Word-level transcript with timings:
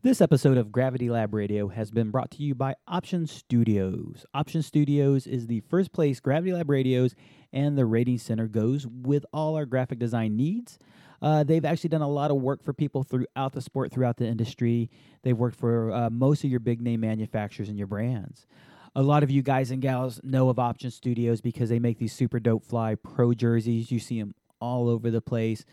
This 0.00 0.20
episode 0.20 0.56
of 0.58 0.70
Gravity 0.70 1.10
Lab 1.10 1.34
Radio 1.34 1.66
has 1.66 1.90
been 1.90 2.12
brought 2.12 2.30
to 2.30 2.42
you 2.44 2.54
by 2.54 2.76
Option 2.86 3.26
Studios. 3.26 4.24
Option 4.32 4.62
Studios 4.62 5.26
is 5.26 5.48
the 5.48 5.58
first 5.62 5.90
place 5.90 6.20
Gravity 6.20 6.52
Lab 6.52 6.70
Radios 6.70 7.16
and 7.52 7.76
the 7.76 7.84
Rating 7.84 8.18
Center 8.18 8.46
goes 8.46 8.86
with 8.86 9.26
all 9.32 9.56
our 9.56 9.66
graphic 9.66 9.98
design 9.98 10.36
needs. 10.36 10.78
Uh, 11.20 11.42
they've 11.42 11.64
actually 11.64 11.88
done 11.90 12.02
a 12.02 12.08
lot 12.08 12.30
of 12.30 12.36
work 12.36 12.62
for 12.62 12.72
people 12.72 13.02
throughout 13.02 13.52
the 13.54 13.60
sport, 13.60 13.90
throughout 13.90 14.18
the 14.18 14.26
industry. 14.28 14.88
They've 15.24 15.36
worked 15.36 15.58
for 15.58 15.92
uh, 15.92 16.10
most 16.10 16.44
of 16.44 16.50
your 16.50 16.60
big 16.60 16.80
name 16.80 17.00
manufacturers 17.00 17.68
and 17.68 17.76
your 17.76 17.88
brands. 17.88 18.46
A 18.94 19.02
lot 19.02 19.24
of 19.24 19.32
you 19.32 19.42
guys 19.42 19.72
and 19.72 19.82
gals 19.82 20.20
know 20.22 20.48
of 20.48 20.60
Option 20.60 20.92
Studios 20.92 21.40
because 21.40 21.70
they 21.70 21.80
make 21.80 21.98
these 21.98 22.12
super 22.12 22.38
dope 22.38 22.64
fly 22.64 22.94
pro 22.94 23.34
jerseys. 23.34 23.90
You 23.90 23.98
see 23.98 24.20
them 24.20 24.36
all 24.60 24.88
over 24.88 25.10
the 25.10 25.20
place. 25.20 25.64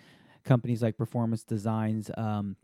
Companies 0.43 0.81
like 0.81 0.97
Performance 0.97 1.43
Designs, 1.43 2.09
um, 2.17 2.55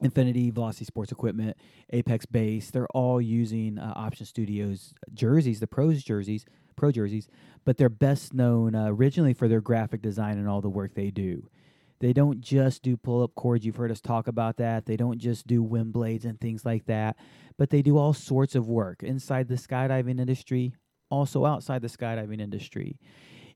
Infinity, 0.00 0.50
Velocity 0.50 0.84
Sports 0.84 1.12
Equipment, 1.12 1.56
Apex 1.90 2.26
Base, 2.26 2.70
they're 2.70 2.88
all 2.88 3.20
using 3.20 3.78
uh, 3.78 3.92
Option 3.96 4.26
Studios 4.26 4.94
jerseys, 5.12 5.60
the 5.60 5.66
pros 5.66 6.02
jerseys, 6.02 6.44
pro 6.76 6.90
jerseys, 6.90 7.28
but 7.64 7.76
they're 7.76 7.88
best 7.88 8.32
known 8.32 8.74
uh, 8.74 8.86
originally 8.86 9.34
for 9.34 9.48
their 9.48 9.60
graphic 9.60 10.00
design 10.00 10.38
and 10.38 10.48
all 10.48 10.60
the 10.60 10.68
work 10.68 10.94
they 10.94 11.10
do. 11.10 11.48
They 12.00 12.14
don't 12.14 12.40
just 12.40 12.82
do 12.82 12.96
pull 12.96 13.22
up 13.22 13.34
cords. 13.34 13.66
You've 13.66 13.76
heard 13.76 13.90
us 13.90 14.00
talk 14.00 14.26
about 14.26 14.56
that. 14.56 14.86
They 14.86 14.96
don't 14.96 15.18
just 15.18 15.46
do 15.46 15.62
wind 15.62 15.92
blades 15.92 16.24
and 16.24 16.40
things 16.40 16.64
like 16.64 16.86
that, 16.86 17.16
but 17.58 17.68
they 17.68 17.82
do 17.82 17.98
all 17.98 18.14
sorts 18.14 18.54
of 18.54 18.68
work 18.68 19.02
inside 19.02 19.48
the 19.48 19.56
skydiving 19.56 20.18
industry, 20.18 20.74
also 21.10 21.44
outside 21.44 21.82
the 21.82 21.88
skydiving 21.88 22.40
industry. 22.40 22.98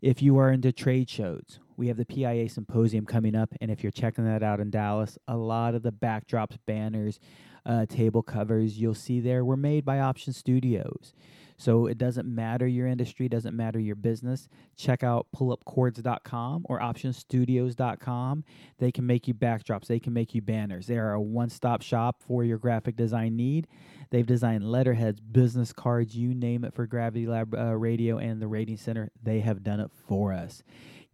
If 0.03 0.21
you 0.21 0.37
are 0.37 0.53
into 0.53 0.73
trade 0.73 1.09
shows, 1.09 1.59
we 1.77 1.89
have 1.89 1.97
the 1.97 2.05
PIA 2.05 2.49
Symposium 2.49 3.07
coming 3.07 3.35
up. 3.35 3.53
And 3.61 3.71
if 3.71 3.83
you're 3.83 3.93
checking 3.93 4.25
that 4.25 4.43
out 4.43 4.61
in 4.61 4.71
Dallas, 4.71 5.19
a 5.29 5.37
lot 5.37 5.75
of 5.75 5.83
the 5.83 5.93
backdrops, 5.93 6.59
banners, 6.67 7.19
uh, 7.67 7.87
table 7.87 8.23
covers 8.23 8.79
you'll 8.79 8.95
see 8.95 9.21
there 9.21 9.45
were 9.45 9.57
made 9.57 9.85
by 9.85 9.99
Option 9.99 10.33
Studios. 10.33 11.15
So 11.57 11.87
it 11.87 11.99
doesn't 11.99 12.27
matter 12.27 12.67
your 12.67 12.87
industry, 12.89 13.29
doesn't 13.29 13.57
matter 13.57 13.79
your 13.79 13.95
business. 13.95 14.49
Check 14.77 15.05
out 15.05 15.29
pullupcords.com 15.35 16.67
or 16.69 16.81
optionstudios.com. 16.81 18.45
They 18.79 18.91
can 18.91 19.07
make 19.07 19.29
you 19.29 19.35
backdrops, 19.35 19.87
they 19.87 20.01
can 20.01 20.13
make 20.13 20.35
you 20.35 20.43
banners. 20.43 20.89
They 20.89 20.99
are 20.99 21.13
a 21.13 21.21
one 21.21 21.49
stop 21.51 21.83
shop 21.83 22.21
for 22.21 22.45
your 22.45 22.59
graphic 22.59 22.97
design 22.97 23.37
need. 23.37 23.69
They've 24.11 24.27
designed 24.27 24.71
letterheads, 24.71 25.21
business 25.21 25.73
cards, 25.73 26.17
you 26.17 26.35
name 26.35 26.65
it 26.65 26.75
for 26.75 26.87
Gravity 26.87 27.27
Lab 27.27 27.55
uh, 27.55 27.77
Radio 27.77 28.19
and 28.19 28.43
the 28.43 28.49
Rating 28.49 28.77
Center. 28.77 29.11
They 29.23 29.41
have 29.41 29.63
done 29.63 29.81
it 29.81 29.91
for 30.07 30.33
us 30.33 30.63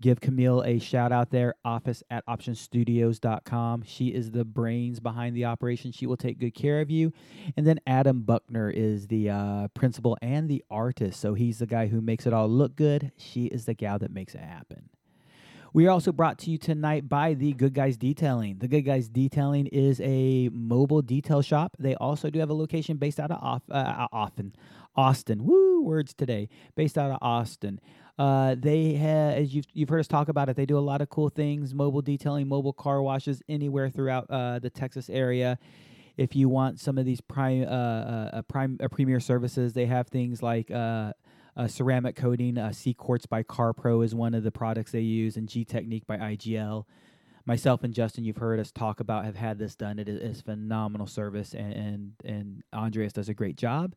give 0.01 0.21
Camille 0.21 0.63
a 0.63 0.79
shout 0.79 1.13
out 1.13 1.31
there, 1.31 1.55
office 1.65 2.03
at 2.11 2.27
optionstudios.com. 2.27 3.83
She 3.87 4.09
is 4.09 4.31
the 4.31 4.45
brains 4.45 5.01
behind 5.01 5.37
the 5.37 5.45
operation. 5.45 5.93
She 5.93 6.07
will 6.07 6.17
take 6.17 6.39
good 6.39 6.55
care 6.55 6.81
of 6.81 6.91
you. 6.91 7.13
And 7.57 7.67
then 7.67 7.81
Adam 7.87 8.23
Buckner 8.23 8.71
is 8.71 9.07
the 9.07 9.31
uh, 9.31 9.69
principal 9.75 10.17
and 10.23 10.49
the 10.49 10.65
artist. 10.71 11.21
So 11.21 11.35
he's 11.35 11.59
the 11.59 11.67
guy 11.67 11.87
who 11.89 12.01
makes 12.01 12.27
it 12.27 12.33
all 12.33 12.49
look 12.49 12.77
good. 12.77 13.13
She 13.17 13.47
is 13.47 13.65
the 13.65 13.75
gal 13.75 13.99
that 13.99 14.13
makes 14.13 14.35
it 14.35 14.41
happen. 14.41 14.91
We 15.73 15.87
are 15.87 15.91
also 15.91 16.11
brought 16.11 16.39
to 16.39 16.51
you 16.51 16.59
tonight 16.59 17.09
by 17.09 17.35
the 17.35 17.53
Good 17.53 17.75
Guys 17.75 17.97
Detailing. 17.97 18.59
The 18.59 18.67
Good 18.67 18.83
Guys 18.83 19.09
Detailing 19.09 19.69
is 19.69 20.01
a 20.01 20.49
mobile 20.53 21.01
detail 21.01 21.43
shop. 21.43 21.77
They 21.79 21.95
also 21.95 22.29
do 22.29 22.41
have 22.41 22.51
a 22.51 22.55
location 22.55 22.97
based 22.97 23.21
out 23.21 23.31
of 23.31 23.41
off, 23.41 23.63
uh, 23.71 24.09
Austin. 24.11 24.53
Austin. 24.97 25.45
Woo, 25.45 25.83
words 25.83 26.13
today. 26.13 26.49
Based 26.75 26.99
out 26.99 27.13
of 27.13 27.19
Austin. 27.23 27.81
Uh, 28.21 28.55
they 28.55 28.93
have, 28.93 29.33
as 29.33 29.55
you've, 29.55 29.65
you've 29.73 29.89
heard 29.89 30.01
us 30.01 30.07
talk 30.07 30.29
about 30.29 30.51
it, 30.51 30.55
they 30.55 30.67
do 30.67 30.77
a 30.77 30.79
lot 30.79 31.01
of 31.01 31.09
cool 31.09 31.31
things 31.31 31.73
mobile 31.73 32.03
detailing, 32.03 32.47
mobile 32.47 32.75
car 32.75 33.01
washes 33.01 33.43
anywhere 33.49 33.89
throughout 33.89 34.27
uh, 34.29 34.59
the 34.59 34.69
Texas 34.69 35.09
area. 35.09 35.59
If 36.19 36.37
you 36.37 36.51
want 36.51 36.79
some 36.79 36.99
of 36.99 37.07
these 37.07 37.23
prime, 37.23 37.63
uh, 37.63 37.67
uh, 37.67 38.31
uh 38.35 38.43
prime 38.43 38.77
uh, 38.79 38.89
premier 38.89 39.21
services, 39.21 39.73
they 39.73 39.87
have 39.87 40.09
things 40.09 40.43
like 40.43 40.71
ceramic 41.67 42.15
coating. 42.15 42.59
C 42.75 42.93
Quartz 42.93 43.25
by 43.25 43.43
CarPro 43.43 44.05
is 44.05 44.15
one 44.15 44.35
of 44.35 44.43
the 44.43 44.53
products 44.53 44.93
they 44.93 45.01
use, 45.01 45.39
and 45.39 45.49
G 45.49 45.65
Technique 45.65 46.07
by 46.07 46.19
IGL. 46.19 46.85
Myself 47.47 47.83
and 47.83 47.95
Justin, 47.95 48.25
you've 48.25 48.37
heard 48.37 48.61
us 48.61 48.71
talk 48.71 49.01
about, 49.01 49.25
have 49.25 49.37
had 49.37 49.59
this 49.59 49.75
done. 49.75 49.99
It 49.99 50.11
is, 50.11 50.43
phenomenal 50.43 51.07
service, 51.07 51.55
and, 51.55 51.73
and 51.73 52.13
and 52.23 52.63
Andreas 52.75 53.15
does 53.15 53.31
a 53.31 53.35
great 53.35 53.57
job. 53.57 53.95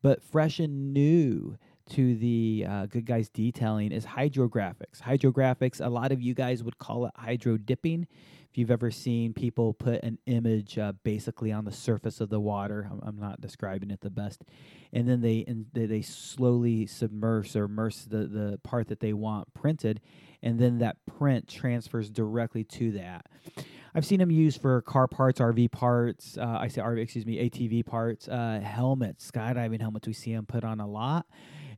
But 0.00 0.22
fresh 0.22 0.60
and 0.60 0.92
new 0.94 1.56
to 1.90 2.14
the 2.16 2.66
uh, 2.68 2.86
Good 2.86 3.06
Guys 3.06 3.28
Detailing 3.28 3.92
is 3.92 4.06
hydrographics. 4.06 5.00
Hydrographics, 5.00 5.84
a 5.84 5.88
lot 5.88 6.12
of 6.12 6.22
you 6.22 6.34
guys 6.34 6.62
would 6.62 6.78
call 6.78 7.06
it 7.06 7.12
hydro 7.16 7.56
dipping. 7.56 8.06
If 8.50 8.58
you've 8.58 8.70
ever 8.70 8.90
seen 8.90 9.34
people 9.34 9.74
put 9.74 10.02
an 10.04 10.18
image 10.26 10.78
uh, 10.78 10.92
basically 11.02 11.50
on 11.50 11.64
the 11.64 11.72
surface 11.72 12.20
of 12.20 12.30
the 12.30 12.40
water, 12.40 12.88
I'm, 12.90 13.00
I'm, 13.02 13.18
not 13.18 13.40
describing 13.40 13.90
it 13.90 14.00
the 14.00 14.10
best, 14.10 14.44
and 14.92 15.08
then 15.08 15.22
they 15.22 15.44
and 15.48 15.66
they, 15.72 15.86
they 15.86 16.02
slowly 16.02 16.86
submerge 16.86 17.56
or 17.56 17.64
immerse 17.64 18.04
the, 18.04 18.26
the 18.28 18.60
part 18.62 18.86
that 18.88 19.00
they 19.00 19.12
want 19.12 19.52
printed, 19.54 20.00
and 20.40 20.60
then 20.60 20.78
that 20.78 20.98
print 21.04 21.48
transfers 21.48 22.08
directly 22.08 22.62
to 22.62 22.92
that. 22.92 23.26
I've 23.92 24.06
seen 24.06 24.20
them 24.20 24.30
used 24.30 24.60
for 24.60 24.80
car 24.82 25.08
parts, 25.08 25.40
RV 25.40 25.72
parts. 25.72 26.38
Uh, 26.38 26.58
I 26.60 26.68
say 26.68 26.80
RV, 26.80 27.00
excuse 27.00 27.26
me, 27.26 27.50
ATV 27.50 27.84
parts, 27.84 28.28
uh, 28.28 28.60
helmets, 28.62 29.28
skydiving 29.30 29.80
helmets. 29.80 30.06
We 30.06 30.12
see 30.12 30.32
them 30.32 30.46
put 30.46 30.62
on 30.62 30.80
a 30.80 30.86
lot 30.86 31.26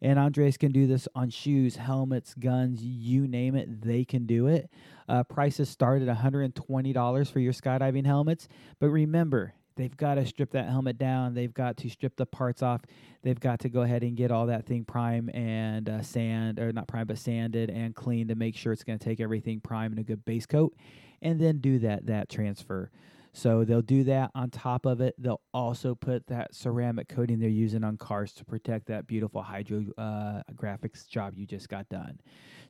and 0.07 0.21
Andres 0.21 0.57
can 0.57 0.71
do 0.71 0.87
this 0.87 1.09
on 1.17 1.31
shoes, 1.31 1.75
helmets, 1.75 2.33
guns, 2.35 2.81
you 2.81 3.27
name 3.27 3.57
it, 3.57 3.83
they 3.83 4.05
can 4.05 4.25
do 4.25 4.47
it. 4.47 4.71
Uh, 5.09 5.25
prices 5.25 5.69
start 5.69 6.01
at 6.01 6.17
$120 6.17 7.33
for 7.33 7.41
your 7.41 7.53
skydiving 7.53 8.07
helmets. 8.07 8.47
But 8.79 8.91
remember, 8.91 9.55
they've 9.75 9.97
got 9.97 10.15
to 10.15 10.25
strip 10.25 10.53
that 10.53 10.69
helmet 10.69 10.97
down. 10.97 11.35
They've 11.35 11.53
got 11.53 11.77
to 11.79 11.91
strip 11.91 12.15
the 12.15 12.25
parts 12.25 12.63
off. 12.63 12.83
They've 13.25 13.39
got 13.39 13.59
to 13.61 13.69
go 13.69 13.83
ahead 13.83 14.05
and 14.05 14.17
get 14.17 14.31
all 14.31 14.47
that 14.47 14.65
thing 14.65 14.85
prime 14.85 15.29
and 15.35 15.89
uh, 15.89 16.03
sand, 16.03 16.61
or 16.61 16.71
not 16.73 16.87
prime, 16.87 17.09
but 17.09 17.19
sanded 17.19 17.69
and 17.69 17.93
clean 17.93 18.29
to 18.29 18.37
make 18.37 18.57
sure 18.57 18.73
it's 18.73 18.85
going 18.85 19.01
to 19.01 19.05
take 19.05 19.19
everything 19.19 19.59
prime 19.59 19.91
and 19.91 19.99
a 19.99 20.05
good 20.05 20.25
base 20.25 20.47
coat, 20.47 20.73
and 21.21 21.41
then 21.41 21.59
do 21.59 21.81
that 21.81 22.07
that 22.07 22.29
transfer. 22.29 22.93
So 23.37 23.65
they'll 23.65 23.83
do 23.83 24.03
that 24.05 24.31
on 24.35 24.49
top 24.49 24.87
of 24.87 25.03
it. 25.03 25.15
They'll 25.19 25.43
also 25.53 25.95
put 25.95 26.27
that 26.29 26.55
ceramic 26.55 27.07
coating 27.09 27.39
they're 27.39 27.51
using 27.51 27.85
on 27.85 27.99
cars 27.99 28.33
to 28.33 28.47
protect 28.47 28.87
that 28.87 29.07
beautiful 29.07 29.43
hydro 29.43 29.85
uh, 29.99 30.41
graphics 30.55 31.07
job 31.07 31.35
you 31.37 31.45
just 31.45 31.69
got 31.69 31.87
done. 31.91 32.19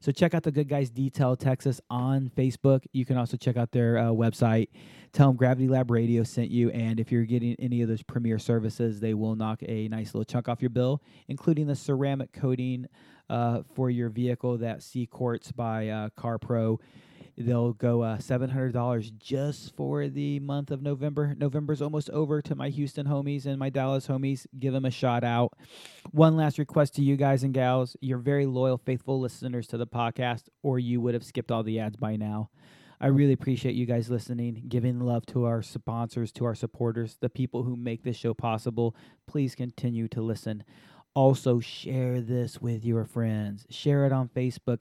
So 0.00 0.10
check 0.10 0.34
out 0.34 0.42
the 0.42 0.50
Good 0.50 0.68
Guys 0.68 0.90
Detail 0.90 1.36
Texas 1.36 1.80
on 1.88 2.32
Facebook. 2.36 2.80
You 2.92 3.04
can 3.04 3.16
also 3.16 3.36
check 3.36 3.56
out 3.56 3.70
their 3.70 3.96
uh, 3.96 4.02
website. 4.06 4.70
Tell 5.12 5.28
them 5.28 5.36
Gravity 5.36 5.68
Lab 5.68 5.88
Radio 5.88 6.24
sent 6.24 6.50
you, 6.50 6.70
and 6.70 6.98
if 6.98 7.12
you're 7.12 7.24
getting 7.26 7.54
any 7.60 7.80
of 7.82 7.88
those 7.88 8.02
premier 8.02 8.38
services, 8.40 8.98
they 8.98 9.14
will 9.14 9.36
knock 9.36 9.62
a 9.62 9.86
nice 9.86 10.14
little 10.14 10.24
chunk 10.24 10.48
off 10.48 10.60
your 10.60 10.70
bill, 10.70 11.00
including 11.28 11.68
the 11.68 11.76
ceramic 11.76 12.32
coating 12.32 12.86
uh, 13.30 13.62
for 13.76 13.88
your 13.88 14.08
vehicle, 14.08 14.58
that 14.58 14.82
C 14.82 15.06
Quartz 15.06 15.52
by 15.52 15.88
uh, 15.90 16.08
CarPro. 16.18 16.78
They'll 17.38 17.74
go 17.74 18.00
uh, 18.00 18.16
$700 18.16 19.18
just 19.18 19.76
for 19.76 20.08
the 20.08 20.40
month 20.40 20.70
of 20.70 20.80
November. 20.80 21.34
November's 21.36 21.82
almost 21.82 22.08
over 22.10 22.40
to 22.40 22.54
my 22.54 22.70
Houston 22.70 23.06
homies 23.06 23.44
and 23.44 23.58
my 23.58 23.68
Dallas 23.68 24.06
homies. 24.06 24.46
Give 24.58 24.72
them 24.72 24.86
a 24.86 24.90
shout 24.90 25.22
out. 25.22 25.52
One 26.12 26.36
last 26.36 26.58
request 26.58 26.94
to 26.94 27.02
you 27.02 27.16
guys 27.16 27.42
and 27.42 27.52
gals. 27.52 27.94
You're 28.00 28.18
very 28.18 28.46
loyal, 28.46 28.78
faithful 28.78 29.20
listeners 29.20 29.66
to 29.68 29.76
the 29.76 29.86
podcast, 29.86 30.44
or 30.62 30.78
you 30.78 31.00
would 31.02 31.12
have 31.12 31.24
skipped 31.24 31.50
all 31.50 31.62
the 31.62 31.78
ads 31.78 31.96
by 31.96 32.16
now. 32.16 32.48
I 32.98 33.08
really 33.08 33.34
appreciate 33.34 33.74
you 33.74 33.84
guys 33.84 34.08
listening, 34.08 34.64
giving 34.68 35.00
love 35.00 35.26
to 35.26 35.44
our 35.44 35.60
sponsors, 35.60 36.32
to 36.32 36.46
our 36.46 36.54
supporters, 36.54 37.18
the 37.20 37.28
people 37.28 37.64
who 37.64 37.76
make 37.76 38.02
this 38.02 38.16
show 38.16 38.32
possible. 38.32 38.96
Please 39.26 39.54
continue 39.54 40.08
to 40.08 40.22
listen. 40.22 40.64
Also, 41.12 41.60
share 41.60 42.20
this 42.20 42.60
with 42.60 42.84
your 42.84 43.04
friends. 43.04 43.66
Share 43.68 44.06
it 44.06 44.12
on 44.12 44.28
Facebook 44.28 44.80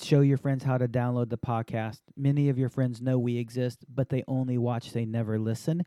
show 0.00 0.20
your 0.20 0.36
friends 0.36 0.64
how 0.64 0.78
to 0.78 0.88
download 0.88 1.30
the 1.30 1.38
podcast. 1.38 2.00
Many 2.16 2.48
of 2.48 2.58
your 2.58 2.68
friends 2.68 3.00
know 3.00 3.18
we 3.18 3.38
exist, 3.38 3.84
but 3.92 4.08
they 4.08 4.24
only 4.28 4.58
watch, 4.58 4.92
they 4.92 5.04
never 5.04 5.38
listen. 5.38 5.82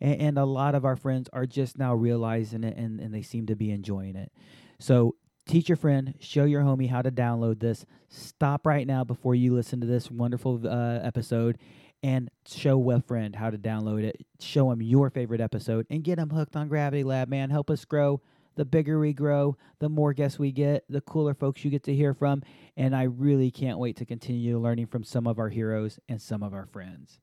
And, 0.00 0.20
and, 0.20 0.38
a 0.38 0.44
lot 0.44 0.74
of 0.74 0.84
our 0.84 0.96
friends 0.96 1.28
are 1.32 1.46
just 1.46 1.78
now 1.78 1.94
realizing 1.94 2.64
it 2.64 2.76
and, 2.76 3.00
and 3.00 3.12
they 3.12 3.22
seem 3.22 3.46
to 3.46 3.56
be 3.56 3.70
enjoying 3.70 4.16
it. 4.16 4.32
So 4.78 5.16
teach 5.46 5.68
your 5.68 5.76
friend, 5.76 6.14
show 6.20 6.44
your 6.44 6.62
homie 6.62 6.90
how 6.90 7.02
to 7.02 7.10
download 7.10 7.60
this. 7.60 7.84
Stop 8.08 8.66
right 8.66 8.86
now 8.86 9.04
before 9.04 9.34
you 9.34 9.54
listen 9.54 9.80
to 9.80 9.86
this 9.86 10.10
wonderful 10.10 10.60
uh, 10.66 11.00
episode 11.02 11.58
and 12.02 12.30
show 12.46 12.90
a 12.90 13.00
friend 13.00 13.34
how 13.34 13.50
to 13.50 13.58
download 13.58 14.04
it. 14.04 14.24
Show 14.40 14.70
them 14.70 14.82
your 14.82 15.10
favorite 15.10 15.40
episode 15.40 15.86
and 15.90 16.04
get 16.04 16.16
them 16.16 16.30
hooked 16.30 16.54
on 16.54 16.68
Gravity 16.68 17.02
Lab, 17.02 17.28
man. 17.28 17.50
Help 17.50 17.70
us 17.70 17.84
grow 17.84 18.20
the 18.58 18.64
bigger 18.64 18.98
we 18.98 19.14
grow, 19.14 19.56
the 19.78 19.88
more 19.88 20.12
guests 20.12 20.38
we 20.38 20.52
get, 20.52 20.84
the 20.90 21.00
cooler 21.00 21.32
folks 21.32 21.64
you 21.64 21.70
get 21.70 21.84
to 21.84 21.94
hear 21.94 22.12
from. 22.12 22.42
And 22.76 22.94
I 22.94 23.04
really 23.04 23.50
can't 23.50 23.78
wait 23.78 23.96
to 23.96 24.04
continue 24.04 24.58
learning 24.58 24.88
from 24.88 25.04
some 25.04 25.26
of 25.26 25.38
our 25.38 25.48
heroes 25.48 25.98
and 26.08 26.20
some 26.20 26.42
of 26.42 26.52
our 26.52 26.66
friends. 26.66 27.20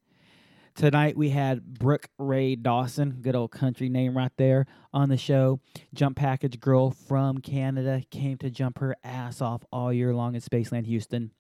Tonight 0.74 1.16
we 1.16 1.30
had 1.30 1.74
Brooke 1.76 2.10
Ray 2.18 2.56
Dawson, 2.56 3.20
good 3.22 3.36
old 3.36 3.52
country 3.52 3.88
name 3.88 4.18
right 4.18 4.32
there, 4.38 4.66
on 4.94 5.10
the 5.10 5.18
show. 5.18 5.60
Jump 5.94 6.18
Package 6.18 6.60
Girl 6.60 6.92
from 6.92 7.38
Canada 7.38 8.02
came 8.10 8.38
to 8.40 8.50
jump 8.50 8.80
her 8.80 8.96
ass 9.04 9.42
off 9.42 9.64
all 9.72 9.94
year 9.94 10.14
long 10.14 10.36
in 10.36 10.42
Spaceland 10.42 10.86
Houston. 10.86 11.32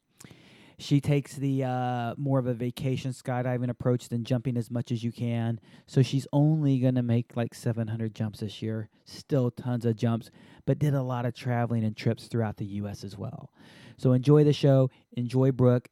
She 0.77 0.99
takes 0.99 1.35
the 1.35 1.63
uh, 1.63 2.15
more 2.17 2.39
of 2.39 2.47
a 2.47 2.53
vacation 2.53 3.11
skydiving 3.11 3.69
approach 3.69 4.09
than 4.09 4.23
jumping 4.23 4.57
as 4.57 4.69
much 4.69 4.91
as 4.91 5.03
you 5.03 5.11
can. 5.11 5.59
So 5.87 6.01
she's 6.01 6.27
only 6.33 6.79
going 6.79 6.95
to 6.95 7.03
make 7.03 7.35
like 7.35 7.53
700 7.53 8.13
jumps 8.13 8.39
this 8.39 8.61
year. 8.61 8.89
Still 9.05 9.51
tons 9.51 9.85
of 9.85 9.95
jumps, 9.95 10.31
but 10.65 10.79
did 10.79 10.93
a 10.93 11.01
lot 11.01 11.25
of 11.25 11.33
traveling 11.33 11.83
and 11.83 11.95
trips 11.95 12.27
throughout 12.27 12.57
the 12.57 12.65
U.S. 12.65 13.03
as 13.03 13.17
well. 13.17 13.51
So 13.97 14.11
enjoy 14.11 14.43
the 14.43 14.53
show. 14.53 14.89
Enjoy 15.13 15.51
Brooke. 15.51 15.89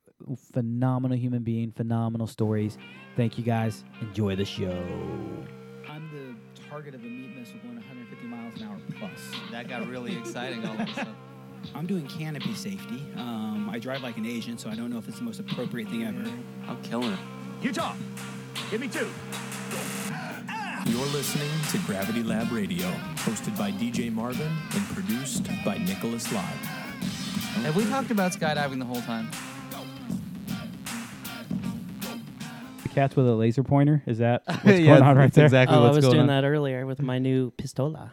Phenomenal 0.53 1.17
human 1.17 1.43
being, 1.43 1.71
phenomenal 1.71 2.27
stories. 2.27 2.77
Thank 3.17 3.37
you 3.37 3.43
guys. 3.43 3.83
Enjoy 4.01 4.35
the 4.35 4.45
show. 4.45 4.83
I'm 5.89 6.09
the 6.11 6.61
target 6.69 6.95
of 6.95 7.01
a 7.01 7.07
meat 7.07 7.35
missile 7.35 7.59
going 7.59 7.75
150 7.75 8.27
miles 8.27 8.61
an 8.61 8.67
hour 8.67 8.79
plus. 8.97 9.31
That 9.51 9.67
got 9.67 9.87
really 9.87 10.17
exciting 10.17 10.65
all 10.65 10.75
of 10.75 10.87
a 10.87 10.93
sudden. 10.93 11.15
I'm 11.75 11.85
doing 11.85 12.07
canopy 12.07 12.53
safety. 12.53 13.03
Um, 13.17 13.69
I 13.71 13.79
drive 13.79 14.03
like 14.03 14.17
an 14.17 14.25
Asian, 14.25 14.57
so 14.57 14.69
I 14.69 14.75
don't 14.75 14.89
know 14.89 14.97
if 14.97 15.07
it's 15.07 15.17
the 15.17 15.23
most 15.23 15.39
appropriate 15.39 15.87
thing 15.89 16.03
ever. 16.03 16.23
I'm 16.67 16.81
killing 16.83 17.11
it. 17.11 17.19
Utah, 17.61 17.95
give 18.69 18.81
me 18.81 18.87
two. 18.87 19.09
You're 20.85 21.05
listening 21.07 21.49
to 21.71 21.77
Gravity 21.87 22.23
Lab 22.23 22.51
Radio, 22.51 22.87
hosted 23.15 23.57
by 23.57 23.71
DJ 23.71 24.11
Marvin 24.13 24.51
and 24.73 24.83
produced 24.89 25.47
by 25.63 25.77
Nicholas 25.77 26.31
Live. 26.33 26.43
Have 27.63 27.75
we 27.75 27.85
talked 27.85 28.11
about 28.11 28.33
skydiving 28.33 28.79
the 28.79 28.85
whole 28.85 29.01
time? 29.01 29.29
The 32.83 32.89
cats 32.89 33.15
with 33.15 33.27
a 33.27 33.33
laser 33.33 33.63
pointer. 33.63 34.03
Is 34.05 34.17
that 34.19 34.43
what's 34.63 34.79
Yeah, 34.79 34.97
going 34.97 35.03
on 35.03 35.15
right 35.17 35.23
that's 35.25 35.35
there? 35.35 35.45
exactly 35.45 35.75
oh, 35.77 35.81
I 35.81 35.83
what's 35.85 35.95
was 35.97 36.05
going 36.05 36.15
doing 36.17 36.29
on. 36.29 36.41
that 36.41 36.45
earlier 36.47 36.85
with 36.85 37.01
my 37.01 37.17
new 37.19 37.51
pistola. 37.51 38.11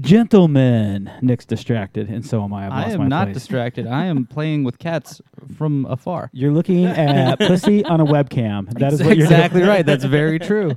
Gentlemen, 0.00 1.10
Nick's 1.22 1.44
distracted, 1.44 2.08
and 2.08 2.26
so 2.26 2.42
am 2.42 2.52
I. 2.52 2.66
I've 2.66 2.72
I 2.72 2.82
lost 2.82 2.92
am 2.94 2.98
my 3.02 3.06
not 3.06 3.24
place. 3.26 3.34
distracted. 3.34 3.86
I 3.86 4.06
am 4.06 4.26
playing 4.26 4.64
with 4.64 4.78
cats 4.78 5.20
from 5.56 5.86
afar. 5.86 6.30
You're 6.32 6.52
looking 6.52 6.84
at 6.86 7.38
pussy 7.38 7.84
on 7.84 8.00
a 8.00 8.04
webcam. 8.04 8.68
That 8.78 8.92
is 8.92 9.00
what 9.00 9.16
you're 9.16 9.26
doing. 9.26 9.32
exactly 9.40 9.62
right. 9.62 9.86
That's 9.86 10.04
very 10.04 10.38
true. 10.38 10.72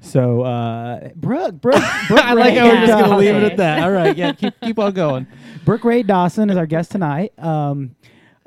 So, 0.00 0.42
uh, 0.42 1.08
Brooke, 1.16 1.60
Brooke, 1.60 1.82
Brooke 2.08 2.20
I 2.24 2.32
like 2.34 2.54
Ray, 2.54 2.56
how 2.56 2.66
we're 2.68 2.86
just 2.86 2.92
gonna 3.00 3.16
leave 3.16 3.34
it 3.34 3.42
at 3.44 3.56
that. 3.58 3.82
All 3.82 3.90
right, 3.90 4.16
yeah, 4.16 4.32
keep 4.32 4.54
keep 4.60 4.78
on 4.78 4.92
going. 4.92 5.26
Brooke 5.64 5.84
Ray 5.84 6.02
Dawson 6.02 6.50
is 6.50 6.56
our 6.56 6.66
guest 6.66 6.92
tonight. 6.92 7.32
Um, 7.38 7.96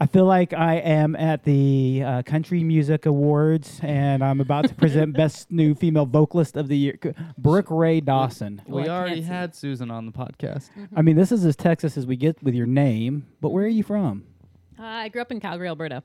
I 0.01 0.05
feel 0.05 0.23
like 0.23 0.53
I 0.53 0.75
am 0.75 1.17
at 1.17 1.43
the 1.43 2.03
uh, 2.05 2.21
Country 2.23 2.63
Music 2.63 3.05
Awards, 3.05 3.81
and 3.83 4.23
I'm 4.23 4.39
about 4.39 4.65
to 4.69 4.73
present 4.73 5.13
Best 5.17 5.51
New 5.51 5.75
Female 5.75 6.05
Vocalist 6.05 6.55
of 6.55 6.69
the 6.69 6.77
Year, 6.77 6.97
Brooke 7.37 7.69
Ray 7.69 7.99
Dawson. 7.99 8.61
Well, 8.65 8.79
I 8.79 8.83
we 8.83 8.89
already 8.89 9.21
had 9.21 9.53
Susan 9.53 9.91
on 9.91 10.05
the 10.05 10.13
podcast. 10.13 10.69
I 10.95 11.01
mean, 11.01 11.17
this 11.17 11.33
is 11.33 11.43
as 11.43 11.57
Texas 11.57 11.97
as 11.97 12.07
we 12.07 12.15
get 12.15 12.41
with 12.41 12.55
your 12.55 12.65
name, 12.65 13.27
but 13.41 13.49
where 13.49 13.65
are 13.65 13.67
you 13.67 13.83
from? 13.83 14.23
Uh, 14.79 14.83
I 14.83 15.09
grew 15.09 15.21
up 15.21 15.33
in 15.33 15.41
Calgary, 15.41 15.67
Alberta. 15.67 16.01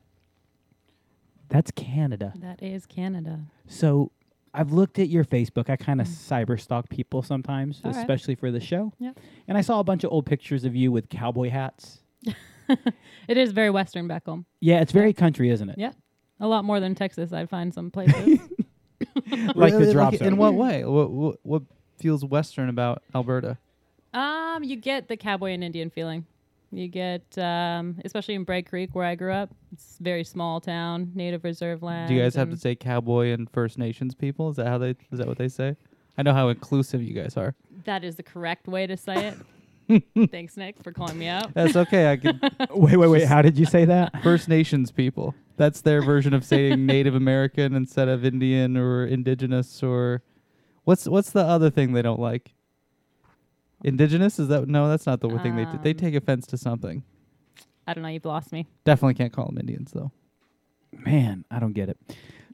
That's 1.48 1.70
Canada. 1.70 2.32
That 2.38 2.60
is 2.60 2.86
Canada. 2.86 3.42
So 3.68 4.10
I've 4.52 4.72
looked 4.72 4.98
at 4.98 5.08
your 5.08 5.24
Facebook. 5.24 5.70
I 5.70 5.76
kind 5.76 6.00
of 6.00 6.08
cyber 6.08 6.60
stalk 6.60 6.88
people 6.88 7.22
sometimes, 7.22 7.80
All 7.84 7.92
right. 7.92 8.00
especially 8.00 8.34
for 8.34 8.50
the 8.50 8.58
show. 8.58 8.92
Yep. 8.98 9.20
And 9.46 9.56
I 9.56 9.60
saw 9.60 9.78
a 9.78 9.84
bunch 9.84 10.02
of 10.02 10.10
old 10.10 10.26
pictures 10.26 10.64
of 10.64 10.74
you 10.74 10.90
with 10.90 11.08
cowboy 11.08 11.50
hats. 11.50 12.00
It 13.28 13.36
is 13.38 13.52
very 13.52 13.70
western 13.70 14.06
back 14.06 14.26
home. 14.26 14.44
Yeah, 14.60 14.80
it's 14.80 14.92
very 14.92 15.12
country, 15.12 15.48
isn't 15.50 15.68
it? 15.70 15.76
Yeah. 15.78 15.92
A 16.40 16.46
lot 16.46 16.64
more 16.64 16.78
than 16.80 16.94
Texas, 16.94 17.32
I'd 17.32 17.48
find 17.48 17.72
some 17.72 17.90
places. 17.90 18.38
Like 19.54 19.72
the 19.72 19.78
Really? 19.80 19.92
drop 19.92 20.12
in 20.14 20.18
zone. 20.18 20.36
what 20.36 20.54
way? 20.54 20.84
What, 20.84 21.10
what 21.10 21.36
what 21.42 21.62
feels 21.98 22.24
western 22.24 22.68
about 22.68 23.02
Alberta? 23.14 23.58
um, 24.12 24.62
you 24.64 24.76
get 24.76 25.08
the 25.08 25.16
cowboy 25.16 25.50
and 25.52 25.62
Indian 25.64 25.90
feeling. 25.90 26.26
You 26.70 26.88
get, 26.88 27.36
um, 27.38 28.00
especially 28.04 28.34
in 28.34 28.42
Bragg 28.44 28.66
Creek, 28.68 28.94
where 28.94 29.06
I 29.06 29.14
grew 29.14 29.32
up. 29.32 29.50
It's 29.72 29.98
a 30.00 30.02
very 30.02 30.24
small 30.24 30.60
town, 30.60 31.12
native 31.14 31.44
reserve 31.44 31.82
land. 31.82 32.08
Do 32.08 32.14
you 32.14 32.22
guys 32.22 32.34
have 32.34 32.50
to 32.50 32.56
say 32.56 32.74
cowboy 32.74 33.28
and 33.32 33.48
First 33.50 33.78
Nations 33.78 34.14
people? 34.14 34.48
Is 34.50 34.56
that 34.56 34.66
how 34.66 34.78
they? 34.78 34.90
Is 35.12 35.18
that 35.18 35.26
what 35.28 35.38
they 35.38 35.48
say? 35.48 35.76
I 36.18 36.22
know 36.22 36.32
how 36.32 36.48
inclusive 36.48 37.02
you 37.02 37.14
guys 37.14 37.36
are. 37.36 37.54
That 37.84 38.02
is 38.04 38.16
the 38.16 38.22
correct 38.24 38.66
way 38.68 38.86
to 38.86 38.96
say 38.96 39.28
it. 39.28 39.34
Thanks, 40.30 40.56
Nick, 40.56 40.82
for 40.82 40.92
calling 40.92 41.18
me 41.18 41.26
out. 41.28 41.52
That's 41.54 41.76
okay. 41.76 42.10
I 42.12 42.16
can 42.16 42.40
Wait, 42.70 42.96
wait, 42.96 43.08
wait. 43.08 43.24
How 43.24 43.42
did 43.42 43.58
you 43.58 43.66
say 43.66 43.84
that? 43.84 44.22
First 44.22 44.48
Nations 44.48 44.90
people. 44.90 45.34
That's 45.56 45.80
their 45.82 46.02
version 46.02 46.34
of 46.34 46.44
saying 46.44 46.84
Native 46.86 47.14
American 47.14 47.74
instead 47.74 48.08
of 48.08 48.24
Indian 48.24 48.76
or 48.76 49.04
indigenous 49.06 49.82
or 49.82 50.22
what's 50.84 51.06
what's 51.06 51.30
the 51.30 51.42
other 51.44 51.70
thing 51.70 51.92
they 51.92 52.02
don't 52.02 52.18
like? 52.20 52.54
Indigenous 53.84 54.38
is 54.38 54.48
that 54.48 54.66
no? 54.68 54.88
That's 54.88 55.06
not 55.06 55.20
the 55.20 55.28
thing 55.40 55.56
they 55.56 55.64
t- 55.66 55.78
they 55.82 55.90
Um, 55.90 55.96
take 55.96 56.14
offense 56.14 56.46
to 56.48 56.56
something. 56.58 57.04
I 57.86 57.92
don't 57.92 58.02
know. 58.02 58.08
You've 58.08 58.24
lost 58.24 58.50
me. 58.50 58.66
Definitely 58.84 59.14
can't 59.14 59.32
call 59.32 59.46
them 59.46 59.58
Indians 59.58 59.92
though. 59.92 60.10
Man, 60.92 61.44
I 61.50 61.58
don't 61.58 61.72
get 61.74 61.88
it. 61.90 61.98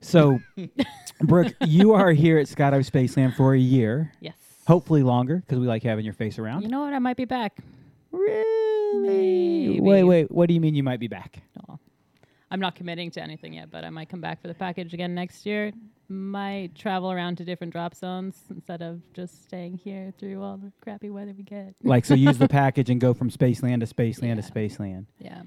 So, 0.03 0.41
Brooke, 1.21 1.53
you 1.67 1.93
are 1.93 2.11
here 2.12 2.38
at 2.38 2.47
Skydive 2.47 2.91
Spaceland 2.91 3.37
for 3.37 3.53
a 3.55 3.59
year, 3.59 4.12
Yes. 4.21 4.35
Hopefully 4.70 5.02
longer, 5.02 5.37
because 5.44 5.58
we 5.58 5.67
like 5.67 5.82
having 5.82 6.05
your 6.05 6.14
face 6.14 6.38
around. 6.38 6.62
You 6.62 6.69
know 6.69 6.81
what? 6.81 6.93
I 6.94 6.99
might 7.00 7.17
be 7.17 7.25
back. 7.25 7.58
really? 8.12 9.69
Maybe. 9.69 9.81
Wait, 9.81 10.05
wait. 10.05 10.31
What 10.31 10.46
do 10.49 10.55
you 10.55 10.61
mean 10.61 10.75
you 10.75 10.82
might 10.82 11.00
be 11.00 11.08
back? 11.08 11.43
Oh. 11.69 11.78
I'm 12.50 12.61
not 12.61 12.75
committing 12.75 13.11
to 13.12 13.22
anything 13.22 13.52
yet, 13.55 13.70
but 13.70 13.84
I 13.84 13.90
might 13.90 14.08
come 14.08 14.20
back 14.20 14.40
for 14.40 14.49
the 14.49 14.55
package 14.55 14.93
again 14.94 15.14
next 15.14 15.46
year. 15.46 15.72
Might 16.08 16.75
travel 16.75 17.12
around 17.12 17.37
to 17.38 17.44
different 17.44 17.72
drop 17.72 17.94
zones 17.94 18.43
instead 18.50 18.82
of 18.82 19.00
just 19.12 19.43
staying 19.44 19.76
here 19.78 20.12
through 20.19 20.43
all 20.43 20.56
the 20.56 20.73
crappy 20.81 21.11
weather 21.11 21.32
we 21.37 21.44
get. 21.44 21.75
Like, 21.84 22.05
so 22.05 22.14
use 22.14 22.38
the 22.38 22.49
package 22.62 22.90
and 22.90 23.00
go 23.00 23.14
from 23.14 23.31
Spaceland 23.31 23.81
to 23.87 23.93
Spaceland 23.94 24.37
Yeah. 24.37 24.40
to 24.40 24.43
Spaceland. 24.52 25.06
Yeah. 25.20 25.43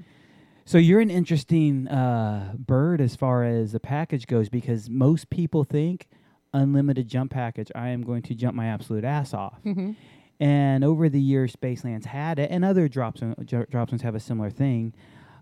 So 0.65 0.77
you're 0.77 1.01
an 1.01 1.09
interesting 1.09 1.89
uh, 1.89 2.53
bird 2.57 3.01
as 3.01 3.17
far 3.17 3.43
as 3.43 3.73
the 3.73 3.81
package 3.81 4.25
goes 4.27 4.47
because 4.47 4.89
most 4.89 5.29
people 5.29 5.65
think 5.65 6.07
unlimited 6.53 7.07
jump 7.07 7.31
package. 7.31 7.71
I 7.75 7.89
am 7.89 8.01
going 8.03 8.21
to 8.23 8.35
jump 8.35 8.55
my 8.55 8.67
absolute 8.67 9.03
ass 9.03 9.33
off. 9.33 9.59
Mm-hmm. 9.65 9.91
And 10.39 10.83
over 10.83 11.09
the 11.09 11.21
years, 11.21 11.53
Spaceland's 11.53 12.07
had 12.07 12.39
it, 12.39 12.50
and 12.51 12.65
other 12.65 12.88
drop, 12.88 13.17
zone, 13.17 13.35
dro- 13.45 13.65
drop 13.69 13.89
zones 13.89 14.01
have 14.01 14.15
a 14.15 14.19
similar 14.19 14.50
thing. 14.50 14.94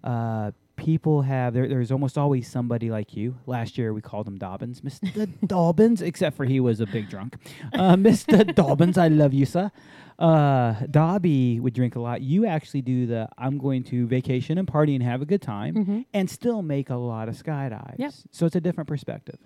Uh, 0.03 0.51
people 0.75 1.21
have 1.21 1.53
there, 1.53 1.67
there's 1.67 1.91
almost 1.91 2.17
always 2.17 2.47
somebody 2.49 2.89
like 2.89 3.15
you. 3.15 3.35
Last 3.45 3.77
year 3.77 3.93
we 3.93 4.01
called 4.01 4.27
him 4.27 4.37
Dobbins, 4.37 4.81
Mr. 4.81 5.29
Dobbins, 5.47 6.01
except 6.01 6.35
for 6.35 6.45
he 6.45 6.59
was 6.59 6.81
a 6.81 6.85
big 6.87 7.09
drunk. 7.09 7.35
Uh, 7.73 7.95
Mr. 7.95 8.53
Dobbins, 8.55 8.97
I 8.97 9.07
love 9.07 9.33
you, 9.33 9.45
sir. 9.45 9.71
Uh, 10.19 10.75
Dobby 10.89 11.59
would 11.59 11.73
drink 11.73 11.95
a 11.95 11.99
lot. 11.99 12.21
You 12.21 12.45
actually 12.45 12.81
do 12.81 13.07
the 13.07 13.27
I'm 13.37 13.57
going 13.57 13.83
to 13.85 14.05
vacation 14.07 14.57
and 14.57 14.67
party 14.67 14.93
and 14.93 15.03
have 15.03 15.21
a 15.21 15.25
good 15.25 15.41
time, 15.41 15.73
Mhm. 15.75 16.05
and 16.13 16.29
still 16.29 16.61
make 16.61 16.89
a 16.89 16.95
lot 16.95 17.27
of 17.29 17.35
skydives. 17.35 17.95
Yep. 17.97 18.13
So 18.31 18.45
it's 18.45 18.55
a 18.55 18.61
different 18.61 18.87
perspective. 18.87 19.37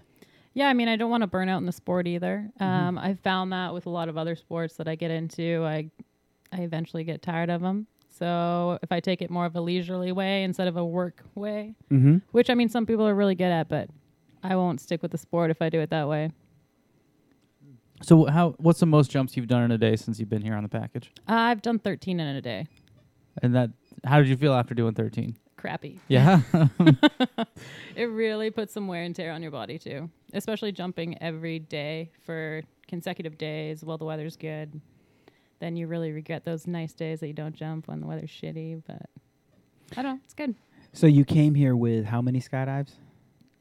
Yeah, 0.56 0.70
I 0.70 0.74
mean, 0.74 0.88
I 0.88 0.96
don't 0.96 1.12
want 1.12 1.22
to 1.22 1.28
burn 1.28 1.50
out 1.50 1.58
in 1.58 1.66
the 1.66 1.72
sport 1.72 2.08
either. 2.08 2.50
Mm-hmm. 2.60 2.64
Um, 2.88 2.98
I've 2.98 3.20
found 3.20 3.52
that 3.52 3.74
with 3.74 3.86
a 3.86 3.90
lot 3.90 4.10
of 4.10 4.18
other 4.18 4.36
sports 4.36 4.78
that 4.78 4.88
I 4.88 4.96
get 4.96 5.12
into, 5.12 5.64
I, 5.66 5.92
I 6.52 6.62
eventually 6.62 7.04
get 7.04 7.22
tired 7.22 7.50
of 7.50 7.62
them. 7.62 7.88
So 8.10 8.80
if 8.82 8.92
I 8.92 9.02
take 9.02 9.22
it 9.22 9.30
more 9.30 9.46
of 9.46 9.56
a 9.58 9.62
leisurely 9.62 10.14
way 10.14 10.44
instead 10.44 10.70
of 10.70 10.78
a 10.78 10.86
work 10.86 11.24
way, 11.36 11.76
Mm-hmm. 11.92 12.18
which 12.32 12.50
I 12.50 12.54
mean, 12.56 12.70
some 12.70 12.86
people 12.86 13.06
are 13.06 13.14
really 13.14 13.36
good 13.36 13.52
at, 13.52 13.68
but 13.68 13.90
I 14.42 14.56
won't 14.56 14.80
stick 14.80 15.02
with 15.02 15.12
the 15.12 15.18
sport 15.18 15.52
if 15.52 15.62
I 15.62 15.70
do 15.70 15.82
it 15.82 15.90
that 15.90 16.08
way. 16.08 16.32
So 18.02 18.26
how 18.26 18.56
what's 18.58 18.80
the 18.80 18.86
most 18.86 19.10
jumps 19.12 19.36
you've 19.36 19.48
done 19.48 19.64
in 19.64 19.72
a 19.72 19.78
day 19.78 19.96
since 19.96 20.20
you've 20.20 20.30
been 20.30 20.42
here 20.42 20.54
on 20.54 20.64
the 20.64 20.70
package? 20.70 21.12
I've 21.28 21.62
done 21.62 21.80
13 21.80 22.20
in 22.20 22.36
a 22.36 22.42
day. 22.42 22.68
And 23.42 23.54
that 23.56 23.72
how 24.06 24.20
did 24.20 24.28
you 24.30 24.38
feel 24.38 24.54
after 24.54 24.74
doing 24.74 24.94
13? 24.94 25.36
Crappy. 25.66 26.00
Yeah. 26.08 26.42
It 27.96 28.06
really 28.06 28.52
puts 28.52 28.74
some 28.74 28.88
wear 28.88 29.04
and 29.04 29.16
tear 29.16 29.32
on 29.32 29.42
your 29.42 29.52
body 29.52 29.80
too, 29.80 30.10
especially 30.34 30.74
jumping 30.74 31.18
every 31.24 31.60
day 31.60 32.12
for 32.26 32.62
consecutive 32.90 33.38
days 33.38 33.86
while 33.86 33.98
the 33.98 34.04
weather's 34.04 34.36
good. 34.36 34.82
Then 35.60 35.78
you 35.78 35.88
really 35.88 36.12
regret 36.12 36.44
those 36.44 36.68
nice 36.68 36.94
days 36.94 37.22
that 37.22 37.28
you 37.28 37.34
don't 37.34 37.56
jump 37.56 37.88
when 37.88 38.02
the 38.02 38.06
weather's 38.06 38.30
shitty. 38.30 38.84
But 38.86 39.10
I 39.94 40.02
don't 40.02 40.16
know, 40.16 40.20
it's 40.26 40.34
good. 40.34 40.56
So 40.92 41.08
you 41.08 41.24
came 41.24 41.56
here 41.56 41.76
with 41.76 42.04
how 42.06 42.22
many 42.22 42.42
skydives? 42.42 42.96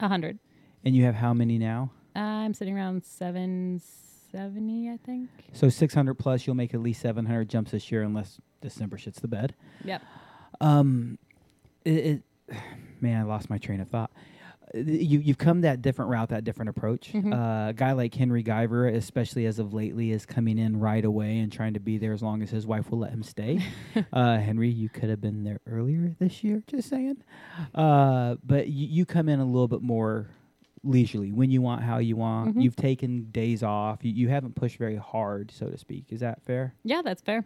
A 0.00 0.08
hundred. 0.08 0.40
And 0.84 0.96
you 0.96 1.04
have 1.04 1.14
how 1.14 1.32
many 1.32 1.56
now? 1.56 1.92
I'm 2.16 2.54
sitting 2.54 2.76
around 2.76 3.04
seven 3.04 3.80
seventy, 4.32 4.90
I 4.90 4.98
think. 5.06 5.30
So 5.52 5.68
600 5.68 6.14
plus, 6.14 6.44
you'll 6.44 6.56
make 6.56 6.74
at 6.74 6.80
least 6.80 7.00
700 7.02 7.48
jumps 7.48 7.70
this 7.70 7.92
year 7.92 8.02
unless 8.02 8.40
December 8.60 8.96
shits 8.96 9.20
the 9.20 9.28
bed. 9.28 9.54
Yep. 9.84 10.02
Um, 10.60 11.18
it, 11.84 12.22
it 12.50 12.56
man, 13.00 13.20
I 13.20 13.24
lost 13.24 13.50
my 13.50 13.58
train 13.58 13.80
of 13.80 13.88
thought. 13.88 14.10
Uh, 14.74 14.78
You 14.78 15.18
you've 15.20 15.38
come 15.38 15.60
that 15.62 15.82
different 15.82 16.10
route, 16.10 16.30
that 16.30 16.44
different 16.44 16.68
approach. 16.70 17.12
Mhm. 17.12 17.32
Uh, 17.32 17.70
a 17.70 17.72
guy 17.72 17.92
like 17.92 18.14
Henry 18.14 18.42
Guyver, 18.42 18.92
especially 18.94 19.46
as 19.46 19.58
of 19.58 19.72
lately, 19.72 20.10
is 20.10 20.26
coming 20.26 20.58
in 20.58 20.78
right 20.80 21.04
away 21.04 21.38
and 21.38 21.52
trying 21.52 21.74
to 21.74 21.80
be 21.80 21.98
there 21.98 22.12
as 22.12 22.22
long 22.22 22.42
as 22.42 22.50
his 22.50 22.66
wife 22.66 22.90
will 22.90 22.98
let 22.98 23.12
him 23.12 23.22
stay. 23.22 23.60
uh, 24.12 24.38
Henry, 24.38 24.68
you 24.70 24.88
could 24.88 25.10
have 25.10 25.20
been 25.20 25.44
there 25.44 25.60
earlier 25.66 26.14
this 26.18 26.42
year. 26.42 26.62
Just 26.66 26.88
saying. 26.88 27.18
Uh, 27.74 28.36
but 28.44 28.68
you, 28.68 28.86
you 28.88 29.04
come 29.06 29.28
in 29.28 29.40
a 29.40 29.44
little 29.44 29.68
bit 29.68 29.82
more 29.82 30.28
leisurely 30.82 31.32
when 31.32 31.50
you 31.50 31.62
want, 31.62 31.82
how 31.82 31.98
you 31.98 32.14
want. 32.16 32.56
Mhm. 32.56 32.62
You've 32.62 32.76
taken 32.76 33.30
days 33.30 33.62
off. 33.62 34.04
You, 34.04 34.12
you 34.12 34.28
haven't 34.28 34.54
pushed 34.54 34.76
very 34.78 34.96
hard, 34.96 35.50
so 35.50 35.68
to 35.70 35.78
speak. 35.78 36.06
Is 36.10 36.20
that 36.20 36.42
fair? 36.44 36.74
Yeah, 36.84 37.00
that's 37.02 37.22
fair. 37.22 37.44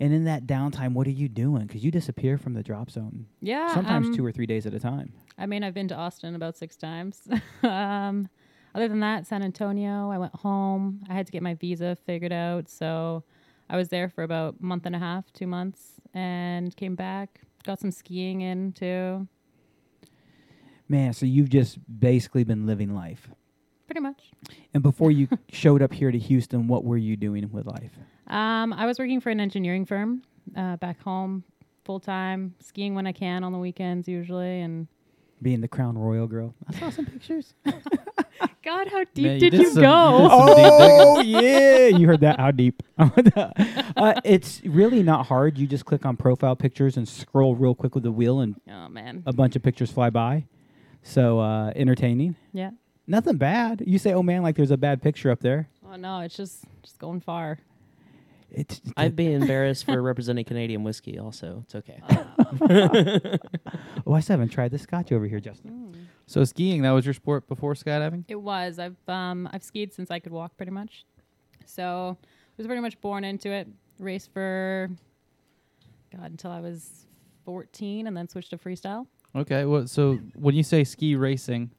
And 0.00 0.12
in 0.12 0.24
that 0.24 0.46
downtime, 0.46 0.92
what 0.92 1.06
are 1.06 1.12
you 1.12 1.28
doing? 1.28 1.66
Because 1.66 1.82
you 1.84 1.90
disappear 1.90 2.38
from 2.38 2.54
the 2.54 2.62
drop 2.62 2.90
zone 2.90 3.26
Yeah. 3.40 3.74
sometimes 3.74 4.08
um, 4.08 4.14
two 4.14 4.24
or 4.24 4.30
three 4.30 4.46
days 4.46 4.64
at 4.64 4.74
a 4.74 4.78
time. 4.78 5.12
I 5.36 5.46
mean, 5.46 5.64
I've 5.64 5.74
been 5.74 5.88
to 5.88 5.96
Austin 5.96 6.34
about 6.34 6.56
six 6.56 6.76
times. 6.76 7.26
um, 7.62 8.28
other 8.74 8.86
than 8.86 9.00
that, 9.00 9.26
San 9.26 9.42
Antonio, 9.42 10.10
I 10.10 10.18
went 10.18 10.34
home. 10.36 11.00
I 11.08 11.14
had 11.14 11.26
to 11.26 11.32
get 11.32 11.42
my 11.42 11.54
visa 11.54 11.96
figured 12.06 12.32
out. 12.32 12.68
So 12.68 13.24
I 13.68 13.76
was 13.76 13.88
there 13.88 14.08
for 14.08 14.22
about 14.22 14.56
a 14.60 14.64
month 14.64 14.86
and 14.86 14.94
a 14.94 14.98
half, 15.00 15.32
two 15.32 15.46
months, 15.46 15.94
and 16.14 16.74
came 16.76 16.94
back. 16.94 17.40
Got 17.64 17.80
some 17.80 17.90
skiing 17.90 18.40
in 18.40 18.72
too. 18.72 19.26
Man, 20.88 21.12
so 21.12 21.26
you've 21.26 21.50
just 21.50 21.78
basically 22.00 22.44
been 22.44 22.66
living 22.66 22.94
life. 22.94 23.28
Pretty 23.88 24.00
much. 24.00 24.30
And 24.74 24.82
before 24.82 25.10
you 25.10 25.26
showed 25.50 25.82
up 25.82 25.92
here 25.92 26.12
to 26.12 26.18
Houston, 26.18 26.68
what 26.68 26.84
were 26.84 26.96
you 26.98 27.16
doing 27.16 27.48
with 27.50 27.66
life? 27.66 27.90
Um, 28.28 28.72
I 28.74 28.84
was 28.86 28.98
working 28.98 29.20
for 29.20 29.30
an 29.30 29.40
engineering 29.40 29.84
firm 29.86 30.22
uh, 30.56 30.76
back 30.76 31.00
home, 31.02 31.42
full 31.84 31.98
time, 31.98 32.54
skiing 32.60 32.94
when 32.94 33.06
I 33.06 33.12
can 33.12 33.42
on 33.44 33.52
the 33.52 33.58
weekends 33.58 34.06
usually. 34.06 34.60
And 34.60 34.86
Being 35.40 35.62
the 35.62 35.68
Crown 35.68 35.96
Royal 35.96 36.26
girl. 36.26 36.54
I 36.68 36.78
saw 36.78 36.90
some 36.90 37.06
pictures. 37.06 37.54
God, 38.62 38.88
how 38.88 39.04
deep 39.14 39.24
Man, 39.24 39.38
did, 39.38 39.50
did 39.52 39.60
you 39.62 39.70
some- 39.72 39.82
go? 39.82 40.18
you 40.18 40.22
did 40.22 40.30
some 40.30 40.46
deep 40.48 40.56
digging. 40.56 40.76
oh 41.00 41.20
yeah, 41.24 41.86
you 41.96 42.06
heard 42.06 42.20
that? 42.20 42.38
How 42.38 42.50
deep? 42.50 42.82
uh, 42.98 44.20
it's 44.24 44.60
really 44.64 45.02
not 45.02 45.26
hard. 45.26 45.56
You 45.56 45.66
just 45.66 45.86
click 45.86 46.04
on 46.04 46.16
profile 46.18 46.54
pictures 46.56 46.98
and 46.98 47.08
scroll 47.08 47.54
real 47.54 47.74
quick 47.74 47.94
with 47.94 48.04
the 48.04 48.12
wheel, 48.12 48.40
and 48.40 48.60
Oh 48.70 48.88
man, 48.90 49.22
a 49.24 49.32
bunch 49.32 49.56
of 49.56 49.62
pictures 49.62 49.90
fly 49.90 50.10
by. 50.10 50.44
So 51.02 51.38
uh, 51.40 51.72
entertaining. 51.74 52.36
yeah. 52.52 52.70
Nothing 53.08 53.38
bad. 53.38 53.82
You 53.86 53.98
say, 53.98 54.12
"Oh 54.12 54.22
man," 54.22 54.42
like 54.42 54.54
there's 54.54 54.70
a 54.70 54.76
bad 54.76 55.00
picture 55.02 55.30
up 55.30 55.40
there. 55.40 55.68
Oh 55.90 55.96
no, 55.96 56.20
it's 56.20 56.36
just 56.36 56.64
just 56.82 56.98
going 56.98 57.20
far. 57.20 57.58
It's 58.50 58.80
I'd 58.96 59.16
be 59.16 59.32
embarrassed 59.32 59.86
for 59.86 60.00
representing 60.00 60.44
Canadian 60.44 60.84
whiskey. 60.84 61.18
Also, 61.18 61.64
it's 61.64 61.74
okay. 61.74 62.00
oh, 64.06 64.12
I 64.12 64.20
still 64.20 64.34
haven't 64.34 64.50
tried 64.50 64.70
the 64.70 64.78
scotch 64.78 65.10
over 65.10 65.26
here, 65.26 65.40
Justin. 65.40 66.08
So 66.26 66.44
skiing, 66.44 66.82
that 66.82 66.90
was 66.90 67.06
your 67.06 67.14
sport 67.14 67.48
before 67.48 67.74
skydiving? 67.74 68.24
It 68.28 68.40
was. 68.40 68.78
I've 68.78 68.96
um 69.08 69.48
I've 69.52 69.62
skied 69.62 69.94
since 69.94 70.10
I 70.10 70.18
could 70.18 70.32
walk 70.32 70.56
pretty 70.56 70.72
much. 70.72 71.06
So 71.64 72.16
I 72.20 72.54
was 72.58 72.66
pretty 72.66 72.82
much 72.82 73.00
born 73.00 73.24
into 73.24 73.50
it. 73.50 73.68
Raced 73.98 74.32
for 74.32 74.90
God 76.14 76.30
until 76.30 76.50
I 76.50 76.60
was 76.60 77.06
14 77.46 78.06
and 78.06 78.16
then 78.16 78.28
switched 78.28 78.50
to 78.50 78.58
freestyle. 78.58 79.06
Okay. 79.38 79.64
Well, 79.64 79.86
so 79.86 80.18
when 80.34 80.54
you 80.54 80.62
say 80.62 80.84
ski 80.84 81.14
racing, 81.16 81.70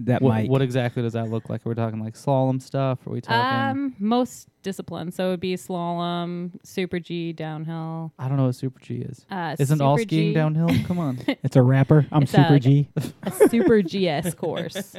That 0.00 0.20
what, 0.20 0.30
might. 0.30 0.48
what 0.50 0.62
exactly 0.62 1.02
does 1.02 1.14
that 1.14 1.30
look 1.30 1.48
like? 1.48 1.64
Are 1.64 1.68
we 1.68 1.74
talking 1.74 2.00
like 2.02 2.14
slalom 2.14 2.60
stuff? 2.60 3.06
Are 3.06 3.10
we 3.10 3.20
talking? 3.20 3.80
Um 3.80 3.94
most 3.98 4.48
disciplines. 4.62 5.14
So 5.14 5.28
it 5.28 5.30
would 5.30 5.40
be 5.40 5.54
slalom, 5.54 6.52
super 6.64 6.98
G, 6.98 7.32
downhill. 7.32 8.12
I 8.18 8.28
don't 8.28 8.36
know 8.36 8.46
what 8.46 8.54
Super 8.56 8.80
G 8.80 8.96
is. 8.96 9.24
Uh, 9.30 9.54
Isn't 9.58 9.80
all 9.80 9.96
skiing 9.96 10.30
G, 10.30 10.34
downhill? 10.34 10.68
Come 10.86 10.98
on. 10.98 11.18
it's 11.26 11.56
a 11.56 11.62
rapper. 11.62 12.06
I'm 12.12 12.22
It's 12.24 12.34
a- 12.34 12.36
Super 12.36 12.50
like 12.50 12.64
a- 12.64 12.68
G. 12.68 12.88
A 13.22 13.30
super 13.48 13.82
GS 13.82 14.34
course. 14.34 14.96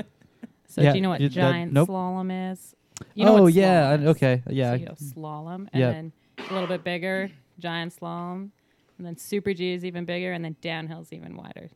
So 0.69 0.81
Yeah, 0.81 0.91
do 0.91 0.97
you 0.97 1.01
know 1.01 1.09
what 1.09 1.21
you- 1.21 1.29
that- 1.29 1.33
giant 1.35 1.73
nope. 1.73 1.89
slalom 1.89 2.51
is? 2.53 2.75
You 3.13 3.25
know 3.25 3.37
oh 3.37 3.43
what 3.43 3.53
yeah. 3.53 3.83
slalom 3.83 3.99
I- 3.99 4.01
is. 4.03 4.07
Okay. 4.09 4.43
Yeah. 4.49 4.69
So 4.69 4.73
I- 4.73 4.75
you 4.77 4.85
have 4.87 4.97
slalom, 4.97 5.67
and 5.71 5.79
Yeah. 5.81 5.91
then 5.91 6.11
a 6.49 6.53
little 6.53 6.67
bit 6.67 6.83
bigger, 6.83 7.29
giant 7.59 7.93
slalom, 7.99 8.49
and 8.97 9.05
then 9.05 9.17
super 9.17 9.53
G 9.53 9.73
is 9.73 9.83
even 9.85 10.05
bigger, 10.05 10.31
and 10.31 10.43
then 10.45 10.55
downhill 10.61 11.01
is 11.01 11.11
even 11.13 11.35
wider. 11.35 11.69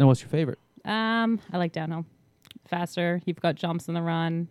And 0.00 0.08
what's 0.08 0.22
your 0.22 0.30
favorite? 0.30 0.58
Um, 0.86 1.40
I 1.52 1.58
like 1.58 1.72
downhill, 1.72 2.06
faster. 2.66 3.20
You've 3.26 3.40
got 3.40 3.54
jumps 3.54 3.86
in 3.86 3.94
the 3.94 4.00
run, 4.00 4.48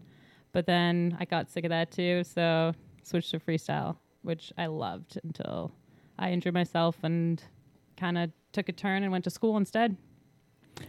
but 0.52 0.68
then 0.68 1.18
I 1.20 1.26
got 1.26 1.50
sick 1.50 1.66
of 1.66 1.70
that 1.70 1.92
too, 1.92 2.24
so 2.24 2.74
switched 3.04 3.32
to 3.32 3.40
freestyle, 3.40 3.98
which 4.22 4.54
I 4.60 4.68
loved 4.68 5.20
until 5.24 5.72
I 6.20 6.32
injured 6.32 6.54
myself 6.54 6.98
and 7.02 7.44
kind 7.98 8.20
of 8.20 8.32
took 8.54 8.70
a 8.70 8.72
turn 8.72 9.02
and 9.02 9.12
went 9.12 9.24
to 9.24 9.32
school 9.32 9.58
instead. 9.58 9.98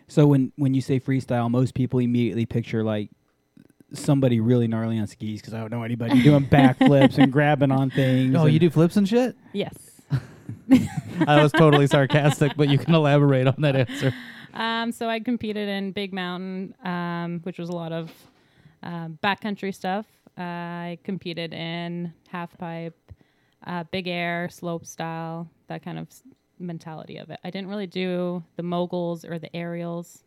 So 0.08 0.26
when 0.26 0.52
when 0.56 0.74
you 0.74 0.82
say 0.82 1.00
freestyle, 1.00 1.50
most 1.50 1.74
people 1.74 1.98
immediately 1.98 2.44
picture 2.44 2.84
like 2.84 3.08
somebody 3.94 4.40
really 4.40 4.68
gnarly 4.68 4.98
on 4.98 5.06
skis 5.06 5.40
because 5.40 5.54
I 5.54 5.60
don't 5.60 5.70
know 5.70 5.84
anybody 5.84 6.22
doing 6.22 6.46
backflips 6.46 7.16
and 7.16 7.32
grabbing 7.32 7.72
on 7.72 7.88
things. 7.88 8.36
Oh, 8.36 8.44
you 8.44 8.58
do 8.58 8.68
flips 8.68 8.98
and 8.98 9.08
shit? 9.08 9.36
Yes. 9.54 9.74
I 11.26 11.42
was 11.42 11.50
totally 11.50 11.86
sarcastic, 11.86 12.52
but 12.56 12.68
you 12.68 12.78
can 12.78 12.94
elaborate 12.94 13.46
on 13.46 13.56
that 13.60 13.74
answer. 13.74 14.12
Um, 14.54 14.92
so 14.92 15.08
I 15.08 15.20
competed 15.20 15.68
in 15.68 15.92
Big 15.92 16.12
Mountain, 16.12 16.74
um, 16.84 17.40
which 17.44 17.58
was 17.58 17.68
a 17.68 17.72
lot 17.72 17.92
of 17.92 18.10
um, 18.82 19.18
backcountry 19.22 19.74
stuff. 19.74 20.06
I 20.36 20.98
competed 21.04 21.52
in 21.52 22.12
half 22.28 22.56
pipe, 22.58 22.96
uh, 23.66 23.84
big 23.90 24.08
air, 24.08 24.48
slope 24.50 24.86
style, 24.86 25.48
that 25.68 25.82
kind 25.82 25.98
of 25.98 26.06
s- 26.08 26.22
mentality 26.58 27.18
of 27.18 27.30
it. 27.30 27.38
I 27.44 27.50
didn't 27.50 27.68
really 27.68 27.86
do 27.86 28.42
the 28.56 28.62
moguls 28.62 29.24
or 29.24 29.38
the 29.38 29.54
aerials, 29.54 30.24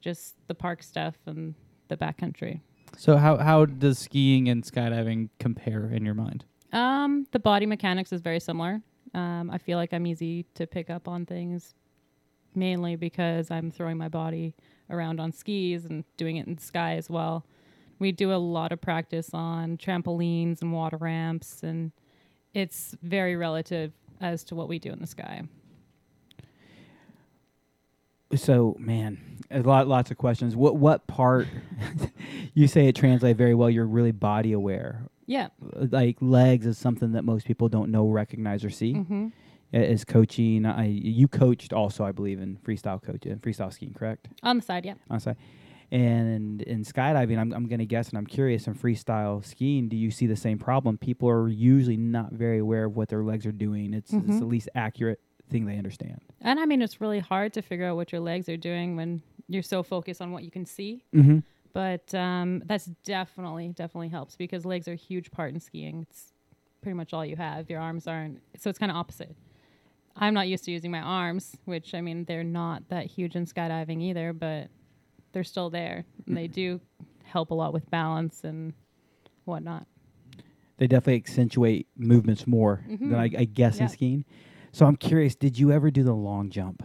just 0.00 0.34
the 0.48 0.54
park 0.54 0.82
stuff 0.82 1.14
and 1.26 1.54
the 1.88 1.96
backcountry. 1.96 2.60
So 2.96 3.16
how 3.16 3.36
how 3.38 3.64
does 3.64 3.98
skiing 3.98 4.48
and 4.48 4.62
skydiving 4.64 5.30
compare 5.38 5.86
in 5.86 6.04
your 6.04 6.14
mind? 6.14 6.44
Um, 6.72 7.26
the 7.32 7.38
body 7.38 7.66
mechanics 7.66 8.12
is 8.12 8.20
very 8.20 8.40
similar. 8.40 8.82
Um, 9.14 9.50
I 9.50 9.58
feel 9.58 9.78
like 9.78 9.92
I'm 9.92 10.06
easy 10.06 10.44
to 10.54 10.66
pick 10.66 10.90
up 10.90 11.06
on 11.06 11.24
things, 11.26 11.74
mainly 12.54 12.96
because 12.96 13.50
I'm 13.50 13.70
throwing 13.70 13.96
my 13.96 14.08
body 14.08 14.54
around 14.90 15.20
on 15.20 15.32
skis 15.32 15.84
and 15.84 16.04
doing 16.16 16.36
it 16.36 16.46
in 16.46 16.54
the 16.56 16.62
sky 16.62 16.96
as 16.96 17.08
well. 17.08 17.44
We 17.98 18.12
do 18.12 18.32
a 18.32 18.36
lot 18.36 18.72
of 18.72 18.80
practice 18.80 19.30
on 19.32 19.76
trampolines 19.76 20.60
and 20.60 20.72
water 20.72 20.96
ramps, 20.96 21.62
and 21.62 21.92
it's 22.52 22.96
very 23.02 23.36
relative 23.36 23.92
as 24.20 24.44
to 24.44 24.54
what 24.54 24.68
we 24.68 24.78
do 24.78 24.90
in 24.90 25.00
the 25.00 25.06
sky. 25.06 25.42
So 28.34 28.76
man, 28.78 29.38
a 29.50 29.60
lot 29.60 29.86
lots 29.88 30.10
of 30.10 30.16
questions. 30.16 30.56
What 30.56 30.76
what 30.76 31.06
part? 31.06 31.46
you 32.54 32.66
say 32.66 32.88
it 32.88 32.96
translates 32.96 33.36
very 33.36 33.54
well. 33.54 33.68
You're 33.68 33.86
really 33.86 34.12
body 34.12 34.52
aware. 34.52 35.02
Yeah. 35.26 35.48
Like 35.60 36.16
legs 36.20 36.66
is 36.66 36.78
something 36.78 37.12
that 37.12 37.24
most 37.24 37.46
people 37.46 37.68
don't 37.68 37.90
know, 37.90 38.08
recognize, 38.08 38.64
or 38.64 38.70
see. 38.70 38.94
hmm 38.94 39.28
Is 39.72 40.04
coaching. 40.04 40.66
I 40.66 40.84
you 40.86 41.28
coached 41.28 41.72
also, 41.72 42.04
I 42.04 42.12
believe, 42.12 42.40
in 42.40 42.58
freestyle 42.58 43.02
coaching, 43.02 43.38
freestyle 43.38 43.72
skiing, 43.72 43.94
correct? 43.94 44.28
On 44.42 44.56
the 44.56 44.62
side, 44.62 44.84
yeah. 44.84 44.94
on 45.08 45.16
the 45.16 45.20
side, 45.20 45.36
And 45.90 46.60
in 46.62 46.84
skydiving, 46.84 47.38
I'm, 47.38 47.52
I'm 47.52 47.66
going 47.68 47.78
to 47.78 47.86
guess, 47.86 48.10
and 48.10 48.18
I'm 48.18 48.26
curious, 48.26 48.66
in 48.66 48.74
freestyle 48.74 49.44
skiing, 49.44 49.88
do 49.88 49.96
you 49.96 50.10
see 50.10 50.26
the 50.26 50.36
same 50.36 50.58
problem? 50.58 50.98
People 50.98 51.28
are 51.30 51.48
usually 51.48 51.96
not 51.96 52.32
very 52.32 52.58
aware 52.58 52.84
of 52.84 52.96
what 52.96 53.08
their 53.08 53.22
legs 53.22 53.46
are 53.46 53.52
doing. 53.52 53.94
It's, 53.94 54.12
it's 54.12 54.26
Mhm. 54.26 54.38
the 54.40 54.44
least 54.46 54.68
accurate 54.74 55.20
thing 55.48 55.64
they 55.66 55.76
understand. 55.78 56.20
And 56.42 56.60
I 56.60 56.66
mean, 56.66 56.82
it's 56.82 57.00
really 57.00 57.20
hard 57.20 57.52
to 57.54 57.62
figure 57.62 57.86
out 57.86 57.96
what 57.96 58.12
your 58.12 58.20
legs 58.20 58.48
are 58.50 58.56
doing 58.58 58.96
when 58.96 59.22
you're 59.48 59.62
so 59.62 59.82
focused 59.82 60.20
on 60.20 60.32
what 60.32 60.44
you 60.44 60.50
can 60.50 60.64
see. 60.66 61.04
Mm-hmm. 61.14 61.38
but 61.74 62.14
um, 62.14 62.62
that's 62.66 62.84
definitely 63.04 63.68
definitely 63.68 64.08
helps 64.10 64.36
because 64.36 64.66
legs 64.66 64.86
are 64.88 64.92
a 64.92 64.96
huge 64.96 65.30
part 65.30 65.54
in 65.54 65.60
skiing. 65.60 66.02
It's 66.10 66.34
pretty 66.82 66.94
much 66.94 67.14
all 67.14 67.24
you 67.24 67.36
have. 67.36 67.70
Your 67.70 67.80
arms 67.80 68.06
aren't, 68.06 68.42
so 68.58 68.68
it's 68.68 68.78
kind 68.78 68.90
of 68.92 68.96
opposite. 68.96 69.34
I'm 70.16 70.34
not 70.34 70.48
used 70.48 70.64
to 70.64 70.70
using 70.70 70.90
my 70.90 71.00
arms, 71.00 71.56
which 71.64 71.94
I 71.94 72.00
mean 72.00 72.24
they're 72.24 72.44
not 72.44 72.88
that 72.88 73.06
huge 73.06 73.34
in 73.34 73.46
skydiving 73.46 74.02
either, 74.02 74.32
but 74.32 74.68
they're 75.32 75.44
still 75.44 75.70
there. 75.70 76.04
And 76.26 76.36
they 76.36 76.46
do 76.46 76.80
help 77.24 77.50
a 77.50 77.54
lot 77.54 77.72
with 77.72 77.90
balance 77.90 78.44
and 78.44 78.74
whatnot. 79.44 79.86
They 80.76 80.86
definitely 80.86 81.16
accentuate 81.16 81.86
movements 81.96 82.46
more 82.46 82.84
mm-hmm. 82.88 83.10
than 83.10 83.18
I, 83.18 83.30
I 83.38 83.44
guess 83.44 83.78
in 83.78 83.88
skiing. 83.88 84.24
So 84.72 84.86
I'm 84.86 84.96
curious, 84.96 85.34
did 85.34 85.58
you 85.58 85.70
ever 85.70 85.90
do 85.90 86.02
the 86.02 86.14
long 86.14 86.50
jump? 86.50 86.82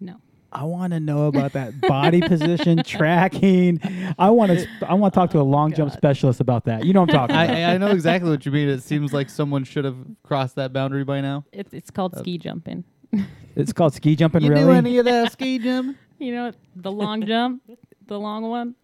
No, 0.00 0.20
I 0.54 0.62
want 0.64 0.92
to 0.92 1.00
know 1.00 1.26
about 1.26 1.52
that 1.54 1.80
body 1.80 2.20
position 2.20 2.82
tracking. 2.86 3.80
I 4.18 4.30
want 4.30 4.52
to. 4.52 4.68
I 4.86 4.94
want 4.94 5.12
to 5.12 5.20
talk 5.20 5.30
to 5.30 5.38
a 5.38 5.40
oh 5.40 5.44
long 5.44 5.74
jump 5.74 5.92
specialist 5.92 6.40
about 6.40 6.64
that. 6.66 6.84
You 6.84 6.92
know 6.92 7.00
what 7.00 7.10
I'm 7.10 7.28
talking 7.28 7.36
about. 7.36 7.50
I, 7.50 7.74
I 7.74 7.78
know 7.78 7.88
exactly 7.88 8.30
what 8.30 8.46
you 8.46 8.52
mean. 8.52 8.68
It 8.68 8.82
seems 8.82 9.12
like 9.12 9.28
someone 9.30 9.64
should 9.64 9.84
have 9.84 9.96
crossed 10.22 10.54
that 10.54 10.72
boundary 10.72 11.02
by 11.02 11.20
now. 11.20 11.44
it's 11.52 11.74
it's 11.74 11.90
called 11.90 12.16
ski 12.16 12.38
jumping. 12.38 12.84
It's 13.56 13.72
called 13.72 13.94
ski 13.94 14.16
jumping. 14.16 14.42
you 14.42 14.50
really? 14.50 14.64
do 14.64 14.70
any 14.72 14.98
of 14.98 15.04
that 15.04 15.30
ski 15.30 15.58
jump? 15.60 15.96
You 16.18 16.34
know 16.34 16.52
the 16.76 16.90
long 16.92 17.26
jump, 17.26 17.62
the 18.06 18.18
long 18.18 18.42
one. 18.48 18.74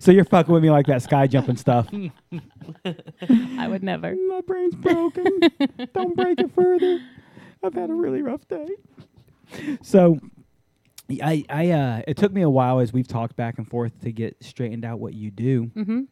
So 0.00 0.10
you're 0.12 0.24
fucking 0.24 0.52
with 0.52 0.62
me 0.62 0.70
like 0.70 0.86
that 0.86 1.02
sky 1.02 1.26
jumping 1.26 1.56
stuff. 1.56 1.88
I 1.92 3.68
would 3.68 3.82
never. 3.82 4.14
My 4.28 4.40
brain's 4.40 4.74
broken. 4.74 5.40
Don't 5.94 6.16
break 6.16 6.40
it 6.40 6.52
further. 6.54 7.00
I've 7.62 7.74
had 7.74 7.90
a 7.90 7.94
really 7.94 8.22
rough 8.22 8.46
day. 8.48 8.66
So 9.82 10.18
I 11.22 11.44
I 11.48 11.70
uh 11.70 12.02
it 12.06 12.16
took 12.16 12.32
me 12.32 12.42
a 12.42 12.50
while 12.50 12.80
as 12.80 12.92
we've 12.92 13.08
talked 13.08 13.36
back 13.36 13.58
and 13.58 13.66
forth 13.68 13.98
to 14.02 14.12
get 14.12 14.36
straightened 14.42 14.84
out 14.84 14.98
what 15.00 15.14
you 15.14 15.30
do. 15.30 15.64
hmm 15.74 16.02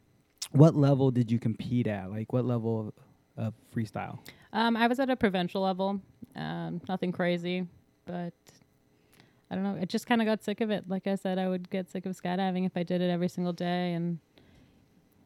What 0.53 0.75
level 0.75 1.11
did 1.11 1.31
you 1.31 1.39
compete 1.39 1.87
at? 1.87 2.11
Like 2.11 2.33
what 2.33 2.45
level 2.45 2.93
of, 3.37 3.47
of 3.47 3.55
freestyle? 3.75 4.19
Um, 4.53 4.77
I 4.77 4.87
was 4.87 4.99
at 5.01 5.11
a 5.11 5.17
provincial 5.17 5.63
level. 5.63 6.01
Um, 6.35 6.81
nothing 6.89 7.13
crazy, 7.13 7.67
but 8.07 8.33
I 9.51 9.55
don't 9.55 9.65
know. 9.65 9.79
I 9.81 9.85
just 9.85 10.07
kind 10.07 10.21
of 10.21 10.27
got 10.27 10.43
sick 10.43 10.61
of 10.61 10.71
it. 10.71 10.89
Like 10.89 11.07
I 11.07 11.15
said, 11.15 11.39
I 11.39 11.49
would 11.49 11.69
get 11.71 11.89
sick 11.91 12.07
of 12.07 12.17
skydiving 12.21 12.67
if 12.67 12.77
I 12.77 12.83
did 12.83 13.01
it 13.01 13.11
every 13.11 13.29
single 13.29 13.53
day. 13.53 13.93
And 13.93 14.19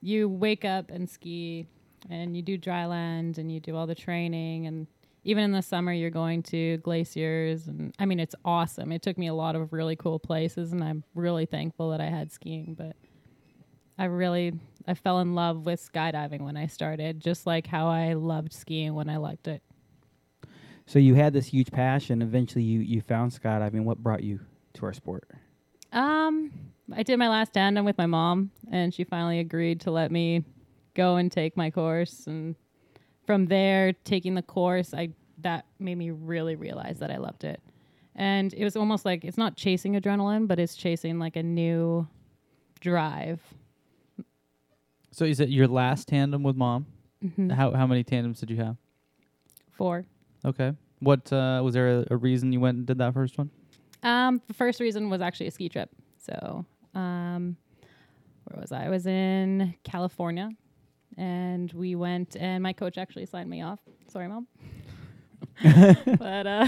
you 0.02 0.28
wake 0.28 0.64
up 0.64 0.90
and 0.90 1.08
ski 1.08 1.66
and 2.08 2.36
you 2.36 2.42
do 2.42 2.56
dry 2.58 2.86
land 2.86 3.38
and 3.38 3.52
you 3.52 3.60
do 3.60 3.76
all 3.76 3.86
the 3.86 3.94
training 3.94 4.66
and 4.66 4.86
even 5.24 5.44
in 5.44 5.52
the 5.52 5.62
summer 5.62 5.92
you're 5.92 6.10
going 6.10 6.42
to 6.42 6.78
glaciers 6.78 7.66
and 7.66 7.94
I 7.98 8.06
mean 8.06 8.20
it's 8.20 8.34
awesome. 8.44 8.92
It 8.92 9.02
took 9.02 9.18
me 9.18 9.26
a 9.26 9.34
lot 9.34 9.56
of 9.56 9.72
really 9.72 9.96
cool 9.96 10.18
places 10.18 10.72
and 10.72 10.82
I'm 10.82 11.04
really 11.14 11.46
thankful 11.46 11.90
that 11.90 12.00
I 12.00 12.06
had 12.06 12.32
skiing, 12.32 12.74
but 12.74 12.96
I 13.98 14.06
really 14.06 14.52
I 14.86 14.94
fell 14.94 15.20
in 15.20 15.34
love 15.34 15.66
with 15.66 15.80
skydiving 15.80 16.40
when 16.40 16.56
I 16.56 16.66
started, 16.66 17.20
just 17.20 17.46
like 17.46 17.66
how 17.66 17.88
I 17.88 18.14
loved 18.14 18.52
skiing 18.52 18.94
when 18.94 19.08
I 19.08 19.18
liked 19.18 19.46
it. 19.46 19.62
So 20.86 20.98
you 20.98 21.14
had 21.14 21.32
this 21.32 21.46
huge 21.46 21.70
passion. 21.70 22.22
Eventually, 22.22 22.64
you 22.64 22.80
you 22.80 23.00
found 23.00 23.30
skydiving. 23.30 23.84
What 23.84 23.98
brought 23.98 24.24
you 24.24 24.40
to 24.74 24.86
our 24.86 24.92
sport? 24.92 25.28
Um, 25.92 26.50
I 26.92 27.02
did 27.02 27.18
my 27.18 27.28
last 27.28 27.52
tandem 27.52 27.84
with 27.84 27.98
my 27.98 28.06
mom, 28.06 28.50
and 28.72 28.92
she 28.92 29.04
finally 29.04 29.38
agreed 29.38 29.82
to 29.82 29.90
let 29.90 30.10
me 30.10 30.44
go 30.94 31.16
and 31.16 31.30
take 31.30 31.56
my 31.56 31.70
course. 31.70 32.26
And 32.26 32.56
from 33.30 33.46
there, 33.46 33.92
taking 34.02 34.34
the 34.34 34.42
course, 34.42 34.92
I 34.92 35.10
that 35.38 35.64
made 35.78 35.96
me 35.96 36.10
really 36.10 36.56
realize 36.56 36.98
that 36.98 37.12
I 37.12 37.18
loved 37.18 37.44
it. 37.44 37.62
And 38.16 38.52
it 38.54 38.64
was 38.64 38.74
almost 38.74 39.04
like 39.04 39.24
it's 39.24 39.38
not 39.38 39.56
chasing 39.56 39.94
adrenaline, 39.94 40.48
but 40.48 40.58
it's 40.58 40.74
chasing 40.74 41.20
like 41.20 41.36
a 41.36 41.42
new 41.44 42.08
drive. 42.80 43.40
So 45.12 45.24
is 45.24 45.38
it 45.38 45.48
your 45.48 45.68
last 45.68 46.08
tandem 46.08 46.42
with 46.42 46.56
mom. 46.56 46.86
Mhm. 47.24 47.52
How 47.52 47.70
how 47.70 47.86
many 47.86 48.02
tandems 48.02 48.40
did 48.40 48.50
you 48.50 48.56
have? 48.56 48.76
Four. 49.70 50.06
Okay. 50.44 50.72
What 50.98 51.32
uh, 51.32 51.60
was 51.62 51.74
there 51.74 52.00
a, 52.00 52.06
a 52.10 52.16
reason 52.16 52.52
you 52.52 52.58
went 52.58 52.78
and 52.78 52.86
did 52.86 52.98
that 52.98 53.14
first 53.14 53.38
one? 53.38 53.48
Um, 54.02 54.42
the 54.48 54.54
first 54.54 54.80
reason 54.80 55.08
was 55.08 55.20
actually 55.20 55.46
a 55.46 55.52
ski 55.52 55.68
trip. 55.68 55.90
So, 56.18 56.64
um, 56.96 57.56
where 58.46 58.60
was 58.60 58.72
I? 58.72 58.86
I 58.86 58.88
was 58.88 59.06
in 59.06 59.72
California, 59.84 60.50
and 61.20 61.70
we 61.74 61.94
went, 61.94 62.36
and 62.36 62.62
my 62.62 62.72
coach 62.72 62.96
actually 62.96 63.26
signed 63.26 63.50
me 63.50 63.60
off. 63.62 63.78
Sorry, 64.08 64.26
mom. 64.26 64.46
but 66.18 66.46
uh, 66.46 66.66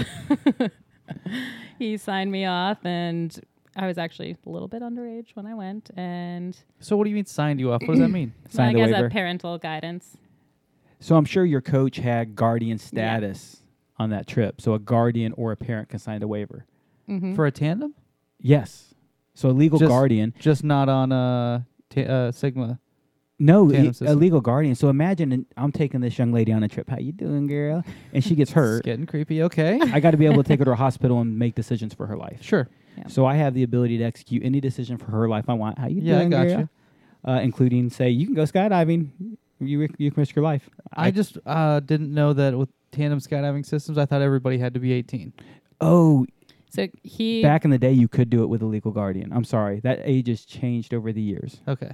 he 1.79 1.97
signed 1.97 2.31
me 2.31 2.45
off, 2.45 2.77
and 2.85 3.37
I 3.75 3.87
was 3.87 3.97
actually 3.97 4.37
a 4.45 4.49
little 4.49 4.67
bit 4.67 4.81
underage 4.81 5.29
when 5.35 5.45
I 5.45 5.55
went, 5.55 5.89
and 5.97 6.55
So 6.79 6.95
what 6.95 7.05
do 7.05 7.09
you 7.09 7.15
mean 7.15 7.25
signed 7.25 7.59
you 7.59 7.71
off? 7.71 7.81
What 7.81 7.93
does 7.95 7.99
that 7.99 8.09
mean? 8.09 8.33
I 8.47 8.49
Signed 8.51 8.75
the 8.75 8.81
guess 8.81 8.91
waiver. 8.93 9.05
a 9.07 9.09
parental 9.09 9.57
guidance. 9.57 10.17
So 10.99 11.15
I'm 11.15 11.25
sure 11.25 11.43
your 11.43 11.61
coach 11.61 11.97
had 11.97 12.35
guardian 12.35 12.77
status 12.77 13.57
on 13.97 14.11
that 14.11 14.27
trip. 14.27 14.61
So 14.61 14.73
a 14.73 14.79
guardian 14.79 15.33
or 15.33 15.51
a 15.51 15.57
parent 15.57 15.89
can 15.89 15.99
sign 15.99 16.19
the 16.21 16.27
waiver. 16.27 16.65
Mm-hmm. 17.09 17.35
For 17.35 17.45
a 17.45 17.51
tandem? 17.51 17.95
Yes. 18.39 18.93
So 19.33 19.49
a 19.49 19.51
legal 19.51 19.79
Just- 19.79 19.89
guardian. 19.89 20.33
Just 20.39 20.63
not 20.63 20.87
on 20.87 21.11
a 21.11 21.65
ta- 21.89 22.01
uh, 22.01 22.31
Sigma. 22.31 22.79
No, 23.45 23.69
tandem 23.69 23.87
i- 23.87 23.89
a 23.89 23.93
system. 23.93 24.19
legal 24.19 24.41
guardian. 24.41 24.75
So 24.75 24.89
imagine 24.89 25.45
I'm 25.57 25.71
taking 25.71 26.01
this 26.01 26.17
young 26.17 26.31
lady 26.31 26.51
on 26.51 26.63
a 26.63 26.67
trip. 26.67 26.89
How 26.89 26.97
you 26.97 27.11
doing, 27.11 27.47
girl? 27.47 27.83
And 28.13 28.23
she 28.23 28.35
gets 28.35 28.51
It's 28.51 28.55
hurt. 28.55 28.83
getting 28.85 29.05
creepy. 29.05 29.43
Okay. 29.43 29.79
I 29.81 29.99
got 29.99 30.11
to 30.11 30.17
be 30.17 30.25
able 30.25 30.41
to 30.43 30.47
take 30.47 30.59
her 30.59 30.65
to 30.65 30.71
a 30.71 30.75
hospital 30.87 31.19
and 31.21 31.37
make 31.37 31.55
decisions 31.55 31.93
for 31.93 32.07
her 32.07 32.17
life. 32.17 32.41
sure. 32.41 32.69
Yeah. 32.97 33.07
So 33.07 33.25
I 33.25 33.35
have 33.35 33.53
the 33.55 33.63
ability 33.63 33.97
to 33.97 34.03
execute 34.03 34.43
any 34.45 34.61
decision 34.61 34.97
for 34.97 35.05
her 35.11 35.27
life 35.27 35.45
I 35.49 35.53
want. 35.53 35.79
How 35.79 35.87
you 35.87 36.01
doing? 36.01 36.31
Yeah, 36.31 36.39
I 36.41 36.45
got 36.45 36.47
girl? 36.47 36.59
you. 36.59 36.69
Uh, 37.31 37.39
including 37.41 37.89
say 37.89 38.09
you 38.09 38.25
can 38.27 38.35
go 38.35 38.43
skydiving. 38.43 39.09
You 39.59 39.87
you 39.97 40.11
can 40.11 40.21
risk 40.21 40.35
your 40.35 40.43
life. 40.43 40.69
I, 40.93 41.09
just 41.09 41.37
uh, 41.45 41.79
didn't 41.79 42.13
know 42.13 42.33
that 42.33 42.55
with 42.57 42.69
tandem 42.91 43.19
skydiving 43.19 43.65
systems, 43.65 43.97
I 43.97 44.05
thought 44.05 44.21
everybody 44.21 44.57
had 44.57 44.73
to 44.75 44.79
be 44.79 44.91
18. 44.91 45.31
oh 45.81 46.25
So 46.69 46.87
he 47.01 47.41
back 47.41 47.63
in 47.65 47.71
the 47.71 47.77
day 47.79 47.93
you 47.93 48.07
could 48.07 48.29
do 48.29 48.43
it 48.43 48.47
with 48.47 48.61
a 48.61 48.65
legal 48.65 48.91
guardian. 48.91 49.31
I'm 49.33 49.43
sorry 49.45 49.79
that 49.81 49.99
age 50.03 50.27
has 50.27 50.43
changed 50.45 50.93
over 50.93 51.11
the 51.13 51.21
years. 51.21 51.61
Okay. 51.67 51.93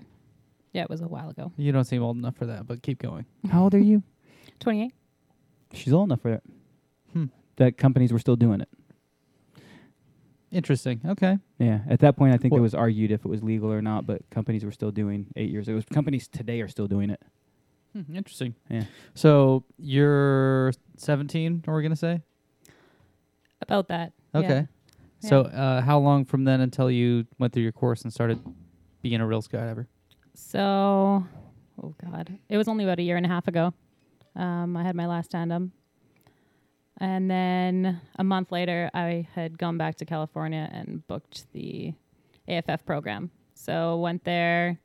Yeah, 0.74 0.84
it 0.84 0.90
was 0.90 1.02
a 1.02 1.08
while 1.08 1.30
ago. 1.30 1.52
You 1.58 1.72
don't 1.72 1.86
seem 1.86 2.04
old 2.04 2.18
enough 2.18 2.36
for 2.38 2.46
that, 2.48 2.68
but 2.68 2.82
keep 2.82 3.00
going. 3.02 3.26
How 3.52 3.64
old 3.64 3.74
are 3.74 3.80
you? 3.80 4.04
Twenty 4.60 4.84
eight. 4.84 4.94
She's 5.74 5.94
old 5.94 6.08
enough 6.10 6.22
for 6.22 6.34
it. 6.34 6.44
Hmm. 7.14 7.26
That 7.58 7.78
companies 7.78 8.12
were 8.12 8.20
still 8.20 8.36
doing 8.36 8.62
it. 8.62 8.70
Interesting. 10.52 11.00
Okay. 11.06 11.38
Yeah, 11.60 11.82
at 11.88 12.00
that 12.00 12.18
point 12.18 12.34
I 12.34 12.38
think 12.38 12.54
Well- 12.54 12.60
it 12.60 12.64
was 12.64 12.74
argued 12.74 13.12
if 13.12 13.24
it 13.24 13.28
was 13.28 13.44
legal 13.44 13.72
or 13.72 13.82
not, 13.82 14.06
but 14.08 14.28
companies 14.32 14.66
were 14.66 14.72
still 14.72 14.92
doing 14.92 15.28
eight 15.36 15.52
years 15.52 15.68
It 15.70 15.74
was 15.74 15.86
Companies 15.86 16.28
today 16.28 16.62
are 16.62 16.68
still 16.68 16.88
doing 16.88 17.10
it. 17.12 17.22
Hmm, 17.94 18.16
interesting. 18.16 18.56
Yeah. 18.70 18.84
So 19.14 19.64
you're 19.78 20.72
17, 20.98 21.64
are 21.68 21.76
we 21.76 21.82
going 21.82 21.92
to 21.92 21.96
say? 21.96 22.22
About 23.62 23.88
that. 23.90 24.14
yeah. 24.34 24.40
Okay. 24.40 24.68
So 25.22 25.42
uh, 25.42 25.82
how 25.82 26.00
long 26.00 26.24
from 26.26 26.46
then 26.46 26.62
until 26.62 26.90
you 26.90 27.26
went 27.40 27.52
through 27.54 27.64
your 27.64 27.72
course 27.74 28.04
and 28.04 28.14
started 28.14 28.40
being 29.02 29.20
a 29.22 29.28
real 29.28 29.42
skydiver? 29.42 29.88
So, 30.40 31.26
oh 31.84 31.94
god, 32.04 32.40
it 32.48 32.58
was 32.58 32.68
only 32.68 32.84
about 32.84 32.98
a 32.98 33.04
year 33.04 33.18
and 33.18 33.26
a 33.26 33.30
half 33.30 33.48
ago. 33.48 33.74
Um, 34.36 34.76
I 34.78 34.84
had 34.84 34.96
my 34.96 35.06
last 35.06 35.30
tandem, 35.32 35.74
and 36.98 37.30
then 37.30 38.02
a 38.18 38.24
month 38.24 38.52
later, 38.52 38.90
I 38.94 39.28
had 39.36 39.58
gone 39.60 39.78
back 39.78 39.98
to 39.98 40.06
California 40.06 40.68
and 40.72 41.06
booked 41.08 41.52
the 41.52 41.94
AFF 42.48 42.86
program. 42.86 43.30
So 43.54 43.98
went 43.98 44.24
there, 44.24 44.80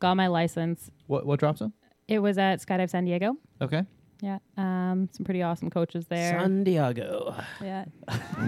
got 0.00 0.16
my 0.16 0.26
license. 0.26 0.90
What 1.06 1.24
what 1.24 1.38
drop 1.40 1.56
zone? 1.56 1.72
It 2.08 2.18
was 2.18 2.36
at 2.36 2.56
Skydive 2.60 2.90
San 2.90 3.04
Diego. 3.06 3.36
Okay. 3.62 3.84
Yeah, 4.20 4.38
um, 4.56 5.08
some 5.12 5.24
pretty 5.24 5.42
awesome 5.42 5.70
coaches 5.70 6.06
there. 6.08 6.38
San 6.40 6.64
Diego. 6.64 7.34
yeah, 7.62 7.84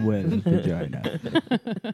With 0.03 0.43
vagina. 0.43 1.21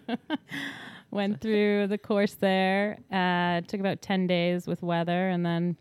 went 1.15 1.41
through 1.41 1.87
the 1.87 1.97
course 1.97 2.35
there. 2.35 2.99
Uh, 3.11 3.61
took 3.63 3.81
about 3.81 4.03
10 4.03 4.27
days 4.27 4.67
with 4.67 4.83
weather. 4.83 5.29
And 5.29 5.47
then 5.47 5.77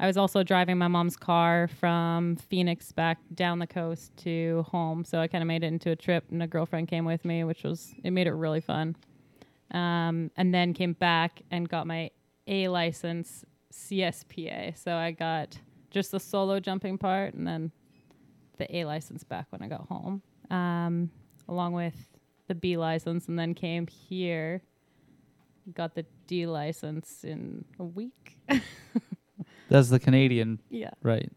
I 0.00 0.06
was 0.06 0.16
also 0.16 0.42
driving 0.42 0.78
my 0.78 0.88
mom's 0.88 1.16
car 1.16 1.68
from 1.68 2.36
Phoenix 2.36 2.90
back 2.90 3.18
down 3.34 3.58
the 3.58 3.66
coast 3.66 4.16
to 4.18 4.64
home. 4.68 5.04
So 5.04 5.20
I 5.20 5.28
kind 5.28 5.42
of 5.42 5.48
made 5.48 5.62
it 5.62 5.68
into 5.68 5.90
a 5.90 5.96
trip, 5.96 6.24
and 6.30 6.42
a 6.42 6.46
girlfriend 6.46 6.88
came 6.88 7.04
with 7.04 7.24
me, 7.24 7.44
which 7.44 7.62
was, 7.62 7.94
it 8.02 8.10
made 8.10 8.26
it 8.26 8.32
really 8.32 8.60
fun. 8.60 8.96
Um, 9.70 10.30
and 10.36 10.52
then 10.54 10.74
came 10.74 10.94
back 10.94 11.42
and 11.50 11.68
got 11.68 11.86
my 11.86 12.10
A 12.46 12.68
license 12.68 13.44
CSPA. 13.72 14.76
So 14.76 14.94
I 14.94 15.10
got 15.12 15.58
just 15.90 16.10
the 16.10 16.20
solo 16.20 16.60
jumping 16.60 16.98
part 16.98 17.34
and 17.34 17.46
then 17.46 17.72
the 18.58 18.74
A 18.76 18.84
license 18.84 19.22
back 19.22 19.46
when 19.50 19.62
I 19.62 19.68
got 19.68 19.86
home, 19.88 20.22
um, 20.50 21.10
along 21.48 21.72
with 21.72 22.15
the 22.46 22.54
B 22.54 22.76
license, 22.76 23.28
and 23.28 23.38
then 23.38 23.54
came 23.54 23.86
here, 23.86 24.62
got 25.74 25.94
the 25.94 26.04
D 26.26 26.46
license 26.46 27.24
in 27.24 27.64
a 27.78 27.84
week. 27.84 28.38
That's 29.68 29.88
the 29.88 29.98
Canadian, 29.98 30.60
yeah. 30.70 30.90
right? 31.02 31.30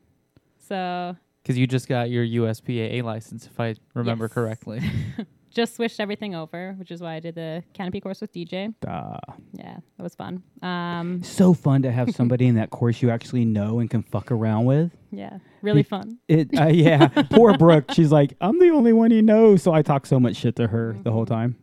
So 0.58 1.16
Because 1.42 1.58
you 1.58 1.66
just 1.68 1.88
got 1.88 2.10
your 2.12 2.24
USPA 2.26 3.02
license, 3.04 3.48
if 3.48 3.60
I 3.60 3.76
remember 3.96 4.26
Yes. 4.26 4.34
correctly. 4.34 4.82
just 5.52 5.76
switched 5.76 6.00
everything 6.00 6.36
over, 6.36 6.74
which 6.78 6.92
is 6.92 7.02
why 7.02 7.16
I 7.16 7.20
did 7.20 7.36
the 7.36 7.64
canopy 7.74 8.00
course 8.02 8.22
with 8.22 8.32
DJ. 8.34 8.74
Ah. 8.88 9.18
Yeah, 9.54 9.78
that 9.98 10.04
was 10.04 10.16
fun. 10.16 10.44
Um, 10.62 11.22
so 11.24 11.54
fun 11.54 11.82
to 11.84 11.92
have 11.92 12.12
somebody 12.16 12.48
in 12.48 12.56
that 12.56 12.70
course 12.70 13.02
you 13.02 13.10
actually 13.10 13.46
know 13.46 13.80
and 13.80 13.90
can 13.90 14.04
fuck 14.04 14.32
around 14.32 14.66
with. 14.66 14.92
yeah, 15.12 15.40
really 15.62 15.80
You- 15.80 15.84
fun. 15.86 16.20
It 16.28 16.50
uh, 16.58 16.68
yeah, 16.72 17.08
poor 17.32 17.58
Brooke. 17.58 17.92
She's 17.94 18.12
like, 18.12 18.34
I'm 18.42 18.60
the 18.60 18.70
only 18.70 18.94
one 18.94 19.12
he 19.12 19.22
knows, 19.22 19.64
so 19.64 19.74
I 19.74 19.82
talk 19.82 20.06
so 20.06 20.20
much 20.20 20.36
shit 20.36 20.56
to 20.58 20.68
her 20.68 20.98
the 21.04 21.12
whole 21.12 21.26
time. 21.26 21.58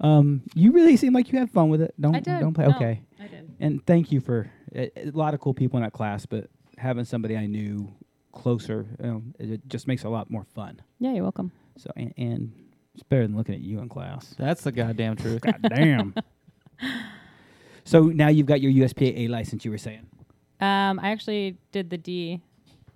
Um, 0.00 0.42
you 0.54 0.72
really 0.72 0.96
seem 0.96 1.12
like 1.12 1.32
you 1.32 1.38
have 1.40 1.50
fun 1.50 1.68
with 1.70 1.82
it. 1.82 1.92
Don't 2.00 2.14
I 2.14 2.20
did. 2.20 2.40
don't 2.40 2.54
play. 2.54 2.66
No. 2.68 2.76
Okay, 2.76 3.00
I 3.20 3.26
did. 3.26 3.52
and 3.58 3.84
thank 3.86 4.12
you 4.12 4.20
for 4.20 4.48
a, 4.74 4.90
a 5.08 5.10
lot 5.10 5.34
of 5.34 5.40
cool 5.40 5.54
people 5.54 5.76
in 5.78 5.82
that 5.82 5.92
class, 5.92 6.24
but 6.24 6.48
having 6.76 7.04
somebody 7.04 7.36
I 7.36 7.46
knew 7.46 7.92
closer, 8.32 8.86
um, 9.02 9.34
it, 9.40 9.50
it 9.50 9.68
just 9.68 9.88
makes 9.88 10.04
it 10.04 10.06
a 10.06 10.10
lot 10.10 10.30
more 10.30 10.44
fun. 10.54 10.80
Yeah, 11.00 11.12
you're 11.14 11.24
welcome. 11.24 11.50
So 11.76 11.90
and, 11.96 12.14
and 12.16 12.52
it's 12.98 13.08
better 13.08 13.22
than 13.26 13.36
looking 13.36 13.54
at 13.54 13.60
you 13.60 13.78
in 13.78 13.88
class. 13.88 14.34
That's 14.38 14.62
the 14.62 14.72
goddamn 14.72 15.14
truth. 15.16 15.42
God 15.42 15.60
damn. 15.68 16.14
so 17.84 18.02
now 18.04 18.28
you've 18.28 18.46
got 18.46 18.60
your 18.60 18.72
USPA 18.72 19.28
license. 19.28 19.64
You 19.64 19.70
were 19.70 19.78
saying. 19.78 20.06
Um, 20.60 20.98
I 21.00 21.10
actually 21.12 21.56
did 21.70 21.90
the 21.90 21.98
D. 21.98 22.42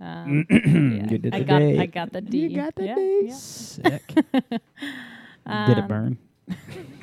Um, 0.01 0.45
You 0.51 1.19
did 1.19 1.33
I 1.35 1.39
the 1.39 1.45
got 1.45 1.59
D. 1.61 1.79
I 1.79 1.87
got 1.87 2.13
the 2.13 2.21
D. 2.21 2.39
You 2.39 2.57
got 2.57 2.75
the 2.75 2.85
yeah, 2.87 2.95
D. 2.97 3.21
yeah. 3.27 3.35
Sick. 3.35 4.07
Did 4.33 5.79
it 5.79 5.79
Um, 5.79 5.89
burn? 5.89 6.19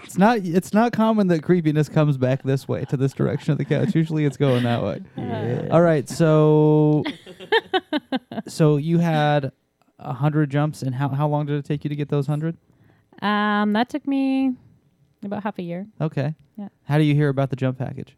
It's 0.04 0.18
not 0.18 0.40
it's 0.40 0.74
not 0.74 0.92
common 0.92 1.28
that 1.28 1.44
creepiness 1.44 1.88
comes 1.88 2.18
back 2.18 2.42
this 2.42 2.68
way 2.68 2.84
to 2.86 2.98
this 2.98 3.14
direction 3.14 3.52
of 3.52 3.60
the 3.60 3.66
couch. 3.66 3.94
Usually 3.94 4.26
it's 4.26 4.38
going 4.38 4.64
that 4.64 4.82
way. 4.84 5.02
Yeah. 5.16 5.68
All 5.70 5.82
right, 5.84 6.10
so 6.10 7.04
so 8.48 8.78
you 8.78 8.98
had 8.98 9.52
a 10.00 10.14
hundred 10.14 10.50
jumps, 10.50 10.82
and 10.82 10.96
how 10.96 11.10
how 11.10 11.28
long 11.28 11.46
did 11.46 11.58
it 11.58 11.66
take 11.66 11.84
you 11.84 11.90
to 11.90 11.96
get 11.96 12.10
those 12.10 12.26
hundred? 12.26 12.58
Um, 13.22 13.74
that 13.74 13.90
took 13.90 14.08
me 14.08 14.54
about 15.24 15.44
half 15.44 15.58
a 15.60 15.62
year. 15.64 15.88
Okay. 16.00 16.34
Yeah. 16.58 16.70
How 16.84 16.98
do 16.98 17.04
you 17.04 17.14
hear 17.16 17.30
about 17.30 17.50
the 17.50 17.56
jump 17.56 17.78
package? 17.78 18.16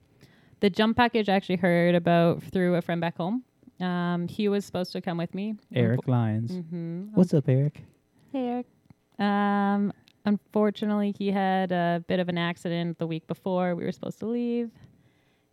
The 0.60 0.70
jump 0.70 0.98
package 0.98 1.28
I 1.30 1.34
actually 1.34 1.56
heard 1.58 1.96
about 1.96 2.44
through 2.44 2.76
a 2.76 2.82
friend 2.82 3.02
back 3.02 3.18
home. 3.18 3.44
Um, 3.80 4.28
he 4.28 4.48
was 4.48 4.64
supposed 4.64 4.92
to 4.92 5.02
come 5.02 5.18
with 5.18 5.34
me. 5.34 5.56
Eric 5.74 6.08
Lyons. 6.08 6.52
Mm-hmm. 6.52 7.16
What's 7.16 7.34
up, 7.34 7.50
Eric? 7.50 7.82
Hey, 8.32 8.48
Eric. 8.48 8.68
Um, 9.18 9.92
unfortunately, 10.26 11.16
he 11.18 11.32
had 11.32 11.72
a 11.72 12.04
bit 12.08 12.20
of 12.20 12.30
an 12.30 12.38
accident 12.38 13.00
the 13.00 13.08
week 13.08 13.26
before 13.26 13.74
we 13.76 13.84
were 13.84 13.92
supposed 13.92 14.20
to 14.20 14.28
leave, 14.28 14.70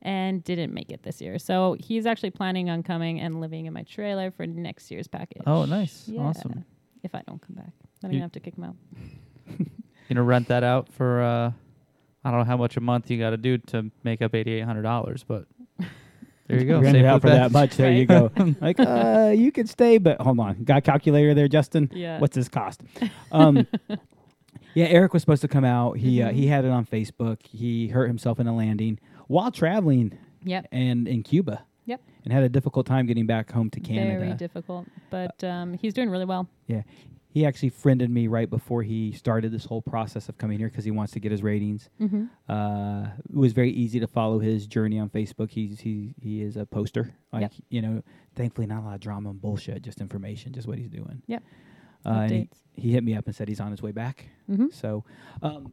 and 0.03 0.45
didn't 0.45 0.75
make 0.75 0.91
it 0.93 1.03
this 1.03 1.23
year. 1.23 1.39
So 1.39 1.75
he's 1.81 2.05
actually 2.05 2.31
planning 2.31 2.69
on 2.69 2.83
coming 2.83 3.19
and 3.19 3.41
living 3.41 3.65
in 3.65 3.73
my 3.73 3.83
trailer 3.85 4.31
for 4.31 4.47
next 4.47 4.91
year's 4.91 5.09
package. 5.09 5.43
Oh, 5.47 5.65
nice. 5.65 6.07
Yeah, 6.07 6.21
Awesome. 6.21 6.65
If 7.03 7.15
I 7.15 7.23
don't 7.27 7.41
come 7.41 7.57
back, 7.57 7.73
then 8.03 8.11
I'm 8.11 8.11
You- 8.11 8.17
gonna 8.19 8.25
have 8.25 8.33
to 8.33 8.41
kick 8.41 8.57
him 8.59 8.65
out. 8.65 8.77
You 10.09 10.15
know, 10.15 10.23
rent 10.23 10.49
that 10.49 10.65
out 10.65 10.89
for 10.93 11.21
uh, 11.23 11.53
I 12.25 12.31
don't 12.31 12.41
know 12.41 12.45
how 12.45 12.57
much 12.57 12.77
a 12.77 12.81
month 12.81 13.11
you 13.11 13.19
got 13.19 13.31
to 13.31 13.37
do 13.37 13.59
to 13.59 13.91
make 14.05 14.23
up 14.23 14.35
eighty 14.35 14.53
eight 14.53 14.65
hundred 14.65 14.83
dollars, 14.83 15.25
but 15.27 15.45
there 16.47 16.59
you 16.59 16.65
go. 16.65 16.81
Rent 16.81 16.95
Save 16.95 17.05
it 17.05 17.07
out 17.07 17.21
for 17.21 17.29
the 17.29 17.37
that 17.37 17.53
much. 17.53 17.77
There 17.77 17.93
you 17.93 18.07
go. 18.07 18.31
like, 18.61 18.81
uh, 18.81 19.33
you 19.37 19.53
could 19.53 19.69
stay, 19.69 19.99
but 19.99 20.21
hold 20.21 20.41
on. 20.41 20.65
Got 20.65 20.79
a 20.79 20.81
calculator 20.81 21.35
there, 21.35 21.47
Justin? 21.49 21.91
Yeah. 21.93 22.19
What's 22.21 22.35
this 22.37 22.49
cost? 22.49 22.83
Um, 23.33 23.67
yeah, 24.75 24.87
Eric 24.87 25.13
was 25.13 25.23
supposed 25.23 25.43
to 25.43 25.49
come 25.49 25.65
out. 25.65 25.99
He 25.99 26.23
uh, 26.23 26.31
Mhm. 26.31 26.33
he 26.35 26.47
had 26.47 26.65
it 26.65 26.71
on 26.71 26.87
Facebook. 26.87 27.45
He 27.47 27.89
hurt 27.89 28.07
himself 28.07 28.41
in 28.41 28.47
a 28.47 28.55
landing 28.57 28.99
while 29.27 29.51
traveling 29.51 30.17
Yep. 30.45 30.69
and 30.73 31.07
in 31.09 31.23
Cuba. 31.23 31.65
Yep. 31.85 32.01
And 32.25 32.33
had 32.33 32.43
a 32.43 32.49
difficult 32.49 32.87
time 32.87 33.07
getting 33.07 33.27
back 33.27 33.51
home 33.53 33.71
to 33.71 33.81
Canada. 33.81 34.19
Very 34.21 34.35
difficult, 34.35 34.87
but 35.11 35.43
um, 35.45 35.75
he's 35.75 35.93
doing 35.95 36.09
really 36.11 36.25
well. 36.27 36.49
He 37.39 37.47
actually 37.47 37.69
friended 37.71 38.11
me 38.11 38.27
right 38.27 38.51
before 38.51 38.83
he 38.83 39.13
started 39.13 39.53
this 39.53 39.65
whole 39.65 39.83
process 39.83 40.29
of 40.29 40.37
coming 40.39 40.59
here 40.59 40.69
because 40.69 40.85
he 40.85 40.91
wants 40.91 41.13
to 41.13 41.21
get 41.21 41.31
his 41.33 41.43
ratings. 41.43 41.89
Mm-hmm. 42.01 42.25
Uh, 42.53 43.03
it 43.29 43.37
was 43.37 43.53
very 43.53 43.71
easy 43.71 44.01
to 44.01 44.07
follow 44.07 44.39
his 44.39 44.67
journey 44.67 44.99
on 44.99 45.09
Facebook. 45.09 45.51
He's 45.51 45.81
he 45.81 46.15
he 46.21 46.43
is 46.43 46.57
a 46.57 46.67
poster. 46.67 47.15
Like 47.33 47.43
Yep. 47.43 47.53
you 47.69 47.83
know, 47.83 48.03
thankfully 48.35 48.67
not 48.67 48.83
a 48.83 48.85
lot 48.87 48.95
of 48.95 49.01
drama 49.01 49.31
and 49.31 49.41
bullshit, 49.41 49.83
just 49.83 50.01
information, 50.01 50.53
just 50.53 50.67
what 50.67 50.79
he's 50.79 50.89
doing. 50.91 51.23
Yep. 51.27 51.43
Uh, 52.07 52.09
and 52.11 52.31
he, 52.33 52.49
he 52.77 52.93
hit 52.93 53.03
me 53.05 53.15
up 53.15 53.27
and 53.27 53.35
said 53.35 53.49
he's 53.49 53.61
on 53.61 53.71
his 53.71 53.83
way 53.83 53.91
back. 53.93 54.27
Mm-hmm. 54.51 54.69
So, 54.71 55.05
um, 55.43 55.73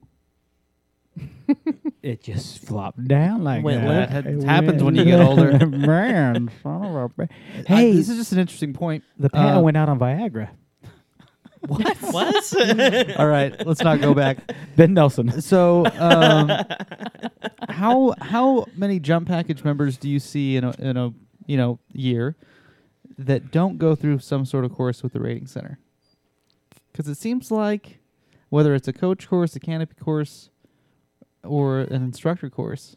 it 2.02 2.22
just 2.24 2.60
flopped 2.66 3.04
down 3.08 3.44
like 3.44 3.64
Went 3.64 3.82
that. 3.84 4.12
limp. 4.14 4.26
It 4.28 4.44
It 4.44 4.48
happens 4.48 4.84
when 4.84 4.96
you 4.96 5.06
get 5.06 5.22
older. 5.22 5.66
Man, 5.68 6.52
son 6.62 6.84
of 6.86 6.96
a 6.96 7.10
ba- 7.10 7.30
I- 7.30 7.64
Hey, 7.64 7.92
this 7.94 8.10
is 8.10 8.18
just 8.18 8.32
an 8.34 8.40
interesting 8.40 8.74
point. 8.74 9.04
the 9.18 9.30
patent 9.30 9.58
uh, 9.58 9.62
went 9.62 9.78
out 9.78 9.88
on 9.90 9.98
Viagra. 10.00 10.50
What? 11.68 11.98
what? 12.12 13.18
All 13.20 13.28
right, 13.28 13.66
let's 13.66 13.82
not 13.82 14.02
go 14.02 14.14
back. 14.14 14.38
Ben 14.76 14.94
Nelson. 14.94 15.42
So, 15.42 15.86
um, 15.98 16.52
how 17.70 18.14
how 18.22 18.66
many 18.76 19.00
jump 19.00 19.28
package 19.28 19.64
members 19.64 19.98
do 19.98 20.10
you 20.10 20.20
see 20.20 20.58
in 20.58 20.64
a 20.64 20.74
in 20.80 20.98
a 20.98 21.14
you 21.46 21.58
know 21.58 21.80
year 21.92 22.36
that 23.18 23.52
don't 23.52 23.78
go 23.78 23.96
through 23.96 24.20
some 24.20 24.46
sort 24.46 24.66
of 24.66 24.74
course 24.74 25.04
with 25.04 25.14
the 25.14 25.20
rating 25.20 25.48
center? 25.48 25.80
Because 26.92 27.08
it 27.08 27.18
seems 27.18 27.52
like 27.52 28.00
whether 28.50 28.74
it's 28.74 28.88
a 28.88 28.94
coach 28.94 29.28
course, 29.28 29.56
a 29.56 29.60
canopy 29.60 29.96
course, 29.96 30.50
or 31.44 31.80
an 31.82 32.04
instructor 32.04 32.50
course, 32.50 32.96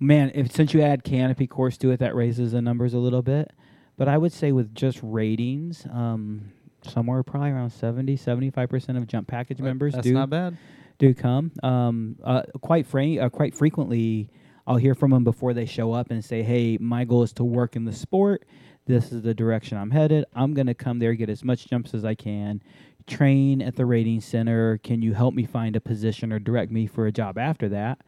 Man, 0.00 0.30
if 0.34 0.52
since 0.52 0.72
you 0.72 0.80
add 0.80 1.04
canopy 1.04 1.46
course 1.46 1.76
to 1.78 1.90
it, 1.90 1.98
that 2.00 2.14
raises 2.14 2.52
the 2.52 2.62
numbers 2.62 2.94
a 2.94 2.98
little 2.98 3.22
bit. 3.22 3.52
But 3.96 4.08
I 4.08 4.16
would 4.16 4.32
say 4.32 4.52
with 4.52 4.74
just 4.74 5.00
ratings, 5.02 5.86
um, 5.92 6.52
somewhere 6.82 7.22
probably 7.22 7.50
around 7.50 7.70
70, 7.70 8.16
75% 8.16 8.96
of 8.96 9.06
jump 9.06 9.28
package 9.28 9.60
members 9.60 9.94
that's 9.94 10.04
do 10.04 10.14
not 10.14 10.30
bad. 10.30 10.56
do 10.98 11.14
come. 11.14 11.52
Um, 11.62 12.16
uh, 12.22 12.42
quite 12.60 12.86
frank, 12.86 13.20
uh, 13.20 13.28
quite 13.28 13.54
frequently, 13.54 14.30
I'll 14.66 14.76
hear 14.76 14.94
from 14.94 15.10
them 15.10 15.24
before 15.24 15.54
they 15.54 15.64
show 15.64 15.92
up 15.92 16.10
and 16.10 16.24
say, 16.24 16.42
"Hey, 16.42 16.76
my 16.78 17.04
goal 17.04 17.22
is 17.22 17.32
to 17.34 17.44
work 17.44 17.74
in 17.74 17.84
the 17.84 17.92
sport. 17.92 18.44
This 18.86 19.12
is 19.12 19.22
the 19.22 19.34
direction 19.34 19.78
I'm 19.78 19.90
headed. 19.90 20.24
I'm 20.34 20.54
going 20.54 20.66
to 20.66 20.74
come 20.74 20.98
there, 20.98 21.14
get 21.14 21.28
as 21.30 21.44
much 21.44 21.66
jumps 21.68 21.94
as 21.94 22.04
I 22.04 22.14
can, 22.14 22.62
train 23.06 23.60
at 23.62 23.76
the 23.76 23.84
rating 23.86 24.20
center. 24.20 24.78
Can 24.78 25.02
you 25.02 25.14
help 25.14 25.34
me 25.34 25.44
find 25.44 25.76
a 25.76 25.80
position 25.80 26.32
or 26.32 26.38
direct 26.38 26.70
me 26.72 26.86
for 26.86 27.06
a 27.06 27.12
job 27.12 27.38
after 27.38 27.68
that?" 27.70 28.00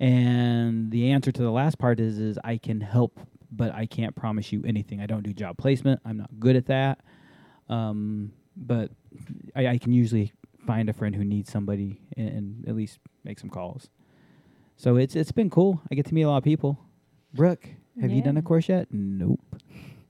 And 0.00 0.90
the 0.90 1.10
answer 1.10 1.32
to 1.32 1.42
the 1.42 1.50
last 1.50 1.78
part 1.78 1.98
is, 1.98 2.18
is 2.18 2.38
I 2.44 2.56
can 2.56 2.80
help, 2.80 3.18
but 3.50 3.74
I 3.74 3.86
can't 3.86 4.14
promise 4.14 4.52
you 4.52 4.62
anything. 4.64 5.00
I 5.00 5.06
don't 5.06 5.24
do 5.24 5.32
job 5.32 5.58
placement. 5.58 6.00
I'm 6.04 6.16
not 6.16 6.30
good 6.38 6.56
at 6.56 6.66
that. 6.66 7.00
Um, 7.68 8.32
but 8.56 8.90
I, 9.54 9.68
I 9.68 9.78
can 9.78 9.92
usually 9.92 10.32
find 10.66 10.88
a 10.88 10.92
friend 10.92 11.14
who 11.14 11.24
needs 11.24 11.50
somebody 11.50 12.00
and, 12.16 12.28
and 12.28 12.68
at 12.68 12.74
least 12.74 12.98
make 13.24 13.38
some 13.38 13.50
calls. 13.50 13.88
So 14.76 14.96
it's 14.96 15.16
it's 15.16 15.32
been 15.32 15.50
cool. 15.50 15.80
I 15.90 15.94
get 15.94 16.06
to 16.06 16.14
meet 16.14 16.22
a 16.22 16.28
lot 16.28 16.38
of 16.38 16.44
people. 16.44 16.78
Brooke, 17.34 17.68
have 18.00 18.10
you 18.10 18.22
done 18.22 18.36
a 18.36 18.42
course 18.42 18.68
yet? 18.68 18.88
Nope, 18.92 19.40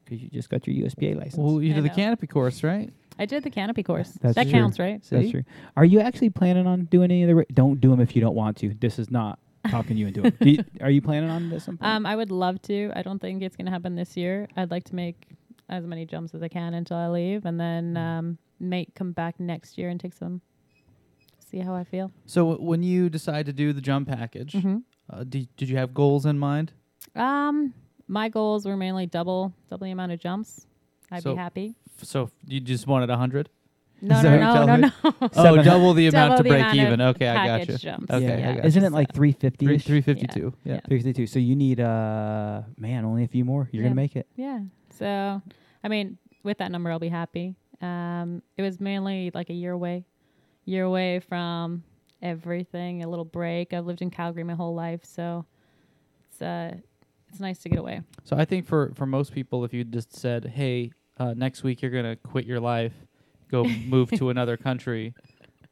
because 0.04 0.22
you 0.22 0.28
just 0.28 0.50
got 0.50 0.66
your 0.66 0.86
USPA 0.86 1.16
license. 1.16 1.36
Well, 1.36 1.62
you 1.62 1.72
I 1.72 1.76
did 1.76 1.84
the 1.84 1.88
know. 1.88 1.94
canopy 1.94 2.26
course, 2.26 2.62
right? 2.62 2.92
I 3.18 3.24
did 3.24 3.42
the 3.42 3.50
canopy 3.50 3.82
course. 3.82 4.10
That's 4.20 4.36
that 4.36 4.44
true. 4.44 4.52
counts, 4.52 4.78
right? 4.78 5.02
That's 5.10 5.30
true. 5.30 5.42
Are 5.76 5.84
you 5.84 6.00
actually 6.00 6.30
planning 6.30 6.66
on 6.66 6.84
doing 6.84 7.10
any 7.10 7.22
of 7.24 7.28
the? 7.28 7.34
Ra- 7.36 7.44
don't 7.52 7.80
do 7.80 7.90
them 7.90 8.00
if 8.00 8.14
you 8.14 8.20
don't 8.20 8.36
want 8.36 8.56
to. 8.58 8.74
This 8.74 8.98
is 8.98 9.10
not 9.10 9.38
talking 9.70 9.96
you 9.96 10.06
into 10.06 10.24
it. 10.26 10.38
Do 10.38 10.50
you, 10.50 10.64
are 10.80 10.90
you 10.90 11.00
planning 11.02 11.30
on 11.30 11.50
this? 11.50 11.64
Some? 11.64 11.78
Um, 11.80 12.06
I 12.06 12.14
would 12.14 12.30
love 12.30 12.60
to. 12.62 12.92
I 12.94 13.02
don't 13.02 13.18
think 13.18 13.42
it's 13.42 13.56
going 13.56 13.66
to 13.66 13.72
happen 13.72 13.96
this 13.96 14.16
year. 14.16 14.48
I'd 14.56 14.70
like 14.70 14.84
to 14.84 14.94
make 14.94 15.28
as 15.68 15.86
many 15.86 16.04
jumps 16.06 16.34
as 16.34 16.42
I 16.42 16.48
can 16.48 16.74
until 16.74 16.96
I 16.96 17.08
leave, 17.08 17.44
and 17.44 17.58
then 17.60 17.96
um, 17.96 18.38
make 18.60 18.94
come 18.94 19.12
back 19.12 19.38
next 19.38 19.78
year 19.78 19.88
and 19.90 19.98
take 20.00 20.14
some. 20.14 20.40
See 21.50 21.58
how 21.60 21.74
I 21.74 21.84
feel. 21.84 22.10
So 22.26 22.50
w- 22.50 22.68
when 22.68 22.82
you 22.82 23.08
decide 23.08 23.46
to 23.46 23.52
do 23.54 23.72
the 23.72 23.80
jump 23.80 24.06
package, 24.08 24.52
Mhm. 24.52 24.82
uh, 25.08 25.24
did, 25.24 25.48
did 25.56 25.70
you 25.70 25.78
have 25.78 25.94
goals 25.94 26.26
in 26.26 26.38
mind? 26.38 26.72
Um, 27.16 27.72
my 28.06 28.28
goals 28.28 28.66
were 28.66 28.76
mainly 28.76 29.06
double 29.06 29.54
double 29.70 29.86
the 29.86 29.90
amount 29.90 30.12
of 30.12 30.20
jumps. 30.20 30.66
I'd 31.10 31.22
So- 31.22 31.32
be 31.32 31.38
happy. 31.38 31.74
F- 31.98 32.04
so 32.04 32.24
f- 32.24 32.32
you 32.46 32.60
just 32.60 32.86
wanted 32.86 33.08
a 33.08 33.16
hundred? 33.16 33.48
No, 34.02 34.20
no, 34.22 34.38
no, 34.38 34.38
no, 34.38 34.66
you're 34.66 34.76
no. 34.78 34.90
Oh, 35.22 35.28
Seven- 35.32 35.64
double 35.64 35.94
the 35.94 36.06
amount 36.06 36.32
Double 36.32 36.44
to 36.44 36.48
break 36.50 36.74
even. 36.74 37.00
Okay, 37.00 37.26
I 37.28 37.34
got 37.46 37.60
you. 37.60 37.66
package 37.66 37.82
jumps. 37.82 38.10
Okay, 38.12 38.40
yeah. 38.40 38.50
I 38.50 38.54
got 38.56 38.64
Isn't 38.66 38.84
it 38.84 38.92
like 38.92 39.12
three 39.14 39.32
fifty? 39.32 39.64
Three 39.66 39.78
three 39.78 40.00
fifty 40.02 40.26
two. 40.26 40.52
Yeah. 40.64 40.74
Yeah. 40.74 40.80
Three 40.86 40.98
fifty 40.98 41.14
two. 41.14 41.26
So 41.26 41.38
you 41.38 41.56
need 41.56 41.80
uh 41.80 42.62
man, 42.76 43.04
only 43.06 43.24
a 43.24 43.28
few 43.28 43.44
more. 43.46 43.68
You're 43.72 43.82
Yeah. 43.82 43.88
gonna 43.88 43.96
make 43.96 44.14
it. 44.16 44.28
Yeah. 44.36 44.60
So, 44.98 45.42
I 45.84 45.88
mean, 45.88 46.18
with 46.42 46.58
that 46.58 46.70
number, 46.70 46.90
I'll 46.90 46.98
be 46.98 47.08
happy. 47.08 47.54
Um, 47.80 48.42
it 48.56 48.62
was 48.62 48.80
mainly 48.80 49.30
like 49.34 49.50
a 49.50 49.54
year 49.54 49.72
away, 49.72 50.04
year 50.64 50.84
away 50.84 51.20
from 51.20 51.84
everything. 52.22 53.02
A 53.02 53.08
little 53.08 53.24
break. 53.24 53.72
I've 53.72 53.86
lived 53.86 54.02
in 54.02 54.10
Calgary 54.10 54.44
my 54.44 54.54
whole 54.54 54.74
life, 54.74 55.04
so 55.04 55.44
it's 56.30 56.42
uh, 56.42 56.74
it's 57.30 57.40
nice 57.40 57.58
to 57.58 57.68
get 57.68 57.78
away. 57.78 58.00
So 58.24 58.36
I 58.36 58.44
think 58.44 58.66
for 58.66 58.92
for 58.94 59.06
most 59.06 59.32
people, 59.32 59.64
if 59.64 59.72
you 59.72 59.84
just 59.84 60.14
said, 60.16 60.44
"Hey, 60.46 60.90
uh, 61.18 61.34
next 61.34 61.62
week 61.62 61.80
you're 61.82 61.90
gonna 61.90 62.16
quit 62.16 62.44
your 62.46 62.60
life, 62.60 62.92
go 63.50 63.64
move 63.86 64.10
to 64.12 64.30
another 64.30 64.56
country, 64.56 65.14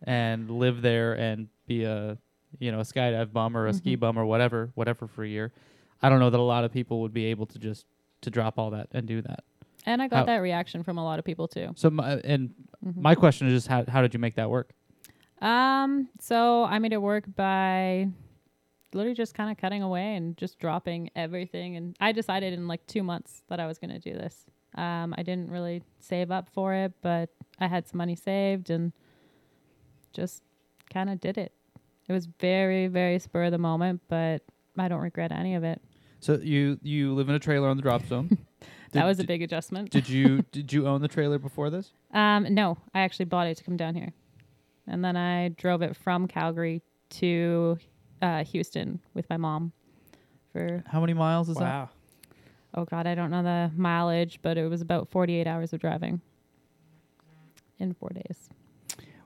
and 0.02 0.50
live 0.50 0.82
there 0.82 1.14
and 1.18 1.48
be 1.66 1.84
a 1.84 2.16
you 2.60 2.70
know 2.70 2.78
a 2.80 2.84
skydive 2.84 3.32
bum 3.32 3.56
or 3.56 3.66
a 3.66 3.72
ski 3.72 3.96
Mhm. 3.96 4.00
bum 4.00 4.18
or 4.18 4.24
whatever, 4.26 4.70
whatever 4.74 5.06
for 5.06 5.24
a 5.24 5.28
year," 5.28 5.52
I 6.02 6.08
don't 6.08 6.20
know 6.20 6.30
that 6.30 6.38
a 6.40 6.42
lot 6.42 6.64
of 6.64 6.72
people 6.72 7.00
would 7.02 7.12
be 7.14 7.26
able 7.26 7.46
to 7.46 7.58
just 7.58 7.86
to 8.22 8.30
drop 8.30 8.58
all 8.58 8.70
that 8.70 8.88
and 8.92 9.06
do 9.06 9.22
that. 9.22 9.44
And 9.84 10.02
I 10.02 10.08
got 10.08 10.20
How- 10.20 10.24
that 10.26 10.38
reaction 10.38 10.82
from 10.82 10.98
a 10.98 11.04
lot 11.04 11.18
of 11.18 11.24
people 11.24 11.46
too. 11.48 11.70
So 11.76 11.90
my, 11.90 12.14
and 12.24 12.52
Mhm. 12.84 12.96
my 12.96 13.14
question 13.14 13.46
is 13.46 13.52
just 13.52 13.68
how 13.68 13.84
how 13.88 14.02
did 14.02 14.14
you 14.14 14.20
make 14.20 14.34
that 14.36 14.50
work? 14.50 14.72
Um, 15.40 16.08
so 16.20 16.64
I 16.64 16.78
made 16.78 16.92
it 16.92 17.00
work 17.02 17.24
by 17.36 18.08
literally 18.94 19.14
just 19.14 19.34
kind 19.34 19.50
of 19.50 19.58
cutting 19.58 19.82
away 19.82 20.16
and 20.16 20.36
just 20.36 20.58
dropping 20.58 21.10
everything. 21.14 21.76
And 21.76 21.94
I 22.00 22.12
decided 22.12 22.52
in 22.54 22.66
like 22.66 22.86
two 22.86 23.02
months 23.02 23.42
that 23.48 23.60
I 23.60 23.66
was 23.66 23.78
going 23.78 23.90
to 23.90 23.98
do 23.98 24.14
this. 24.14 24.46
Um, 24.74 25.14
I 25.16 25.22
didn't 25.22 25.50
really 25.50 25.82
save 26.00 26.30
up 26.30 26.48
for 26.48 26.72
it, 26.74 26.92
but 27.02 27.30
I 27.58 27.66
had 27.66 27.86
some 27.86 27.98
money 27.98 28.16
saved 28.16 28.70
and 28.70 28.92
just 30.12 30.42
kind 30.92 31.10
of 31.10 31.20
did 31.20 31.36
it. 31.38 31.52
It 32.08 32.12
was 32.12 32.26
very, 32.26 32.86
very 32.86 33.18
spur 33.18 33.44
of 33.44 33.52
the 33.52 33.58
moment, 33.58 34.00
but 34.08 34.42
I 34.78 34.88
don't 34.88 35.00
regret 35.00 35.32
any 35.32 35.54
of 35.54 35.64
it. 35.64 35.82
So 36.20 36.34
you 36.42 36.78
you 36.82 37.14
live 37.14 37.28
in 37.28 37.34
a 37.34 37.38
trailer 37.38 37.68
on 37.68 37.76
the 37.76 37.82
drop 37.82 38.04
zone. 38.06 38.28
that 38.92 39.00
Did- 39.02 39.04
was 39.04 39.18
a 39.20 39.24
big 39.24 39.42
adjustment. 39.42 39.90
Did 39.90 40.08
you 40.08 40.42
did 40.52 40.72
you 40.72 40.86
own 40.88 41.00
the 41.02 41.08
trailer 41.08 41.38
before 41.38 41.70
this? 41.70 41.92
Um, 42.12 42.46
no, 42.54 42.78
I 42.94 43.00
actually 43.00 43.26
bought 43.26 43.46
it 43.46 43.56
to 43.58 43.64
come 43.64 43.76
down 43.76 43.94
here, 43.94 44.12
and 44.86 45.04
then 45.04 45.16
I 45.16 45.48
drove 45.48 45.82
it 45.82 45.94
from 45.96 46.26
Calgary 46.26 46.82
to 47.10 47.78
uh, 48.22 48.44
Houston 48.44 49.00
with 49.14 49.28
my 49.30 49.36
mom. 49.36 49.72
For 50.52 50.82
How 50.86 51.00
many 51.00 51.12
miles 51.12 51.48
is 51.50 51.56
that? 51.56 51.62
wow. 51.62 51.88
oh 52.74 52.84
god, 52.86 53.06
I 53.06 53.14
don't 53.14 53.30
know 53.30 53.42
the 53.42 53.70
mileage, 53.76 54.38
but 54.42 54.56
it 54.56 54.68
was 54.68 54.80
about 54.80 55.08
forty-eight 55.10 55.46
hours 55.46 55.72
of 55.72 55.80
driving 55.80 56.20
in 57.78 57.92
four 57.92 58.10
days. 58.14 58.48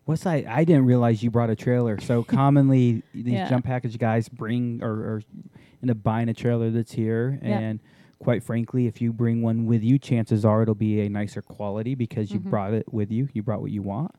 What's 0.07 0.27
I? 0.27 0.45
I 0.49 0.65
didn't 0.65 0.87
realize 0.87 1.23
you 1.23 1.31
brought 1.31 1.51
a 1.51 1.57
trailer. 1.57 2.01
So 2.01 2.25
commonly, 2.25 3.03
these 3.15 3.27
Yeah. 3.35 3.49
jump 3.49 3.65
package 3.65 3.97
guys 3.97 4.29
bring 4.29 4.83
or, 4.83 4.91
or 4.91 5.23
up 5.89 6.03
buying 6.03 6.29
a 6.29 6.35
trailer 6.35 6.71
that's 6.71 6.93
here, 6.93 7.39
Yeah. 7.43 7.59
and 7.59 7.81
quite 8.19 8.43
frankly, 8.43 8.87
if 8.87 9.01
you 9.01 9.13
bring 9.15 9.41
one 9.41 9.65
with 9.65 9.83
you, 9.83 9.99
chances 9.99 10.45
are 10.45 10.61
it'll 10.63 10.75
be 10.75 11.01
a 11.01 11.09
nicer 11.09 11.41
quality 11.41 11.95
because 11.95 12.31
you 12.33 12.41
Mhm. 12.41 12.51
brought 12.51 12.75
it 12.75 12.93
with 12.93 13.11
you. 13.11 13.29
You 13.33 13.43
brought 13.43 13.63
what 13.63 13.71
you 13.71 13.81
want. 13.81 14.11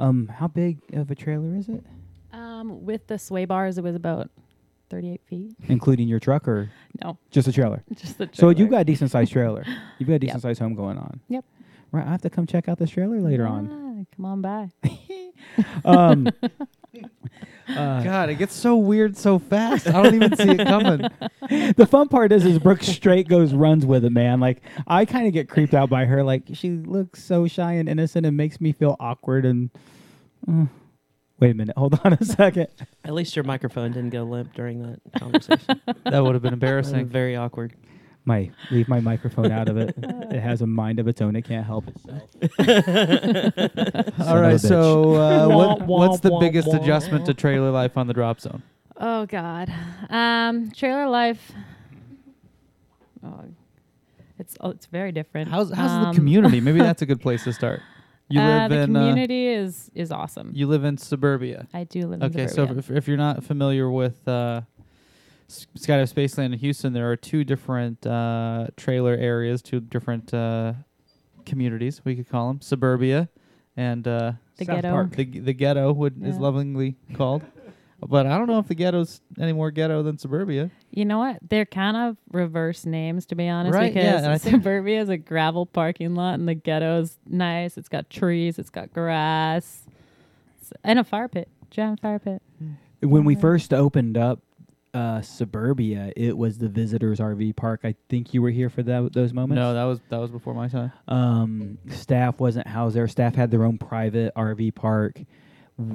Um, 0.00 0.26
how 0.26 0.48
big 0.48 0.78
of 0.94 1.10
a 1.10 1.14
trailer 1.14 1.54
is 1.54 1.68
it, 1.68 1.84
Um, 2.32 2.84
with 2.84 3.06
the 3.06 3.18
sway 3.18 3.44
bars, 3.44 3.78
it 3.78 3.84
was 3.84 3.94
about 3.94 4.30
thirty-eight 4.90 5.22
feet. 5.26 5.54
including 5.68 6.06
your 6.08 6.18
truck 6.20 6.46
or 6.48 6.70
No, 7.02 7.18
just 7.30 7.46
a 7.48 7.52
trailer? 7.52 7.82
just 7.94 8.18
the. 8.18 8.26
trailer. 8.26 8.54
So 8.54 8.58
you've 8.60 8.70
got 8.70 8.80
a 8.80 8.84
decent 8.84 9.10
sized 9.10 9.32
trailer. 9.32 9.64
You've 9.98 10.08
got 10.08 10.12
a 10.12 10.14
Yep. 10.14 10.20
decent 10.22 10.42
sized 10.42 10.60
home 10.60 10.74
going 10.74 10.98
on. 10.98 11.20
Yep. 11.28 11.44
Right. 11.92 12.06
I 12.06 12.10
have 12.10 12.22
to 12.22 12.30
come 12.30 12.46
check 12.46 12.68
out 12.68 12.78
this 12.78 12.90
trailer 12.90 13.20
later 13.20 13.46
on. 13.46 14.06
Come 14.16 14.24
on 14.24 14.40
by. 14.42 14.70
Um, 15.84 16.28
Uh, 17.68 18.02
God, 18.02 18.30
it 18.30 18.36
gets 18.36 18.54
so 18.54 18.76
weird 18.76 19.16
so 19.16 19.38
fast. 19.38 19.88
I 19.88 20.02
don't 20.02 20.14
even 20.14 20.36
see 20.36 20.50
it 20.50 20.66
coming. 20.66 21.00
the 21.76 21.86
fun 21.86 22.08
part 22.08 22.30
is, 22.30 22.46
is 22.46 22.58
Brooke 22.60 22.82
straight 22.82 23.28
goes 23.28 23.52
runs 23.52 23.84
with 23.84 24.04
it, 24.04 24.10
man. 24.10 24.38
Like 24.38 24.62
I 24.86 25.04
kind 25.04 25.26
of 25.26 25.32
get 25.32 25.48
creeped 25.48 25.74
out 25.74 25.90
by 25.90 26.04
her. 26.04 26.22
Like 26.22 26.44
she 26.52 26.70
looks 26.70 27.24
so 27.24 27.48
shy 27.48 27.72
and 27.72 27.88
innocent, 27.88 28.24
and 28.24 28.36
makes 28.36 28.60
me 28.60 28.72
feel 28.72 28.96
awkward. 29.00 29.44
And 29.44 29.70
uh, 30.48 30.66
wait 31.40 31.50
a 31.50 31.54
minute, 31.54 31.76
hold 31.76 31.98
on 32.04 32.12
a 32.12 32.24
second. 32.24 32.68
At 33.04 33.14
least 33.14 33.34
your 33.34 33.44
microphone 33.44 33.92
didn't 33.92 34.10
go 34.10 34.22
limp 34.22 34.54
during 34.54 34.82
that 34.82 35.00
conversation. 35.18 35.80
That 36.04 36.22
would 36.22 36.34
have 36.34 36.42
been 36.42 36.52
embarrassing. 36.52 37.06
very 37.06 37.34
awkward. 37.34 37.74
My 38.28 38.50
leave 38.72 38.88
my 38.88 38.98
microphone 39.00 39.52
out 39.52 39.68
of 39.68 39.76
it. 39.76 39.94
it 40.02 40.40
has 40.40 40.60
a 40.60 40.66
mind 40.66 40.98
of 40.98 41.06
its 41.08 41.22
own. 41.22 41.36
It 41.36 41.42
can't 41.42 41.64
help 41.64 41.86
itself. 41.88 42.22
All 44.28 44.40
right, 44.40 44.60
so 44.60 45.14
uh, 45.14 45.48
what, 45.48 45.82
what's 45.86 46.20
the 46.20 46.36
biggest 46.40 46.68
adjustment 46.68 47.24
to 47.26 47.34
trailer 47.34 47.70
life 47.70 47.96
on 47.96 48.06
the 48.08 48.12
drop 48.14 48.40
zone? 48.40 48.62
Oh 48.98 49.26
God, 49.26 49.72
um, 50.10 50.70
trailer 50.72 51.08
life. 51.08 51.52
Oh, 53.24 53.44
it's 54.38 54.56
oh, 54.60 54.70
it's 54.70 54.86
very 54.86 55.12
different. 55.12 55.48
How's 55.50 55.70
how's 55.72 55.90
the 56.02 56.08
Um, 56.08 56.14
community? 56.14 56.60
Maybe 56.60 56.78
that's 56.88 57.02
a 57.02 57.06
good 57.06 57.20
place 57.20 57.44
to 57.44 57.52
start. 57.52 57.80
You 58.28 58.40
uh, 58.40 58.62
live 58.62 58.70
the 58.70 58.80
in 58.80 58.96
uh, 58.96 59.00
community 59.00 59.46
is 59.48 59.90
is 59.94 60.10
awesome. 60.10 60.50
you 60.54 60.66
live 60.66 60.82
in 60.84 60.98
suburbia. 60.98 61.68
I 61.72 61.84
do 61.84 62.06
live 62.08 62.22
in 62.22 62.32
suburbia. 62.32 62.44
Okay, 62.44 62.52
so 62.52 62.64
if, 62.78 62.90
if 62.90 63.06
you're 63.08 63.16
not 63.16 63.44
familiar 63.44 63.88
with 63.90 64.26
uh, 64.26 64.62
S- 64.62 64.75
Skydive 65.48 66.12
Spaceland 66.12 66.46
in 66.46 66.52
Houston, 66.54 66.92
there 66.92 67.10
are 67.10 67.16
two 67.16 67.44
different 67.44 68.04
uh, 68.06 68.66
trailer 68.76 69.14
areas, 69.14 69.62
two 69.62 69.80
different 69.80 70.34
uh, 70.34 70.72
communities 71.44 72.00
we 72.04 72.16
could 72.16 72.28
call 72.28 72.48
them, 72.48 72.60
suburbia 72.60 73.28
and 73.76 74.06
uh, 74.08 74.32
the 74.56 74.64
South 74.64 74.76
ghetto. 74.76 74.90
Park. 74.90 75.10
the 75.16 75.24
the 75.24 75.52
ghetto 75.52 75.92
would 75.92 76.22
is 76.24 76.38
lovingly 76.38 76.96
called. 77.14 77.42
But 77.98 78.26
I 78.26 78.36
don't 78.36 78.46
know 78.46 78.58
if 78.58 78.68
the 78.68 78.74
ghetto's 78.74 79.22
any 79.40 79.54
more 79.54 79.70
ghetto 79.70 80.02
than 80.02 80.18
suburbia. 80.18 80.70
You 80.90 81.06
know 81.06 81.18
what? 81.18 81.38
They're 81.48 81.64
kind 81.64 81.96
of 81.96 82.18
reverse 82.30 82.84
names, 82.84 83.24
to 83.26 83.34
be 83.34 83.48
honest. 83.48 83.74
Right, 83.74 83.94
yeah, 83.94 84.20
Because 84.20 84.44
and 84.46 84.54
suburbia 84.62 85.00
is 85.00 85.08
a 85.08 85.16
gravel 85.16 85.64
parking 85.64 86.14
lot, 86.14 86.34
and 86.34 86.46
the 86.46 86.54
ghetto's 86.54 87.18
nice. 87.26 87.78
It's 87.78 87.88
got 87.88 88.10
trees. 88.10 88.58
It's 88.58 88.68
got 88.70 88.92
grass, 88.92 89.84
it's- 90.60 90.72
and 90.84 90.98
a 90.98 91.04
fire 91.04 91.28
pit, 91.28 91.48
giant 91.70 92.00
fire 92.00 92.18
pit. 92.18 92.42
When 93.00 93.24
we 93.24 93.34
first 93.34 93.72
opened 93.72 94.16
up 94.18 94.40
uh, 94.96 95.20
suburbia, 95.20 96.10
it 96.16 96.38
was 96.38 96.56
the 96.56 96.68
visitors 96.68 97.20
RV 97.20 97.54
park. 97.54 97.80
I 97.84 97.94
think 98.08 98.32
you 98.32 98.40
were 98.40 98.50
here 98.50 98.70
for 98.70 98.82
that, 98.84 99.12
those 99.12 99.34
moments. 99.34 99.58
No, 99.58 99.74
that 99.74 99.84
was 99.84 100.00
that 100.08 100.18
was 100.18 100.30
before 100.30 100.54
my 100.54 100.68
time. 100.68 100.90
um, 101.06 101.76
staff 101.88 102.40
wasn't 102.40 102.66
housed 102.66 102.96
there. 102.96 103.06
Staff 103.06 103.34
had 103.34 103.50
their 103.50 103.64
own 103.64 103.76
private 103.76 104.34
RV 104.34 104.74
park. 104.74 105.20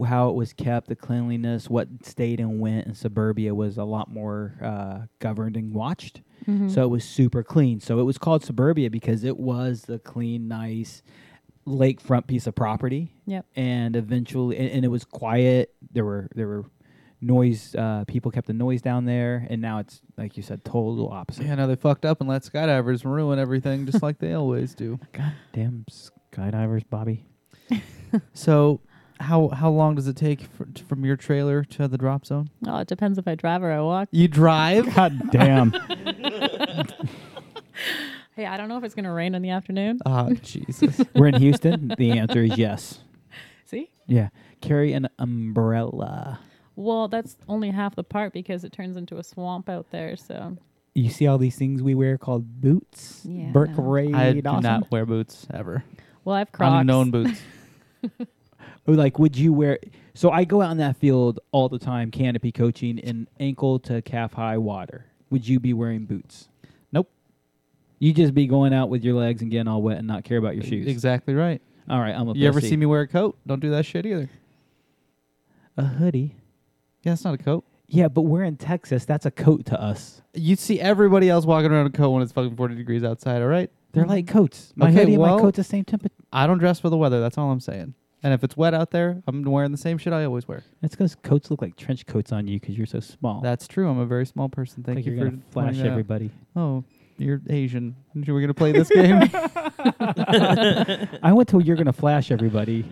How 0.06 0.30
it 0.30 0.36
was 0.36 0.54
kept, 0.54 0.90
the 0.90 0.96
cleanliness, 0.96 1.68
what 1.68 1.88
stayed 2.04 2.40
and 2.40 2.60
went 2.60 2.86
in 2.86 2.94
suburbia 2.94 3.56
was 3.56 3.80
a 3.80 3.84
lot 3.84 4.12
more 4.12 4.54
uh, 4.62 5.08
governed 5.18 5.58
and 5.58 5.74
watched. 5.74 6.22
Mm-hmm. 6.48 6.70
So 6.70 6.84
it 6.84 6.90
was 6.90 7.04
super 7.04 7.42
clean. 7.42 7.80
So 7.80 8.00
it 8.00 8.04
was 8.04 8.20
called 8.20 8.44
suburbia 8.44 8.92
because 8.92 9.24
it 9.24 9.38
was 9.38 9.84
the 9.84 9.98
clean, 9.98 10.48
nice 10.48 11.02
lakefront 11.66 12.28
piece 12.28 12.46
of 12.46 12.54
property. 12.54 13.16
Yep. 13.26 13.48
And 13.56 13.96
eventually, 13.96 14.56
and, 14.58 14.70
and 14.70 14.86
it 14.86 14.90
was 14.90 15.04
quiet. 15.04 15.74
There 15.92 16.06
were 16.06 16.30
there 16.36 16.48
were 16.48 16.66
noise. 17.22 17.76
Uh, 17.76 18.04
people 18.08 18.32
kept 18.32 18.48
the 18.48 18.54
noise 18.54 18.82
down 18.82 19.06
there, 19.06 19.46
and 19.50 19.62
now 19.62 19.80
it's 19.80 20.02
like 20.18 20.36
you 20.38 20.44
said, 20.44 20.66
total 20.66 21.10
opposite. 21.10 21.46
Yeah, 21.46 21.56
no, 21.56 21.68
they 21.68 21.76
fucked 21.76 22.06
up 22.06 22.20
and 22.20 22.30
let 22.30 22.44
skydivers 22.44 23.06
ruin 23.06 23.40
everything 23.40 23.86
just 23.86 24.02
like 24.04 24.20
they 24.20 24.34
always 24.34 24.74
do. 24.76 25.00
God 25.14 25.34
damn 25.54 25.86
skydivers, 26.32 26.84
Bobby. 26.90 27.26
So, 28.34 28.82
how 29.22 29.48
how 29.50 29.70
long 29.70 29.96
does 29.96 30.06
it 30.06 30.18
take 30.18 30.42
fr- 30.42 30.66
t- 30.66 30.84
from 30.84 31.06
your 31.06 31.16
trailer 31.16 31.64
to 31.64 31.88
the 31.88 31.98
drop 31.98 32.26
zone? 32.26 32.50
Oh, 32.68 32.80
it 32.80 32.88
depends 32.90 33.18
if 33.18 33.26
I 33.26 33.36
drive 33.36 33.64
or 33.64 33.72
I 33.72 33.80
walk. 33.80 34.10
You 34.12 34.28
drive? 34.28 34.94
God 34.96 35.32
damn. 35.32 35.72
Hey, 38.36 38.46
I 38.46 38.58
don't 38.58 38.68
know 38.70 38.78
if 38.78 38.84
it's 38.84 38.96
gonna 38.96 39.14
rain 39.14 39.34
in 39.36 39.42
the 39.42 39.50
afternoon. 39.50 40.00
Ah, 40.06 40.30
Jesus. 40.42 41.02
We're 41.16 41.28
in 41.28 41.36
Houston. 41.36 41.94
The 41.98 42.12
answer 42.20 42.44
is 42.44 42.58
yes. 42.58 43.00
See? 43.66 43.90
Yeah. 44.08 44.30
Carry 44.62 44.92
an 44.94 45.08
umbrella. 45.20 46.40
Well, 46.76 47.08
that's 47.08 47.36
only 47.48 47.70
half 47.72 47.96
the 47.96 48.04
part 48.04 48.34
because 48.34 48.64
it 48.64 48.72
turns 48.72 48.98
into 48.98 49.18
a 49.18 49.24
swamp 49.24 49.70
out 49.70 49.92
there. 49.92 50.16
So 50.16 50.58
You 50.94 51.10
see 51.10 51.28
all 51.28 51.38
these 51.38 51.56
things 51.58 51.84
we 51.84 51.96
wear 51.96 52.18
called 52.18 52.62
boots? 52.62 53.22
Yeah. 53.26 53.52
Brooke 53.52 53.72
Ray 53.78 54.12
I 54.14 54.34
do 54.34 54.42
awesome. 54.46 54.64
not 54.64 54.92
wear 54.92 55.06
boots 55.06 55.48
ever. 55.54 55.84
well, 56.24 56.36
I've 56.36 56.52
Crocs. 56.52 56.82
Unknown 56.82 57.12
boots. 57.12 57.42
Or 58.88 58.96
like, 58.96 59.20
would 59.20 59.38
you 59.38 59.54
wear? 59.54 59.80
So 60.14 60.32
I 60.32 60.44
go 60.44 60.62
out 60.62 60.72
in 60.72 60.78
that 60.78 60.98
field 60.98 61.40
all 61.52 61.70
the 61.70 61.78
time, 61.80 62.10
canopy 62.12 62.52
coaching 62.52 62.98
in 62.98 63.28
ankle 63.40 63.80
to 63.82 64.02
calf 64.02 64.34
high 64.34 64.58
water. 64.58 65.06
Would 65.30 65.48
you 65.48 65.60
be 65.60 65.74
wearing 65.74 66.06
boots? 66.06 66.50
Nope. 66.92 67.10
You 68.00 68.14
just 68.14 68.34
be 68.34 68.48
going 68.48 68.74
out 68.74 68.90
with 68.90 69.04
your 69.04 69.14
legs 69.16 69.42
and 69.42 69.52
getting 69.52 69.68
all 69.68 69.82
wet 69.82 69.98
and 69.98 70.08
not 70.08 70.24
care 70.24 70.38
about 70.38 70.56
your 70.56 70.64
shoes. 70.64 70.88
Exactly 70.88 71.36
right. 71.36 71.62
All 71.90 72.00
right, 72.00 72.16
I'm 72.16 72.28
a 72.28 72.34
You 72.34 72.48
ever 72.48 72.60
see 72.60 72.76
me 72.76 72.86
wear 72.86 73.02
a 73.02 73.08
coat? 73.08 73.38
Don't 73.46 73.60
do 73.60 73.70
that 73.72 73.86
shit 73.86 74.06
either. 74.06 74.30
a 75.78 75.84
hoodie? 75.86 76.36
Yeah, 77.04 77.14
it's 77.14 77.24
not 77.24 77.34
a 77.34 77.38
coat. 77.38 77.66
Yeah, 77.88 78.08
but 78.08 78.22
we're 78.22 78.44
in 78.44 78.56
Texas. 78.56 79.06
That's 79.06 79.26
a 79.26 79.32
coat 79.32 79.66
to 79.68 79.82
us. 79.82 80.22
You 80.34 80.56
see 80.56 80.80
everybody 80.80 81.30
else 81.30 81.46
walking 81.46 81.72
around 81.72 81.82
in 81.82 81.88
a 81.88 81.98
coat 81.98 82.12
when 82.12 82.24
it's 82.24 82.32
fucking 82.32 82.56
40 82.56 82.76
degrees 82.76 83.04
outside, 83.04 83.42
all 83.42 83.50
right? 83.50 83.70
They're 83.92 84.06
like 84.06 84.26
mm. 84.26 84.30
coats. 84.30 84.72
My 84.76 84.88
Okay, 84.88 84.96
hoodie 84.96 85.14
and 85.16 85.22
well- 85.22 85.36
my 85.36 85.42
coat's 85.42 85.58
the 85.58 85.64
same 85.64 85.84
temperature. 85.84 86.16
I 86.32 86.48
don't 86.48 86.60
dress 86.60 86.80
for 86.80 86.90
the 86.90 86.98
weather. 86.98 87.20
That's 87.20 87.38
all 87.38 87.52
I'm 87.52 87.60
saying. 87.60 87.94
And 88.24 88.34
if 88.34 88.44
it's 88.44 88.56
wet 88.56 88.74
out 88.74 88.92
there, 88.92 89.22
I'm 89.28 89.42
wearing 89.42 89.72
the 89.72 89.78
same 89.78 89.98
shit 89.98 90.14
I 90.14 90.26
always 90.26 90.48
wear. 90.48 90.64
That's 90.82 90.96
because 90.96 91.16
coats 91.16 91.50
look 91.50 91.62
like 91.62 91.76
trench 91.76 92.06
coats 92.06 92.32
on 92.32 92.48
you 92.48 92.60
because 92.60 92.78
you're 92.78 92.86
so 92.86 93.00
small. 93.00 93.42
That's 93.42 93.68
true. 93.68 93.90
I'm 93.90 93.98
a 93.98 94.06
very 94.06 94.28
small 94.28 94.48
person. 94.48 94.84
Thank 94.84 94.98
like 94.98 95.06
you 95.08 95.14
you're 95.14 95.26
for 95.26 95.32
gonna 95.32 95.42
flash 95.50 95.66
pointing 95.66 95.82
that 95.82 95.88
out. 95.88 95.92
everybody. 95.92 96.30
Oh, 96.56 96.84
you're 97.18 97.42
Asian. 97.50 97.96
We're 98.14 98.42
gonna 98.42 98.54
play 98.54 98.74
this 98.74 98.90
game. 98.90 99.22
I 101.24 101.34
went 101.34 101.50
to 101.50 101.60
you're 101.60 101.76
gonna 101.76 101.94
flash 101.94 102.32
everybody. 102.32 102.86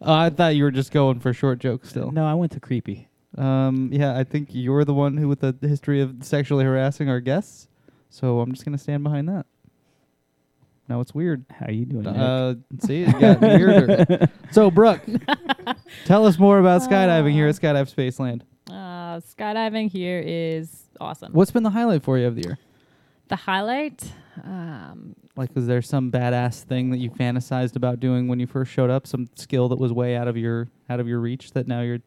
Oh, 0.00 0.14
I 0.14 0.30
thought 0.30 0.54
you 0.54 0.62
were 0.62 0.70
just 0.70 0.92
going 0.92 1.18
for 1.18 1.32
short 1.32 1.58
jokes 1.58 1.88
still. 1.88 2.12
No, 2.12 2.24
I 2.24 2.34
went 2.34 2.52
to 2.52 2.60
creepy. 2.60 3.08
Um, 3.36 3.90
yeah, 3.92 4.16
I 4.16 4.24
think 4.24 4.48
you're 4.52 4.84
the 4.84 4.94
one 4.94 5.16
who 5.16 5.28
with 5.28 5.40
the 5.40 5.54
history 5.60 6.00
of 6.00 6.16
sexually 6.22 6.64
harassing 6.64 7.08
our 7.08 7.20
guests. 7.20 7.68
So 8.10 8.40
I'm 8.40 8.52
just 8.52 8.64
gonna 8.64 8.78
stand 8.78 9.02
behind 9.02 9.28
that. 9.28 9.46
Now 10.88 11.00
it's 11.00 11.14
weird. 11.14 11.44
How 11.50 11.68
you 11.70 11.84
doing? 11.84 12.04
Nick? 12.04 12.14
Uh, 12.16 12.54
see, 12.80 13.02
it 13.02 13.18
got 13.20 13.40
weirder. 13.42 14.28
So, 14.52 14.70
Brooke, 14.70 15.00
tell 16.04 16.26
us 16.26 16.38
more 16.38 16.58
about 16.60 16.82
skydiving 16.82 17.32
here 17.32 17.48
at 17.48 17.56
Skydive 17.56 17.92
Spaceland. 17.92 18.42
Uh, 18.70 19.20
skydiving 19.20 19.90
here 19.90 20.22
is 20.24 20.84
awesome. 21.00 21.32
What's 21.32 21.50
been 21.50 21.64
the 21.64 21.70
highlight 21.70 22.02
for 22.04 22.18
you 22.18 22.26
of 22.26 22.36
the 22.36 22.42
year? 22.42 22.58
the 23.28 23.34
highlight? 23.36 24.04
Um, 24.44 25.16
Like, 25.34 25.52
was 25.56 25.66
there 25.66 25.82
some 25.82 26.12
badass 26.12 26.62
thing 26.62 26.90
that 26.90 26.98
you 26.98 27.10
fantasized 27.10 27.74
about 27.74 27.98
doing 27.98 28.28
when 28.28 28.38
you 28.38 28.46
first 28.46 28.70
showed 28.70 28.88
up? 28.88 29.04
Some 29.08 29.28
skill 29.34 29.68
that 29.70 29.78
was 29.80 29.92
way 29.92 30.14
out 30.14 30.28
of 30.28 30.36
your 30.36 30.68
out 30.88 31.00
of 31.00 31.08
your 31.08 31.18
reach 31.18 31.50
that 31.52 31.66
now 31.66 31.80
you're 31.80 31.98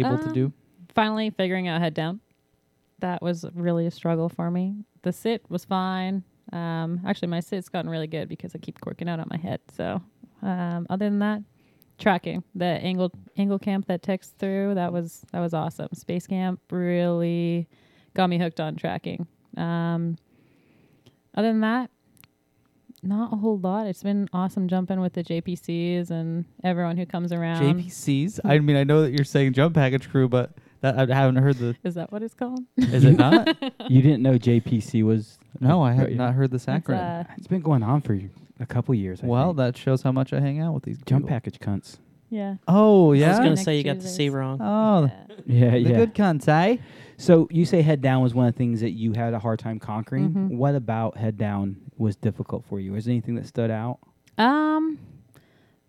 able 0.00 0.18
to 0.18 0.26
Um, 0.28 0.32
do? 0.32 0.52
finally 0.94 1.30
figuring 1.30 1.68
out 1.68 1.80
head 1.80 1.94
down. 1.94 2.20
That 3.00 3.22
was 3.22 3.44
really 3.54 3.86
a 3.86 3.90
struggle 3.90 4.28
for 4.28 4.50
me. 4.50 4.74
The 5.02 5.12
sit 5.12 5.48
was 5.48 5.64
fine. 5.64 6.24
Um, 6.52 7.00
actually, 7.06 7.28
my 7.28 7.40
sit's 7.40 7.68
gotten 7.68 7.90
really 7.90 8.06
good 8.06 8.28
because 8.28 8.54
I 8.54 8.58
keep 8.58 8.80
corking 8.80 9.08
out 9.08 9.20
on 9.20 9.26
my 9.30 9.36
head. 9.36 9.60
So, 9.70 10.00
um, 10.42 10.86
other 10.90 11.04
than 11.04 11.18
that, 11.20 11.42
tracking 11.98 12.42
the 12.54 12.64
angle 12.64 13.10
angle 13.36 13.58
camp 13.58 13.86
that 13.86 14.02
ticks 14.02 14.30
through 14.38 14.74
that 14.74 14.92
was 14.92 15.24
that 15.32 15.40
was 15.40 15.52
awesome. 15.54 15.88
Space 15.94 16.26
camp 16.26 16.60
really 16.70 17.68
got 18.14 18.28
me 18.30 18.38
hooked 18.38 18.60
on 18.60 18.76
tracking. 18.76 19.26
Um, 19.56 20.16
other 21.34 21.48
than 21.48 21.60
that, 21.60 21.90
not 23.02 23.32
a 23.32 23.36
whole 23.36 23.58
lot. 23.58 23.86
It's 23.86 24.02
been 24.02 24.28
awesome 24.32 24.68
jumping 24.68 25.00
with 25.00 25.12
the 25.12 25.22
JPCs 25.24 26.10
and 26.10 26.44
everyone 26.64 26.96
who 26.96 27.06
comes 27.06 27.32
around. 27.32 27.62
JPCs. 27.62 28.40
I 28.44 28.58
mean, 28.58 28.76
I 28.76 28.84
know 28.84 29.02
that 29.02 29.12
you're 29.12 29.24
saying 29.24 29.52
jump 29.54 29.74
package 29.74 30.08
crew, 30.10 30.28
but 30.28 30.50
that 30.80 31.10
I 31.10 31.14
haven't 31.14 31.36
heard 31.36 31.56
the. 31.58 31.76
Is 31.84 31.94
that 31.94 32.12
what 32.12 32.22
it's 32.22 32.34
called? 32.34 32.60
Is 32.76 33.04
it 33.04 33.16
not? 33.18 33.48
you 33.90 34.02
didn't 34.02 34.22
know 34.22 34.34
JPC 34.38 35.02
was? 35.04 35.38
no, 35.60 35.82
I 35.82 35.92
have 35.92 36.10
not 36.10 36.34
heard 36.34 36.50
this 36.50 36.68
It's, 36.68 36.86
acronym. 36.86 37.20
uh, 37.20 37.32
It's 37.36 37.46
been 37.48 37.62
going 37.62 37.82
on 37.82 38.00
for 38.00 38.18
a 38.60 38.66
couple 38.66 38.94
years. 38.94 39.20
I 39.22 39.26
well, 39.26 39.46
think. 39.48 39.56
that 39.58 39.76
shows 39.76 40.02
how 40.02 40.12
much 40.12 40.32
I 40.32 40.40
hang 40.40 40.60
out 40.60 40.74
with 40.74 40.84
these 40.84 40.98
jump 41.04 41.24
people. 41.24 41.28
package 41.30 41.58
cunts. 41.58 41.98
yeah. 42.30 42.56
Oh 42.68 43.12
yeah. 43.12 43.26
I 43.26 43.28
was 43.30 43.38
gonna 43.38 43.50
Next 43.50 43.64
say 43.64 43.76
you 43.76 43.84
got 43.84 43.96
the 43.96 44.02
Tuesdays. 44.02 44.16
C 44.16 44.28
wrong. 44.30 44.60
Oh, 44.62 45.10
Yeah, 45.46 45.70
the 45.70 45.78
yeah. 45.80 45.96
good 45.96 46.14
cunts, 46.14 46.46
eh? 46.48 46.76
So 47.20 47.48
you 47.50 47.64
say 47.64 47.82
head 47.82 48.00
down 48.00 48.22
was 48.22 48.32
one 48.32 48.46
of 48.46 48.54
the 48.54 48.58
things 48.58 48.80
that 48.80 48.92
you 48.92 49.12
had 49.12 49.34
a 49.34 49.38
hard 49.40 49.58
time 49.58 49.78
conquering. 49.80 50.30
Mhm. 50.30 50.56
What 50.56 50.76
about 50.76 51.16
head 51.16 51.36
down 51.36 51.76
was 51.96 52.14
difficult 52.16 52.64
for 52.64 52.78
you? 52.78 52.92
Was 52.92 53.04
there 53.06 53.12
anything 53.12 53.34
that 53.34 53.46
stood 53.46 53.70
out? 53.72 53.98
Um, 54.38 54.98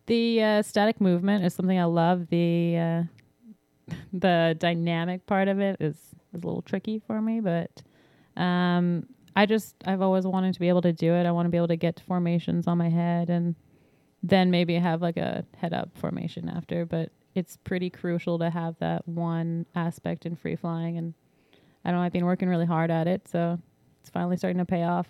the 0.08 0.42
uh, 0.42 0.62
static 0.64 1.00
movement 1.00 1.46
is 1.46 1.54
something 1.54 1.78
I 1.80 1.84
love. 1.86 2.30
The 2.30 2.78
uh, 2.78 3.04
the 4.14 4.56
dynamic 4.60 5.26
part 5.28 5.48
of 5.48 5.60
it 5.60 5.78
is 5.80 5.96
is 6.34 6.44
a 6.44 6.48
little 6.48 6.64
tricky 6.64 7.00
for 7.06 7.22
me, 7.22 7.40
but 7.40 7.84
um, 8.36 9.06
I 9.36 9.46
just 9.46 9.76
I've 9.86 10.02
always 10.02 10.26
wanted 10.26 10.56
to 10.56 10.60
be 10.60 10.68
able 10.68 10.82
to 10.82 10.94
do 10.94 11.14
it. 11.14 11.28
I 11.28 11.32
want 11.32 11.46
to 11.46 11.50
be 11.52 11.58
able 11.58 11.68
to 11.68 11.76
get 11.76 11.96
to 11.98 12.04
formations 12.04 12.66
on 12.68 12.80
my 12.80 12.90
head 12.90 13.30
and 13.30 13.54
then 14.24 14.50
maybe 14.50 14.74
have 14.76 15.02
like 15.02 15.18
a 15.18 15.46
head 15.58 15.74
up 15.74 15.90
formation 15.96 16.50
after. 16.50 16.88
But 16.88 17.12
it's 17.36 17.58
pretty 17.58 17.90
crucial 17.90 18.40
to 18.40 18.50
have 18.50 18.78
that 18.80 19.08
one 19.08 19.66
aspect 19.76 20.26
in 20.26 20.36
free 20.36 20.56
flying. 20.56 20.98
And 20.98 21.14
I 21.86 21.92
don't 21.92 22.00
know, 22.00 22.04
I've 22.06 22.12
been 22.12 22.26
working 22.26 22.50
really 22.50 22.66
hard 22.66 22.92
at 22.92 23.08
it, 23.08 23.28
so 23.28 23.60
it's 24.02 24.10
finally 24.10 24.38
starting 24.38 24.58
to 24.60 24.66
pay 24.66 24.84
off. 24.84 25.08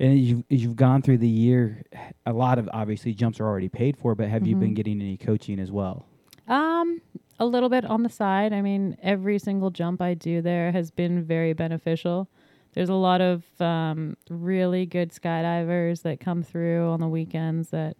And 0.00 0.18
you've 0.18 0.44
as 0.50 0.62
you've 0.62 0.76
gone 0.76 1.02
through 1.02 1.18
the 1.18 1.28
year. 1.28 1.84
A 2.26 2.32
lot 2.32 2.58
of 2.58 2.68
obviously 2.72 3.14
jumps 3.14 3.38
are 3.38 3.46
already 3.46 3.68
paid 3.68 3.96
for, 3.96 4.14
but 4.14 4.28
have 4.28 4.46
you 4.46 4.56
been 4.56 4.72
Mhm. 4.72 4.76
getting 4.76 5.00
any 5.00 5.16
coaching 5.16 5.60
as 5.60 5.70
well? 5.70 6.06
Um, 6.48 7.00
a 7.38 7.46
little 7.46 7.68
bit 7.68 7.84
on 7.84 8.02
the 8.02 8.08
side. 8.08 8.52
I 8.52 8.62
mean, 8.62 8.96
every 9.02 9.38
single 9.38 9.70
jump 9.70 10.02
I 10.02 10.14
do 10.14 10.42
there 10.42 10.72
has 10.72 10.90
been 10.90 11.22
very 11.22 11.52
beneficial. 11.52 12.28
There's 12.72 12.88
a 12.88 12.94
lot 12.94 13.20
of 13.20 13.44
um, 13.60 14.16
really 14.28 14.86
good 14.86 15.10
skydivers 15.10 16.02
that 16.02 16.20
come 16.20 16.42
through 16.42 16.88
on 16.88 17.00
the 17.00 17.08
weekends 17.08 17.68
that 17.70 17.96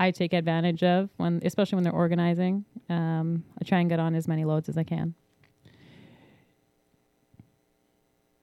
I 0.00 0.10
take 0.10 0.32
advantage 0.32 0.82
of 0.82 1.10
when, 1.18 1.40
especially 1.44 1.76
when 1.76 1.84
they're 1.84 1.92
organizing. 1.92 2.64
Um, 2.88 3.44
I 3.60 3.64
try 3.64 3.80
and 3.80 3.88
get 3.90 4.00
on 4.00 4.14
as 4.14 4.26
many 4.26 4.44
loads 4.46 4.68
as 4.70 4.78
I 4.78 4.82
can. 4.82 5.14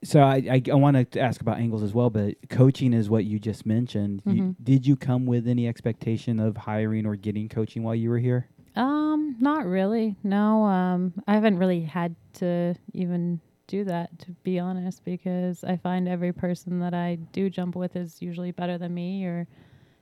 So 0.03 0.21
I 0.21 0.35
I, 0.35 0.61
I 0.71 0.75
want 0.75 1.11
to 1.11 1.19
ask 1.19 1.41
about 1.41 1.57
angles 1.57 1.81
as 1.81 1.93
well, 1.93 2.11
but 2.11 2.35
coaching 2.49 2.93
is 2.93 3.09
what 3.09 3.25
you 3.25 3.39
just 3.39 3.65
mentioned. 3.65 4.21
You, 4.25 4.43
Mhm. 4.43 4.55
did 4.63 4.85
you 4.85 4.95
come 4.95 5.25
with 5.25 5.47
any 5.47 5.67
expectation 5.67 6.39
of 6.39 6.55
hiring 6.55 7.05
or 7.07 7.15
getting 7.15 7.49
coaching 7.49 7.81
while 7.83 7.95
you 7.95 8.11
were 8.11 8.19
here? 8.19 8.47
Um, 8.75 9.35
not 9.39 9.65
really. 9.65 10.15
No, 10.23 10.63
um, 10.65 11.13
I 11.27 11.33
haven't 11.33 11.57
really 11.57 11.81
had 11.81 12.15
to 12.33 12.75
even 12.93 13.39
do 13.65 13.83
that 13.85 14.17
to 14.19 14.31
be 14.43 14.59
honest, 14.59 15.03
because 15.03 15.63
I 15.63 15.75
find 15.77 16.07
every 16.07 16.31
person 16.31 16.79
that 16.81 16.93
I 16.93 17.15
do 17.33 17.49
jump 17.49 17.75
with 17.75 17.95
is 17.95 18.21
usually 18.21 18.51
better 18.51 18.77
than 18.77 18.93
me, 18.93 19.25
or 19.25 19.47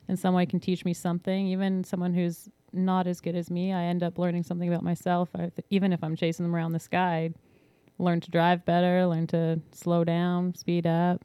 in 0.08 0.18
some 0.18 0.34
way 0.34 0.46
can 0.46 0.60
teach 0.60 0.86
me 0.86 0.94
something. 0.94 1.48
Even 1.48 1.84
someone 1.84 2.14
who's 2.14 2.50
not 2.74 3.08
as 3.08 3.22
good 3.22 3.36
as 3.36 3.50
me, 3.50 3.74
I 3.74 3.84
end 3.84 4.04
up 4.04 4.18
learning 4.18 4.44
something 4.44 4.68
about 4.68 4.84
myself. 4.84 5.30
I, 5.36 5.52
even 5.70 5.94
if 5.94 6.04
I'm 6.04 6.16
chasing 6.16 6.46
them 6.46 6.56
around 6.56 6.74
the 6.74 6.80
sky, 6.80 7.32
learn 7.98 8.20
to 8.22 8.32
drive 8.32 8.66
better, 8.66 9.06
learn 9.08 9.28
to 9.28 9.62
slow 9.72 10.04
down, 10.04 10.56
speed 10.56 10.86
up. 10.86 11.24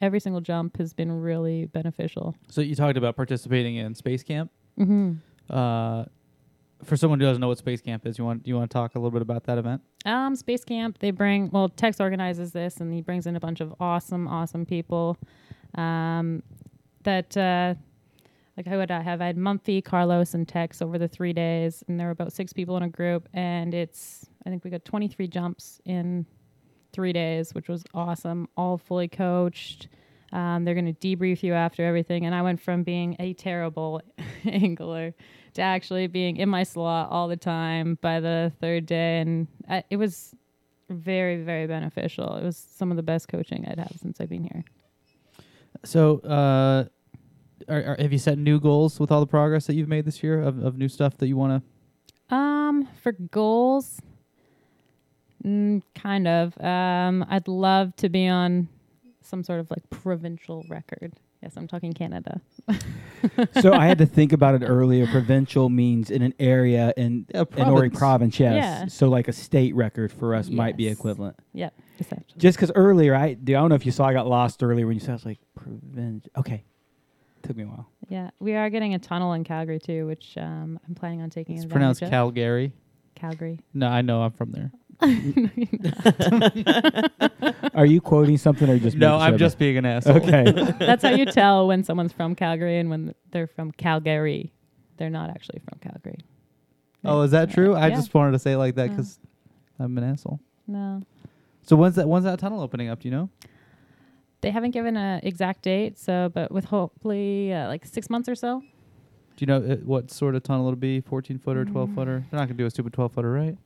Every 0.00 0.20
single 0.20 0.40
jump 0.40 0.76
has 0.76 0.92
been 0.92 1.10
really 1.10 1.66
beneficial. 1.66 2.36
So 2.48 2.60
you 2.60 2.76
talked 2.76 2.96
about 2.96 3.16
participating 3.16 3.76
in 3.76 3.94
space 3.94 4.22
camp. 4.22 4.52
Mm-hmm. 4.78 5.14
Uh, 5.50 6.04
for 6.84 6.96
someone 6.96 7.18
who 7.18 7.26
doesn't 7.26 7.40
know 7.40 7.48
what 7.48 7.58
space 7.58 7.80
camp 7.80 8.06
is, 8.06 8.18
you 8.18 8.24
want 8.24 8.46
you 8.46 8.54
want 8.54 8.70
to 8.70 8.72
talk 8.72 8.94
a 8.94 8.98
little 8.98 9.10
bit 9.10 9.22
about 9.22 9.44
that 9.44 9.58
event? 9.58 9.82
Um, 10.04 10.36
Space 10.36 10.64
Camp, 10.64 10.98
they 11.00 11.10
bring, 11.10 11.50
well, 11.50 11.68
Tex 11.68 12.00
organizes 12.00 12.52
this 12.52 12.76
and 12.76 12.94
he 12.94 13.00
brings 13.00 13.26
in 13.26 13.34
a 13.34 13.40
bunch 13.40 13.60
of 13.60 13.74
awesome, 13.80 14.28
awesome 14.28 14.64
people. 14.64 15.18
Um, 15.74 16.42
that, 17.08 17.36
uh, 17.38 17.74
like 18.58 18.68
I 18.68 18.76
would 18.76 18.90
uh, 18.90 19.00
have, 19.00 19.22
I 19.22 19.26
had 19.26 19.38
Mumphy, 19.38 19.82
Carlos, 19.82 20.34
and 20.34 20.46
Tex 20.46 20.82
over 20.82 20.98
the 20.98 21.08
three 21.08 21.32
days, 21.32 21.82
and 21.88 21.98
there 21.98 22.08
were 22.08 22.12
about 22.12 22.34
six 22.34 22.52
people 22.52 22.76
in 22.76 22.82
a 22.82 22.88
group, 22.88 23.30
and 23.32 23.72
it's, 23.72 24.26
I 24.44 24.50
think 24.50 24.62
we 24.62 24.70
got 24.70 24.84
23 24.84 25.26
jumps 25.26 25.80
in 25.86 26.26
three 26.92 27.14
days, 27.14 27.54
which 27.54 27.66
was 27.66 27.82
awesome, 27.94 28.46
all 28.58 28.76
fully 28.76 29.08
coached. 29.08 29.88
Um, 30.34 30.66
they're 30.66 30.74
going 30.74 30.94
to 30.94 31.16
debrief 31.16 31.42
you 31.42 31.54
after 31.54 31.82
everything, 31.82 32.26
and 32.26 32.34
I 32.34 32.42
went 32.42 32.60
from 32.60 32.82
being 32.82 33.16
a 33.18 33.32
terrible 33.32 34.02
angler 34.44 35.14
to 35.54 35.62
actually 35.62 36.08
being 36.08 36.36
in 36.36 36.50
my 36.50 36.62
slot 36.62 37.08
all 37.10 37.26
the 37.26 37.38
time 37.38 37.96
by 38.02 38.20
the 38.20 38.52
third 38.60 38.84
day, 38.84 39.20
and 39.20 39.48
I, 39.66 39.82
it 39.88 39.96
was 39.96 40.34
very, 40.90 41.42
very 41.42 41.66
beneficial. 41.66 42.36
It 42.36 42.44
was 42.44 42.58
some 42.58 42.90
of 42.90 42.98
the 42.98 43.02
best 43.02 43.28
coaching 43.28 43.66
I'd 43.66 43.78
had 43.78 43.98
since 43.98 44.20
I've 44.20 44.28
been 44.28 44.44
here. 44.44 44.62
So, 45.84 46.18
uh, 46.18 46.84
are, 47.68 47.82
are, 47.84 47.96
have 47.98 48.12
you 48.12 48.18
set 48.18 48.38
new 48.38 48.60
goals 48.60 48.98
with 49.00 49.10
all 49.10 49.20
the 49.20 49.26
progress 49.26 49.66
that 49.66 49.74
you've 49.74 49.88
made 49.88 50.04
this 50.04 50.22
year 50.22 50.40
of, 50.40 50.62
of 50.64 50.76
new 50.78 50.88
stuff 50.88 51.16
that 51.18 51.26
you 51.28 51.36
want 51.36 51.62
to? 52.30 52.34
Um, 52.34 52.88
for 53.02 53.12
goals, 53.12 54.00
mm, 55.44 55.82
kind 55.94 56.28
of. 56.28 56.60
Um, 56.60 57.24
I'd 57.28 57.48
love 57.48 57.94
to 57.96 58.08
be 58.08 58.26
on 58.28 58.68
some 59.22 59.42
sort 59.42 59.60
of 59.60 59.70
like 59.70 59.88
provincial 59.90 60.64
record. 60.68 61.14
Yes, 61.42 61.52
I'm 61.56 61.68
talking 61.68 61.92
Canada. 61.92 62.40
so 63.60 63.72
I 63.72 63.86
had 63.86 63.98
to 63.98 64.06
think 64.18 64.32
about 64.32 64.60
it 64.60 64.64
earlier. 64.66 65.06
Provincial 65.06 65.68
means 65.68 66.10
in 66.10 66.20
an 66.22 66.34
area 66.40 66.92
in 66.96 67.26
Yeah, 67.32 67.44
in 67.56 67.68
Ori 67.68 67.90
province. 67.90 67.98
province, 67.98 68.40
yes. 68.40 68.54
Yeah. 68.54 68.86
So 68.86 69.08
like 69.08 69.28
a 69.28 69.32
state 69.32 69.74
record 69.76 70.10
for 70.12 70.34
us 70.34 70.48
might 70.50 70.76
be 70.76 70.84
Yes. 70.84 70.94
equivalent. 70.94 71.36
Yep, 71.52 71.74
essentially. 72.00 72.38
Just 72.38 72.58
because 72.58 72.72
earlier, 72.74 73.14
I, 73.14 73.26
I 73.26 73.34
don't 73.34 73.68
know 73.68 73.76
if 73.76 73.86
you 73.86 73.92
saw, 73.92 74.06
I 74.06 74.12
got 74.14 74.26
lost 74.26 74.62
earlier 74.64 74.84
when 74.86 74.94
you 74.94 75.00
said, 75.00 75.10
I 75.10 75.14
was 75.14 75.26
like, 75.26 75.38
provincial. 75.54 76.28
Okay. 76.38 76.64
Took 77.42 77.56
me 77.56 77.64
a 77.64 77.66
while. 77.66 77.88
Yeah, 78.08 78.30
we 78.40 78.54
are 78.54 78.68
getting 78.70 78.94
a 78.94 78.98
tunnel 78.98 79.32
in 79.34 79.44
Calgary 79.44 79.78
too, 79.78 80.06
which 80.06 80.34
um, 80.36 80.80
I'm 80.88 80.94
planning 80.94 81.22
on 81.22 81.30
taking 81.30 81.56
It's 81.56 81.64
advantage 81.64 81.72
pronounced 81.72 82.02
of. 82.02 82.10
Calgary. 82.10 82.72
Calgary. 83.14 83.60
No, 83.74 83.88
I 83.88 84.02
know 84.02 84.22
I'm 84.22 84.32
from 84.32 84.52
there. 84.52 84.70
Are 87.74 87.86
you 87.86 88.00
quoting 88.00 88.36
something 88.38 88.68
or 88.68 88.78
just 88.78 88.96
no, 88.96 89.10
making 89.12 89.22
I'm 89.22 89.30
sure 89.32 89.38
just 89.38 89.58
being 89.58 89.76
an 89.76 89.86
asshole. 89.86 90.16
Okay. 90.16 90.44
That's 90.78 91.02
how 91.02 91.10
you 91.10 91.26
tell 91.26 91.66
when 91.68 91.84
someone's 91.84 92.12
from 92.12 92.34
Calgary 92.34 92.78
and 92.78 92.90
when 92.90 93.14
they're 93.30 93.46
from 93.46 93.70
Calgary. 93.72 94.52
They're 94.96 95.10
not 95.10 95.30
actually 95.30 95.60
from 95.68 95.78
Calgary. 95.80 96.18
Oh, 97.04 97.20
is 97.22 97.30
that 97.30 97.50
true? 97.50 97.74
I 97.74 97.88
Yeah. 97.88 97.96
just 97.96 98.12
wanted 98.14 98.32
to 98.32 98.38
say 98.40 98.52
it 98.52 98.58
like 98.58 98.74
that 98.74 98.86
Yeah. 98.90 98.96
because 98.96 99.18
I'm 99.78 99.96
an 99.98 100.04
asshole. 100.04 100.40
No. 100.66 101.02
So 101.62 101.76
when's 101.76 101.94
that? 101.96 102.08
When's 102.08 102.24
that 102.24 102.38
tunnel 102.40 102.60
opening 102.60 102.88
up? 102.88 103.00
Do 103.00 103.08
you 103.08 103.14
know? 103.14 103.30
They 104.40 104.50
haven't 104.50 104.70
given 104.70 104.96
an 104.96 105.20
exact 105.24 105.62
date, 105.62 105.98
so 105.98 106.30
but 106.32 106.52
with 106.52 106.66
hopefully 106.66 107.52
uh, 107.52 107.66
like 107.68 107.84
six 107.84 108.08
months 108.08 108.28
or 108.28 108.34
so. 108.34 108.60
Do 109.36 109.42
you 109.42 109.46
know 109.46 109.56
uh, 109.72 109.76
what 109.76 110.10
sort 110.10 110.34
of 110.34 110.42
tunnel 110.42 110.66
it'll 110.68 110.76
be? 110.76 111.00
14 111.00 111.38
footer, 111.38 111.64
12 111.64 111.94
footer? 111.94 112.24
They're 112.30 112.38
not 112.40 112.46
gonna 112.48 112.58
do 112.58 112.66
a 112.66 112.70
stupid 112.70 112.92
12 112.92 113.12
footer, 113.12 113.32
right? 113.32 113.56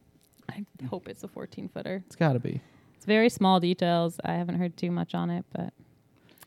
I 0.51 0.65
hope 0.91 1.09
it's 1.09 1.23
a 1.25 1.29
14 1.29 1.69
footer. 1.73 2.03
It's 2.07 2.17
got 2.17 2.33
to 2.35 2.41
be. 2.41 2.61
It's 2.97 3.07
very 3.07 3.29
small 3.29 3.59
details. 3.61 4.19
I 4.25 4.35
haven't 4.35 4.57
heard 4.57 4.77
too 4.77 4.91
much 4.91 5.15
on 5.15 5.31
it, 5.31 5.45
but 5.53 5.73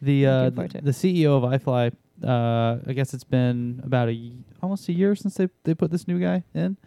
The 0.02 0.26
uh, 0.28 0.50
the, 0.50 0.82
the 0.84 0.92
CEO 0.92 1.38
of 1.44 1.44
iFly, 1.62 1.92
uh, 2.24 2.80
I 2.88 2.94
guess 2.94 3.14
it's 3.14 3.24
been 3.24 3.82
about 3.84 4.10
a 4.10 4.14
y- 4.14 4.32
almost 4.62 4.88
a 4.90 4.94
year 4.94 5.16
since 5.16 5.36
they 5.36 5.50
they 5.64 5.74
put 5.74 5.92
this 5.92 6.08
new 6.08 6.20
guy 6.20 6.44
in, 6.54 6.78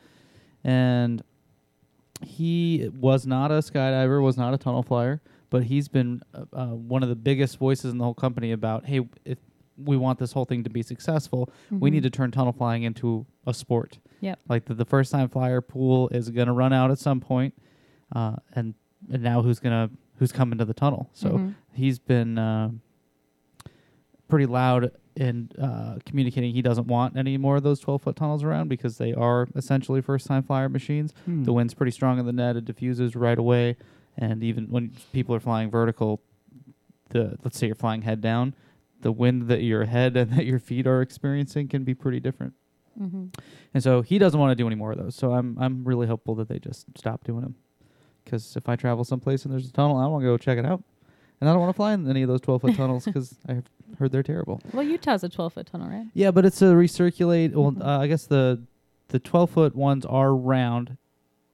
and 0.64 1.22
he 2.22 2.90
was 3.01 3.27
not 3.27 3.51
a 3.51 3.55
skydiver, 3.59 4.22
was 4.22 4.37
not 4.37 4.55
a 4.55 4.59
tunnel 4.59 4.83
flyer, 4.83 5.20
but 5.50 5.64
he's 5.64 5.88
been 5.88 6.22
uh, 6.34 6.44
uh, 6.52 6.66
one 6.68 7.02
of 7.02 7.08
the 7.08 7.16
biggest 7.16 7.58
voices 7.58 7.92
in 7.92 7.98
the 7.98 8.04
whole 8.04 8.14
company 8.14 8.52
about 8.52 8.87
hey, 8.87 9.06
if 9.24 9.38
we 9.76 9.96
want 9.96 10.18
this 10.18 10.32
whole 10.32 10.44
thing 10.44 10.64
to 10.64 10.70
be 10.70 10.82
successful, 10.82 11.48
we 11.70 11.88
Mhm. 11.90 11.92
need 11.94 12.02
to 12.02 12.11
turn 12.11 12.30
tunnel 12.30 12.52
flying 12.52 12.82
into 12.82 13.26
a 13.46 13.54
sport. 13.54 13.98
Yep. 14.20 14.38
Like 14.48 14.64
the, 14.64 14.74
the 14.74 14.84
first 14.84 15.12
time 15.12 15.28
flyer 15.28 15.61
pool 15.61 16.08
is 16.08 16.30
going 16.30 16.48
to 16.48 16.52
run 16.52 16.72
out 16.72 16.90
at 16.90 16.98
some 16.98 17.20
point, 17.20 17.54
uh, 18.14 18.37
and 18.54 18.74
and 19.12 19.22
now 19.22 19.42
who's 19.42 19.61
gonna 19.61 19.90
who's 20.16 20.32
coming 20.32 20.58
to 20.58 20.64
the 20.64 20.74
tunnel? 20.74 21.08
So 21.12 21.30
Mhm. 21.38 21.54
he's 21.72 21.98
been 22.00 22.37
uh, 22.38 22.70
pretty 24.28 24.46
loud 24.46 24.90
in 25.16 25.50
uh, 25.61 25.98
communicating 26.04 26.52
he 26.54 26.62
doesn't 26.62 26.87
want 26.87 27.16
any 27.16 27.37
more 27.37 27.56
of 27.56 27.62
those 27.62 27.80
12 27.80 28.02
foot 28.02 28.16
tunnels 28.16 28.44
around 28.44 28.68
because 28.68 28.98
they 28.98 29.12
are 29.14 29.48
essentially 29.56 30.00
first 30.00 30.26
time 30.26 30.42
flyer 30.42 30.68
machines. 30.68 31.12
Hmm. 31.24 31.42
The 31.44 31.52
wind's 31.52 31.74
pretty 31.74 31.90
strong 31.92 32.18
in 32.18 32.26
the 32.26 32.32
net, 32.32 32.56
it 32.56 32.64
diffuses 32.64 33.16
right 33.16 33.38
away, 33.38 33.76
and 34.18 34.42
even 34.42 34.66
when 34.68 34.92
people 35.12 35.35
are 35.35 35.40
flying 35.40 35.70
vertical, 35.70 36.20
the 37.11 37.37
let's 37.44 37.57
say 37.59 37.66
you're 37.66 37.74
flying 37.76 38.02
head 38.02 38.20
down, 38.20 38.54
the 39.00 39.12
wind 39.12 39.48
that 39.48 39.62
your 39.62 39.85
head 39.87 40.16
and 40.16 40.31
that 40.37 40.44
your 40.44 40.59
feet 40.59 40.87
are 40.87 41.00
experiencing 41.00 41.68
can 41.68 41.85
be 41.85 41.94
pretty 41.94 42.20
different. 42.20 42.52
Mhm. 43.00 43.33
And 43.72 43.83
so 43.83 44.02
he 44.02 44.18
doesn't 44.18 44.38
want 44.38 44.50
to 44.50 44.54
do 44.57 44.66
any 44.66 44.74
more 44.76 44.92
of 44.92 44.98
those. 44.98 45.14
So 45.14 45.33
I'm 45.33 45.57
I'm 45.59 45.85
really 45.85 46.07
hopeful 46.07 46.35
that 46.37 46.48
they 46.48 46.59
just 46.59 46.87
stop 46.98 47.24
doing 47.24 47.42
them. 47.42 47.54
Because 48.24 48.57
if 48.57 48.68
I 48.68 48.76
travel 48.76 49.04
someplace 49.04 49.44
and 49.44 49.52
there's 49.54 49.68
a 49.68 49.72
tunnel, 49.72 49.96
I 49.96 50.07
want 50.07 50.22
to 50.22 50.26
go 50.26 50.37
check 50.37 50.59
it 50.59 50.66
out, 50.66 50.83
and 51.40 51.48
I 51.48 51.52
don't 51.54 51.61
want 51.62 51.70
to 51.72 51.76
fly 51.76 51.94
in 51.94 52.11
any 52.11 52.20
of 52.22 52.28
those 52.28 52.42
12 52.42 52.61
foot 52.61 52.74
tunnels 52.74 53.07
because 53.07 53.38
I've 53.48 53.64
heard 53.98 54.12
they're 54.12 54.22
terrible. 54.22 54.61
Well, 54.74 54.83
Utah's 54.83 55.24
a 55.24 55.31
12 55.31 55.52
foot 55.54 55.66
tunnel, 55.66 55.88
right? 55.88 56.07
Yeah, 56.12 56.31
but 56.31 56.44
it's 56.44 56.61
a 56.61 56.66
recirculate. 56.66 57.54
Well, 57.54 57.72
Mhm. 57.72 57.83
uh, 57.87 58.00
I 58.00 58.07
guess 58.09 58.26
the 58.26 58.61
the 59.09 59.18
12 59.18 59.48
foot 59.48 59.74
ones 59.76 60.04
are 60.04 60.35
round, 60.35 60.98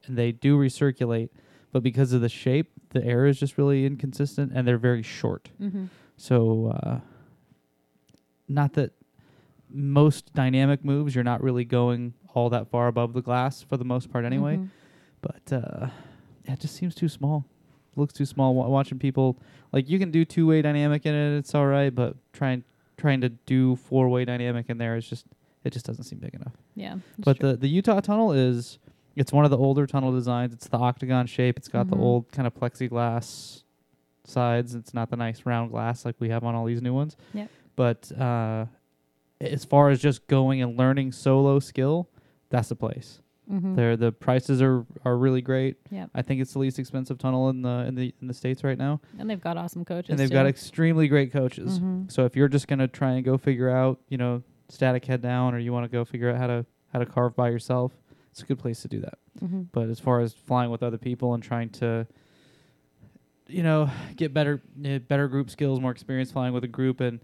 and 0.06 0.16
they 0.18 0.32
do 0.32 0.58
recirculate, 0.58 1.28
but 1.74 1.82
because 1.82 2.12
of 2.12 2.20
the 2.20 2.28
shape, 2.28 2.70
the 2.90 3.04
air 3.04 3.26
is 3.26 3.36
just 3.36 3.58
really 3.58 3.84
inconsistent, 3.84 4.52
and 4.54 4.66
they're 4.66 4.78
very 4.78 5.02
short. 5.02 5.50
Mm-hmm. 5.60 5.86
So, 6.16 6.72
uh, 6.72 7.00
not 8.46 8.74
that 8.74 8.92
most 9.68 10.32
dynamic 10.34 10.84
moves, 10.84 11.16
you're 11.16 11.24
not 11.24 11.42
really 11.42 11.64
going 11.64 12.14
all 12.32 12.48
that 12.50 12.70
far 12.70 12.86
above 12.86 13.12
the 13.12 13.20
glass 13.20 13.60
for 13.60 13.76
the 13.76 13.84
most 13.84 14.08
part, 14.12 14.24
anyway. 14.24 14.54
Mm-hmm. 14.54 14.66
But 15.20 15.52
uh, 15.52 15.88
it 16.44 16.60
just 16.60 16.76
seems 16.76 16.94
too 16.94 17.08
small. 17.08 17.44
looks 17.96 18.12
too 18.14 18.24
small. 18.24 18.54
Wa- 18.54 18.68
watching 18.68 19.00
people 19.00 19.36
like 19.72 19.88
you 19.88 19.98
can 19.98 20.12
do 20.12 20.24
two 20.24 20.46
way 20.46 20.62
dynamic 20.62 21.04
in 21.04 21.12
it, 21.12 21.38
it's 21.38 21.56
all 21.56 21.66
right. 21.66 21.92
But 21.92 22.14
trying 22.32 22.62
trying 22.96 23.20
to 23.22 23.30
do 23.30 23.74
four 23.74 24.08
way 24.08 24.24
dynamic 24.24 24.66
in 24.68 24.78
there 24.78 24.94
is 24.94 25.08
just 25.08 25.26
it 25.64 25.72
just 25.72 25.86
doesn't 25.86 26.04
seem 26.04 26.20
big 26.20 26.34
enough. 26.34 26.52
Yeah. 26.76 26.98
But 27.18 27.40
true. 27.40 27.50
the 27.50 27.56
the 27.56 27.68
Utah 27.68 27.98
tunnel 27.98 28.30
is 28.30 28.78
it's 29.16 29.32
one 29.32 29.44
of 29.44 29.50
the 29.50 29.58
older 29.58 29.86
tunnel 29.86 30.12
designs. 30.12 30.52
It's 30.52 30.68
the 30.68 30.78
octagon 30.78 31.26
shape. 31.26 31.56
It's 31.56 31.68
got 31.68 31.86
Mhm. 31.86 31.90
the 31.90 31.96
old 31.96 32.32
kind 32.32 32.46
of 32.46 32.54
plexiglass 32.54 33.62
sides. 34.24 34.74
It's 34.74 34.94
not 34.94 35.10
the 35.10 35.16
nice 35.16 35.44
round 35.46 35.70
glass 35.70 36.04
like 36.04 36.16
we 36.18 36.28
have 36.30 36.44
on 36.44 36.54
all 36.54 36.64
these 36.64 36.82
new 36.82 36.94
ones. 36.94 37.16
Yep. 37.32 37.48
But 37.76 38.12
uh, 38.18 38.66
as 39.40 39.64
far 39.64 39.90
as 39.90 40.00
just 40.00 40.26
going 40.26 40.62
and 40.62 40.78
learning 40.78 41.12
solo 41.12 41.58
skill, 41.58 42.08
that's 42.50 42.68
the 42.68 42.76
place. 42.76 43.20
Mm-hmm. 43.50 43.74
There, 43.74 43.94
the 43.96 44.10
prices 44.10 44.62
are 44.62 44.86
are 45.04 45.18
really 45.18 45.42
great. 45.42 45.76
Yep. 45.90 46.10
I 46.14 46.22
think 46.22 46.40
it's 46.40 46.54
the 46.54 46.60
least 46.60 46.78
expensive 46.78 47.18
tunnel 47.18 47.50
in 47.50 47.60
the 47.60 47.84
in 47.86 47.94
the 47.94 48.14
in 48.22 48.26
the 48.28 48.32
states 48.32 48.64
right 48.64 48.78
now, 48.78 49.00
And 49.18 49.28
they've 49.28 49.40
got 49.40 49.58
awesome 49.58 49.84
coaches. 49.84 50.08
and 50.10 50.18
they've 50.18 50.30
too. 50.30 50.34
got 50.34 50.46
extremely 50.46 51.08
great 51.08 51.30
coaches. 51.30 51.78
Mm-hmm. 51.78 52.08
So 52.08 52.24
if 52.24 52.36
you're 52.36 52.48
just 52.48 52.68
gonna 52.68 52.88
try 52.88 53.12
and 53.12 53.24
go 53.24 53.36
figure 53.36 53.68
out, 53.68 54.00
you 54.08 54.16
know, 54.16 54.42
static 54.70 55.04
head 55.04 55.20
down, 55.20 55.54
or 55.54 55.58
you 55.58 55.74
want 55.74 55.84
to 55.84 55.90
go 55.94 56.06
figure 56.06 56.30
out 56.30 56.38
how 56.38 56.46
to 56.46 56.64
how 56.90 57.00
to 57.00 57.06
carve 57.06 57.36
by 57.36 57.50
yourself, 57.50 57.92
it's 58.34 58.42
a 58.42 58.46
good 58.46 58.58
place 58.58 58.82
to 58.82 58.88
do 58.88 58.98
that. 58.98 59.16
Mhm. 59.40 59.68
But 59.70 59.88
as 59.88 60.00
far 60.00 60.18
as 60.18 60.34
flying 60.34 60.68
with 60.72 60.82
other 60.82 60.98
people 60.98 61.34
and 61.34 61.42
trying 61.42 61.68
to, 61.70 62.04
you 63.46 63.62
know, 63.62 63.88
get 64.16 64.34
better 64.34 64.60
uh, 64.84 64.98
better 64.98 65.28
group 65.28 65.50
skills, 65.50 65.78
more 65.78 65.92
experience 65.92 66.32
flying 66.32 66.52
with 66.52 66.64
a 66.64 66.68
group, 66.68 66.98
and 67.00 67.20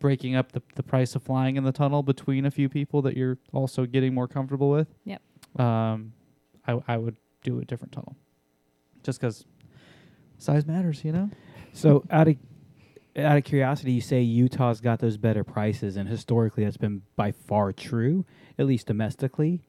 breaking 0.00 0.34
up 0.34 0.52
the 0.52 0.60
the 0.74 0.82
price 0.82 1.14
of 1.14 1.22
flying 1.22 1.56
in 1.56 1.64
the 1.64 1.72
tunnel 1.72 2.02
between 2.02 2.44
a 2.44 2.50
few 2.50 2.68
people 2.68 3.00
that 3.00 3.16
you're 3.16 3.38
also 3.54 3.86
getting 3.86 4.12
more 4.12 4.28
comfortable 4.28 4.68
with. 4.70 4.88
Yep. 5.04 5.22
Um, 5.58 6.12
I 6.66 6.78
I 6.86 6.98
would 6.98 7.16
do 7.42 7.58
a 7.58 7.64
different 7.64 7.92
tunnel, 7.92 8.14
just 9.02 9.18
because 9.18 9.46
size 10.36 10.66
matters, 10.66 11.02
you 11.06 11.12
know. 11.12 11.30
So 11.72 12.04
out 12.10 12.28
of 12.28 12.36
out 13.16 13.38
of 13.38 13.44
curiosity, 13.44 13.92
you 13.92 14.02
say 14.02 14.20
Utah's 14.20 14.82
got 14.82 14.98
those 14.98 15.16
better 15.16 15.42
prices, 15.42 15.96
and 15.96 16.06
historically 16.06 16.64
that's 16.64 16.76
been 16.76 17.00
by 17.16 17.32
far 17.32 17.72
true, 17.72 18.26
at 18.58 18.66
least 18.66 18.88
domestically. 18.88 19.62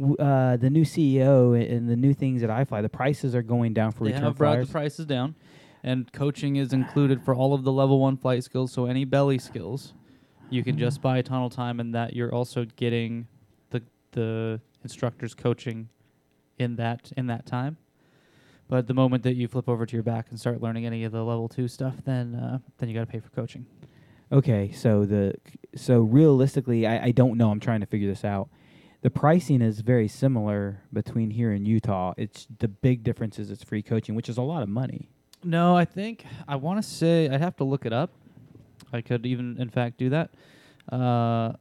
Uh, 0.00 0.56
the 0.56 0.70
new 0.70 0.84
CEO 0.84 1.54
and 1.56 1.88
the 1.88 1.94
new 1.96 2.12
things 2.12 2.40
that 2.40 2.50
I 2.50 2.64
fly, 2.64 2.82
the 2.82 2.88
prices 2.88 3.34
are 3.34 3.42
going 3.42 3.74
down 3.74 3.92
for 3.92 4.04
They 4.04 4.10
return 4.10 4.24
have 4.24 4.36
brought 4.36 4.54
flyers. 4.54 4.66
the 4.66 4.72
prices 4.72 5.06
down, 5.06 5.36
and 5.84 6.12
coaching 6.12 6.56
is 6.56 6.72
included 6.72 7.22
for 7.22 7.32
all 7.34 7.54
of 7.54 7.62
the 7.62 7.70
level 7.70 8.00
one 8.00 8.16
flight 8.16 8.42
skills. 8.42 8.72
So 8.72 8.86
any 8.86 9.04
belly 9.04 9.38
skills, 9.38 9.94
you 10.50 10.64
can 10.64 10.78
just 10.78 11.00
buy 11.00 11.22
tunnel 11.22 11.48
time, 11.48 11.78
and 11.78 11.94
that 11.94 12.14
you're 12.14 12.34
also 12.34 12.64
getting 12.64 13.28
the 13.70 13.82
the 14.12 14.60
instructors 14.82 15.32
coaching 15.32 15.88
in 16.58 16.74
that 16.76 17.12
in 17.16 17.28
that 17.28 17.46
time. 17.46 17.76
But 18.66 18.88
the 18.88 18.94
moment 18.94 19.22
that 19.24 19.34
you 19.34 19.46
flip 19.46 19.68
over 19.68 19.86
to 19.86 19.96
your 19.96 20.02
back 20.02 20.26
and 20.30 20.40
start 20.40 20.60
learning 20.60 20.86
any 20.86 21.04
of 21.04 21.12
the 21.12 21.22
level 21.22 21.48
two 21.48 21.68
stuff, 21.68 21.94
then 22.04 22.34
uh, 22.34 22.58
then 22.78 22.88
you 22.88 22.94
got 22.96 23.02
to 23.02 23.06
pay 23.06 23.20
for 23.20 23.28
coaching. 23.30 23.66
Okay, 24.32 24.72
so 24.72 25.04
the 25.04 25.34
so 25.76 26.00
realistically, 26.00 26.84
I, 26.84 27.04
I 27.06 27.10
don't 27.12 27.36
know. 27.36 27.50
I'm 27.50 27.60
trying 27.60 27.80
to 27.80 27.86
figure 27.86 28.08
this 28.08 28.24
out. 28.24 28.48
The 29.04 29.10
pricing 29.10 29.60
is 29.60 29.80
very 29.80 30.08
similar 30.08 30.80
between 30.90 31.30
here 31.30 31.52
and 31.52 31.68
Utah. 31.68 32.14
It's 32.16 32.46
the 32.58 32.68
big 32.68 33.02
difference 33.02 33.38
is 33.38 33.50
it's 33.50 33.62
free 33.62 33.82
coaching, 33.82 34.14
which 34.14 34.30
is 34.30 34.38
a 34.38 34.42
lot 34.42 34.62
of 34.62 34.70
money. 34.70 35.10
No, 35.42 35.76
I 35.76 35.84
think 35.84 36.24
I 36.48 36.56
want 36.56 36.82
to 36.82 36.88
say 36.88 37.28
I'd 37.28 37.42
have 37.42 37.54
to 37.56 37.64
look 37.64 37.84
it 37.84 37.92
up. 37.92 38.12
I 38.94 39.02
could 39.02 39.26
even, 39.26 39.60
in 39.60 39.68
fact, 39.68 39.98
do 39.98 40.08
that 40.08 40.30
uh, 40.90 41.52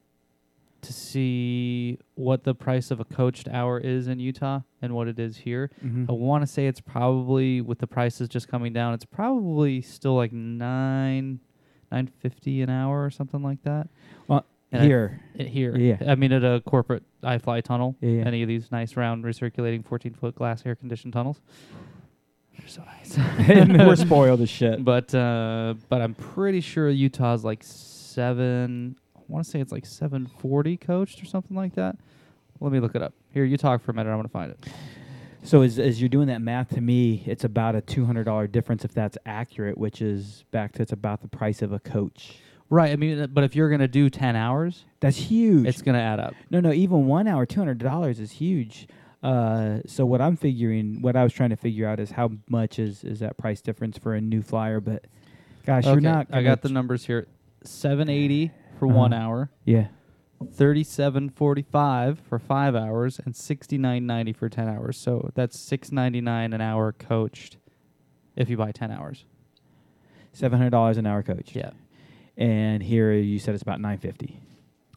to 0.84 0.94
see 0.94 2.00
what 2.16 2.46
the 2.46 2.56
price 2.56 2.92
of 2.92 3.02
a 3.02 3.06
coached 3.06 3.50
hour 3.50 3.78
is 3.78 4.08
in 4.08 4.22
Utah 4.22 4.62
and 4.82 4.94
what 4.94 5.10
it 5.10 5.20
is 5.20 5.36
here. 5.36 5.70
Mm-hmm. 5.84 6.06
I 6.08 6.14
want 6.14 6.44
to 6.44 6.48
say 6.48 6.68
it's 6.68 6.80
probably 6.80 7.60
with 7.60 7.80
the 7.80 7.88
prices 7.88 8.30
just 8.30 8.48
coming 8.48 8.72
down. 8.72 8.94
It's 8.94 9.04
probably 9.04 9.82
still 9.82 10.16
like 10.16 10.32
nine, 10.32 11.42
nine 11.92 12.08
fifty 12.08 12.62
an 12.62 12.70
hour 12.70 13.04
or 13.04 13.10
something 13.10 13.44
like 13.44 13.64
that. 13.64 13.90
Well, 14.30 14.46
And 14.74 14.84
here, 14.84 15.22
I- 15.40 15.44
here, 15.44 15.78
Yeah. 15.78 15.98
I 16.08 16.16
mean, 16.16 16.32
at 16.32 16.44
a 16.44 16.62
corporate 16.66 17.04
iFly 17.24 17.64
tunnel, 17.64 17.96
Yeah, 18.02 18.10
yeah. 18.10 18.24
any 18.26 18.42
of 18.42 18.48
these 18.48 18.72
nice 18.72 18.98
round 18.98 19.24
recirculating 19.24 19.86
fourteen 19.86 20.14
foot 20.14 20.36
glass 20.36 20.64
air 20.66 20.76
conditioned 20.76 21.14
tunnels. 21.14 21.40
They're 22.58 22.68
so 22.68 22.84
nice. 23.08 23.18
we're 23.48 23.96
spoiled 24.08 24.42
as 24.42 24.50
shit. 24.50 24.84
But 24.84 25.14
uh, 25.16 25.76
but 25.90 26.02
I'm 26.02 26.14
pretty 26.16 26.62
sure 26.62 26.90
Utah's 26.90 27.44
like 27.44 27.64
seven. 27.64 28.96
I 29.16 29.22
want 29.28 29.46
to 29.46 29.50
say 29.52 29.60
it's 29.60 29.72
like 29.72 29.86
seven 29.86 30.28
forty 30.28 30.78
coached 30.78 31.22
or 31.22 31.26
something 31.26 31.56
like 31.56 31.76
that. 31.76 31.96
Let 32.60 32.72
me 32.72 32.80
look 32.80 32.96
it 32.96 33.02
up. 33.02 33.14
Here, 33.32 33.46
you 33.46 33.58
talk 33.58 33.82
for 33.82 33.92
a 33.92 33.94
minute. 33.94 34.10
I'm 34.12 34.18
gonna 34.18 34.28
find 34.30 34.52
it. 34.52 34.66
So 35.44 35.62
as 35.62 35.78
as 35.80 36.00
you're 36.02 36.10
doing 36.10 36.28
that 36.28 36.42
math 36.42 36.70
to 36.76 36.82
me, 36.82 37.24
it's 37.26 37.44
about 37.44 37.76
a 37.76 37.82
two 37.82 38.06
hundred 38.06 38.24
dollar 38.26 38.48
difference 38.48 38.86
if 38.86 38.94
that's 38.94 39.18
accurate, 39.26 39.78
which 39.78 40.02
is 40.02 40.46
back 40.52 40.72
to 40.74 40.82
it's 40.82 40.92
about 40.94 41.22
the 41.22 41.28
price 41.28 41.62
of 41.62 41.74
a 41.74 41.80
coach. 41.80 42.38
Right. 42.74 42.92
I 42.92 42.96
mean, 42.96 43.28
but 43.32 43.44
if 43.44 43.56
you're 43.56 43.70
gonna 43.70 43.88
do 43.88 44.10
ten 44.10 44.36
hours, 44.36 44.84
That's 45.00 45.16
huge. 45.18 45.68
it's 45.68 45.82
gonna 45.84 46.00
add 46.00 46.20
up. 46.20 46.34
no, 46.50 46.60
no, 46.60 46.72
even 46.74 47.06
one 47.06 47.28
hour, 47.28 47.46
two 47.46 47.60
hundred 47.60 47.78
dollars 47.78 48.20
is 48.20 48.32
huge. 48.32 48.88
Uh, 49.22 49.80
so 49.86 50.06
what 50.06 50.20
I'm 50.22 50.36
figuring, 50.36 51.02
what 51.02 51.16
I 51.16 51.24
was 51.24 51.32
trying 51.34 51.52
to 51.52 51.56
figure 51.56 51.88
out 51.88 52.00
is 52.00 52.12
how 52.12 52.32
much 52.50 52.80
is 52.80 53.04
is 53.04 53.20
that 53.20 53.38
price 53.38 53.62
difference 53.62 53.98
for 53.98 54.16
a 54.16 54.22
new 54.22 54.42
flyer? 54.42 54.80
But 54.80 55.06
gosh, 55.66 55.86
you're 55.86 55.94
Okay, 55.94 56.02
not. 56.02 56.28
I 56.30 56.38
gonna 56.38 56.44
got 56.46 56.62
the 56.64 56.70
ch- 56.70 56.74
numbers 56.74 57.06
here. 57.06 57.28
Seven 57.64 58.10
eighty 58.10 58.52
for 58.80 58.88
one 58.88 59.14
Uh-huh. 59.14 59.24
hour, 59.24 59.50
Yeah. 59.66 59.88
thirty 60.52 60.84
seven 60.84 61.30
forty 61.30 61.62
five 61.62 62.20
for 62.28 62.40
five 62.40 62.76
hours, 62.76 63.20
and 63.24 63.36
sixty 63.36 63.78
nine 63.78 64.06
ninety 64.08 64.34
for 64.34 64.50
ten 64.50 64.68
hours. 64.68 64.98
So 64.98 65.30
that's 65.36 65.58
six 65.60 65.92
ninety 65.92 66.22
nine 66.22 66.52
an 66.54 66.60
hour 66.62 66.92
coached, 66.92 67.58
if 68.36 68.50
you 68.50 68.58
buy 68.58 68.72
ten 68.72 68.90
hours. 68.90 69.26
Seven 70.34 70.58
hundred 70.58 70.72
dollars 70.72 70.98
an 70.98 71.06
hour 71.06 71.22
coach. 71.24 71.56
Yeah, 71.56 71.70
And 72.38 72.82
here 72.82 73.14
you 73.14 73.40
said 73.40 73.54
it's 73.54 73.64
about 73.64 73.80
nine 73.80 73.98
fifty. 73.98 74.40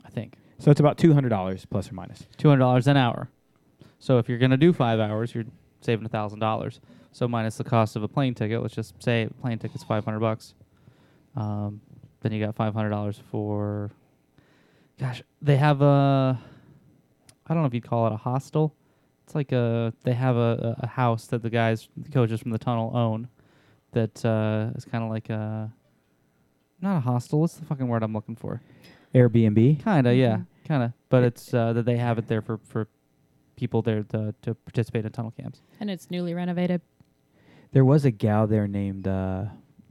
I 0.05 0.09
think. 0.09 0.35
So 0.59 0.71
it's 0.71 0.81
about 0.81 0.97
two 0.97 1.13
hundred 1.13 1.29
dollars 1.29 1.67
plus 1.67 1.91
or 1.91 1.95
minus. 1.95 2.27
two 2.39 2.49
hundred 2.49 2.61
dollars 2.61 2.87
an 2.87 2.97
hour. 2.97 3.29
So 3.99 4.19
if 4.19 4.29
you're 4.29 4.39
gonna 4.39 4.57
do 4.57 4.73
five 4.73 5.01
hours, 5.01 5.35
you're 5.35 5.45
saving 5.81 6.07
a 6.07 6.09
thousand 6.09 6.39
dollars. 6.39 6.81
So 7.13 7.29
minus 7.29 7.57
the 7.57 7.65
cost 7.65 7.97
of 7.97 8.03
a 8.03 8.09
plane 8.09 8.35
ticket, 8.35 8.61
let's 8.63 8.75
just 8.75 9.03
say 9.03 9.25
a 9.25 9.31
plane 9.31 9.59
ticket's 9.59 9.85
five 9.85 10.05
hundred 10.05 10.21
bucks. 10.21 10.55
Um, 11.35 11.81
then 12.21 12.33
you 12.33 12.45
got 12.45 12.57
five 12.57 12.75
hundred 12.75 12.91
dollars 12.91 13.21
for. 13.31 13.91
Gosh, 14.99 15.23
they 15.43 15.57
have 15.57 15.83
a. 15.83 16.41
I 17.47 17.55
don't 17.55 17.63
know 17.63 17.67
if 17.67 17.75
you'd 17.75 17.87
call 17.87 18.07
it 18.07 18.13
a 18.13 18.17
hostel. 18.17 18.75
It's 19.25 19.35
like 19.35 19.53
a 19.53 19.93
they 20.05 20.15
have 20.15 20.37
a, 20.37 20.77
a, 20.81 20.85
a 20.85 20.87
house 20.87 21.27
that 21.27 21.43
the 21.43 21.51
guys, 21.51 21.89
the 21.97 22.11
coaches 22.11 22.41
from 22.41 22.51
the 22.51 22.59
tunnel 22.59 22.97
own. 22.97 23.29
That 23.93 24.25
uh, 24.25 24.71
is 24.75 24.85
kind 24.85 25.05
of 25.05 25.11
like 25.11 25.29
a. 25.31 25.71
Not 26.81 26.97
a 26.99 27.01
hostel. 27.01 27.41
What's 27.41 27.55
the 27.55 27.65
fucking 27.65 27.89
word 27.89 28.03
I'm 28.03 28.13
looking 28.13 28.37
for? 28.37 28.61
Airbnb. 29.15 29.83
Kinda, 29.83 30.15
yeah, 30.15 30.37
Mhm. 30.37 30.47
kinda. 30.65 30.95
But 31.09 31.25
it's 31.25 31.55
uh, 31.55 31.73
that 31.73 31.85
they 31.85 31.97
have 31.97 32.19
it 32.19 32.29
there 32.29 32.43
for 32.43 32.59
for 32.59 32.89
people 33.57 33.81
there 33.83 34.03
to 34.05 34.35
to 34.43 34.55
participate 34.55 35.05
in 35.07 35.13
tunnel 35.13 35.31
camps. 35.31 35.63
And 35.81 35.91
it's 35.91 36.11
newly 36.11 36.35
renovated. 36.35 36.83
There 37.73 37.85
was 37.85 38.05
a 38.05 38.11
gal 38.11 38.47
there 38.47 38.67
named 38.69 39.09
uh, 39.09 39.47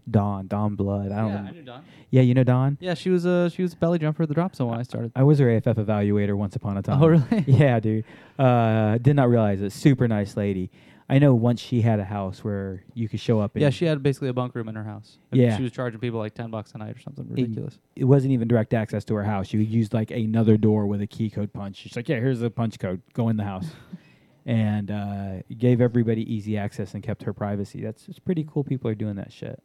Dawn, 0.10 0.48
Dawn 0.48 0.76
Blood. 0.76 1.12
I 1.12 1.22
don't 1.22 1.34
know. 1.46 1.52
knew 1.52 1.62
Dawn. 1.64 1.84
Yeah, 2.12 2.22
you 2.22 2.34
know 2.36 2.44
Dawn? 2.44 2.78
Yeah, 2.80 2.94
she 2.94 3.10
was 3.10 3.26
a 3.26 3.50
she 3.50 3.64
was 3.64 3.74
a 3.74 3.78
belly 3.78 3.98
jumper 4.00 4.24
at 4.24 4.30
the 4.30 4.36
drop 4.36 4.56
zone 4.56 4.70
when 4.70 4.80
I 4.80 4.84
started. 4.84 5.12
I 5.16 5.24
was 5.24 5.40
her 5.40 5.50
AFF 5.50 5.78
evaluator 5.78 6.36
once 6.38 6.56
upon 6.56 6.78
a 6.78 6.82
time. 6.84 7.02
Oh, 7.02 7.08
really? 7.08 7.44
yeah, 7.48 7.80
dude. 7.80 8.06
Uh, 8.38 8.98
did 9.00 9.16
not 9.16 9.30
realize 9.30 9.62
it. 9.62 9.72
Super 9.72 10.08
nice 10.08 10.38
lady. 10.38 10.70
I 11.08 11.20
know 11.20 11.36
once 11.36 11.62
she 11.62 11.82
had 11.82 11.99
a 11.99 12.03
house 12.03 12.43
where 12.43 12.84
you 12.95 13.08
could 13.08 13.20
show 13.20 13.39
up. 13.39 13.56
And 13.56 13.62
Yeah, 13.62 13.70
she 13.70 13.86
had 13.86 14.01
basically 14.01 14.30
a 14.30 14.34
bunk 14.34 14.56
room 14.56 14.68
in 14.68 14.76
her 14.76 14.84
house. 14.84 15.20
Yeah. 15.32 15.56
she 15.56 15.62
was 15.64 15.72
charging 15.72 15.99
people 15.99 16.20
like 16.20 16.34
ten 16.34 16.49
bucks 16.49 16.72
a 16.74 16.80
night 16.80 16.95
or 16.95 16.99
something 16.99 17.28
ridiculous. 17.30 17.78
It 17.95 18.06
wasn't 18.06 18.34
even 18.34 18.47
direct 18.47 18.74
access 18.74 19.06
to 19.06 19.16
her 19.16 19.24
house. 19.24 19.53
You 19.53 19.60
used 19.60 19.93
like 19.93 20.10
another 20.10 20.58
door 20.58 20.88
with 20.88 21.01
a 21.01 21.08
key 21.08 21.30
code 21.30 21.53
punch. 21.53 21.78
She's 21.78 21.95
like, 21.95 22.10
"Yeah, 22.10 22.16
here's 22.18 22.39
the 22.39 22.49
punch 22.49 22.80
code. 22.80 23.01
Go 23.14 23.30
in 23.30 23.38
the 23.38 23.43
house," 23.43 23.68
and 24.47 24.89
uh, 24.89 25.34
gave 25.56 25.80
everybody 25.80 26.22
easy 26.34 26.58
access 26.58 26.93
and 26.95 27.03
kept 27.03 27.22
her 27.24 27.34
privacy. 27.34 27.82
That's 27.82 28.08
it's 28.08 28.20
pretty 28.20 28.43
cool. 28.43 28.64
People 28.64 28.89
are 28.89 28.95
doing 28.95 29.16
that 29.18 29.32
shit. 29.32 29.62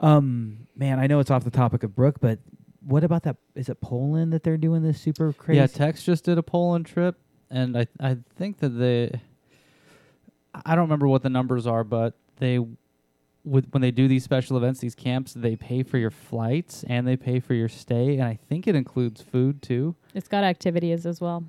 Um, 0.00 0.66
man, 0.76 0.98
I 0.98 1.06
know 1.06 1.20
it's 1.20 1.30
off 1.30 1.44
the 1.44 1.50
topic 1.50 1.82
of 1.82 1.94
Brooke, 1.94 2.20
but 2.20 2.38
what 2.80 3.04
about 3.04 3.24
that? 3.24 3.36
Is 3.54 3.68
it 3.68 3.80
Poland 3.80 4.32
that 4.32 4.42
they're 4.42 4.56
doing 4.56 4.82
this 4.82 5.00
super 5.00 5.32
crazy? 5.32 5.58
Yeah, 5.58 5.66
Tex 5.66 6.02
just 6.02 6.24
did 6.24 6.38
a 6.38 6.42
Poland 6.42 6.86
trip, 6.86 7.16
and 7.50 7.76
I 7.76 7.86
I 8.00 8.18
think 8.36 8.58
that 8.58 8.70
they, 8.70 9.20
I 10.64 10.74
don't 10.74 10.84
remember 10.84 11.08
what 11.08 11.22
the 11.22 11.30
numbers 11.30 11.66
are, 11.66 11.84
but 11.84 12.14
they, 12.36 12.58
with 13.44 13.66
when 13.70 13.80
they 13.82 13.90
do 13.90 14.08
these 14.08 14.24
special 14.24 14.56
events, 14.56 14.80
these 14.80 14.94
camps, 14.94 15.34
they 15.34 15.56
pay 15.56 15.82
for 15.82 15.98
your 15.98 16.10
flights 16.10 16.84
and 16.88 17.06
they 17.06 17.16
pay 17.16 17.40
for 17.40 17.54
your 17.54 17.68
stay, 17.68 18.14
and 18.14 18.24
I 18.24 18.38
think 18.48 18.66
it 18.66 18.74
includes 18.74 19.22
food 19.22 19.62
too. 19.62 19.94
It's 20.14 20.28
got 20.28 20.44
activities 20.44 21.06
as 21.06 21.20
well. 21.20 21.44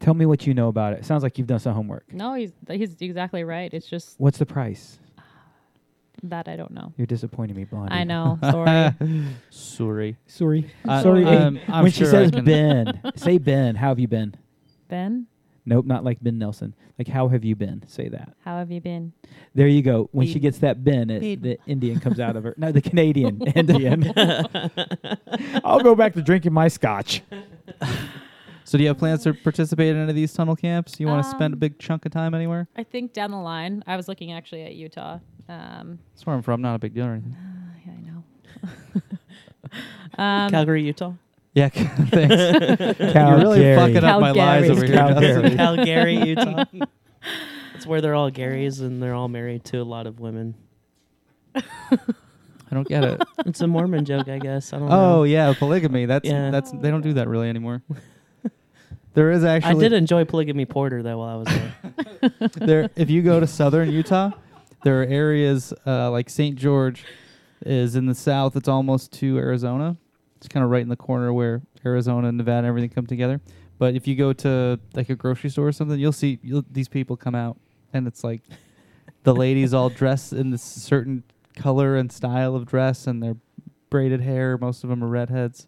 Tell 0.00 0.14
me 0.14 0.26
what 0.26 0.46
you 0.46 0.54
know 0.54 0.68
about 0.68 0.92
it. 0.92 1.04
Sounds 1.04 1.22
like 1.22 1.38
you've 1.38 1.46
done 1.46 1.60
some 1.60 1.74
homework. 1.74 2.12
No, 2.12 2.34
he's 2.34 2.52
he's 2.68 2.94
exactly 3.00 3.44
right. 3.44 3.72
It's 3.72 3.86
just 3.86 4.14
What's 4.18 4.38
the 4.38 4.46
price? 4.46 4.98
that 6.22 6.48
I 6.48 6.56
don't 6.56 6.70
know. 6.70 6.92
You're 6.96 7.06
disappointing 7.06 7.54
me, 7.56 7.64
Blondie. 7.64 7.92
I 7.92 8.04
know. 8.04 8.38
Sorry. 8.42 8.94
Sorry. 9.50 10.16
Sorry. 10.26 10.70
I- 10.88 11.02
Sorry. 11.02 11.24
I'm- 11.26 11.56
Hey, 11.56 11.64
I'm 11.72 11.82
when 11.82 11.92
she 11.92 12.04
sure 12.04 12.08
I 12.08 12.10
says 12.10 12.30
Ben, 12.30 13.00
say 13.16 13.38
Ben. 13.38 13.74
How 13.74 13.88
have 13.88 13.98
you 13.98 14.08
been? 14.08 14.34
ben, 14.88 15.26
Nope, 15.66 15.86
not 15.86 16.04
like 16.04 16.18
Ben 16.22 16.38
Nelson. 16.38 16.74
Like, 16.98 17.08
how 17.08 17.28
have 17.28 17.42
you 17.44 17.56
been? 17.56 17.82
Say 17.86 18.08
that. 18.08 18.34
how 18.44 18.58
have 18.58 18.70
you 18.70 18.80
been? 18.80 19.12
There 19.54 19.66
you 19.66 19.80
go. 19.82 20.08
When 20.12 20.26
she 20.26 20.38
gets 20.38 20.58
that 20.58 20.84
Ben, 20.84 21.08
it, 21.10 21.42
the 21.42 21.58
Indian 21.66 22.00
comes 22.00 22.20
out 22.20 22.36
of 22.36 22.44
her. 22.44 22.54
No, 22.58 22.70
the 22.70 22.82
Canadian 22.82 23.40
Indian. 23.54 24.12
I'll 25.64 25.80
go 25.80 25.94
back 25.94 26.12
to 26.14 26.22
drinking 26.22 26.52
my 26.52 26.68
scotch. 26.68 27.22
So 28.64 28.78
do 28.78 28.82
you 28.84 28.88
have 28.88 28.98
plans 28.98 29.22
to 29.24 29.34
participate 29.34 29.88
in 29.90 29.96
any 29.96 30.10
of 30.10 30.16
these 30.16 30.32
tunnel 30.32 30.56
camps? 30.56 30.98
You 30.98 31.06
want 31.06 31.22
to 31.24 31.30
spend 31.30 31.52
a 31.52 31.56
Um, 31.56 31.60
big 31.60 31.78
chunk 31.78 32.06
of 32.06 32.12
time 32.12 32.34
anywhere? 32.34 32.66
I 32.76 32.82
think 32.82 33.12
down 33.12 33.30
the 33.30 33.36
line, 33.38 33.82
I 33.86 33.96
was 33.96 34.08
looking 34.08 34.32
actually 34.32 34.62
at 34.64 34.74
Utah. 34.74 35.18
Um, 35.48 35.98
That's 36.14 36.24
where 36.26 36.34
I'm 36.34 36.42
from. 36.42 36.62
Not 36.62 36.74
a 36.74 36.78
big 36.78 36.94
deal 36.94 37.04
or 37.06 37.12
anything. 37.12 37.36
yeah, 37.86 37.92
I 37.92 38.00
know. 38.06 39.02
um, 40.22 40.50
Calgary, 40.50 40.82
Utah. 40.82 41.12
Yeah, 41.54 41.68
thanks. 41.68 42.10
You're 42.98 43.12
Calgary. 43.12 43.42
really 43.42 43.74
fucking 43.76 44.04
up 44.04 44.20
my 44.20 44.32
lies 44.32 44.66
Calgary. 44.66 44.70
over 44.70 44.84
here. 44.86 44.96
Calgary. 44.96 45.42
Justin. 45.42 45.56
Calgary, 45.56 46.16
Utah. 46.28 46.64
That's 47.72 47.86
where 47.86 48.00
they're 48.00 48.14
all 48.14 48.30
Garys 48.30 48.80
and 48.80 49.02
they're 49.02 49.14
all 49.14 49.28
married 49.28 49.64
to 49.66 49.78
a 49.78 49.84
lot 49.84 50.06
of 50.06 50.18
women. 50.20 50.54
I 51.54 51.60
don't 52.72 52.88
get 52.88 53.04
it. 53.04 53.22
It's 53.46 53.60
a 53.60 53.66
Mormon 53.68 54.04
joke, 54.04 54.28
I 54.28 54.38
guess. 54.38 54.72
I 54.72 54.78
don't 54.78 54.90
Oh 54.90 54.96
know. 55.18 55.22
yeah, 55.24 55.52
polygamy. 55.56 56.06
That's 56.06 56.28
Yeah. 56.28 56.50
that's 56.50 56.72
they 56.72 56.90
don't 56.90 57.02
do 57.02 57.12
that 57.14 57.28
really 57.28 57.48
anymore. 57.48 57.82
there 59.14 59.30
is 59.30 59.44
actually 59.44 59.66
I 59.66 59.70
actually 59.70 59.88
did 59.90 59.92
enjoy 59.96 60.24
polygamy 60.24 60.64
porter 60.66 61.02
though 61.02 61.18
while 61.18 61.28
I 61.28 61.36
was 61.36 61.48
there. 62.20 62.48
there 62.66 62.90
if 62.96 63.10
you 63.10 63.22
go 63.22 63.38
to 63.38 63.46
southern 63.46 63.90
Utah, 63.92 64.30
there 64.82 65.00
are 65.02 65.06
areas 65.06 65.72
uh, 65.86 66.10
like 66.10 66.28
St. 66.28 66.56
George 66.56 67.04
is 67.64 67.94
in 67.94 68.06
the 68.06 68.14
south. 68.14 68.56
It's 68.56 68.68
almost 68.68 69.12
to 69.14 69.38
Arizona. 69.38 69.96
It's 70.44 70.52
kind 70.52 70.62
of 70.62 70.70
right 70.70 70.82
in 70.82 70.90
the 70.90 70.96
corner 70.96 71.32
where 71.32 71.62
Arizona 71.86 72.28
and 72.28 72.36
Nevada 72.36 72.58
and 72.58 72.66
everything 72.66 72.90
come 72.90 73.06
together. 73.06 73.40
But 73.78 73.94
if 73.94 74.06
you 74.06 74.14
go 74.14 74.34
to 74.34 74.78
like 74.94 75.08
a 75.08 75.14
grocery 75.14 75.48
store 75.48 75.68
or 75.68 75.72
something, 75.72 75.98
you'll 75.98 76.12
see 76.12 76.38
you'll, 76.42 76.66
these 76.70 76.86
people 76.86 77.16
come 77.16 77.34
out, 77.34 77.56
and 77.94 78.06
it's 78.06 78.22
like 78.22 78.42
the 79.22 79.34
ladies 79.44 79.72
all 79.72 79.88
dressed 79.88 80.34
in 80.34 80.50
this 80.50 80.62
certain 80.62 81.24
color 81.56 81.96
and 81.96 82.12
style 82.12 82.54
of 82.54 82.66
dress, 82.66 83.06
and 83.06 83.22
their 83.22 83.36
braided 83.88 84.20
hair. 84.20 84.58
Most 84.58 84.84
of 84.84 84.90
them 84.90 85.02
are 85.02 85.08
redheads, 85.08 85.66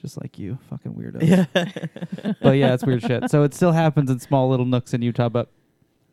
just 0.00 0.20
like 0.20 0.38
you, 0.38 0.60
fucking 0.70 0.94
weirdos. 0.94 1.26
yeah. 1.26 2.34
but 2.40 2.52
yeah, 2.52 2.74
it's 2.74 2.86
weird 2.86 3.02
shit. 3.02 3.28
So 3.32 3.42
it 3.42 3.52
still 3.52 3.72
happens 3.72 4.12
in 4.12 4.20
small 4.20 4.48
little 4.48 4.64
nooks 4.64 4.94
in 4.94 5.02
Utah, 5.02 5.28
but 5.28 5.50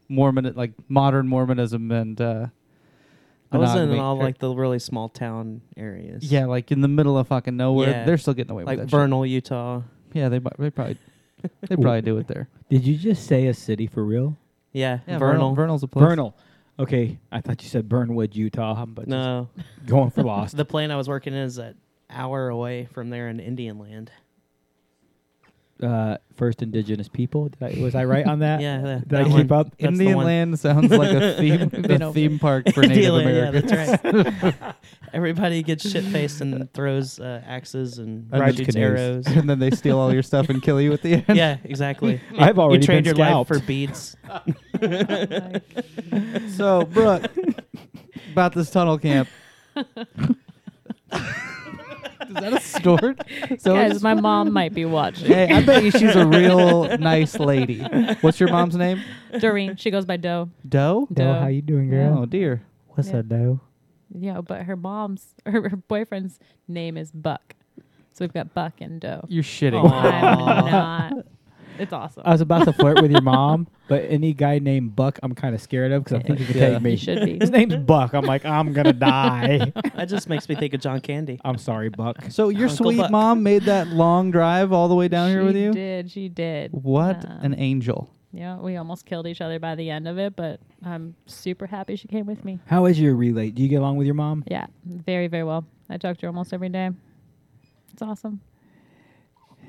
Mormon, 0.09 0.51
like 0.55 0.71
modern 0.89 1.27
Mormonism 1.27 1.91
and 1.91 2.19
uh, 2.19 2.47
I 3.51 3.57
wasn't 3.57 3.81
in 3.83 3.89
monogamy 3.89 3.99
all 3.99 4.19
are- 4.19 4.23
like 4.23 4.37
the 4.39 4.53
really 4.53 4.79
small 4.79 5.07
town 5.09 5.61
areas. 5.77 6.29
yeah, 6.31 6.45
like 6.45 6.71
in 6.71 6.81
the 6.81 6.87
middle 6.87 7.17
of 7.17 7.27
fucking 7.27 7.55
nowhere. 7.55 7.89
Yeah. 7.89 8.05
They're 8.05 8.17
still 8.17 8.33
getting 8.33 8.51
away 8.51 8.63
Like 8.63 8.79
with 8.79 8.87
that. 8.89 8.91
shit. 8.91 8.99
Vernal, 8.99 9.25
Utah. 9.25 9.81
Yeah, 10.13 10.29
they 10.29 10.39
bu- 10.39 10.49
they 10.57 10.69
probably 10.69 10.97
they 11.61 11.75
probably 11.75 12.01
do 12.01 12.17
it 12.17 12.27
there. 12.27 12.47
Did 12.69 12.85
you 12.85 12.97
just 12.97 13.27
say 13.27 13.47
a 13.47 13.53
city 13.53 13.87
for 13.87 14.03
real? 14.03 14.37
Yeah, 14.73 14.99
Yeah, 15.07 15.19
Vernal. 15.19 15.53
Vernal's 15.55 15.83
a 15.83 15.87
place. 15.87 16.03
Vernal. 16.03 16.35
Okay, 16.77 17.19
I 17.31 17.39
thought 17.39 17.63
you 17.63 17.69
said 17.69 17.87
Burnwood, 17.87 18.35
Utah, 18.35 18.85
but 18.85 19.03
just 19.03 19.09
No, 19.09 19.47
going 19.85 20.09
for 20.09 20.23
lost. 20.23 20.57
the 20.57 20.65
plane 20.65 20.91
I 20.91 20.97
was 20.97 21.07
working 21.07 21.33
in 21.33 21.39
is 21.39 21.57
an 21.57 21.75
hour 22.09 22.49
away 22.49 22.89
from 22.91 23.09
there 23.09 23.29
in 23.29 23.39
Indian 23.39 23.79
land. 23.79 24.11
Uh, 25.83 26.17
first 26.35 26.61
indigenous 26.61 27.07
people. 27.09 27.49
Did 27.49 27.77
I, 27.77 27.81
was 27.81 27.95
I 27.95 28.05
right 28.05 28.25
on 28.25 28.39
that? 28.39 28.61
Yeah, 28.65 28.79
that, 28.81 29.07
Did 29.07 29.19
I 29.19 29.23
that 29.23 29.29
keep 29.35 29.49
one. 29.49 29.59
up? 29.59 29.67
That's 29.71 29.79
the 29.79 29.87
Indian 29.87 30.15
one. 30.15 30.25
land 30.25 30.59
sounds 30.59 30.89
like 30.91 31.11
a 31.11 31.33
theme 31.37 31.67
Been 31.69 32.01
a 32.01 32.13
theme 32.13 32.39
park 32.39 32.71
for 32.73 32.81
Native 32.87 33.13
Indian 33.13 33.15
Americans. 33.15 33.71
Yeah, 33.71 33.97
that's 34.11 34.53
right. 34.63 34.75
Everybody 35.13 35.63
gets 35.63 35.89
shit 35.89 36.03
faced 36.05 36.41
and 36.41 36.71
throws 36.73 37.19
uh, 37.19 37.41
axes 37.45 37.97
and 37.99 38.31
Rides 38.31 38.57
shoots 38.57 38.73
canoes. 38.73 38.99
arrows. 38.99 39.27
and 39.27 39.49
then 39.49 39.59
they 39.59 39.71
steal 39.71 39.97
all 39.99 40.13
your 40.13 40.23
stuff 40.23 40.49
and 40.49 40.61
kill 40.63 40.79
you 40.81 40.91
at 40.93 41.01
the 41.01 41.13
end. 41.27 41.37
yeah, 41.37 41.57
exactly. 41.63 42.21
I've 42.37 42.59
already 42.59 42.81
you 42.81 42.85
trade 42.85 43.03
been 43.03 43.15
your 43.17 43.25
scalped. 43.25 43.51
life 43.51 43.59
for 43.61 43.65
beads. 43.65 44.15
So, 46.55 46.85
Brooke, 46.85 47.31
about 48.31 48.53
this 48.53 48.69
tunnel 48.71 48.97
camp. 48.97 49.27
Is 52.27 52.33
that 52.35 52.53
a 52.53 52.59
snort? 52.61 53.21
So 53.59 53.73
Guys, 53.73 54.01
my 54.01 54.13
mom 54.13 54.51
might 54.53 54.73
be 54.73 54.85
watching. 54.85 55.27
Hey, 55.27 55.51
I 55.53 55.63
bet 55.65 55.83
you 55.83 55.91
she's 55.91 56.15
a 56.15 56.25
real 56.25 56.97
nice 56.99 57.37
lady. 57.39 57.79
What's 58.21 58.39
your 58.39 58.49
mom's 58.49 58.75
name? 58.75 59.01
Doreen, 59.39 59.75
she 59.75 59.91
goes 59.91 60.05
by 60.05 60.17
Doe. 60.17 60.49
Doe? 60.67 61.07
Doe, 61.11 61.23
Doe. 61.33 61.39
how 61.39 61.47
you 61.47 61.61
doing, 61.61 61.89
Yeah. 61.91 62.09
girl? 62.09 62.19
Oh 62.19 62.25
dear. 62.25 62.63
What's 62.89 63.09
Yeah. 63.09 63.17
up, 63.19 63.27
Doe? 63.27 63.59
Yeah, 64.17 64.41
but 64.41 64.63
her 64.63 64.75
mom's, 64.75 65.35
her, 65.45 65.69
her 65.69 65.75
boyfriend's 65.77 66.39
name 66.67 66.95
is 66.97 67.11
Buck. 67.11 67.55
So 68.13 68.23
we've 68.23 68.33
got 68.33 68.53
Buck 68.53 68.79
and 68.79 69.01
Doe. 69.01 69.25
You're 69.27 69.43
shitting. 69.43 69.83
I'm 69.91 70.65
not. 70.71 71.25
It's 71.77 71.91
awesome. 71.93 72.23
I 72.25 72.31
was 72.31 72.41
about 72.41 72.65
to 72.65 72.73
flirt 72.73 73.01
with 73.01 73.11
your 73.11 73.21
mom, 73.35 73.67
but 73.87 74.05
any 74.09 74.33
guy 74.33 74.59
named 74.59 74.95
Buck, 74.95 75.19
I'm 75.23 75.33
kind 75.35 75.53
of 75.55 75.61
scared 75.61 75.91
of 75.91 76.03
because 76.03 76.19
I 76.19 76.23
think 76.23 76.39
he 76.39 76.45
could 76.45 76.55
Yeah. 76.55 76.69
take 76.71 76.81
me. 76.81 76.91
You 76.91 76.97
should 76.97 77.25
be. 77.25 77.37
His 77.39 77.51
name's 77.51 77.75
Buck. 77.77 78.13
I'm 78.13 78.25
like, 78.25 78.45
I'm 78.45 78.73
gonna 78.73 78.93
die. 79.15 79.71
That 79.95 80.05
just 80.09 80.27
makes 80.29 80.47
me 80.49 80.55
think 80.55 80.73
of 80.73 80.81
John 80.81 80.99
Candy. 81.01 81.39
I'm 81.45 81.57
sorry, 81.57 81.89
Buck. 81.89 82.17
So 82.29 82.49
your 82.49 82.69
Uncle 82.69 82.85
sweet 82.85 82.97
Buck. 82.97 83.11
mom 83.11 83.43
made 83.43 83.63
that 83.63 83.87
long 83.87 84.31
drive 84.31 84.71
all 84.73 84.87
the 84.87 84.95
way 84.95 85.07
down 85.07 85.29
here 85.29 85.41
she 85.41 85.45
with 85.45 85.55
you? 85.55 85.71
She 85.71 85.79
did. 85.79 86.11
She 86.11 86.29
did. 86.29 86.71
What 86.73 87.23
Um, 87.25 87.39
an 87.41 87.55
angel. 87.57 88.09
Yeah, 88.31 88.57
we 88.57 88.75
almost 88.75 89.05
killed 89.05 89.27
each 89.27 89.39
other 89.39 89.59
by 89.59 89.75
the 89.75 89.89
end 89.89 90.09
of 90.09 90.17
it, 90.17 90.35
but 90.35 90.59
I'm 90.83 91.15
super 91.25 91.65
happy 91.67 91.95
she 91.95 92.09
came 92.09 92.25
with 92.25 92.43
me. 92.43 92.59
How 92.65 92.85
is 92.85 92.99
your 92.99 93.15
relay? 93.15 93.49
Do 93.51 93.63
you 93.63 93.69
get 93.69 93.77
along 93.77 93.95
with 93.95 94.05
your 94.07 94.13
mom? 94.15 94.43
Yeah, 94.47 94.65
very, 94.85 95.27
very 95.27 95.45
well. 95.45 95.65
I 95.89 95.95
talk 95.97 96.17
to 96.17 96.25
her 96.25 96.27
almost 96.29 96.51
every 96.53 96.67
day. 96.67 96.89
It's 97.93 98.01
awesome. 98.01 98.41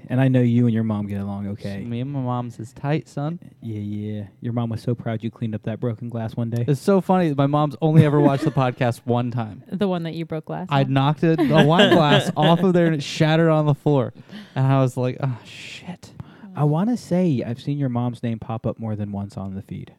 And 0.08 0.20
I 0.20 0.28
know 0.28 0.40
you 0.40 0.66
and 0.66 0.72
your 0.74 0.84
mom 0.84 1.06
get 1.06 1.20
along 1.20 1.48
okay. 1.48 1.80
Me 1.80 2.00
and 2.00 2.12
my 2.12 2.20
mom's 2.20 2.60
is 2.60 2.72
tight, 2.72 3.08
son. 3.08 3.40
Yeah, 3.60 3.80
yeah. 3.80 4.26
Your 4.40 4.52
mom 4.52 4.70
was 4.70 4.80
so 4.80 4.94
proud 4.94 5.24
you 5.24 5.30
cleaned 5.32 5.54
up 5.54 5.64
that 5.64 5.80
broken 5.80 6.08
glass 6.08 6.36
one 6.36 6.48
day. 6.50 6.64
It's 6.68 6.80
so 6.80 7.00
funny. 7.00 7.34
My 7.34 7.46
mom's 7.48 7.74
only 7.82 8.04
ever 8.04 8.20
watched 8.20 8.44
the 8.44 8.50
podcast 8.52 8.98
one 9.04 9.30
time. 9.32 9.64
The 9.66 9.88
one 9.88 10.04
that 10.04 10.14
you 10.14 10.24
broke 10.24 10.48
last. 10.48 10.68
I 10.72 10.84
knocked 10.84 11.24
it, 11.24 11.40
a 11.40 11.64
wine 11.66 11.92
glass 11.94 12.30
off 12.36 12.60
of 12.60 12.72
there 12.72 12.86
and 12.86 12.94
it 12.94 13.02
shattered 13.02 13.48
on 13.50 13.66
the 13.66 13.74
floor. 13.74 14.14
And 14.54 14.66
I 14.66 14.80
was 14.80 14.96
like, 14.96 15.16
oh, 15.20 15.38
shit. 15.44 16.12
I 16.54 16.64
want 16.64 16.88
to 16.90 16.96
say 16.96 17.42
I've 17.44 17.60
seen 17.60 17.76
your 17.78 17.88
mom's 17.88 18.22
name 18.22 18.38
pop 18.38 18.64
up 18.66 18.78
more 18.78 18.94
than 18.96 19.10
once 19.12 19.36
on 19.36 19.54
the 19.54 19.62
feed. 19.62 19.92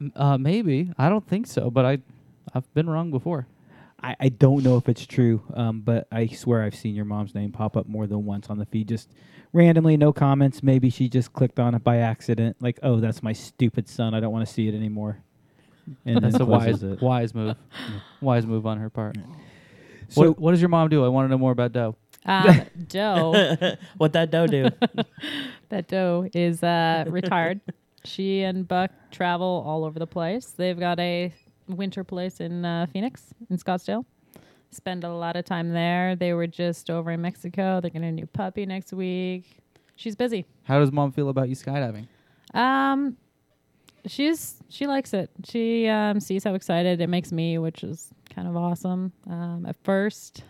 M- 0.00 0.12
Uh, 0.16 0.36
maybe. 0.36 0.90
I 0.98 1.08
don't 1.08 1.26
think 1.26 1.46
so, 1.46 1.70
but 1.70 1.84
I, 1.84 1.98
I've 2.52 2.72
been 2.74 2.90
wrong 2.90 3.10
before. 3.10 3.46
I, 4.02 4.16
I 4.20 4.28
don't 4.28 4.62
know 4.64 4.76
if 4.76 4.88
it's 4.88 5.06
true, 5.06 5.42
um, 5.54 5.80
but 5.80 6.08
I 6.10 6.26
swear 6.26 6.62
I've 6.62 6.74
seen 6.74 6.94
your 6.94 7.04
mom's 7.04 7.34
name 7.34 7.52
pop 7.52 7.76
up 7.76 7.86
more 7.86 8.06
than 8.06 8.24
once 8.24 8.50
on 8.50 8.58
the 8.58 8.66
feed. 8.66 8.88
Just 8.88 9.10
randomly, 9.52 9.96
no 9.96 10.12
comments. 10.12 10.62
Maybe 10.62 10.90
she 10.90 11.08
just 11.08 11.32
clicked 11.32 11.60
on 11.60 11.74
it 11.74 11.84
by 11.84 11.98
accident. 11.98 12.56
Like, 12.60 12.78
oh, 12.82 13.00
that's 13.00 13.22
my 13.22 13.32
stupid 13.32 13.88
son. 13.88 14.14
I 14.14 14.20
don't 14.20 14.32
want 14.32 14.46
to 14.46 14.52
see 14.52 14.68
it 14.68 14.74
anymore. 14.74 15.22
And 16.04 16.22
That's 16.22 16.38
a 16.38 16.44
wise, 16.44 16.82
it. 16.82 17.00
wise 17.00 17.34
move. 17.34 17.56
wise 18.20 18.46
move 18.46 18.66
on 18.66 18.78
her 18.78 18.88
part. 18.88 19.16
So 20.08 20.28
what, 20.28 20.38
what 20.38 20.50
does 20.52 20.60
your 20.60 20.68
mom 20.68 20.88
do? 20.88 21.04
I 21.04 21.08
want 21.08 21.26
to 21.26 21.30
know 21.30 21.38
more 21.38 21.52
about 21.52 21.72
Doe. 21.72 21.96
Um, 22.24 22.62
Doe. 22.88 23.56
what 23.96 24.12
that 24.12 24.30
dough 24.30 24.46
do? 24.46 24.68
that 25.70 25.88
Doe 25.88 26.28
is 26.32 26.62
uh, 26.62 27.04
retired. 27.08 27.60
She 28.04 28.42
and 28.42 28.66
Buck 28.66 28.90
travel 29.10 29.64
all 29.66 29.84
over 29.84 29.98
the 29.98 30.06
place. 30.06 30.46
They've 30.46 30.78
got 30.78 30.98
a 30.98 31.32
winter 31.68 32.04
place 32.04 32.40
in 32.40 32.64
uh, 32.64 32.86
Phoenix, 32.92 33.34
in 33.50 33.56
Scottsdale. 33.56 34.04
Spend 34.70 35.04
a 35.04 35.12
lot 35.12 35.36
of 35.36 35.44
time 35.44 35.72
there. 35.72 36.16
They 36.16 36.32
were 36.32 36.46
just 36.46 36.88
over 36.88 37.10
in 37.10 37.20
Mexico. 37.20 37.80
They're 37.80 37.90
getting 37.90 38.08
a 38.08 38.12
new 38.12 38.26
puppy 38.26 38.64
next 38.64 38.92
week. 38.92 39.44
She's 39.96 40.16
busy. 40.16 40.46
How 40.64 40.78
does 40.78 40.90
mom 40.90 41.12
feel 41.12 41.28
about 41.28 41.48
you 41.48 41.54
skydiving? 41.54 42.08
Um, 42.54 43.16
she's 44.06 44.56
she 44.68 44.86
likes 44.86 45.12
it. 45.14 45.30
She 45.44 45.88
um, 45.88 46.20
sees 46.20 46.44
how 46.44 46.54
excited 46.54 47.00
it 47.00 47.08
makes 47.08 47.32
me, 47.32 47.58
which 47.58 47.84
is 47.84 48.10
kind 48.34 48.48
of 48.48 48.56
awesome. 48.56 49.12
Um, 49.28 49.66
at 49.68 49.76
first, 49.84 50.42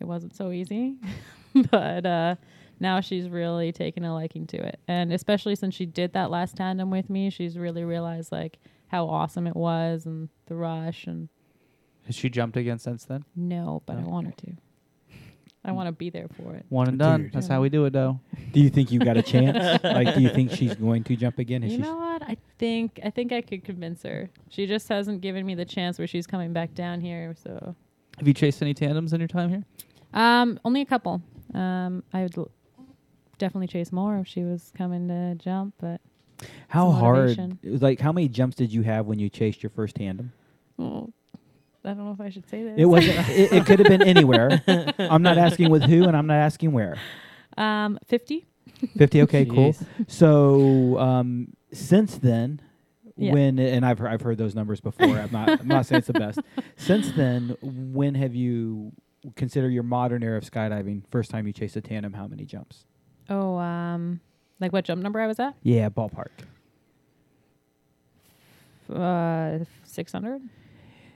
it 0.00 0.04
wasn't 0.04 0.34
so 0.36 0.50
easy, 0.50 0.96
but 1.70 2.06
uh, 2.06 2.36
now 2.80 3.00
she's 3.00 3.28
really 3.28 3.72
taken 3.72 4.04
a 4.04 4.14
liking 4.14 4.46
to 4.48 4.56
it, 4.56 4.80
and 4.88 5.12
especially 5.12 5.56
since 5.56 5.74
she 5.74 5.86
did 5.86 6.12
that 6.14 6.30
last 6.30 6.56
tandem 6.56 6.90
with 6.90 7.10
me, 7.10 7.30
she's 7.30 7.58
really 7.58 7.84
realized 7.84 8.32
like 8.32 8.58
how 8.88 9.06
awesome 9.06 9.46
it 9.46 9.56
was 9.56 10.06
and 10.06 10.28
the 10.46 10.54
rush. 10.54 11.06
And 11.06 11.28
Has 12.06 12.14
she 12.14 12.28
jumped 12.28 12.56
again 12.56 12.78
since 12.78 13.04
then? 13.04 13.24
no, 13.34 13.82
but 13.86 13.96
I 13.96 14.02
want 14.02 14.26
her 14.26 14.32
to. 14.32 14.52
I 15.66 15.72
want 15.72 15.86
to 15.88 15.92
be 15.92 16.10
there 16.10 16.28
for 16.28 16.54
it. 16.54 16.66
One 16.68 16.88
and 16.88 16.98
done. 16.98 17.22
Dude. 17.22 17.32
That's 17.32 17.48
how 17.48 17.62
we 17.62 17.70
do 17.70 17.86
it, 17.86 17.94
though. 17.94 18.20
do 18.52 18.60
you 18.60 18.68
think 18.68 18.92
you 18.92 18.98
got 18.98 19.16
a 19.16 19.22
chance? 19.22 19.82
like, 19.84 20.14
do 20.14 20.20
you 20.20 20.28
think 20.28 20.50
she's 20.50 20.74
going 20.74 21.02
to 21.04 21.16
jump 21.16 21.38
again? 21.38 21.62
Has 21.62 21.72
You 21.72 21.78
know 21.78 21.96
what? 21.96 22.22
I 22.22 22.36
think 22.58 23.00
I 23.02 23.08
think 23.08 23.32
I 23.32 23.40
could 23.40 23.64
convince 23.64 24.02
her. 24.02 24.28
She 24.50 24.66
just 24.66 24.86
hasn't 24.90 25.22
given 25.22 25.46
me 25.46 25.54
the 25.54 25.64
chance 25.64 25.96
where 25.98 26.06
she's 26.06 26.26
coming 26.26 26.52
back 26.52 26.74
down 26.74 27.00
here. 27.00 27.34
So, 27.42 27.74
Have 28.18 28.28
you 28.28 28.34
chased 28.34 28.60
any 28.60 28.74
tandems 28.74 29.14
in 29.14 29.20
your 29.20 29.26
time 29.28 29.48
here? 29.48 29.64
um, 30.12 30.60
only 30.66 30.82
a 30.82 30.84
couple. 30.86 31.22
Um, 31.54 32.04
I 32.12 32.24
would 32.24 32.36
l- 32.36 32.50
definitely 33.38 33.68
chase 33.68 33.90
more 33.90 34.18
if 34.18 34.28
she 34.28 34.42
was 34.42 34.70
coming 34.76 35.08
to 35.08 35.34
jump, 35.36 35.72
but 35.80 35.98
how 36.68 36.90
hard? 36.90 37.38
It 37.62 37.70
was 37.70 37.82
like, 37.82 38.00
how 38.00 38.12
many 38.12 38.28
jumps 38.28 38.56
did 38.56 38.72
you 38.72 38.82
have 38.82 39.06
when 39.06 39.18
you 39.18 39.28
chased 39.28 39.62
your 39.62 39.70
first 39.70 39.96
tandem? 39.96 40.32
oh, 40.78 41.12
I 41.86 41.88
don't 41.88 41.98
know 42.06 42.12
if 42.12 42.20
I 42.20 42.30
should 42.30 42.48
say 42.48 42.62
this. 42.62 42.74
It 42.78 42.86
wasn't. 42.86 43.28
it, 43.28 43.52
it 43.52 43.66
could 43.66 43.78
have 43.78 43.88
been 43.88 44.02
anywhere. 44.02 44.62
I'm 44.98 45.22
not 45.22 45.36
asking 45.36 45.70
with 45.70 45.82
who, 45.82 46.04
and 46.04 46.16
I'm 46.16 46.26
not 46.26 46.38
asking 46.38 46.72
where. 46.72 46.96
um 47.58 47.98
fifty. 48.06 48.46
Fifty. 48.96 49.20
Okay, 49.22 49.44
cool. 49.54 49.76
So 50.08 50.98
um, 50.98 51.52
since 51.72 52.16
then, 52.16 52.60
Yeah. 53.16 53.32
when 53.32 53.58
and 53.58 53.84
I've 53.84 53.98
heard, 53.98 54.08
I've 54.08 54.22
heard 54.22 54.38
those 54.38 54.54
numbers 54.54 54.80
before. 54.80 55.18
I'm 55.18 55.30
not 55.30 55.60
I'm 55.60 55.68
not 55.68 55.84
saying 55.86 55.98
it's 55.98 56.06
the 56.06 56.14
best. 56.14 56.38
Since 56.76 57.12
then, 57.12 57.56
when 57.60 58.14
have 58.14 58.34
you 58.34 58.92
consider 59.36 59.68
your 59.68 59.82
modern 59.82 60.22
era 60.22 60.38
of 60.38 60.44
skydiving? 60.44 61.02
First 61.10 61.30
time 61.30 61.46
you 61.46 61.52
chased 61.52 61.76
a 61.76 61.80
tandem, 61.82 62.14
how 62.14 62.26
many 62.26 62.44
jumps? 62.46 62.86
Oh, 63.28 63.56
um, 63.58 64.20
like 64.60 64.72
what 64.72 64.84
jump 64.84 65.02
number 65.02 65.20
I 65.20 65.26
was 65.26 65.38
at? 65.40 65.54
Yeah, 65.62 65.88
ballpark. 65.88 66.28
Uh, 68.92 69.64
six 69.84 70.12
hundred. 70.12 70.42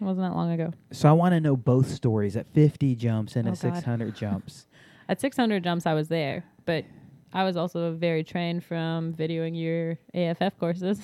Wasn't 0.00 0.24
that 0.24 0.34
long 0.36 0.52
ago. 0.52 0.72
So 0.92 1.08
I 1.08 1.12
want 1.12 1.32
to 1.34 1.40
know 1.40 1.56
both 1.56 1.88
stories 1.90 2.36
at 2.36 2.46
50 2.54 2.94
jumps 2.94 3.34
and 3.34 3.48
Oh, 3.48 3.52
at 3.52 3.60
God. 3.60 3.74
600 3.74 4.14
jumps. 4.14 4.66
At 5.08 5.20
600 5.20 5.64
jumps, 5.64 5.86
I 5.86 5.94
was 5.94 6.06
there, 6.06 6.44
but 6.66 6.84
I 7.32 7.42
was 7.42 7.56
also 7.56 7.92
very 7.94 8.22
trained 8.22 8.62
from 8.64 9.12
videoing 9.12 9.60
your 9.60 9.98
AFF 10.14 10.56
courses, 10.60 11.00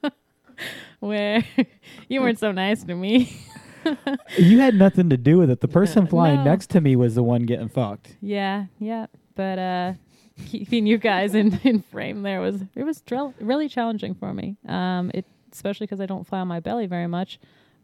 where 1.00 1.44
you 2.08 2.22
weren't 2.22 2.38
so 2.38 2.52
nice 2.52 2.84
to 2.84 2.94
me. 2.94 3.36
You 4.38 4.60
had 4.60 4.76
nothing 4.76 5.10
to 5.10 5.18
do 5.18 5.36
with 5.36 5.50
it. 5.50 5.60
The 5.60 5.68
person 5.68 6.06
flying 6.06 6.36
No. 6.38 6.44
next 6.44 6.70
to 6.70 6.80
me 6.80 6.96
was 6.96 7.16
the 7.16 7.22
one 7.22 7.42
getting 7.42 7.68
fucked. 7.68 8.16
yeah, 8.22 8.64
yeah, 8.78 9.06
but 9.34 9.58
uh, 9.58 9.92
keeping 10.46 10.86
you 10.86 10.98
guys 10.98 11.34
in, 11.34 11.58
in 11.64 11.82
frame 11.82 12.22
there 12.22 12.40
was 12.40 12.62
it 12.74 12.84
was 12.84 13.02
really 13.40 13.68
challenging 13.68 14.14
for 14.14 14.32
me. 14.32 14.56
Um, 14.66 15.10
it 15.14 15.24
especially 15.52 15.86
because 15.86 16.00
I 16.00 16.06
don't 16.06 16.26
fly 16.26 16.40
on 16.40 16.48
my 16.48 16.60
belly 16.60 16.86
very 16.86 17.06
much, 17.06 17.38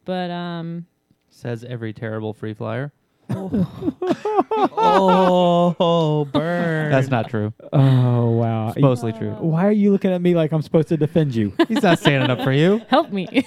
but 0.04 0.30
um, 0.30 0.86
Says 1.28 1.62
every 1.64 1.92
terrible 1.92 2.34
free 2.34 2.54
flyer. 2.54 2.92
Oh, 5.78 6.28
burn. 6.32 6.90
That's 6.90 7.08
not 7.08 7.28
true. 7.28 7.52
Oh 7.72 8.30
wow! 8.30 8.68
It's 8.70 8.78
mostly 8.78 9.12
true. 9.12 9.32
Why 9.32 9.66
are 9.66 9.72
you 9.72 9.92
looking 9.92 10.12
at 10.12 10.20
me 10.20 10.34
like 10.34 10.52
I'm 10.52 10.62
supposed 10.62 10.88
to 10.88 10.96
defend 10.96 11.34
you? 11.34 11.52
He's 11.68 11.82
not 11.82 11.98
standing 11.98 12.30
up 12.30 12.42
for 12.42 12.52
you. 12.52 12.82
help 12.88 13.12
me. 13.12 13.26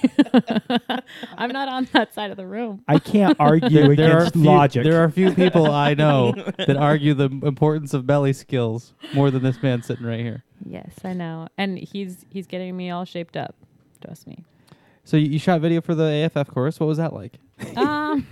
I'm 1.38 1.52
not 1.52 1.68
on 1.70 1.88
that 1.94 2.14
side 2.14 2.32
of 2.32 2.38
the 2.38 2.48
room. 2.48 2.84
I 2.88 3.00
can't 3.00 3.36
argue 3.40 3.96
There 3.96 4.12
are 4.12 4.18
against 4.20 4.34
few, 4.34 4.44
logic. 4.44 4.84
There 4.84 5.02
are 5.02 5.06
a 5.06 5.12
few 5.12 5.34
people 5.34 5.72
I 5.72 5.94
know 5.94 6.32
that 6.58 6.78
argue 6.78 7.14
the 7.14 7.26
importance 7.26 7.94
of 7.94 8.08
belly 8.08 8.34
skills 8.34 8.94
more 9.14 9.32
than 9.32 9.44
this 9.44 9.62
man 9.62 9.84
sitting 9.84 10.06
right 10.06 10.20
here. 10.20 10.44
Yes, 10.66 10.94
I 11.04 11.14
know, 11.14 11.50
and 11.58 11.78
he's 11.78 12.26
he's 12.30 12.48
getting 12.48 12.76
me 12.78 12.90
all 12.90 13.06
shaped 13.06 13.36
up. 13.36 13.56
Trust 14.04 14.28
me. 14.28 14.44
So 15.06 15.18
you, 15.18 15.32
you 15.32 15.40
shot 15.40 15.60
video 15.60 15.82
for 15.82 15.96
the 15.96 16.30
AFF 16.34 16.48
course. 16.48 16.80
What 16.80 16.88
was 16.88 16.98
that 16.98 17.14
like? 17.14 17.34
Um, 17.76 18.26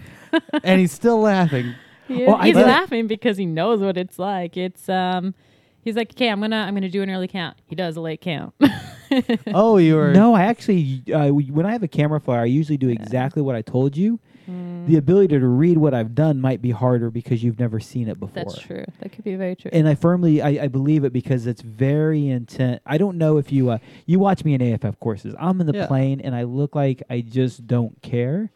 and 0.63 0.79
he's 0.79 0.91
still 0.91 1.19
laughing. 1.19 1.73
he- 2.07 2.25
Well, 2.25 2.37
he's 2.39 2.55
bet- 2.55 2.65
laughing 2.67 3.07
because 3.07 3.37
he 3.37 3.45
knows 3.45 3.79
what 3.81 3.97
it's 3.97 4.17
like. 4.19 4.57
It's 4.57 4.87
um, 4.89 5.33
he's 5.83 5.95
like, 5.95 6.11
okay, 6.11 6.29
I'm 6.29 6.41
gonna 6.41 6.57
I'm 6.57 6.73
gonna 6.73 6.89
do 6.89 7.01
an 7.01 7.09
early 7.09 7.27
count. 7.27 7.57
He 7.67 7.75
does 7.75 7.95
a 7.97 8.01
late 8.01 8.21
count. 8.21 8.53
Oh, 9.53 9.75
you 9.77 9.95
were 9.95 10.13
no, 10.13 10.33
I 10.33 10.43
actually, 10.43 11.03
uh, 11.13 11.27
when 11.29 11.65
I 11.65 11.73
have 11.73 11.83
a 11.83 11.87
camera 11.89 12.21
flyer, 12.21 12.43
I 12.43 12.45
usually 12.45 12.77
do 12.77 12.87
exactly 12.87 13.41
what 13.41 13.55
I 13.57 13.61
told 13.61 13.97
you. 13.97 14.21
Mm, 14.49 14.87
The 14.87 14.95
ability 14.95 15.37
to 15.37 15.45
read 15.45 15.77
what 15.77 15.93
I've 15.93 16.15
done 16.15 16.39
might 16.39 16.61
be 16.61 16.71
harder 16.71 17.09
because 17.11 17.43
you've 17.43 17.59
never 17.59 17.81
seen 17.81 18.07
it 18.07 18.21
before. 18.21 18.33
That's 18.45 18.57
true. 18.59 18.85
That 19.01 19.11
could 19.11 19.25
be 19.25 19.35
very 19.35 19.57
true. 19.57 19.69
And 19.73 19.85
I 19.89 19.95
firmly, 19.95 20.41
I, 20.41 20.63
I 20.63 20.67
believe 20.69 21.03
it 21.03 21.11
because 21.11 21.45
it's 21.45 21.61
very 21.61 22.29
intent. 22.29 22.81
I 22.85 22.97
don't 22.97 23.17
know 23.17 23.35
if 23.37 23.51
you, 23.51 23.69
uh, 23.71 23.79
you 24.05 24.17
watch 24.17 24.45
me 24.45 24.53
in 24.53 24.61
AFF 24.61 24.97
courses. 25.01 25.35
I'm 25.37 25.59
in 25.59 25.67
the 25.67 25.73
Yeah. 25.73 25.87
plane 25.87 26.21
and 26.21 26.33
I 26.33 26.43
look 26.43 26.73
like 26.73 27.03
I 27.09 27.19
just 27.19 27.67
don't 27.67 28.01
care, 28.01 28.49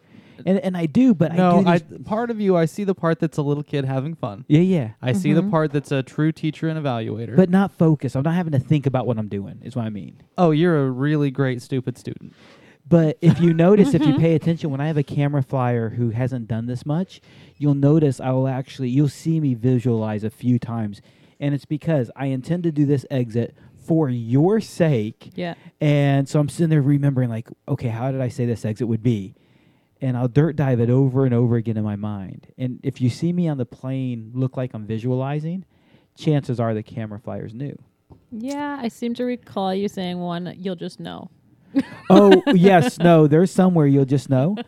and 0.45 0.57
and 0.59 0.75
I 0.77 0.85
do, 0.85 1.13
but 1.13 1.33
no. 1.33 1.63
I 1.65 1.73
I, 1.73 1.77
do. 1.77 1.97
these- 1.97 2.05
part 2.07 2.31
of 2.31 2.39
you, 2.41 2.55
I 2.57 2.65
see 2.65 2.83
the 2.83 2.95
part 2.95 3.19
that's 3.19 3.37
a 3.37 3.41
little 3.41 3.63
kid 3.63 3.85
having 3.85 4.15
fun. 4.15 4.45
yeah, 4.47 4.59
yeah, 4.61 4.89
I 5.01 5.13
see 5.13 5.33
the 5.33 5.43
Mhm. 5.43 5.51
part 5.51 5.71
that's 5.71 5.91
a 5.91 6.01
true 6.03 6.31
teacher 6.31 6.67
and 6.67 6.83
evaluator. 6.83 7.35
but 7.35 7.49
not 7.49 7.71
focused. 7.71 8.15
I'm 8.15 8.23
not 8.23 8.35
having 8.35 8.53
to 8.53 8.59
think 8.59 8.85
about 8.85 9.05
what 9.07 9.17
I'm 9.17 9.27
doing. 9.27 9.59
Is 9.63 9.75
what 9.75 9.85
I 9.85 9.89
mean. 9.89 10.17
oh, 10.37 10.51
you're 10.51 10.85
a 10.85 10.89
really 10.89 11.31
great 11.31 11.61
stupid 11.61 11.97
student. 11.97 12.33
But 12.87 13.17
if 13.19 13.39
you 13.41 13.51
notice, 13.51 13.95
if 13.95 14.05
you 14.05 14.13
pay 14.15 14.35
attention, 14.35 14.69
when 14.69 14.79
I 14.79 14.85
have 14.85 14.97
a 14.97 15.01
camera 15.03 15.41
flyer 15.41 15.89
who 15.89 16.11
hasn't 16.11 16.47
done 16.47 16.67
this 16.67 16.85
much, 16.85 17.19
you'll 17.57 17.73
notice 17.73 18.19
I 18.21 18.29
will 18.31 18.47
actually, 18.47 18.89
you'll 18.89 19.09
see 19.09 19.39
me 19.39 19.55
visualize 19.55 20.23
a 20.23 20.29
few 20.29 20.59
times. 20.59 21.01
And 21.39 21.55
it's 21.55 21.65
because 21.65 22.11
I 22.15 22.27
intend 22.27 22.61
to 22.61 22.71
do 22.71 22.85
this 22.85 23.03
exit 23.09 23.55
for 23.73 24.07
your 24.09 24.59
sake. 24.61 25.31
yeah. 25.35 25.55
And 25.81 26.29
so 26.29 26.39
I'm 26.39 26.47
sitting 26.47 26.69
there 26.69 26.81
remembering, 26.83 27.27
like, 27.29 27.49
okay, 27.67 27.87
how 27.89 28.11
did 28.11 28.21
I 28.21 28.27
say 28.27 28.45
this 28.45 28.63
exit 28.63 28.87
would 28.87 29.01
be? 29.03 29.33
And 30.01 30.17
I'll 30.17 30.27
dirt 30.27 30.55
dive 30.55 30.79
it 30.79 30.89
over 30.89 31.25
and 31.25 31.33
over 31.33 31.55
again 31.55 31.77
in 31.77 31.83
my 31.83 31.95
mind. 31.95 32.47
And 32.57 32.79
if 32.83 32.99
you 33.01 33.09
see 33.09 33.31
me 33.33 33.47
on 33.47 33.57
the 33.57 33.65
plane 33.65 34.31
look 34.33 34.57
like 34.57 34.73
I'm 34.73 34.85
visualizing, 34.85 35.65
chances 36.17 36.59
are 36.59 36.73
the 36.73 36.83
camera 36.83 37.19
flyer's 37.19 37.53
new. 37.53 37.77
Yeah, 38.31 38.77
I 38.81 38.89
seem 38.89 39.13
to 39.15 39.23
recall 39.23 39.73
you 39.73 39.87
saying 39.87 40.19
one. 40.19 40.53
You'll 40.57 40.75
just 40.75 40.99
know. 40.99 41.29
oh 42.09 42.41
yes, 42.53 42.97
no. 42.99 43.27
There's 43.27 43.51
somewhere 43.51 43.87
you'll 43.87 44.05
just 44.05 44.29
know. 44.29 44.55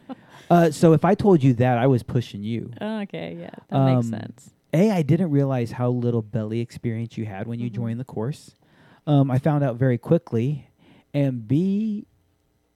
Uh, 0.50 0.72
so 0.72 0.94
if 0.94 1.04
I 1.04 1.14
told 1.14 1.44
you 1.44 1.54
that, 1.56 1.78
I 1.78 1.88
was 1.88 2.04
pushing 2.04 2.42
you. 2.42 2.72
Okay, 2.82 3.36
yeah, 3.38 3.50
that 3.68 3.86
makes 3.86 4.06
Um, 4.06 4.12
sense. 4.14 4.52
A, 4.74 4.92
I 4.92 5.02
didn't 5.02 5.30
realize 5.30 5.74
how 5.74 5.90
little 5.90 6.22
belly 6.22 6.62
experience 6.62 7.18
you 7.18 7.26
had 7.26 7.48
when 7.48 7.60
you 7.60 7.70
Mhm. 7.70 7.74
joined 7.74 8.00
the 8.00 8.06
course. 8.06 8.56
Um, 9.06 9.30
I 9.30 9.40
found 9.40 9.66
out 9.66 9.76
very 9.76 9.98
quickly. 9.98 10.70
And 11.14 11.46
B, 11.46 12.06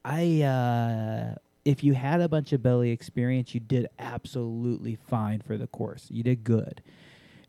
I 0.04 0.42
uh, 0.42 1.36
if 1.66 1.84
you 1.84 1.94
had 1.94 2.22
a 2.22 2.30
bunch 2.30 2.54
of 2.54 2.64
belly 2.64 2.92
experience, 2.92 3.54
you 3.54 3.60
did 3.60 3.88
absolutely 4.00 4.96
fine 4.96 5.42
for 5.42 5.58
the 5.58 5.68
course. 5.68 6.08
You 6.10 6.24
did 6.24 6.44
good. 6.44 6.82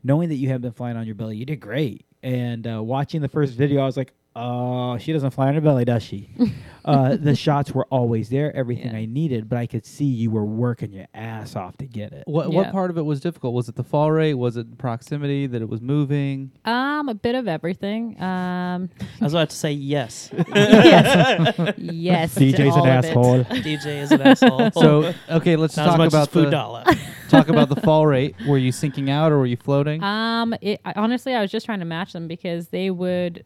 Knowing 0.03 0.29
that 0.29 0.35
you 0.35 0.49
have 0.49 0.61
been 0.61 0.73
flying 0.73 0.97
on 0.97 1.05
your 1.05 1.15
belly, 1.15 1.37
you 1.37 1.45
did 1.45 1.59
great. 1.59 2.05
And 2.21 2.67
uh, 2.67 2.83
watching 2.83 3.21
the 3.21 3.29
first 3.29 3.53
video, 3.53 3.81
I 3.81 3.85
was 3.85 3.97
like, 3.97 4.13
"Oh, 4.35 4.97
she 4.97 5.13
doesn't 5.13 5.31
fly 5.31 5.47
on 5.47 5.55
her 5.55 5.61
belly, 5.61 5.85
does 5.85 6.03
she?" 6.03 6.29
uh, 6.85 7.15
the 7.15 7.35
shots 7.35 7.71
were 7.71 7.85
always 7.89 8.29
there, 8.29 8.55
everything 8.55 8.91
Yeah. 8.91 8.97
I 8.99 9.05
needed, 9.05 9.47
but 9.49 9.57
I 9.57 9.67
could 9.67 9.85
see 9.85 10.05
you 10.05 10.31
were 10.31 10.45
working 10.45 10.91
your 10.93 11.07
ass 11.13 11.55
off 11.55 11.77
to 11.77 11.85
get 11.85 12.11
it. 12.13 12.23
What 12.27 12.49
Yeah. 12.51 12.55
what 12.57 12.71
part 12.71 12.89
of 12.91 12.97
it 12.97 13.03
was 13.03 13.19
difficult? 13.19 13.53
Was 13.53 13.69
it 13.69 13.75
the 13.75 13.83
fall 13.83 14.11
rate? 14.11 14.33
Was 14.35 14.57
it 14.57 14.77
proximity 14.77 15.47
that 15.47 15.61
it 15.61 15.69
was 15.69 15.81
moving? 15.81 16.51
Um, 16.65 17.09
a 17.09 17.13
bit 17.15 17.35
of 17.35 17.47
everything. 17.47 18.21
Um, 18.21 18.89
I 19.21 19.23
was 19.23 19.33
about 19.33 19.49
to 19.51 19.55
say 19.55 19.71
yes. 19.71 20.29
yes, 20.53 21.73
yes. 21.77 22.35
to 22.35 22.39
DJ's 22.41 22.75
all 22.75 22.85
an 22.85 22.97
of 22.97 23.05
it. 23.05 23.07
asshole. 23.09 23.43
DJ 23.45 24.01
is 24.01 24.11
an 24.11 24.21
asshole. 24.21 24.71
So 24.71 25.13
okay, 25.29 25.55
let's 25.55 25.77
not 25.77 25.87
as 25.87 25.91
talk 25.91 25.97
much 25.97 26.07
about 26.09 26.27
as 26.27 26.33
the 26.33 26.45
Fudala. 26.45 27.29
talk 27.29 27.47
about 27.49 27.69
the 27.69 27.75
fall 27.81 28.05
rate. 28.07 28.35
Were 28.47 28.57
you 28.57 28.71
sinking 28.71 29.09
out 29.09 29.31
or 29.31 29.37
were 29.37 29.45
you 29.45 29.57
floating? 29.57 30.03
Um, 30.03 30.53
it, 30.61 30.81
I, 30.85 30.93
honestly, 30.95 31.33
I 31.33 31.41
was 31.41 31.51
just 31.51 31.65
trying 31.65 31.79
to 31.79 31.85
match 31.85 32.13
them 32.13 32.27
because 32.27 32.67
they 32.69 32.89
would 32.91 33.43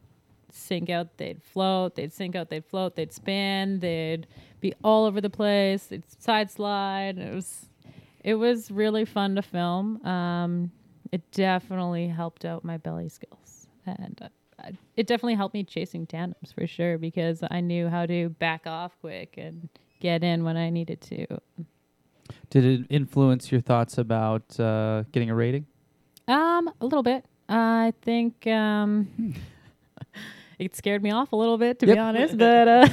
sink 0.68 0.90
out, 0.90 1.18
they'd 1.18 1.42
float, 1.42 1.96
they'd 1.96 2.14
sink 2.14 2.36
out, 2.36 2.50
they'd 2.50 2.66
float, 2.66 2.96
they'd 2.96 3.14
spin, 3.14 3.80
they'd 3.80 4.28
be 4.60 4.74
all 4.84 5.06
over 5.06 5.22
the 5.22 5.30
place, 5.30 5.88
they'd 5.88 6.04
side 6.22 6.52
slide. 6.52 7.18
It 7.18 7.34
was, 7.34 7.66
it 8.24 8.36
was 8.36 8.70
really 8.70 9.06
fun 9.06 9.36
to 9.36 9.42
film. 9.42 10.06
Um, 10.06 10.72
it 11.12 11.22
definitely 11.32 12.08
helped 12.08 12.46
out 12.46 12.64
my 12.64 12.78
belly 12.78 13.10
skills, 13.10 13.68
and 13.86 14.20
uh, 14.22 14.72
it 14.96 15.08
definitely 15.08 15.36
helped 15.36 15.54
me 15.54 15.64
chasing 15.64 16.06
tandems 16.06 16.52
for 16.52 16.68
sure 16.68 16.98
because 16.98 17.44
I 17.50 17.62
knew 17.62 17.88
how 17.88 18.06
to 18.06 18.30
back 18.30 18.68
off 18.68 18.98
quick 19.00 19.36
and 19.38 19.70
get 20.00 20.24
in 20.24 20.44
when 20.44 20.58
I 20.58 20.70
needed 20.70 21.02
to. 21.02 21.26
Did 22.50 22.66
it 22.66 22.86
influence 22.90 23.52
your 23.52 23.62
thoughts 23.62 23.98
about 23.98 24.60
uh, 24.60 25.04
getting 25.12 25.30
a 25.30 25.36
rating? 25.36 25.66
Um, 26.28 26.70
a 26.82 26.86
little 26.86 27.04
bit. 27.04 27.26
I 27.50 27.94
think 28.02 28.46
um, 28.48 29.36
it 30.60 30.76
scared 30.76 31.04
me 31.04 31.12
off 31.12 31.32
a 31.34 31.36
little 31.36 31.58
bit, 31.58 31.80
to 31.80 31.86
Yep. 31.88 31.96
be 31.96 32.00
honest. 32.00 32.38
But 32.38 32.68
uh, 32.68 32.88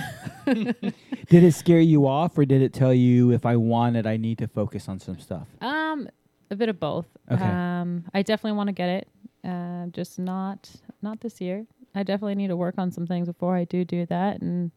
Did 1.30 1.42
it 1.44 1.52
scare 1.54 1.80
you 1.80 2.06
off, 2.06 2.36
or 2.36 2.44
did 2.44 2.60
it 2.62 2.72
tell 2.74 2.92
you 2.92 3.30
if 3.32 3.46
I 3.46 3.56
want 3.56 3.96
it, 3.96 4.06
I 4.06 4.16
need 4.18 4.38
to 4.38 4.46
focus 4.48 4.88
on 4.88 4.98
some 4.98 5.18
stuff? 5.18 5.48
um, 5.62 6.08
a 6.50 6.56
bit 6.56 6.68
of 6.68 6.78
both. 6.78 7.06
Okay. 7.30 7.42
Um, 7.42 8.04
I 8.12 8.22
definitely 8.22 8.56
want 8.56 8.68
to 8.68 8.72
get 8.74 8.88
it. 8.90 9.08
Uh, 9.42 9.86
just 9.86 10.18
not 10.18 10.70
not 11.02 11.20
this 11.20 11.40
year. 11.40 11.66
I 11.94 12.02
definitely 12.02 12.34
need 12.34 12.48
to 12.48 12.56
work 12.56 12.74
on 12.78 12.90
some 12.90 13.06
things 13.06 13.26
before 13.26 13.56
I 13.56 13.64
do 13.64 13.84
do 13.84 14.04
that, 14.06 14.40
and 14.42 14.70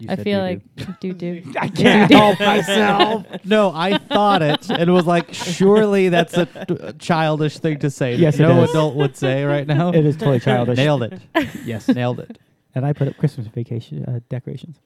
You 0.00 0.06
I 0.10 0.14
said 0.14 0.24
feel 0.24 0.38
you 0.48 0.60
like 0.86 1.00
do 1.00 1.12
do. 1.12 1.42
I 1.60 1.68
can't 1.68 2.12
help 2.12 2.38
myself. 2.38 3.26
No, 3.44 3.72
I 3.74 3.98
thought 3.98 4.42
it 4.42 4.70
and 4.70 4.92
was 4.92 5.06
like, 5.06 5.32
surely 5.34 6.08
that's 6.08 6.34
a 6.36 6.46
t- 6.46 6.76
childish 6.98 7.58
thing 7.58 7.78
to 7.80 7.90
say. 7.90 8.12
that 8.12 8.20
Yes, 8.20 8.34
it 8.38 8.42
no 8.42 8.62
is. 8.62 8.70
adult 8.70 8.94
would 8.94 9.16
say 9.16 9.44
right 9.44 9.66
now. 9.66 9.90
It 9.90 10.04
is 10.06 10.16
totally 10.16 10.38
childish. 10.40 10.76
Nailed 10.76 11.02
it. 11.04 11.20
Yes, 11.64 11.88
Nailed 11.88 12.20
it. 12.20 12.38
and 12.76 12.86
I 12.86 12.92
put 12.92 13.08
up 13.08 13.16
Christmas 13.16 13.46
vacation 13.48 14.04
uh, 14.04 14.20
decorations. 14.28 14.76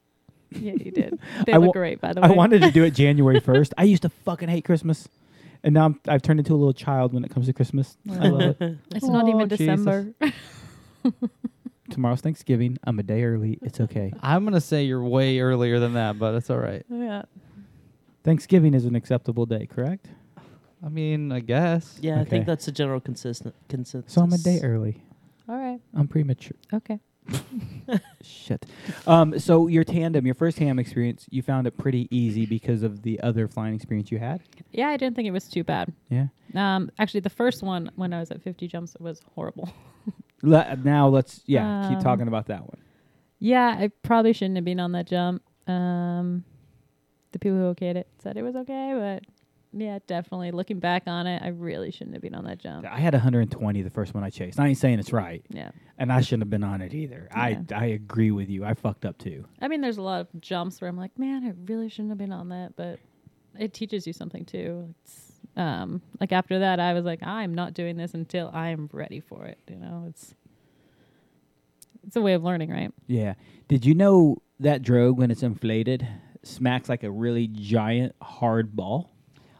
yeah, 0.51 0.73
you 0.73 0.91
did. 0.91 1.19
They 1.47 1.53
I 1.53 1.57
look 1.59 1.69
wa- 1.69 1.73
great, 1.73 2.01
by 2.01 2.13
the 2.15 2.21
way. 2.23 2.29
I 2.29 2.31
wanted 2.33 2.63
to 2.63 2.71
do 2.71 2.83
it 2.85 2.93
January 2.93 3.41
first. 3.41 3.75
I 3.77 3.85
used 3.85 4.03
to 4.03 4.09
fucking 4.09 4.49
hate 4.49 4.65
Christmas, 4.65 5.09
and 5.63 5.75
now 5.75 5.85
I'm, 5.87 6.01
I've 6.09 6.23
turned 6.23 6.41
into 6.41 6.55
a 6.55 6.57
little 6.57 6.73
child 6.73 7.13
when 7.13 7.23
it 7.25 7.31
comes 7.31 7.47
to 7.47 7.53
Christmas. 7.53 7.97
I 8.11 8.29
love 8.29 8.57
it. 8.61 8.79
It's 8.95 9.07
not 9.07 9.25
Oh, 9.25 9.29
even 9.29 9.49
Jesus. 9.51 9.59
December. 9.59 10.15
Tomorrow's 11.93 12.21
Thanksgiving. 12.23 12.79
I'm 12.85 12.99
a 12.99 13.03
day 13.03 13.23
early. 13.25 13.59
It's 13.63 13.81
okay. 13.81 14.13
I'm 14.23 14.45
gonna 14.45 14.61
say 14.61 14.85
you're 14.85 15.03
way 15.05 15.39
earlier 15.41 15.79
than 15.79 15.95
that, 15.95 16.19
but 16.19 16.35
it's 16.35 16.51
all 16.51 16.59
right. 16.59 16.85
yeah. 16.89 17.23
Thanksgiving 18.25 18.75
is 18.75 18.85
an 18.85 18.95
acceptable 18.95 19.47
day, 19.47 19.67
correct? 19.67 20.07
I 20.85 20.89
mean, 20.89 21.31
I 21.33 21.41
guess. 21.41 21.99
yeah, 22.01 22.17
I 22.19 22.21
Okay. 22.23 22.31
think 22.31 22.47
that's 22.47 22.67
a 22.69 22.73
general 22.73 23.01
consistent 23.01 23.55
consensus. 23.69 24.13
So 24.13 24.23
I'm 24.23 24.33
a 24.33 24.39
day 24.39 24.61
early. 24.63 25.03
All 25.49 25.57
right. 25.57 25.81
I'm 25.95 26.09
premature. 26.09 26.57
Okay. 26.73 26.99
Shit. 28.23 28.67
Um, 29.07 29.39
so 29.39 29.67
your 29.69 29.85
tandem, 29.85 30.25
your 30.27 30.35
first 30.35 30.57
tandem 30.59 30.79
experience, 30.79 31.27
you 31.31 31.43
found 31.43 31.67
it 31.67 31.77
pretty 31.77 32.09
easy 32.17 32.47
because 32.47 32.83
of 32.83 33.03
the 33.03 33.21
other 33.21 33.47
flying 33.49 33.75
experience 33.75 34.11
you 34.11 34.19
had. 34.19 34.43
Yeah, 34.73 34.89
I 34.89 34.97
didn't 34.97 35.15
think 35.17 35.29
it 35.29 35.33
was 35.33 35.49
too 35.49 35.63
bad. 35.65 35.93
Yeah. 36.11 36.27
Um, 36.55 36.91
actually, 36.99 37.21
the 37.21 37.31
first 37.31 37.63
one 37.63 37.91
when 37.97 38.13
I 38.13 38.21
was 38.21 38.31
at 38.31 38.43
50 38.43 38.67
jumps 38.69 38.97
was 38.99 39.21
horrible. 39.35 39.73
Le- 40.43 40.77
now 40.83 41.09
let's 41.09 41.41
yeah 41.47 41.87
keep 41.89 41.99
Um, 41.99 42.03
talking 42.05 42.29
about 42.29 42.47
that 42.47 42.61
one. 42.63 42.79
Yeah, 43.39 43.77
I 43.79 43.89
probably 44.03 44.33
shouldn't 44.33 44.57
have 44.57 44.65
been 44.65 44.81
on 44.81 44.93
that 44.93 45.07
jump. 45.07 45.43
Um, 45.67 46.45
the 47.33 47.39
people 47.39 47.59
who 47.59 47.75
okayed 47.75 47.97
it 47.97 48.09
said 48.19 48.37
it 48.37 48.43
was 48.43 48.55
okay, 48.57 48.93
but 48.95 49.25
yeah, 49.73 49.99
definitely. 50.07 50.51
Looking 50.51 50.79
back 50.81 51.05
on 51.07 51.27
it, 51.27 51.41
I 51.43 51.49
really 51.49 51.91
shouldn't 51.91 52.13
have 52.15 52.23
been 52.23 52.35
on 52.35 52.45
that 52.45 52.59
jump. 52.59 52.85
I 52.87 52.99
had 53.01 53.15
120 53.15 53.83
the 53.83 53.89
first 53.91 54.13
one 54.15 54.23
I 54.23 54.29
chased. 54.31 54.61
I 54.61 54.69
ain't 54.69 54.77
saying 54.79 54.99
it's 54.99 55.13
right, 55.13 55.43
Yeah. 55.49 55.71
and 55.99 56.13
I 56.13 56.21
shouldn't 56.21 56.43
have 56.43 56.51
been 56.51 56.63
on 56.65 56.83
it 56.83 56.93
either. 56.93 57.29
I 57.33 57.51
Yeah. 57.51 57.61
I 57.75 57.87
agree 57.87 58.31
with 58.33 58.51
you. 58.51 58.65
I 58.65 58.75
fucked 58.75 59.05
up 59.07 59.17
too. 59.19 59.47
I 59.61 59.69
mean, 59.69 59.81
there's 59.81 59.97
a 59.99 60.03
lot 60.03 60.21
of 60.21 60.41
jumps 60.41 60.81
where 60.81 60.89
I'm 60.91 60.97
like, 60.99 61.19
man, 61.19 61.45
I 61.45 61.53
really 61.71 61.89
shouldn't 61.89 62.11
have 62.11 62.19
been 62.19 62.33
on 62.33 62.49
that, 62.51 62.75
but 62.77 62.99
it 63.59 63.73
teaches 63.73 64.07
you 64.07 64.13
something 64.13 64.45
too. 64.45 64.95
It's 65.05 65.32
um, 65.57 66.03
like 66.21 66.33
after 66.33 66.61
that, 66.61 66.81
I 66.81 66.93
was 66.93 67.05
like, 67.05 67.23
I'm 67.23 67.55
not 67.55 67.75
doing 67.75 67.97
this 67.97 68.15
until 68.15 68.51
I'm 68.53 68.89
ready 68.93 69.21
for 69.21 69.45
it. 69.45 69.59
You 69.69 69.77
know, 69.77 70.07
it's 70.09 70.35
it's 72.07 72.17
a 72.17 72.21
way 72.21 72.35
of 72.35 72.43
learning, 72.43 72.71
right? 72.71 72.93
Yeah. 73.07 73.35
Did 73.69 73.85
you 73.85 73.95
know 73.95 74.39
that 74.61 74.83
drogue 74.83 75.19
when 75.19 75.31
it's 75.31 75.43
inflated 75.43 76.07
smacks 76.43 76.89
like 76.89 77.03
a 77.03 77.11
really 77.11 77.47
giant 77.47 78.15
hard 78.21 78.75
ball? 78.75 79.11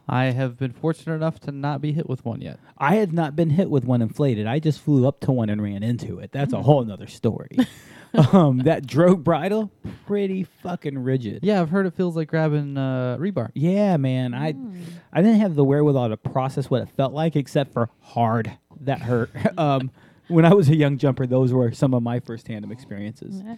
I 0.07 0.25
have 0.25 0.57
been 0.57 0.73
fortunate 0.73 1.15
enough 1.15 1.39
to 1.41 1.51
not 1.51 1.79
be 1.79 1.93
hit 1.93 2.09
with 2.09 2.25
one 2.25 2.41
yet. 2.41 2.59
I 2.77 2.95
had 2.95 3.13
not 3.13 3.37
been 3.37 3.51
hit 3.51 3.69
with 3.69 3.85
one 3.85 4.01
inflated. 4.01 4.47
I 4.47 4.59
just 4.59 4.81
flew 4.81 5.07
up 5.07 5.21
to 5.21 5.31
one 5.31 5.49
and 5.49 5.61
ran 5.61 5.81
into 5.81 6.19
it. 6.19 6.31
That's 6.33 6.51
a 6.51 6.61
whole 6.61 6.83
nother 6.83 7.07
story. 7.07 7.57
um, 8.33 8.59
that 8.59 8.85
drogue 8.85 9.23
bridle, 9.23 9.71
pretty 10.05 10.43
fucking 10.43 10.99
rigid. 10.99 11.39
Yeah, 11.43 11.61
I've 11.61 11.69
heard 11.69 11.85
it 11.85 11.93
feels 11.95 12.15
like 12.15 12.27
grabbing 12.27 12.77
uh, 12.77 13.17
rebar. 13.19 13.49
Yeah, 13.55 13.97
man. 13.97 14.33
I 14.33 14.53
I 15.11 15.21
didn't 15.21 15.39
have 15.39 15.55
the 15.55 15.63
wherewithal 15.63 16.09
to 16.09 16.17
process 16.17 16.69
what 16.69 16.81
it 16.83 16.89
felt 16.95 17.13
like, 17.13 17.35
except 17.35 17.73
for 17.73 17.89
hard. 18.01 18.51
That 18.81 19.01
hurt. 19.01 19.31
um, 19.57 19.91
when 20.27 20.45
I 20.45 20.53
was 20.53 20.69
a 20.69 20.75
young 20.75 20.97
jumper, 20.97 21.25
those 21.25 21.53
were 21.53 21.71
some 21.71 21.93
of 21.93 22.03
my 22.03 22.19
first 22.19 22.45
tandem 22.45 22.71
experiences. 22.71 23.41
Nice. 23.41 23.57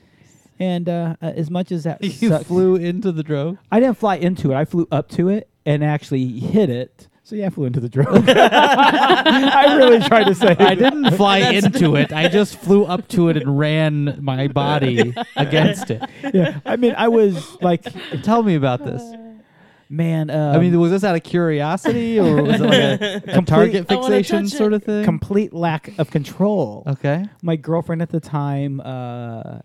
And 0.58 0.88
uh, 0.88 1.16
uh, 1.22 1.26
as 1.36 1.50
much 1.52 1.72
as 1.72 1.84
that 1.84 2.02
you 2.22 2.30
sucked- 2.30 2.46
flew 2.46 2.76
into 2.76 3.12
the 3.12 3.24
drogue. 3.24 3.58
I 3.72 3.80
didn't 3.80 3.98
fly 3.98 4.16
into 4.16 4.52
it. 4.52 4.56
I 4.56 4.66
flew 4.66 4.88
up 4.92 5.10
to 5.12 5.30
it 5.30 5.50
and 5.66 5.84
actually 5.84 6.40
hit 6.40 6.70
it. 6.70 7.08
So 7.26 7.36
yeah, 7.36 7.48
I 7.48 7.50
flew 7.50 7.66
into 7.66 7.80
the 7.80 7.90
drogue. 7.90 8.24
I 8.30 9.76
really 9.78 10.00
tried 10.00 10.26
to 10.26 10.36
say 10.36 10.56
I 10.60 10.76
didn't 10.76 11.10
fly 11.18 11.40
into 11.40 11.96
it. 11.96 12.14
I 12.14 12.28
just 12.28 12.56
flew 12.56 12.86
up 12.86 13.08
to 13.10 13.30
it 13.30 13.38
and 13.38 13.58
ran 13.58 14.20
my 14.24 14.48
body 14.48 15.12
against 15.36 15.90
it. 15.90 16.04
Yeah, 16.36 16.60
I 16.68 16.76
mean, 16.76 16.94
I 16.96 17.08
was 17.08 17.60
like, 17.62 17.84
Tell 18.22 18.44
me 18.44 18.54
about 18.54 18.86
this. 18.86 19.02
man. 19.90 20.30
Um, 20.30 20.56
I 20.56 20.60
mean, 20.60 20.80
was 20.80 20.92
this 20.92 21.04
out 21.04 21.16
of 21.16 21.24
curiosity 21.24 22.20
or 22.20 22.44
was 22.44 22.62
it 22.62 22.64
like 22.64 23.02
a, 23.02 23.40
a 23.40 23.42
target 23.46 23.88
fixation 23.88 24.48
sort 24.48 24.74
of 24.74 24.84
thing? 24.84 25.04
complete 25.04 25.52
lack 25.52 25.98
of 25.98 26.12
control. 26.12 26.84
okay. 26.86 27.26
My 27.42 27.56
girlfriend 27.56 28.04
at 28.04 28.10
the 28.10 28.20
time 28.20 28.82
uh, 28.82 29.42
w- 29.42 29.62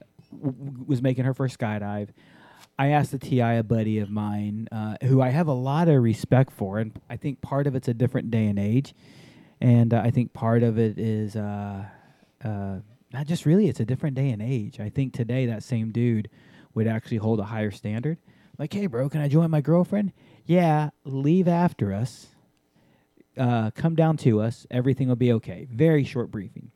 w- 0.56 0.84
was 0.86 1.02
making 1.02 1.24
her 1.26 1.34
first 1.34 1.58
skydive. 1.58 2.08
I 2.80 2.92
asked 2.92 3.10
the 3.10 3.18
TI, 3.18 3.40
a 3.40 3.62
buddy 3.62 3.98
of 3.98 4.08
mine, 4.08 4.66
uh, 4.72 4.96
who 5.02 5.20
I 5.20 5.28
have 5.28 5.48
a 5.48 5.52
lot 5.52 5.88
of 5.88 6.02
respect 6.02 6.50
for, 6.50 6.78
and 6.78 6.98
I 7.10 7.18
think 7.18 7.42
part 7.42 7.66
of 7.66 7.74
it's 7.74 7.88
a 7.88 7.92
different 7.92 8.30
day 8.30 8.46
and 8.46 8.58
age, 8.58 8.94
and 9.60 9.92
uh, 9.92 10.00
I 10.02 10.10
think 10.10 10.32
part 10.32 10.62
of 10.62 10.78
it 10.78 10.98
is 10.98 11.36
uh, 11.36 11.84
uh, 12.42 12.76
not 13.12 13.26
just 13.26 13.44
really 13.44 13.68
it's 13.68 13.80
a 13.80 13.84
different 13.84 14.16
day 14.16 14.30
and 14.30 14.40
age. 14.40 14.80
I 14.80 14.88
think 14.88 15.12
today 15.12 15.44
that 15.44 15.62
same 15.62 15.92
dude 15.92 16.30
would 16.72 16.86
actually 16.86 17.18
hold 17.18 17.38
a 17.38 17.44
higher 17.44 17.70
standard. 17.70 18.16
Like, 18.58 18.72
hey, 18.72 18.86
bro, 18.86 19.10
can 19.10 19.20
I 19.20 19.28
join 19.28 19.50
my 19.50 19.60
girlfriend? 19.60 20.14
Yeah, 20.46 20.88
leave 21.04 21.48
after 21.48 21.92
us. 21.92 22.28
Uh, 23.36 23.72
come 23.72 23.94
down 23.94 24.16
to 24.18 24.40
us. 24.40 24.66
Everything 24.70 25.08
will 25.08 25.16
be 25.16 25.34
okay. 25.34 25.68
Very 25.70 26.02
short 26.02 26.30
briefing. 26.30 26.70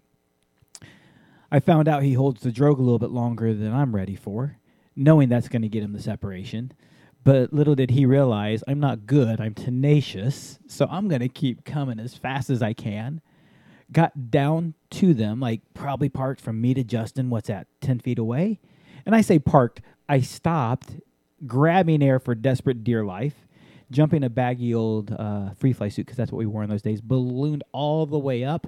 I 1.51 1.61
found 1.61 1.89
out 1.89 2.03
he 2.03 2.13
holds 2.13 2.43
the 2.43 2.53
drogue 2.53 2.79
a 2.79 2.83
little 2.83 2.99
bit 2.99 3.11
longer 3.11 3.55
than 3.55 3.73
I'm 3.73 3.97
ready 3.97 4.17
for, 4.17 4.59
knowing 4.97 5.29
that's 5.29 5.49
going 5.49 5.63
to 5.63 5.69
get 5.69 5.83
him 5.83 5.93
the 5.93 6.03
separation. 6.03 6.73
But 7.25 7.53
little 7.53 7.75
did 7.75 7.91
he 7.91 8.05
realize 8.05 8.63
I'm 8.69 8.81
not 8.81 9.07
good. 9.07 9.41
I'm 9.41 9.55
tenacious. 9.55 10.59
So 10.67 10.87
I'm 10.91 11.09
going 11.09 11.23
to 11.23 11.29
keep 11.29 11.65
coming 11.65 11.99
as 11.99 12.15
fast 12.15 12.51
as 12.51 12.63
I 12.63 12.75
can. 12.75 13.23
Got 13.91 14.31
down 14.31 14.75
to 14.91 15.15
them, 15.15 15.41
like 15.41 15.63
probably 15.73 16.09
parked 16.09 16.41
from 16.41 16.61
me 16.61 16.75
to 16.75 16.85
Justin, 16.85 17.31
what's 17.31 17.49
that, 17.49 17.67
10 17.81 18.01
feet 18.01 18.19
away? 18.19 18.61
And 19.07 19.15
I 19.15 19.21
say 19.21 19.39
parked, 19.39 19.81
I 20.09 20.21
stopped, 20.21 20.91
grabbing 21.47 22.03
air 22.03 22.19
for 22.19 22.35
desperate 22.35 22.85
dear 22.85 23.05
life, 23.05 23.35
jumping 23.91 24.25
a 24.25 24.31
baggy 24.31 24.75
old 24.75 25.13
uh, 25.13 25.51
free 25.55 25.73
fly 25.73 25.89
suit, 25.89 26.07
because 26.07 26.17
that's 26.17 26.33
what 26.33 26.39
we 26.39 26.47
wore 26.47 26.63
in 26.63 26.71
those 26.71 26.83
days, 26.83 27.01
ballooned 27.01 27.63
all 27.73 28.07
the 28.07 28.19
way 28.19 28.45
up. 28.45 28.67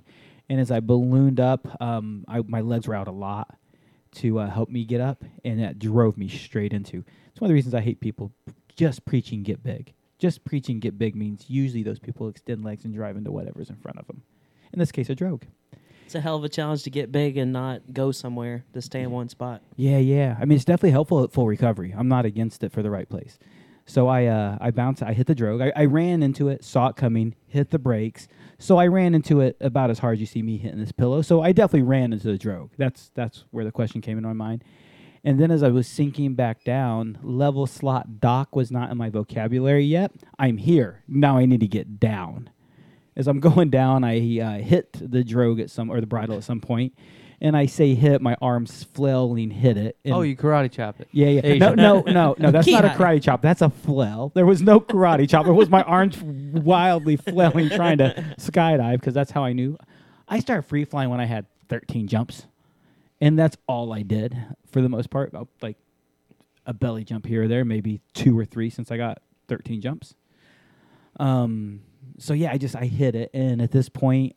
And 0.49 0.61
as 0.61 0.71
I 0.71 0.81
ballooned 0.81 1.41
up, 1.41 1.67
um, 1.81 2.25
I, 2.29 2.41
my 2.41 2.61
legs 2.61 2.87
were 2.87 2.95
out 2.95 3.09
a 3.09 3.13
lot 3.13 3.59
to 4.13 4.39
uh, 4.39 4.51
help 4.51 4.69
me 4.69 4.85
get 4.85 5.01
up, 5.01 5.25
and 5.45 5.61
that 5.61 5.79
drove 5.79 6.17
me 6.17 6.29
straight 6.29 6.73
into. 6.73 7.05
It's 7.29 7.41
one 7.41 7.47
of 7.47 7.51
the 7.51 7.55
reasons 7.55 7.75
I 7.75 7.81
hate 7.81 8.01
people 8.01 8.33
just 8.77 9.05
preaching 9.05 9.43
get 9.43 9.63
big. 9.63 9.93
Just 10.19 10.45
preaching 10.45 10.81
get 10.81 10.99
big 10.99 11.15
means 11.15 11.45
usually 11.49 11.83
those 11.83 11.99
people 11.99 12.29
extend 12.29 12.65
legs 12.65 12.85
and 12.85 12.95
drive 12.95 13.17
into 13.17 13.31
whatever's 13.31 13.69
in 13.69 13.77
front 13.77 13.99
of 13.99 14.07
them. 14.07 14.23
In 14.73 14.79
this 14.79 14.93
case, 14.93 15.11
a 15.11 15.15
drogue. 15.15 15.45
It's 16.07 16.15
a 16.15 16.21
hell 16.21 16.37
of 16.37 16.45
a 16.45 16.49
challenge 16.49 16.85
to 16.85 16.91
get 16.91 17.11
big 17.11 17.37
and 17.37 17.53
not 17.53 17.93
go 17.93 18.13
somewhere 18.13 18.65
to 18.73 18.81
stay 18.81 19.03
in 19.03 19.11
one 19.11 19.29
spot. 19.29 19.61
Yeah, 19.75 19.99
yeah. 19.99 20.37
I 20.41 20.45
mean, 20.45 20.57
it's 20.57 20.65
definitely 20.65 20.93
helpful 20.93 21.25
at 21.25 21.33
full 21.33 21.47
recovery. 21.49 21.95
I'm 21.97 22.09
not 22.09 22.25
against 22.25 22.63
it 22.63 22.73
for 22.73 22.83
the 22.83 22.91
right 22.91 23.09
place. 23.09 23.39
So 23.87 24.07
I, 24.07 24.27
uh, 24.27 24.57
I 24.61 24.71
bounced. 24.71 25.03
I 25.03 25.13
hit 25.13 25.27
the 25.27 25.35
drogue. 25.35 25.61
I, 25.61 25.73
I 25.75 25.85
ran 25.85 26.23
into 26.23 26.49
it, 26.49 26.65
saw 26.65 26.89
it 26.89 26.97
coming, 26.97 27.35
hit 27.49 27.71
the 27.71 27.79
brakes. 27.79 28.29
So 28.59 28.79
I 28.79 28.87
ran 28.87 29.15
into 29.15 29.41
it 29.41 29.57
about 29.61 29.91
as 29.91 29.99
hard 29.99 30.15
as 30.15 30.21
you 30.21 30.27
see 30.27 30.43
me 30.43 30.57
hitting 30.57 30.81
this 30.81 30.93
pillow. 30.93 31.23
So 31.23 31.43
I 31.43 31.53
definitely 31.53 31.83
ran 31.83 32.13
into 32.13 32.29
the 32.29 32.39
drogue. 32.39 32.71
That's 32.79 33.11
that's 33.15 33.45
where 33.51 33.65
the 33.65 33.73
question 33.73 34.01
came 34.01 34.17
into 34.17 34.29
my 34.29 34.35
mind. 34.35 34.65
And 35.25 35.41
then 35.41 35.51
as 35.51 35.63
I 35.63 35.71
was 35.71 35.89
sinking 35.89 36.35
back 36.35 36.63
down, 36.63 37.19
level 37.23 37.67
slot 37.67 38.21
dock 38.21 38.55
was 38.55 38.71
not 38.71 38.93
in 38.93 38.97
my 38.97 39.11
vocabulary 39.11 39.85
yet. 39.85 40.13
I'm 40.39 40.57
here 40.57 41.03
now. 41.09 41.37
I 41.37 41.47
need 41.47 41.61
to 41.61 41.67
get 41.67 41.99
down. 41.99 42.51
As 43.17 43.27
I'm 43.27 43.41
going 43.49 43.69
down, 43.71 44.05
I 44.05 44.39
uh, 44.39 44.59
hit 44.59 44.93
the 44.93 45.25
drogue 45.25 45.61
at 45.61 45.71
some 45.71 45.91
or 45.91 46.01
the 46.01 46.07
bridle 46.07 46.37
at 46.37 46.45
some 46.45 46.61
point, 46.61 46.95
and 47.41 47.57
I 47.57 47.67
say 47.67 47.95
hit. 47.95 48.21
My 48.23 48.37
arms 48.41 48.85
flailing 48.85 49.51
hit 49.51 49.77
it. 49.77 49.97
and- 50.05 50.15
Oh, 50.15 50.23
you 50.23 50.37
karate 50.37 50.71
chop 50.73 51.01
it. 51.01 51.09
yeah, 51.13 51.29
yeah. 51.29 51.41
No, 51.43 51.49
Asian. 51.67 51.77
no, 51.77 52.01
no, 52.07 52.35
no. 52.39 52.51
That's 52.51 52.67
not 52.67 52.85
a 52.85 52.89
karate 52.89 53.23
chop. 53.23 53.43
That's 53.43 53.63
a 53.63 53.71
flail. 53.71 54.33
There 54.35 54.47
was 54.47 54.63
no 54.63 54.81
karate 54.81 55.29
chop. 55.29 55.47
It 55.47 55.53
was 55.53 55.69
my 55.69 55.83
arms 55.83 56.21
wildly 56.23 57.17
flailing 57.17 57.69
trying 57.71 57.99
to 57.99 58.35
skydive 58.39 59.01
because 59.01 59.15
that's 59.15 59.31
how 59.31 59.45
I 59.45 59.53
knew. 59.53 59.77
I 60.29 60.41
started 60.41 60.63
free 60.63 60.85
flying 60.85 61.11
when 61.11 61.21
I 61.21 61.27
had 61.27 61.47
13 61.69 62.09
jumps, 62.09 62.47
and 63.21 63.39
that's 63.39 63.57
all 63.69 63.93
I 63.93 64.03
did 64.03 64.37
for 64.71 64.81
the 64.81 64.89
most 64.89 65.11
part. 65.11 65.29
About 65.31 65.49
like 65.63 65.77
a 66.67 66.73
belly 66.75 67.05
jump 67.05 67.27
here 67.27 67.45
or 67.45 67.49
there, 67.49 67.65
maybe 67.65 68.01
two 68.15 68.37
or 68.39 68.45
three 68.45 68.71
since 68.71 68.91
I 68.91 68.97
got 68.97 69.23
13 69.49 69.81
jumps. 69.81 70.15
Um. 71.19 71.83
So 72.19 72.33
yeah, 72.35 72.51
I 72.51 72.57
just 72.59 72.75
I 72.75 72.87
hit 72.87 73.15
it, 73.15 73.31
and 73.35 73.61
at 73.61 73.71
this 73.73 73.89
point, 73.89 74.37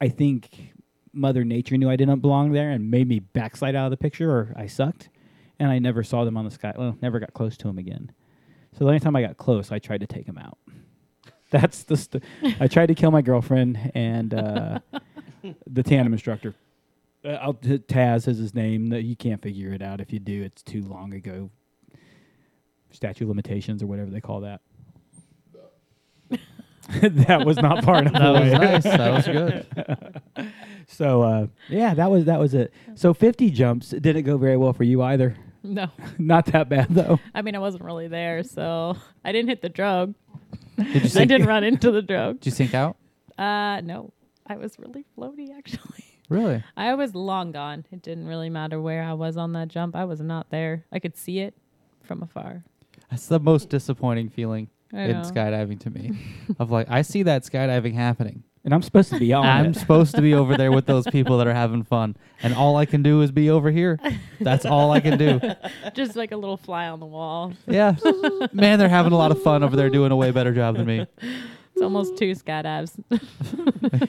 I 0.00 0.08
think 0.08 0.72
Mother 1.12 1.44
Nature 1.44 1.76
knew 1.76 1.90
I 1.90 1.96
didn't 1.96 2.20
belong 2.20 2.52
there 2.52 2.70
and 2.70 2.90
made 2.90 3.08
me 3.08 3.18
backslide 3.18 3.74
out 3.74 3.86
of 3.86 3.90
the 3.90 3.96
picture, 3.96 4.30
or 4.30 4.54
I 4.56 4.66
sucked 4.66 5.08
and 5.60 5.70
I 5.70 5.78
never 5.78 6.02
saw 6.02 6.24
them 6.24 6.36
on 6.36 6.44
the 6.44 6.50
sky. 6.50 6.72
Well, 6.76 6.96
never 7.02 7.20
got 7.20 7.34
close 7.34 7.56
to 7.58 7.68
them 7.68 7.78
again. 7.78 8.10
So 8.72 8.80
the 8.80 8.86
only 8.86 9.00
time 9.00 9.14
I 9.14 9.22
got 9.22 9.36
close, 9.36 9.70
I 9.70 9.78
tried 9.78 10.00
to 10.00 10.06
take 10.06 10.26
them 10.26 10.38
out. 10.38 10.58
That's 11.50 11.82
the. 11.82 11.96
St- 11.96 12.24
I 12.58 12.66
tried 12.66 12.86
to 12.86 12.94
kill 12.94 13.10
my 13.10 13.22
girlfriend 13.22 13.90
and 13.94 14.32
uh, 14.32 14.78
the 15.66 15.82
tandem 15.82 16.12
instructor. 16.12 16.54
Uh, 17.24 17.32
I'll, 17.32 17.54
t- 17.54 17.78
Taz 17.78 18.26
is 18.26 18.38
his 18.38 18.54
name. 18.54 18.92
You 18.92 19.16
can't 19.16 19.42
figure 19.42 19.72
it 19.72 19.82
out. 19.82 20.00
If 20.00 20.12
you 20.12 20.18
do, 20.18 20.42
it's 20.42 20.62
too 20.62 20.82
long 20.82 21.12
ago. 21.12 21.50
Statute 22.92 23.24
of 23.24 23.28
limitations 23.28 23.82
or 23.82 23.86
whatever 23.86 24.10
they 24.10 24.20
call 24.20 24.40
that. 24.40 24.62
that 27.02 27.44
was 27.46 27.56
not 27.58 27.84
far 27.84 27.98
enough 27.98 28.12
That 28.14 28.32
was 28.32 28.52
nice. 28.52 28.82
That 28.84 29.12
was 29.12 29.26
good. 29.26 30.52
So 30.92 31.22
uh, 31.22 31.46
yeah, 31.68 31.94
that 31.94 32.10
was 32.10 32.24
that 32.24 32.40
was 32.40 32.52
it. 32.52 32.74
So 32.96 33.14
50 33.14 33.50
jumps 33.50 33.90
didn't 33.90 34.24
go 34.24 34.36
very 34.36 34.56
well 34.56 34.72
for 34.72 34.82
you 34.82 35.02
either. 35.02 35.36
No, 35.62 35.86
Not 36.18 36.46
that 36.46 36.68
bad 36.68 36.88
though. 36.90 37.20
I 37.32 37.42
mean 37.42 37.54
I 37.54 37.60
wasn't 37.60 37.84
really 37.84 38.08
there, 38.08 38.42
so 38.42 38.96
I 39.24 39.30
didn't 39.30 39.50
hit 39.50 39.62
the 39.62 39.68
drogue. 39.68 40.14
Did 40.76 41.14
you 41.14 41.20
I 41.20 41.26
didn't 41.26 41.46
run 41.46 41.62
into 41.62 41.92
the 41.92 42.02
drogue. 42.02 42.40
Did 42.40 42.46
you 42.46 42.52
sink 42.52 42.74
out? 42.74 42.96
Uh, 43.38 43.80
no, 43.82 44.12
I 44.48 44.56
was 44.56 44.78
really 44.80 45.04
floaty 45.16 45.56
actually. 45.56 46.04
Really? 46.28 46.62
I 46.76 46.94
was 46.94 47.14
long 47.14 47.52
gone. 47.52 47.84
It 47.90 48.02
didn't 48.02 48.26
really 48.26 48.50
matter 48.50 48.80
where 48.80 49.02
I 49.02 49.12
was 49.12 49.36
on 49.36 49.52
that 49.52 49.68
jump. 49.68 49.94
I 49.94 50.04
was 50.04 50.20
not 50.20 50.50
there. 50.50 50.86
I 50.92 50.98
could 50.98 51.16
see 51.16 51.40
it 51.40 51.54
from 52.02 52.22
afar. 52.22 52.64
That's 53.10 53.26
the 53.26 53.40
most 53.40 53.68
disappointing 53.68 54.28
feeling 54.28 54.68
I 54.92 55.02
in 55.02 55.12
know. 55.12 55.22
skydiving 55.22 55.80
to 55.80 55.90
me. 55.90 56.12
of 56.58 56.70
like, 56.70 56.88
I 56.90 57.02
see 57.02 57.22
that 57.24 57.42
skydiving 57.42 57.94
happening. 57.94 58.44
And 58.62 58.74
I'm 58.74 58.82
supposed 58.82 59.08
to 59.10 59.18
be 59.18 59.32
on 59.32 59.46
I'm 59.46 59.66
it. 59.66 59.76
supposed 59.76 60.14
to 60.16 60.20
be 60.20 60.34
over 60.34 60.54
there 60.56 60.70
with 60.70 60.84
those 60.84 61.06
people 61.06 61.38
that 61.38 61.46
are 61.46 61.54
having 61.64 61.82
fun, 61.82 62.14
and 62.42 62.52
all 62.52 62.76
I 62.76 62.84
can 62.84 63.02
do 63.02 63.22
is 63.22 63.32
be 63.32 63.48
over 63.48 63.70
here. 63.70 63.98
That's 64.38 64.66
all 64.66 64.90
I 64.92 65.00
can 65.00 65.16
do. 65.16 65.40
Just 65.94 66.14
like 66.14 66.30
a 66.32 66.36
little 66.36 66.58
fly 66.58 66.88
on 66.88 67.00
the 67.00 67.06
wall. 67.06 67.54
Yeah, 67.66 67.94
man, 68.52 68.78
they're 68.78 68.90
having 68.90 69.12
a 69.12 69.16
lot 69.16 69.30
of 69.30 69.42
fun 69.42 69.62
over 69.62 69.76
there, 69.76 69.88
doing 69.88 70.12
a 70.12 70.16
way 70.16 70.30
better 70.30 70.52
job 70.52 70.76
than 70.76 70.84
me. 70.86 71.06
It's 71.72 71.82
almost 71.82 72.18
two 72.18 72.32
skydives. 72.32 73.02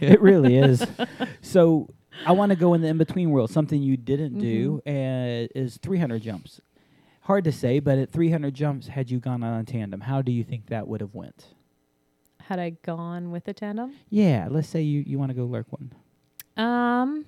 it 0.01 0.19
really 0.19 0.57
is. 0.57 0.85
So 1.41 1.87
I 2.25 2.33
want 2.33 2.49
to 2.49 2.57
go 2.57 2.73
in 2.73 2.81
the 2.81 2.89
in 2.89 2.97
between 2.97 3.31
world. 3.31 3.51
Something 3.51 3.81
you 3.81 3.95
didn't 3.95 4.37
do 4.39 4.81
uh, 4.85 5.47
is 5.55 5.77
300 5.77 6.21
jumps. 6.21 6.59
Hard 7.21 7.43
to 7.43 7.51
say, 7.51 7.79
but 7.79 7.97
at 7.97 8.11
300 8.11 8.53
jumps, 8.53 8.87
had 8.87 9.11
you 9.11 9.19
gone 9.19 9.43
on 9.43 9.59
a 9.59 9.63
tandem, 9.63 10.01
how 10.01 10.21
do 10.21 10.31
you 10.31 10.43
think 10.43 10.67
that 10.67 10.87
would 10.87 11.01
have 11.01 11.13
went? 11.13 11.53
had 12.51 12.59
I 12.59 12.71
gone 12.83 13.31
with 13.31 13.47
a 13.47 13.53
tandem? 13.53 13.93
Yeah, 14.09 14.49
let's 14.51 14.67
say 14.67 14.81
you, 14.81 15.03
you 15.07 15.17
want 15.17 15.29
to 15.29 15.33
go 15.33 15.45
lurk 15.45 15.67
one. 15.69 15.93
Um, 16.57 17.23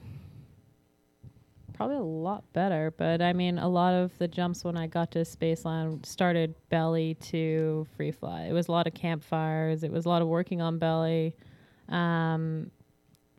probably 1.74 1.96
a 1.96 2.02
lot 2.02 2.44
better, 2.52 2.94
but 2.98 3.22
I 3.22 3.32
mean, 3.32 3.58
a 3.58 3.70
lot 3.70 3.94
of 3.94 4.18
the 4.18 4.28
jumps 4.28 4.66
when 4.66 4.76
I 4.76 4.88
got 4.88 5.12
to 5.12 5.20
Spaceland 5.20 6.06
started 6.06 6.56
belly 6.68 7.14
to 7.32 7.88
free 7.96 8.12
fly. 8.12 8.48
It 8.50 8.52
was 8.52 8.68
a 8.68 8.74
lot 8.74 8.86
of 8.86 8.94
campfires. 8.94 9.84
It 9.84 9.94
was 9.94 10.06
a 10.06 10.10
lot 10.10 10.22
of 10.22 10.28
working 10.28 10.62
on 10.62 10.78
belly, 10.78 11.38
um, 11.88 12.70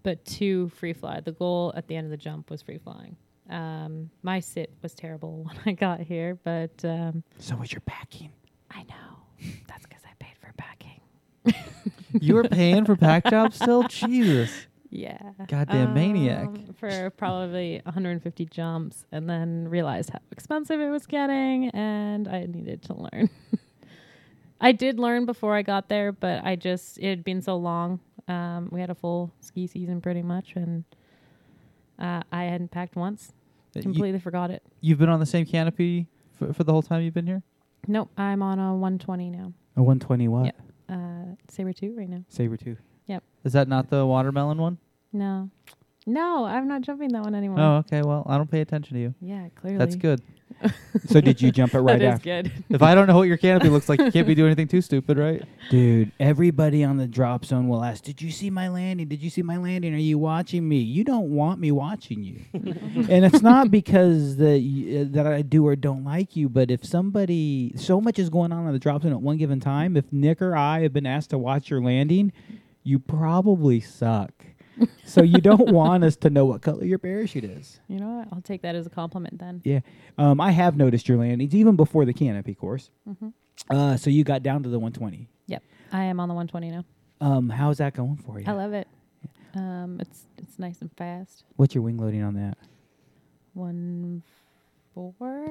but 0.03 0.25
to 0.25 0.71
free 0.71 0.95
fly. 0.95 1.21
The 1.21 1.33
goal 1.33 1.75
at 1.77 1.87
the 1.87 1.97
end 1.97 2.07
of 2.07 2.11
the 2.11 2.17
jump 2.17 2.51
was 2.51 2.63
free 2.63 2.79
flying. 2.79 3.17
Um, 3.51 4.11
my 4.23 4.41
sit 4.41 4.73
was 4.83 4.95
terrible 4.95 5.45
when 5.45 5.57
I 5.67 5.73
got 5.73 6.01
here, 6.01 6.39
but 6.45 6.73
um, 6.85 7.23
So 7.39 7.57
was 7.57 7.73
your 7.73 7.83
packing. 7.83 8.31
I 8.71 8.83
know 8.85 9.49
that's 9.69 9.85
because 9.87 10.03
I 10.05 10.13
paid 10.19 10.35
for 10.41 10.53
packing. 10.57 11.01
you 12.21 12.35
were 12.35 12.45
paying 12.45 12.85
for 12.85 12.97
pack 12.97 13.25
jobs 13.31 13.57
still? 13.57 13.83
Jesus. 13.85 14.67
Yeah. 14.91 15.19
Goddamn 15.49 15.93
maniac. 15.93 16.47
Um, 16.47 16.75
For 16.79 17.11
probably 17.11 17.81
150 17.85 18.47
jumps, 18.47 19.05
and 19.11 19.29
then 19.29 19.69
realized 19.69 20.11
how 20.11 20.21
expensive 20.31 20.81
it 20.81 20.89
was 20.89 21.07
getting, 21.07 21.69
and 21.71 22.29
I 22.29 22.47
needed 22.47 22.83
to 22.85 22.95
learn. 22.95 23.29
I 24.61 24.71
did 24.73 24.99
learn 25.01 25.27
before 25.27 25.55
I 25.57 25.63
got 25.63 25.89
there, 25.89 26.13
but 26.13 26.45
I 26.45 26.55
just, 26.57 26.99
it 26.99 27.11
had 27.11 27.25
been 27.25 27.43
so 27.43 27.57
long. 27.57 27.99
Um, 28.29 28.69
we 28.73 28.81
had 28.81 28.89
a 28.89 28.95
full 28.95 29.33
ski 29.41 29.67
season 29.67 30.01
pretty 30.01 30.23
much, 30.23 30.53
and 30.55 30.85
uh, 31.99 32.23
I 32.33 32.45
hadn't 32.45 32.71
packed 32.71 32.97
once. 32.97 33.33
Uh, 33.77 33.81
you- 33.81 33.83
Completely 33.83 34.21
forgot 34.21 34.51
it. 34.51 34.63
You've 34.81 34.99
been 34.99 35.09
on 35.09 35.21
the 35.21 35.27
same 35.27 35.47
canopy 35.47 36.07
for, 36.39 36.53
for 36.53 36.65
the 36.65 36.73
whole 36.73 36.83
time 36.83 37.03
you've 37.03 37.15
been 37.15 37.27
here? 37.27 37.43
Nope, 37.87 38.11
I'm 38.17 38.43
on 38.43 38.59
a 38.59 38.73
120 38.75 39.31
now. 39.31 39.53
A 39.77 39.83
120 39.83 40.29
what? 40.29 40.45
Yep. 40.47 40.57
Uh, 40.89 41.35
Sabre 41.49 41.73
2 41.73 41.95
right 41.97 42.09
now. 42.09 42.25
Sabre 42.29 42.57
2. 42.57 42.77
Yep. 43.07 43.23
Is 43.45 43.53
that 43.53 43.69
not 43.69 43.91
the 43.91 44.07
watermelon 44.07 44.59
one? 44.59 44.79
No. 45.13 45.51
No, 46.07 46.45
I'm 46.45 46.69
not 46.69 46.83
jumping 46.83 47.09
that 47.13 47.23
one 47.23 47.35
anymore. 47.35 47.59
Oh, 47.61 47.77
okay. 47.79 48.03
Well, 48.03 48.25
I 48.29 48.37
don't 48.37 48.51
pay 48.51 48.61
attention 48.61 48.95
to 48.97 49.01
you. 49.01 49.15
Yeah, 49.21 49.49
clearly. 49.55 49.79
That's 49.79 49.97
good. 49.97 50.21
so 51.07 51.21
did 51.21 51.41
you 51.43 51.51
jump 51.51 51.75
it 51.75 51.81
right 51.81 51.99
that 51.99 52.05
is 52.05 52.15
after? 52.15 52.43
good. 52.43 52.53
if 52.71 52.83
I 52.83 52.95
don't 52.95 53.07
know 53.07 53.17
what 53.17 53.29
your 53.29 53.37
canopy 53.37 53.69
looks 53.69 53.89
like, 53.89 54.01
you 54.01 54.11
can't 54.13 54.27
be 54.27 54.35
doing 54.35 54.49
anything 54.49 54.69
too 54.69 54.81
stupid, 54.81 55.19
right? 55.19 55.43
Dude, 55.71 56.13
everybody 56.21 56.85
on 56.85 56.97
the 56.97 57.07
drop 57.07 57.45
zone 57.45 57.69
will 57.69 57.83
ask, 57.85 58.05
"Did 58.05 58.21
you 58.23 58.31
see 58.31 58.51
my 58.51 58.69
landing? 58.69 59.09
Did 59.09 59.23
you 59.23 59.31
see 59.31 59.43
my 59.43 59.57
landing? 59.57 59.95
Are 59.95 59.99
you 59.99 60.19
watching 60.19 60.69
me?" 60.69 60.79
You 60.79 61.05
don't 61.05 61.31
want 61.31 61.61
me 61.61 61.71
watching 61.73 62.23
you, 62.23 62.41
and 62.55 63.25
it's 63.25 63.43
not 63.43 63.71
because 63.71 64.37
that 64.37 64.61
y- 64.63 65.01
uh, 65.03 65.05
that 65.13 65.27
I 65.27 65.43
do 65.43 65.67
or 65.67 65.77
don't 65.77 66.05
like 66.05 66.37
you, 66.37 66.49
but 66.49 66.71
if 66.71 66.85
somebody, 66.85 67.73
so 67.77 68.01
much 68.01 68.19
is 68.19 68.31
going 68.31 68.53
on 68.53 68.67
on 68.67 68.73
the 68.73 68.79
drop 68.79 69.03
zone 69.03 69.13
at 69.13 69.21
one 69.21 69.37
given 69.37 69.61
time. 69.61 69.97
If 69.97 70.13
Nick 70.13 70.41
or 70.43 70.57
I 70.57 70.81
have 70.81 70.93
been 70.93 71.07
asked 71.07 71.31
to 71.31 71.39
watch 71.39 71.71
your 71.71 71.81
landing, 71.83 72.33
you 72.83 72.99
probably 72.99 73.81
suck. 73.81 74.33
So 75.05 75.23
you 75.23 75.39
don't 75.39 75.71
want 75.73 76.05
us 76.05 76.17
to 76.17 76.31
know 76.31 76.45
what 76.45 76.63
color 76.63 76.85
your 76.85 76.99
parachute 76.99 77.45
is. 77.45 77.81
You 77.89 78.01
know 78.01 78.09
what? 78.17 78.29
I'll 78.33 78.41
take 78.43 78.63
that 78.63 78.75
as 78.75 78.87
a 78.87 78.91
compliment 78.91 79.39
then. 79.39 79.61
Yeah, 79.65 79.81
um, 80.19 80.41
I 80.41 80.51
have 80.51 80.77
noticed 80.77 81.09
your 81.09 81.19
landings 81.19 81.55
even 81.55 81.77
before 81.77 82.05
the 82.05 82.13
canopy 82.13 82.55
course. 82.55 82.91
hmm 83.07 83.29
Uh, 83.71 83.97
so 83.97 84.11
you 84.11 84.25
got 84.25 84.43
down 84.43 84.63
to 84.65 84.69
the 84.69 84.79
120. 84.79 85.29
Yep. 85.47 85.63
I 85.93 86.05
am 86.05 86.19
on 86.21 86.29
the 86.29 86.35
120 86.35 86.71
now. 86.71 86.85
Um, 87.21 87.49
how's 87.49 87.79
that 87.79 87.95
going 87.95 88.17
for 88.17 88.41
you? 88.41 88.47
I 88.49 88.53
love 88.53 88.73
it. 88.73 88.89
Um, 89.55 89.99
it's 90.01 90.27
it's 90.39 90.59
nice 90.59 90.81
and 90.81 90.91
fast. 90.97 91.45
What's 91.57 91.75
your 91.75 91.83
wing 91.85 91.97
loading 91.99 92.23
on 92.23 92.35
that? 92.35 92.59
One 93.53 94.23
four. 94.95 95.49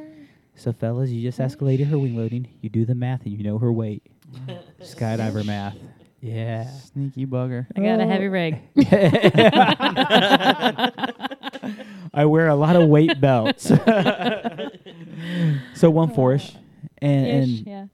So, 0.55 0.71
fellas, 0.73 1.09
you 1.09 1.21
just 1.21 1.39
escalated 1.39 1.87
her 1.87 1.97
wing 1.97 2.15
loading. 2.15 2.47
You 2.61 2.69
do 2.69 2.85
the 2.85 2.93
math 2.95 3.23
and 3.25 3.31
you 3.37 3.43
know 3.43 3.57
her 3.57 3.71
weight. 3.71 4.03
Skydiver 4.81 5.45
math. 5.45 5.77
Yeah. 6.23 6.69
Sneaky 6.69 7.25
bugger. 7.25 7.67
I 7.75 7.81
got 7.81 7.99
a 7.99 8.05
heavy 8.05 8.29
rig. 8.29 8.61
I 12.13 12.23
wear 12.25 12.47
a 12.47 12.55
lot 12.55 12.77
of 12.77 12.87
weight 12.87 13.19
belts. 13.19 13.65
so 15.73 15.89
one 15.89 16.13
fourish, 16.13 16.55
and 16.99 17.27
Ish, 17.27 17.59
and, 17.59 17.67
yeah. 17.67 17.85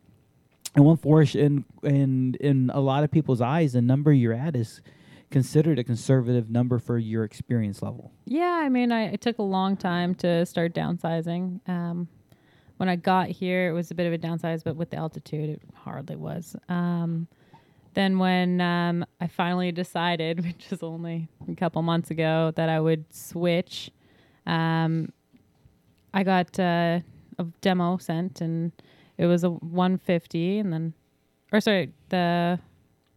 and 0.76 0.86
one 0.86 0.98
fourish 0.98 1.36
in 1.36 1.66
in 1.82 2.36
in 2.40 2.70
a 2.72 2.80
lot 2.80 3.04
of 3.04 3.10
people's 3.10 3.42
eyes, 3.42 3.74
the 3.74 3.82
number 3.82 4.14
you're 4.14 4.34
at 4.34 4.56
is 4.56 4.82
considered 5.32 5.80
a 5.80 5.84
conservative 5.84 6.52
number 6.52 6.78
for 6.78 7.00
your 7.00 7.24
experience 7.24 7.82
level. 7.82 8.12
Yeah, 8.26 8.60
I 8.62 8.70
mean, 8.70 8.92
I 8.92 9.06
it 9.06 9.22
took 9.22 9.40
a 9.40 9.44
long 9.44 9.76
time 9.76 10.14
to 10.16 10.46
start 10.46 10.76
downsizing. 10.76 11.68
Um, 11.68 12.08
when 12.78 12.90
I 12.90 12.96
got 12.96 13.30
here, 13.30 13.70
it 13.70 13.74
was 13.74 13.90
a 13.90 13.96
bit 13.96 14.06
of 14.06 14.14
a 14.14 14.20
downsize, 14.20 14.64
but 14.64 14.76
with 14.76 14.92
the 14.92 14.98
altitude, 14.98 15.50
it 15.50 15.62
hardly 15.74 16.16
was. 16.16 16.56
Um, 16.70 17.28
then 17.94 18.20
when 18.20 18.62
um, 18.62 19.06
I 19.20 19.28
finally 19.28 19.72
decided, 19.72 20.44
which 20.46 20.68
was 20.70 20.84
only 20.84 21.30
a 21.50 21.56
couple 21.56 21.82
months 21.82 22.12
ago, 22.12 22.52
that 22.56 22.70
I 22.70 22.80
would 22.80 23.06
switch, 23.14 23.92
um, 24.46 25.12
I 26.14 26.24
got 26.24 26.60
uh, 26.60 27.00
a 27.38 27.44
demo 27.62 27.98
sent, 27.98 28.42
and 28.42 28.72
it 29.18 29.26
was 29.26 29.44
a 29.44 29.50
150, 29.50 30.60
and 30.60 30.74
then, 30.74 30.94
or 31.52 31.62
sorry, 31.62 31.94
the 32.10 32.60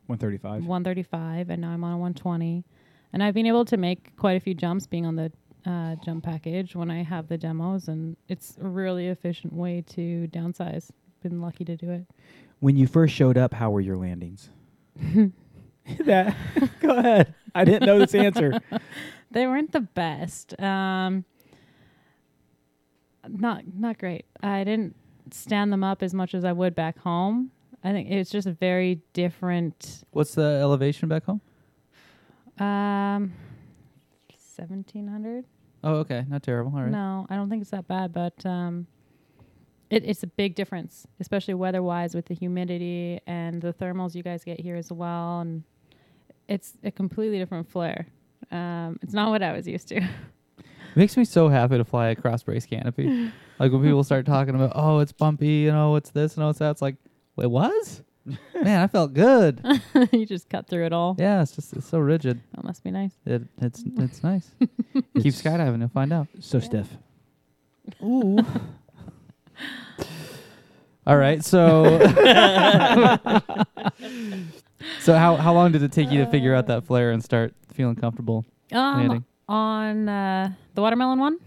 135. 0.07 0.67
135 0.67 1.51
and 1.51 1.63
now 1.63 1.71
I'm 1.71 1.85
on 1.85 1.93
a 1.93 1.97
120 1.97 2.65
and 3.13 3.23
I've 3.23 3.35
been 3.35 3.47
able 3.47 3.65
to 3.65 3.77
make 3.77 4.15
quite 4.17 4.37
a 4.37 4.41
few 4.41 4.53
jumps 4.53 4.87
being 4.87 5.07
on 5.07 5.17
the 5.17 5.33
uh, 5.65 5.97
jump 6.05 6.25
package 6.25 6.75
when 6.75 6.91
I 6.91 7.03
have 7.03 7.29
the 7.29 7.39
demos 7.39 7.89
and 7.89 8.17
it's 8.29 8.59
a 8.61 8.67
really 8.67 9.09
efficient 9.09 9.53
way 9.53 9.83
to 9.91 10.29
downsize 10.29 10.91
been 11.23 11.41
lucky 11.41 11.65
to 11.65 11.77
do 11.77 11.89
it 11.89 12.05
When 12.59 12.77
you 12.77 12.89
first 12.89 13.15
showed 13.15 13.39
up, 13.39 13.55
how 13.55 13.71
were 13.71 13.81
your 13.81 13.97
landings? 13.97 14.51
that. 16.05 16.37
Go 16.81 16.97
ahead. 16.97 17.35
I 17.55 17.65
didn't 17.65 17.87
know 17.87 17.99
this 17.99 18.15
answer. 18.15 18.61
they 19.31 19.47
weren't 19.47 19.73
the 19.73 19.81
best 19.81 20.59
um 20.61 21.25
not 23.29 23.63
not 23.75 23.99
great 23.99 24.27
I 24.43 24.65
didn't 24.65 24.95
stand 25.31 25.73
them 25.73 25.83
up 25.83 26.03
as 26.03 26.13
much 26.13 26.35
as 26.35 26.45
I 26.45 26.53
would 26.53 26.75
back 26.75 26.99
home 26.99 27.51
I 27.83 27.93
think 27.93 28.11
it's 28.11 28.31
just 28.31 28.47
a 28.47 28.53
very 28.53 29.01
different 29.13 30.05
What's 30.11 30.35
the 30.35 30.43
elevation 30.43 31.09
back 31.09 31.25
home? 31.25 31.41
um 32.59 33.33
1700 34.57 35.47
Oh, 35.85 35.95
okay. 35.97 36.25
Not 36.29 36.43
terrible. 36.43 36.73
All 36.75 36.83
right. 36.83 36.91
No, 36.91 37.27
I 37.29 37.35
don't 37.37 37.51
think 37.51 37.63
it's 37.63 37.73
that 37.73 37.89
bad, 37.89 38.13
but 38.13 38.45
um, 38.47 38.87
it, 39.93 40.05
it's 40.07 40.23
a 40.23 40.27
big 40.27 40.55
difference, 40.55 41.07
especially 41.21 41.53
weather-wise 41.53 42.15
with 42.15 42.25
the 42.27 42.35
humidity 42.35 43.21
and 43.27 43.61
the 43.61 43.75
thermals 43.75 44.15
you 44.15 44.23
guys 44.23 44.43
get 44.43 44.59
here 44.59 44.75
as 44.75 44.91
well, 44.91 45.41
and 45.41 45.65
it's 46.49 46.73
a 46.83 46.91
completely 46.91 47.39
different 47.39 47.71
flair. 47.71 48.07
Um, 48.51 48.99
it's 49.03 49.13
not 49.13 49.29
what 49.29 49.43
I 49.43 49.53
was 49.53 49.69
used 49.69 49.89
to. 49.89 49.97
It 49.97 50.97
makes 50.97 51.17
me 51.17 51.25
so 51.25 51.49
happy 51.49 51.77
to 51.77 51.85
fly 51.85 52.09
a 52.09 52.15
cross 52.15 52.43
brace 52.43 52.65
canopy. 52.65 53.31
like 53.59 53.71
when 53.71 53.83
people 53.83 54.03
start 54.03 54.25
talking 54.25 54.55
about, 54.55 54.73
oh, 54.75 55.01
it's 55.01 55.13
bumpy, 55.13 55.47
you 55.47 55.73
know, 55.73 55.91
what's 55.91 56.11
this 56.11 56.37
and 56.37 56.47
what's 56.47 56.59
that. 56.59 56.71
It's 56.71 56.83
like, 56.83 56.97
it 57.39 57.51
was? 57.51 58.03
Man, 58.55 58.81
I 58.81 58.87
felt 58.87 59.13
good. 59.13 59.63
you 60.13 60.25
just 60.25 60.49
cut 60.49 60.69
through 60.69 60.87
it 60.87 60.93
all. 60.93 61.17
yeah, 61.19 61.43
it's 61.43 61.53
just 61.55 61.73
it's 61.75 61.87
so 61.87 61.99
rigid. 61.99 62.41
That 62.55 62.65
must 62.65 62.85
be 62.85 62.91
nice. 62.91 63.13
It 63.27 63.43
it's 63.61 63.83
it's 63.99 64.23
nice. 64.23 64.51
Keep 64.61 65.35
skydiving, 65.35 65.81
you'll 65.81 65.89
find 65.89 66.13
out. 66.13 66.29
So 66.41 66.61
stiff. 66.61 66.89
Ooh. 68.03 68.39
All 71.07 71.17
right, 71.17 71.45
so 71.45 71.99
so 75.01 75.15
how 75.17 75.37
how 75.37 75.53
long 75.53 75.73
did 75.73 75.83
it 75.83 75.93
take 75.93 76.11
you 76.11 76.25
to 76.25 76.31
figure 76.31 76.55
out 76.55 76.67
that 76.69 76.85
flare 76.85 77.11
and 77.11 77.23
start 77.23 77.55
feeling 77.73 77.97
comfortable 77.97 78.45
Um, 78.73 78.99
landing? 78.99 79.25
on 79.49 80.09
uh, 80.09 80.53
the 80.75 80.81
watermelon 80.83 81.19
one. 81.19 81.39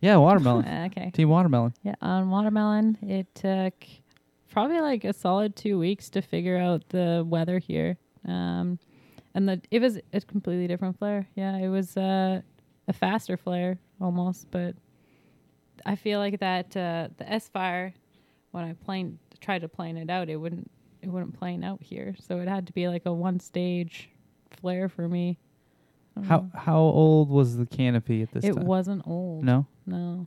Yeah, 0.00 0.16
watermelon. 0.16 0.64
Uh, 0.64 0.86
okay. 0.90 1.10
Team 1.10 1.28
watermelon. 1.28 1.74
Yeah, 1.82 1.94
on 2.00 2.30
watermelon, 2.30 2.98
it 3.02 3.26
took 3.34 3.74
probably 4.50 4.80
like 4.80 5.04
a 5.04 5.12
solid 5.12 5.56
two 5.56 5.78
weeks 5.78 6.10
to 6.10 6.22
figure 6.22 6.56
out 6.58 6.88
the 6.88 7.24
weather 7.26 7.58
here. 7.58 7.98
Um, 8.26 8.78
and 9.34 9.48
the 9.48 9.60
it 9.70 9.80
was 9.80 9.98
a 10.12 10.20
completely 10.20 10.66
different 10.66 10.98
flare. 10.98 11.28
Yeah, 11.34 11.56
it 11.58 11.68
was 11.68 11.96
uh, 11.96 12.40
a 12.88 12.92
faster 12.92 13.36
flare 13.36 13.78
almost, 14.00 14.50
but 14.50 14.74
I 15.84 15.96
feel 15.96 16.18
like 16.18 16.40
that 16.40 16.76
uh, 16.76 17.08
the 17.16 17.30
S 17.30 17.48
fire 17.48 17.94
when 18.52 18.64
I 18.64 18.74
plane 18.74 19.18
tried 19.40 19.62
to 19.62 19.68
plane 19.68 19.96
it 19.96 20.10
out, 20.10 20.28
it 20.28 20.36
wouldn't 20.36 20.70
it 21.02 21.08
wouldn't 21.08 21.38
plane 21.38 21.64
out 21.64 21.82
here. 21.82 22.14
So 22.20 22.38
it 22.38 22.48
had 22.48 22.66
to 22.68 22.72
be 22.72 22.88
like 22.88 23.06
a 23.06 23.12
one 23.12 23.40
stage 23.40 24.10
flare 24.60 24.88
for 24.88 25.08
me. 25.08 25.38
How 26.24 26.40
know. 26.40 26.50
how 26.54 26.78
old 26.78 27.30
was 27.30 27.56
the 27.56 27.66
canopy 27.66 28.22
at 28.22 28.32
this 28.32 28.42
time? 28.44 28.52
it 28.52 28.56
time? 28.56 28.66
wasn't 28.66 29.02
old. 29.06 29.44
No. 29.44 29.66
No. 29.86 30.26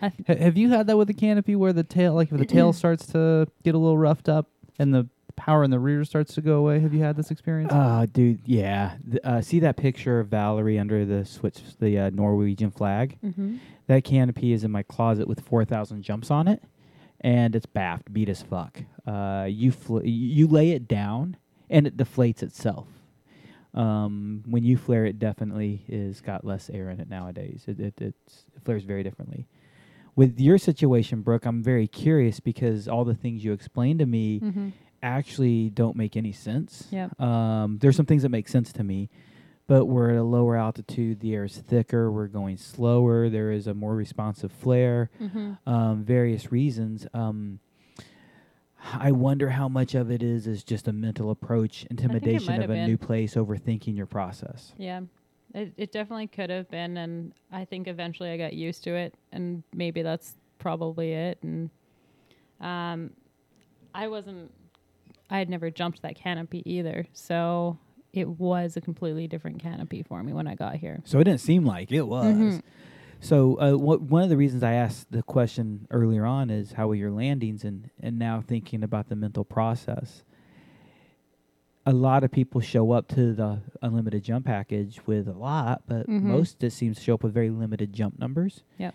I 0.00 0.10
th- 0.10 0.26
Ha- 0.26 0.44
have 0.44 0.56
you 0.56 0.70
had 0.70 0.86
that 0.86 0.96
with 0.96 1.08
the 1.08 1.14
canopy 1.14 1.56
where 1.56 1.72
the 1.72 1.84
tail, 1.84 2.14
like 2.14 2.30
if 2.30 2.38
the 2.38 2.44
tail 2.54 2.72
starts 2.72 3.06
to 3.08 3.46
get 3.62 3.74
a 3.74 3.78
little 3.78 3.98
roughed 3.98 4.28
up 4.28 4.50
and 4.78 4.94
the 4.94 5.08
power 5.36 5.62
in 5.64 5.70
the 5.70 5.78
rear 5.78 6.04
starts 6.04 6.34
to 6.34 6.40
go 6.40 6.56
away? 6.58 6.80
Have 6.80 6.92
you 6.94 7.02
had 7.02 7.16
this 7.16 7.30
experience? 7.30 7.72
Uh, 7.72 8.06
dude, 8.12 8.40
yeah. 8.44 8.96
Th- 9.08 9.20
uh, 9.24 9.40
see 9.40 9.60
that 9.60 9.76
picture 9.76 10.18
of 10.20 10.28
Valerie 10.28 10.78
under 10.78 11.04
the 11.04 11.24
switch, 11.24 11.58
the 11.78 11.98
uh, 11.98 12.10
Norwegian 12.10 12.70
flag? 12.70 13.18
mhm. 13.24 13.58
That 13.88 14.02
canopy 14.04 14.52
is 14.52 14.64
in 14.64 14.70
my 14.72 14.82
closet 14.82 15.28
with 15.28 15.40
4,000 15.40 16.02
jumps 16.02 16.30
on 16.30 16.48
it, 16.48 16.60
and 17.20 17.54
it's 17.54 17.66
baffed, 17.66 18.12
beat 18.12 18.28
as 18.28 18.42
fuck. 18.42 18.80
Uh, 19.06 19.46
you 19.48 19.70
fl- 19.70 20.02
you 20.02 20.48
lay 20.48 20.70
it 20.72 20.88
down, 20.88 21.36
and 21.70 21.86
it 21.86 21.96
deflates 21.96 22.42
itself. 22.42 22.88
Um, 23.74 24.42
when 24.46 24.64
you 24.64 24.76
flare, 24.76 25.04
it 25.04 25.18
definitely 25.18 25.84
is 25.86 26.20
got 26.20 26.44
less 26.44 26.70
air 26.70 26.88
in 26.90 26.98
it 26.98 27.08
nowadays. 27.10 27.64
It, 27.68 27.78
it, 27.78 27.94
it's, 28.00 28.46
it 28.56 28.62
flares 28.64 28.84
very 28.84 29.02
differently. 29.02 29.46
With 30.16 30.40
your 30.40 30.56
situation, 30.56 31.20
Brooke, 31.20 31.44
I'm 31.44 31.62
very 31.62 31.86
curious 31.86 32.40
because 32.40 32.88
all 32.88 33.04
the 33.04 33.14
things 33.14 33.44
you 33.44 33.52
explained 33.52 33.98
to 33.98 34.06
me 34.06 34.40
Mm-hmm. 34.40 34.68
Actually 35.06 35.70
don't 35.70 35.96
make 35.96 36.16
any 36.16 36.32
sense. 36.32 36.86
Yep. 36.90 37.20
Um, 37.20 37.78
there's 37.80 37.96
some 37.96 38.06
things 38.06 38.22
that 38.22 38.30
make 38.30 38.48
sense 38.48 38.72
to 38.74 38.84
me, 38.84 39.08
but 39.66 39.86
we're 39.86 40.10
at 40.10 40.16
a 40.16 40.22
lower 40.22 40.56
altitude. 40.56 41.20
The 41.20 41.34
air 41.34 41.44
is 41.44 41.56
thicker. 41.56 42.10
We're 42.10 42.26
going 42.26 42.56
slower. 42.56 43.28
There 43.28 43.50
is 43.50 43.66
a 43.66 43.74
more 43.74 43.94
responsive 43.94 44.52
flare. 44.52 45.10
Mm-hmm. 45.20 45.68
Um, 45.68 46.04
various 46.04 46.52
reasons. 46.52 47.06
Um, 47.14 47.60
I 48.92 49.10
wonder 49.10 49.50
how 49.50 49.68
much 49.68 49.94
of 49.94 50.10
it 50.10 50.22
is 50.22 50.46
is 50.46 50.62
just 50.62 50.86
a 50.86 50.92
mental 50.92 51.30
approach, 51.30 51.84
intimidation 51.90 52.62
of 52.62 52.70
a 52.70 52.74
been. 52.74 52.86
new 52.86 52.96
place, 52.96 53.34
overthinking 53.34 53.96
your 53.96 54.06
process. 54.06 54.72
Yeah. 54.76 55.00
It, 55.54 55.72
it 55.76 55.90
definitely 55.90 56.26
could 56.26 56.50
have 56.50 56.68
been. 56.70 56.96
And 56.96 57.32
I 57.50 57.64
think 57.64 57.88
eventually 57.88 58.30
I 58.30 58.36
got 58.36 58.52
used 58.52 58.84
to 58.84 58.94
it. 58.94 59.14
And 59.32 59.62
maybe 59.72 60.02
that's 60.02 60.34
probably 60.58 61.12
it. 61.12 61.38
And 61.42 61.70
um, 62.60 63.10
I 63.94 64.08
wasn't, 64.08 64.52
I 65.30 65.38
had 65.38 65.48
never 65.48 65.70
jumped 65.70 66.02
that 66.02 66.14
canopy 66.16 66.62
either. 66.64 67.06
So 67.12 67.78
it 68.12 68.28
was 68.28 68.76
a 68.76 68.80
completely 68.80 69.26
different 69.26 69.58
canopy 69.60 70.02
for 70.02 70.22
me 70.22 70.32
when 70.32 70.46
I 70.46 70.54
got 70.54 70.76
here. 70.76 71.00
So 71.04 71.18
it 71.20 71.24
didn't 71.24 71.40
seem 71.40 71.64
like 71.64 71.90
it 71.92 72.02
was. 72.06 72.26
Mhm. 72.34 72.62
So 73.20 73.58
uh, 73.60 73.76
wha- 73.76 73.96
one 73.96 74.22
of 74.22 74.28
the 74.28 74.36
reasons 74.36 74.62
I 74.62 74.72
asked 74.74 75.10
the 75.10 75.22
question 75.22 75.86
earlier 75.90 76.24
on 76.26 76.50
is 76.50 76.72
how 76.72 76.88
were 76.88 76.94
your 76.94 77.10
landings, 77.10 77.64
and 77.64 77.90
and 78.00 78.18
now 78.18 78.40
thinking 78.40 78.82
about 78.84 79.08
the 79.08 79.16
mental 79.16 79.44
process. 79.44 80.22
A 81.88 81.92
lot 81.92 82.24
of 82.24 82.32
people 82.32 82.60
show 82.60 82.90
up 82.92 83.06
to 83.08 83.32
the 83.32 83.60
unlimited 83.80 84.24
jump 84.24 84.46
package 84.46 85.00
with 85.06 85.28
a 85.28 85.32
lot, 85.32 85.82
but 85.86 86.06
Mhm. 86.08 86.22
most 86.22 86.62
it 86.64 86.70
seems 86.72 86.96
to 86.98 87.02
show 87.02 87.14
up 87.14 87.22
with 87.22 87.32
very 87.32 87.48
limited 87.50 87.92
jump 87.92 88.18
numbers. 88.18 88.62
Yep. 88.78 88.94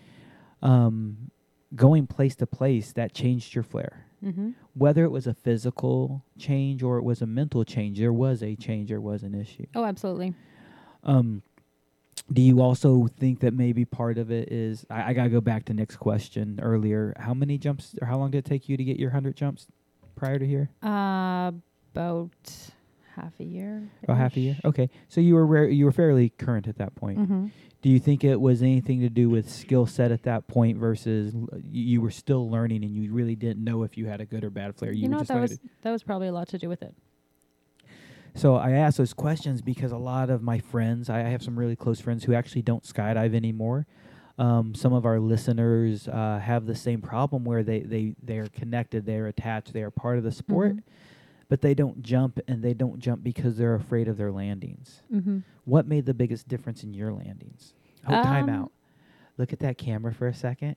Um, 0.60 1.30
going 1.74 2.06
place 2.06 2.36
to 2.36 2.46
place 2.46 2.92
that 2.92 3.14
changed 3.14 3.54
your 3.54 3.64
flare. 3.64 4.06
Mm-hmm. 4.24 4.50
Whether 4.74 5.04
it 5.04 5.10
was 5.10 5.26
a 5.26 5.34
physical 5.34 6.24
change 6.38 6.82
or 6.82 6.98
it 6.98 7.02
was 7.02 7.22
a 7.22 7.26
mental 7.26 7.64
change, 7.64 7.98
there 7.98 8.12
was 8.12 8.42
a 8.42 8.54
change. 8.56 8.88
There 8.88 9.00
was 9.00 9.22
an 9.22 9.34
issue. 9.34 9.66
Oh, 9.74 9.84
absolutely. 9.84 10.34
Um, 11.04 11.42
do 12.32 12.40
you 12.40 12.60
also 12.60 13.08
think 13.18 13.40
that 13.40 13.52
maybe 13.52 13.84
part 13.84 14.18
of 14.18 14.30
it 14.30 14.52
is 14.52 14.86
I, 14.88 15.10
I 15.10 15.12
gotta 15.12 15.30
go 15.30 15.40
back 15.40 15.64
to 15.66 15.74
Nick's 15.74 15.96
question 15.96 16.60
earlier. 16.62 17.14
How 17.18 17.34
many 17.34 17.58
jumps 17.58 17.94
or 18.00 18.06
how 18.06 18.18
long 18.18 18.30
did 18.30 18.38
it 18.38 18.44
take 18.44 18.68
you 18.68 18.76
to 18.76 18.84
get 18.84 18.98
your 18.98 19.10
hundred 19.10 19.36
jumps 19.36 19.66
prior 20.14 20.38
to 20.38 20.46
here? 20.46 20.70
Uh, 20.82 21.52
about 21.92 22.30
half 23.16 23.32
a 23.40 23.44
year. 23.44 23.88
Oh, 24.08 24.14
half 24.14 24.36
a 24.36 24.40
year. 24.40 24.56
Okay, 24.64 24.88
so 25.08 25.20
you 25.20 25.34
were 25.34 25.46
rare, 25.46 25.68
you 25.68 25.84
were 25.84 25.92
fairly 25.92 26.30
current 26.30 26.68
at 26.68 26.78
that 26.78 26.94
point. 26.94 27.18
Mm-hmm. 27.18 27.46
Do 27.82 27.88
you 27.90 27.98
think 27.98 28.22
it 28.22 28.40
was 28.40 28.62
anything 28.62 29.00
to 29.00 29.08
do 29.08 29.28
with 29.28 29.50
skill 29.50 29.86
set 29.86 30.12
at 30.12 30.22
that 30.22 30.46
point 30.46 30.78
versus 30.78 31.34
l- 31.34 31.48
you, 31.64 31.82
you 31.94 32.00
were 32.00 32.10
still 32.12 32.48
learning 32.48 32.84
and 32.84 32.94
you 32.94 33.12
really 33.12 33.34
didn't 33.34 33.62
know 33.64 33.82
if 33.82 33.98
you 33.98 34.06
had 34.06 34.20
a 34.20 34.24
good 34.24 34.44
or 34.44 34.50
bad 34.50 34.76
flare? 34.76 34.92
You, 34.92 35.02
were 35.04 35.08
know 35.10 35.18
what? 35.18 35.26
That 35.28 35.40
was 35.40 35.58
that 35.82 35.90
was 35.90 36.02
probably 36.04 36.28
a 36.28 36.32
lot 36.32 36.48
to 36.48 36.58
do 36.58 36.68
with 36.68 36.82
it. 36.82 36.94
So 38.34 38.54
I 38.56 38.70
ask 38.72 38.96
those 38.96 39.12
questions 39.12 39.60
because 39.60 39.92
a 39.92 39.98
lot 39.98 40.30
of 40.30 40.42
my 40.42 40.58
friends, 40.58 41.10
I 41.10 41.20
I 41.20 41.24
have 41.24 41.42
some 41.42 41.58
really 41.58 41.76
close 41.76 42.00
friends 42.00 42.24
who 42.24 42.34
actually 42.34 42.62
don't 42.62 42.82
skydive 42.84 43.34
anymore. 43.34 43.86
Um, 44.38 44.74
some 44.74 44.92
of 44.94 45.04
our 45.04 45.20
listeners 45.20 46.08
uh, 46.08 46.40
have 46.42 46.64
the 46.64 46.74
same 46.74 47.02
problem 47.02 47.44
where 47.44 47.62
they, 47.62 47.80
they, 47.80 48.14
they 48.22 48.38
are 48.38 48.46
connected, 48.46 49.04
they're 49.04 49.26
attached, 49.26 49.74
they 49.74 49.82
are 49.82 49.90
part 49.90 50.16
of 50.16 50.24
the 50.24 50.32
sport, 50.32 50.76
Mhm. 50.76 50.82
But 51.52 51.60
they 51.60 51.74
don't 51.74 52.00
jump 52.00 52.40
and 52.48 52.62
they 52.62 52.72
don't 52.72 52.98
jump 52.98 53.22
because 53.22 53.58
they're 53.58 53.74
afraid 53.74 54.08
of 54.08 54.16
their 54.16 54.32
landings. 54.32 55.02
Mm-hmm. 55.12 55.40
What 55.66 55.86
made 55.86 56.06
the 56.06 56.14
biggest 56.14 56.48
difference 56.48 56.82
in 56.82 56.94
your 56.94 57.12
landings? 57.12 57.74
Oh, 58.08 58.22
time 58.22 58.44
Um, 58.48 58.48
out. 58.48 58.72
Look 59.36 59.52
at 59.52 59.58
that 59.58 59.76
camera 59.76 60.14
for 60.14 60.28
a 60.28 60.32
second. 60.32 60.76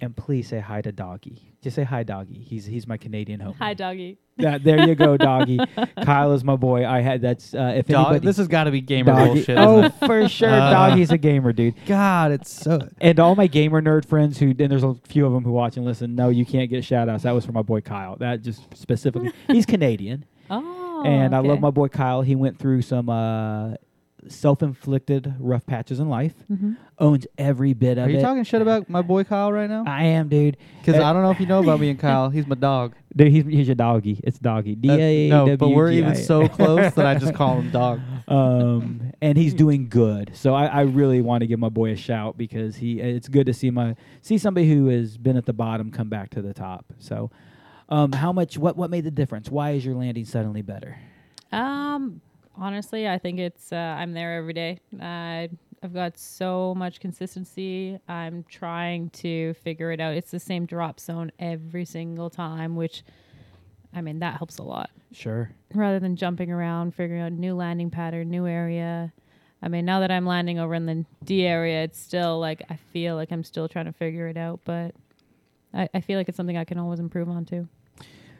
And 0.00 0.16
please 0.16 0.48
say 0.48 0.60
hi 0.60 0.82
to 0.82 0.92
Doggy. 0.92 1.52
Just 1.62 1.76
say 1.76 1.84
hi, 1.84 2.02
Doggy. 2.02 2.34
He's 2.46 2.66
he's 2.66 2.86
my 2.86 2.96
Canadian 2.96 3.40
home. 3.40 3.54
Hi, 3.58 3.72
doggy. 3.74 4.18
That, 4.36 4.64
there 4.64 4.86
you 4.86 4.94
go, 4.96 5.16
Doggy. 5.16 5.60
Kyle 6.02 6.32
is 6.32 6.42
my 6.44 6.56
boy. 6.56 6.84
I 6.86 7.00
had 7.00 7.22
that's 7.22 7.54
uh, 7.54 7.74
if 7.76 7.86
Dog, 7.86 8.06
anybody. 8.08 8.26
this 8.26 8.36
has 8.38 8.48
got 8.48 8.64
to 8.64 8.70
be 8.72 8.80
gamer 8.80 9.12
Doggy- 9.12 9.34
bullshit. 9.34 9.56
Oh, 9.58 9.88
for 10.06 10.28
sure, 10.28 10.50
Uh, 10.50 10.70
Doggy's 10.70 11.10
a 11.12 11.16
gamer, 11.18 11.52
dude. 11.52 11.74
God, 11.86 12.32
it's 12.32 12.50
so. 12.52 12.80
And 13.00 13.18
all 13.20 13.34
my 13.36 13.46
gamer 13.46 13.80
nerd 13.80 14.04
friends 14.04 14.38
who, 14.38 14.48
and 14.48 14.58
there's 14.58 14.82
a 14.84 14.94
few 15.06 15.24
of 15.24 15.32
them 15.32 15.44
who 15.44 15.52
watch 15.52 15.76
and 15.76 15.86
listen. 15.86 16.14
No, 16.16 16.28
you 16.28 16.44
can't 16.44 16.68
get 16.68 16.84
shout 16.84 17.08
outs. 17.08 17.22
That 17.22 17.32
was 17.32 17.46
for 17.46 17.52
my 17.52 17.62
boy 17.62 17.80
Kyle. 17.80 18.16
That 18.16 18.42
just 18.42 18.76
specifically. 18.76 19.32
He's 19.48 19.64
Canadian, 19.74 20.24
Oh, 20.50 21.02
and 21.06 21.34
I 21.34 21.38
love 21.38 21.60
my 21.60 21.70
boy 21.70 21.88
Kyle. 21.88 22.20
He 22.22 22.34
went 22.34 22.58
through 22.58 22.82
some 22.82 23.08
uh, 23.08 23.74
self-inflicted 24.28 25.34
rough 25.38 25.66
patches 25.66 26.00
in 26.00 26.08
life. 26.08 26.34
Mhm. 26.50 26.76
Owns 26.98 27.26
every 27.38 27.72
bit 27.74 27.98
of 27.98 28.04
it. 28.04 28.08
Are 28.08 28.10
you 28.12 28.18
it. 28.18 28.22
talking 28.22 28.44
shit 28.44 28.62
about 28.62 28.88
my 28.88 29.02
boy 29.02 29.24
Kyle 29.24 29.52
right 29.52 29.68
now? 29.68 29.84
I 29.86 30.04
am, 30.04 30.28
dude. 30.28 30.56
Because 30.80 31.00
Uh, 31.00 31.04
I 31.04 31.12
don't 31.12 31.22
know 31.22 31.30
if 31.30 31.40
you 31.40 31.46
know 31.46 31.60
about 31.62 31.80
me 31.80 31.90
and 31.90 31.98
Kyle. 32.06 32.30
He's 32.30 32.46
my 32.46 32.54
dog. 32.54 32.94
Dude, 33.16 33.28
he's, 33.28 33.44
he's 33.44 33.66
your 33.68 33.74
doggy. 33.74 34.20
It's 34.24 34.38
doggy. 34.38 34.74
D 34.76 35.30
Uh, 35.30 35.46
no, 35.46 35.56
but 35.56 35.68
we're 35.70 35.90
even 35.90 36.10
W 36.10 36.16
G 36.16 36.22
I. 36.22 36.24
so 36.24 36.48
close 36.48 36.94
that 36.94 37.06
I 37.06 37.14
just 37.16 37.34
call 37.34 37.60
him 37.60 37.70
dog. 37.70 38.00
um, 38.28 39.12
and 39.20 39.36
he's 39.38 39.54
doing 39.54 39.88
good. 39.88 40.30
So 40.34 40.54
I, 40.54 40.66
I 40.66 40.80
really 40.82 41.20
want 41.20 41.40
to 41.42 41.46
give 41.46 41.58
my 41.58 41.68
boy 41.68 41.90
a 41.92 41.96
shout 41.96 42.36
because 42.38 42.76
he. 42.76 43.00
It's 43.00 43.28
good 43.28 43.46
to 43.46 43.54
see 43.54 43.70
my 43.70 43.96
see 44.20 44.38
somebody 44.38 44.68
who 44.68 44.86
has 44.88 45.16
been 45.18 45.36
at 45.36 45.46
the 45.46 45.52
bottom 45.52 45.90
come 45.90 46.08
back 46.08 46.30
to 46.30 46.42
the 46.42 46.54
top. 46.54 46.92
So, 46.98 47.30
um, 47.88 48.12
how 48.12 48.32
much? 48.32 48.56
What 48.58 48.76
what 48.76 48.90
made 48.90 49.04
the 49.04 49.10
difference? 49.10 49.50
Why 49.50 49.72
is 49.72 49.84
your 49.84 49.94
landing 49.94 50.24
suddenly 50.24 50.62
better? 50.62 50.96
Um, 51.52 52.20
honestly, 52.56 53.08
I 53.08 53.18
think 53.18 53.38
it's 53.38 53.72
uh, 53.72 53.76
I'm 53.76 54.12
there 54.12 54.36
every 54.36 54.52
day. 54.52 54.80
I 55.00 55.48
I've 55.82 55.92
got 55.92 56.16
so 56.16 56.74
much 56.74 56.98
consistency. 56.98 57.98
I'm 58.08 58.42
trying 58.48 59.10
to 59.10 59.52
figure 59.54 59.92
it 59.92 60.00
out. 60.00 60.14
It's 60.14 60.30
the 60.30 60.40
same 60.40 60.64
drop 60.64 60.98
zone 60.98 61.30
every 61.38 61.84
single 61.84 62.30
time, 62.30 62.74
which 62.74 63.04
I 63.94 64.00
mean 64.00 64.20
that 64.20 64.38
helps 64.38 64.56
a 64.56 64.62
lot. 64.62 64.90
Sure. 65.12 65.50
Rather 65.74 66.00
than 66.00 66.16
jumping 66.16 66.50
around, 66.50 66.94
figuring 66.94 67.20
out 67.20 67.32
a 67.32 67.34
new 67.34 67.54
landing 67.54 67.90
pattern, 67.90 68.30
new 68.30 68.46
area. 68.46 69.12
I 69.62 69.68
mean, 69.68 69.84
now 69.84 70.00
that 70.00 70.10
I'm 70.10 70.26
landing 70.26 70.58
over 70.58 70.74
in 70.74 70.86
the 70.86 71.04
D 71.22 71.46
area, 71.46 71.82
it's 71.82 72.00
still 72.00 72.40
like 72.40 72.62
I 72.70 72.76
feel 72.76 73.14
like 73.14 73.30
I'm 73.30 73.44
still 73.44 73.68
trying 73.68 73.86
to 73.86 73.92
figure 73.92 74.26
it 74.28 74.38
out, 74.38 74.60
but 74.64 74.94
I, 75.74 75.88
I 75.92 76.00
feel 76.00 76.18
like 76.18 76.28
it's 76.28 76.36
something 76.36 76.56
I 76.56 76.64
can 76.64 76.78
always 76.78 77.00
improve 77.00 77.28
on 77.28 77.44
too. 77.44 77.68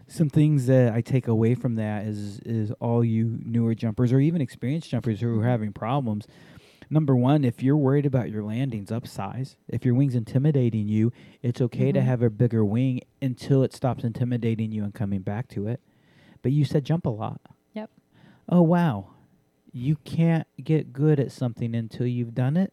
Some 0.06 0.28
things 0.28 0.66
that 0.66 0.92
I 0.92 1.00
take 1.00 1.28
away 1.28 1.54
from 1.54 1.76
that 1.76 2.04
is 2.06 2.38
is 2.40 2.70
all 2.80 3.04
you 3.04 3.38
newer 3.44 3.74
jumpers 3.74 4.12
or 4.12 4.20
even 4.20 4.40
experienced 4.40 4.90
jumpers 4.90 5.20
who 5.20 5.40
are 5.40 5.44
having 5.46 5.72
problems. 5.72 6.26
Number 6.90 7.16
one, 7.16 7.44
if 7.44 7.62
you're 7.62 7.76
worried 7.78 8.04
about 8.04 8.30
your 8.30 8.42
landings, 8.42 8.90
upsize. 8.90 9.56
If 9.68 9.84
your 9.86 9.94
wing's 9.94 10.14
intimidating 10.14 10.86
you, 10.86 11.12
it's 11.42 11.60
okay 11.62 11.90
to 11.92 12.00
Mhm. 12.00 12.04
have 12.04 12.22
a 12.22 12.28
bigger 12.28 12.62
wing 12.64 13.00
until 13.22 13.62
it 13.62 13.72
stops 13.72 14.04
intimidating 14.04 14.70
you 14.70 14.84
and 14.84 14.92
coming 14.92 15.22
back 15.22 15.48
to 15.48 15.66
it. 15.66 15.80
But 16.42 16.52
you 16.52 16.64
said 16.66 16.84
jump 16.84 17.06
a 17.06 17.10
lot. 17.10 17.40
Yep. 17.72 17.90
Oh 18.50 18.62
wow. 18.62 19.08
You 19.72 19.96
can't 20.04 20.46
get 20.62 20.92
good 20.92 21.18
at 21.18 21.32
something 21.32 21.74
until 21.74 22.06
you've 22.06 22.34
done 22.34 22.56
it? 22.58 22.72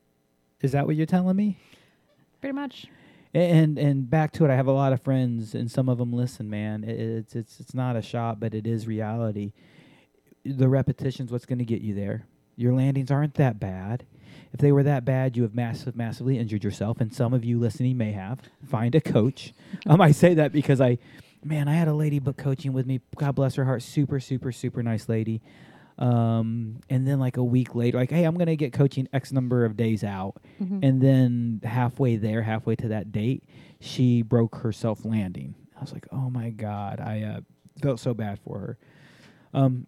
Is 0.62 0.74
that 0.74 0.86
what 0.86 0.96
you're 0.98 1.06
telling 1.08 1.38
me? 1.38 1.58
Pretty 2.42 2.54
much. 2.54 2.88
And 3.34 3.78
and 3.78 4.10
back 4.10 4.32
to 4.34 4.46
it, 4.46 4.52
I 4.52 4.56
have 4.56 4.68
a 4.68 4.74
lot 4.74 4.92
of 4.92 5.02
friends, 5.02 5.56
and 5.56 5.72
some 5.72 5.88
of 5.88 5.98
them 5.98 6.12
listen. 6.12 6.50
Man, 6.50 6.84
it's 6.84 7.36
it's 7.36 7.60
it's 7.60 7.74
not 7.74 7.96
a 7.96 8.02
shot, 8.02 8.40
but 8.40 8.54
it 8.54 8.68
is 8.68 8.88
reality. 8.88 9.54
The 10.44 10.68
repetition's 10.68 11.32
what's 11.32 11.46
going 11.46 11.60
to 11.60 11.66
get 11.66 11.82
you 11.82 11.94
there. 11.96 12.26
Your 12.58 12.74
landings 12.74 13.10
aren't 13.12 13.36
that 13.36 13.60
bad. 13.60 14.06
If 14.54 14.60
they 14.60 14.72
were 14.72 14.84
that 14.84 15.06
bad, 15.06 15.38
you 15.38 15.44
have 15.44 15.56
massive, 15.56 15.96
massively 15.96 16.38
injured 16.38 16.64
yourself, 16.64 17.00
and 17.00 17.14
some 17.14 17.34
of 17.34 17.46
you 17.46 17.58
listening 17.58 17.98
may 17.98 18.12
have. 18.12 18.42
Find 18.68 18.94
a 18.96 19.02
coach. 19.02 19.54
um, 19.88 20.02
I 20.02 20.12
say 20.12 20.34
that 20.34 20.52
because 20.52 20.82
I, 20.82 20.98
man, 21.44 21.70
I 21.70 21.74
had 21.76 21.88
a 21.88 21.94
lady 21.94 22.20
book 22.20 22.38
coaching 22.38 22.74
with 22.74 22.86
me. 22.86 23.00
God 23.16 23.36
bless 23.36 23.56
her 23.56 23.64
heart. 23.66 23.82
Super, 23.82 24.20
super, 24.20 24.52
super 24.52 24.84
nice 24.84 25.08
lady. 25.08 25.42
Um, 25.98 26.78
and 26.90 27.08
then 27.08 27.20
like 27.20 27.38
a 27.38 27.44
week 27.44 27.76
later, 27.76 27.98
like, 27.98 28.10
hey, 28.12 28.24
I'm 28.24 28.38
gonna 28.38 28.56
get 28.56 28.74
coaching 28.74 29.08
X 29.14 29.32
number 29.32 29.66
of 29.66 29.78
days 29.78 30.04
out. 30.04 30.36
Mhm. 30.62 30.80
And 30.84 31.02
then 31.02 31.62
halfway 31.64 32.16
there, 32.16 32.42
halfway 32.42 32.76
to 32.78 32.88
that 32.90 33.12
date, 33.12 33.44
she 33.80 34.22
broke 34.22 34.56
herself 34.58 35.06
landing. 35.06 35.56
I 35.78 35.82
was 35.82 35.94
like, 35.94 36.08
oh 36.12 36.30
my 36.30 36.50
god, 36.52 37.00
I 37.00 37.22
uh, 37.24 37.40
felt 37.82 38.00
so 38.00 38.14
bad 38.14 38.40
for 38.40 38.60
her. 38.60 38.78
Um, 39.54 39.86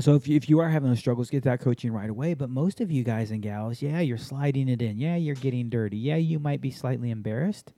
so 0.00 0.14
if 0.16 0.26
you, 0.26 0.36
if 0.36 0.48
you 0.48 0.58
are 0.60 0.68
having 0.68 0.88
those 0.88 0.98
struggles, 0.98 1.30
get 1.30 1.44
that 1.44 1.60
coaching 1.60 1.92
right 1.92 2.10
away. 2.10 2.34
But 2.34 2.50
most 2.50 2.80
of 2.80 2.90
you 2.90 3.04
guys 3.04 3.30
and 3.30 3.40
gals, 3.42 3.80
yeah, 3.80 4.00
you're 4.00 4.18
sliding 4.18 4.68
it 4.68 4.82
in. 4.82 4.98
Yeah, 4.98 5.16
you're 5.16 5.34
getting 5.36 5.68
dirty. 5.68 5.96
Yeah, 5.96 6.16
you 6.16 6.38
might 6.38 6.60
be 6.60 6.70
slightly 6.70 7.10
embarrassed, 7.10 7.72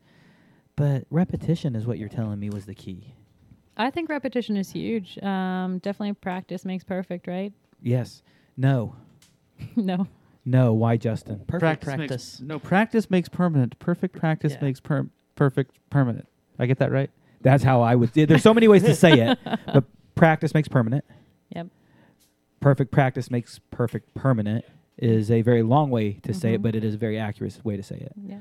but 0.77 1.05
repetition 1.11 1.75
is 1.77 1.87
what 1.87 1.99
you're 1.99 2.09
telling 2.09 2.39
me 2.41 2.49
was 2.51 2.65
the 2.67 2.75
key. 2.75 3.15
I 3.77 3.91
think 3.91 4.09
repetition 4.09 4.57
is 4.57 4.71
huge. 4.73 5.19
Um, 5.23 5.79
definitely 5.79 6.15
practice 6.15 6.65
makes 6.65 6.85
perfect, 6.85 7.27
right? 7.27 7.53
Yes. 7.83 8.23
No. 8.57 8.97
no. 9.77 10.07
No. 10.45 10.73
Why, 10.73 10.97
Justin? 10.97 11.41
Perfect 11.47 11.85
Makes, 11.87 11.97
practice. 11.97 12.41
no, 12.41 12.59
practice 12.59 13.11
makes 13.11 13.29
permanent. 13.29 13.79
Perfect 13.79 14.17
practice 14.17 14.53
Yeah. 14.53 14.63
makes 14.63 14.81
per- 14.81 15.09
perfect 15.35 15.77
permanent. 15.91 16.27
I 16.59 16.67
get 16.67 16.79
that 16.79 16.91
right? 16.91 17.11
That's 17.43 17.63
how 17.63 17.83
I 17.83 17.95
would. 17.95 18.13
There's 18.15 18.43
so 18.43 18.55
many 18.55 18.67
ways 18.67 18.83
to 18.85 18.95
say 18.95 19.13
it, 19.21 19.39
but 19.73 19.85
practice 20.15 20.55
makes 20.55 20.69
permanent. 20.69 21.05
Yep. 21.55 21.69
Perfect 22.61 22.91
practice 22.91 23.31
makes 23.31 23.61
perfect 23.71 24.15
permanent 24.15 24.65
is 24.99 25.31
a 25.31 25.43
very 25.43 25.63
long 25.63 25.91
way 25.91 26.15
to 26.23 26.33
say 26.33 26.55
it, 26.55 26.61
Mhm. 26.61 26.63
but 26.63 26.75
it 26.75 26.83
is 26.83 26.95
a 26.95 26.99
very 26.99 27.19
accurate 27.19 27.61
way 27.63 27.77
to 27.77 27.83
say 27.83 27.97
it. 27.97 28.13
Yeah. 28.17 28.41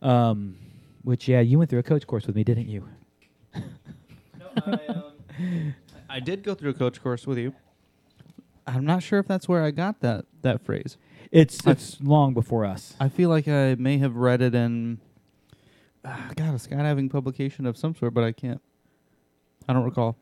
Um, 0.00 0.56
which 1.02 1.26
yeah, 1.26 1.40
you 1.40 1.58
went 1.58 1.68
through 1.68 1.80
a 1.80 1.82
coach 1.82 2.06
course 2.06 2.26
with 2.26 2.36
me, 2.36 2.44
didn't 2.44 2.68
you? 2.68 2.88
I 6.10 6.20
did 6.20 6.42
go 6.42 6.54
through 6.54 6.70
a 6.70 6.74
coach 6.74 7.02
course 7.02 7.26
with 7.26 7.38
you. 7.38 7.54
I'm 8.66 8.84
not 8.84 9.02
sure 9.02 9.18
if 9.18 9.26
that's 9.26 9.48
where 9.48 9.62
I 9.62 9.70
got 9.70 10.00
that 10.00 10.24
that 10.42 10.62
phrase. 10.64 10.96
It's 11.30 11.66
I- 11.66 11.72
it's 11.72 12.00
long 12.00 12.34
before 12.34 12.64
us. 12.64 12.94
I 13.00 13.08
feel 13.08 13.28
like 13.28 13.48
I 13.48 13.74
may 13.78 13.98
have 13.98 14.16
read 14.16 14.40
it 14.42 14.54
in, 14.54 14.98
uh, 16.04 16.16
God, 16.36 16.54
a 16.54 16.58
skydiving 16.58 17.10
publication 17.10 17.66
of 17.66 17.76
some 17.76 17.94
sort, 17.94 18.14
but 18.14 18.24
I 18.24 18.32
can't. 18.32 18.60
I 19.68 19.72
don't 19.74 19.84
recall. 19.84 20.16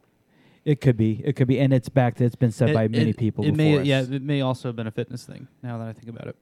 It 0.64 0.81
could 0.81 0.97
be. 0.97 1.22
It 1.24 1.35
could 1.37 1.47
be, 1.47 1.61
and 1.61 1.72
it's 1.72 1.89
back. 1.89 2.16
That 2.16 2.24
it's 2.24 2.35
been 2.37 2.51
said 2.51 2.70
It- 2.70 2.74
by 2.74 2.89
many 2.89 3.11
it- 3.11 3.16
people 3.16 3.45
It 3.45 3.53
before 3.53 3.57
may, 3.57 3.79
us. 3.81 3.87
yeah, 3.87 4.01
it 4.03 4.22
may 4.22 4.41
also 4.41 4.68
have 4.68 4.77
been 4.77 4.89
a 4.89 4.93
fitness 4.93 5.24
thing. 5.24 5.47
Now 5.62 5.79
that 5.79 5.87
I 5.87 5.93
think 5.93 6.09
about 6.09 6.27
it. 6.27 6.37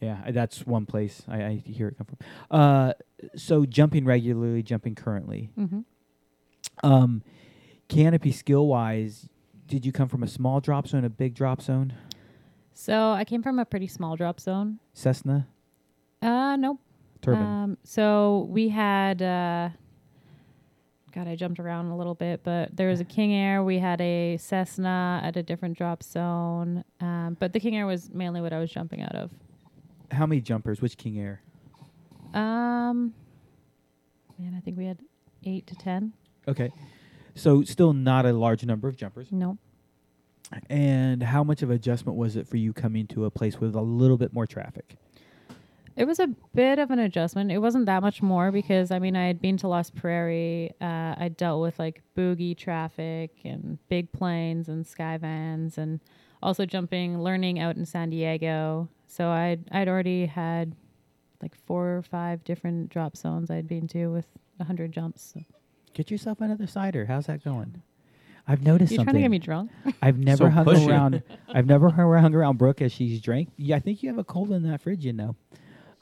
Yeah, 0.00 0.22
I- 0.24 0.30
that's 0.30 0.66
one 0.66 0.86
place 0.86 1.22
I, 1.28 1.44
I 1.44 1.54
hear 1.56 1.88
it 1.88 1.98
come 1.98 2.06
from. 2.06 2.16
Uh, 2.50 2.92
so 3.36 3.66
jumping 3.66 4.06
regularly, 4.06 4.62
jumping 4.62 4.94
currently. 4.94 5.50
hmm 5.56 5.80
Um, 6.82 7.22
canopy 7.88 8.32
skill 8.32 8.66
wise, 8.66 9.28
did 9.66 9.84
you 9.86 9.92
come 9.92 10.08
from 10.08 10.22
a 10.22 10.28
small 10.28 10.60
drop 10.60 10.86
zone, 10.88 11.04
a 11.04 11.10
big 11.10 11.34
drop 11.34 11.60
zone? 11.62 11.92
So 12.72 13.10
I 13.12 13.24
came 13.24 13.42
from 13.42 13.58
a 13.58 13.64
pretty 13.64 13.86
small 13.86 14.16
drop 14.16 14.40
zone. 14.40 14.78
Cessna 14.94 15.46
Uh, 16.22 16.56
nope. 16.56 16.78
turbine. 17.20 17.42
Um, 17.42 17.78
so 17.84 18.46
we 18.50 18.68
had, 18.70 19.20
uh, 19.20 19.70
God, 21.12 21.26
I 21.28 21.34
jumped 21.36 21.58
around 21.58 21.86
a 21.86 21.96
little 21.96 22.14
bit, 22.14 22.42
but 22.44 22.74
there 22.76 22.88
was 22.88 23.00
a 23.00 23.04
King 23.04 23.34
Air. 23.34 23.62
We 23.64 23.78
had 23.78 24.00
a 24.00 24.36
Cessna 24.38 25.20
at 25.22 25.36
a 25.36 25.42
different 25.42 25.76
drop 25.76 26.02
zone. 26.02 26.84
Um, 27.00 27.36
but 27.38 27.52
the 27.52 27.60
King 27.60 27.76
Air 27.76 27.86
was 27.86 28.10
mainly 28.10 28.40
what 28.40 28.52
I 28.52 28.58
was 28.60 28.70
jumping 28.70 29.02
out 29.02 29.14
of. 29.14 29.30
How 30.12 30.24
many 30.26 30.40
jumpers? 30.40 30.80
Which 30.80 30.96
King 30.96 31.18
Air? 31.18 31.42
Um, 32.32 33.12
man, 34.38 34.54
I 34.56 34.60
think 34.60 34.78
we 34.78 34.86
had 34.86 34.98
eight 35.44 35.66
to 35.66 35.74
ten. 35.74 36.12
Okay, 36.48 36.70
so 37.34 37.62
still 37.62 37.92
not 37.92 38.26
a 38.26 38.32
large 38.32 38.64
number 38.64 38.88
of 38.88 38.96
jumpers. 38.96 39.30
No. 39.30 39.58
And 40.68 41.22
how 41.22 41.44
much 41.44 41.62
of 41.62 41.70
adjustment 41.70 42.18
was 42.18 42.36
it 42.36 42.48
for 42.48 42.56
you 42.56 42.72
coming 42.72 43.06
to 43.08 43.24
a 43.24 43.30
place 43.30 43.60
with 43.60 43.74
a 43.76 43.80
little 43.80 44.16
bit 44.16 44.32
more 44.32 44.46
traffic? 44.46 44.96
It 45.96 46.06
was 46.06 46.18
a 46.18 46.28
bit 46.54 46.78
of 46.78 46.90
an 46.90 46.98
adjustment. 46.98 47.52
It 47.52 47.58
wasn't 47.58 47.86
that 47.86 48.02
much 48.02 48.22
more 48.22 48.50
because 48.50 48.90
I 48.90 48.98
mean 48.98 49.16
I 49.16 49.26
had 49.26 49.40
been 49.40 49.56
to 49.58 49.68
Lost 49.68 49.94
Prairie. 49.94 50.72
Uh, 50.80 51.14
I 51.16 51.30
dealt 51.36 51.60
with 51.60 51.78
like 51.78 52.02
boogie 52.16 52.56
traffic 52.56 53.30
and 53.44 53.78
big 53.88 54.10
planes 54.12 54.68
and 54.68 54.86
sky 54.86 55.18
vans 55.18 55.78
and 55.78 56.00
also 56.42 56.64
jumping, 56.64 57.22
learning 57.22 57.58
out 57.58 57.76
in 57.76 57.84
San 57.84 58.10
Diego. 58.10 58.88
So 59.08 59.28
I'd 59.28 59.64
I'd 59.72 59.88
already 59.88 60.26
had 60.26 60.74
like 61.42 61.54
four 61.66 61.96
or 61.96 62.02
five 62.02 62.44
different 62.44 62.88
drop 62.88 63.16
zones 63.16 63.50
I'd 63.50 63.68
been 63.68 63.86
to 63.88 64.08
with 64.08 64.26
a 64.58 64.64
hundred 64.64 64.92
jumps. 64.92 65.34
So. 65.34 65.59
Get 65.94 66.10
yourself 66.10 66.40
another 66.40 66.66
cider. 66.66 67.06
How's 67.06 67.26
that 67.26 67.44
going? 67.44 67.82
I've 68.46 68.62
noticed 68.62 68.90
You 68.92 68.96
something. 68.98 69.12
trying 69.12 69.22
to 69.22 69.24
get 69.24 69.30
me 69.30 69.38
drunk? 69.38 69.70
I've 70.02 70.18
never 70.18 70.44
So 70.44 70.50
hung 70.50 70.64
pushy. 70.64 70.88
around. 70.88 71.22
I've 71.52 71.66
never 71.66 71.90
hung 71.90 72.12
hung 72.12 72.34
around 72.34 72.58
Brooke 72.58 72.80
as 72.82 72.92
she's 72.92 73.20
drank. 73.20 73.50
Yeah, 73.56 73.76
I 73.76 73.80
think 73.80 74.02
you 74.02 74.08
have 74.08 74.18
a 74.18 74.24
cold 74.24 74.50
in 74.52 74.62
that 74.64 74.80
fridge. 74.80 75.04
You 75.04 75.12
know. 75.12 75.36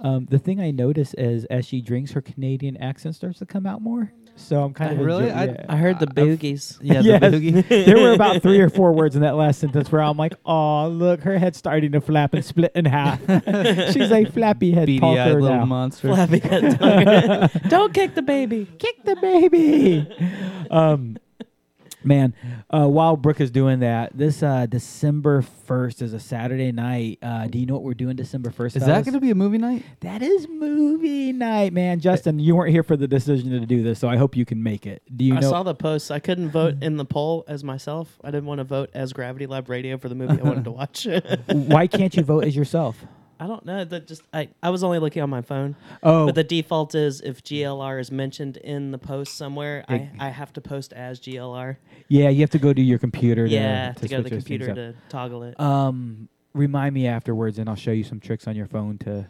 Um, 0.00 0.26
the 0.26 0.38
thing 0.38 0.60
I 0.60 0.70
notice 0.70 1.12
is 1.14 1.44
as 1.46 1.66
she 1.66 1.80
drinks, 1.80 2.12
her 2.12 2.20
Canadian 2.20 2.76
accent 2.76 3.16
starts 3.16 3.40
to 3.40 3.46
come 3.46 3.66
out 3.66 3.82
more. 3.82 4.12
So 4.38 4.62
I'm 4.62 4.72
kind 4.72 4.92
of 4.98 5.04
really? 5.04 5.24
enjoy- 5.28 5.36
I- 5.38 5.44
yeah. 5.46 5.64
I 5.68 5.76
heard 5.76 5.98
the 5.98 6.06
boogies. 6.06 6.78
Yeah, 6.82 7.00
Yes. 7.02 7.20
the 7.20 7.26
boogie. 7.28 7.84
there 7.86 7.96
were 8.00 8.12
about 8.12 8.40
three 8.42 8.60
or 8.60 8.70
four 8.70 8.92
words 8.92 9.14
in 9.16 9.22
that 9.22 9.34
last 9.36 9.58
sentence 9.60 9.90
where 9.92 10.00
I'm 10.02 10.16
like, 10.16 10.34
"Oh, 10.46 10.88
look, 10.88 11.20
her 11.22 11.38
head's 11.38 11.58
starting 11.58 11.92
to 11.92 12.00
flap 12.00 12.34
and 12.34 12.44
split 12.44 12.72
in 12.74 12.84
half." 12.84 13.20
She's 13.92 14.10
a 14.12 14.24
flappy 14.26 14.70
head 14.72 14.88
talker 15.00 15.40
little 15.40 15.58
now. 15.58 15.64
monster. 15.64 16.08
Flappy 16.14 16.38
head 16.38 16.78
dog. 16.78 17.50
Don't 17.68 17.92
kick 17.92 18.14
the 18.14 18.22
baby. 18.22 18.66
Kick 18.78 19.04
the 19.04 19.16
baby. 19.16 20.08
um, 20.70 21.16
man, 22.04 22.34
uh, 22.70 22.86
while 22.86 23.16
Brooke 23.16 23.40
is 23.40 23.50
doing 23.50 23.80
that, 23.80 24.16
this 24.16 24.42
uh, 24.42 24.66
December 24.66 25.42
first 25.42 26.02
is 26.02 26.12
a 26.12 26.20
Saturday 26.20 26.72
night. 26.72 27.18
Uh, 27.22 27.46
do 27.46 27.58
you 27.58 27.66
know 27.66 27.74
what 27.74 27.82
we're 27.82 27.94
doing 27.94 28.16
December 28.16 28.50
first? 28.50 28.76
Is 28.76 28.84
that 28.86 29.04
going 29.04 29.14
to 29.14 29.20
be 29.20 29.30
a 29.30 29.34
movie 29.34 29.58
night? 29.58 29.84
That 30.00 30.22
is 30.22 30.48
movie 30.48 31.32
night, 31.32 31.72
man. 31.72 32.00
Justin, 32.00 32.38
you 32.38 32.56
weren't 32.56 32.72
here 32.72 32.82
for 32.82 32.96
the 32.96 33.08
decision 33.08 33.50
to 33.50 33.66
do 33.66 33.82
this, 33.82 33.98
so 33.98 34.08
I 34.08 34.16
hope 34.16 34.36
you 34.36 34.44
can 34.44 34.62
make 34.62 34.86
it. 34.86 35.02
Do 35.14 35.24
you 35.24 35.36
I 35.36 35.40
know? 35.40 35.50
saw 35.50 35.62
the 35.62 35.74
post. 35.74 36.10
I 36.10 36.18
couldn't 36.18 36.50
vote 36.50 36.82
in 36.82 36.96
the 36.96 37.04
poll 37.04 37.44
as 37.48 37.64
myself. 37.64 38.18
I 38.22 38.30
didn't 38.30 38.46
want 38.46 38.58
to 38.58 38.64
vote 38.64 38.90
as 38.94 39.12
Gravity 39.12 39.46
Lab 39.46 39.68
Radio 39.68 39.98
for 39.98 40.08
the 40.08 40.14
movie 40.14 40.40
I 40.40 40.44
wanted 40.44 40.64
to 40.64 40.70
watch. 40.72 41.06
why 41.50 41.86
can't 41.86 42.14
you 42.16 42.22
vote 42.22 42.44
as 42.44 42.56
yourself? 42.56 43.04
I 43.40 43.46
don't 43.46 43.64
know. 43.64 43.84
That 43.84 44.06
just 44.08 44.22
I, 44.32 44.48
I 44.62 44.70
was 44.70 44.82
only 44.82 44.98
looking 44.98 45.22
on 45.22 45.30
my 45.30 45.42
phone. 45.42 45.76
Oh, 46.02 46.26
But 46.26 46.34
the 46.34 46.44
default 46.44 46.94
is 46.94 47.20
if 47.20 47.42
GLR 47.42 48.00
is 48.00 48.10
mentioned 48.10 48.56
in 48.58 48.90
the 48.90 48.98
post 48.98 49.36
somewhere, 49.36 49.84
I, 49.88 49.94
It- 49.94 50.08
I 50.18 50.28
have 50.30 50.52
to 50.54 50.60
post 50.60 50.92
as 50.92 51.20
GLR. 51.20 51.76
yeah, 52.08 52.28
you 52.28 52.40
have 52.40 52.50
to 52.50 52.58
go 52.58 52.72
to 52.72 52.82
your 52.82 52.98
computer. 52.98 53.46
yeah, 53.46 53.92
to, 53.92 54.00
to, 54.00 54.08
go 54.08 54.16
to 54.18 54.22
the 54.22 54.28
switch 54.28 54.32
those 54.42 54.48
things 54.48 54.64
computer 54.66 54.92
to 54.92 54.94
toggle 55.08 55.42
it. 55.44 55.58
Um, 55.60 56.28
remind 56.52 56.94
me 56.94 57.06
afterwards, 57.06 57.58
and 57.58 57.68
I'll 57.68 57.76
show 57.76 57.92
you 57.92 58.04
some 58.04 58.20
tricks 58.20 58.46
on 58.48 58.56
your 58.56 58.66
phone 58.66 58.98
to 58.98 59.28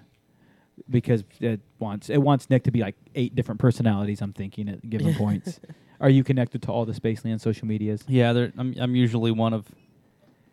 because 0.89 1.25
it 1.41 1.61
wants 1.79 2.09
it 2.09 2.19
wants 2.19 2.49
Nick 2.51 2.63
to 2.65 2.71
be 2.71 2.81
like 2.81 2.95
eight 3.15 3.35
different 3.35 3.61
personalities. 3.61 4.23
I'm 4.23 4.33
thinking 4.33 4.69
at 4.69 4.89
given 4.89 5.15
points. 5.17 5.61
Are 6.01 6.09
you 6.11 6.23
connected 6.23 6.63
to 6.63 6.73
all 6.73 6.85
the 6.87 6.93
Spaceland 6.93 7.41
social 7.41 7.67
medias? 7.67 8.05
Yeah, 8.07 8.31
I'm, 8.57 8.75
I'm 8.79 8.95
usually 8.95 9.33
one 9.33 9.53
of 9.53 9.67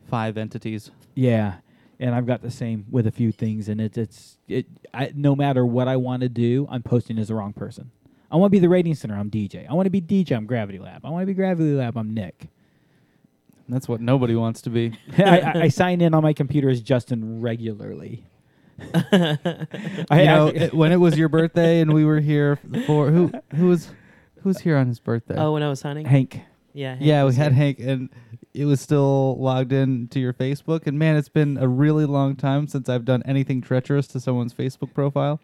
five 0.10 0.38
entities. 0.38 0.90
Yeah, 1.14 1.56
and 2.00 2.14
I've 2.16 2.26
got 2.26 2.42
the 2.42 2.52
same 2.52 2.86
with 2.90 3.08
a 3.08 3.12
few 3.12 3.32
things, 3.32 3.70
and 3.70 3.80
it's 3.82 3.98
it's 3.98 4.38
it. 4.48 4.66
I, 4.94 5.12
no 5.16 5.36
matter 5.36 5.66
what 5.66 5.88
I 5.88 5.96
want 5.98 6.22
to 6.22 6.30
do, 6.30 6.68
I'm 6.70 6.84
posting 6.84 7.18
as 7.20 7.28
the 7.30 7.36
wrong 7.36 7.54
person. 7.54 7.92
I 8.32 8.38
want 8.38 8.52
to 8.52 8.56
be 8.56 8.60
the 8.60 8.70
rating 8.70 8.96
center. 8.96 9.16
I'm 9.16 9.30
DJ. 9.30 9.70
I 9.70 9.74
want 9.74 9.86
to 9.86 9.90
be 9.90 10.02
DJ. 10.02 10.36
I'm 10.36 10.46
Gravity 10.46 10.80
Lab. 10.80 11.06
I 11.06 11.10
want 11.10 11.22
to 11.24 11.28
be 11.28 11.34
Gravity 11.34 11.72
Lab. 11.74 11.98
I'm 11.98 12.14
Nick. 12.14 12.48
That's 13.70 13.88
what 13.88 14.00
nobody 14.02 14.36
wants 14.36 14.62
to 14.64 14.70
be. 14.70 14.94
I, 15.18 15.40
I, 15.40 15.54
I 15.64 15.68
sign 15.70 16.02
in 16.02 16.14
on 16.14 16.22
my 16.22 16.34
computer 16.34 16.70
as 16.70 16.82
Justin 16.82 17.42
regularly. 17.42 18.26
I, 18.94 19.38
you 20.12 20.26
know, 20.26 20.48
I- 20.48 20.52
it- 20.52 20.74
when 20.74 20.92
it 20.92 20.98
was 20.98 21.18
your 21.18 21.30
birthday 21.30 21.82
and 21.82 21.94
we 21.94 22.06
were 22.06 22.20
here 22.20 22.58
for 22.86 23.10
who 23.12 23.32
who 23.56 23.68
was 23.68 23.88
who 24.42 24.50
was 24.50 24.60
here 24.60 24.78
on 24.78 24.88
his 24.88 25.00
birthday? 25.00 25.36
Oh, 25.38 25.54
when 25.54 25.64
I 25.64 25.70
was 25.70 25.82
hunting? 25.82 26.06
Hank. 26.06 26.42
Yeah. 26.74 26.92
Hank 26.96 27.02
yeah, 27.02 27.22
we 27.24 27.28
was 27.28 27.38
had 27.38 27.54
here. 27.54 27.64
Hank, 27.64 27.80
and 27.80 28.10
it 28.56 28.66
was 28.66 28.80
still 28.80 29.38
logged 29.38 29.74
in 29.74 30.08
to 30.10 30.20
your 30.20 30.34
Facebook. 30.34 30.88
And 30.88 30.98
man, 30.98 31.18
it's 31.18 31.30
been 31.30 31.58
a 31.58 31.68
really 31.68 32.06
long 32.06 32.36
time 32.36 32.68
since 32.68 32.88
I've 32.88 33.06
done 33.06 33.22
anything 33.26 33.62
treacherous 33.62 34.08
to 34.08 34.20
someone's 34.20 34.54
Facebook 34.54 34.94
profile. 34.94 35.42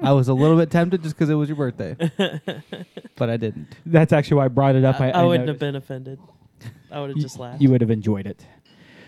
I 0.00 0.12
was 0.12 0.28
a 0.28 0.34
little 0.34 0.56
bit 0.56 0.70
tempted 0.70 1.02
just 1.02 1.16
because 1.16 1.28
it 1.28 1.34
was 1.34 1.48
your 1.48 1.56
birthday, 1.56 1.96
but 3.16 3.28
I 3.28 3.36
didn't. 3.36 3.74
That's 3.84 4.12
actually 4.12 4.36
why 4.36 4.44
I 4.44 4.48
brought 4.48 4.76
it 4.76 4.84
up. 4.84 5.00
I, 5.00 5.10
I, 5.10 5.20
I 5.20 5.24
wouldn't 5.24 5.46
noticed. 5.46 5.60
have 5.62 5.72
been 5.72 5.76
offended. 5.76 6.20
I 6.90 7.00
would 7.00 7.10
have 7.10 7.18
just 7.18 7.38
laughed. 7.38 7.60
You 7.60 7.70
would 7.70 7.80
have 7.80 7.90
enjoyed 7.90 8.26
it. 8.26 8.46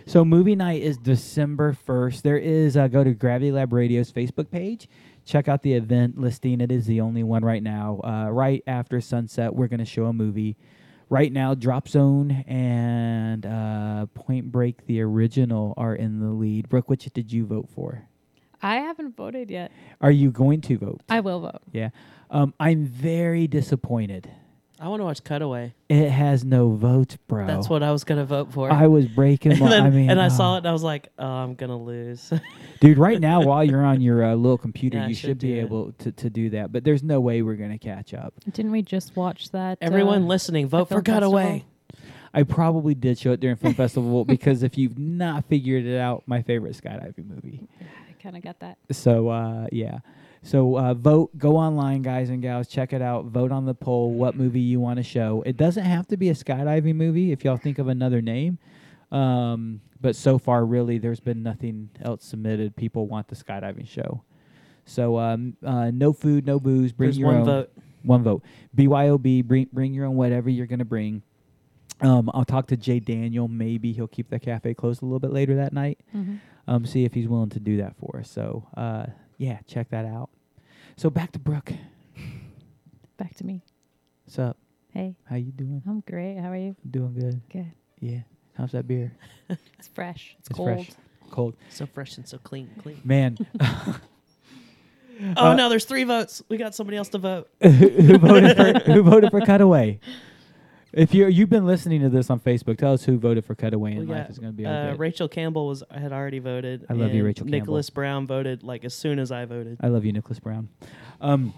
So 0.06 0.24
movie 0.24 0.56
night 0.56 0.82
is 0.82 0.96
December 0.96 1.74
first. 1.74 2.24
There 2.24 2.38
is 2.38 2.76
uh, 2.76 2.88
go 2.88 3.04
to 3.04 3.12
Gravity 3.14 3.52
Lab 3.52 3.72
Radio's 3.72 4.10
Facebook 4.10 4.50
page. 4.50 4.88
Check 5.24 5.48
out 5.48 5.62
the 5.62 5.74
event 5.74 6.18
listing. 6.18 6.60
It 6.60 6.72
is 6.72 6.86
the 6.86 7.02
only 7.02 7.22
one 7.22 7.44
right 7.44 7.62
now. 7.62 8.00
Uh, 8.02 8.30
right 8.30 8.62
after 8.66 9.00
sunset, 9.00 9.54
we're 9.54 9.68
going 9.68 9.80
to 9.80 9.84
show 9.84 10.06
a 10.06 10.12
movie. 10.12 10.56
Right 11.10 11.32
now, 11.32 11.54
Drop 11.54 11.88
Zone 11.88 12.44
and 12.46 13.46
uh, 13.46 14.06
Point 14.14 14.52
Break, 14.52 14.86
the 14.86 15.00
original, 15.00 15.72
are 15.76 15.94
in 15.94 16.20
the 16.20 16.28
lead. 16.28 16.68
Brooke, 16.68 16.90
which 16.90 17.04
did 17.14 17.32
you 17.32 17.46
vote 17.46 17.68
for? 17.74 18.06
I 18.62 18.76
haven't 18.76 19.16
voted 19.16 19.50
yet. 19.50 19.72
Are 20.00 20.10
you 20.10 20.30
going 20.30 20.60
to 20.62 20.76
vote? 20.76 21.00
I 21.08 21.20
will 21.20 21.40
vote. 21.40 21.62
Yeah. 21.72 21.90
Um, 22.30 22.52
I'm 22.60 22.84
very 22.84 23.46
disappointed. 23.46 24.30
I 24.80 24.88
want 24.88 25.00
to 25.00 25.04
watch 25.04 25.24
Cutaway. 25.24 25.74
It 25.88 26.08
has 26.10 26.44
no 26.44 26.70
votes, 26.70 27.16
bro. 27.26 27.46
That's 27.46 27.68
what 27.68 27.82
I 27.82 27.90
was 27.90 28.04
gonna 28.04 28.24
vote 28.24 28.52
for. 28.52 28.70
I 28.70 28.86
was 28.86 29.06
breaking 29.06 29.52
and 29.52 29.60
my. 29.60 29.68
then, 29.70 29.82
I 29.82 29.90
mean, 29.90 30.10
and 30.10 30.20
I 30.20 30.26
oh. 30.26 30.28
saw 30.28 30.54
it, 30.54 30.58
and 30.58 30.68
I 30.68 30.72
was 30.72 30.82
like, 30.82 31.08
"Oh, 31.18 31.26
I'm 31.26 31.54
gonna 31.54 31.76
lose." 31.76 32.32
Dude, 32.80 32.98
right 32.98 33.20
now, 33.20 33.42
while 33.42 33.64
you're 33.64 33.84
on 33.84 34.00
your 34.00 34.24
uh, 34.24 34.34
little 34.34 34.58
computer, 34.58 34.98
Yeah, 34.98 35.08
you 35.08 35.14
should 35.14 35.28
should 35.30 35.38
be 35.38 35.54
do 35.54 35.54
it. 35.54 35.60
able 35.62 35.92
to, 35.92 36.12
to 36.12 36.30
do 36.30 36.50
that. 36.50 36.70
But 36.70 36.84
there's 36.84 37.02
no 37.02 37.20
way 37.20 37.42
we're 37.42 37.56
going 37.56 37.72
to 37.72 37.78
catch 37.78 38.14
up. 38.14 38.34
Didn't 38.52 38.70
we 38.70 38.82
just 38.82 39.16
watch 39.16 39.50
that? 39.50 39.78
Everyone 39.80 40.22
uh, 40.22 40.26
listening, 40.26 40.68
vote 40.68 40.88
for? 40.88 41.02
Cutaway. 41.02 41.64
I 42.32 42.42
probably 42.44 42.94
did 42.94 43.18
show 43.18 43.32
it 43.32 43.40
during 43.40 43.56
Film 43.56 43.74
Festival 43.74 44.24
because 44.26 44.62
if 44.62 44.78
you've 44.78 44.98
not 44.98 45.44
figured 45.46 45.86
it 45.86 45.98
out, 45.98 46.22
my 46.26 46.42
favorite 46.42 46.76
skydiving 46.76 47.26
movie. 47.28 47.66
I 47.80 48.22
kind 48.22 48.36
of 48.36 48.42
got 48.42 48.60
that. 48.60 48.78
So, 48.92 49.28
uh, 49.28 49.66
yeah. 49.72 49.98
So, 50.42 50.78
uh, 50.78 50.94
vote. 50.94 51.36
Go 51.36 51.56
online, 51.56 52.02
guys 52.02 52.30
and 52.30 52.40
gals. 52.40 52.68
Check 52.68 52.92
it 52.92 53.02
out. 53.02 53.26
Vote 53.26 53.50
on 53.52 53.64
the 53.66 53.74
poll 53.74 54.12
what 54.12 54.36
movie 54.36 54.60
you 54.60 54.80
want 54.80 54.98
to 54.98 55.02
show. 55.02 55.42
It 55.44 55.56
doesn't 55.56 55.84
have 55.84 56.06
to 56.08 56.16
be 56.16 56.28
a 56.28 56.34
skydiving 56.34 56.94
movie 56.94 57.32
if 57.32 57.44
y'all 57.44 57.56
think 57.56 57.78
of 57.78 57.88
another 57.88 58.22
name. 58.22 58.58
Um, 59.10 59.80
but 60.00 60.14
so 60.14 60.38
far, 60.38 60.64
really, 60.64 60.98
there's 60.98 61.20
been 61.20 61.42
nothing 61.42 61.90
else 62.00 62.24
submitted. 62.24 62.76
People 62.76 63.06
want 63.08 63.28
the 63.28 63.34
skydiving 63.36 63.88
show. 63.88 64.22
So, 64.84 65.18
um, 65.18 65.56
uh, 65.64 65.90
no 65.92 66.12
food, 66.12 66.46
no 66.46 66.58
booze. 66.60 66.92
Bring 66.92 67.08
There's 67.08 67.18
your 67.18 67.28
one 67.28 67.36
own. 67.38 67.44
vote. 67.44 67.72
One 68.04 68.22
vote. 68.22 68.42
BYOB. 68.76 69.44
Bring 69.44 69.68
bring 69.72 69.92
your 69.92 70.06
own 70.06 70.16
whatever 70.16 70.48
you're 70.48 70.66
gonna 70.66 70.84
bring. 70.84 71.22
Um, 72.00 72.30
I'll 72.32 72.44
talk 72.44 72.68
to 72.68 72.76
Jay 72.76 73.00
Daniel. 73.00 73.48
Maybe 73.48 73.92
he'll 73.92 74.06
keep 74.06 74.30
the 74.30 74.38
cafe 74.38 74.72
closed 74.72 75.02
a 75.02 75.04
little 75.04 75.18
bit 75.18 75.32
later 75.32 75.56
that 75.56 75.72
night. 75.72 75.98
Mhm. 76.14 76.38
Um, 76.68 76.86
see 76.86 77.04
if 77.04 77.12
he's 77.12 77.26
willing 77.28 77.48
to 77.50 77.60
do 77.60 77.78
that 77.78 77.96
for 77.96 78.18
us. 78.20 78.30
So, 78.30 78.66
uh, 78.76 79.06
yeah, 79.38 79.58
check 79.66 79.88
that 79.90 80.04
out. 80.04 80.28
So 80.96 81.08
back 81.10 81.32
to 81.32 81.38
Brooke. 81.38 81.72
Back 83.16 83.34
to 83.36 83.46
me. 83.46 83.62
What's 84.24 84.38
up? 84.38 84.56
Hey, 84.92 85.16
How 85.24 85.36
you 85.36 85.52
doing? 85.52 85.82
I'm 85.88 86.00
great. 86.08 86.36
How 86.38 86.50
are 86.50 86.56
you? 86.56 86.76
Doing 86.88 87.14
good. 87.14 87.40
Good. 87.50 87.72
Yeah. 88.00 88.20
How's 88.56 88.72
that 88.72 88.86
beer? 88.86 89.12
It's 89.78 89.88
fresh. 89.88 90.36
It's, 90.38 90.48
It's 90.50 90.56
cold. 90.56 90.68
fresh. 90.68 90.90
Cold. 91.30 91.54
So 91.70 91.86
fresh 91.86 92.16
and 92.16 92.26
so 92.28 92.38
clean, 92.38 92.70
clean. 92.82 93.00
Man, 93.04 93.38
Oh 93.60 95.50
Uh, 95.50 95.54
no, 95.54 95.68
there's 95.68 95.84
three 95.84 96.04
votes. 96.04 96.42
We 96.48 96.56
got 96.58 96.74
somebody 96.74 96.96
else 96.96 97.08
to 97.10 97.18
vote. 97.18 97.48
who 97.60 98.18
voted 98.18 98.56
for 98.56 98.78
who 98.92 99.02
voted 99.02 99.30
for 99.30 99.40
Cutaway? 99.40 99.98
If 100.92 101.12
you 101.14 101.26
you've 101.26 101.50
been 101.50 101.66
listening 101.66 102.00
to 102.00 102.08
this 102.08 102.30
on 102.30 102.40
Facebook, 102.40 102.78
tell 102.78 102.94
us 102.94 103.04
who 103.04 103.18
voted 103.18 103.44
for 103.44 103.54
Cutaway 103.54 103.94
and 103.94 104.08
Life 104.08 104.30
is 104.30 104.38
going 104.38 104.52
to 104.52 104.56
be 104.56 104.64
uh, 104.64 104.70
okay. 104.70 104.96
Rachel 104.96 105.28
Campbell 105.28 105.66
was 105.66 105.82
had 105.90 106.12
already 106.12 106.38
voted. 106.38 106.86
I 106.88 106.94
love 106.94 107.12
you, 107.12 107.24
Rachel 107.24 107.44
Campbell. 107.44 107.58
Nicholas 107.58 107.90
Brown 107.90 108.26
voted 108.26 108.62
like 108.62 108.84
as 108.84 108.94
soon 108.94 109.18
as 109.18 109.30
I 109.30 109.44
voted. 109.44 109.78
I 109.82 109.88
love 109.88 110.04
you, 110.04 110.12
Nicholas 110.12 110.40
Brown. 110.40 110.68
Um, 111.20 111.52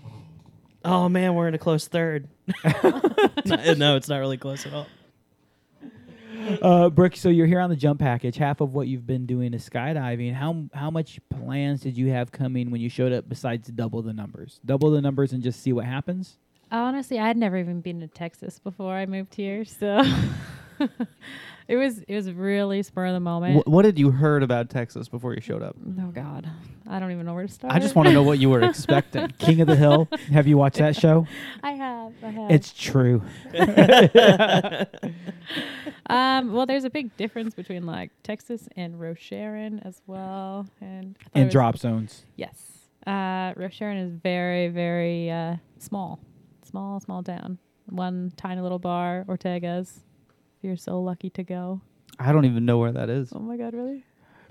Oh 0.85 1.09
man, 1.09 1.35
we're 1.35 1.49
in 1.49 1.55
a 1.55 1.59
close 1.59 1.89
third. 1.89 2.29
no, 3.45 3.75
no, 3.77 3.97
it's 3.97 4.09
not 4.09 4.19
really 4.19 4.39
close 4.39 4.65
at 4.67 4.73
all. 4.73 4.87
uh, 6.63 6.89
Brooke, 6.89 7.17
so 7.17 7.29
you're 7.29 7.47
here 7.47 7.61
on 7.61 7.69
the 7.69 7.77
jump 7.77 8.01
package. 8.01 8.37
Half 8.37 8.61
of 8.61 8.73
what 8.73 8.89
you've 8.89 9.07
been 9.07 9.27
doing 9.27 9.53
is 9.53 9.69
skydiving. 9.69 10.33
How 10.35 10.65
how 10.73 10.91
much 10.91 11.21
plans 11.29 11.83
did 11.83 11.99
you 11.99 12.11
have 12.11 12.33
coming 12.33 12.71
when 12.71 12.81
you 12.81 12.89
showed 12.89 13.13
up 13.13 13.29
besides 13.29 13.69
double 13.69 14.01
the 14.01 14.15
numbers? 14.15 14.59
Double 14.65 14.91
the 14.91 15.03
numbers 15.03 15.33
and 15.33 15.43
just 15.43 15.63
see 15.63 15.73
what 15.73 15.85
happens. 15.85 16.39
Honestly, 16.73 17.19
I 17.19 17.27
had 17.27 17.37
never 17.37 17.57
even 17.57 17.81
been 17.81 18.01
to 18.01 18.07
Texas 18.09 18.59
before 18.59 18.95
I 18.95 19.07
moved 19.07 19.35
here, 19.35 19.65
so 19.65 20.03
it 21.69 21.77
was 21.77 21.99
it 22.07 22.15
was 22.15 22.31
really 22.33 22.83
spur 22.83 23.07
of 23.07 23.13
the 23.15 23.21
moment. 23.21 23.63
Wh- 23.65 23.69
what 23.69 23.83
did 23.83 23.99
you 23.99 24.11
heard 24.11 24.43
about 24.43 24.71
Texas 24.71 25.09
before 25.09 25.35
you 25.35 25.41
showed 25.41 25.63
up? 25.63 25.77
Oh 26.01 26.13
God, 26.13 26.49
I 26.89 26.99
don't 27.01 27.11
even 27.11 27.27
know 27.27 27.35
where 27.35 27.47
to 27.47 27.53
start. 27.53 27.73
I 27.75 27.79
just 27.81 27.95
want 27.97 28.07
to 28.09 28.15
know 28.15 28.23
what 28.23 28.39
you 28.39 28.51
were 28.51 28.63
expecting. 28.63 29.29
King 29.39 29.61
of 29.61 29.67
the 29.67 29.75
Hill. 29.77 30.09
Have 30.33 30.47
you 30.47 30.57
watched 30.57 30.79
that 30.79 30.95
show? 30.97 31.27
I 31.63 31.73
have. 31.73 32.13
I 32.23 32.29
have. 32.31 32.51
It's 32.51 32.73
true. 32.73 33.23
um. 36.07 36.53
Well, 36.53 36.67
there's 36.67 36.85
a 36.85 36.91
big 36.91 37.17
difference 37.17 37.55
between 37.55 37.87
like 37.87 38.11
Texas 38.23 38.69
and 38.77 38.95
Rosharon 38.95 39.85
as 39.87 40.03
well, 40.07 40.67
and 40.81 41.17
I 41.21 41.25
thought 41.25 41.31
And 41.35 41.45
was- 41.47 41.53
drop 41.53 41.79
zones. 41.79 42.25
Yes. 42.37 42.67
Uh, 43.07 43.55
Rosharon 43.55 44.05
is 44.05 44.13
very, 44.13 44.69
very 44.69 45.31
uh, 45.31 45.57
small, 45.79 46.21
small, 46.71 47.01
small 47.01 47.23
town. 47.23 47.59
One 47.89 48.33
tiny 48.37 48.61
little 48.61 48.79
bar, 48.79 49.25
Ortega's. 49.29 50.01
If 50.59 50.65
you're 50.65 50.77
so 50.77 51.01
lucky 51.01 51.31
to 51.31 51.43
go. 51.43 51.81
I 52.19 52.33
don't 52.33 52.45
even 52.45 52.65
know 52.65 52.79
where 52.79 52.93
that 52.93 53.09
is. 53.11 53.33
Oh 53.35 53.41
my 53.41 53.57
God, 53.57 53.75
really? 53.75 54.05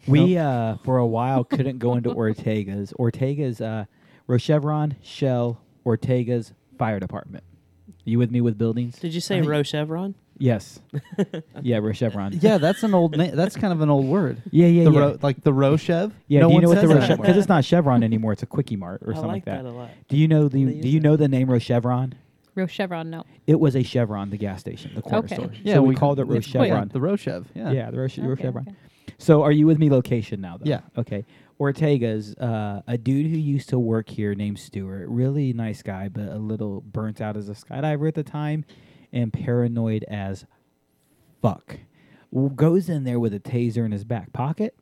We 0.07 0.37
uh 0.37 0.77
for 0.83 0.97
a 0.97 1.05
while 1.05 1.43
couldn't 1.43 1.79
go 1.79 1.95
into 1.95 2.11
Ortega's. 2.11 2.93
Ortega's 2.93 3.61
uh 3.61 3.85
Rochevron, 4.27 4.95
Shell, 5.01 5.61
Ortega's 5.85 6.53
fire 6.77 6.99
department. 6.99 7.43
You 8.05 8.17
with 8.17 8.31
me 8.31 8.41
with 8.41 8.57
buildings? 8.57 8.97
Did 8.99 9.13
you 9.13 9.21
say 9.21 9.39
I 9.39 9.41
Rochevron? 9.41 10.15
Yes. 10.39 10.79
yeah, 11.61 11.77
Rochevron. 11.77 12.41
Yeah, 12.41 12.57
that's 12.57 12.81
an 12.83 12.93
old 12.93 13.15
name. 13.17 13.35
That's 13.35 13.55
kind 13.55 13.71
of 13.73 13.81
an 13.81 13.89
old 13.89 14.05
word. 14.07 14.41
Yeah, 14.51 14.67
yeah, 14.67 14.85
the 14.85 14.91
yeah. 14.91 14.99
Ro- 14.99 15.17
like 15.21 15.43
the 15.43 15.51
Rochev. 15.51 16.11
yeah, 16.27 16.39
no 16.39 16.47
do 16.49 16.53
you 16.55 16.61
know 16.61 16.69
what 16.69 16.75
the 16.75 16.81
says 16.81 16.89
that 16.89 16.95
Roche 16.95 17.03
anymore. 17.09 17.17
because 17.25 17.37
it's 17.37 17.49
not 17.49 17.65
Chevron 17.65 18.03
anymore, 18.03 18.33
it's 18.33 18.43
a 18.43 18.47
quickie 18.47 18.75
mart 18.77 19.01
or 19.05 19.11
I 19.11 19.15
something 19.15 19.27
like 19.31 19.45
like 19.45 19.45
that 19.45 19.65
a 19.65 19.69
lot. 19.71 19.89
Do 20.07 20.17
you 20.17 20.27
know 20.27 20.47
the 20.47 20.65
do 20.65 20.87
you 20.89 20.99
that. 20.99 21.07
know 21.07 21.15
the 21.17 21.27
name 21.27 21.47
Rochevron? 21.49 22.13
Rochevron, 22.55 23.07
no. 23.07 23.25
It 23.47 23.59
was 23.59 23.75
a 23.75 23.83
Chevron, 23.83 24.29
the 24.31 24.37
gas 24.37 24.59
station, 24.61 24.91
the 24.95 25.01
corner 25.01 25.19
Okay. 25.19 25.35
store. 25.35 25.51
Yeah, 25.63 25.75
so 25.75 25.81
we, 25.83 25.95
called 25.95 26.19
it 26.19 26.23
it's- 26.29 26.47
Rochevron. 26.47 26.91
the 26.91 26.99
Rochev. 26.99 27.45
Yeah. 27.53 27.71
Yeah, 27.71 27.91
the 27.91 27.99
Roche- 27.99 28.19
Okay, 28.19 28.27
Rochevron. 28.47 28.67
okay. 28.67 28.75
So 29.17 29.43
are 29.43 29.51
you 29.51 29.67
with 29.67 29.77
me 29.77 29.89
location 29.89 30.41
now 30.41 30.57
though? 30.57 30.69
Yeah. 30.69 30.81
Okay. 30.97 31.25
Ortega's 31.59 32.35
uh, 32.35 32.81
a 32.87 32.97
dude 32.97 33.27
who 33.29 33.37
used 33.37 33.69
to 33.69 33.79
work 33.79 34.07
here 34.09 34.33
named 34.33 34.57
Stuart. 34.59 35.07
Really 35.09 35.51
nice 35.53 35.81
guy, 35.83 36.07
but 36.07 36.29
a 36.29 36.37
little 36.37 36.81
burnt 36.81 37.19
out 37.19 37.35
as 37.35 37.49
a 37.49 37.53
skydiver 37.53 38.07
at 38.07 38.15
the 38.15 38.23
time 38.23 38.63
and 39.11 39.31
paranoid 39.33 40.03
as 40.07 40.45
fuck. 41.41 41.77
Goes 42.55 42.89
in 42.89 43.03
there 43.05 43.19
with 43.19 43.33
a 43.33 43.39
taser 43.39 43.85
in 43.85 43.91
his 43.91 44.03
back 44.03 44.31
pocket. 44.33 44.75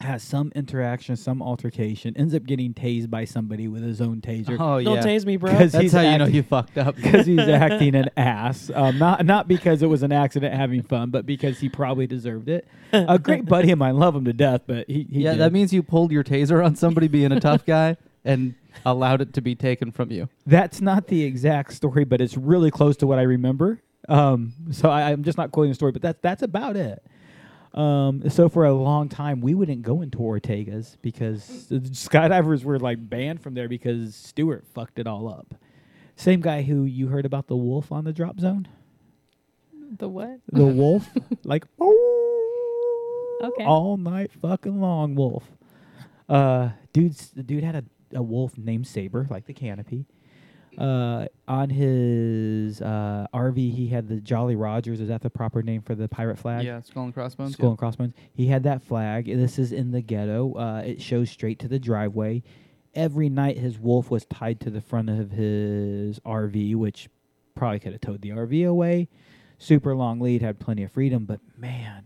Has 0.00 0.22
some 0.22 0.52
interaction, 0.54 1.16
some 1.16 1.40
altercation, 1.40 2.14
ends 2.18 2.34
up 2.34 2.44
getting 2.44 2.74
tased 2.74 3.08
by 3.08 3.24
somebody 3.24 3.66
with 3.68 3.82
his 3.82 4.00
own 4.02 4.20
taser. 4.20 4.56
Oh 4.60 4.76
yeah, 4.78 4.84
Don't 4.96 4.98
tase 5.04 5.24
me, 5.24 5.36
bro. 5.38 5.50
'Cause 5.52 5.72
That's 5.72 5.82
he's 5.84 5.92
how 5.92 6.00
you 6.02 6.18
know 6.18 6.26
you 6.26 6.42
fucked 6.42 6.76
up. 6.76 6.96
because 7.02 7.24
he's 7.24 7.38
acting 7.48 7.94
an 7.94 8.10
ass. 8.16 8.70
Um, 8.74 8.98
not 8.98 9.24
not 9.24 9.48
because 9.48 9.82
it 9.82 9.86
was 9.86 10.02
an 10.02 10.12
accident 10.12 10.52
having 10.52 10.82
fun, 10.82 11.10
but 11.10 11.24
because 11.24 11.60
he 11.60 11.68
probably 11.70 12.06
deserved 12.06 12.48
it. 12.50 12.66
A 12.92 13.18
great 13.22 13.46
buddy 13.46 13.70
of 13.70 13.78
mine, 13.78 13.96
love 13.96 14.14
him 14.14 14.24
to 14.26 14.32
death, 14.34 14.62
but 14.66 14.86
he, 14.88 15.06
he 15.10 15.20
yeah, 15.22 15.30
did. 15.32 15.40
that 15.40 15.52
means 15.52 15.72
you 15.72 15.82
pulled 15.82 16.10
your 16.12 16.24
taser 16.24 16.62
on 16.62 16.74
somebody 16.76 17.08
being 17.08 17.32
a 17.32 17.40
tough 17.40 17.64
guy 17.64 17.96
and 18.24 18.54
allowed 18.84 19.20
it 19.20 19.32
to 19.34 19.40
be 19.40 19.54
taken 19.54 19.90
from 19.92 20.10
you. 20.10 20.28
that's 20.46 20.80
not 20.80 21.06
the 21.08 21.24
exact 21.24 21.72
story, 21.72 22.04
but 22.04 22.20
it's 22.20 22.36
really 22.36 22.70
close 22.70 22.96
to 22.98 23.06
what 23.06 23.18
I 23.18 23.22
remember. 23.22 23.80
Um, 24.08 24.52
so 24.70 24.88
I, 24.90 25.10
I'm 25.10 25.24
just 25.24 25.36
not 25.38 25.50
quoting 25.50 25.70
the 25.70 25.74
story, 25.74 25.92
but 25.92 26.02
that's 26.02 26.18
that's 26.20 26.42
about 26.42 26.76
it. 26.76 27.02
Um, 27.74 28.30
so 28.30 28.48
for 28.48 28.64
a 28.64 28.72
long 28.72 29.08
time, 29.08 29.40
we 29.40 29.52
wouldn't 29.54 29.82
go 29.82 30.00
into 30.00 30.18
Ortega's 30.18 30.96
because 31.02 31.66
the 31.66 31.80
skydivers 31.80 32.64
were 32.64 32.78
like 32.78 32.98
banned 33.10 33.42
from 33.42 33.54
there 33.54 33.68
because 33.68 34.14
Stewart 34.14 34.64
fucked 34.74 34.98
it 34.98 35.06
all 35.06 35.28
up. 35.28 35.54
Same 36.14 36.40
guy 36.40 36.62
who 36.62 36.84
you 36.84 37.08
heard 37.08 37.26
about 37.26 37.48
the 37.48 37.56
wolf 37.56 37.92
on 37.92 38.04
the 38.04 38.12
drop 38.12 38.40
zone. 38.40 38.66
The 39.98 40.08
what? 40.08 40.40
the 40.50 40.64
wolf, 40.66 41.08
like 41.44 41.66
oh, 41.80 43.42
Okay. 43.44 43.64
all 43.64 43.96
night 43.96 44.32
fucking 44.32 44.80
long 44.80 45.14
wolf. 45.14 45.44
Uh, 46.28 46.70
dude's 46.92 47.28
the 47.30 47.42
dude 47.42 47.62
had 47.62 47.74
a, 47.76 47.84
a 48.14 48.22
wolf 48.22 48.56
named 48.56 48.86
Saber, 48.86 49.26
like 49.30 49.46
the 49.46 49.54
canopy. 49.54 50.06
Uh, 50.78 51.26
on 51.48 51.70
his 51.70 52.82
uh, 52.82 53.26
RV, 53.32 53.56
he 53.56 53.88
had 53.88 54.08
the 54.08 54.16
Jolly 54.16 54.56
Rogers. 54.56 55.00
Is 55.00 55.08
that 55.08 55.22
the 55.22 55.30
proper 55.30 55.62
name 55.62 55.80
for 55.80 55.94
the 55.94 56.06
pirate 56.08 56.38
flag? 56.38 56.64
Yeah, 56.64 56.80
skull 56.82 57.04
and 57.04 57.14
crossbones. 57.14 57.54
Skull 57.54 57.70
and 57.70 57.78
crossbones. 57.78 58.12
He 58.34 58.46
had 58.46 58.62
that 58.64 58.82
flag. 58.82 59.26
This 59.26 59.58
is 59.58 59.72
in 59.72 59.92
the 59.92 60.02
ghetto. 60.02 60.52
Uh, 60.54 60.82
it 60.84 61.00
shows 61.00 61.30
straight 61.30 61.58
to 61.60 61.68
the 61.68 61.78
driveway. 61.78 62.42
Every 62.94 63.28
night, 63.28 63.58
his 63.58 63.78
wolf 63.78 64.10
was 64.10 64.26
tied 64.26 64.60
to 64.60 64.70
the 64.70 64.80
front 64.80 65.08
of 65.08 65.30
his 65.30 66.18
RV, 66.20 66.76
which 66.76 67.08
probably 67.54 67.80
could 67.80 67.92
have 67.92 68.00
towed 68.00 68.22
the 68.22 68.30
RV 68.30 68.68
away. 68.68 69.08
Super 69.58 69.94
long 69.94 70.20
lead, 70.20 70.42
had 70.42 70.58
plenty 70.58 70.82
of 70.82 70.92
freedom, 70.92 71.24
but 71.24 71.40
man, 71.56 72.04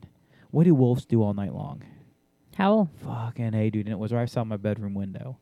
what 0.52 0.64
do 0.64 0.74
wolves 0.74 1.04
do 1.04 1.22
all 1.22 1.34
night 1.34 1.54
long? 1.54 1.82
Howl. 2.56 2.90
Fucking 3.02 3.52
hey, 3.52 3.70
dude! 3.70 3.86
And 3.86 3.92
it 3.92 3.98
was 3.98 4.12
right 4.12 4.22
outside 4.22 4.44
my 4.44 4.56
bedroom 4.56 4.94
window. 4.94 5.38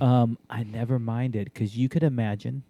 Um, 0.00 0.38
I 0.48 0.62
never 0.62 0.98
minded 0.98 1.52
because 1.52 1.76
you 1.76 1.88
could 1.88 2.02
imagine 2.02 2.62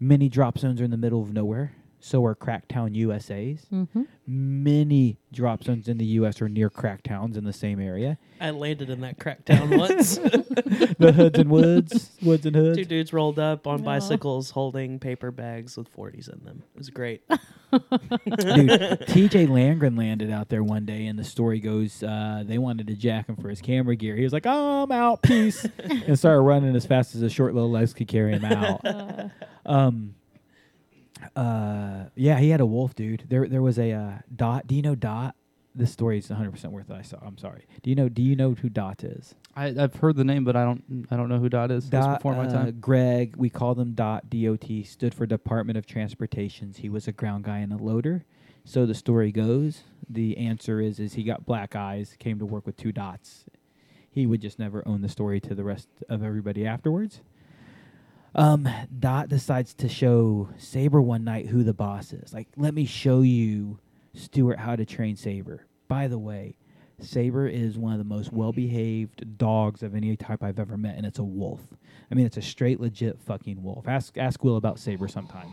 many 0.00 0.28
drop 0.28 0.58
zones 0.58 0.80
are 0.80 0.84
in 0.84 0.90
the 0.90 0.96
middle 0.96 1.22
of 1.22 1.32
nowhere. 1.32 1.72
So 2.04 2.24
are 2.24 2.34
Cracktown 2.34 2.96
USA's. 2.96 3.64
Mm-hmm. 3.72 4.02
Many 4.26 5.18
drop 5.32 5.62
zones 5.62 5.86
in 5.86 5.98
the 5.98 6.04
U.S. 6.04 6.42
are 6.42 6.48
near 6.48 6.68
crack 6.68 7.04
towns 7.04 7.36
in 7.36 7.44
the 7.44 7.52
same 7.52 7.78
area. 7.78 8.18
I 8.40 8.50
landed 8.50 8.90
in 8.90 9.02
that 9.02 9.20
crack 9.20 9.44
town 9.44 9.70
once. 9.78 10.16
the 10.16 11.12
hoods 11.14 11.38
and 11.38 11.48
woods, 11.48 12.10
woods 12.20 12.44
and 12.44 12.56
hoods. 12.56 12.76
Two 12.76 12.84
dudes 12.84 13.12
rolled 13.12 13.38
up 13.38 13.68
on 13.68 13.78
No. 13.78 13.84
bicycles 13.84 14.50
holding 14.50 14.98
paper 14.98 15.30
bags 15.30 15.76
with 15.76 15.94
40s 15.94 16.28
in 16.32 16.44
them. 16.44 16.64
It 16.74 16.78
was 16.78 16.90
great. 16.90 17.22
Dude, 17.72 18.68
TJ 19.08 19.46
Langren 19.48 19.96
landed 19.96 20.30
out 20.30 20.48
there 20.48 20.62
one 20.64 20.84
day, 20.84 21.06
and 21.06 21.18
the 21.18 21.24
story 21.24 21.58
goes 21.60 22.02
uh, 22.02 22.42
they 22.44 22.58
wanted 22.58 22.88
to 22.88 22.94
jack 22.96 23.28
him 23.28 23.36
for 23.36 23.48
his 23.48 23.60
camera 23.62 23.96
gear. 23.96 24.14
He 24.16 24.24
was 24.24 24.32
like, 24.32 24.44
"I'm 24.46 24.92
out, 24.92 25.22
peace," 25.22 25.66
and 25.88 26.18
started 26.18 26.40
running 26.42 26.76
as 26.76 26.84
fast 26.84 27.14
as 27.14 27.22
his 27.22 27.32
short 27.32 27.54
little 27.54 27.70
legs 27.70 27.94
could 27.94 28.08
carry 28.08 28.32
him 28.32 28.44
out. 28.44 28.84
Uh, 28.84 29.28
Um, 29.64 30.14
uh, 31.36 32.04
yeah, 32.14 32.38
he 32.38 32.50
had 32.50 32.60
a 32.60 32.66
wolf, 32.66 32.94
dude. 32.94 33.24
There, 33.28 33.48
there 33.48 33.62
was 33.62 33.78
a 33.78 33.92
uh, 33.92 34.12
Dot. 34.34 34.66
Do 34.66 34.74
you 34.74 34.82
know 34.82 34.94
Dot? 34.94 35.34
This 35.74 35.90
story 35.90 36.18
is 36.18 36.28
100 36.28 36.50
percent 36.50 36.72
worth 36.72 36.90
it. 36.90 36.94
I 36.94 37.02
saw. 37.02 37.18
I'm 37.24 37.38
sorry. 37.38 37.66
Do 37.82 37.90
you 37.90 37.96
know? 37.96 38.08
Do 38.08 38.22
you 38.22 38.36
know 38.36 38.54
who 38.54 38.68
Dot 38.68 39.04
is? 39.04 39.34
I, 39.56 39.66
I've 39.68 39.94
heard 39.94 40.16
the 40.16 40.24
name, 40.24 40.44
but 40.44 40.54
I 40.54 40.64
don't. 40.64 41.06
I 41.10 41.16
don't 41.16 41.28
know 41.28 41.38
who 41.38 41.48
Dot 41.48 41.70
is. 41.70 41.88
That's 41.88 42.04
Dot, 42.04 42.18
before 42.18 42.34
my 42.34 42.46
uh, 42.46 42.52
time. 42.52 42.76
Greg, 42.80 43.36
we 43.36 43.48
call 43.48 43.74
them 43.74 43.94
Dot. 43.94 44.28
DOT 44.28 44.66
stood 44.84 45.14
for 45.14 45.24
Department 45.24 45.78
of 45.78 45.86
Transportations. 45.86 46.78
He 46.78 46.90
was 46.90 47.08
a 47.08 47.12
ground 47.12 47.44
guy 47.44 47.58
and 47.58 47.72
a 47.72 47.76
loader. 47.76 48.24
So 48.64 48.86
the 48.86 48.94
story 48.94 49.32
goes, 49.32 49.82
the 50.08 50.36
answer 50.38 50.80
is, 50.80 51.00
is 51.00 51.14
he 51.14 51.24
got 51.24 51.44
black 51.44 51.74
eyes, 51.74 52.16
came 52.18 52.38
to 52.38 52.46
work 52.46 52.64
with 52.66 52.76
two 52.76 52.92
dots. 52.92 53.44
He 54.10 54.26
would 54.26 54.40
just 54.40 54.58
never 54.58 54.86
own 54.86 55.00
the 55.00 55.08
story 55.08 55.40
to 55.40 55.54
the 55.54 55.64
rest 55.64 55.88
of 56.08 56.22
everybody 56.22 56.66
afterwards. 56.66 57.22
Um, 58.34 58.68
Dot 58.98 59.28
decides 59.28 59.74
to 59.74 59.88
show 59.88 60.48
Saber 60.56 61.02
one 61.02 61.24
night 61.24 61.46
who 61.46 61.62
the 61.62 61.74
boss 61.74 62.12
is. 62.12 62.32
Like, 62.32 62.48
let 62.56 62.74
me 62.74 62.86
show 62.86 63.20
you, 63.20 63.78
Stuart, 64.14 64.58
how 64.58 64.76
to 64.76 64.84
train 64.84 65.16
Saber. 65.16 65.66
By 65.88 66.08
the 66.08 66.18
way, 66.18 66.56
Saber 67.00 67.46
is 67.46 67.76
one 67.76 67.92
of 67.92 67.98
the 67.98 68.04
most 68.04 68.32
well-behaved 68.32 69.36
dogs 69.36 69.82
of 69.82 69.94
any 69.94 70.16
type 70.16 70.42
I've 70.42 70.58
ever 70.58 70.76
met, 70.78 70.96
and 70.96 71.04
it's 71.04 71.18
a 71.18 71.24
wolf. 71.24 71.60
I 72.10 72.14
mean, 72.14 72.26
it's 72.26 72.36
a 72.36 72.42
straight, 72.42 72.80
legit 72.80 73.20
fucking 73.20 73.62
wolf. 73.62 73.88
Ask 73.88 74.16
ask 74.16 74.42
Will 74.42 74.56
about 74.56 74.78
Saber 74.78 75.08
sometime. 75.08 75.48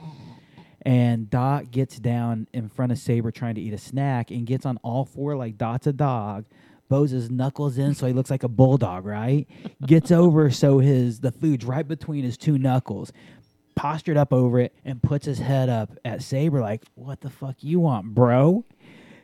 And 0.84 1.30
Dot 1.30 1.72
gets 1.72 2.00
down 2.00 2.48
in 2.54 2.70
front 2.70 2.92
of 2.92 2.98
Saber 2.98 3.32
trying 3.32 3.56
to 3.56 3.62
eat 3.62 3.74
a 3.74 3.78
snack 3.78 4.32
and 4.32 4.46
gets 4.46 4.66
on 4.66 4.78
all 4.78 5.04
four 5.04 5.36
like 5.36 5.58
Dot's 5.58 5.88
a 5.88 5.94
dog. 5.94 6.46
Bows 6.90 7.12
his 7.12 7.30
knuckles 7.30 7.78
in 7.78 7.94
so 7.94 8.08
he 8.08 8.14
looks 8.14 8.32
like 8.32 8.44
a 8.44 8.48
bulldog, 8.48 9.06
right? 9.06 9.48
Gets 9.86 10.12
over 10.12 10.50
so 10.50 10.80
his 10.80 11.20
the 11.20 11.32
food's 11.32 11.64
right 11.64 11.88
between 11.88 12.24
his 12.24 12.36
two 12.36 12.58
knuckles. 12.58 13.14
Postured 13.76 14.18
up 14.18 14.34
over 14.34 14.60
it 14.60 14.76
and 14.84 15.02
puts 15.02 15.26
his 15.26 15.40
head 15.40 15.70
up 15.70 15.92
at 16.04 16.22
Saber 16.22 16.60
like, 16.60 16.84
"What 16.96 17.22
the 17.22 17.30
fuck 17.30 17.64
you 17.64 17.80
want, 17.80 18.14
bro?" 18.14 18.66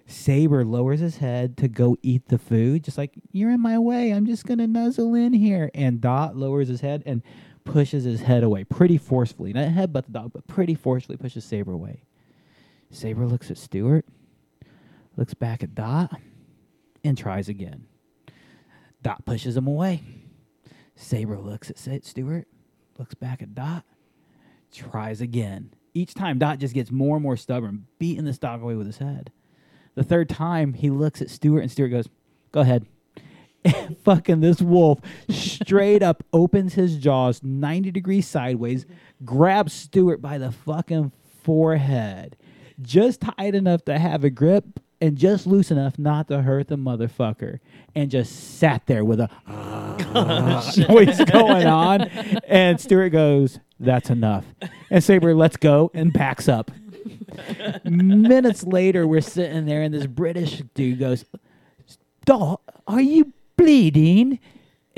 Saber 0.07 0.63
lowers 0.63 0.99
his 0.99 1.17
head 1.17 1.57
to 1.57 1.67
go 1.67 1.97
eat 2.03 2.27
the 2.27 2.37
food, 2.37 2.83
just 2.83 2.97
like 2.97 3.15
you're 3.31 3.49
in 3.49 3.59
my 3.59 3.79
way. 3.79 4.13
I'm 4.13 4.27
just 4.27 4.45
gonna 4.45 4.67
nuzzle 4.67 5.15
in 5.15 5.33
here. 5.33 5.71
And 5.73 5.99
Dot 5.99 6.37
lowers 6.37 6.67
his 6.67 6.81
head 6.81 7.01
and 7.05 7.23
pushes 7.63 8.03
his 8.03 8.21
head 8.21 8.43
away 8.43 8.63
pretty 8.63 8.99
forcefully. 8.99 9.51
Not 9.51 9.69
headbutt 9.69 10.05
the 10.05 10.11
dog, 10.11 10.31
but 10.33 10.45
pretty 10.45 10.75
forcefully 10.75 11.17
pushes 11.17 11.43
Saber 11.43 11.71
away. 11.73 12.03
Saber 12.91 13.25
looks 13.25 13.49
at 13.49 13.57
Stewart, 13.57 14.05
looks 15.17 15.33
back 15.33 15.63
at 15.63 15.73
Dot, 15.73 16.21
and 17.05 17.17
tries 17.17 17.47
again. 17.47 17.85
Dot 19.01 19.25
pushes 19.25 19.55
him 19.55 19.67
away. 19.67 20.03
Saber 20.95 21.37
looks 21.37 21.69
at 21.69 22.05
Stewart, 22.05 22.47
looks 22.97 23.13
back 23.13 23.41
at 23.41 23.53
Dot, 23.53 23.83
tries 24.73 25.21
again. 25.21 25.71
Each 25.93 26.13
time, 26.13 26.39
Dot 26.39 26.59
just 26.59 26.73
gets 26.73 26.91
more 26.91 27.17
and 27.17 27.23
more 27.23 27.37
stubborn, 27.37 27.87
beating 27.99 28.25
this 28.25 28.37
dog 28.37 28.61
away 28.61 28.75
with 28.75 28.87
his 28.87 28.97
head. 28.97 29.31
The 29.93 30.03
third 30.03 30.27
time, 30.27 30.73
he 30.73 30.89
looks 30.89 31.21
at 31.21 31.29
Stewart, 31.29 31.61
and 31.61 31.71
Stewart 31.71 31.91
goes, 31.91 32.09
Go 32.51 32.61
ahead. 32.61 32.85
Fucking 34.03 34.41
this 34.41 34.61
wolf 34.61 34.99
straight 35.29 36.03
up 36.03 36.23
opens 36.33 36.73
his 36.73 36.97
jaws 36.97 37.41
90 37.43 37.91
degrees 37.91 38.27
sideways, 38.27 38.85
grabs 39.23 39.73
Stewart 39.73 40.21
by 40.21 40.37
the 40.37 40.51
fucking 40.51 41.11
forehead, 41.43 42.37
just 42.81 43.21
tight 43.21 43.55
enough 43.55 43.83
to 43.85 43.97
have 43.97 44.23
a 44.23 44.29
grip 44.29 44.79
and 45.01 45.17
just 45.17 45.45
loose 45.45 45.71
enough 45.71 45.99
not 45.99 46.27
to 46.29 46.41
hurt 46.41 46.67
the 46.67 46.77
motherfucker, 46.77 47.59
and 47.93 48.09
just 48.09 48.57
sat 48.57 48.85
there 48.85 49.03
with 49.03 49.19
a 49.19 49.29
noise 50.89 51.23
going 51.25 51.67
on. 51.67 52.01
And 52.47 52.79
Stewart 52.79 53.11
goes, 53.11 53.59
That's 53.79 54.09
enough. 54.09 54.45
And 54.89 55.03
Saber 55.03 55.35
lets 55.35 55.57
go 55.57 55.91
and 55.93 56.11
backs 56.13 56.47
up. 56.47 56.71
Minutes 57.83 58.63
later, 58.63 59.05
we're 59.07 59.21
sitting 59.21 59.65
there, 59.65 59.81
and 59.81 59.93
this 59.93 60.07
British 60.07 60.63
dude 60.73 60.99
goes, 60.99 61.25
Doll, 62.25 62.61
are 62.87 63.01
you 63.01 63.33
bleeding? 63.57 64.39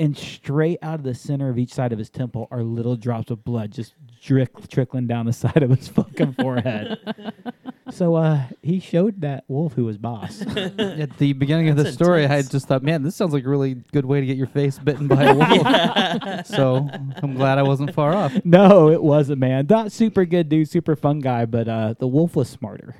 And 0.00 0.16
straight 0.16 0.78
out 0.80 1.00
of 1.00 1.02
the 1.02 1.14
center 1.14 1.48
of 1.50 1.58
each 1.58 1.74
side 1.74 1.92
of 1.92 1.98
his 1.98 2.08
temple 2.08 2.46
are 2.50 2.62
little 2.62 2.94
drops 2.96 3.30
of 3.30 3.44
blood 3.44 3.72
just 3.72 3.94
drick, 4.28 4.68
trickling 4.68 5.06
down 5.06 5.24
the 5.24 5.32
side 5.44 5.62
of 5.62 5.70
his 5.70 5.88
fucking 5.88 6.34
forehead. 6.34 6.98
so 7.90 8.14
uh, 8.14 8.42
he 8.62 8.78
showed 8.78 9.22
that 9.22 9.44
wolf 9.48 9.72
who 9.72 9.86
was 9.86 9.96
boss. 9.96 10.42
At 10.56 11.16
the 11.16 11.32
beginning 11.32 11.70
of 11.70 11.76
the 11.76 11.84
That's 11.84 11.94
story, 11.94 12.26
I 12.26 12.42
just 12.42 12.68
thought, 12.68 12.82
man, 12.82 13.02
this 13.02 13.16
sounds 13.16 13.32
like 13.32 13.44
a 13.44 13.48
really 13.48 13.74
good 13.92 14.04
way 14.04 14.20
to 14.20 14.26
get 14.26 14.36
your 14.36 14.46
face 14.46 14.78
bitten 14.78 15.08
by 15.08 15.24
a 15.24 15.34
wolf. 15.34 16.46
so 16.46 16.86
I'm 17.22 17.34
glad 17.34 17.56
I 17.58 17.62
wasn't 17.62 17.94
far 17.94 18.14
off. 18.14 18.36
no, 18.44 18.90
it 18.90 19.02
wasn't, 19.02 19.38
man. 19.40 19.66
Not 19.68 19.92
super 19.92 20.26
good 20.26 20.50
dude, 20.50 20.68
super 20.68 20.94
fun 20.94 21.20
guy, 21.20 21.46
but 21.46 21.66
uh, 21.66 21.94
the 21.98 22.06
wolf 22.06 22.36
was 22.36 22.50
smarter. 22.50 22.94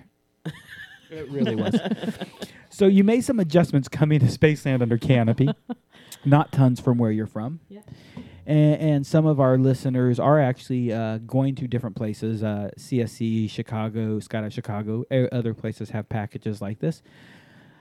it 1.10 1.28
really 1.30 1.56
was. 1.56 1.78
so 2.70 2.86
you 2.86 3.04
made 3.04 3.22
some 3.22 3.38
adjustments 3.38 3.86
coming 3.86 4.18
to 4.20 4.26
Spaceland 4.26 4.80
under 4.80 4.96
canopy, 4.96 5.50
not 6.24 6.52
tons 6.52 6.80
from 6.80 6.96
where 6.96 7.10
you're 7.10 7.26
from. 7.26 7.60
Yeah. 7.68 7.80
And, 8.48 8.80
and 8.80 9.06
some 9.06 9.26
of 9.26 9.40
our 9.40 9.58
listeners 9.58 10.18
are 10.18 10.40
actually 10.40 10.90
uh, 10.90 11.18
going 11.18 11.54
to 11.56 11.68
different 11.68 11.94
places. 11.96 12.42
Uh, 12.42 12.70
CSC, 12.78 13.50
Chicago, 13.50 14.18
Skydive 14.20 14.52
Chicago, 14.52 15.04
other 15.30 15.52
places 15.52 15.90
have 15.90 16.08
packages 16.08 16.62
like 16.62 16.78
this. 16.80 17.02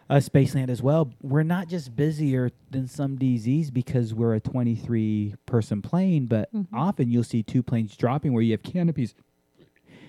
Uh, 0.10 0.18
Spaceland 0.18 0.70
as 0.70 0.82
well. 0.82 1.12
We're 1.22 1.44
not 1.44 1.70
just 1.70 1.96
busier 1.96 2.52
than 2.70 2.88
some 2.88 3.18
DZs 3.18 3.74
because 3.74 4.14
we're 4.14 4.36
a 4.36 4.40
23 4.42 5.36
person 5.46 5.82
plane, 5.82 6.26
but 6.28 6.50
often 6.74 7.10
you'll 7.10 7.24
see 7.24 7.44
two 7.44 7.64
planes 7.64 7.96
dropping 7.96 8.34
where 8.34 8.44
you 8.44 8.52
have 8.52 8.64
canopies 8.64 9.16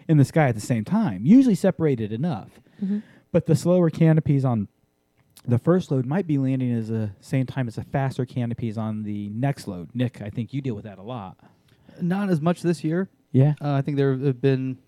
in 0.09 0.16
the 0.16 0.24
sky 0.24 0.48
at 0.48 0.55
the 0.56 0.60
same 0.60 0.85
time, 0.85 1.24
usually 1.24 1.55
separated 1.55 2.12
enough. 2.12 2.60
But 3.30 3.47
the 3.47 3.55
slower 3.56 3.90
canopies 3.90 4.44
on 4.44 4.68
the 5.47 5.59
first 5.59 5.90
load 5.90 6.06
might 6.06 6.27
be 6.27 6.39
landing 6.39 6.73
as 6.73 6.89
the 6.89 7.10
same 7.20 7.47
time 7.47 7.69
as 7.69 7.77
the 7.77 7.85
faster 7.85 8.27
canopies 8.27 8.77
on 8.77 9.02
the 9.02 9.28
next 9.31 9.69
load. 9.69 9.90
Nick, 9.94 10.20
I 10.23 10.31
think 10.31 10.52
you 10.52 10.60
deal 10.60 10.74
with 10.74 10.85
that 10.85 10.98
a 10.98 11.02
lot. 11.02 11.36
Not 12.01 12.31
as 12.31 12.40
much 12.40 12.62
this 12.62 12.85
year. 12.85 13.09
Yeah. 13.32 13.55
Uh, 13.60 13.73
I 13.73 13.82
think 13.82 13.97
there 13.97 14.16
have 14.16 14.40
been 14.40 14.78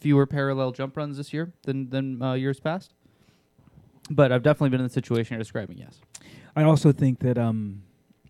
fewer 0.00 0.26
parallel 0.26 0.72
jump 0.72 0.96
runs 0.96 1.16
this 1.16 1.32
year 1.32 1.52
than 1.62 1.90
than 1.90 2.20
uh, 2.22 2.34
years 2.34 2.60
past. 2.60 2.92
But 4.10 4.32
I've 4.32 4.42
definitely 4.42 4.70
been 4.70 4.80
in 4.80 4.86
the 4.86 4.92
situation 4.92 5.34
you're 5.34 5.42
describing. 5.42 5.78
Yes. 5.78 6.00
I 6.54 6.62
also 6.62 6.92
think 6.92 7.20
that 7.20 7.38
um, 7.38 7.82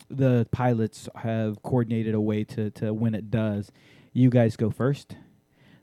the 0.08 0.46
pilots 0.52 1.08
have 1.16 1.62
coordinated 1.62 2.14
a 2.14 2.20
way 2.20 2.44
to, 2.44 2.70
to 2.70 2.94
when 2.94 3.14
it 3.14 3.30
does, 3.30 3.72
you 4.12 4.30
guys 4.30 4.56
go 4.56 4.70
first. 4.70 5.16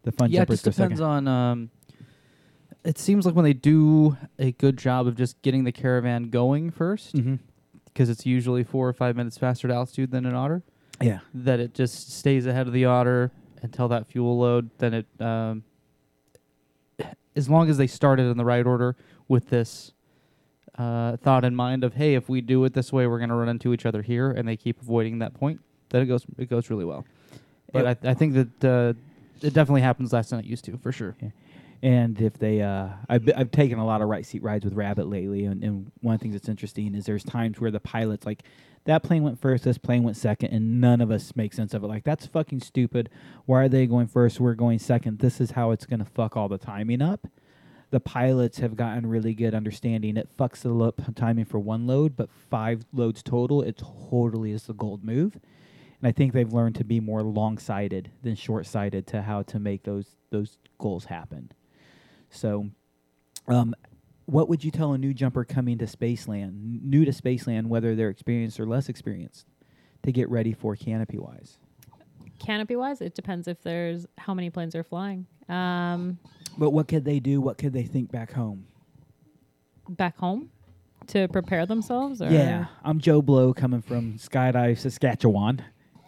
The 0.04 0.12
fun 0.12 0.32
yeah, 0.32 0.44
it 0.44 0.48
just 0.50 0.64
depends 0.64 1.00
second. 1.00 1.04
on. 1.04 1.28
Um, 1.28 1.70
it 2.84 2.98
seems 2.98 3.26
like 3.26 3.36
when 3.36 3.46
they 3.46 3.54
do 3.54 4.18
a 4.40 4.52
good 4.54 4.78
job 4.78 5.08
of 5.08 5.16
just 5.16 5.42
getting 5.42 5.64
the 5.64 5.72
caravan 5.72 6.30
going 6.30 6.72
first, 6.72 7.16
Mhm. 7.16 7.40
because 7.86 8.10
it's 8.10 8.26
usually 8.26 8.64
four 8.64 8.88
or 8.88 8.94
five 8.94 9.16
minutes 9.16 9.38
faster 9.38 9.68
at 9.68 9.74
altitude 9.74 10.12
than 10.12 10.26
an 10.26 10.34
otter, 10.34 10.64
Yeah. 11.02 11.20
that 11.34 11.60
it 11.60 11.74
just 11.74 12.12
stays 12.12 12.46
ahead 12.46 12.68
of 12.68 12.74
the 12.74 12.86
otter 12.86 13.32
until 13.62 13.88
that 13.90 14.08
fuel 14.08 14.38
load. 14.40 14.70
Then 14.80 14.94
it, 14.94 15.06
um, 15.22 15.64
as 17.36 17.50
long 17.50 17.70
as 17.70 17.78
they 17.78 17.88
started 17.88 18.24
in 18.24 18.38
the 18.38 18.46
right 18.46 18.66
order 18.66 18.96
with 19.28 19.50
this 19.50 19.94
uh, 20.78 21.18
thought 21.18 21.44
in 21.44 21.54
mind 21.56 21.84
of, 21.84 21.96
hey, 21.96 22.16
if 22.16 22.30
we 22.30 22.40
do 22.42 22.64
it 22.64 22.74
this 22.74 22.92
way, 22.94 23.06
we're 23.06 23.18
going 23.20 23.30
to 23.30 23.36
run 23.36 23.50
into 23.50 23.74
each 23.74 23.86
other 23.86 24.02
here, 24.02 24.32
and 24.32 24.48
they 24.48 24.56
keep 24.58 24.82
avoiding 24.82 25.20
that 25.20 25.34
point, 25.34 25.60
then 25.90 26.02
it 26.02 26.06
goes 26.06 26.26
it 26.38 26.50
goes 26.50 26.70
really 26.70 26.86
well. 26.86 27.06
But 27.74 27.86
I, 28.06 28.10
I 28.12 28.14
think 28.14 28.34
that 28.60 28.64
uh, 28.66 28.94
it 29.46 29.54
definitely 29.54 29.82
happens 29.82 30.12
less 30.14 30.30
than 30.30 30.40
it 30.40 30.46
used 30.46 30.64
to, 30.66 30.78
for 30.78 30.92
sure. 30.92 31.16
And 31.84 32.22
if 32.22 32.34
they, 32.34 32.62
uh, 32.62 32.90
I've, 33.10 33.28
I've 33.36 33.52
taken 33.52 33.80
a 33.80 33.86
lot 33.86 34.02
of 34.02 34.08
right 34.08 34.26
seat 34.26 34.44
rides 34.44 34.66
with 34.66 34.76
Rabbit 34.76 35.08
lately, 35.08 35.46
and, 35.46 35.64
and 35.64 35.92
one 36.02 36.14
of 36.14 36.20
the 36.20 36.24
things 36.24 36.36
that's 36.36 36.50
interesting 36.50 36.94
is 36.94 37.06
there's 37.06 37.24
times 37.24 37.60
where 37.60 37.72
the 37.72 37.80
pilots 37.80 38.26
like 38.26 38.44
that 38.86 39.04
plane 39.04 39.24
went 39.24 39.40
first, 39.40 39.64
this 39.64 39.78
plane 39.78 40.04
went 40.04 40.18
second, 40.18 40.52
and 40.52 40.80
none 40.80 41.02
of 41.02 41.12
us 41.12 41.36
make 41.36 41.54
sense 41.54 41.74
of 41.74 41.84
it. 41.84 41.88
Like 41.88 42.04
that's 42.04 42.26
fucking 42.28 42.62
stupid. 42.62 43.10
Why 43.46 43.64
are 43.64 43.70
they 43.70 43.88
going 43.88 44.08
first? 44.08 44.40
We're 44.40 44.54
going 44.54 44.80
second. 44.80 45.20
This 45.20 45.42
is 45.42 45.52
how 45.52 45.72
it's 45.72 45.86
gonna 45.86 46.06
fuck 46.06 46.38
all 46.38 46.48
the 46.48 46.58
timing 46.58 47.02
up. 47.02 47.28
The 47.90 48.00
pilots 48.00 48.60
have 48.60 48.76
gotten 48.76 49.08
really 49.08 49.34
good 49.34 49.54
understanding. 49.54 50.18
It 50.18 50.30
fucks 50.38 50.62
the 50.62 50.70
lo- 50.70 50.94
timing 51.16 51.46
for 51.46 51.60
one 51.60 51.88
load, 51.88 52.16
but 52.16 52.30
five 52.32 52.86
loads 52.94 53.22
total, 53.22 53.62
it 53.62 53.82
totally 54.10 54.52
is 54.52 54.64
the 54.64 54.74
gold 54.74 55.04
move. 55.04 55.36
And 56.02 56.08
I 56.08 56.12
think 56.12 56.34
they've 56.34 56.52
learned 56.52 56.76
to 56.76 56.84
be 56.84 57.00
more 57.00 57.22
long-sighted 57.22 58.10
than 58.24 58.36
short-sighted 58.36 59.06
to 59.08 59.22
how 59.24 59.42
to 59.44 59.60
make 59.60 59.84
those 59.84 60.16
those 60.30 60.58
goals 60.80 61.06
happen. 61.06 61.52
So, 62.32 62.70
um, 63.48 63.76
what 64.26 64.50
would 64.50 64.64
you 64.64 64.72
tell 64.72 64.94
a 64.94 64.98
new 64.98 65.14
jumper 65.14 65.44
coming 65.44 65.78
to 65.80 65.86
Spaceland, 65.86 66.82
new 66.84 67.06
to 67.06 67.12
Spaceland, 67.12 67.68
whether 67.68 67.96
they're 67.96 68.10
experienced 68.10 68.60
or 68.60 68.66
less 68.66 68.90
experienced, 68.90 69.46
to 70.04 70.12
get 70.12 70.30
ready 70.30 70.54
for 70.54 70.76
canopy 70.76 71.18
wise? 71.20 71.58
Canopy 72.40 72.76
wise, 72.76 73.02
it 73.02 73.14
depends 73.14 73.48
if 73.48 73.62
there's 73.62 74.08
how 74.18 74.34
many 74.34 74.50
planes 74.50 74.76
are 74.76 74.84
flying. 74.84 75.28
Um, 75.48 76.18
But 76.58 76.72
what 76.72 76.88
could 76.88 77.06
they 77.06 77.20
do? 77.20 77.40
What 77.42 77.58
could 77.58 77.74
they 77.74 77.84
think 77.84 78.12
back 78.12 78.32
home? 78.32 78.66
back 79.90 80.18
home 80.18 80.50
to 81.08 81.28
prepare 81.28 81.66
themselves. 81.66 82.22
Or? 82.22 82.30
Yeah, 82.30 82.68
I'm 82.84 83.00
Joe 83.00 83.22
Blow 83.22 83.54
coming 83.54 83.82
from 83.82 84.18
Skydive 84.18 84.78
Saskatchewan. 84.78 85.62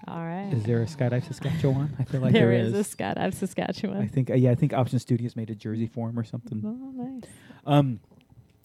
All 0.07 0.23
right. 0.23 0.51
Is 0.51 0.63
there 0.63 0.81
a 0.81 0.85
Skydive 0.85 1.25
Saskatchewan? 1.25 1.95
I 1.97 2.03
feel 2.03 2.21
like 2.21 2.33
there 2.33 2.49
there 2.49 2.59
is, 2.59 2.73
is. 2.73 2.93
a 2.93 2.97
Skydive 2.97 3.33
Saskatchewan. 3.33 4.01
I 4.01 4.07
think 4.07 4.29
uh, 4.29 4.35
yeah, 4.35 4.51
I 4.51 4.55
think 4.55 4.73
Option 4.73 4.99
Studios 4.99 5.35
made 5.35 5.49
a 5.49 5.55
jersey 5.55 5.87
for 5.87 6.09
him 6.09 6.19
or 6.19 6.23
something. 6.23 6.61
Oh, 6.65 7.03
nice. 7.03 7.23
Um, 7.65 7.99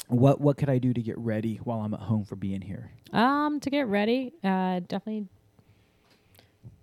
what 0.09 0.41
what 0.41 0.57
could 0.57 0.69
I 0.69 0.79
do 0.79 0.93
to 0.93 1.01
get 1.01 1.17
ready 1.19 1.57
while 1.63 1.81
I'm 1.81 1.95
at 1.95 2.01
home 2.01 2.25
for 2.25 2.35
being 2.35 2.61
here? 2.61 2.91
Um, 3.13 3.61
to 3.61 3.71
get 3.71 3.87
ready, 3.87 4.33
uh, 4.43 4.81
definitely 4.81 5.27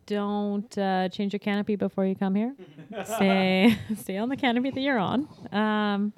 don't 0.06 0.78
uh, 0.78 1.10
change 1.10 1.34
your 1.34 1.40
canopy 1.40 1.76
before 1.76 2.06
you 2.06 2.16
come 2.16 2.36
here. 2.36 2.56
stay 3.04 3.78
stay 3.98 4.18
on 4.18 4.30
the 4.30 4.38
canopy 4.38 4.72
that 4.72 4.82
you're 4.82 5.00
on. 5.00 5.28
Um, 5.52 6.14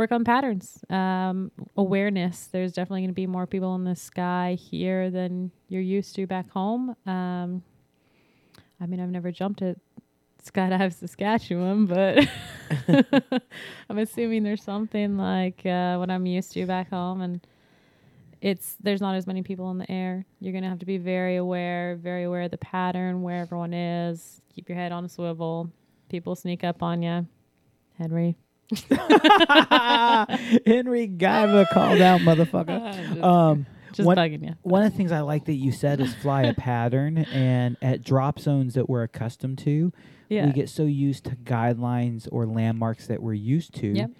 work 0.00 0.12
on 0.12 0.24
patterns, 0.24 0.82
um, 0.88 1.50
awareness. 1.76 2.48
There's 2.50 2.72
definitely 2.72 3.02
going 3.02 3.10
to 3.10 3.14
be 3.14 3.26
more 3.26 3.46
people 3.46 3.74
in 3.74 3.84
the 3.84 3.94
sky 3.94 4.56
here 4.58 5.10
than 5.10 5.50
you're 5.68 5.82
used 5.82 6.16
to 6.16 6.26
back 6.26 6.48
home. 6.48 6.96
Um, 7.04 7.62
I 8.80 8.86
mean, 8.86 8.98
I've 8.98 9.10
never 9.10 9.30
jumped 9.30 9.60
at 9.60 9.76
Skydive 10.42 10.94
Saskatchewan, 10.94 11.84
but 11.84 12.26
I'm 13.90 13.98
assuming 13.98 14.42
there's 14.42 14.62
something 14.62 15.18
like 15.18 15.66
uh, 15.66 15.96
what 15.98 16.10
I'm 16.10 16.24
used 16.24 16.54
to 16.54 16.64
back 16.64 16.88
home, 16.88 17.20
and 17.20 17.46
it's 18.40 18.76
there's 18.82 19.02
not 19.02 19.16
as 19.16 19.26
many 19.26 19.42
people 19.42 19.70
in 19.70 19.76
the 19.76 19.92
air. 19.92 20.24
You're 20.40 20.54
gonna 20.54 20.70
have 20.70 20.78
to 20.78 20.86
be 20.86 20.96
very 20.96 21.36
aware, 21.36 21.96
very 21.96 22.24
aware 22.24 22.42
of 22.44 22.52
the 22.52 22.56
pattern, 22.56 23.20
where 23.20 23.42
everyone 23.42 23.74
is. 23.74 24.40
Keep 24.54 24.70
your 24.70 24.78
head 24.78 24.92
on 24.92 25.04
a 25.04 25.10
swivel. 25.10 25.70
people 26.08 26.34
sneak 26.34 26.64
up 26.64 26.82
on 26.82 27.02
you. 27.02 27.26
Henry. 27.98 28.38
Henry 30.66 31.08
Guyva 31.08 31.68
called 31.70 32.00
out, 32.00 32.20
motherfucker. 32.20 33.08
just 33.14 33.22
Um, 33.22 33.66
just 33.92 34.06
one- 34.06 34.16
bugging 34.16 34.44
you. 34.46 34.54
one 34.62 34.82
of 34.84 34.92
the 34.92 34.96
things 34.96 35.12
I 35.12 35.20
like 35.20 35.44
that 35.46 35.54
you 35.54 35.72
said 35.72 36.00
is 36.00 36.14
fly 36.14 36.42
a 36.42 36.54
pattern, 36.54 37.18
and 37.18 37.76
at 37.82 38.04
drop 38.04 38.38
zones 38.38 38.74
that 38.74 38.88
we're 38.88 39.02
accustomed 39.02 39.58
to, 39.58 39.92
Yeah. 40.28 40.46
we 40.46 40.52
get 40.52 40.68
so 40.68 40.84
used 40.84 41.24
to 41.24 41.36
guidelines 41.36 42.28
or 42.30 42.46
landmarks 42.46 43.06
that 43.08 43.22
we're 43.22 43.34
used 43.34 43.74
to. 43.76 43.88
Yep. 43.88 44.10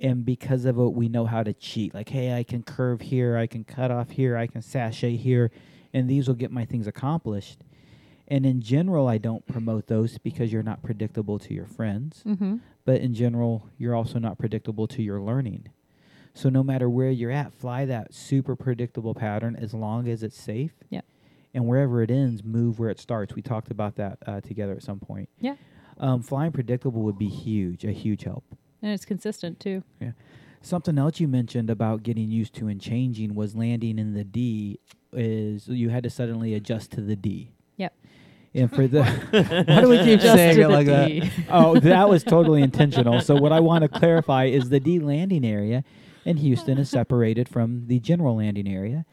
And 0.00 0.24
because 0.24 0.64
of 0.64 0.78
it, 0.78 0.92
we 0.94 1.08
know 1.08 1.26
how 1.26 1.44
to 1.44 1.52
cheat. 1.52 1.94
Like, 1.94 2.08
hey, 2.08 2.36
I 2.36 2.42
can 2.42 2.64
curve 2.64 3.00
here, 3.02 3.36
I 3.36 3.46
can 3.46 3.62
cut 3.62 3.92
off 3.92 4.10
here, 4.10 4.36
I 4.36 4.48
can 4.48 4.60
sashay 4.60 5.14
here, 5.16 5.52
and 5.94 6.10
these 6.10 6.26
will 6.26 6.34
get 6.34 6.50
my 6.50 6.64
things 6.64 6.88
accomplished. 6.88 7.62
And 8.26 8.44
in 8.46 8.60
general, 8.62 9.06
I 9.06 9.18
don't 9.18 9.46
promote 9.46 9.86
those 9.88 10.18
because 10.18 10.52
you're 10.52 10.62
not 10.64 10.82
predictable 10.82 11.38
to 11.40 11.54
your 11.54 11.66
friends. 11.66 12.22
mm-hmm. 12.26 12.56
But 12.84 13.00
in 13.00 13.14
general, 13.14 13.68
you're 13.78 13.94
also 13.94 14.18
not 14.18 14.38
predictable 14.38 14.86
to 14.88 15.02
your 15.02 15.20
learning. 15.20 15.68
So 16.34 16.48
no 16.48 16.62
matter 16.62 16.88
where 16.88 17.10
you're 17.10 17.30
at, 17.30 17.52
fly 17.52 17.84
that 17.84 18.14
super 18.14 18.56
predictable 18.56 19.14
pattern 19.14 19.56
as 19.56 19.74
long 19.74 20.08
as 20.08 20.22
it's 20.22 20.40
safe. 20.40 20.72
Yeah. 20.90 21.02
And 21.54 21.66
wherever 21.66 22.02
it 22.02 22.10
ends, 22.10 22.42
move 22.42 22.78
where 22.78 22.88
it 22.88 22.98
starts. 22.98 23.34
We 23.34 23.42
talked 23.42 23.70
about 23.70 23.96
that 23.96 24.18
uh, 24.26 24.40
together 24.40 24.72
at 24.72 24.82
some 24.82 24.98
point. 24.98 25.28
Yeah. 25.38 25.56
Um, 25.98 26.22
flying 26.22 26.52
predictable 26.52 27.02
would 27.02 27.18
be 27.18 27.28
huge, 27.28 27.84
a 27.84 27.92
huge 27.92 28.24
help. 28.24 28.44
And 28.80 28.92
it's 28.92 29.04
consistent 29.04 29.60
too. 29.60 29.84
Yeah. 30.00 30.12
Something 30.62 30.96
else 30.96 31.20
you 31.20 31.28
mentioned 31.28 31.70
about 31.70 32.02
getting 32.02 32.30
used 32.30 32.54
to 32.54 32.68
and 32.68 32.80
changing 32.80 33.34
was 33.34 33.54
landing 33.54 33.98
in 33.98 34.14
the 34.14 34.24
D. 34.24 34.78
Is 35.12 35.68
you 35.68 35.90
had 35.90 36.04
to 36.04 36.10
suddenly 36.10 36.54
adjust 36.54 36.92
to 36.92 37.02
the 37.02 37.16
D. 37.16 37.52
Yep. 38.52 38.62
And 38.62 38.70
for 38.74 38.86
the 38.86 39.04
why 39.04 39.80
do 39.80 39.88
we 39.88 39.98
keep 39.98 40.20
Just 40.20 40.34
saying 40.34 40.58
it 40.58 40.62
the 40.62 40.68
like 40.68 40.86
that? 40.86 41.30
Oh, 41.48 41.78
that 41.80 42.08
was 42.08 42.22
totally 42.22 42.62
intentional. 42.62 43.20
So 43.20 43.34
what 43.34 43.52
I 43.52 43.60
want 43.60 43.82
to 43.82 43.88
clarify 43.88 44.44
is 44.44 44.68
the 44.68 44.80
D 44.80 44.98
landing 44.98 45.44
area 45.44 45.84
in 46.24 46.36
Houston 46.36 46.78
is 46.78 46.90
separated 46.90 47.48
from 47.48 47.86
the 47.86 47.98
general 47.98 48.36
landing 48.36 48.68
area, 48.68 49.04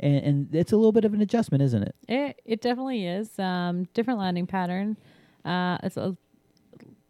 and, 0.00 0.24
and 0.24 0.54
it's 0.54 0.72
a 0.72 0.76
little 0.76 0.92
bit 0.92 1.04
of 1.04 1.14
an 1.14 1.20
adjustment, 1.20 1.62
isn't 1.62 1.82
it? 1.82 1.94
It 2.08 2.40
it 2.44 2.60
definitely 2.60 3.06
is. 3.06 3.38
Um, 3.38 3.84
different 3.92 4.18
landing 4.18 4.46
pattern. 4.46 4.96
Uh, 5.44 5.78
it's 5.82 5.96
a 5.96 6.16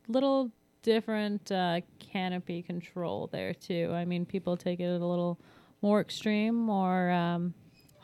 little 0.09 0.51
different 0.83 1.51
uh, 1.51 1.81
canopy 1.99 2.63
control 2.63 3.29
there 3.33 3.55
too. 3.55 3.91
I 3.93 4.05
mean, 4.05 4.27
people 4.27 4.57
take 4.57 4.81
it 4.81 4.85
a 4.85 5.05
little 5.05 5.39
more 5.83 6.01
extreme, 6.01 6.55
more 6.55 7.11
um, 7.11 7.55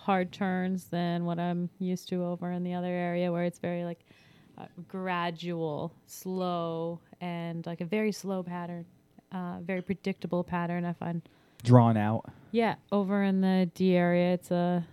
hard 0.02 0.32
turns 0.32 0.84
than 0.86 1.24
what 1.24 1.38
I'm 1.38 1.70
used 1.78 2.08
to 2.08 2.24
over 2.24 2.50
in 2.50 2.64
the 2.64 2.74
other 2.74 2.88
area, 2.88 3.30
where 3.30 3.44
it's 3.44 3.58
very 3.60 3.84
like 3.84 4.00
uh, 4.58 4.66
gradual, 4.88 5.92
slow, 6.06 7.00
and 7.20 7.64
like 7.66 7.80
a 7.80 7.84
very 7.84 8.12
slow 8.12 8.42
pattern, 8.42 8.84
uh, 9.30 9.58
very 9.62 9.80
predictable 9.82 10.44
pattern. 10.44 10.84
I 10.84 10.92
find. 10.92 11.22
Drawn 11.64 11.96
out. 11.96 12.24
Yeah, 12.50 12.74
over 12.90 13.22
in 13.22 13.40
the 13.40 13.70
D 13.74 13.94
area, 13.94 14.34
it's 14.34 14.50
a 14.50 14.84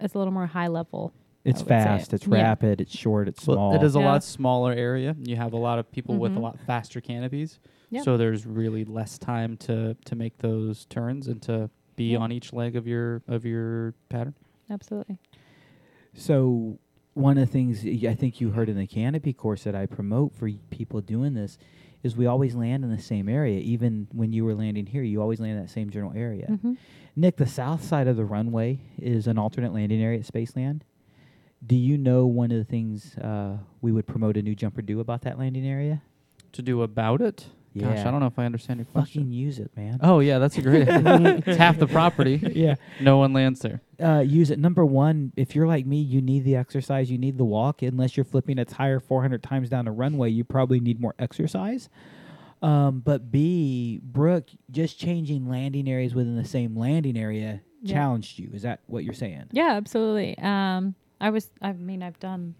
it's 0.00 0.14
a 0.14 0.18
little 0.18 0.32
more 0.32 0.46
high 0.46 0.68
level. 0.68 1.12
It's 1.44 1.60
I 1.60 1.64
would 1.64 1.68
say. 1.68 1.74
fast. 1.84 2.14
It's 2.14 2.26
Yeah. 2.26 2.34
rapid. 2.42 2.80
It's 2.80 2.96
short. 2.96 3.26
It's 3.28 3.42
small. 3.42 3.70
Well, 3.70 3.80
it 3.80 3.84
is 3.84 3.96
a 3.96 4.00
Yeah. 4.00 4.06
lot 4.12 4.22
smaller 4.22 4.72
area. 4.72 5.16
You 5.18 5.34
have 5.36 5.52
a 5.52 5.56
lot 5.56 5.78
of 5.80 5.90
people 5.90 6.16
with 6.16 6.32
a 6.36 6.38
Mhm. 6.38 6.42
lot 6.42 6.60
faster 6.60 7.00
canopies, 7.00 7.58
Yep. 7.90 8.04
so 8.04 8.16
there's 8.16 8.46
really 8.46 8.84
less 8.84 9.18
time 9.18 9.56
to 9.58 9.94
to 10.04 10.14
make 10.14 10.38
those 10.38 10.84
turns 10.86 11.26
and 11.26 11.42
to 11.42 11.68
be 11.98 12.12
Yeah. 12.12 12.18
on 12.18 12.32
each 12.32 12.52
leg 12.54 12.74
of 12.76 12.86
your 12.86 13.22
of 13.28 13.44
your 13.44 13.92
pattern. 14.08 14.34
Absolutely. 14.70 15.18
So 16.14 16.78
one 17.14 17.36
of 17.38 17.46
the 17.46 17.52
things 17.52 17.84
I 17.84 18.14
think 18.14 18.40
you 18.40 18.50
heard 18.50 18.68
in 18.68 18.76
the 18.76 18.86
canopy 18.86 19.32
course 19.32 19.64
that 19.64 19.74
I 19.74 19.86
promote 19.86 20.32
for 20.34 20.48
people 20.70 21.00
doing 21.00 21.34
this 21.34 21.58
is 22.02 22.16
we 22.16 22.26
always 22.26 22.54
land 22.54 22.84
in 22.84 22.90
the 22.90 23.02
same 23.02 23.28
area. 23.28 23.58
Even 23.60 24.06
when 24.12 24.32
you 24.32 24.44
were 24.44 24.54
landing 24.54 24.86
here, 24.86 25.02
you 25.02 25.20
always 25.20 25.40
land 25.40 25.56
in 25.56 25.62
that 25.62 25.70
same 25.70 25.90
general 25.90 26.12
area. 26.14 26.46
hmm 26.46 26.74
Nick, 27.16 27.36
the 27.36 27.46
south 27.46 27.82
side 27.82 28.06
of 28.06 28.16
the 28.16 28.24
runway 28.24 28.78
is 28.96 29.26
an 29.26 29.36
alternate 29.38 29.74
landing 29.74 30.00
area 30.00 30.20
at 30.20 30.24
Spaceland. 30.24 30.82
Do 31.66 31.74
you 31.74 31.98
know 31.98 32.24
one 32.26 32.52
of 32.52 32.58
the 32.58 32.64
things 32.64 33.16
uh, 33.18 33.56
we 33.80 33.90
would 33.90 34.06
promote 34.06 34.36
a 34.36 34.42
new 34.42 34.54
jumper 34.54 34.80
do 34.82 35.00
about 35.00 35.22
that 35.22 35.36
landing 35.36 35.66
area? 35.66 36.00
To 36.52 36.62
do 36.62 36.82
about 36.82 37.20
it, 37.20 37.46
gosh, 37.76 37.98
I 37.98 38.10
don't 38.10 38.20
know 38.20 38.26
if 38.26 38.38
I 38.38 38.44
understand 38.46 38.78
your 38.78 38.86
question. 38.86 39.22
Fucking 39.22 39.32
use 39.32 39.58
it, 39.58 39.70
man. 39.76 39.98
Oh 40.02 40.20
yeah, 40.20 40.38
that's 40.38 40.56
a 40.58 40.62
great. 40.62 40.88
idea. 40.88 41.42
it's 41.46 41.56
half 41.58 41.78
the 41.78 41.86
property. 41.86 42.40
yeah. 42.54 42.76
No 43.00 43.18
one 43.18 43.32
lands 43.32 43.60
there. 43.60 43.80
Uh, 44.02 44.20
use 44.20 44.50
it. 44.50 44.58
Number 44.58 44.84
one, 44.84 45.32
if 45.36 45.54
you're 45.54 45.66
like 45.66 45.86
me, 45.86 46.00
you 46.00 46.20
need 46.20 46.44
the 46.44 46.56
exercise, 46.56 47.10
you 47.10 47.18
need 47.18 47.38
the 47.38 47.44
walk. 47.44 47.82
Unless 47.82 48.16
you're 48.16 48.24
flipping 48.24 48.58
a 48.58 48.64
tire 48.64 49.00
400 49.00 49.42
times 49.42 49.68
down 49.68 49.86
a 49.88 49.92
runway, 49.92 50.30
you 50.30 50.44
probably 50.44 50.80
need 50.80 51.00
more 51.00 51.14
exercise. 51.18 51.88
Um, 52.62 53.00
but 53.00 53.30
B, 53.30 54.00
Brooke, 54.02 54.48
just 54.70 54.98
changing 54.98 55.48
landing 55.48 55.88
areas 55.88 56.14
within 56.14 56.36
the 56.36 56.44
same 56.44 56.76
landing 56.76 57.16
area 57.16 57.60
Yeah. 57.82 57.94
challenged 57.94 58.38
you. 58.38 58.50
Is 58.52 58.62
that 58.62 58.80
what 58.86 59.04
you're 59.04 59.14
saying? 59.14 59.44
Yeah, 59.52 59.74
absolutely. 59.74 60.36
Um, 60.38 60.94
I 61.20 61.30
was. 61.30 61.50
I 61.62 61.72
mean, 61.72 62.02
I've 62.02 62.18
done 62.18 62.54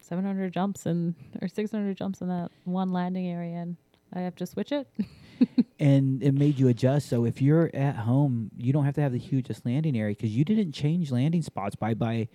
700 0.00 0.52
jumps 0.52 0.86
and 0.86 1.14
or 1.40 1.48
600 1.48 1.96
jumps 1.96 2.20
in 2.20 2.28
that 2.28 2.50
one 2.64 2.92
landing 2.92 3.26
area, 3.26 3.56
and 3.56 3.76
I 4.12 4.20
have 4.20 4.36
to 4.36 4.46
switch 4.46 4.72
it. 4.72 4.88
and 5.80 6.22
it 6.22 6.32
made 6.34 6.58
you 6.58 6.68
adjust. 6.68 7.08
So 7.08 7.24
if 7.24 7.40
you're 7.42 7.70
at 7.74 7.96
home, 7.96 8.50
you 8.56 8.72
don't 8.72 8.84
have 8.84 8.94
to 8.96 9.00
have 9.00 9.12
the 9.12 9.18
hugest 9.18 9.64
landing 9.66 9.96
area 9.96 10.14
because 10.14 10.36
you 10.36 10.44
didn't 10.44 10.72
change 10.72 11.10
landing 11.10 11.42
spots 11.42 11.74
by 11.76 11.94
by 11.94 12.28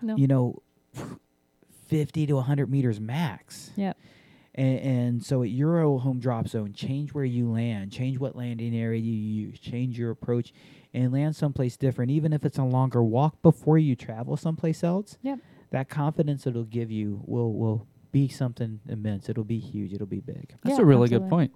No. 0.00 0.16
you 0.16 0.26
know 0.26 0.62
fifty 1.86 2.26
to 2.26 2.40
hundred 2.40 2.70
meters 2.70 3.00
max. 3.00 3.70
Yep. 3.76 3.96
And, 4.54 4.78
and 4.80 5.24
so 5.24 5.42
at 5.42 5.50
Euro 5.50 5.98
home 5.98 6.18
drop 6.18 6.48
zone, 6.48 6.72
change 6.72 7.14
where 7.14 7.24
you 7.24 7.48
land, 7.50 7.92
change 7.92 8.18
what 8.18 8.34
landing 8.34 8.74
area 8.76 9.00
you 9.00 9.12
use, 9.12 9.58
change 9.60 9.96
your 9.98 10.10
approach, 10.10 10.52
and 10.92 11.12
land 11.12 11.36
someplace 11.36 11.76
different. 11.76 12.10
Even 12.10 12.32
if 12.32 12.44
it's 12.44 12.58
a 12.58 12.64
longer 12.64 13.02
walk 13.02 13.40
before 13.42 13.78
you 13.78 13.94
travel 13.94 14.36
someplace 14.36 14.82
else, 14.82 15.16
Yep. 15.22 15.38
that 15.70 15.88
confidence 15.88 16.46
it'll 16.46 16.64
give 16.64 16.90
you 16.90 17.22
will 17.24 17.52
will 17.52 17.86
be 18.12 18.28
something 18.28 18.80
immense. 18.88 19.28
It'll 19.28 19.44
be 19.44 19.58
huge. 19.58 19.92
It'll 19.92 20.06
be 20.06 20.20
big. 20.20 20.54
That's 20.62 20.76
Yeah, 20.78 20.82
a 20.82 20.86
really 20.86 21.08
good 21.08 21.28
point. 21.28 21.52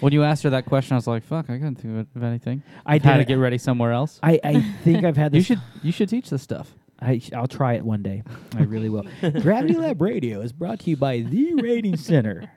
When 0.00 0.12
you 0.12 0.24
asked 0.24 0.42
her 0.42 0.50
that 0.50 0.66
question, 0.66 0.94
I 0.94 0.96
was 0.96 1.06
like, 1.06 1.22
"Fuck, 1.22 1.50
I 1.50 1.54
couldn't 1.58 1.76
think 1.76 1.98
of- 1.98 2.16
of 2.16 2.22
anything." 2.24 2.62
I 2.84 2.98
Had 2.98 3.18
to 3.18 3.24
get 3.24 3.36
ready 3.38 3.58
somewhere 3.58 3.92
else. 3.92 4.18
I, 4.22 4.40
I 4.42 4.60
think 4.82 5.04
I've 5.04 5.16
had 5.16 5.30
this. 5.32 5.38
You 5.48 5.56
should 5.56 5.62
you 5.84 5.92
should 5.92 6.08
teach 6.08 6.30
this 6.30 6.42
stuff. 6.42 6.74
I, 7.00 7.18
sh- 7.18 7.32
I'll 7.32 7.46
try 7.46 7.74
it 7.74 7.84
one 7.84 8.02
day. 8.02 8.24
I 8.56 8.62
really 8.62 8.88
will. 8.88 9.04
Gravity 9.40 9.74
Lab 9.78 10.02
Radio 10.02 10.40
is 10.40 10.52
brought 10.52 10.80
to 10.80 10.90
you 10.90 10.96
by 10.96 11.20
the 11.20 11.54
Rating 11.54 11.96
Center. 11.96 12.50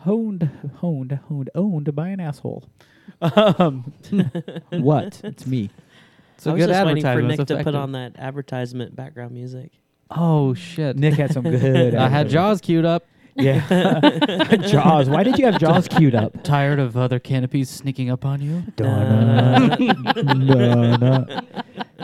Honed, 0.00 0.50
honed, 0.80 1.18
honed, 1.28 1.48
owned 1.54 1.94
by 1.94 2.08
an 2.08 2.20
asshole. 2.20 2.68
Um, 3.22 3.94
what? 4.70 5.22
It's 5.24 5.46
me. 5.46 5.70
It's 6.34 6.46
a 6.46 6.50
I 6.50 6.52
was 6.52 6.60
good 6.66 6.68
just 6.72 6.84
waiting 6.86 7.02
for. 7.02 7.22
Nick 7.22 7.46
to 7.46 7.62
put 7.64 7.74
on 7.74 7.92
that 7.92 8.12
advertisement 8.18 8.94
background 8.94 9.32
music. 9.32 9.72
Oh 10.16 10.54
shit! 10.54 10.96
Nick 10.96 11.14
had 11.14 11.32
some 11.32 11.44
good. 11.44 11.94
I 11.94 12.08
had. 12.08 12.28
Jaws 12.28 12.60
queued 12.60 12.84
up. 12.84 13.06
Yeah. 13.36 14.00
Jaws. 14.68 15.08
Why 15.08 15.22
did 15.22 15.38
you 15.38 15.46
have 15.46 15.58
Jaws 15.58 15.88
queued 15.88 16.14
up? 16.14 16.42
Tired 16.44 16.78
of 16.78 16.96
other 16.96 17.18
canopies 17.18 17.68
sneaking 17.68 18.10
up 18.10 18.24
on 18.24 18.40
you? 18.40 18.62
Donna, 18.76 19.76
Donna. 20.14 21.44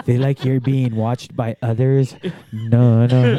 Feel 0.04 0.20
like 0.20 0.44
you're 0.44 0.60
being 0.60 0.96
watched 0.96 1.36
by 1.36 1.56
others? 1.62 2.16
No, 2.52 3.06
no, 3.06 3.38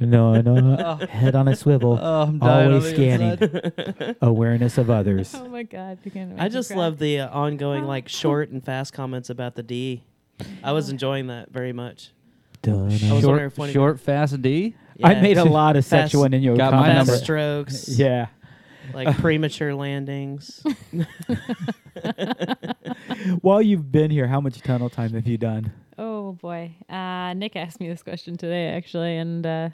no, 0.00 0.40
no. 0.40 0.96
Head 1.08 1.34
on 1.34 1.48
a 1.48 1.56
swivel. 1.56 1.98
Oh, 2.00 2.22
I'm 2.24 2.42
Always 2.42 2.90
scanning. 2.90 3.38
Awareness 4.20 4.76
of 4.76 4.90
others. 4.90 5.34
Oh 5.34 5.48
my 5.48 5.62
god! 5.62 5.98
You 6.04 6.10
can't 6.10 6.38
I 6.38 6.48
just 6.48 6.74
love 6.74 6.98
the 6.98 7.20
uh, 7.20 7.30
ongoing 7.30 7.84
like 7.84 8.08
short 8.08 8.50
and 8.50 8.62
fast 8.62 8.92
comments 8.92 9.30
about 9.30 9.54
the 9.54 9.62
D. 9.62 10.02
I 10.62 10.72
was 10.72 10.88
enjoying 10.88 11.28
that 11.28 11.50
very 11.50 11.72
much. 11.72 12.12
Donna. 12.62 12.84
Was 12.84 13.00
Short, 13.00 13.24
wondering 13.24 13.46
if 13.46 13.58
one 13.58 13.68
of 13.68 13.72
short, 13.72 14.00
fast 14.00 14.40
D. 14.42 14.74
I 15.02 15.12
Yeah. 15.14 15.20
made 15.22 15.38
a 15.38 15.44
lot 15.44 15.76
of 15.76 15.84
Fast- 15.86 16.10
sexual 16.12 16.24
innuendo 16.24 16.56
Got 16.56 16.72
my 16.74 16.86
fast 16.88 16.96
number. 17.08 17.12
comments. 17.12 17.78
strokes, 17.82 17.88
Yeah. 17.98 18.26
like 18.94 19.16
premature 19.18 19.74
landings. 19.74 20.62
While 23.40 23.62
you've 23.62 23.90
been 23.92 24.10
here, 24.10 24.26
how 24.26 24.40
much 24.40 24.60
tunnel 24.60 24.90
time 24.90 25.12
have 25.14 25.26
you 25.26 25.38
done? 25.38 25.72
Oh 25.98 26.32
boy, 26.32 26.74
uh, 26.88 27.34
Nick 27.34 27.56
asked 27.56 27.80
me 27.80 27.88
this 27.88 28.02
question 28.02 28.36
today 28.36 28.68
actually, 28.68 29.16
and 29.16 29.44
uh, 29.46 29.68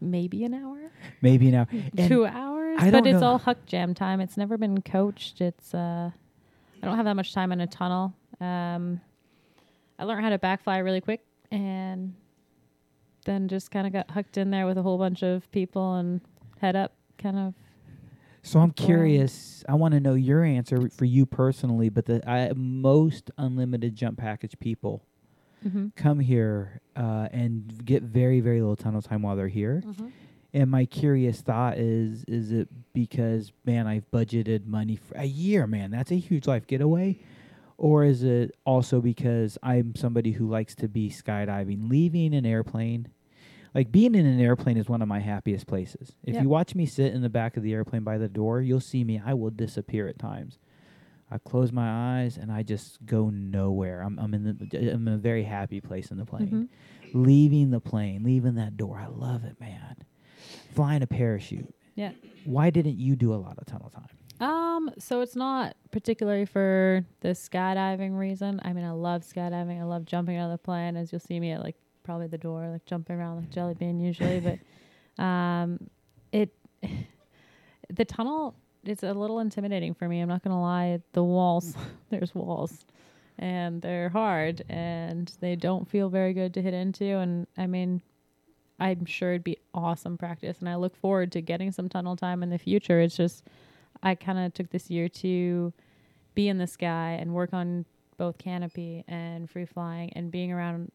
maybe 0.00 0.44
an 0.44 0.54
hour, 0.54 0.78
Maybe 1.20 1.50
now. 1.50 1.66
And 1.96 2.08
two 2.08 2.26
hours, 2.26 2.78
I 2.80 2.90
but 2.90 3.04
don't 3.04 3.06
it's 3.14 3.20
know- 3.20 3.26
all 3.28 3.38
huck 3.38 3.58
jam 3.66 3.94
time. 3.94 4.20
It's 4.20 4.36
never 4.36 4.56
been 4.58 4.82
coached. 4.82 5.40
It's 5.40 5.74
uh, 5.74 6.10
I 6.82 6.86
don't 6.86 6.96
have 6.96 7.04
that 7.04 7.14
much 7.14 7.32
time 7.34 7.52
in 7.52 7.60
a 7.60 7.66
tunnel. 7.66 8.14
Um, 8.40 9.00
I 9.98 10.04
learned 10.04 10.24
how 10.24 10.30
to 10.30 10.38
backfly 10.38 10.82
really 10.82 11.00
quick, 11.00 11.24
and 11.52 12.14
then 13.24 13.46
just 13.46 13.70
kind 13.70 13.86
of 13.86 13.92
got 13.92 14.10
hooked 14.10 14.36
in 14.36 14.50
there 14.50 14.66
with 14.66 14.78
a 14.78 14.82
whole 14.82 14.98
bunch 14.98 15.22
of 15.22 15.48
people 15.52 15.94
and 15.94 16.20
head 16.60 16.74
up, 16.74 16.94
kind 17.18 17.38
of. 17.38 17.54
So 18.42 18.58
I'm 18.58 18.72
curious. 18.72 19.62
I 19.68 19.74
want 19.74 19.94
to 19.94 20.00
know 20.00 20.14
your 20.14 20.42
answer 20.42 20.88
for 20.90 21.04
you 21.04 21.26
personally, 21.26 21.88
but 21.88 22.06
the 22.06 22.28
I, 22.28 22.52
most 22.56 23.30
unlimited 23.38 23.94
jump 23.94 24.18
package 24.18 24.58
people 24.58 25.04
Mm-hmm. 25.64 25.90
come 25.94 26.18
here 26.18 26.80
uh, 26.96 27.28
and 27.30 27.84
get 27.84 28.02
very, 28.02 28.40
very 28.40 28.60
little 28.60 28.74
tunnel 28.74 29.00
time 29.00 29.22
while 29.22 29.36
they're 29.36 29.46
here. 29.46 29.80
Mm-hmm. 29.86 30.08
And 30.54 30.68
my 30.68 30.86
curious 30.86 31.40
thought 31.40 31.78
is 31.78 32.24
is 32.24 32.50
it 32.50 32.68
because 32.92 33.52
man 33.64 33.86
I've 33.86 34.10
budgeted 34.10 34.66
money 34.66 34.96
for 34.96 35.16
a 35.16 35.24
year, 35.24 35.68
man. 35.68 35.92
That's 35.92 36.10
a 36.10 36.16
huge 36.18 36.48
life 36.48 36.66
getaway. 36.66 37.20
Or 37.82 38.04
is 38.04 38.22
it 38.22 38.54
also 38.64 39.00
because 39.00 39.58
I'm 39.60 39.96
somebody 39.96 40.30
who 40.30 40.48
likes 40.48 40.76
to 40.76 40.88
be 40.88 41.10
skydiving, 41.10 41.90
leaving 41.90 42.32
an 42.32 42.46
airplane? 42.46 43.08
Like 43.74 43.90
being 43.90 44.14
in 44.14 44.24
an 44.24 44.38
airplane 44.38 44.76
is 44.76 44.88
one 44.88 45.02
of 45.02 45.08
my 45.08 45.18
happiest 45.18 45.66
places. 45.66 46.12
If 46.22 46.40
you 46.40 46.48
watch 46.48 46.76
me 46.76 46.86
sit 46.86 47.12
in 47.12 47.22
the 47.22 47.28
back 47.28 47.56
of 47.56 47.64
the 47.64 47.72
airplane 47.72 48.04
by 48.04 48.18
the 48.18 48.28
door, 48.28 48.60
you'll 48.60 48.78
see 48.78 49.02
me. 49.02 49.20
I 49.24 49.34
will 49.34 49.50
disappear 49.50 50.06
at 50.06 50.16
times. 50.16 50.60
I 51.28 51.38
close 51.38 51.72
my 51.72 52.20
eyes 52.20 52.36
and 52.36 52.52
I 52.52 52.62
just 52.62 53.04
go 53.04 53.30
nowhere. 53.30 54.02
I'm 54.02 54.16
I'm 54.16 54.32
in 54.32 54.44
the 54.44 54.92
I'm 54.92 55.08
in 55.08 55.14
a 55.14 55.18
very 55.18 55.42
happy 55.42 55.80
place 55.80 56.12
in 56.12 56.18
the 56.18 56.24
plane. 56.24 56.70
Mm-hmm. 57.10 57.20
Leaving 57.20 57.70
the 57.70 57.80
plane, 57.80 58.22
leaving 58.22 58.54
that 58.54 58.76
door. 58.76 58.96
I 58.96 59.08
love 59.08 59.42
it, 59.42 59.58
man. 59.58 59.96
Flying 60.72 61.02
a 61.02 61.08
parachute. 61.08 61.74
Yeah. 61.96 62.12
Why 62.44 62.70
didn't 62.70 62.98
you 62.98 63.16
do 63.16 63.34
a 63.34 63.36
lot 63.36 63.58
of 63.58 63.66
tunnel 63.66 63.90
time? 63.90 64.06
Um, 64.40 64.90
so 64.98 65.20
it's 65.20 65.36
not 65.36 65.76
particularly 65.90 66.46
for 66.46 67.04
the 67.20 67.28
skydiving 67.28 68.18
reason. 68.18 68.60
I 68.64 68.72
mean, 68.72 68.84
I 68.84 68.90
love 68.90 69.22
skydiving. 69.22 69.80
I 69.80 69.84
love 69.84 70.04
jumping 70.04 70.36
out 70.36 70.46
of 70.46 70.52
the 70.52 70.58
plane, 70.58 70.96
as 70.96 71.12
you'll 71.12 71.20
see 71.20 71.38
me 71.38 71.52
at 71.52 71.62
like 71.62 71.76
probably 72.02 72.26
the 72.26 72.38
door, 72.38 72.68
like 72.68 72.84
jumping 72.84 73.16
around 73.16 73.36
like 73.36 73.50
jelly 73.50 73.74
bean 73.74 74.00
usually. 74.00 74.40
but 74.40 75.22
um, 75.22 75.78
it 76.32 76.52
the 77.90 78.04
tunnel 78.04 78.54
it's 78.84 79.02
a 79.02 79.12
little 79.12 79.38
intimidating 79.38 79.94
for 79.94 80.08
me. 80.08 80.20
I'm 80.20 80.28
not 80.28 80.42
gonna 80.42 80.60
lie. 80.60 81.00
The 81.12 81.22
walls, 81.22 81.74
there's 82.10 82.34
walls, 82.34 82.84
and 83.38 83.80
they're 83.80 84.08
hard, 84.08 84.62
and 84.68 85.32
they 85.40 85.56
don't 85.56 85.88
feel 85.88 86.08
very 86.08 86.32
good 86.32 86.54
to 86.54 86.62
hit 86.62 86.74
into. 86.74 87.04
And 87.04 87.46
I 87.56 87.66
mean, 87.66 88.02
I'm 88.80 89.04
sure 89.04 89.30
it'd 89.30 89.44
be 89.44 89.58
awesome 89.74 90.18
practice, 90.18 90.58
and 90.60 90.68
I 90.68 90.76
look 90.76 90.96
forward 90.96 91.32
to 91.32 91.40
getting 91.40 91.72
some 91.72 91.88
tunnel 91.88 92.16
time 92.16 92.42
in 92.42 92.50
the 92.50 92.58
future. 92.58 93.00
It's 93.00 93.16
just 93.16 93.44
I 94.02 94.14
kind 94.14 94.38
of 94.38 94.52
took 94.54 94.70
this 94.70 94.90
year 94.90 95.08
to 95.08 95.72
be 96.34 96.48
in 96.48 96.58
the 96.58 96.66
sky 96.66 97.18
and 97.20 97.34
work 97.34 97.52
on 97.52 97.84
both 98.18 98.38
canopy 98.38 99.04
and 99.08 99.48
free 99.48 99.66
flying, 99.66 100.12
and 100.14 100.30
being 100.30 100.52
around 100.52 100.92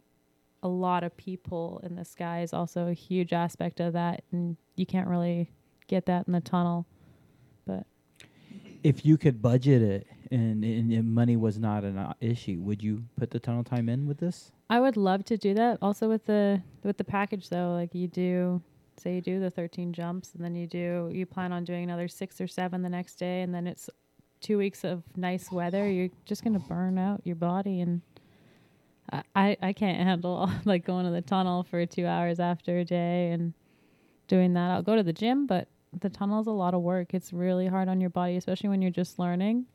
a 0.63 0.67
lot 0.67 1.03
of 1.03 1.15
people 1.17 1.79
in 1.84 1.95
the 1.95 2.05
sky 2.05 2.41
is 2.41 2.53
also 2.53 2.88
a 2.88 2.93
huge 2.93 3.34
aspect 3.34 3.79
of 3.79 3.93
that, 3.93 4.23
and 4.31 4.57
you 4.75 4.85
can't 4.85 5.07
really 5.07 5.51
get 5.88 6.05
that 6.05 6.27
in 6.27 6.34
the 6.34 6.41
tunnel. 6.41 6.85
But 7.65 7.85
If 8.84 9.05
you 9.05 9.17
could 9.17 9.41
budget 9.41 9.81
it 9.81 10.07
and, 10.31 10.63
and, 10.63 10.91
and 10.91 11.13
money 11.13 11.35
was 11.35 11.59
not 11.59 11.84
an 11.84 11.97
uh, 11.97 12.13
issue, 12.21 12.59
would 12.61 12.81
you 12.81 13.03
put 13.17 13.31
the 13.31 13.39
tunnel 13.39 13.63
time 13.63 13.89
in 13.89 14.07
with 14.07 14.17
this? 14.17 14.51
I 14.69 14.79
would 14.79 14.97
love 14.97 15.23
to 15.25 15.38
do 15.38 15.53
that. 15.53 15.77
Also 15.81 16.09
with 16.09 16.25
the 16.25 16.61
with 16.84 16.97
the 16.97 17.03
package 17.03 17.49
though, 17.49 17.71
like 17.71 17.95
you 17.95 18.07
do 18.07 18.61
say 18.99 19.15
you 19.15 19.22
do 19.22 19.40
the 19.40 19.49
13 19.49 19.94
jumps 19.94 20.34
and 20.34 20.44
then 20.44 20.56
you 20.56 20.68
do 20.68 21.10
you 21.11 21.26
plan 21.26 21.52
on 21.52 21.64
doing 21.64 21.84
another 21.84 22.07
6 22.07 22.41
or 22.41 22.48
7 22.48 22.82
the 22.82 22.90
next 22.90 23.15
day 23.15 23.41
and 23.41 23.53
then 23.53 23.68
it's 23.68 23.90
2 24.41 24.57
weeks 24.57 24.84
of 24.84 25.03
nice 25.15 25.52
weather, 25.52 25.90
you're 25.90 26.10
just 26.26 26.44
going 26.44 26.53
to 26.53 26.68
burn 26.68 26.98
out 26.98 27.22
your 27.24 27.36
body 27.36 27.82
and 27.82 28.02
I, 29.36 29.56
I 29.61 29.74
can't 29.74 29.98
handle 29.98 30.52
like 30.65 30.86
going 30.86 31.06
to 31.06 31.11
the 31.11 31.22
tunnel 31.22 31.64
for 31.64 31.86
2 31.86 32.06
hours 32.06 32.40
after 32.40 32.80
a 32.80 32.86
day 32.86 33.32
and 33.32 33.53
doing 34.28 34.53
that. 34.53 34.72
I'll 34.72 34.84
go 34.84 34.95
to 34.95 35.03
the 35.03 35.14
gym, 35.14 35.48
but 35.48 35.68
the 35.99 36.10
tunnel 36.10 36.41
is 36.41 36.48
a 36.48 36.52
lot 36.52 36.74
of 36.74 36.82
work. 36.82 37.14
It's 37.14 37.34
really 37.34 37.68
hard 37.68 37.88
on 37.88 38.02
your 38.02 38.10
body, 38.10 38.36
especially 38.36 38.69
when 38.69 38.82
you're 38.82 38.91
just 38.91 39.19
learning. 39.19 39.65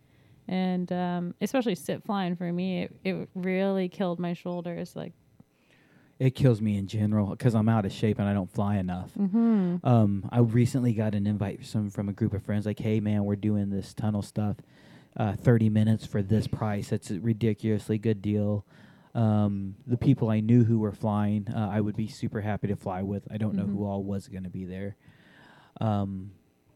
And 0.48 0.90
um, 0.92 1.34
especially 1.40 1.74
sit 1.74 2.02
flying 2.04 2.36
for 2.36 2.52
me, 2.52 2.82
it, 2.82 2.96
it 3.04 3.28
really 3.34 3.88
killed 3.88 4.18
my 4.18 4.34
shoulders. 4.34 4.94
Like 4.94 5.12
It 6.18 6.34
kills 6.34 6.60
me 6.60 6.76
in 6.76 6.86
general 6.86 7.30
because 7.30 7.54
I'm 7.54 7.68
out 7.68 7.84
of 7.84 7.92
shape 7.92 8.18
and 8.18 8.28
I 8.28 8.32
don't 8.32 8.50
fly 8.50 8.76
enough. 8.76 9.10
Mm-hmm. 9.18 9.78
Um, 9.84 10.28
I 10.30 10.38
recently 10.38 10.92
got 10.92 11.14
an 11.14 11.26
invite 11.26 11.66
from 11.66 11.90
from 11.90 12.08
a 12.08 12.12
group 12.12 12.32
of 12.32 12.42
friends 12.44 12.66
like, 12.66 12.78
"Hey, 12.78 13.00
man, 13.00 13.24
we're 13.24 13.36
doing 13.36 13.70
this 13.70 13.92
tunnel 13.92 14.22
stuff, 14.22 14.56
uh, 15.16 15.34
30 15.34 15.68
minutes 15.68 16.06
for 16.06 16.22
this 16.22 16.46
price. 16.46 16.92
It's 16.92 17.10
a 17.10 17.20
ridiculously 17.20 17.98
good 17.98 18.22
deal." 18.22 18.64
Um, 19.14 19.74
the 19.86 19.98
people 19.98 20.30
I 20.30 20.40
knew 20.40 20.64
who 20.64 20.78
were 20.78 20.92
flying, 20.92 21.48
uh, 21.48 21.68
I 21.70 21.80
would 21.80 21.96
be 21.96 22.08
super 22.08 22.40
happy 22.40 22.68
to 22.68 22.76
fly 22.76 23.02
with. 23.02 23.26
I 23.30 23.36
don't 23.36 23.54
know 23.54 23.66
who 23.66 23.84
all 23.84 24.02
was 24.02 24.28
going 24.28 24.44
to 24.44 24.50
be 24.50 24.64
there. 24.64 24.96
Um, 25.80 26.30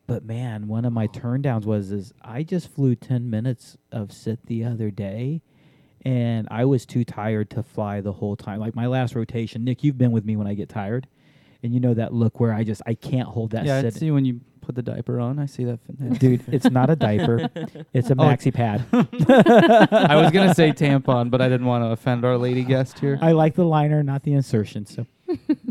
but 0.07 0.25
man, 0.25 0.69
one 0.69 0.85
of 0.85 0.93
my 0.93 1.07
turn 1.07 1.43
downs 1.43 1.67
was 1.67 1.91
is 1.91 2.13
I 2.23 2.43
just 2.43 2.69
flew 2.69 2.95
10 2.95 3.29
minutes 3.29 3.77
of 3.91 4.13
sit 4.13 4.47
the 4.47 4.65
other 4.65 4.91
day 4.91 5.43
and 6.07 6.47
I 6.51 6.65
was 6.65 6.87
too 6.87 7.05
tired 7.05 7.51
to 7.51 7.63
fly 7.63 8.01
the 8.01 8.13
whole 8.13 8.37
time. 8.37 8.61
Like 8.61 8.75
my 8.77 8.87
last 8.87 9.15
rotation, 9.15 9.65
Nick, 9.65 9.83
you've 9.83 9.99
been 9.99 10.13
with 10.13 10.25
me 10.25 10.37
when 10.37 10.47
I 10.47 10.55
get 10.55 10.69
tired. 10.69 11.07
And 11.63 11.75
you 11.75 11.81
know 11.81 11.95
that 11.95 12.13
look 12.15 12.39
where 12.39 12.53
I 12.53 12.63
just 12.63 12.81
I 12.87 12.95
can't 12.95 13.27
hold 13.29 13.51
that 13.51 13.65
yeah, 13.65 13.79
I 13.79 13.83
sit. 13.83 13.95
see 13.95 14.11
when 14.13 14.25
you 14.25 14.41
put 14.61 14.75
the 14.77 14.83
diaper 14.83 15.19
on. 15.19 15.39
I 15.41 15.47
see 15.47 15.65
that. 15.65 16.19
Dude, 16.21 16.45
it's 16.53 16.71
not 16.71 16.91
a 16.91 16.97
diaper. 16.97 17.49
It's 17.93 18.11
a 18.11 18.13
Oh. 18.13 18.17
maxi 18.17 18.53
pad. 18.55 18.85
I 18.93 20.17
was 20.17 20.31
gonna 20.33 20.55
say 20.55 20.71
tampon, 20.73 21.31
but 21.31 21.41
I 21.41 21.49
didn't 21.49 21.67
want 21.67 21.83
to 21.85 21.89
offend 21.91 22.25
our 22.25 22.37
lady 22.37 22.63
guest 22.63 22.99
here. 23.01 23.19
I 23.21 23.33
like 23.33 23.55
the 23.55 23.65
liner, 23.65 24.03
not 24.03 24.23
the 24.23 24.35
insertion. 24.35 24.87
So, 24.87 25.07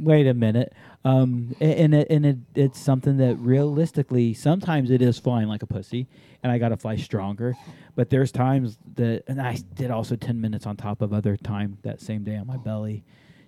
wait 0.01 0.27
a 0.27 0.33
minute. 0.33 0.73
Um, 1.05 1.55
a- 1.61 1.63
and 1.79 1.93
it, 1.93 2.07
and 2.09 2.25
it, 2.25 2.37
it's 2.55 2.79
something 2.79 3.17
that 3.17 3.35
realistically, 3.37 4.33
sometimes 4.33 4.89
it 4.89 5.01
is 5.01 5.17
flying 5.19 5.47
like 5.47 5.61
a 5.63 5.67
pussy, 5.67 6.07
and 6.43 6.51
I 6.51 6.57
got 6.57 6.69
to 6.69 6.77
fly 6.77 6.95
stronger. 6.97 7.55
But 7.95 8.09
there's 8.09 8.31
times 8.31 8.77
that, 8.95 9.23
and 9.27 9.39
I 9.41 9.57
did 9.75 9.91
also 9.91 10.15
ten 10.15 10.41
minutes 10.41 10.65
on 10.65 10.75
top 10.77 11.01
of 11.01 11.13
other 11.13 11.37
time 11.37 11.77
that 11.83 12.01
same 12.01 12.23
day 12.23 12.35
on 12.37 12.47
my 12.47 12.57
belly, 12.57 13.03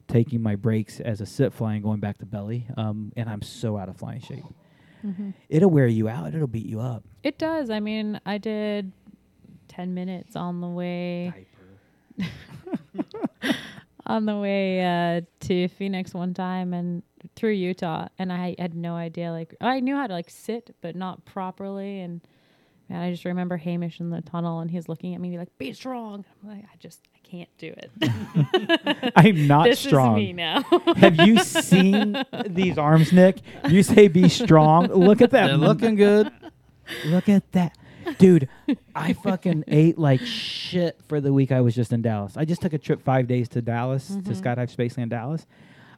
taking 0.07 0.41
my 0.41 0.55
breaks 0.55 0.99
as 0.99 1.19
a 1.19 1.25
sit 1.25 1.51
fly 1.51 1.73
and 1.73 1.83
going 1.83 1.99
back 1.99 2.19
to 2.19 2.25
belly. 2.27 2.67
Um, 2.77 3.11
and 3.17 3.27
I'm 3.27 3.41
so 3.41 3.75
out 3.77 3.89
of 3.89 3.97
flying 3.97 4.21
shape. 4.21 4.45
It'll 5.49 5.69
wear 5.69 5.87
you 5.87 6.09
out. 6.09 6.33
It'll 6.35 6.47
beat 6.47 6.65
you 6.65 6.79
up. 6.81 7.03
it 7.23 7.37
does. 7.37 7.69
I 7.69 7.79
mean, 7.79 8.19
I 8.25 8.37
did 8.39 8.91
10 9.69 9.93
minutes 9.93 10.35
on 10.35 10.59
the 10.59 10.67
way 10.67 11.45
on 14.05 14.25
the 14.25 14.35
way 14.37 14.83
uh, 15.17 15.21
to 15.41 15.67
Phoenix 15.69 16.13
one 16.13 16.33
time 16.33 16.73
and 16.73 17.03
through 17.35 17.51
Utah, 17.51 18.07
and 18.17 18.31
I 18.31 18.55
had 18.57 18.75
no 18.75 18.95
idea. 18.95 19.31
Like 19.31 19.55
I 19.61 19.79
knew 19.79 19.95
how 19.95 20.07
to 20.07 20.13
like 20.13 20.29
sit, 20.29 20.75
but 20.81 20.95
not 20.95 21.25
properly. 21.25 21.99
And 21.99 22.21
man, 22.89 23.01
I 23.01 23.11
just 23.11 23.25
remember 23.25 23.57
Hamish 23.57 23.99
in 23.99 24.09
the 24.09 24.21
tunnel, 24.21 24.59
and 24.59 24.71
he's 24.71 24.87
looking 24.89 25.13
at 25.13 25.21
me 25.21 25.37
like, 25.37 25.55
"Be 25.57 25.73
strong." 25.73 26.25
I'm 26.43 26.49
like, 26.49 26.65
I 26.65 26.77
just 26.79 27.01
I 27.15 27.27
can't 27.27 27.49
do 27.57 27.73
it. 27.77 29.11
I'm 29.15 29.47
not 29.47 29.65
this 29.65 29.79
strong. 29.79 30.17
is 30.17 30.27
me 30.27 30.33
now. 30.33 30.61
Have 30.97 31.15
you 31.27 31.39
seen 31.39 32.23
these 32.47 32.77
arms, 32.77 33.11
Nick? 33.11 33.39
You 33.67 33.83
say 33.83 34.07
be 34.07 34.29
strong. 34.29 34.87
Look 34.87 35.21
at 35.21 35.31
that. 35.31 35.47
They're 35.47 35.57
looking 35.57 35.95
good. 35.95 36.31
Look 37.05 37.29
at 37.29 37.51
that. 37.51 37.77
Dude, 38.17 38.47
I 38.95 39.13
fucking 39.13 39.65
ate 39.67 39.97
like 39.97 40.21
shit 40.21 40.97
for 41.07 41.19
the 41.19 41.33
week 41.33 41.51
I 41.51 41.61
was 41.61 41.75
just 41.75 41.91
in 41.91 42.01
Dallas. 42.01 42.37
I 42.37 42.45
just 42.45 42.61
took 42.61 42.73
a 42.73 42.77
trip 42.77 43.03
five 43.03 43.27
days 43.27 43.49
to 43.49 43.61
Dallas, 43.61 44.07
to 44.07 44.13
mm-hmm. 44.13 44.31
Skydive 44.31 44.73
Spaceland 44.73 45.09
Dallas. 45.09 45.45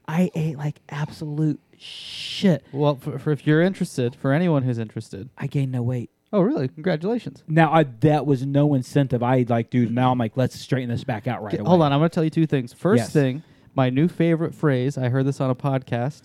I 0.10 0.32
ate 0.36 0.58
like 0.58 0.82
absolute 0.90 1.60
shit. 1.78 2.66
Well, 2.72 2.96
for, 2.96 3.20
for 3.20 3.32
if 3.32 3.46
you're 3.46 3.62
interested, 3.62 4.16
for 4.16 4.34
anyone 4.34 4.64
who's 4.64 4.80
interested. 4.80 5.30
I 5.38 5.48
gained 5.48 5.72
no 5.72 5.82
weight. 5.84 6.10
Oh, 6.34 6.42
really? 6.42 6.68
Congratulations. 6.68 7.44
Now, 7.48 7.72
I, 7.74 7.84
that 8.02 8.26
was 8.26 8.46
no 8.46 8.74
incentive. 8.74 9.24
I 9.24 9.46
like, 9.48 9.70
dude, 9.70 9.92
now 9.92 10.12
I'm 10.12 10.18
like, 10.18 10.36
let's 10.38 10.60
straighten 10.60 10.90
this 10.90 11.04
back 11.04 11.28
out 11.28 11.42
right 11.42 11.54
Okay, 11.54 11.62
away. 11.62 11.68
hold 11.70 11.82
on, 11.82 11.92
I'm 11.94 12.00
going 12.00 12.10
to 12.10 12.14
tell 12.14 12.24
you 12.24 12.30
two 12.30 12.46
things. 12.46 12.72
First 12.74 13.00
Yes. 13.02 13.14
thing, 13.14 13.44
my 13.76 13.90
new 13.90 14.08
favorite 14.08 14.54
phrase, 14.54 14.98
I 14.98 15.10
heard 15.10 15.26
this 15.26 15.40
on 15.42 15.50
a 15.50 15.56
podcast, 15.56 16.24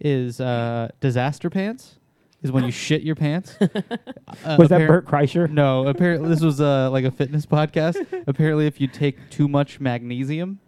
is 0.00 0.40
uh, 0.40 0.88
disaster 1.00 1.50
pants. 1.50 1.96
Is 2.42 2.50
when 2.50 2.64
you 2.64 2.70
shit 2.72 3.02
your 3.02 3.14
pants. 3.14 3.56
Uh, 4.44 4.56
Was 4.58 4.70
that 4.70 4.80
appar- 4.80 4.88
Bert 4.88 5.06
Kreischer? 5.06 5.48
No, 5.50 5.86
apparently 5.86 6.28
this 6.28 6.40
was 6.40 6.60
uh, 6.60 6.90
like 6.90 7.04
a 7.04 7.10
fitness 7.10 7.44
podcast. 7.58 8.04
apparently, 8.26 8.66
if 8.66 8.80
you 8.80 8.88
take 8.88 9.28
too 9.30 9.46
much 9.46 9.78
magnesium, 9.78 10.58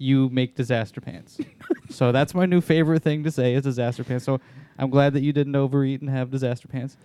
you 0.00 0.28
make 0.30 0.56
disaster 0.56 1.00
pants. 1.00 1.38
so 1.90 2.10
that's 2.12 2.34
my 2.34 2.46
new 2.46 2.60
favorite 2.60 3.02
thing 3.02 3.22
to 3.24 3.30
say 3.30 3.54
is 3.54 3.62
disaster 3.62 4.02
pants. 4.02 4.24
So 4.24 4.40
I'm 4.78 4.90
glad 4.90 5.12
that 5.12 5.22
you 5.22 5.32
didn't 5.32 5.54
overeat 5.54 6.00
and 6.00 6.08
have 6.10 6.30
disaster 6.30 6.68
pants. 6.68 6.96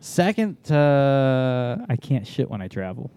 Second, 0.00 0.70
uh, 0.70 1.78
I 1.88 1.96
can't 1.96 2.26
shit 2.26 2.50
when 2.50 2.60
I 2.60 2.68
travel. 2.68 3.10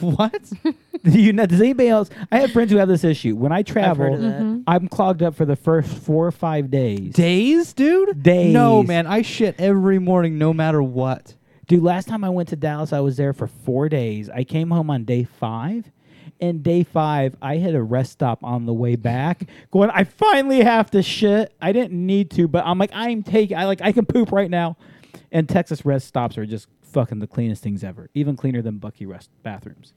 what? 0.00 0.50
Do 0.62 0.74
you 1.04 1.32
know? 1.32 1.46
Does 1.46 1.60
anybody 1.60 1.88
else? 1.88 2.10
I 2.32 2.40
have 2.40 2.50
friends 2.50 2.72
who 2.72 2.78
have 2.78 2.88
this 2.88 3.04
issue. 3.04 3.36
When 3.36 3.52
I 3.52 3.62
travel, 3.62 4.16
heard 4.16 4.42
of. 4.42 4.62
I'm 4.66 4.88
clogged 4.88 5.22
up 5.22 5.34
for 5.36 5.44
the 5.44 5.54
first 5.54 5.88
four 5.88 6.26
or 6.26 6.32
five 6.32 6.70
days. 6.70 7.14
Days, 7.14 7.72
dude? 7.72 8.22
Days. 8.22 8.52
No, 8.52 8.82
man. 8.82 9.06
I 9.06 9.22
shit 9.22 9.54
every 9.60 9.98
morning, 9.98 10.38
no 10.38 10.52
matter 10.52 10.82
what. 10.82 11.34
Dude, 11.66 11.82
last 11.82 12.08
time 12.08 12.24
I 12.24 12.30
went 12.30 12.48
to 12.50 12.56
Dallas, 12.56 12.92
I 12.92 13.00
was 13.00 13.16
there 13.16 13.32
for 13.32 13.46
four 13.46 13.88
days. 13.88 14.28
I 14.28 14.44
came 14.44 14.70
home 14.70 14.90
on 14.90 15.04
day 15.04 15.24
five. 15.24 15.90
And 16.40 16.62
day 16.62 16.82
five, 16.82 17.36
I 17.40 17.56
hit 17.56 17.74
a 17.74 17.82
rest 17.82 18.12
stop 18.12 18.42
on 18.42 18.66
the 18.66 18.74
way 18.74 18.96
back, 18.96 19.48
going, 19.70 19.90
I 19.90 20.04
finally 20.04 20.62
have 20.62 20.90
to 20.90 21.02
shit. 21.02 21.54
I 21.62 21.72
didn't 21.72 21.92
need 22.06 22.30
to, 22.32 22.48
but 22.48 22.64
I'm 22.66 22.78
like, 22.78 22.90
I'm 22.92 23.22
taking, 23.22 23.56
I 23.56 23.64
like, 23.66 23.80
I 23.80 23.92
can 23.92 24.04
poop 24.04 24.32
right 24.32 24.50
now. 24.50 24.76
And 25.32 25.48
Texas 25.48 25.84
rest 25.86 26.06
stops 26.08 26.36
are 26.36 26.44
just 26.44 26.68
fucking 26.82 27.20
the 27.20 27.26
cleanest 27.26 27.62
things 27.62 27.82
ever, 27.84 28.10
even 28.14 28.36
cleaner 28.36 28.62
than 28.62 28.78
Buc-ee 28.80 29.06
rest 29.06 29.30
bathrooms. 29.42 29.94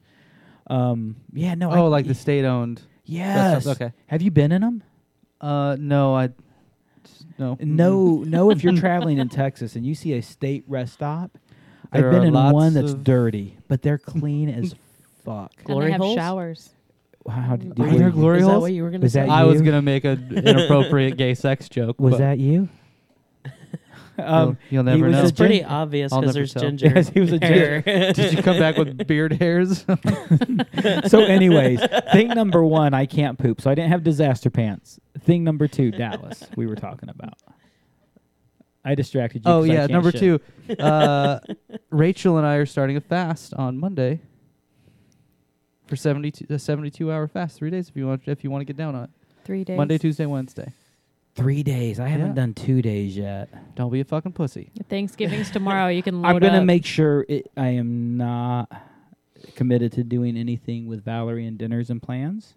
Um, 0.68 1.15
yeah, 1.34 1.55
no, 1.55 1.72
I, 1.72 1.77
Oh, 1.80 1.88
like 1.88 2.07
the 2.07 2.14
state 2.15 2.45
owned. 2.45 2.81
yes. 3.05 3.65
okay. 3.68 3.91
Have 4.07 4.22
you 4.22 4.31
been 4.31 4.51
in 4.51 4.61
them? 4.61 4.84
Uh, 5.41 5.76
no, 5.80 6.15
I 6.15 6.30
No. 7.38 7.57
No, 7.59 8.23
no. 8.26 8.51
If 8.51 8.64
you're 8.64 8.76
traveling 8.77 9.18
in 9.18 9.30
Texas 9.30 9.76
and 9.76 9.85
you 9.85 9.95
see 9.95 10.14
a 10.14 10.22
state 10.22 10.64
rest 10.68 10.93
stop, 10.93 11.38
There 11.91 12.05
I've 12.05 12.11
been 12.11 12.23
in 12.23 12.34
one 12.34 12.73
that's 12.73 12.91
of- 12.93 13.03
dirty, 13.03 13.57
but 13.68 13.81
they're 13.81 13.97
clean 13.97 14.49
as 14.49 14.76
fuck. 15.32 15.52
and 15.68 15.82
they 15.82 15.91
have 15.91 16.02
holes? 16.02 16.16
showers. 16.16 16.70
How 17.30 17.58
did, 17.58 17.78
Are 17.80 17.90
did- 17.90 17.99
there 17.99 18.10
glory 18.10 18.40
Is 18.40 18.45
that 18.45 18.52
holes? 18.52 18.62
what 18.62 18.72
you 18.74 18.84
were 18.84 18.90
gonna 18.90 19.04
Was 19.04 19.14
say? 19.14 19.22
that 19.22 19.30
I 19.30 19.44
was 19.44 19.60
you? 19.60 19.66
gonna 19.66 19.82
make 19.82 20.06
an 20.06 20.32
inappropriate 20.45 21.18
gay 21.18 21.34
sex 21.34 21.68
joke. 21.70 21.99
was 21.99 22.14
but 22.14 22.18
that 22.20 22.40
you? 22.40 22.70
um, 24.18 24.58
you'll, 24.70 24.84
you'll 24.86 24.94
he 24.94 24.99
never 25.02 25.06
was 25.08 25.12
know. 25.14 25.20
a 25.20 25.24
It's 25.24 25.32
pretty 25.38 25.58
gin- 25.60 25.66
obvious 25.68 26.14
I'll 26.14 26.22
because 26.22 26.36
never 26.36 26.40
there's 26.45 26.54
tell. 26.54 26.62
ginger. 26.64 26.91
Yes, 26.95 27.10
he 27.10 27.20
was 27.20 27.34
a 27.34 27.40
hair. 27.40 27.82
Did 28.14 28.34
you 28.34 28.41
come 28.41 28.58
back 28.60 28.78
with 28.78 29.06
beard 29.08 29.34
hairs? 29.34 29.86
so, 31.08 31.24
anyways, 31.24 31.82
thing 32.14 32.30
number 32.30 32.64
one, 32.64 32.94
I 32.94 33.06
can't 33.06 33.38
poop, 33.38 33.60
so 33.62 33.70
I 33.70 33.76
didn't 33.76 33.91
have 33.91 34.04
disaster 34.04 34.49
pants. 34.49 34.99
Thing 35.20 35.44
number 35.44 35.68
two, 35.68 35.91
Dallas, 35.91 36.44
we 36.56 36.66
were 36.66 36.76
talking 36.76 37.10
about. 37.10 37.34
I 38.86 38.95
distracted 38.95 39.44
you. 39.45 39.52
oh 39.52 39.62
'cause 39.62 39.70
I 39.70 39.74
yeah, 39.74 39.80
can't 39.82 39.91
number 39.91 40.12
shit. 40.12 40.20
two. 40.70 40.80
Uh, 40.82 41.40
Rachel 41.90 42.38
and 42.38 42.48
I 42.48 42.56
are 42.56 42.66
starting 42.66 42.95
a 42.95 43.02
fast 43.02 43.54
on 43.54 43.78
Monday 43.78 44.22
for 45.88 45.95
72, 45.95 46.45
a 46.49 46.59
72 46.59 47.11
hour 47.11 47.27
fast, 47.27 47.57
three 47.57 47.69
days 47.69 47.89
if 47.89 47.95
you 47.95 48.07
want 48.07 48.22
if 48.27 48.43
you 48.43 48.51
want 48.51 48.61
to 48.61 48.65
get 48.65 48.77
down 48.77 48.95
on 48.95 49.05
it. 49.05 49.09
Three 49.45 49.64
days. 49.64 49.77
Monday, 49.77 49.97
Tuesday, 49.97 50.26
Wednesday. 50.26 50.72
Three 51.35 51.64
days. 51.64 51.99
I 51.99 52.07
haven't 52.07 52.30
Yeah. 52.30 52.34
done 52.34 52.53
two 52.53 52.81
days 52.81 53.15
yet. 53.15 53.49
Don't 53.76 53.91
be 53.91 53.99
a 54.01 54.03
fucking 54.05 54.31
pussy. 54.34 54.72
Thanksgiving's 54.89 55.51
tomorrow. 55.51 55.88
You 55.88 56.01
can 56.03 56.22
load 56.22 56.30
I'm 56.30 56.39
gonna 56.39 56.59
up. 56.59 56.65
make 56.65 56.85
sure 56.85 57.26
it, 57.30 57.49
I 57.55 57.68
am 57.69 58.18
not 58.18 58.72
committed 59.55 59.91
to 59.93 60.03
doing 60.03 60.35
anything 60.35 60.88
with 60.88 61.03
Valerie 61.05 61.45
and 61.45 61.57
dinners 61.57 61.89
and 61.89 62.01
plans. 62.01 62.55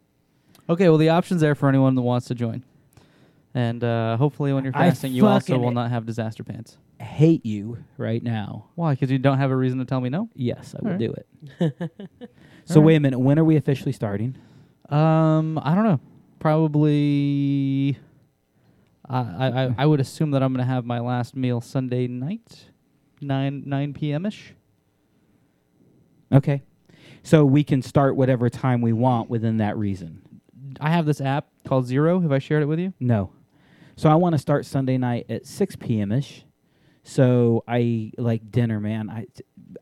Okay, 0.68 0.88
well 0.88 0.98
the 0.98 1.10
options 1.10 1.40
there 1.42 1.54
for 1.54 1.68
anyone 1.68 1.94
that 1.94 2.02
wants 2.02 2.26
to 2.28 2.34
join, 2.34 2.62
and 3.54 3.82
uh, 3.84 4.16
hopefully 4.16 4.52
when 4.52 4.64
you're 4.64 4.72
I 4.76 4.88
fasting, 4.90 5.12
you 5.12 5.26
also 5.26 5.52
fucking- 5.54 5.62
will 5.62 5.72
not 5.72 5.90
have 5.90 6.06
disaster 6.06 6.42
pants. 6.42 6.78
Hate 7.00 7.44
you 7.46 7.78
right 7.98 8.22
now. 8.22 8.66
Why? 8.74 8.92
Because 8.94 9.10
you 9.10 9.18
don't 9.18 9.38
have 9.38 9.50
a 9.50 9.56
reason 9.56 9.78
to 9.78 9.84
tell 9.84 10.00
me 10.00 10.10
no. 10.10 10.28
Yes, 10.34 10.74
I 10.74 10.82
will 10.82 10.92
Alright. 10.92 10.98
do 11.00 11.14
it. 11.60 12.30
so 12.74 12.80
wait 12.80 12.96
a 12.96 13.00
minute. 13.00 13.18
When 13.18 13.38
are 13.38 13.44
we 13.44 13.56
officially 13.56 13.92
starting? 13.92 14.36
Um, 14.88 15.58
I 15.62 15.74
don't 15.74 15.84
know. 15.84 16.00
Probably. 16.38 17.98
I 19.08 19.18
I 19.18 19.64
I- 19.66 19.74
I 19.78 19.86
would 19.86 20.00
assume 20.00 20.30
that 20.32 20.42
I'm 20.42 20.52
gonna 20.52 20.64
have 20.64 20.84
my 20.84 21.00
last 21.00 21.34
meal 21.36 21.60
Sunday 21.60 22.06
night, 22.06 22.70
nine 23.20 23.62
nine 23.66 23.92
p.m. 23.92 24.26
ish. 24.26 24.54
Okay. 26.32 26.62
So 27.22 27.44
we 27.44 27.64
can 27.64 27.82
start 27.82 28.16
whatever 28.16 28.48
time 28.48 28.80
we 28.80 28.92
want 28.92 29.28
within 29.28 29.58
that 29.58 29.76
reason. 29.76 30.22
I 30.80 30.90
have 30.90 31.04
this 31.06 31.20
app 31.20 31.48
called 31.66 31.86
Zero. 31.86 32.20
Have 32.20 32.32
I 32.32 32.38
shared 32.38 32.62
it 32.62 32.66
with 32.66 32.78
you? 32.78 32.94
No. 33.00 33.32
So 33.96 34.08
I 34.08 34.14
want 34.14 34.34
to 34.34 34.38
start 34.38 34.64
Sunday 34.64 34.96
night 34.96 35.26
at 35.28 35.44
6 35.46 35.76
p.m. 35.76 36.12
ish. 36.12 36.44
So 37.02 37.62
I 37.68 38.12
like 38.16 38.50
dinner, 38.50 38.80
man. 38.80 39.10
I, 39.10 39.26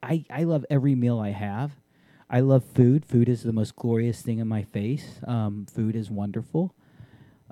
I, 0.02 0.24
I 0.30 0.42
love 0.44 0.64
every 0.70 0.96
meal 0.96 1.20
I 1.20 1.30
have. 1.30 1.70
I 2.30 2.40
love 2.40 2.64
food. 2.74 3.04
Food 3.06 3.28
is 3.28 3.42
the 3.42 3.52
most 3.52 3.74
glorious 3.76 4.20
thing 4.22 4.38
in 4.38 4.48
my 4.48 4.62
face. 4.62 5.20
Um, 5.26 5.66
food 5.72 5.96
is 5.96 6.10
wonderful. 6.10 6.74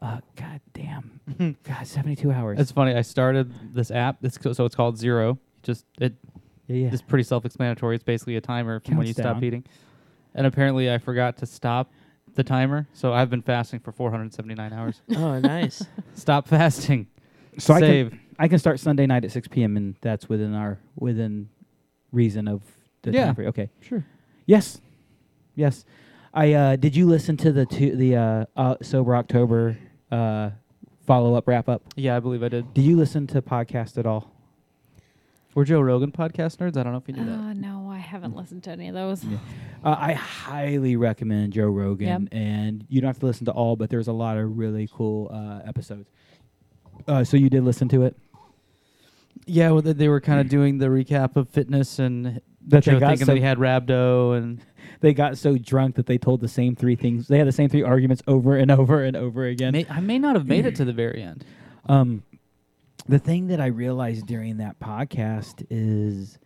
Uh, 0.03 0.21
God 0.37 0.61
damn. 0.75 1.21
God, 1.65 1.87
72 1.87 2.31
hours. 2.31 2.59
It's 2.61 2.73
funny. 2.73 2.95
I 2.95 3.01
started 3.03 3.75
this 3.75 3.91
app. 3.91 4.19
It's 4.23 4.37
co- 4.37 4.53
so 4.53 4.65
it's 4.67 4.75
called 4.75 4.99
Zero. 4.99 5.39
Just 5.63 5.87
it. 5.99 6.15
yeah, 6.67 6.77
yeah. 6.77 6.89
It's 6.93 7.01
pretty 7.03 7.25
self-explanatory. 7.25 7.95
It's 7.95 8.05
basically 8.05 8.37
a 8.37 8.41
timer 8.43 8.81
from 8.81 8.97
when 8.99 9.07
Counts 9.07 9.19
you 9.19 9.23
stop 9.23 9.37
down. 9.37 9.45
eating. 9.45 9.65
And 10.35 10.47
apparently, 10.47 10.93
I 10.93 10.99
forgot 10.99 11.39
to 11.39 11.47
stop 11.47 11.91
the 12.35 12.45
timer, 12.45 12.87
so 12.93 13.15
I've 13.15 13.31
been 13.31 13.41
fasting 13.41 13.81
for 13.81 13.91
479 13.93 14.71
hours. 14.75 15.01
oh, 15.17 15.39
nice. 15.39 15.83
Stop 16.15 16.47
fasting. 16.47 17.07
so 17.57 17.73
I 17.73 17.81
Save. 17.81 18.11
can, 18.11 18.21
I 18.39 18.49
can 18.49 18.59
start 18.59 18.79
Sunday 18.79 19.07
night 19.07 19.25
at 19.25 19.33
6 19.33 19.49
p.m. 19.49 19.79
and 19.79 19.97
that's 20.03 20.29
within 20.29 20.53
our 20.53 20.79
within 20.99 21.49
reason 22.13 22.47
of 22.47 22.61
the 23.01 23.13
Yeah. 23.13 23.25
time 23.27 23.35
frame. 23.37 23.49
Okay. 23.49 23.71
Sure. 23.81 24.05
Yes, 24.47 24.81
yes. 25.55 25.85
I 26.33 26.53
uh, 26.53 26.77
did 26.77 26.95
you 26.95 27.07
listen 27.07 27.37
to 27.39 27.53
the 27.53 27.67
two, 27.67 27.97
the 27.97 28.17
uh, 28.17 28.45
uh, 28.57 28.77
sober 28.83 29.17
October 29.17 29.77
uh, 30.11 30.51
follow 31.07 31.35
up 31.35 31.49
wrap 31.49 31.69
up? 31.69 31.83
Yeah, 31.97 32.17
I 32.17 32.21
believe 32.21 32.43
I 32.43 32.49
did. 32.49 32.73
Did 32.75 32.83
you 32.83 32.97
listen 32.97 33.27
to 33.29 33.43
podcast 33.43 33.99
at 33.99 34.07
all? 34.07 34.33
We're 35.55 35.65
Joe 35.65 35.81
Rogan 35.81 36.13
podcast 36.13 36.59
nerds. 36.59 36.77
I 36.77 36.83
don't 36.83 36.93
know 36.93 36.99
if 36.99 37.09
you 37.09 37.15
knew 37.15 37.25
that. 37.25 37.33
Uh, 37.33 37.53
no, 37.55 37.89
I 37.91 37.97
haven't 37.97 38.37
listened 38.37 38.63
to 38.65 38.71
any 38.71 38.89
of 38.89 38.95
those. 38.95 39.25
Yeah. 39.25 39.39
Uh, 39.83 39.97
I 39.99 40.13
highly 40.13 40.97
recommend 40.97 41.55
Joe 41.55 41.69
Rogan, 41.69 42.29
and 42.31 42.85
you 42.91 43.01
don't 43.01 43.09
have 43.09 43.19
to 43.21 43.27
listen 43.27 43.47
to 43.47 43.53
all, 43.53 43.75
but 43.75 43.89
there's 43.89 44.09
a 44.09 44.13
lot 44.13 44.37
of 44.37 44.59
really 44.59 44.87
cool 44.93 45.31
uh, 45.33 45.67
episodes. 45.67 46.11
Uh, 47.09 47.25
so 47.25 47.39
you 47.39 47.49
did 47.49 47.65
listen 47.65 47.89
to 47.89 48.03
it? 48.03 48.17
Yeah, 49.47 49.71
well, 49.71 49.81
they- 49.81 49.93
they 49.95 50.09
were 50.09 50.21
kind 50.21 50.41
of 50.41 50.49
doing 50.51 50.77
the 50.77 50.87
recap 50.89 51.37
of 51.37 51.49
fitness 51.49 51.99
and 51.99 52.43
That 52.67 52.83
Joe 52.83 52.95
they 52.95 53.01
got 53.01 53.09
thinking 53.11 53.27
so 53.27 53.35
he 53.35 53.41
had 53.41 53.59
rhabdo 53.59 54.37
and 54.37 54.61
they 55.01 55.15
got 55.15 55.39
so 55.39 55.57
drunk 55.57 55.95
that 55.97 56.07
they 56.07 56.19
told 56.19 56.41
the 56.41 56.49
same 56.49 56.75
three 56.75 56.97
things. 56.97 57.29
They 57.29 57.39
had 57.39 57.47
the 57.47 57.53
same 57.53 57.69
three 57.69 57.83
arguments 57.83 58.23
over 58.27 58.57
and 58.57 58.71
over 58.71 59.05
and 59.05 59.17
over 59.17 59.45
again. 59.45 59.73
may, 59.73 59.87
I 59.89 60.01
may 60.01 60.19
not 60.19 60.35
have 60.37 60.47
made 60.47 60.67
it 60.67 60.75
to 60.77 60.85
the 60.85 60.93
very 61.05 61.23
end. 61.23 61.45
Um, 61.89 62.23
the 63.09 63.19
thing 63.21 63.47
that 63.49 63.61
I 63.61 63.67
realized 63.67 64.27
during 64.27 64.57
that 64.57 64.81
podcast 64.81 65.65
is 65.71 66.39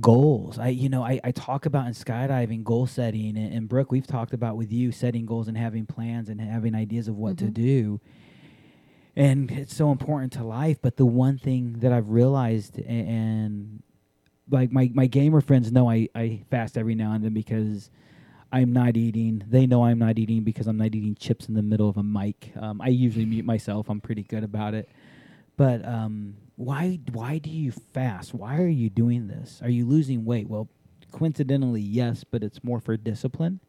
goals. 0.00 0.58
I, 0.58 0.68
you 0.68 0.88
know, 0.88 1.02
I, 1.02 1.20
I 1.24 1.30
talk 1.32 1.66
about 1.66 1.86
in 1.86 1.92
skydiving 1.92 2.64
goal 2.64 2.86
setting, 2.86 3.36
and, 3.36 3.52
and 3.52 3.68
Brooke, 3.68 3.90
we've 3.92 4.06
talked 4.06 4.32
about 4.34 4.56
with 4.56 4.72
you 4.72 4.92
setting 4.92 5.26
goals 5.26 5.48
and 5.48 5.56
having 5.56 5.84
plans 5.86 6.28
and 6.28 6.40
having 6.40 6.74
ideas 6.74 7.08
of 7.08 7.16
what 7.16 7.36
to 7.38 7.46
Mhm. 7.46 7.54
do. 7.54 8.00
And 9.14 9.50
it's 9.50 9.74
so 9.74 9.90
important 9.90 10.32
to 10.34 10.44
life. 10.44 10.78
But 10.82 10.96
the 10.98 11.06
one 11.06 11.38
thing 11.38 11.78
that 11.80 11.92
I've 11.92 12.10
realized, 12.10 12.78
a- 12.78 12.86
and 12.86 13.82
like 14.50 14.70
my, 14.70 14.90
my 14.94 15.06
gamer 15.06 15.40
friends 15.40 15.72
know 15.72 15.90
I, 15.90 16.08
I 16.14 16.42
fast 16.50 16.78
every 16.78 16.94
now 16.94 17.12
and 17.12 17.24
then 17.24 17.34
because 17.34 17.90
I'm 18.52 18.72
not 18.72 18.96
eating. 18.96 19.42
They 19.46 19.66
know 19.66 19.84
I'm 19.84 19.98
not 19.98 20.18
eating 20.18 20.44
because 20.44 20.66
I'm 20.66 20.76
not 20.76 20.94
eating 20.94 21.16
chips 21.18 21.48
in 21.48 21.54
the 21.54 21.62
middle 21.62 21.88
of 21.88 21.96
a 21.96 22.02
mic. 22.02 22.52
Um, 22.56 22.80
I 22.80 22.88
usually 22.88 23.24
mute 23.24 23.44
myself. 23.44 23.88
I'm 23.88 24.00
pretty 24.00 24.22
good 24.22 24.44
about 24.44 24.74
it. 24.74 24.88
But 25.56 25.84
um, 25.86 26.36
why 26.56 27.00
why 27.12 27.38
do 27.38 27.50
you 27.50 27.72
fast? 27.72 28.34
Why 28.34 28.58
are 28.58 28.68
you 28.68 28.90
doing 28.90 29.26
this? 29.28 29.60
Are 29.62 29.70
you 29.70 29.86
losing 29.86 30.24
weight? 30.24 30.48
Well, 30.48 30.68
coincidentally, 31.12 31.80
yes, 31.80 32.24
but 32.24 32.42
it's 32.42 32.62
more 32.62 32.80
for 32.80 32.96
discipline. 32.96 33.60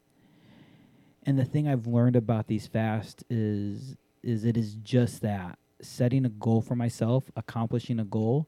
And 1.26 1.40
the 1.40 1.46
thing 1.46 1.68
I've 1.68 1.88
learned 1.88 2.16
about 2.16 2.48
these 2.48 2.68
fasts 2.68 3.24
is 3.30 3.96
is 4.24 4.46
it 4.46 4.58
is 4.58 4.76
just 4.76 5.22
that 5.22 5.58
setting 5.82 6.26
a 6.26 6.30
goal 6.30 6.62
for 6.62 6.76
myself, 6.76 7.32
accomplishing 7.36 8.00
a 8.00 8.06
goal, 8.06 8.48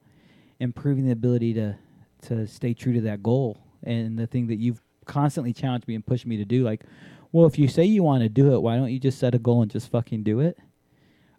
improving 0.60 1.06
the 1.06 1.12
ability 1.12 1.54
to 1.54 1.78
to 2.24 2.48
stay 2.48 2.74
true 2.74 2.94
to 2.94 3.02
that 3.02 3.24
goal. 3.24 3.58
And 3.84 4.18
the 4.18 4.28
thing 4.28 4.48
that 4.48 4.58
you've 4.58 4.82
constantly 5.06 5.54
challenged 5.54 5.88
me 5.88 5.96
and 5.96 6.06
pushed 6.06 6.26
me 6.26 6.38
to 6.38 6.46
do, 6.46 6.64
like, 6.64 6.84
well, 7.32 7.46
if 7.46 7.60
you 7.60 7.68
say 7.68 7.86
you 7.86 8.04
want 8.04 8.24
to 8.24 8.30
do 8.30 8.54
it, 8.54 8.62
why 8.62 8.76
don't 8.76 8.92
you 8.92 9.00
just 9.00 9.20
set 9.20 9.36
a 9.36 9.40
goal 9.40 9.62
and 9.62 9.72
just 9.72 9.90
fucking 9.92 10.24
do 10.24 10.40
it? 10.40 10.58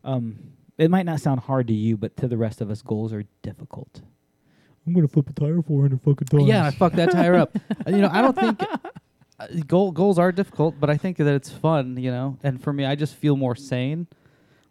Um, 0.05 0.55
it 0.79 0.91
might 0.91 1.05
not 1.05 1.21
sound 1.21 1.41
hard 1.41 1.67
to 1.69 1.75
you, 1.75 1.97
but 1.97 2.17
to 2.19 2.29
the 2.29 2.37
rest 2.37 2.61
of 2.61 2.71
us, 2.71 2.81
goals 2.81 3.13
are 3.13 3.25
difficult. 3.43 4.01
I'm 4.87 4.95
gonna 4.95 5.09
flip 5.09 5.29
a 5.29 5.33
tire 5.33 5.61
400 5.61 6.01
fucking 6.01 6.29
times. 6.29 6.45
Yeah, 6.45 6.65
I 6.65 6.71
fucked 6.71 6.97
that 6.97 7.11
tire 7.11 7.35
up. 7.35 7.57
You 7.87 7.99
know, 7.99 8.09
I 8.11 8.23
don't 8.23 8.37
think 8.37 8.63
uh, 9.39 9.47
goal 9.67 9.91
goals 9.93 10.19
are 10.19 10.33
difficult, 10.33 10.77
but 10.81 10.91
I 10.91 10.97
think 10.97 11.17
that 11.19 11.27
it's 11.27 11.51
fun. 11.51 11.97
You 11.97 12.11
know, 12.11 12.39
and 12.43 12.63
for 12.63 12.73
me, 12.73 12.85
I 12.87 12.95
just 12.95 13.15
feel 13.15 13.37
more 13.37 13.55
sane. 13.55 14.07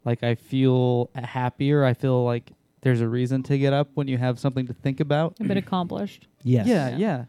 Like 0.05 0.23
I 0.23 0.35
feel 0.35 1.09
happier. 1.15 1.83
I 1.85 1.93
feel 1.93 2.23
like 2.23 2.53
there's 2.81 3.01
a 3.01 3.07
reason 3.07 3.43
to 3.43 3.57
get 3.57 3.73
up 3.73 3.89
when 3.93 4.07
you 4.07 4.17
have 4.17 4.39
something 4.39 4.67
to 4.67 4.73
think 4.73 4.99
about. 4.99 5.35
A 5.39 5.43
bit 5.43 5.57
accomplished. 5.57 6.27
Yes. 6.43 6.67
Yeah, 6.67 6.97
yeah. 6.97 7.25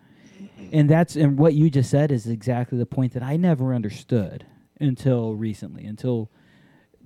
And 0.73 0.89
that's 0.89 1.17
and 1.17 1.39
what 1.39 1.55
you 1.55 1.71
just 1.71 1.91
said 1.91 2.13
is 2.13 2.27
exactly 2.27 2.79
the 2.79 2.87
point 2.87 3.13
that 3.15 3.23
I 3.23 3.37
never 3.37 3.75
understood 3.75 4.47
until 4.79 5.35
recently, 5.35 5.85
until 5.85 6.31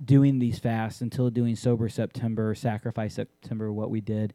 doing 0.03 0.39
these 0.39 0.59
fasts, 0.59 1.01
until 1.01 1.29
doing 1.29 1.55
sober 1.55 1.89
September, 1.89 2.53
sacrifice 2.55 3.15
September, 3.15 3.71
what 3.71 3.89
we 3.89 4.01
did. 4.01 4.33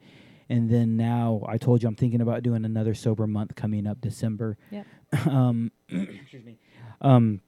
And 0.48 0.68
then 0.68 0.96
now 0.96 1.42
I 1.46 1.58
told 1.58 1.82
you 1.82 1.88
I'm 1.88 1.94
thinking 1.94 2.20
about 2.20 2.42
doing 2.42 2.64
another 2.64 2.94
sober 2.94 3.26
month 3.26 3.54
coming 3.54 3.86
up 3.86 4.00
December. 4.00 4.58
Yep. 4.70 4.86
um 5.26 5.70
excuse 5.88 6.44
me. 6.44 6.58
Um 7.00 7.40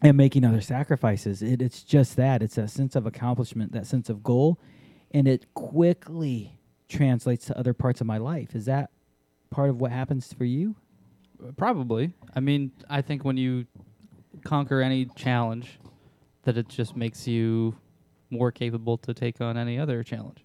and 0.00 0.16
making 0.16 0.44
other 0.44 0.60
sacrifices. 0.60 1.42
It, 1.42 1.62
it's 1.62 1.82
just 1.82 2.16
that. 2.16 2.42
It's 2.42 2.58
a 2.58 2.66
sense 2.66 2.96
of 2.96 3.06
accomplishment, 3.06 3.72
that 3.72 3.86
sense 3.86 4.08
of 4.08 4.22
goal, 4.22 4.58
and 5.12 5.28
it 5.28 5.52
quickly 5.54 6.58
translates 6.88 7.46
to 7.46 7.58
other 7.58 7.74
parts 7.74 8.00
of 8.00 8.06
my 8.06 8.18
life. 8.18 8.54
Is 8.54 8.64
that 8.66 8.90
part 9.50 9.70
of 9.70 9.80
what 9.80 9.92
happens 9.92 10.32
for 10.32 10.44
you? 10.44 10.76
Probably. 11.56 12.12
I 12.34 12.40
mean, 12.40 12.72
I 12.88 13.02
think 13.02 13.24
when 13.24 13.36
you 13.36 13.66
conquer 14.44 14.80
any 14.80 15.06
challenge, 15.16 15.78
that 16.44 16.56
it 16.56 16.68
just 16.68 16.96
makes 16.96 17.26
you 17.26 17.76
more 18.30 18.50
capable 18.50 18.98
to 18.98 19.14
take 19.14 19.40
on 19.40 19.56
any 19.56 19.78
other 19.78 20.02
challenge. 20.02 20.44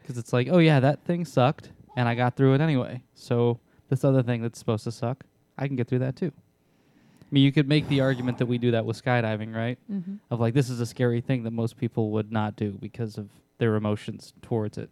Because 0.00 0.16
it's 0.16 0.32
like, 0.32 0.48
oh 0.50 0.58
yeah, 0.58 0.80
that 0.80 1.04
thing 1.04 1.24
sucked, 1.24 1.70
and 1.96 2.08
I 2.08 2.14
got 2.14 2.36
through 2.36 2.54
it 2.54 2.60
anyway. 2.60 3.02
So 3.14 3.60
this 3.88 4.04
other 4.04 4.22
thing 4.22 4.42
that's 4.42 4.58
supposed 4.58 4.84
to 4.84 4.92
suck, 4.92 5.24
I 5.58 5.66
can 5.66 5.76
get 5.76 5.88
through 5.88 5.98
that 6.00 6.16
too. 6.16 6.32
I 6.34 7.26
mean, 7.30 7.44
you 7.44 7.52
could 7.52 7.68
make 7.68 7.88
the 7.88 8.00
argument 8.00 8.38
that 8.38 8.46
we 8.46 8.56
do 8.56 8.70
that 8.70 8.86
with 8.86 9.02
skydiving, 9.02 9.54
right? 9.54 9.78
Mm-hmm. 9.90 10.14
Of 10.30 10.40
like, 10.40 10.54
this 10.54 10.70
is 10.70 10.80
a 10.80 10.86
scary 10.86 11.20
thing 11.20 11.42
that 11.42 11.50
most 11.50 11.76
people 11.76 12.10
would 12.12 12.32
not 12.32 12.56
do 12.56 12.72
because 12.72 13.18
of 13.18 13.28
their 13.58 13.74
emotions 13.74 14.32
towards 14.42 14.78
it. 14.78 14.90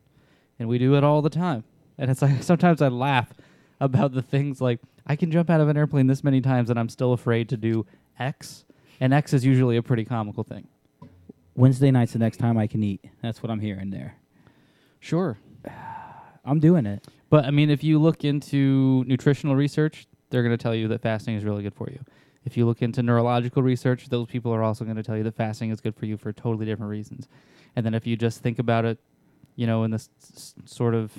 And 0.58 0.68
we 0.68 0.78
do 0.78 0.94
it 0.96 1.04
all 1.04 1.22
the 1.22 1.30
time. 1.30 1.64
And 1.98 2.10
it's 2.10 2.22
like, 2.22 2.42
sometimes 2.42 2.82
I 2.82 2.88
laugh 2.88 3.32
about 3.80 4.12
the 4.12 4.22
things 4.22 4.60
like, 4.60 4.80
I 5.06 5.16
can 5.16 5.30
jump 5.30 5.50
out 5.50 5.60
of 5.60 5.68
an 5.68 5.76
airplane 5.76 6.06
this 6.06 6.24
many 6.24 6.40
times 6.40 6.70
and 6.70 6.78
I'm 6.78 6.88
still 6.88 7.12
afraid 7.12 7.48
to 7.50 7.56
do 7.56 7.86
X. 8.18 8.64
And 9.00 9.12
X 9.12 9.32
is 9.32 9.44
usually 9.44 9.76
a 9.76 9.82
pretty 9.82 10.04
comical 10.04 10.42
thing. 10.42 10.66
Wednesday 11.54 11.90
night's 11.90 12.12
the 12.12 12.18
next 12.18 12.36
time 12.38 12.58
I 12.58 12.66
can 12.66 12.82
eat. 12.82 13.04
That's 13.22 13.42
what 13.42 13.50
I'm 13.50 13.60
hearing 13.60 13.90
there. 13.90 14.16
Sure. 15.00 15.38
I'm 16.44 16.60
doing 16.60 16.86
it. 16.86 17.06
But 17.28 17.44
I 17.44 17.50
mean, 17.50 17.70
if 17.70 17.82
you 17.82 17.98
look 17.98 18.24
into 18.24 19.04
nutritional 19.06 19.56
research, 19.56 20.06
they're 20.30 20.42
going 20.42 20.56
to 20.56 20.62
tell 20.62 20.74
you 20.74 20.88
that 20.88 21.02
fasting 21.02 21.34
is 21.34 21.44
really 21.44 21.62
good 21.62 21.74
for 21.74 21.88
you. 21.90 21.98
If 22.46 22.56
you 22.56 22.64
look 22.64 22.80
into 22.80 23.02
neurological 23.02 23.62
research, 23.62 24.08
those 24.08 24.26
people 24.28 24.52
are 24.54 24.62
also 24.62 24.84
going 24.84 24.96
to 24.96 25.02
tell 25.02 25.16
you 25.16 25.24
that 25.24 25.34
fasting 25.34 25.70
is 25.70 25.80
good 25.80 25.96
for 25.96 26.06
you 26.06 26.16
for 26.16 26.32
totally 26.32 26.64
different 26.64 26.90
reasons. 26.90 27.26
And 27.74 27.84
then 27.84 27.92
if 27.92 28.06
you 28.06 28.16
just 28.16 28.40
think 28.40 28.58
about 28.58 28.84
it, 28.84 28.98
you 29.56 29.66
know, 29.66 29.82
in 29.82 29.90
this 29.90 30.08
s- 30.22 30.54
sort 30.64 30.94
of 30.94 31.12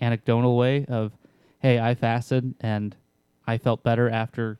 anecdotal 0.00 0.56
way 0.56 0.84
of, 0.86 1.12
hey, 1.60 1.80
I 1.80 1.94
fasted 1.94 2.54
and 2.60 2.94
I 3.46 3.56
felt 3.56 3.82
better 3.82 4.10
after 4.10 4.58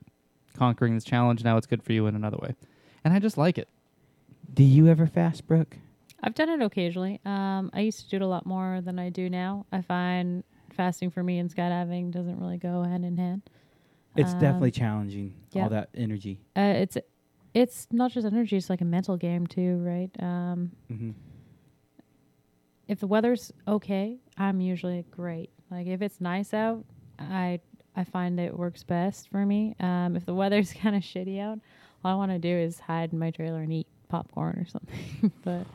conquering 0.56 0.94
this 0.94 1.04
challenge. 1.04 1.44
Now 1.44 1.58
it's 1.58 1.66
good 1.66 1.82
for 1.82 1.92
you 1.92 2.06
in 2.06 2.16
another 2.16 2.38
way. 2.38 2.54
And 3.04 3.12
I 3.12 3.18
just 3.18 3.36
like 3.36 3.58
it. 3.58 3.68
Do 4.54 4.64
you 4.64 4.88
ever 4.88 5.06
fast, 5.06 5.46
Brooke? 5.46 5.76
I've 6.22 6.34
done 6.34 6.48
it 6.48 6.62
occasionally. 6.62 7.20
Um, 7.24 7.70
I 7.74 7.80
used 7.80 8.00
to 8.04 8.08
do 8.08 8.16
it 8.16 8.22
a 8.22 8.26
lot 8.26 8.46
more 8.46 8.80
than 8.80 8.98
I 8.98 9.10
do 9.10 9.28
now. 9.28 9.66
I 9.72 9.82
find 9.82 10.42
fasting 10.74 11.10
for 11.10 11.22
me 11.22 11.38
and 11.38 11.54
skydiving 11.54 12.12
doesn't 12.12 12.38
really 12.40 12.58
go 12.58 12.82
hand 12.82 13.04
in 13.04 13.16
hand. 13.18 13.42
It's 14.16 14.32
Um, 14.34 14.38
definitely 14.40 14.70
challenging. 14.72 15.34
yeah. 15.52 15.64
All 15.64 15.68
that 15.70 15.88
energy. 15.94 16.38
Uh, 16.56 16.74
it's 16.76 16.98
it's 17.54 17.86
not 17.90 18.10
just 18.12 18.26
energy; 18.26 18.56
it's 18.56 18.70
like 18.70 18.80
a 18.80 18.84
mental 18.86 19.16
game 19.16 19.46
too, 19.46 19.76
right? 19.78 20.10
Um, 20.22 20.72
hmm 20.88 21.10
if 22.88 23.00
the 23.00 23.06
weather's 23.06 23.52
okay, 23.66 24.18
I'm 24.36 24.60
usually 24.60 25.04
great. 25.10 25.50
Like 25.70 25.86
if 25.86 26.02
it's 26.02 26.20
nice 26.20 26.52
out, 26.52 26.84
I 27.18 27.60
I 27.96 28.04
find 28.04 28.38
it 28.40 28.56
works 28.58 28.82
best 28.82 29.28
for 29.30 29.44
me. 29.46 29.74
Um, 29.80 30.16
if 30.16 30.26
the 30.26 30.34
weather's 30.34 30.72
kind 30.82 30.96
of 30.96 31.02
shitty 31.02 31.40
out, 31.40 31.58
all 32.04 32.12
I 32.12 32.14
want 32.16 32.32
to 32.32 32.38
do 32.38 32.48
is 32.54 32.80
hide 32.80 33.12
in 33.12 33.18
my 33.18 33.30
trailer 33.30 33.60
and 33.62 33.72
eat 33.72 33.86
popcorn 34.08 34.58
or 34.58 34.66
something. 34.66 35.32
but 35.44 35.66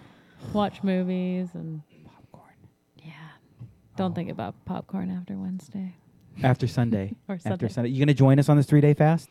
watch 0.54 0.84
movies 0.84 1.50
and 1.54 1.82
Popcorn. 2.06 2.54
yeah, 3.04 3.14
don't 3.96 4.14
think 4.14 4.30
about 4.30 4.54
popcorn 4.66 5.10
after 5.10 5.36
Wednesday 5.38 5.96
After 6.44 6.68
Sunday. 6.68 7.14
or 7.28 7.36
After 7.36 7.50
Sunday. 7.50 7.68
Sunday. 7.70 7.90
You 7.92 8.00
gonna 8.00 8.14
join 8.14 8.40
us 8.40 8.50
on 8.50 8.58
this 8.58 8.66
three 8.66 8.82
day 8.82 8.94
fast? 8.94 9.30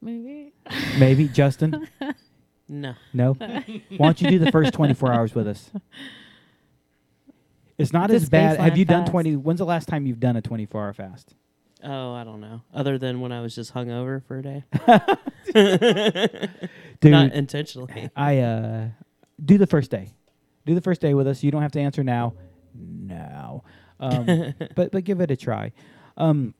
Maybe 0.00 0.52
Maybe, 0.98 1.28
Justin? 1.28 1.88
No. 2.66 2.94
No? 3.12 3.32
Why 3.38 3.66
don't 3.98 4.20
you 4.22 4.30
do 4.30 4.38
the 4.38 4.50
first 4.50 4.72
24 4.72 5.12
hours 5.12 5.34
with 5.34 5.46
us? 5.46 5.70
It's 7.76 7.92
not 7.92 8.10
It's 8.10 8.22
a 8.22 8.24
as 8.24 8.28
bad. 8.30 8.58
Have 8.58 8.72
spaceland 8.72 8.76
you 8.78 8.84
done 8.86 9.02
fast. 9.02 9.10
20? 9.10 9.36
When's 9.36 9.58
the 9.58 9.66
last 9.66 9.86
time 9.86 10.06
you've 10.06 10.18
done 10.18 10.36
a 10.36 10.40
24 10.40 10.82
hour 10.82 10.92
fast? 10.94 11.34
Oh, 11.82 12.14
I 12.14 12.24
don't 12.24 12.40
know. 12.40 12.62
Other 12.72 12.96
than 12.96 13.20
when 13.20 13.32
I 13.32 13.42
was 13.42 13.54
just 13.54 13.74
hungover 13.74 14.24
for 14.24 14.38
a 14.38 14.42
day. 14.42 14.64
Dude, 17.00 17.10
Not 17.12 17.32
intentionally. 17.34 18.08
I 18.16 18.38
uh 18.38 18.88
do 19.44 19.58
the 19.58 19.66
first 19.66 19.90
day. 19.90 20.14
Do 20.64 20.74
the 20.74 20.80
first 20.80 21.02
day 21.02 21.12
with 21.12 21.26
us. 21.26 21.42
You 21.42 21.50
don't 21.50 21.60
have 21.62 21.72
to 21.72 21.80
answer 21.80 22.02
now. 22.02 22.32
No. 22.74 23.62
Um, 24.00 24.54
but 24.74 24.90
but 24.90 25.04
give 25.04 25.20
it 25.20 25.30
a 25.30 25.36
try. 25.36 25.72
Um 26.16 26.54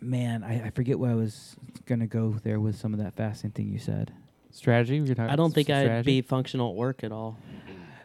man, 0.00 0.42
I, 0.44 0.66
I 0.66 0.70
forget 0.70 0.98
what 0.98 1.10
I 1.10 1.14
was 1.14 1.56
gonna 1.86 2.06
go 2.06 2.36
there 2.42 2.60
with 2.60 2.76
some 2.76 2.92
of 2.92 3.00
that 3.00 3.14
fasting 3.16 3.50
thing 3.50 3.68
you 3.68 3.78
said. 3.78 4.12
Strategy? 4.50 4.96
You're 4.96 5.14
talking 5.14 5.30
I 5.30 5.36
don't 5.36 5.50
s- 5.50 5.54
think 5.54 5.70
I'd 5.70 5.84
strategy? 5.84 6.06
be 6.06 6.22
functional 6.22 6.70
at 6.70 6.76
work 6.76 7.04
at 7.04 7.12
all. 7.12 7.38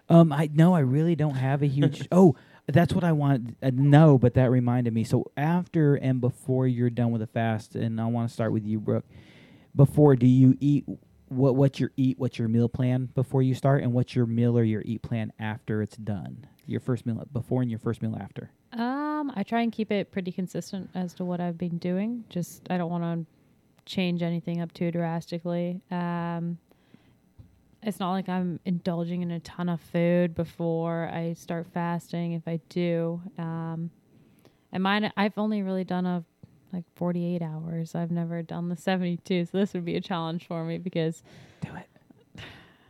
Um, 0.09 0.33
I 0.33 0.49
no, 0.53 0.73
I 0.73 0.79
really 0.79 1.15
don't 1.15 1.35
have 1.35 1.61
a 1.63 1.67
huge. 1.67 2.07
oh, 2.11 2.35
that's 2.67 2.93
what 2.93 3.03
I 3.05 3.13
want. 3.13 3.55
Uh, 3.63 3.71
no, 3.73 4.17
but 4.17 4.33
that 4.33 4.51
reminded 4.51 4.93
me. 4.93 5.03
So 5.05 5.31
after 5.37 5.95
and 5.95 6.19
before 6.19 6.67
you're 6.67 6.89
done 6.89 7.11
with 7.11 7.21
a 7.21 7.27
fast, 7.27 7.75
and 7.75 7.99
I 8.01 8.05
want 8.07 8.27
to 8.27 8.33
start 8.33 8.51
with 8.51 8.65
you, 8.65 8.79
Brooke. 8.79 9.05
Before, 9.73 10.17
do 10.17 10.27
you 10.27 10.57
eat 10.59 10.83
what? 11.29 11.55
What's 11.55 11.79
your 11.79 11.91
eat? 11.95 12.19
What's 12.19 12.37
your 12.37 12.49
meal 12.49 12.67
plan 12.67 13.05
before 13.15 13.41
you 13.41 13.55
start, 13.55 13.83
and 13.83 13.93
what's 13.93 14.13
your 14.13 14.25
meal 14.25 14.57
or 14.57 14.63
your 14.63 14.81
eat 14.85 15.01
plan 15.01 15.31
after 15.39 15.81
it's 15.81 15.95
done? 15.95 16.45
Your 16.67 16.79
first 16.79 17.05
meal 17.05 17.23
before 17.33 17.61
and 17.61 17.69
your 17.71 17.79
first 17.79 18.01
meal 18.01 18.17
after. 18.19 18.49
Um, 18.73 19.31
I 19.35 19.43
try 19.43 19.61
and 19.61 19.71
keep 19.71 19.91
it 19.91 20.11
pretty 20.11 20.31
consistent 20.31 20.89
as 20.95 21.13
to 21.15 21.25
what 21.25 21.41
I've 21.41 21.57
been 21.57 21.77
doing. 21.77 22.23
Just 22.29 22.67
I 22.69 22.77
don't 22.77 22.89
want 22.91 23.03
to 23.03 23.25
change 23.91 24.21
anything 24.21 24.61
up 24.61 24.71
too 24.73 24.91
drastically. 24.91 25.81
Um, 25.89 26.57
it's 27.83 27.99
not 27.99 28.11
like 28.11 28.29
I'm 28.29 28.59
indulging 28.63 29.23
in 29.23 29.31
a 29.31 29.39
ton 29.39 29.67
of 29.67 29.81
food 29.81 30.35
before 30.35 31.09
I 31.11 31.33
start 31.33 31.65
fasting. 31.73 32.33
If 32.33 32.47
I 32.47 32.59
do, 32.69 33.19
um, 33.39 33.89
and 34.71 34.83
mine, 34.83 35.11
I've 35.17 35.37
only 35.37 35.63
really 35.63 35.83
done 35.83 36.05
a 36.05 36.23
like 36.71 36.85
48 36.95 37.41
hours. 37.41 37.95
I've 37.95 38.11
never 38.11 38.41
done 38.43 38.69
the 38.69 38.77
72, 38.77 39.45
so 39.45 39.57
this 39.57 39.73
would 39.73 39.83
be 39.83 39.95
a 39.95 40.01
challenge 40.01 40.47
for 40.47 40.63
me 40.63 40.77
because 40.77 41.21
Do 41.59 41.69
it. 41.75 41.87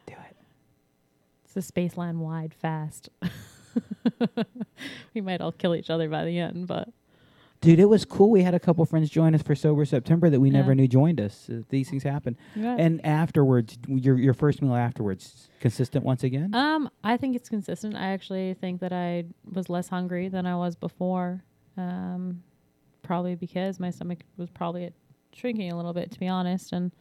Do 0.05 0.13
it. 0.13 0.35
it's 1.45 1.55
a 1.55 1.71
Spaceland 1.71 2.17
wide 2.17 2.53
fast. 2.53 3.09
we 5.13 5.21
might 5.21 5.41
all 5.41 5.51
kill 5.51 5.75
each 5.75 5.89
other 5.89 6.09
by 6.09 6.25
the 6.25 6.37
end, 6.39 6.67
but 6.67 6.89
Dude, 7.61 7.79
it 7.79 7.85
was 7.85 8.05
cool. 8.05 8.31
We 8.31 8.41
had 8.41 8.55
a 8.55 8.59
couple 8.59 8.83
friends 8.85 9.11
join 9.11 9.35
us 9.35 9.43
for 9.43 9.53
Sober 9.53 9.85
September 9.85 10.31
that 10.31 10.39
we 10.39 10.49
never 10.49 10.73
knew 10.73 10.87
joined 10.87 11.21
us. 11.21 11.47
Uh, 11.47 11.61
these 11.69 11.91
things 11.91 12.01
happen. 12.01 12.35
yeah. 12.55 12.75
And 12.75 13.05
afterwards, 13.05 13.77
your 13.87 14.17
your 14.17 14.33
first 14.33 14.63
meal 14.63 14.73
afterwards, 14.73 15.47
consistent 15.59 16.03
once 16.03 16.23
again. 16.23 16.55
Um, 16.55 16.89
I 17.03 17.17
think 17.17 17.35
it's 17.35 17.49
consistent. 17.49 17.95
I 17.95 18.13
actually 18.13 18.55
think 18.55 18.81
that 18.81 18.91
I 18.91 19.25
was 19.53 19.69
less 19.69 19.89
hungry 19.89 20.27
than 20.27 20.47
I 20.47 20.55
was 20.55 20.75
before. 20.75 21.43
Um, 21.77 22.41
probably 23.03 23.35
because 23.35 23.79
my 23.79 23.91
stomach 23.91 24.19
was 24.37 24.49
probably 24.49 24.91
shrinking 25.31 25.71
a 25.71 25.75
little 25.75 25.93
bit, 25.93 26.11
to 26.11 26.19
be 26.19 26.27
honest, 26.27 26.73
and 26.73 26.91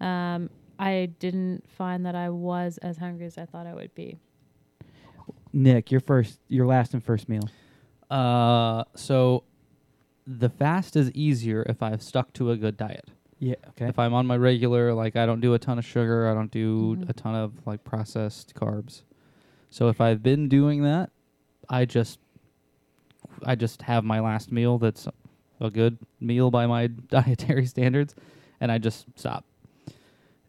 um, 0.00 0.50
I 0.78 1.10
didn't 1.18 1.68
find 1.68 2.06
that 2.06 2.14
I 2.14 2.30
was 2.30 2.78
as 2.78 2.96
hungry 2.96 3.26
as 3.26 3.38
I 3.38 3.44
thought 3.44 3.66
I 3.66 3.74
would 3.74 3.94
be. 3.96 4.18
Nick, 5.52 5.90
your 5.90 6.00
first, 6.00 6.40
your 6.48 6.66
last 6.66 6.94
and 6.94 7.02
first 7.04 7.28
meal. 7.28 7.48
Uh, 8.10 8.84
so 8.94 9.44
the 10.26 10.48
fast 10.48 10.96
is 10.96 11.10
easier 11.12 11.64
if 11.68 11.82
I've 11.82 12.02
stuck 12.02 12.32
to 12.34 12.50
a 12.50 12.56
good 12.56 12.76
diet. 12.76 13.08
Yeah. 13.38 13.54
Okay. 13.70 13.86
If 13.86 13.98
I'm 13.98 14.12
on 14.14 14.26
my 14.26 14.36
regular, 14.36 14.92
like 14.92 15.16
I 15.16 15.24
don't 15.26 15.40
do 15.40 15.54
a 15.54 15.58
ton 15.58 15.78
of 15.78 15.84
sugar, 15.84 16.28
I 16.28 16.34
don't 16.34 16.50
do 16.50 16.96
Mhm. 16.96 17.08
a 17.08 17.12
ton 17.12 17.34
of 17.34 17.66
like 17.66 17.82
processed 17.84 18.54
carbs. 18.54 19.02
So 19.70 19.88
if 19.88 20.00
I've 20.00 20.22
been 20.22 20.48
doing 20.48 20.82
that, 20.82 21.10
I 21.68 21.84
just 21.84 22.18
I 23.44 23.54
just 23.54 23.82
have 23.82 24.04
my 24.04 24.20
last 24.20 24.50
meal 24.52 24.78
that's 24.78 25.08
a 25.60 25.70
good 25.70 25.98
meal 26.20 26.50
by 26.50 26.66
my 26.66 26.86
dietary 27.08 27.66
standards 27.66 28.14
and 28.60 28.70
I 28.70 28.78
just 28.78 29.06
stop. 29.16 29.44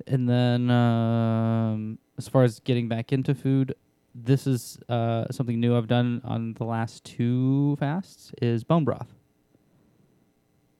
And 0.08 0.28
then 0.28 0.70
um 0.70 1.98
as 2.18 2.28
far 2.28 2.44
as 2.44 2.60
getting 2.60 2.88
back 2.90 3.14
into 3.14 3.34
food, 3.34 3.74
this 4.14 4.46
is 4.48 4.78
uh 4.90 5.26
something 5.32 5.60
new 5.60 5.76
I've 5.78 5.88
done 5.88 6.22
on 6.24 6.54
the 6.54 6.66
last 6.66 7.04
two 7.04 7.76
fasts 7.80 8.32
is 8.42 8.64
bone 8.64 8.84
broth. 8.84 9.14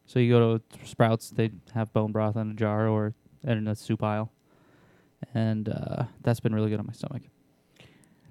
So 0.06 0.20
you 0.20 0.32
go 0.32 0.58
to 0.58 0.64
Sprouts, 0.86 1.30
they 1.30 1.52
have 1.74 1.94
bone 1.94 2.12
broth 2.12 2.36
in 2.36 2.52
a 2.52 2.54
jar 2.54 2.88
or 2.88 3.14
in 3.44 3.68
a 3.68 3.76
soup 3.76 4.04
aisle, 4.04 4.30
and 5.34 5.70
uh, 5.70 6.04
that's 6.22 6.42
been 6.42 6.54
really 6.54 6.70
good 6.70 6.80
on 6.80 6.86
my 6.86 6.92
stomach. 6.94 7.22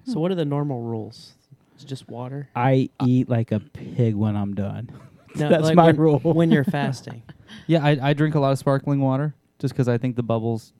So 0.05 0.19
what 0.19 0.31
are 0.31 0.35
the 0.35 0.45
normal 0.45 0.81
rules? 0.81 1.33
It's 1.73 1.83
just 1.83 2.07
water. 2.07 2.49
I 2.55 2.89
eat 3.03 3.29
like 3.29 3.51
a 3.51 3.59
pig 3.59 4.13
when 4.15 4.35
I'm 4.35 4.53
done. 4.53 4.91
No, 5.33 5.47
That's 5.47 5.63
like 5.63 5.75
my 5.77 5.85
when, 5.85 5.95
rule. 5.95 6.19
when 6.19 6.51
you're 6.51 6.63
fasting. 6.79 7.23
Yeah, 7.65 7.85
I, 7.85 8.09
I 8.09 8.13
drink 8.13 8.35
a 8.35 8.39
lot 8.41 8.51
of 8.51 8.59
sparkling 8.59 8.99
water 8.99 9.33
just 9.59 9.73
because 9.73 9.87
I 9.87 9.97
think 9.97 10.17
the 10.17 10.23
bubbles. 10.23 10.73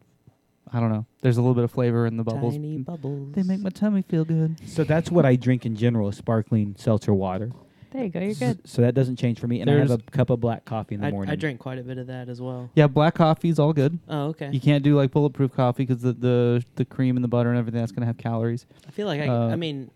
I 0.72 0.80
don't 0.80 0.92
know. 0.92 1.06
There's 1.22 1.38
a 1.38 1.42
little 1.42 1.56
bit 1.56 1.64
of 1.64 1.72
flavor 1.72 2.06
in 2.06 2.18
the 2.18 2.24
bubbles. 2.24 2.54
Tiny 2.54 2.78
bubbles. 2.78 3.34
They 3.34 3.44
make 3.44 3.60
my 3.60 3.70
tummy 3.70 4.04
feel 4.04 4.26
good. 4.26 4.58
So 4.68 4.84
that's 4.84 5.12
what 5.12 5.26
I 5.26 5.36
drink 5.36 5.66
in 5.66 5.76
general: 5.76 6.10
is 6.10 6.18
sparkling 6.18 6.76
seltzer 6.78 7.14
water. 7.14 7.52
There 7.92 8.04
you 8.06 8.10
go. 8.10 8.20
You're 8.20 8.34
good. 8.36 8.68
So 8.68 8.82
that 8.82 8.96
doesn't 8.96 9.18
change 9.18 9.40
for 9.40 9.48
me. 9.48 9.60
And 9.60 9.70
I 9.70 9.74
have 9.74 9.92
a 9.92 9.98
cup 9.98 10.30
of 10.30 10.40
black 10.40 10.64
coffee 10.64 10.96
in 10.96 11.02
the 11.02 11.08
I, 11.08 11.12
morning. 11.12 11.30
I 11.30 11.36
drink 11.36 11.60
quite 11.60 11.78
a 11.78 11.84
bit 11.84 11.98
of 11.98 12.08
that 12.08 12.30
as 12.30 12.42
well. 12.42 12.70
Yeah, 12.74 12.88
black 12.88 13.16
coffee's 13.16 13.60
all 13.60 13.74
good. 13.74 14.00
Oh, 14.08 14.28
okay. 14.28 14.50
You 14.52 14.62
can't 14.62 14.82
do 14.84 14.96
like 14.96 15.12
bulletproof 15.12 15.54
coffee 15.54 15.84
because 15.86 16.02
the, 16.02 16.14
the 16.14 16.64
the 16.76 16.86
cream 16.86 17.18
and 17.18 17.24
the 17.24 17.28
butter 17.28 17.50
and 17.50 17.60
everything 17.60 17.82
that's 17.82 17.92
gonna 17.92 18.06
have 18.06 18.18
calories. 18.18 18.66
I 18.88 18.92
feel 18.92 19.08
like 19.08 19.20
I. 19.20 19.28
Uh, 19.28 19.50
I 19.50 19.58
mean, 19.58 19.92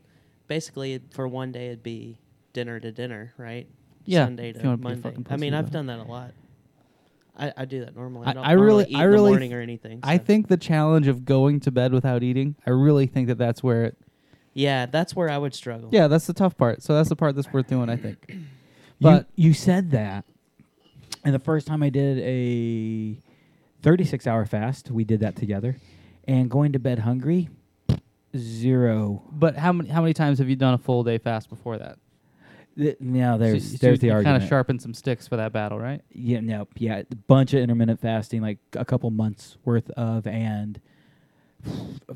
basically 0.47 0.99
for 1.11 1.27
one 1.27 1.53
day 1.53 1.67
it'd 1.67 1.83
be 1.83 2.19
dinner 2.51 2.79
to 2.81 2.91
dinner, 2.91 3.33
right? 3.37 3.67
Yeah, 4.03 4.25
Sunday 4.25 4.49
if 4.49 4.57
you 4.57 4.61
to 4.63 4.67
wanna 4.67 4.77
be 4.77 4.81
a 4.81 4.89
Monday. 4.89 5.09
fucking 5.09 5.27
I 5.29 5.37
mean, 5.37 5.53
I've 5.53 5.65
about 5.65 5.73
done 5.73 5.85
that 5.87 5.99
a 5.99 6.03
lot. 6.03 6.31
I, 7.37 7.53
I 7.57 7.65
do 7.65 7.81
that 7.83 7.95
normally. 7.95 8.27
I- 8.27 8.29
I, 8.29 8.33
don't 8.33 8.45
I 8.45 8.51
really- 8.53 8.67
normally 8.83 8.85
eat 8.91 8.95
I 8.97 9.03
in 9.03 9.09
really 9.09 9.23
the 9.25 9.29
morning 9.31 9.53
or 9.53 9.61
anything. 9.61 9.99
I 10.03 10.17
so- 10.17 10.23
think 10.23 10.47
the 10.47 10.57
challenge 10.57 11.07
of 11.07 11.25
going 11.25 11.59
to 11.61 11.71
bed 11.71 11.93
without 11.93 12.23
eating, 12.23 12.55
I 12.65 12.69
really 12.71 13.07
think 13.07 13.27
that 13.27 13.37
that's 13.37 13.61
where 13.63 13.83
it. 13.85 13.97
Yeah, 14.53 14.85
that's 14.85 15.13
where 15.15 15.29
I 15.29 15.37
would 15.37 15.53
struggle. 15.53 15.89
Yeah, 15.91 16.07
that's 16.07 16.27
the 16.27 16.33
tough 16.33 16.57
part. 16.57 16.81
So 16.81 16.95
that's 16.95 17.09
the 17.09 17.15
part 17.17 17.35
that's 17.35 17.51
worth 17.51 17.67
doing, 17.67 17.89
I 17.89 17.95
think. 17.97 18.17
You- 18.97 19.03
But 19.09 19.27
you, 19.35 19.53
said 19.53 19.91
that, 19.91 20.23
And 21.25 21.35
the 21.35 21.39
first 21.39 21.67
time 21.67 21.83
I 21.83 21.89
did 21.89 22.17
a 22.19 23.17
36 23.81 24.25
hour 24.25 24.45
fast, 24.45 24.89
we 24.89 25.03
did 25.03 25.19
that 25.19 25.35
together. 25.35 25.75
And 26.25 26.49
going 26.49 26.71
to 26.71 26.79
bed 26.79 26.99
hungry, 26.99 27.49
zero. 28.37 29.21
But 29.31 29.57
how 29.57 29.73
many 29.73 29.89
how 29.89 30.01
many 30.01 30.13
times 30.13 30.39
have 30.39 30.49
you 30.49 30.55
done 30.55 30.73
a 30.73 30.77
full 30.77 31.03
day 31.03 31.17
fast 31.17 31.49
before 31.49 31.77
that? 31.77 31.97
Th- 32.77 32.97
Now 32.99 33.37
there's 33.37 33.71
so, 33.71 33.77
there's 33.81 33.99
the 33.99 34.07
kind 34.09 34.17
argument. 34.17 34.43
of 34.43 34.49
sharpened 34.49 34.81
some 34.81 34.93
sticks 34.93 35.27
for 35.27 35.37
that 35.37 35.53
battle, 35.53 35.79
right? 35.79 36.01
Yeah, 36.11 36.41
no, 36.41 36.67
yeah, 36.75 37.03
a 37.09 37.15
bunch 37.15 37.53
of 37.53 37.61
intermittent 37.61 38.01
fasting, 38.01 38.41
like 38.41 38.57
a 38.73 38.83
couple 38.85 39.09
months 39.11 39.57
worth 39.63 39.89
of, 39.91 40.27
and 40.27 40.79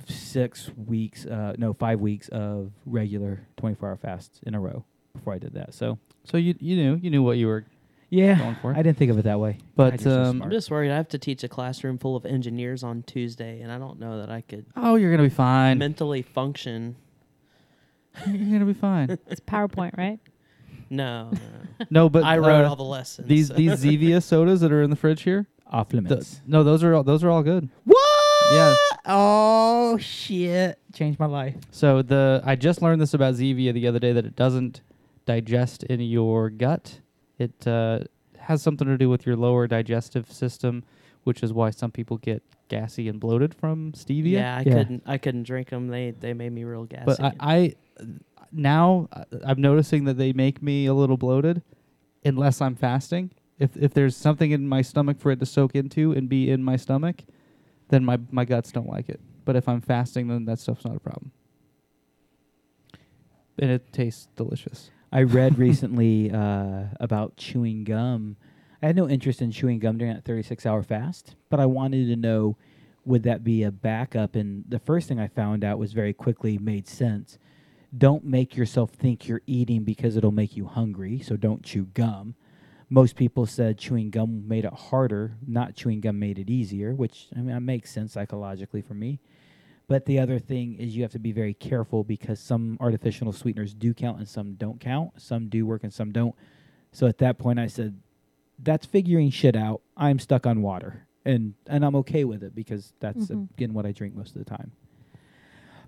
six 0.08 0.70
weeks, 0.86 1.26
uh, 1.26 1.54
no, 1.58 1.74
five 1.74 2.00
weeks 2.00 2.28
of 2.30 2.72
regular 2.86 3.42
24 3.58 3.90
hour 3.90 3.96
fasts 3.98 4.40
in 4.46 4.54
a 4.56 4.60
row 4.60 4.84
before 5.14 5.34
I 5.34 5.38
did 5.38 5.54
that. 5.54 5.74
So 5.74 5.98
So 6.26 6.38
you 6.38 6.56
you 6.60 6.76
knew 6.76 6.96
you 7.02 7.10
knew 7.10 7.24
what 7.24 7.38
you 7.38 7.48
were 7.48 7.66
yeah, 8.10 8.38
going 8.40 8.56
for. 8.62 8.74
I 8.74 8.82
didn't 8.82 8.98
think 8.98 9.12
of 9.12 9.20
it 9.20 9.24
that 9.24 9.40
way. 9.40 9.60
But, 9.76 9.92
God, 9.92 10.02
you're 10.02 10.14
so 10.16 10.22
um, 10.24 10.42
I'm 10.42 10.50
just 10.52 10.72
worried. 10.72 10.92
I 10.92 10.96
have 10.96 11.10
to 11.10 11.20
teach 11.20 11.44
a 11.44 11.48
classroom 11.48 11.98
full 12.00 12.16
of 12.16 12.26
engineers 12.26 12.84
on 12.84 13.04
Tuesday, 13.04 13.62
and 13.62 13.72
I 13.72 13.78
don't 13.78 14.00
know 14.00 14.20
that 14.20 14.30
I 14.30 14.42
could 14.42 14.66
oh, 14.76 14.96
you're 14.96 15.12
gonna 15.12 15.24
be 15.24 15.30
fine. 15.34 15.78
mentally 15.78 16.22
function. 16.22 16.96
you're 18.28 18.60
gonna 18.60 18.66
be 18.66 18.74
fine. 18.74 19.18
It's 19.28 19.40
PowerPoint, 19.42 19.98
right? 19.98 20.20
No, 20.90 21.30
no. 21.32 21.86
no, 21.90 22.10
but 22.10 22.24
I 22.24 22.38
wrote 22.38 22.66
uh, 22.66 22.70
all 22.70 22.76
the 22.76 22.84
lessons. 22.84 23.28
these 23.28 23.50
these 23.50 23.72
Zevia 23.84 24.22
sodas 24.24 24.62
that 24.62 24.72
are 24.72 24.82
in 24.82 24.90
the 24.90 24.96
fridge 24.96 25.22
here. 25.24 25.48
off 25.68 25.90
the- 25.90 25.98
limits. 26.02 26.42
no, 26.48 26.64
those 26.64 26.84
are 26.84 26.94
all, 26.96 27.04
those 27.04 27.24
are 27.24 27.30
all 27.30 27.44
good. 27.44 27.70
what? 27.86 27.98
Yeah. 28.52 28.76
Oh 29.06 29.98
shit! 30.00 30.80
Changed 30.94 31.20
my 31.20 31.26
life. 31.28 31.56
So 31.72 32.02
the 32.02 32.42
I 32.46 32.56
just 32.56 32.82
learned 32.82 33.02
this 33.02 33.14
about 33.14 33.36
Zevia 33.36 33.74
the 33.74 33.88
other 33.88 34.00
day 34.00 34.12
that 34.14 34.26
it 34.26 34.36
doesn't 34.36 34.82
digest 35.26 35.84
in 35.84 36.00
your 36.02 36.50
gut. 36.50 37.00
It 37.38 37.68
uh, 37.68 38.00
has 38.40 38.62
something 38.64 38.88
to 38.88 38.98
do 38.98 39.10
with 39.10 39.26
your 39.26 39.36
lower 39.36 39.68
digestive 39.68 40.32
system, 40.32 40.84
which 41.24 41.44
is 41.44 41.54
why 41.54 41.70
some 41.70 41.92
people 41.92 42.18
get 42.18 42.42
gassy 42.70 43.08
and 43.08 43.20
bloated 43.20 43.54
from 43.54 43.92
stevia. 43.94 44.32
yeah, 44.32 44.58
I 44.58 44.62
Yeah. 44.66 44.74
couldn't. 44.74 45.04
I 45.06 45.18
couldn't 45.20 45.44
drink 45.44 45.70
them. 45.70 45.88
They 45.88 46.12
they 46.12 46.34
made 46.34 46.52
me 46.52 46.64
real 46.64 46.86
gassy. 46.86 47.06
but 47.06 47.20
I, 47.22 47.34
I 47.40 47.74
now 48.52 49.10
uh, 49.12 49.24
I'm 49.46 49.62
noticing 49.62 50.06
that 50.06 50.18
they 50.18 50.34
make 50.34 50.62
me 50.62 50.86
a 50.86 50.94
little 50.94 51.18
bloated 51.18 51.62
unless 52.24 52.62
I'm 52.62 52.76
fasting. 52.76 53.32
If 53.58 53.76
if 53.76 53.94
there's 53.94 54.16
something 54.16 54.52
in 54.52 54.68
my 54.68 54.82
stomach 54.82 55.20
for 55.20 55.32
it 55.32 55.40
to 55.40 55.46
soak 55.46 55.76
into 55.76 56.12
and 56.12 56.30
be 56.30 56.50
in 56.50 56.64
my 56.64 56.78
stomach, 56.78 57.24
then 57.90 58.06
my 58.06 58.20
my 58.32 58.46
guts 58.46 58.72
don't 58.72 58.88
like 58.88 59.10
it. 59.10 59.20
But 59.46 59.56
if 59.56 59.68
I'm 59.68 59.82
fasting, 59.82 60.28
then 60.28 60.46
that 60.46 60.60
stuff's 60.60 60.86
not 60.86 60.96
a 60.96 61.00
problem. 61.00 61.32
And 63.58 63.72
it 63.72 63.92
tastes 63.92 64.28
delicious. 64.36 64.92
I 65.12 65.24
read 65.24 65.58
recently 65.58 66.32
uh, 66.34 66.84
about 67.00 67.36
chewing 67.36 67.84
gum. 67.84 68.38
I 68.82 68.88
had 68.88 68.96
no 68.96 69.10
interest 69.10 69.42
in 69.42 69.52
chewing 69.52 69.80
gum 69.80 69.98
during 69.98 70.14
that 70.14 70.24
36 70.24 70.66
hour 70.66 70.84
fast, 70.84 71.36
but 71.50 71.60
I 71.60 71.66
wanted 71.66 72.08
to 72.08 72.16
know 72.16 72.58
would 73.06 73.24
that 73.24 73.44
be 73.44 73.64
a 73.64 73.72
backup? 73.72 74.36
And 74.36 74.64
the 74.68 74.80
first 74.80 75.08
thing 75.08 75.20
I 75.20 75.28
found 75.28 75.64
out 75.64 75.80
was 75.80 75.94
very 75.94 76.14
quickly 76.14 76.58
made 76.58 76.88
sense. 76.88 77.40
Don't 77.98 78.24
make 78.24 78.56
yourself 78.56 78.92
think 78.92 79.28
you're 79.28 79.42
eating 79.48 79.84
because 79.84 80.16
it'll 80.16 80.32
make 80.32 80.56
you 80.56 80.66
hungry, 80.66 81.20
so 81.20 81.36
don't 81.36 81.64
chew 81.64 81.86
gum. 81.86 82.36
Most 82.90 83.16
people 83.16 83.46
said 83.46 83.78
chewing 83.78 84.10
gum 84.10 84.48
made 84.48 84.66
it 84.66 84.74
harder, 84.74 85.38
not 85.46 85.76
chewing 85.76 86.02
gum 86.02 86.20
made 86.20 86.40
it 86.40 86.50
easier, 86.50 86.94
which 86.94 87.28
I 87.36 87.40
mean, 87.40 87.48
that 87.48 87.62
makes 87.62 87.92
sense 87.92 88.14
psychologically 88.14 88.82
for 88.82 88.94
me. 88.94 89.20
But 89.88 90.06
the 90.06 90.20
other 90.20 90.38
thing 90.38 90.76
is 90.76 90.96
you 90.96 91.02
have 91.02 91.12
to 91.14 91.20
be 91.20 91.32
very 91.32 91.54
careful 91.56 92.04
because 92.04 92.40
some 92.40 92.78
artificial 92.80 93.32
sweeteners 93.32 93.74
do 93.74 93.94
count 93.94 94.20
and 94.20 94.28
some 94.28 94.54
don't 94.54 94.80
count. 94.80 95.20
Some 95.20 95.50
do 95.50 95.66
work 95.66 95.84
and 95.84 95.92
some 95.94 96.12
don't. 96.12 96.36
So 96.92 97.08
at 97.08 97.18
that 97.20 97.40
point 97.40 97.60
I 97.60 97.68
said, 97.68 98.00
that's 98.62 98.86
figuring 98.86 99.32
shit 99.32 99.56
out. 99.56 99.82
I'm 99.98 100.20
stuck 100.20 100.46
on 100.46 100.62
water. 100.62 101.08
And 101.26 101.56
and 101.68 101.84
I'm 101.84 101.96
okay 101.98 102.24
with 102.24 102.44
it 102.44 102.54
because 102.56 102.94
that's 103.00 103.28
Mhm. 103.28 103.50
again 103.52 103.74
what 103.74 103.86
I 103.86 103.92
drink 103.92 104.16
most 104.16 104.36
of 104.36 104.44
the 104.44 104.50
time. 104.50 104.72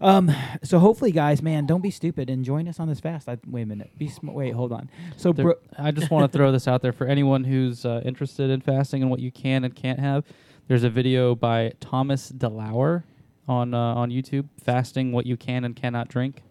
Um 0.02 0.32
so 0.64 0.80
hopefully 0.80 1.12
guys, 1.12 1.42
man, 1.42 1.66
don't 1.66 1.82
be 1.82 1.92
stupid 1.92 2.30
and 2.30 2.44
join 2.44 2.68
us 2.68 2.80
on 2.80 2.88
this 2.88 3.00
fast. 3.00 3.30
I, 3.30 3.38
wait 3.48 3.62
a 3.62 3.66
minute. 3.68 3.92
Be 3.98 4.08
sm- 4.10 4.32
wait, 4.32 4.54
hold 4.54 4.72
on. 4.74 4.90
So 5.16 5.32
There- 5.32 5.46
bro- 5.46 5.60
I 5.78 5.92
just 5.92 6.10
want 6.10 6.30
to 6.32 6.38
throw 6.38 6.52
this 6.52 6.68
out 6.68 6.82
there 6.82 6.92
for 6.92 7.06
anyone 7.06 7.44
who's 7.44 7.86
uh, 7.86 8.02
interested 8.04 8.50
in 8.50 8.62
fasting 8.62 9.02
and 9.04 9.12
what 9.12 9.20
you 9.20 9.32
can 9.32 9.64
and 9.64 9.76
can't 9.76 10.00
have. 10.00 10.26
There's 10.68 10.84
a 10.84 10.90
video 10.90 11.36
by 11.36 11.74
Thomas 11.80 12.32
DeLauer 12.32 13.04
on 13.48 13.74
uh, 13.74 13.78
on 13.96 14.10
YouTube, 14.10 14.48
fasting 14.64 15.12
what 15.12 15.26
you 15.26 15.38
can 15.38 15.66
and 15.66 15.76
cannot 15.76 16.08
drink. 16.08 16.42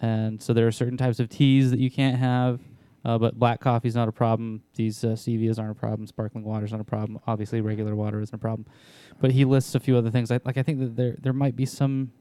And 0.00 0.40
so 0.42 0.52
there 0.52 0.66
are 0.66 0.72
certain 0.72 0.96
types 0.96 1.18
of 1.20 1.28
teas 1.28 1.70
that 1.70 1.80
you 1.80 1.90
can't 1.90 2.16
have, 2.18 2.60
uh, 3.04 3.18
but 3.18 3.38
black 3.38 3.60
coffee's 3.60 3.94
not 3.94 4.08
a 4.08 4.12
problem. 4.12 4.62
These 4.74 5.02
uh, 5.04 5.08
Stevias 5.08 5.58
aren't 5.58 5.72
a 5.72 5.74
problem. 5.74 6.06
Sparkling 6.06 6.44
water's 6.44 6.72
not 6.72 6.80
a 6.80 6.84
problem. 6.84 7.18
Obviously, 7.26 7.60
regular 7.60 7.94
water 7.96 8.20
isn't 8.20 8.34
a 8.34 8.38
problem. 8.38 8.66
But 9.20 9.32
he 9.32 9.44
lists 9.44 9.74
a 9.74 9.80
few 9.80 9.96
other 9.96 10.10
things. 10.10 10.30
Like, 10.30 10.44
like 10.46 10.56
I 10.56 10.62
think 10.62 10.78
that 10.80 10.96
there 10.96 11.16
there 11.20 11.32
might 11.32 11.56
be 11.56 11.66
some 11.66 12.12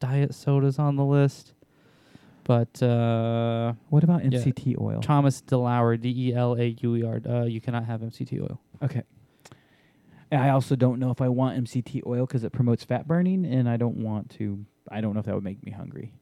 diet 0.00 0.34
sodas 0.34 0.78
on 0.78 0.96
the 0.96 1.04
list. 1.04 1.52
But 2.44 2.80
uh, 2.82 3.72
what 3.88 4.04
about 4.04 4.24
Yeah. 4.24 4.38
MCT 4.38 4.80
oil? 4.80 5.00
Thomas 5.00 5.42
DeLauer, 5.42 6.00
D 6.00 6.28
E 6.28 6.34
L 6.34 6.54
A 6.54 6.76
U 6.80 6.94
E 6.96 7.02
R. 7.04 7.20
Uh, 7.28 7.44
you 7.44 7.60
cannot 7.60 7.84
have 7.86 8.00
MCT 8.02 8.40
oil. 8.40 8.60
Okay. 8.82 9.02
And 10.30 10.42
I 10.42 10.50
also 10.50 10.74
don't 10.76 10.98
know 10.98 11.10
if 11.10 11.20
I 11.20 11.28
want 11.28 11.62
MCT 11.64 12.02
oil 12.06 12.26
because 12.26 12.44
it 12.44 12.52
promotes 12.52 12.84
fat 12.84 13.06
burning, 13.08 13.44
and 13.46 13.68
I 13.68 13.76
don't 13.76 13.96
want 13.96 14.30
to. 14.38 14.64
I 14.90 15.00
don't 15.00 15.14
know 15.14 15.20
if 15.20 15.26
that 15.26 15.34
would 15.34 15.44
make 15.44 15.64
me 15.64 15.72
hungry. 15.72 16.12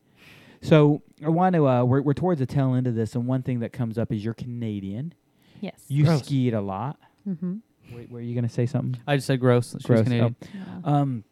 So 0.63 1.03
I 1.25 1.29
want 1.29 1.55
to. 1.57 1.67
Uh, 1.69 1.85
we're 1.85 2.01
we're 2.03 2.15
towards 2.15 2.39
the 2.41 2.47
tail 2.47 2.75
end 2.75 2.87
of 2.87 2.95
this, 2.95 3.15
and 3.15 3.27
one 3.27 3.43
thing 3.43 3.61
that 3.61 3.73
comes 3.73 3.99
up 3.99 4.11
is 4.13 4.25
you're 4.25 4.35
Canadian. 4.35 5.13
Yes. 5.61 5.85
You 5.89 6.05
Gross. 6.05 6.25
skied 6.25 6.55
a 6.55 6.61
lot. 6.61 6.99
mm-hmm. 7.29 7.57
Wait, 7.95 8.11
were 8.11 8.21
you 8.21 8.35
gonna 8.35 8.49
say 8.49 8.65
something? 8.65 8.99
I 9.07 9.17
just 9.17 9.27
said 9.27 9.41
gross. 9.41 9.73
She's 9.73 9.83
Gross. 9.85 10.03
Canadian. 10.05 10.37
Oh. 10.85 10.91
Um, 10.95 11.25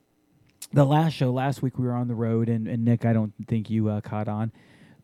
the 0.72 0.84
last 0.84 1.12
show 1.14 1.30
last 1.32 1.62
week 1.62 1.78
we 1.78 1.86
were 1.86 1.92
on 1.94 2.08
the 2.08 2.14
road, 2.14 2.48
and, 2.48 2.66
and 2.68 2.84
Nick, 2.84 3.04
I 3.04 3.12
don't 3.12 3.32
think 3.46 3.70
you 3.70 3.88
uh, 3.88 4.00
caught 4.00 4.28
on, 4.28 4.52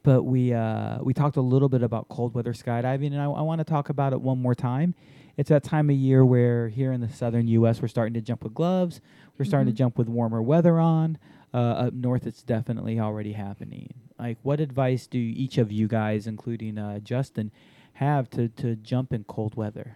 but 0.03 0.23
we 0.23 0.53
uh, 0.53 0.99
we 1.03 1.13
talked 1.15 1.37
a 1.37 1.41
little 1.43 1.69
bit 1.69 1.83
about 1.83 2.09
cold 2.09 2.35
weather 2.35 2.53
skydiving, 2.53 3.09
and 3.09 3.21
I, 3.21 3.25
I 3.25 3.43
want 3.43 3.59
to 3.61 3.65
talk 3.65 3.89
about 3.89 4.13
it 4.13 4.21
one 4.21 4.41
more 4.41 4.55
time. 4.55 4.95
It's 5.37 5.51
that 5.51 5.63
time 5.63 5.89
of 5.91 5.97
year 5.97 6.25
where 6.25 6.69
here 6.69 6.91
in 6.93 7.01
the 7.01 7.09
southern 7.09 7.47
U.S. 7.49 7.81
we're 7.81 7.89
starting 7.89 8.15
to 8.15 8.21
jump 8.21 8.43
with 8.43 8.55
gloves. 8.55 9.01
We're 9.39 9.45
starting 9.45 9.69
Mhm. 9.69 9.77
to 9.77 9.79
jump 9.79 9.99
with 9.99 10.09
warmer 10.09 10.43
weather 10.43 10.79
on. 10.81 11.17
Uh, 11.55 11.59
up 11.87 11.95
north, 11.95 12.27
it's 12.27 12.43
definitely 12.43 12.99
already 13.01 13.33
happening. 13.33 13.95
Like, 14.19 14.37
what 14.43 14.61
advice 14.61 15.07
do 15.07 15.19
each 15.19 15.57
of 15.59 15.71
you 15.73 15.87
guys, 15.89 16.27
including 16.27 16.77
uh, 16.77 16.99
Justin, 16.99 17.53
have 17.95 18.29
to 18.31 18.49
to 18.49 18.75
jump 18.77 19.13
in 19.13 19.25
cold 19.25 19.55
weather? 19.55 19.95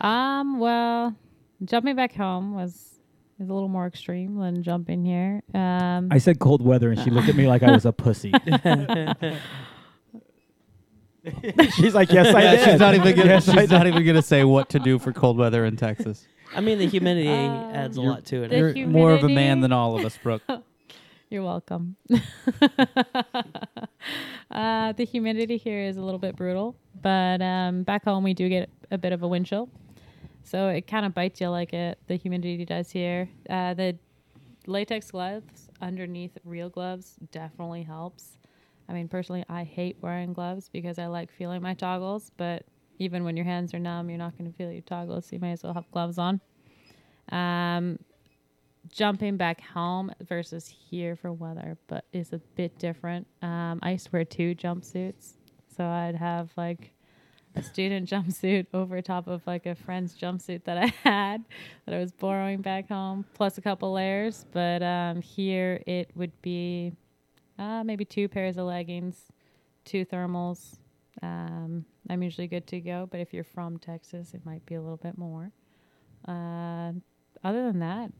Um. 0.00 0.58
Well, 0.58 1.14
jumping 1.64 1.94
back 1.96 2.14
home 2.14 2.54
was 2.54 2.91
is 3.40 3.48
a 3.48 3.52
little 3.54 3.68
more 3.68 3.86
extreme 3.86 4.36
than 4.38 4.62
jumping 4.62 5.04
here. 5.04 5.42
Um. 5.54 6.08
I 6.10 6.18
said 6.18 6.38
cold 6.38 6.62
weather, 6.62 6.90
and 6.90 7.00
she 7.00 7.10
looked 7.10 7.28
at 7.28 7.34
me 7.36 7.46
like 7.48 7.62
I 7.62 7.70
was 7.72 7.84
a 7.86 7.92
pussy. 8.04 8.32
She's 11.76 11.94
like, 11.94 12.10
"Yes, 12.12 12.34
I 12.34 12.40
did." 12.56 12.64
she's 12.64 12.80
not 12.80 12.94
even 12.96 13.14
gonna. 13.14 13.28
Yes, 13.28 13.48
I 13.48 13.60
she's 13.60 13.70
not 13.70 13.86
even 13.86 14.04
gonna 14.04 14.22
say 14.22 14.42
what 14.42 14.68
to 14.70 14.80
do 14.80 14.98
for 14.98 15.12
cold 15.12 15.38
weather 15.38 15.64
in 15.64 15.76
Texas. 15.76 16.26
I 16.54 16.60
mean, 16.60 16.78
the 16.78 16.86
humidity 16.86 17.28
Uh, 17.28 17.70
adds 17.70 17.96
a 17.96 18.02
lot 18.02 18.24
to 18.26 18.42
it. 18.42 18.48
The 18.48 18.78
You're 18.78 18.88
more 18.88 19.12
of 19.12 19.20
a 19.22 19.28
man 19.28 19.34
humidity- 19.58 19.60
than 19.62 19.72
all 19.72 19.96
of 19.98 20.04
us, 20.04 20.18
Brooke. 20.20 20.42
You're 21.30 21.44
welcome. 21.44 21.96
uh, 24.50 24.92
the 24.92 25.04
humidity 25.04 25.56
here 25.56 25.78
is 25.80 25.96
a 25.96 26.02
little 26.02 26.18
bit 26.18 26.36
brutal, 26.36 26.76
but 27.00 27.40
um, 27.40 27.84
back 27.84 28.04
home 28.04 28.22
we 28.24 28.34
do 28.34 28.48
get 28.48 28.68
a 28.90 28.98
bit 28.98 29.12
of 29.12 29.22
a 29.22 29.28
wind 29.28 29.46
chill, 29.46 29.68
so 30.44 30.68
it 30.68 30.86
kind 30.86 31.06
of 31.06 31.14
bites 31.14 31.40
you 31.40 31.48
like 31.48 31.72
it. 31.72 31.98
The 32.06 32.16
humidity 32.16 32.64
does 32.64 32.90
here. 32.90 33.28
Uh, 33.48 33.74
the 33.74 33.98
latex 34.66 35.10
gloves 35.10 35.68
underneath 35.80 36.36
real 36.44 36.68
gloves 36.68 37.16
definitely 37.30 37.82
helps. 37.82 38.38
I 38.88 38.92
mean, 38.92 39.08
personally, 39.08 39.44
I 39.48 39.64
hate 39.64 39.96
wearing 40.00 40.32
gloves 40.32 40.68
because 40.68 40.98
I 40.98 41.06
like 41.06 41.30
feeling 41.30 41.62
my 41.62 41.74
toggles, 41.74 42.30
but 42.36 42.64
even 42.98 43.24
when 43.24 43.36
your 43.36 43.44
hands 43.44 43.74
are 43.74 43.78
numb, 43.78 44.08
you're 44.08 44.18
not 44.18 44.36
going 44.36 44.50
to 44.50 44.56
feel 44.56 44.70
your 44.70 44.82
toggles, 44.82 45.26
so 45.26 45.36
you 45.36 45.40
might 45.40 45.52
as 45.52 45.62
well 45.62 45.74
have 45.74 45.90
gloves 45.90 46.18
on. 46.18 46.40
Um, 47.30 47.98
jumping 48.88 49.36
back 49.36 49.60
home 49.60 50.12
versus 50.20 50.66
here 50.66 51.16
for 51.16 51.32
weather, 51.32 51.78
but 51.86 52.04
is 52.12 52.32
a 52.32 52.38
bit 52.56 52.78
different. 52.78 53.26
Um, 53.40 53.78
I 53.82 53.92
used 53.92 54.06
to 54.06 54.12
wear 54.12 54.24
two 54.24 54.54
jumpsuits, 54.54 55.34
so 55.76 55.84
I'd 55.84 56.16
have 56.16 56.50
like 56.56 56.91
a 57.54 57.62
student 57.62 58.08
jumpsuit 58.08 58.66
over 58.72 59.00
top 59.02 59.26
of 59.26 59.46
like 59.46 59.66
a 59.66 59.74
friend's 59.74 60.16
jumpsuit 60.16 60.64
that 60.64 60.78
I 60.78 60.86
had 61.08 61.44
that 61.86 61.94
I 61.94 61.98
was 61.98 62.12
borrowing 62.12 62.60
back 62.60 62.88
home, 62.88 63.24
plus 63.34 63.58
a 63.58 63.60
couple 63.60 63.92
layers. 63.92 64.46
But 64.52 64.82
um, 64.82 65.20
here 65.20 65.82
it 65.86 66.10
would 66.14 66.32
be 66.42 66.92
uh, 67.58 67.84
maybe 67.84 68.04
two 68.04 68.28
pairs 68.28 68.56
of 68.56 68.66
leggings, 68.66 69.16
two 69.84 70.04
thermals. 70.04 70.78
Um, 71.22 71.84
I'm 72.08 72.22
usually 72.22 72.48
good 72.48 72.66
to 72.68 72.80
go, 72.80 73.06
but 73.10 73.20
if 73.20 73.32
you're 73.32 73.44
from 73.44 73.78
Texas, 73.78 74.34
it 74.34 74.44
might 74.44 74.64
be 74.66 74.74
a 74.74 74.80
little 74.80 74.96
bit 74.96 75.16
more. 75.16 75.52
Uh, 76.26 76.92
other 77.44 77.64
than 77.64 77.80
that, 77.80 78.10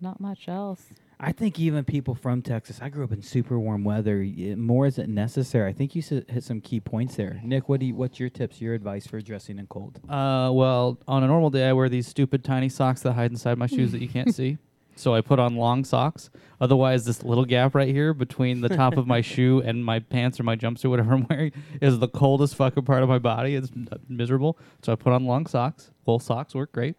not 0.00 0.20
much 0.20 0.48
else. 0.48 0.86
I 1.24 1.30
think 1.30 1.60
even 1.60 1.84
people 1.84 2.16
from 2.16 2.42
Texas, 2.42 2.80
I 2.82 2.88
grew 2.88 3.04
up 3.04 3.12
in 3.12 3.22
super 3.22 3.56
warm 3.56 3.84
weather. 3.84 4.26
More 4.56 4.86
isn't 4.86 5.08
necessary. 5.08 5.70
I 5.70 5.72
think 5.72 5.94
you 5.94 6.02
hit 6.02 6.42
some 6.42 6.60
key 6.60 6.80
points 6.80 7.14
there. 7.14 7.40
Nick, 7.44 7.68
what 7.68 7.78
do 7.78 7.86
you, 7.86 7.94
what's 7.94 8.18
your 8.18 8.28
tips, 8.28 8.60
your 8.60 8.74
advice 8.74 9.06
for 9.06 9.20
dressing 9.20 9.60
in 9.60 9.68
cold? 9.68 10.00
Uh, 10.08 10.50
well, 10.52 10.98
on 11.06 11.22
a 11.22 11.28
normal 11.28 11.50
day, 11.50 11.68
I 11.68 11.74
wear 11.74 11.88
these 11.88 12.08
stupid 12.08 12.42
tiny 12.42 12.68
socks 12.68 13.02
that 13.02 13.12
hide 13.12 13.30
inside 13.30 13.56
my 13.56 13.68
shoes 13.68 13.92
that 13.92 14.02
you 14.02 14.08
can't 14.08 14.34
see. 14.34 14.58
So 14.96 15.14
I 15.14 15.20
put 15.20 15.38
on 15.38 15.54
long 15.54 15.84
socks. 15.84 16.28
Otherwise, 16.60 17.04
this 17.04 17.22
little 17.22 17.44
gap 17.44 17.76
right 17.76 17.88
here 17.88 18.12
between 18.12 18.60
the 18.60 18.68
top 18.68 18.96
of 18.96 19.06
my 19.06 19.20
shoe 19.22 19.62
and 19.64 19.84
my 19.84 20.00
pants 20.00 20.40
or 20.40 20.42
my 20.42 20.56
jumpsuit, 20.56 20.90
whatever 20.90 21.14
I'm 21.14 21.26
wearing, 21.30 21.52
is 21.80 22.00
the 22.00 22.08
coldest 22.08 22.56
fucking 22.56 22.84
part 22.84 23.04
of 23.04 23.08
my 23.08 23.18
body. 23.18 23.54
It's 23.54 23.70
miserable. 24.08 24.58
So 24.82 24.92
I 24.92 24.96
put 24.96 25.12
on 25.12 25.24
long 25.24 25.46
socks. 25.46 25.92
Wool 26.04 26.18
socks 26.18 26.52
work 26.54 26.72
great. 26.72 26.96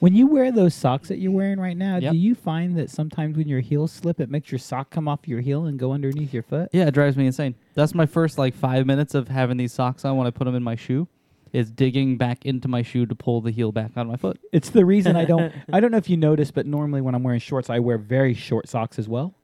When 0.00 0.14
you 0.14 0.26
wear 0.26 0.50
those 0.50 0.74
socks 0.74 1.08
that 1.08 1.18
you're 1.18 1.30
wearing 1.30 1.60
right 1.60 1.76
now, 1.76 1.98
Yep. 1.98 2.12
do 2.12 2.18
you 2.18 2.34
find 2.34 2.76
that 2.78 2.88
sometimes 2.88 3.36
when 3.36 3.46
your 3.46 3.60
heels 3.60 3.92
slip, 3.92 4.18
it 4.18 4.30
makes 4.30 4.50
your 4.50 4.58
sock 4.58 4.88
come 4.88 5.06
off 5.06 5.28
your 5.28 5.40
heel 5.42 5.66
and 5.66 5.78
go 5.78 5.92
underneath 5.92 6.32
your 6.32 6.42
foot? 6.42 6.70
Yeah, 6.72 6.86
it 6.86 6.94
drives 6.94 7.18
me 7.18 7.26
insane. 7.26 7.54
That's 7.74 7.94
my 7.94 8.06
first 8.06 8.38
like 8.38 8.54
five 8.54 8.86
minutes 8.86 9.14
of 9.14 9.28
having 9.28 9.58
these 9.58 9.74
socks 9.74 10.04
on 10.06 10.16
when 10.16 10.26
I 10.26 10.30
put 10.30 10.44
them 10.46 10.54
in 10.54 10.62
my 10.62 10.74
shoe. 10.74 11.06
Is 11.52 11.68
digging 11.70 12.16
back 12.16 12.46
into 12.46 12.68
my 12.68 12.82
shoe 12.82 13.06
to 13.06 13.14
pull 13.16 13.40
the 13.40 13.50
heel 13.50 13.72
back 13.72 13.90
on 13.96 14.06
my 14.06 14.14
foot. 14.14 14.38
It's 14.52 14.70
the 14.70 14.84
reason 14.84 15.16
I 15.16 15.24
don't. 15.24 15.52
I 15.72 15.80
don't 15.80 15.90
know 15.90 15.96
if 15.96 16.08
you 16.08 16.16
noticed, 16.16 16.54
but 16.54 16.64
normally 16.64 17.00
when 17.00 17.12
I'm 17.14 17.24
wearing 17.24 17.40
shorts, 17.40 17.68
I 17.68 17.80
wear 17.80 17.98
very 17.98 18.34
short 18.34 18.68
socks 18.68 19.00
as 19.00 19.08
well. 19.08 19.34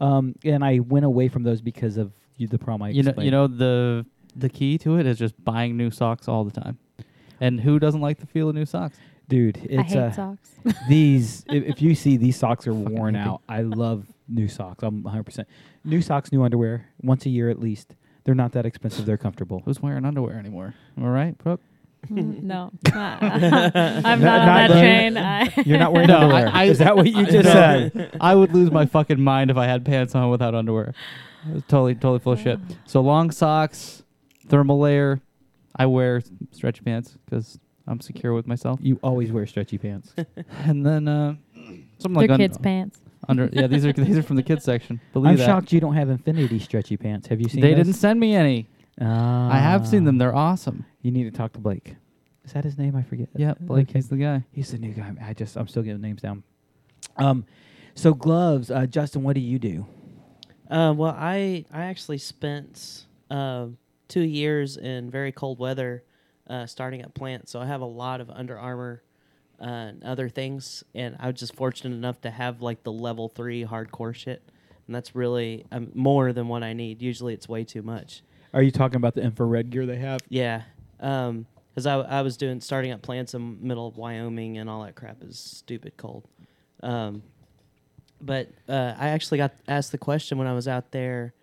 Um, 0.00 0.34
and 0.44 0.64
I 0.64 0.78
went 0.78 1.04
away 1.04 1.28
from 1.28 1.42
those 1.42 1.60
because 1.60 1.98
of 1.98 2.10
you, 2.38 2.48
the 2.48 2.58
problem 2.58 2.82
I 2.82 2.88
you 2.88 3.02
know, 3.02 3.12
you 3.18 3.30
know 3.30 3.46
the 3.46 4.06
the 4.34 4.48
key 4.48 4.78
to 4.78 4.98
it 4.98 5.04
is 5.06 5.18
just 5.18 5.34
buying 5.44 5.76
new 5.76 5.90
socks 5.90 6.26
all 6.26 6.42
the 6.42 6.58
time. 6.58 6.78
And 7.38 7.60
who 7.60 7.78
doesn't 7.78 8.00
like 8.00 8.18
the 8.18 8.26
feel 8.26 8.48
of 8.48 8.54
new 8.54 8.64
socks? 8.64 8.96
Dude, 9.28 9.58
I 9.58 9.82
it's 9.82 9.92
hate 9.92 9.98
uh, 9.98 10.12
socks. 10.12 10.50
these. 10.88 11.44
If, 11.48 11.64
if 11.64 11.82
you 11.82 11.94
see 11.94 12.16
these 12.16 12.36
socks 12.36 12.66
are 12.66 12.74
worn 12.74 13.16
out, 13.16 13.42
I 13.48 13.62
love 13.62 14.06
new 14.28 14.48
socks. 14.48 14.82
I'm 14.82 15.02
100 15.02 15.22
percent 15.24 15.48
new 15.84 16.00
socks, 16.02 16.32
new 16.32 16.42
underwear, 16.42 16.86
once 17.02 17.26
a 17.26 17.30
year 17.30 17.50
at 17.50 17.58
least. 17.60 17.94
They're 18.24 18.34
not 18.36 18.52
that 18.52 18.64
expensive. 18.66 19.04
They're 19.04 19.16
comfortable. 19.18 19.62
Who's 19.64 19.80
wearing 19.82 20.04
underwear 20.04 20.38
anymore? 20.38 20.74
Am 20.96 21.04
I 21.04 21.08
right, 21.08 21.38
Brooke? 21.38 21.60
Mm, 22.08 22.42
no, 22.44 22.70
I'm 22.92 22.92
not 22.92 23.74
Not- 23.74 24.04
on 24.04 24.20
that 24.20 24.68
the- 24.68 24.74
train. 24.74 25.16
I 25.16 25.52
You're 25.64 25.78
not 25.78 25.92
wearing 25.92 26.08
No, 26.08 26.18
underwear. 26.18 26.48
I- 26.48 26.62
I- 26.62 26.64
Is 26.64 26.78
that 26.78 26.96
what 26.96 27.06
you 27.06 27.24
just 27.26 27.44
No. 27.44 27.52
said? 27.52 28.16
I 28.20 28.34
would 28.34 28.52
lose 28.54 28.70
my 28.70 28.86
fucking 28.86 29.20
mind 29.20 29.50
if 29.50 29.56
I 29.56 29.66
had 29.66 29.84
pants 29.84 30.14
on 30.14 30.30
without 30.30 30.54
underwear. 30.54 30.94
Totally, 31.68 31.94
totally 31.96 32.18
full 32.20 32.34
of 32.34 32.40
shit. 32.40 32.60
So 32.86 33.00
long 33.00 33.30
socks, 33.32 34.02
thermal 34.48 34.78
layer. 34.78 35.20
I 35.74 35.86
wear 35.86 36.18
s- 36.18 36.30
stretchy 36.52 36.82
pants 36.82 37.16
because 37.24 37.58
I'm 37.92 38.00
secure 38.00 38.32
with 38.34 38.46
myself. 38.46 38.80
You 38.82 38.98
always 39.02 39.30
wear 39.30 39.46
stretchy 39.46 39.78
pants. 39.78 40.14
And 40.64 40.84
then 40.84 41.06
uh, 41.06 41.34
something 41.54 42.14
They're 42.14 42.22
like 42.22 42.30
un- 42.30 42.38
kids' 42.38 42.58
pants. 42.58 43.00
under. 43.28 43.48
Yeah, 43.52 43.66
these 43.68 43.84
are 43.86 43.92
these 44.08 44.16
are 44.18 44.22
from 44.22 44.36
the 44.36 44.42
kids 44.42 44.64
section. 44.64 45.00
Believe 45.12 45.30
I'm 45.32 45.36
that. 45.36 45.46
shocked 45.46 45.72
you 45.72 45.80
don't 45.80 45.94
have 45.94 46.08
infinity 46.10 46.58
stretchy 46.58 46.96
pants. 46.96 47.28
Have 47.28 47.40
you 47.40 47.48
seen? 47.48 47.60
Them? 47.60 47.70
They 47.70 47.76
those? 47.76 47.86
didn't 47.86 47.98
send 47.98 48.18
me 48.18 48.34
any. 48.34 48.68
I 49.00 49.58
have 49.58 49.86
seen 49.86 50.04
them. 50.04 50.16
Ah. 50.16 50.18
They're 50.18 50.34
awesome. 50.34 50.84
You 51.02 51.10
need 51.12 51.24
to 51.24 51.30
talk 51.30 51.52
to 51.54 51.58
Blake. 51.60 51.96
Is 52.44 52.52
that 52.54 52.64
his 52.64 52.76
name? 52.76 52.96
I 52.96 53.02
forget. 53.02 53.28
Yeah, 53.36 53.54
Blake 53.60 53.90
Okay. 53.90 53.98
is 54.00 54.08
the 54.08 54.16
guy. 54.16 54.44
He's 54.52 54.70
the 54.72 54.78
new 54.78 54.92
guy. 54.92 55.12
I 55.24 55.32
just 55.32 55.56
I'm 55.56 55.68
still 55.68 55.82
getting 55.82 56.00
names 56.00 56.20
down. 56.22 56.42
Um, 57.16 57.44
so 57.94 58.14
gloves, 58.14 58.70
uh, 58.70 58.86
Justin. 58.86 59.22
What 59.22 59.34
do 59.34 59.40
you 59.40 59.58
do? 59.58 59.86
Uh, 60.70 60.92
well, 60.96 61.14
I 61.16 61.64
I 61.72 61.82
actually 61.84 62.18
spent 62.18 63.04
uh, 63.30 63.66
two 64.08 64.22
years 64.22 64.76
in 64.76 65.10
very 65.10 65.30
cold 65.32 65.58
weather, 65.58 66.02
uh, 66.48 66.66
starting 66.66 67.02
at 67.02 67.14
plant. 67.14 67.48
So 67.48 67.60
I 67.60 67.66
have 67.66 67.80
a 67.80 67.86
lot 67.86 68.20
of 68.20 68.30
Under 68.30 68.58
Armour 68.58 69.02
uh, 69.60 69.64
and 69.64 70.04
other 70.04 70.28
things, 70.28 70.84
and 70.94 71.16
I 71.18 71.28
was 71.28 71.38
just 71.38 71.54
fortunate 71.54 71.94
enough 71.94 72.20
to 72.22 72.30
have 72.30 72.62
like 72.62 72.82
the 72.82 72.92
level 72.92 73.28
three 73.28 73.64
hardcore 73.64 74.14
shit, 74.14 74.42
and 74.86 74.94
that's 74.94 75.14
really 75.14 75.66
um, 75.70 75.90
more 75.94 76.32
than 76.32 76.48
what 76.48 76.62
I 76.62 76.72
need. 76.72 77.00
Usually, 77.02 77.34
it's 77.34 77.48
way 77.48 77.64
too 77.64 77.82
much. 77.82 78.22
Are 78.54 78.62
you 78.62 78.70
talking 78.70 78.96
about 78.96 79.14
the 79.14 79.22
infrared 79.22 79.70
gear 79.70 79.86
they 79.86 79.96
have? 79.96 80.20
Yeah, 80.28 80.62
because 80.96 81.86
I 81.86 81.94
I 82.00 82.22
was 82.22 82.36
doing 82.36 82.60
starting 82.60 82.90
at 82.90 83.02
plants 83.02 83.34
in 83.34 83.66
middle 83.66 83.86
of 83.86 83.96
Wyoming, 83.96 84.58
and 84.58 84.68
all 84.68 84.82
that 84.84 84.94
crap 84.94 85.22
is 85.22 85.38
stupid 85.38 85.96
cold. 85.96 86.26
Um, 86.82 87.22
but 88.20 88.48
uh, 88.68 88.94
I 88.98 89.08
actually 89.08 89.38
got 89.38 89.52
asked 89.66 89.92
the 89.92 89.98
question 89.98 90.38
when 90.38 90.46
I 90.46 90.52
was 90.52 90.68
out 90.68 90.92
there 90.92 91.34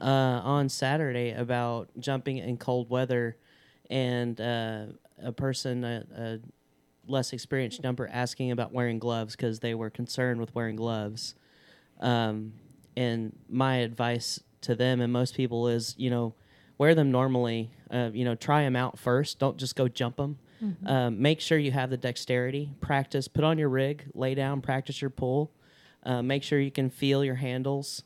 uh, 0.00 0.04
on 0.04 0.68
Saturday 0.68 1.32
about 1.32 1.88
jumping 1.98 2.38
in 2.38 2.56
cold 2.56 2.88
weather, 2.88 3.36
and 3.90 4.40
uh, 4.40 4.86
a 5.22 5.32
person, 5.32 5.84
a, 5.84 6.04
a 6.16 6.38
less 7.06 7.32
experienced 7.32 7.82
jumper, 7.82 8.08
asking 8.12 8.50
about 8.50 8.72
wearing 8.72 8.98
gloves 8.98 9.36
because 9.36 9.60
they 9.60 9.74
were 9.74 9.90
concerned 9.90 10.40
with 10.40 10.54
wearing 10.54 10.76
gloves. 10.76 11.34
Um, 12.00 12.54
and 12.96 13.36
my 13.48 13.76
advice 13.76 14.40
to 14.62 14.74
them 14.74 15.00
and 15.00 15.12
most 15.12 15.34
people 15.34 15.68
is, 15.68 15.94
you 15.98 16.10
know, 16.10 16.34
wear 16.78 16.94
them 16.94 17.10
normally. 17.10 17.70
Uh, 17.90 18.10
you 18.12 18.24
know, 18.24 18.34
try 18.34 18.62
them 18.62 18.76
out 18.76 18.98
first. 18.98 19.38
Don't 19.38 19.56
just 19.56 19.76
go 19.76 19.88
jump 19.88 20.16
them. 20.16 20.38
Um, 20.86 21.20
make 21.20 21.40
sure 21.40 21.58
you 21.58 21.72
have 21.72 21.90
the 21.90 21.96
dexterity. 21.96 22.70
Practice. 22.80 23.28
Put 23.28 23.44
on 23.44 23.58
your 23.58 23.68
rig. 23.68 24.04
Lay 24.14 24.34
down. 24.34 24.62
Practice 24.62 25.00
your 25.00 25.10
pull. 25.10 25.52
Uh, 26.02 26.22
make 26.22 26.42
sure 26.42 26.58
you 26.58 26.70
can 26.70 26.90
feel 26.90 27.24
your 27.24 27.34
handles. 27.34 28.02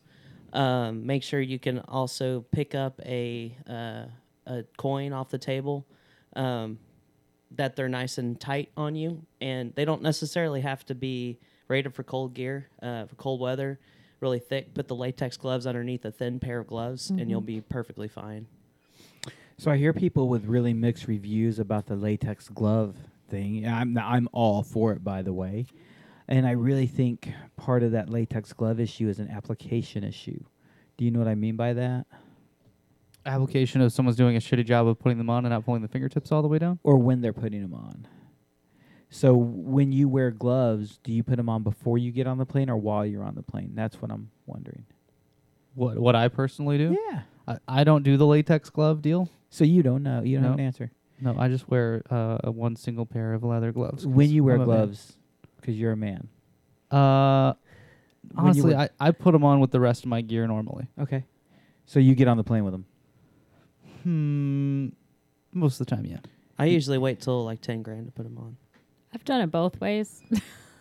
Um, 0.52 1.06
make 1.06 1.22
sure 1.22 1.40
you 1.40 1.58
can 1.58 1.80
also 1.80 2.44
pick 2.52 2.74
up 2.74 3.00
a 3.04 3.56
uh, 3.68 4.06
a 4.48 4.64
coin 4.76 5.12
off 5.12 5.28
the 5.28 5.38
table. 5.38 5.86
Um, 6.34 6.78
that 7.52 7.76
they're 7.76 7.88
nice 7.88 8.18
and 8.18 8.38
tight 8.38 8.70
on 8.76 8.94
you, 8.94 9.22
and 9.40 9.74
they 9.74 9.84
don't 9.84 10.02
necessarily 10.02 10.60
have 10.60 10.84
to 10.86 10.94
be 10.94 11.38
rated 11.66 11.94
for 11.94 12.02
cold 12.02 12.34
gear, 12.34 12.68
uh, 12.82 13.06
for 13.06 13.14
cold 13.16 13.40
weather. 13.40 13.78
Really 14.20 14.38
thick. 14.38 14.74
Put 14.74 14.88
the 14.88 14.96
latex 14.96 15.36
gloves 15.36 15.66
underneath 15.66 16.04
a 16.04 16.10
thin 16.10 16.40
pair 16.40 16.58
of 16.58 16.66
gloves, 16.66 17.10
and 17.10 17.30
you'll 17.30 17.40
be 17.40 17.60
perfectly 17.60 18.08
fine. 18.08 18.46
So 19.56 19.70
I 19.70 19.76
hear 19.76 19.92
people 19.92 20.28
with 20.28 20.44
really 20.44 20.74
mixed 20.74 21.06
reviews 21.06 21.58
about 21.58 21.86
the 21.86 21.96
latex 21.96 22.48
glove 22.48 22.96
thing. 23.28 23.66
I'm 23.66 23.96
I'm 23.96 24.28
all 24.32 24.62
for 24.62 24.92
it, 24.92 25.04
by 25.04 25.22
the 25.22 25.32
way, 25.32 25.66
and 26.26 26.46
I 26.46 26.52
really 26.52 26.86
think 26.86 27.32
part 27.56 27.82
of 27.82 27.92
that 27.92 28.10
latex 28.10 28.52
glove 28.52 28.80
issue 28.80 29.08
is 29.08 29.20
an 29.20 29.30
application 29.30 30.04
issue. 30.04 30.42
Do 30.96 31.04
you 31.04 31.12
know 31.12 31.20
what 31.20 31.28
I 31.28 31.36
mean 31.36 31.56
by 31.56 31.72
that? 31.74 32.06
Application 33.28 33.80
of 33.80 33.92
someone's 33.92 34.16
doing 34.16 34.36
a 34.36 34.40
shitty 34.40 34.64
job 34.64 34.86
of 34.88 34.98
putting 34.98 35.18
them 35.18 35.28
on 35.30 35.44
and 35.44 35.52
not 35.52 35.64
pulling 35.64 35.82
the 35.82 35.88
fingertips 35.88 36.32
all 36.32 36.42
the 36.42 36.48
way 36.48 36.58
down. 36.58 36.78
Or 36.82 36.96
when 36.96 37.20
they're 37.20 37.32
putting 37.32 37.62
them 37.62 37.74
on. 37.74 38.06
So 39.10 39.34
when 39.34 39.92
you 39.92 40.08
wear 40.08 40.30
gloves, 40.30 40.98
do 41.02 41.12
you 41.12 41.22
put 41.22 41.36
them 41.36 41.48
on 41.48 41.62
before 41.62 41.98
you 41.98 42.10
get 42.10 42.26
on 42.26 42.38
the 42.38 42.46
plane 42.46 42.68
or 42.68 42.76
while 42.76 43.06
you're 43.06 43.22
on 43.24 43.34
the 43.34 43.42
plane? 43.42 43.72
That's 43.74 44.00
what 44.02 44.10
I'm 44.10 44.30
wondering. 44.46 44.84
What 45.74 45.98
what 45.98 46.16
I 46.16 46.28
personally 46.28 46.78
do? 46.78 46.96
Yeah. 47.10 47.20
I, 47.46 47.80
I 47.80 47.84
don't 47.84 48.02
do 48.02 48.16
the 48.16 48.26
latex 48.26 48.68
glove 48.68 49.00
deal. 49.00 49.30
So 49.50 49.64
you 49.64 49.82
don't 49.82 50.02
know. 50.02 50.22
You 50.22 50.36
don't 50.36 50.44
have 50.44 50.54
an 50.54 50.60
answer. 50.60 50.90
No, 51.20 51.34
I 51.38 51.48
just 51.48 51.68
wear 51.68 52.02
uh, 52.10 52.38
a 52.44 52.50
one 52.50 52.76
single 52.76 53.06
pair 53.06 53.32
of 53.34 53.42
leather 53.42 53.72
gloves. 53.72 54.06
When 54.06 54.30
you 54.30 54.44
wear 54.44 54.56
I'm 54.56 54.64
gloves, 54.64 55.16
because 55.60 55.78
you're 55.78 55.92
a 55.92 55.96
man. 55.96 56.28
Uh, 56.90 57.54
honestly, 58.36 58.74
I, 58.74 58.88
I 59.00 59.10
put 59.10 59.32
them 59.32 59.44
on 59.44 59.60
with 59.60 59.70
the 59.70 59.80
rest 59.80 60.04
of 60.04 60.10
my 60.10 60.20
gear 60.20 60.46
normally. 60.46 60.86
Okay. 61.00 61.24
So 61.86 61.98
you 61.98 62.14
get 62.14 62.28
on 62.28 62.36
the 62.36 62.44
plane 62.44 62.64
with 62.64 62.72
them. 62.72 62.84
Hmm, 64.08 64.88
most 65.52 65.78
of 65.78 65.86
the 65.86 65.94
time, 65.94 66.06
yeah. 66.06 66.16
I 66.58 66.64
usually 66.64 66.96
wait 66.96 67.20
till 67.20 67.44
like 67.44 67.60
ten 67.60 67.82
grand 67.82 68.06
to 68.06 68.12
put 68.12 68.22
them 68.22 68.38
on. 68.38 68.56
I've 69.14 69.22
done 69.26 69.42
it 69.42 69.48
both 69.50 69.78
ways. 69.82 70.22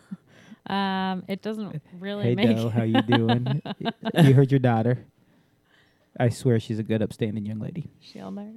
um, 0.66 1.24
it 1.28 1.42
doesn't 1.42 1.82
really 2.00 2.24
hey 2.24 2.34
make. 2.34 2.56
Doe, 2.56 2.68
how 2.74 2.84
you 2.84 3.02
doing? 3.02 3.60
you 4.14 4.32
heard 4.32 4.50
your 4.50 4.60
daughter. 4.60 5.04
I 6.18 6.30
swear 6.30 6.58
she's 6.58 6.78
a 6.78 6.82
good, 6.82 7.02
upstanding 7.02 7.44
young 7.44 7.58
lady. 7.58 7.90
She'll 8.00 8.30
know. 8.30 8.50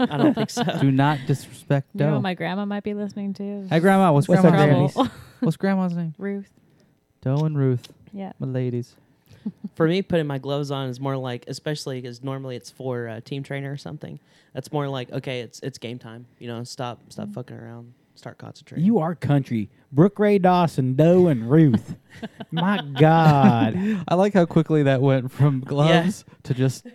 I 0.00 0.16
don't 0.16 0.34
think 0.34 0.50
so. 0.50 0.64
Do 0.80 0.90
not 0.90 1.20
disrespect 1.28 1.86
You 1.94 2.00
know 2.00 2.06
Doe. 2.08 2.12
what 2.14 2.22
my 2.22 2.34
grandma 2.34 2.64
might 2.64 2.82
be 2.82 2.94
listening 2.94 3.34
too. 3.34 3.68
Hey, 3.70 3.78
Grandma, 3.78 4.12
what's, 4.12 4.26
What's 4.28 4.42
Grandma's 4.42 4.96
up, 4.96 5.04
name? 5.04 5.12
What's 5.40 5.56
Grandma's 5.56 5.94
name? 5.94 6.14
Ruth. 6.18 6.50
Doe 7.22 7.36
and 7.44 7.56
Ruth, 7.56 7.86
Yeah. 8.12 8.32
my 8.40 8.48
ladies. 8.48 8.96
For 9.74 9.86
me, 9.86 10.02
putting 10.02 10.26
my 10.26 10.38
gloves 10.38 10.70
on 10.70 10.88
is 10.88 11.00
more 11.00 11.16
like, 11.16 11.44
especially 11.48 12.00
because 12.00 12.22
normally 12.22 12.56
it's 12.56 12.70
for 12.70 13.06
a 13.06 13.20
team 13.20 13.42
trainer 13.42 13.70
or 13.72 13.76
something. 13.76 14.18
That's 14.54 14.72
more 14.72 14.88
like, 14.88 15.10
okay, 15.12 15.40
it's 15.40 15.60
it's 15.60 15.78
game 15.78 15.98
time. 15.98 16.26
You 16.38 16.48
know, 16.48 16.64
stop 16.64 17.00
stop 17.10 17.28
fucking 17.32 17.56
around, 17.56 17.92
start 18.14 18.38
concentrating. 18.38 18.84
You 18.86 18.98
are 18.98 19.14
country. 19.14 19.70
Brooke 19.92 20.18
Ray 20.18 20.38
Dawson, 20.38 20.94
Doe, 20.94 21.28
and 21.28 21.50
Ruth. 21.50 21.96
My 22.50 22.82
God. 22.98 23.76
I 24.08 24.14
like 24.14 24.34
how 24.34 24.46
quickly 24.46 24.82
that 24.84 25.00
went 25.00 25.30
from 25.32 25.60
gloves 25.60 26.24
to 26.44 26.54
just 26.54 26.86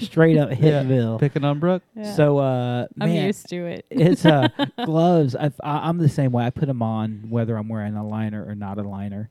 Straight 0.00 0.38
up 0.38 0.50
Yeah. 0.50 0.84
Hitville. 0.84 1.18
picking 1.18 1.42
on 1.44 1.58
Brooke. 1.58 1.82
Yeah. 1.96 2.14
So, 2.14 2.38
uh, 2.38 2.86
I'm 3.00 3.08
man, 3.08 3.26
used 3.26 3.48
to 3.48 3.66
it. 3.66 3.84
it's 3.90 4.24
uh, 4.24 4.48
gloves. 4.84 5.34
I, 5.34 5.46
I, 5.62 5.88
I'm 5.88 5.98
the 5.98 6.08
same 6.08 6.30
way. 6.30 6.44
I 6.44 6.50
put 6.50 6.66
them 6.66 6.82
on 6.82 7.24
whether 7.30 7.56
I'm 7.56 7.68
wearing 7.68 7.96
a 7.96 8.06
liner 8.06 8.44
or 8.46 8.54
not 8.54 8.78
a 8.78 8.82
liner 8.82 9.28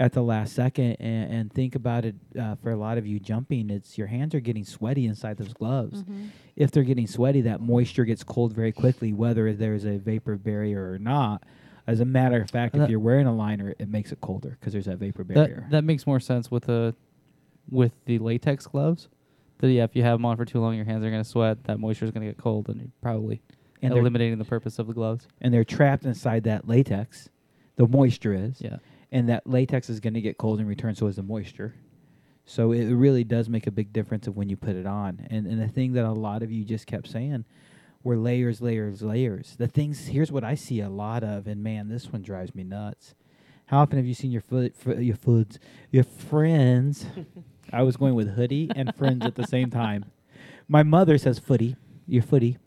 at 0.00 0.12
the 0.14 0.22
last 0.22 0.54
second. 0.54 0.96
And, 0.98 1.32
and 1.32 1.52
think 1.52 1.76
about 1.76 2.04
it 2.04 2.16
uh, 2.40 2.56
for 2.56 2.70
a 2.72 2.76
lot 2.76 2.98
of 2.98 3.06
you 3.06 3.20
jumping, 3.20 3.70
it's 3.70 3.96
your 3.96 4.08
hands 4.08 4.34
are 4.34 4.40
getting 4.40 4.64
sweaty 4.64 5.06
inside 5.06 5.36
those 5.36 5.52
gloves. 5.52 6.02
Mm-hmm. 6.02 6.24
If 6.56 6.72
they're 6.72 6.82
getting 6.82 7.06
sweaty, 7.06 7.42
that 7.42 7.60
moisture 7.60 8.04
gets 8.04 8.24
cold 8.24 8.52
very 8.52 8.72
quickly, 8.72 9.12
whether 9.12 9.52
there's 9.52 9.84
a 9.84 9.98
vapor 9.98 10.36
barrier 10.36 10.90
or 10.90 10.98
not. 10.98 11.44
As 11.86 12.00
a 12.00 12.04
matter 12.04 12.40
of 12.40 12.50
fact, 12.50 12.74
That- 12.74 12.84
if 12.84 12.90
you're 12.90 12.98
wearing 12.98 13.26
a 13.26 13.34
liner, 13.34 13.74
it 13.78 13.88
makes 13.88 14.10
it 14.10 14.20
colder 14.20 14.56
because 14.58 14.72
there's 14.72 14.86
that 14.86 14.98
vapor 14.98 15.22
barrier. 15.22 15.66
that 15.70 15.84
makes 15.84 16.06
more 16.06 16.18
sense 16.20 16.50
with 16.50 16.64
the 16.64 16.94
with 17.70 17.92
the 18.06 18.18
latex 18.18 18.66
gloves. 18.66 19.08
That 19.58 19.68
yeah, 19.70 19.84
if 19.84 19.94
you 19.94 20.02
have 20.02 20.14
them 20.18 20.24
on 20.24 20.36
for 20.36 20.44
too 20.44 20.60
long, 20.60 20.74
your 20.74 20.84
hands 20.86 21.04
are 21.04 21.10
gonna 21.10 21.22
sweat. 21.24 21.62
That 21.64 21.78
moisture 21.78 22.04
is 22.06 22.10
gonna 22.10 22.26
get 22.26 22.38
cold, 22.38 22.68
and 22.68 22.80
you're 22.80 22.90
probably 23.02 23.42
and 23.82 23.92
eliminating 23.94 24.38
the 24.38 24.44
purpose 24.44 24.78
of 24.78 24.86
the 24.88 24.92
gloves. 24.94 25.26
and 25.40 25.52
they're 25.54 25.64
trapped 25.64 26.04
inside 26.04 26.44
that 26.44 26.66
latex. 26.68 27.28
The 27.76 27.86
moisture 27.86 28.34
is, 28.34 28.60
Yeah. 28.60 28.76
And 29.12 29.28
that 29.28 29.46
latex 29.46 29.90
is 29.90 30.00
going 30.00 30.14
to 30.14 30.20
get 30.20 30.38
cold 30.38 30.60
in 30.60 30.66
return. 30.66 30.94
So 30.94 31.06
is 31.06 31.16
the 31.16 31.22
moisture. 31.22 31.74
So 32.44 32.72
it 32.72 32.92
really 32.92 33.24
does 33.24 33.48
make 33.48 33.66
a 33.66 33.70
big 33.70 33.92
difference 33.92 34.26
of 34.26 34.36
when 34.36 34.48
you 34.48 34.56
put 34.56 34.74
it 34.76 34.86
on. 34.86 35.26
And 35.30 35.46
and 35.46 35.60
the 35.60 35.68
thing 35.68 35.92
that 35.92 36.04
a 36.04 36.12
lot 36.12 36.42
of 36.42 36.50
you 36.50 36.64
just 36.64 36.86
kept 36.86 37.08
saying 37.08 37.44
were 38.02 38.16
layers, 38.16 38.60
layers, 38.60 39.02
layers. 39.02 39.56
The 39.56 39.68
things 39.68 40.08
here's 40.08 40.32
what 40.32 40.44
I 40.44 40.54
see 40.54 40.80
a 40.80 40.88
lot 40.88 41.22
of, 41.22 41.46
and 41.46 41.62
man, 41.62 41.88
this 41.88 42.12
one 42.12 42.22
drives 42.22 42.54
me 42.54 42.64
nuts. 42.64 43.14
How 43.66 43.80
often 43.80 43.98
have 43.98 44.06
you 44.06 44.14
seen 44.14 44.32
your 44.32 44.40
foot, 44.40 44.74
your 44.84 45.16
foods, 45.16 45.60
your 45.92 46.02
friends? 46.02 47.06
I 47.72 47.82
was 47.84 47.96
going 47.96 48.14
with 48.14 48.34
hoodie 48.34 48.68
and 48.74 48.94
friends 48.96 49.24
at 49.24 49.36
the 49.36 49.46
same 49.46 49.70
time. 49.70 50.06
My 50.66 50.82
mother 50.82 51.18
says 51.18 51.38
footy, 51.38 51.76
your 52.06 52.24
footy. 52.24 52.58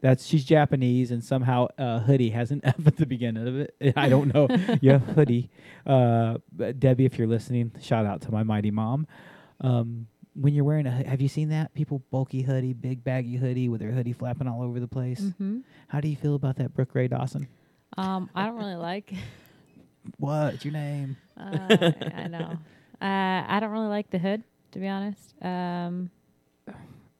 That's 0.00 0.26
she's 0.26 0.44
Japanese, 0.44 1.10
and 1.10 1.22
somehow 1.22 1.68
uh, 1.78 2.00
hoodie 2.00 2.30
has 2.30 2.50
an 2.50 2.60
F 2.64 2.86
at 2.86 2.96
the 2.96 3.06
beginning 3.06 3.46
of 3.46 3.56
it. 3.56 3.74
I 3.96 4.08
don't 4.08 4.34
know. 4.34 4.48
yeah, 4.80 4.98
hoodie. 4.98 5.50
Uh, 5.86 6.38
Debbie, 6.78 7.04
if 7.04 7.18
you're 7.18 7.28
listening, 7.28 7.72
shout 7.80 8.06
out 8.06 8.22
to 8.22 8.32
my 8.32 8.42
mighty 8.42 8.70
mom. 8.70 9.06
Um, 9.60 10.06
when 10.34 10.54
you're 10.54 10.64
wearing 10.64 10.86
a, 10.86 10.90
have 10.90 11.20
you 11.20 11.28
seen 11.28 11.50
that? 11.50 11.74
People 11.74 12.02
bulky 12.10 12.42
hoodie, 12.42 12.72
big 12.72 13.04
baggy 13.04 13.36
hoodie 13.36 13.68
with 13.68 13.80
their 13.80 13.90
hoodie 13.90 14.14
flapping 14.14 14.48
all 14.48 14.62
over 14.62 14.80
the 14.80 14.88
place. 14.88 15.20
Mm-hmm. 15.20 15.58
How 15.88 16.00
do 16.00 16.08
you 16.08 16.16
feel 16.16 16.34
about 16.34 16.56
that, 16.56 16.72
Brooke 16.72 16.94
Ray 16.94 17.08
Dawson? 17.08 17.48
Um, 17.98 18.30
I 18.34 18.46
don't 18.46 18.56
really 18.56 18.76
like. 18.76 19.12
What's 20.16 20.64
your 20.64 20.72
name? 20.72 21.16
Uh, 21.36 21.92
I 22.14 22.28
know. 22.28 22.58
Uh, 23.02 23.42
I 23.48 23.60
don't 23.60 23.70
really 23.70 23.86
like 23.86 24.10
the 24.10 24.18
hood, 24.18 24.44
to 24.72 24.78
be 24.78 24.86
honest. 24.86 25.32
Um, 25.40 26.10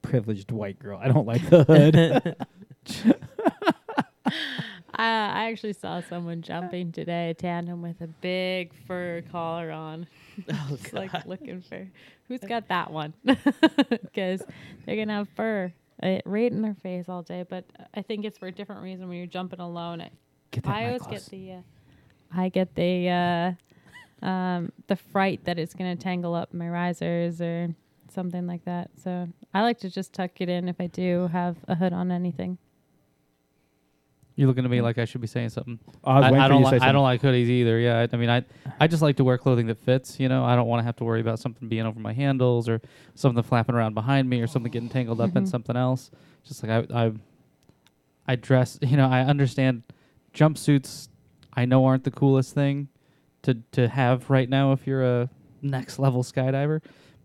Privileged 0.02 0.50
white 0.50 0.78
girl. 0.78 1.00
I 1.02 1.08
don't 1.08 1.26
like 1.26 1.40
the 1.48 1.64
hood. 1.64 2.36
I, 4.94 5.04
I 5.04 5.50
actually 5.50 5.72
saw 5.72 6.00
someone 6.02 6.42
jumping 6.42 6.92
today, 6.92 7.34
tandem 7.38 7.80
with 7.82 8.00
a 8.00 8.06
big 8.06 8.72
fur 8.86 9.22
collar 9.30 9.70
on. 9.70 10.06
Oh, 10.50 10.78
like 10.94 11.26
looking 11.26 11.60
for 11.60 11.86
who's 12.26 12.40
got 12.40 12.68
that 12.68 12.90
one 12.90 13.12
because 13.90 14.42
they're 14.86 14.96
gonna 14.96 15.12
have 15.12 15.28
fur 15.36 15.70
uh, 16.02 16.18
right 16.24 16.50
in 16.50 16.62
their 16.62 16.76
face 16.82 17.10
all 17.10 17.20
day. 17.22 17.44
But 17.46 17.66
I 17.92 18.00
think 18.00 18.24
it's 18.24 18.38
for 18.38 18.46
a 18.46 18.52
different 18.52 18.82
reason 18.82 19.06
when 19.06 19.18
you're 19.18 19.26
jumping 19.26 19.60
alone. 19.60 20.00
I, 20.00 20.10
Get 20.50 20.64
that 20.64 20.74
I 20.74 20.86
always 20.86 21.02
get 21.02 21.26
the, 21.26 21.52
uh, 21.52 21.60
I 22.34 22.48
get 22.48 22.74
the, 22.74 23.56
uh, 24.22 24.26
um, 24.26 24.72
the 24.86 24.96
fright 24.96 25.44
that 25.44 25.58
it's 25.58 25.74
gonna 25.74 25.96
tangle 25.96 26.34
up 26.34 26.54
my 26.54 26.68
risers 26.68 27.42
or 27.42 27.74
something 28.10 28.46
like 28.46 28.64
that. 28.64 28.90
So 29.02 29.28
I 29.52 29.60
like 29.60 29.78
to 29.80 29.90
just 29.90 30.14
tuck 30.14 30.40
it 30.40 30.48
in 30.48 30.70
if 30.70 30.76
I 30.80 30.86
do 30.86 31.28
have 31.32 31.56
a 31.68 31.74
hood 31.74 31.92
on 31.92 32.10
anything. 32.10 32.56
You're 34.40 34.48
looking 34.48 34.64
at 34.64 34.70
me 34.70 34.80
like 34.80 34.96
I 34.96 35.04
should 35.04 35.20
be 35.20 35.26
saying 35.26 35.50
something. 35.50 35.78
I, 36.02 36.14
was 36.30 36.32
I, 36.32 36.46
I 36.46 36.48
don't 36.48 36.62
like 36.62 36.80
I 36.80 36.92
don't 36.92 37.02
like 37.02 37.20
hoodies 37.20 37.48
either. 37.48 37.78
Yeah, 37.78 37.98
I, 37.98 38.08
I 38.10 38.16
mean, 38.16 38.30
I 38.30 38.42
I 38.80 38.86
just 38.86 39.02
like 39.02 39.16
to 39.16 39.24
wear 39.24 39.36
clothing 39.36 39.66
that 39.66 39.76
fits. 39.76 40.18
You 40.18 40.30
know, 40.30 40.46
I 40.46 40.56
don't 40.56 40.66
want 40.66 40.80
to 40.80 40.84
have 40.84 40.96
to 40.96 41.04
worry 41.04 41.20
about 41.20 41.38
something 41.38 41.68
being 41.68 41.84
over 41.84 42.00
my 42.00 42.14
handles 42.14 42.66
or 42.66 42.80
something 43.14 43.42
flapping 43.42 43.74
around 43.74 43.92
behind 43.92 44.30
me 44.30 44.40
or 44.40 44.46
something 44.46 44.72
getting 44.72 44.88
tangled 44.88 45.20
up 45.20 45.36
in 45.36 45.44
Mhm. 45.44 45.48
something 45.48 45.76
else. 45.76 46.10
Just 46.42 46.62
like 46.62 46.88
I 46.90 47.04
I 47.06 47.12
I 48.26 48.36
dress. 48.36 48.78
You 48.90 48.96
know, 48.96 49.10
I 49.10 49.20
understand 49.20 49.82
jumpsuits. 50.32 51.08
I 51.52 51.66
know 51.66 51.84
aren't 51.84 52.04
the 52.04 52.10
coolest 52.10 52.54
thing 52.54 52.88
to 53.42 53.58
to 53.72 53.88
have 53.88 54.30
right 54.30 54.48
now 54.48 54.72
if 54.72 54.86
you're 54.86 55.04
a 55.04 55.28
next 55.60 55.98
level 55.98 56.22
skydiver. 56.22 56.80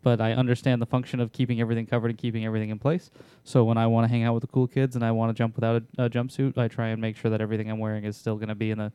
But 0.05 0.21
I 0.21 0.33
understand 0.33 0.83
the 0.83 0.85
function 0.85 1.19
of 1.19 1.31
keeping 1.31 1.59
everything 1.59 1.87
covered 1.87 2.11
and 2.11 2.17
keeping 2.17 2.45
everything 2.45 2.69
in 2.69 2.77
place. 2.77 3.09
So 3.43 3.63
when 3.63 3.79
I 3.79 3.87
want 3.87 4.05
to 4.05 4.07
hang 4.07 4.21
out 4.21 4.35
with 4.35 4.41
the 4.41 4.47
cool 4.47 4.67
kids 4.67 4.95
and 4.95 5.03
I 5.03 5.09
want 5.09 5.31
to 5.31 5.33
jump 5.33 5.55
without 5.55 5.81
a, 5.97 6.05
a 6.05 6.09
jumpsuit, 6.11 6.59
I 6.59 6.67
try 6.67 6.89
and 6.89 7.01
make 7.01 7.17
sure 7.17 7.31
that 7.31 7.41
everything 7.41 7.71
I'm 7.71 7.79
wearing 7.79 8.03
is 8.03 8.15
still 8.15 8.35
going 8.35 8.49
to 8.49 8.55
be 8.55 8.69
in 8.69 8.77
the 8.77 8.91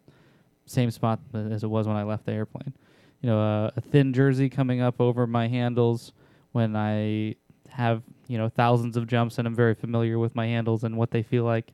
same 0.66 0.88
spot 0.92 1.18
as 1.34 1.64
it 1.64 1.66
was 1.66 1.88
when 1.88 1.96
I 1.96 2.04
left 2.04 2.26
the 2.26 2.32
airplane. 2.32 2.74
You 3.22 3.28
know, 3.28 3.40
uh, 3.40 3.70
a 3.76 3.80
thin 3.80 4.12
jersey 4.12 4.48
coming 4.48 4.80
up 4.80 5.00
over 5.00 5.26
my 5.26 5.48
handles 5.48 6.12
when 6.52 6.76
I 6.76 7.34
have 7.70 8.04
you 8.28 8.38
know 8.38 8.48
thousands 8.48 8.96
of 8.96 9.08
jumps 9.08 9.36
and 9.38 9.48
I'm 9.48 9.54
very 9.56 9.74
familiar 9.74 10.16
with 10.16 10.36
my 10.36 10.46
handles 10.46 10.84
and 10.84 10.96
what 10.96 11.10
they 11.10 11.24
feel 11.24 11.42
like. 11.42 11.72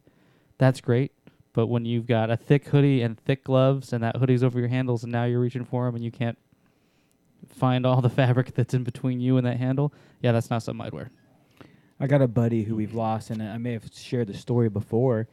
That's 0.57 0.81
great. 0.81 1.13
But 1.53 1.67
when 1.67 1.85
you've 1.85 2.07
got 2.07 2.31
a 2.31 2.39
thick 2.39 2.69
hoodie 2.69 3.03
and 3.03 3.21
thick 3.21 3.45
gloves 3.45 3.93
and 3.93 4.03
that 4.03 4.17
hoodie's 4.17 4.43
over 4.43 4.59
your 4.59 4.69
handles 4.69 5.03
and 5.03 5.13
now 5.13 5.25
you're 5.25 5.41
reaching 5.41 5.67
for 5.67 5.85
them 5.85 5.95
and 5.95 6.03
you 6.03 6.11
can't 6.11 6.39
find 7.49 7.87
all 7.87 8.01
the 8.01 8.11
fabric 8.23 8.55
that's 8.55 8.75
in 8.75 8.85
between 8.85 9.21
you 9.21 9.37
and 9.37 9.47
that 9.47 9.59
handle, 9.59 9.93
yeah, 10.23 10.33
that's 10.33 10.51
not 10.51 10.63
something 10.63 10.87
I'd 10.87 10.93
wear. 10.93 11.11
I 11.99 12.07
got 12.07 12.21
a 12.21 12.29
buddy 12.29 12.65
who 12.65 12.77
we've 12.77 12.95
lost, 12.95 13.31
and 13.31 13.43
I 13.43 13.57
may 13.57 13.73
have 13.73 13.89
shared 13.95 14.27
the 14.27 14.35
story 14.35 14.69
before, 14.69 15.29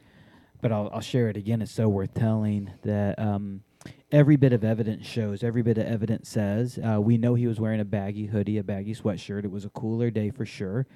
but 0.62 0.72
I'll, 0.72 0.88
I'll 0.94 1.00
share 1.00 1.28
it 1.28 1.36
again. 1.36 1.60
It's 1.60 1.72
so 1.72 1.88
worth 1.88 2.14
telling 2.14 2.70
that 2.82 3.18
um, 3.18 3.62
every 4.10 4.36
bit 4.36 4.52
of 4.54 4.64
evidence 4.64 5.06
shows, 5.06 5.42
every 5.42 5.62
bit 5.62 5.76
of 5.76 5.86
evidence 5.86 6.28
says. 6.28 6.78
Uh, 6.78 7.00
we 7.00 7.18
know 7.18 7.34
he 7.34 7.46
was 7.46 7.60
wearing 7.60 7.80
a 7.80 7.84
baggy 7.84 8.26
hoodie, 8.26 8.56
a 8.56 8.62
baggy 8.62 8.94
sweatshirt. 8.94 9.44
It 9.44 9.50
was 9.50 9.64
a 9.66 9.68
cooler 9.70 10.10
day 10.10 10.30
for 10.30 10.46
sure. 10.46 10.86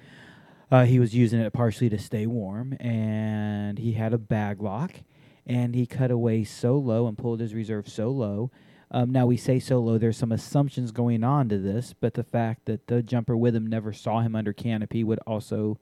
Uh, 0.71 0.85
he 0.85 0.99
was 0.99 1.15
using 1.15 1.39
it 1.39 1.51
partially 1.51 1.89
to 1.89 1.97
stay 1.97 2.25
warm, 2.25 2.73
and 2.79 3.77
he 3.77 3.93
had 3.93 4.13
a 4.13 4.17
bag 4.17 4.61
lock, 4.61 4.93
and 5.45 5.75
he 5.75 5.85
cut 5.85 6.11
away 6.11 6.43
so 6.43 6.77
low 6.77 7.07
and 7.07 7.17
pulled 7.17 7.39
his 7.39 7.53
reserve 7.53 7.89
so 7.89 8.09
low. 8.09 8.51
Um, 8.91 9.11
now 9.11 9.25
we 9.25 9.37
say 9.37 9.59
so 9.59 9.79
low. 9.79 9.97
There's 9.97 10.17
some 10.17 10.31
assumptions 10.31 10.91
going 10.91 11.23
on 11.23 11.49
to 11.49 11.57
this, 11.57 11.93
but 11.99 12.15
the 12.15 12.23
fact 12.23 12.65
that 12.65 12.87
the 12.87 13.03
jumper 13.03 13.37
with 13.37 13.55
him 13.55 13.67
never 13.67 13.93
saw 13.93 14.21
him 14.21 14.35
under 14.35 14.51
canopy 14.51 15.03
would 15.03 15.19
also 15.27 15.79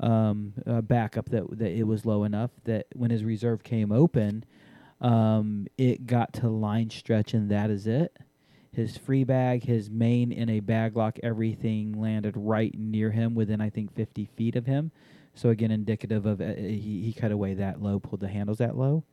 um, 0.00 0.52
uh, 0.66 0.80
back 0.80 1.16
up 1.16 1.30
that 1.30 1.58
that 1.58 1.72
it 1.72 1.84
was 1.84 2.06
low 2.06 2.24
enough 2.24 2.50
that 2.64 2.86
when 2.94 3.10
his 3.10 3.24
reserve 3.24 3.64
came 3.64 3.90
open, 3.90 4.44
um, 5.00 5.66
it 5.76 6.06
got 6.06 6.32
to 6.34 6.48
line 6.48 6.90
stretch, 6.90 7.34
and 7.34 7.50
that 7.50 7.70
is 7.70 7.86
it. 7.86 8.16
His 8.72 8.96
free 8.96 9.24
bag, 9.24 9.64
his 9.64 9.90
main 9.90 10.30
in 10.30 10.48
a 10.48 10.60
bag 10.60 10.96
lock, 10.96 11.18
everything 11.22 12.00
landed 12.00 12.34
right 12.36 12.72
near 12.78 13.10
him, 13.10 13.34
within 13.34 13.60
I 13.60 13.70
think 13.70 13.94
50 13.94 14.26
feet 14.36 14.54
of 14.54 14.66
him. 14.66 14.92
So 15.34 15.48
again, 15.48 15.70
indicative 15.72 16.26
of 16.26 16.40
uh, 16.40 16.54
he 16.54 17.02
he 17.02 17.12
cut 17.12 17.32
away 17.32 17.54
that 17.54 17.82
low, 17.82 17.98
pulled 17.98 18.20
the 18.20 18.28
handles 18.28 18.58
that 18.58 18.76
low, 18.76 19.04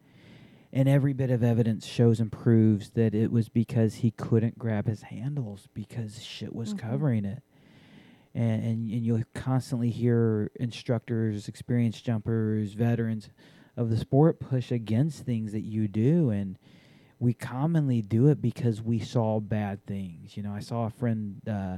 and 0.76 0.88
every 0.89 1.14
bit 1.14 1.31
of 1.31 1.43
evidence 1.43 1.85
shows 1.88 2.19
and 2.19 2.31
proves 2.31 2.91
that 2.91 3.15
it 3.15 3.31
was 3.31 3.49
because 3.49 3.95
he 3.95 4.11
couldn't 4.11 4.60
grab 4.60 4.88
his 4.88 5.03
handles 5.03 5.68
because 5.73 6.22
shit 6.22 6.53
was 6.53 6.73
Mhm. 6.73 6.80
covering 6.80 7.26
it 7.26 7.41
and, 8.35 8.64
and 8.64 8.91
and 8.91 9.06
you'll 9.06 9.23
constantly 9.34 9.89
hear 9.89 10.52
instructors, 10.60 11.47
experienced 11.47 12.06
jumpers, 12.06 12.73
veterans 12.73 13.30
of 13.77 13.89
the 13.89 13.97
sport 13.97 14.39
push 14.39 14.72
against 14.72 15.23
things 15.26 15.53
that 15.53 15.61
you 15.64 15.88
do, 15.88 16.30
and 16.30 16.57
we 17.19 17.34
commonly 17.34 18.02
do 18.02 18.27
it 18.27 18.41
because 18.41 18.81
we 18.81 18.99
saw 18.99 19.39
bad 19.39 19.85
things. 19.85 20.35
You 20.35 20.43
know, 20.43 20.53
I 20.53 20.60
saw 20.60 20.85
a 20.85 20.89
friend, 20.89 21.41
uh, 21.47 21.77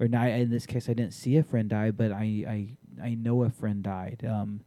or 0.00 0.08
not, 0.08 0.28
in 0.30 0.50
this 0.50 0.64
case, 0.66 0.88
I 0.88 0.94
didn't 0.94 1.12
see 1.12 1.36
a 1.36 1.42
friend 1.42 1.68
die, 1.68 1.90
but 1.90 2.10
I 2.10 2.76
I 3.02 3.06
I 3.10 3.14
know 3.14 3.42
a 3.42 3.50
friend 3.50 3.82
died. 3.82 4.24
Um, 4.26 4.62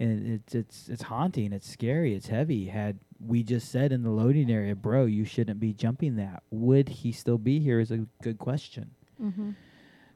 and 0.00 0.26
it's 0.26 0.54
it's 0.54 0.88
it's 0.88 1.02
haunting. 1.02 1.52
It's 1.52 1.68
scary. 1.70 2.14
It's 2.14 2.26
heavy. 2.26 2.66
Had 2.66 2.98
we 3.26 3.42
just 3.42 3.70
said 3.70 3.92
in 3.92 4.02
the 4.02 4.10
loading 4.10 4.50
area, 4.50 4.74
bro, 4.74 5.04
you 5.04 5.24
shouldn't 5.24 5.60
be 5.60 5.72
jumping 5.72 6.16
that. 6.16 6.42
Would 6.50 6.88
he 6.88 7.12
still 7.12 7.38
be 7.38 7.60
here? 7.60 7.80
Is 7.80 7.90
a 7.90 8.06
good 8.22 8.38
question. 8.38 8.90
Mm-hmm. 9.22 9.50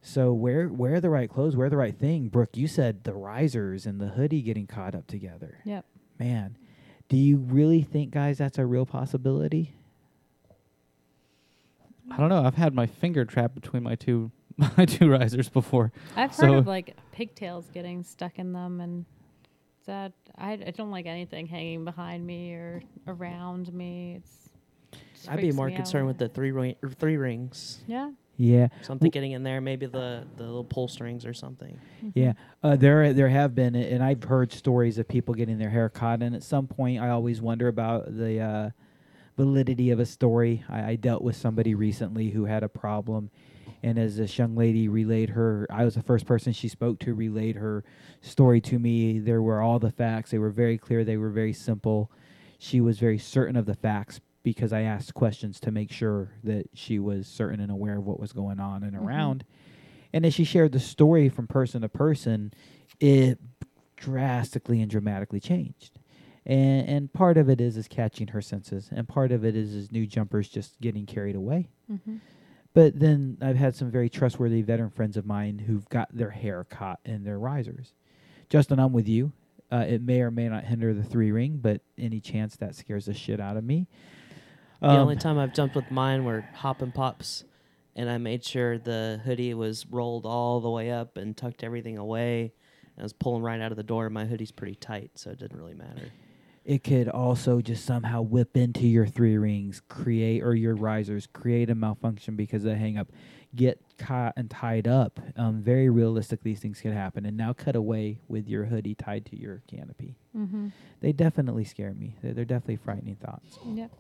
So 0.03 0.33
wear 0.33 0.69
wear 0.69 1.01
the 1.01 1.11
right 1.11 1.29
clothes, 1.29 1.57
wear 1.57 1.69
the 1.69 1.77
right 1.77 1.97
thing. 1.97 2.29
Brooke, 2.29 2.57
you 2.57 2.69
said 2.69 3.05
the 3.05 3.15
risers 3.15 3.87
and 3.87 4.01
the 4.01 4.09
hoodie 4.09 4.43
getting 4.43 4.67
caught 4.67 4.95
up 4.95 5.07
together. 5.07 5.59
Yep. 5.65 5.85
Man, 6.19 6.57
do 7.09 7.17
you 7.17 7.37
really 7.37 7.83
think, 7.83 8.13
guys, 8.13 8.39
that's 8.39 8.59
a 8.59 8.67
real 8.67 8.87
possibility? 8.87 9.75
I 12.11 12.19
don't 12.19 12.29
know. 12.29 12.45
I've 12.45 12.55
had 12.55 12.75
my 12.75 12.87
finger 12.87 13.25
trapped 13.25 13.55
between 13.55 13.83
my 13.83 13.95
two 13.95 14.31
my 14.77 14.85
two 14.85 15.11
risers 15.11 15.49
before. 15.49 15.93
I've 16.15 16.35
heard 16.35 16.51
of 16.51 16.67
like 16.67 16.97
pigtails 17.13 17.69
getting 17.73 18.03
stuck 18.03 18.39
in 18.39 18.53
them, 18.53 18.81
and 18.81 19.05
that 19.87 20.13
I, 20.37 20.53
I 20.53 20.73
don't 20.77 20.91
like 20.91 21.07
anything 21.07 21.47
hanging 21.47 21.85
behind 21.85 22.27
me 22.27 22.53
or 22.53 22.83
around 23.07 23.73
me. 23.73 24.17
It's 24.19 24.49
just 25.15 25.31
I'd 25.31 25.41
be 25.41 25.53
more 25.53 25.71
concerned 25.71 26.07
with 26.07 26.19
the 26.19 26.29
three 26.29 26.51
ring, 26.53 26.77
or 26.83 26.91
three 26.91 27.17
rings. 27.17 27.81
yeah. 27.87 28.11
Yeah, 28.39 28.69
Something 28.83 29.09
getting 29.09 29.33
in 29.33 29.45
there, 29.45 29.63
maybe 29.63 29.87
the, 29.87 30.27
the 30.37 30.43
little 30.43 30.63
pull 30.63 30.89
strings 30.89 31.25
or 31.25 31.33
something. 31.33 31.81
yeah. 32.13 32.35
Uh, 32.63 32.77
there 32.77 33.15
there 33.15 33.31
have 33.31 33.55
been, 33.55 33.75
and 33.75 34.05
I've 34.05 34.23
heard 34.25 34.53
stories 34.53 34.99
of 34.99 35.09
people 35.09 35.33
getting 35.33 35.57
their 35.57 35.71
hair 35.71 35.89
caught. 35.89 36.21
And 36.23 36.37
at 36.37 36.43
some 36.43 36.67
point, 36.67 37.01
I 37.01 37.09
always 37.09 37.41
wonder 37.41 37.67
about 37.67 38.15
the 38.15 38.39
uh, 38.41 38.71
validity 39.39 39.89
of 39.91 40.01
a 40.01 40.05
story. 40.05 40.63
I, 40.69 40.91
I 40.91 40.97
dealt 40.97 41.23
with 41.23 41.35
somebody 41.35 41.75
recently 41.75 42.29
who 42.29 42.45
had 42.45 42.63
a 42.63 42.69
problem, 42.69 43.31
and 43.83 43.99
as 43.99 44.17
this 44.17 44.39
young 44.39 44.57
lady 44.57 44.89
relayed 44.89 45.31
her, 45.31 45.67
I 45.71 45.85
was 45.85 45.95
the 45.95 46.03
first 46.03 46.27
person 46.27 46.53
she 46.53 46.69
spoke 46.69 46.99
to 47.01 47.15
relayed 47.15 47.57
her 47.57 47.85
story 48.21 48.61
to 48.63 48.79
me. 48.79 49.19
There 49.19 49.43
were 49.43 49.61
all 49.61 49.79
the 49.79 49.91
facts. 49.91 50.31
They 50.31 50.39
were 50.39 50.51
very 50.51 50.79
clear. 50.79 51.05
They 51.05 51.17
were 51.17 51.31
very 51.31 51.53
simple. 51.53 52.11
she 52.59 52.81
was 52.81 52.99
very 52.99 53.19
certain 53.19 53.57
of 53.57 53.67
the 53.67 53.75
facts 53.75 54.21
because 54.43 54.73
I 54.73 54.83
asked 54.83 55.13
questions 55.15 55.61
to 55.61 55.71
make 55.71 55.91
sure 55.93 56.31
that 56.45 56.71
she 56.73 56.99
was 56.99 57.27
certain 57.27 57.61
and 57.61 57.71
aware 57.71 57.99
of 57.99 58.07
what 58.07 58.21
was 58.21 58.33
going 58.33 58.61
on 58.61 58.83
and 58.83 58.97
around. 58.97 59.45
And 60.13 60.25
as 60.25 60.33
she 60.35 60.45
shared 60.45 60.73
the 60.73 60.81
story 60.81 61.29
from 61.29 61.47
person 61.47 61.83
to 61.83 61.89
person, 61.89 62.53
it 63.01 63.39
drastically 63.97 64.81
and 64.81 64.91
dramatically 64.91 65.41
changed. 65.41 65.99
And 66.47 66.89
and 66.89 67.13
part 67.13 67.37
of 67.39 67.49
it 67.51 67.61
is 67.61 67.77
is 67.77 67.89
catching 67.89 68.29
her 68.29 68.41
senses, 68.41 68.89
and 68.95 69.09
part 69.09 69.33
of 69.33 69.45
it 69.45 69.57
is 69.57 69.75
is 69.75 69.91
new 69.91 70.07
jumpers 70.07 70.49
just 70.49 70.81
getting 70.81 71.05
carried 71.05 71.35
away. 71.35 71.69
Mm-hmm. 71.91 72.17
But 72.77 73.01
then 73.01 73.39
I've 73.41 73.57
had 73.57 73.75
some 73.75 73.91
very 73.91 74.11
trustworthy 74.11 74.61
veteran 74.61 74.91
friends 74.91 75.17
of 75.17 75.25
mine 75.25 75.59
who've 75.61 75.89
got 75.89 76.15
their 76.15 76.29
hair 76.29 76.63
caught 76.65 77.01
in 77.07 77.25
their 77.25 77.39
risers. 77.39 77.95
Justin, 78.51 78.79
I'm 78.79 78.93
with 78.93 79.09
you. 79.09 79.33
Uh, 79.73 79.87
it 79.89 80.03
may 80.03 80.21
or 80.21 80.31
may 80.31 80.47
not 80.47 80.65
hinder 80.65 80.93
the 80.93 81.03
three 81.03 81.33
ring, 81.33 81.57
but 81.57 81.81
any 81.97 82.21
chance 82.21 82.55
that 82.57 82.75
scares 82.75 83.07
the 83.07 83.15
shit 83.15 83.41
out 83.41 83.57
of 83.57 83.65
me. 83.65 83.89
the 84.83 84.89
Um, 84.89 84.99
only 84.99 85.17
time 85.17 85.39
I've 85.39 85.55
jumped 85.55 85.75
with 85.75 85.91
mine 85.91 86.27
were 86.27 86.43
hop 86.53 86.83
and 86.83 86.95
pops, 86.95 87.45
and 87.95 88.11
I 88.11 88.19
made 88.19 88.45
sure 88.45 88.77
the 88.77 89.23
hoodie 89.25 89.55
was 89.55 89.87
rolled 89.87 90.27
all 90.27 90.61
the 90.61 90.69
way 90.69 90.91
up 90.91 91.17
and 91.17 91.35
tucked 91.35 91.65
everything 91.65 91.97
away. 91.97 92.53
I 92.99 93.03
was 93.03 93.15
pulling 93.15 93.43
right 93.43 93.59
out 93.59 93.73
of 93.73 93.79
the 93.79 93.85
door. 93.85 94.11
My 94.11 94.27
hoodie's 94.27 94.53
pretty 94.53 94.75
tight, 94.75 95.13
so 95.15 95.31
it 95.31 95.39
didn't 95.39 95.57
really 95.57 95.73
matter. 95.73 96.13
It 96.67 96.83
could 96.83 97.09
also 97.09 97.61
just 97.61 97.85
somehow 97.85 98.23
whip 98.23 98.57
into 98.57 98.89
your 98.89 99.07
three 99.07 99.39
rings, 99.39 99.81
create 99.89 100.43
or 100.43 100.55
your 100.55 100.75
risers, 100.75 101.29
create 101.33 101.71
a 101.71 101.77
malfunction 101.77 102.35
because 102.35 102.65
of 102.65 102.71
the 102.71 102.77
hang 102.77 102.99
up, 102.99 103.09
get 103.55 103.81
caught 103.99 104.33
and 104.37 104.51
tied 104.51 104.89
up. 104.89 105.21
Um, 105.37 105.63
very 105.63 105.89
realistic, 105.89 106.43
these 106.43 106.59
things 106.59 106.81
could 106.81 106.93
happen. 106.93 107.25
And 107.25 107.37
now 107.37 107.53
cut 107.53 107.77
away 107.77 108.19
with 108.27 108.49
your 108.49 108.65
hoodie 108.65 108.97
tied 108.97 109.27
to 109.27 109.41
your 109.41 109.63
canopy. 109.71 110.17
Mm-hmm. 110.37 110.69
They 111.01 111.13
definitely 111.13 111.65
scare 111.65 111.95
me. 111.95 112.17
They're, 112.21 112.35
they're 112.35 112.45
definitely 112.45 112.77
frightening 112.77 113.15
thoughts. 113.15 113.61
Yep. 113.65 113.93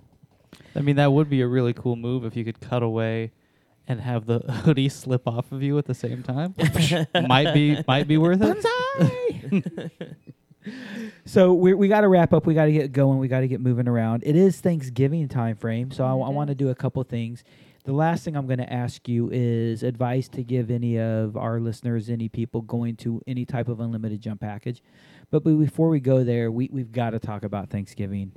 I 0.74 0.80
mean, 0.80 0.96
that 0.96 1.12
would 1.12 1.30
be 1.30 1.42
a 1.42 1.46
really 1.46 1.72
cool 1.72 1.94
move 1.94 2.24
if 2.24 2.34
you 2.34 2.44
could 2.44 2.60
cut 2.60 2.82
away 2.82 3.30
and 3.86 4.00
have 4.00 4.26
the 4.26 4.38
hoodie 4.64 4.88
slip 4.88 5.28
off 5.28 5.52
of 5.52 5.62
you 5.62 5.78
at 5.78 5.86
the 5.86 5.94
same 5.94 6.24
time. 6.24 6.56
might 7.28 7.54
be 7.54 7.80
might 7.86 8.08
be 8.08 8.18
worth 8.18 8.40
it. 8.42 9.62
So 11.24 11.52
we 11.54 11.74
we 11.74 11.88
got 11.88 12.02
to 12.02 12.08
wrap 12.08 12.32
up. 12.32 12.46
We 12.46 12.54
got 12.54 12.66
to 12.66 12.72
get 12.72 12.92
going. 12.92 13.18
We 13.18 13.28
got 13.28 13.40
to 13.40 13.48
get 13.48 13.60
moving 13.60 13.88
around. 13.88 14.22
It 14.24 14.36
is 14.36 14.60
Thanksgiving 14.60 15.28
time 15.28 15.56
frame, 15.56 15.90
so 15.90 16.04
I, 16.04 16.10
It 16.10 16.12
want 16.12 16.48
to 16.48 16.54
do 16.54 16.68
a 16.70 16.74
couple 16.74 17.02
things. 17.04 17.42
The 17.84 17.92
last 17.92 18.24
thing 18.24 18.36
I'm 18.36 18.46
going 18.46 18.58
to 18.58 18.72
ask 18.72 19.08
you 19.08 19.30
is 19.32 19.82
advice 19.84 20.28
to 20.30 20.42
give 20.42 20.70
any 20.72 20.98
of 20.98 21.36
our 21.36 21.60
listeners, 21.60 22.10
any 22.10 22.28
people 22.28 22.62
going 22.62 22.96
to 22.96 23.22
any 23.28 23.44
type 23.44 23.68
of 23.68 23.78
unlimited 23.80 24.20
jump 24.20 24.40
package. 24.40 24.82
But 25.30 25.44
be- 25.44 25.54
before 25.54 25.88
we 25.88 26.00
go 26.00 26.24
there, 26.24 26.50
we 26.50 26.68
we've 26.72 26.90
got 26.92 27.10
to 27.10 27.18
talk 27.20 27.42
about 27.44 27.70
Thanksgiving. 27.70 28.32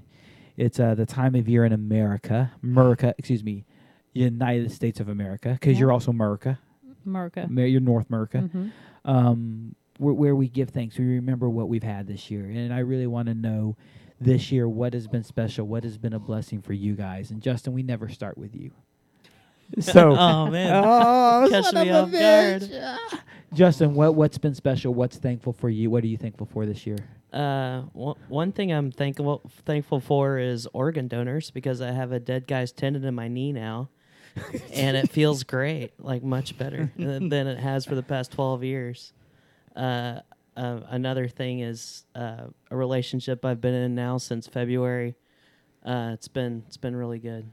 It's 0.57 0.80
uh, 0.80 0.93
the 0.95 1.06
time 1.06 1.35
of 1.35 1.47
year 1.47 1.65
in 1.65 1.72
America, 1.73 2.51
America, 2.61 3.15
excuse 3.18 3.43
me, 3.43 3.65
United 4.14 4.72
States 4.72 4.99
of 4.99 5.07
America, 5.10 5.53
because 5.53 5.73
Yeah. 5.73 5.80
you're 5.80 5.91
also 5.91 6.11
America. 6.11 6.60
America. 7.06 7.47
You're 7.49 7.80
North 7.81 8.07
America 8.10 8.39
Mm-hmm. 8.39 8.68
um, 9.06 9.76
where, 9.99 10.13
where 10.13 10.35
we 10.35 10.47
give 10.47 10.69
thanks. 10.69 10.97
We 10.97 11.05
remember 11.05 11.49
what 11.49 11.69
we've 11.69 11.84
had 11.84 12.07
this 12.07 12.31
year, 12.31 12.45
and 12.45 12.73
I 12.73 12.80
really 12.80 13.07
want 13.07 13.27
to 13.27 13.34
know 13.35 13.76
this 14.19 14.51
year 14.51 14.67
what 14.67 14.93
has 14.93 15.07
been 15.07 15.23
special, 15.23 15.65
what 15.67 15.84
has 15.84 15.97
been 15.97 16.13
a 16.13 16.19
blessing 16.19 16.61
for 16.61 16.73
you 16.73 16.95
guys. 16.95 17.31
And 17.31 17.41
Justin, 17.41 17.73
we 17.73 17.84
never 17.84 18.09
start 18.09 18.38
with 18.38 18.55
you. 18.55 18.71
So, 19.81 20.15
oh 20.15 20.47
man, 20.47 20.73
oh, 20.84 21.47
Catch 21.51 21.65
son 21.65 21.76
me 21.85 21.91
of 21.91 21.95
a 21.95 21.99
off 21.99 22.11
guard. 22.11 22.61
bitch. 22.63 22.81
Ah. 22.84 23.21
Justin, 23.53 23.93
what 23.93 24.15
what's 24.15 24.39
been 24.39 24.55
special? 24.55 24.95
What's 24.95 25.17
thankful 25.17 25.53
for 25.53 25.69
you? 25.69 25.91
What 25.91 26.03
are 26.03 26.07
you 26.07 26.17
thankful 26.17 26.47
for 26.47 26.65
this 26.65 26.88
year? 26.88 26.97
Uh, 27.31 27.81
one, 27.93 28.15
one 28.30 28.51
thing 28.51 28.71
I'm 28.71 28.91
thankful 28.91 29.43
thankful 29.65 29.99
for 29.99 30.39
is 30.39 30.67
organ 30.73 31.07
donors 31.07 31.51
because 31.51 31.81
I 31.81 31.91
have 31.91 32.11
a 32.11 32.19
dead 32.19 32.47
guy's 32.47 32.71
tendon 32.71 33.05
in 33.05 33.13
my 33.13 33.27
knee 33.27 33.53
now, 33.53 33.89
and 34.73 34.97
it 34.97 35.11
feels 35.11 35.43
great, 35.43 35.91
like 35.99 36.23
much 36.23 36.57
better 36.57 36.91
than, 36.97 37.30
than 37.30 37.45
it 37.45 37.59
has 37.59 37.85
for 37.85 37.93
the 37.93 38.01
past 38.01 38.31
twelve 38.31 38.63
years. 38.63 39.13
Uh, 39.75 40.19
uh, 40.57 40.81
another 40.89 41.27
thing 41.27 41.61
is 41.61 42.05
uh, 42.15 42.47
a 42.69 42.75
relationship 42.75 43.45
I've 43.45 43.61
been 43.61 43.73
in 43.73 43.95
now 43.95 44.17
since 44.17 44.47
February. 44.47 45.15
Uh, 45.85 46.11
it's 46.13 46.27
been 46.27 46.63
it's 46.67 46.77
been 46.77 46.95
really 46.95 47.19
good. 47.19 47.49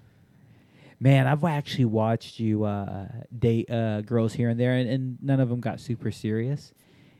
Man, 0.98 1.26
I've 1.26 1.44
actually 1.44 1.84
watched 1.84 2.40
you 2.40 2.64
uh, 2.64 3.06
date 3.38 3.70
uh, 3.70 4.00
girls 4.00 4.32
here 4.32 4.48
and 4.48 4.58
there, 4.58 4.72
and, 4.72 4.88
and 4.88 5.18
none 5.22 5.40
of 5.40 5.50
them 5.50 5.60
got 5.60 5.78
super 5.78 6.10
serious. 6.10 6.72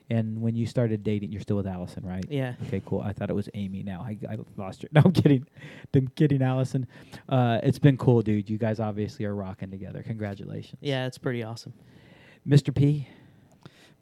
And 0.08 0.40
when 0.40 0.54
you 0.54 0.66
started 0.66 1.02
dating, 1.02 1.32
you're 1.32 1.40
still 1.40 1.56
with 1.56 1.66
Allison, 1.66 2.06
right? 2.06 2.24
Yeah. 2.28 2.54
Okay, 2.66 2.80
cool. 2.86 3.00
I 3.00 3.12
thought 3.12 3.28
it 3.28 3.34
was 3.34 3.48
Amy. 3.54 3.82
Now 3.82 4.02
I, 4.02 4.16
I 4.28 4.38
lost 4.56 4.82
her. 4.82 4.88
No, 4.92 5.02
I'm 5.04 5.12
kidding. 5.12 5.46
I'm 5.94 6.08
kidding, 6.08 6.42
Allison. 6.42 6.86
Uh, 7.28 7.58
it's 7.62 7.78
been 7.80 7.96
cool, 7.96 8.22
dude. 8.22 8.48
You 8.48 8.56
guys 8.56 8.78
obviously 8.78 9.24
are 9.24 9.34
rocking 9.34 9.70
together. 9.70 10.02
Congratulations. 10.02 10.78
Yeah, 10.80 11.06
it's 11.06 11.18
pretty 11.18 11.42
awesome. 11.42 11.72
Mr. 12.48 12.74
P. 12.74 13.08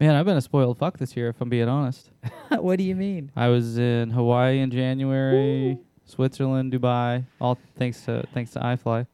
Man, 0.00 0.14
I've 0.16 0.26
been 0.26 0.36
a 0.36 0.40
spoiled 0.40 0.78
fuck 0.78 0.98
this 0.98 1.16
year, 1.16 1.28
if 1.28 1.40
I'm 1.40 1.48
being 1.48 1.68
honest. 1.68 2.10
what 2.48 2.78
do 2.78 2.84
you 2.84 2.96
mean? 2.96 3.30
I 3.36 3.48
was 3.48 3.78
in 3.78 4.10
Hawaii 4.10 4.58
in 4.60 4.70
January, 4.70 5.78
Switzerland, 6.04 6.72
Dubai, 6.72 7.24
all 7.40 7.56
thanks 7.78 8.04
to 8.06 8.24
thanks 8.34 8.50
to 8.52 8.60
iFly. 8.60 9.06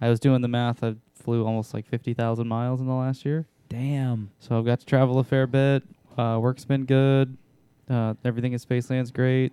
I 0.00 0.08
was 0.08 0.20
doing 0.20 0.40
the 0.40 0.48
math. 0.48 0.82
I 0.84 0.94
flew 1.14 1.44
almost 1.44 1.74
like 1.74 1.86
fifty 1.86 2.14
thousand 2.14 2.46
miles 2.46 2.80
in 2.80 2.86
the 2.86 2.94
last 2.94 3.24
year, 3.24 3.46
Damn. 3.68 4.30
so 4.38 4.56
I've 4.56 4.64
got 4.64 4.78
to 4.80 4.86
travel 4.86 5.18
a 5.18 5.24
fair 5.24 5.46
bit. 5.48 5.82
Uh, 6.16 6.38
work's 6.40 6.64
been 6.64 6.84
good. 6.84 7.36
Uh, 7.90 8.14
everything 8.24 8.54
at 8.54 8.60
Spaceland's 8.60 9.10
great. 9.10 9.52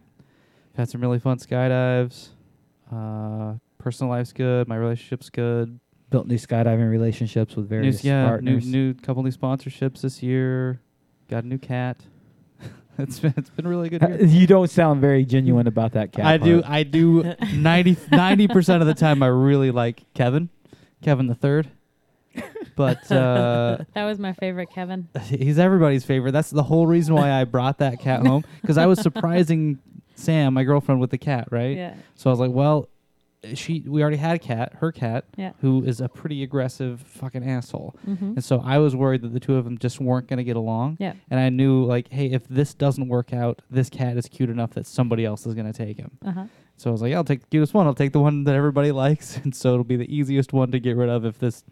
Had 0.77 0.89
some 0.89 1.01
really 1.01 1.19
fun 1.19 1.37
skydives. 1.39 2.29
Uh, 2.91 3.53
personal 3.79 4.11
life's 4.11 4.33
good. 4.33 4.67
My 4.67 4.75
relationship's 4.75 5.29
good. 5.29 5.79
Built 6.09 6.27
new 6.27 6.37
skydiving 6.37 6.89
relationships 6.89 7.55
with 7.55 7.65
New, 7.65 7.77
various 7.77 8.03
yeah, 8.03 8.21
new 8.21 8.27
partners. 8.27 8.67
new 8.67 8.93
couple 8.93 9.23
new 9.23 9.31
sponsorships 9.31 10.01
this 10.01 10.21
year. 10.21 10.79
Got 11.29 11.43
a 11.43 11.47
new 11.47 11.57
cat. 11.57 11.97
it's 12.97 13.19
been 13.19 13.33
it's 13.37 13.49
been 13.49 13.67
really 13.67 13.89
good. 13.89 14.01
Year. 14.01 14.23
you 14.25 14.47
don't 14.47 14.69
sound 14.69 15.01
very 15.01 15.25
genuine 15.25 15.67
about 15.67 15.93
that 15.93 16.11
cat. 16.11 16.25
I 16.25 16.37
do. 16.37 16.61
I 16.65 16.83
do. 16.83 17.33
90 17.55 18.47
percent 18.47 18.81
of 18.81 18.87
the 18.87 18.93
time, 18.93 19.23
I 19.23 19.27
really 19.27 19.71
like 19.71 20.03
Kevin, 20.13 20.49
Kevin 21.01 21.27
the 21.27 21.35
third. 21.35 21.69
But 22.75 23.09
uh, 23.11 23.77
That 23.93 24.05
was 24.05 24.19
my 24.19 24.33
favorite, 24.33 24.69
Kevin. 24.69 25.07
he's 25.23 25.57
everybody's 25.57 26.03
favorite. 26.03 26.33
That's 26.33 26.49
the 26.51 26.63
whole 26.63 26.85
reason 26.87 27.15
why 27.15 27.31
I 27.31 27.45
brought 27.45 27.79
that 27.79 27.99
cat 27.99 28.25
home 28.25 28.43
because 28.61 28.77
I 28.77 28.85
was 28.85 28.99
surprising 29.01 29.79
Sam, 30.15 30.53
my 30.53 30.63
girlfriend, 30.63 30.99
with 31.01 31.09
the 31.09 31.17
cat. 31.17 31.47
Right. 31.51 31.75
Yeah. 31.77 31.95
So 32.15 32.29
I 32.29 32.31
was 32.31 32.39
like, 32.39 32.51
well, 32.51 32.89
she. 33.53 33.83
We 33.85 34.01
already 34.01 34.17
had 34.17 34.35
a 34.35 34.39
cat, 34.39 34.73
her 34.79 34.91
cat, 34.91 35.25
Yeah. 35.37 35.51
who 35.61 35.83
is 35.83 36.01
a 36.01 36.09
pretty 36.09 36.41
aggressive 36.43 37.01
fucking 37.01 37.47
asshole. 37.47 37.95
Mm-hmm. 38.07 38.25
And 38.35 38.43
so 38.43 38.61
I 38.65 38.77
was 38.79 38.95
worried 38.95 39.21
that 39.21 39.33
the 39.33 39.39
two 39.39 39.55
of 39.55 39.65
them 39.65 39.77
just 39.77 39.99
weren't 40.01 40.27
going 40.27 40.37
to 40.37 40.43
get 40.43 40.55
along. 40.55 40.97
Yeah. 40.99 41.13
And 41.29 41.39
I 41.39 41.49
knew, 41.49 41.85
like, 41.85 42.09
hey, 42.11 42.27
if 42.31 42.47
this 42.47 42.73
doesn't 42.73 43.07
work 43.07 43.33
out, 43.33 43.61
this 43.69 43.89
cat 43.89 44.17
is 44.17 44.25
cute 44.27 44.49
enough 44.49 44.71
that 44.71 44.87
somebody 44.87 45.25
else 45.25 45.45
is 45.45 45.53
going 45.53 45.71
to 45.71 45.73
take 45.85 45.97
him. 45.97 46.11
Uh 46.25 46.31
huh. 46.31 46.45
So 46.77 46.89
I 46.89 46.91
was 46.91 47.01
like, 47.01 47.13
I'll 47.13 47.23
take 47.23 47.41
the 47.41 47.47
cutest 47.47 47.73
one. 47.73 47.87
I'll 47.87 47.93
take 47.93 48.11
the 48.11 48.19
one 48.19 48.43
that 48.45 48.55
everybody 48.55 48.91
likes. 49.05 49.37
And 49.37 49.55
so 49.55 49.73
it'll 49.73 49.83
be 49.85 49.95
the 49.97 50.13
easiest 50.13 50.51
one 50.53 50.71
to 50.71 50.79
get 50.79 50.97
rid 50.97 51.09
of 51.09 51.23
if 51.25 51.39
this 51.39 51.63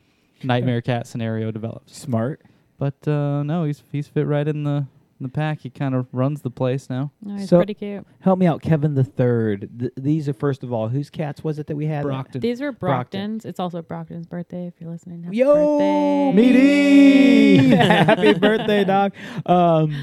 nightmare 0.43 0.81
cat 0.81 1.07
scenario 1.07 1.51
develops. 1.51 1.97
Smart. 1.97 2.41
But 2.77 3.07
uh, 3.07 3.43
no, 3.43 3.63
he's 3.65 3.83
he's 3.91 4.07
fit 4.07 4.25
right 4.27 4.47
in 4.47 4.63
the 4.63 4.87
in 5.23 5.29
the 5.29 5.33
pack. 5.33 5.61
He 5.61 5.69
kind 5.69 5.95
of 5.95 6.07
runs 6.11 6.41
the 6.41 6.49
place 6.51 6.89
now. 6.89 7.11
No, 7.21 7.35
he's 7.37 7.49
So- 7.49 7.57
pretty 7.57 7.73
cute. 7.73 8.05
Help 8.19 8.37
me 8.39 8.45
out, 8.45 8.61
Kevin 8.61 8.93
the 8.95 9.03
third. 9.03 9.69
Th- 9.79 9.91
these 9.95 10.27
are 10.29 10.33
first 10.33 10.63
of 10.63 10.71
all, 10.73 10.89
whose 10.89 11.09
cats 11.09 11.43
was 11.43 11.57
it 11.59 11.67
that 11.67 11.75
we 11.75 11.85
had? 11.87 12.03
Brockton. 12.03 12.41
These 12.41 12.61
were 12.61 12.71
Brockton. 12.71 13.19
Brockton's. 13.21 13.45
It's 13.45 13.59
also 13.59 13.81
Brockton's 13.81 14.27
birthday 14.27 14.67
if 14.67 14.73
you're 14.79 14.89
listening. 14.91 15.23
Happy 15.23 15.37
Yo, 15.37 15.53
birthday. 15.53 16.33
meaty! 16.33 17.67
Happy 17.75 18.33
birthday, 18.33 18.83
dog. 18.83 19.13
Um, 19.45 19.95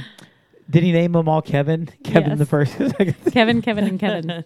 did 0.69 0.83
he 0.85 0.93
name 0.93 1.13
them 1.13 1.29
all 1.29 1.43
Kevin? 1.43 1.89
Kevin 2.05 2.39
the 2.39 2.45
Yes. 2.45 2.49
first. 2.49 2.77
Kevin, 3.33 3.61
Kevin, 3.61 3.85
and 3.85 3.99
Kevin. 3.99 4.45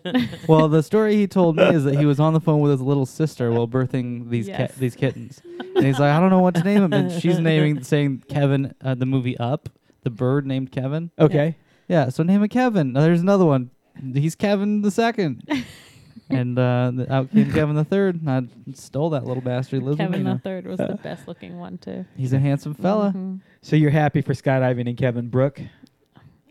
well, 0.49 0.69
the 0.69 0.83
story 0.83 1.17
he 1.17 1.27
told 1.27 1.57
me 1.57 1.65
is 1.65 1.85
that 1.85 1.97
he 1.99 2.07
was 2.07 2.19
on 2.19 2.33
the 2.33 2.41
phone 2.41 2.61
with 2.61 2.71
his 2.73 2.81
little 2.81 3.05
sister 3.07 3.51
while 3.53 3.69
birthing 3.69 4.31
these 4.31 4.49
Yes. 4.49 4.73
ca- 4.73 4.79
these 4.81 4.97
kittens, 4.97 5.43
and 5.77 5.85
he's 5.85 5.99
like, 5.99 6.11
I 6.13 6.19
don't 6.21 6.31
know 6.31 6.41
what 6.41 6.55
to 6.55 6.63
name 6.63 6.81
them, 6.81 6.93
and 6.95 7.13
she's 7.21 7.39
naming 7.39 7.83
saying 7.85 8.25
Kevin, 8.29 8.75
uh, 8.83 8.95
the 8.95 9.05
movie 9.07 9.37
Up, 9.37 9.69
the 10.05 10.11
bird 10.11 10.47
named 10.47 10.71
Kevin. 10.71 11.11
okay. 11.19 11.57
Yeah, 11.89 12.09
so 12.09 12.23
name 12.23 12.43
it 12.43 12.49
Kevin. 12.49 12.93
Now, 12.95 13.01
there's 13.03 13.21
another 13.21 13.45
one. 13.45 13.71
He's 14.15 14.35
Kevin 14.35 14.81
the 14.81 14.91
second. 14.91 15.47
and 16.31 16.59
uh, 16.59 16.93
the, 16.95 17.13
out 17.13 17.31
came 17.31 17.53
Kevin 17.53 17.77
the 17.77 17.85
third. 17.85 18.23
and 18.23 18.31
I 18.31 18.73
stole 18.73 19.11
that 19.11 19.25
little 19.25 19.43
bastard. 19.43 19.83
Lives 19.83 19.99
with 19.99 20.09
me 20.11 20.17
Kevin 20.19 20.25
the 20.25 20.31
now. 20.35 20.41
third 20.45 20.67
was 20.67 20.79
the 20.79 20.99
best 21.03 21.29
looking 21.29 21.59
one 21.59 21.77
too. 21.77 22.07
He's 22.17 22.33
a 22.33 22.39
handsome 22.39 22.73
fella. 22.75 23.13
Mhm. 23.15 23.41
So 23.61 23.77
you're 23.77 23.91
happy 23.91 24.23
for 24.23 24.33
skydiving 24.33 24.89
and 24.89 24.97
Kevin 24.97 25.29
Brooke? 25.29 25.61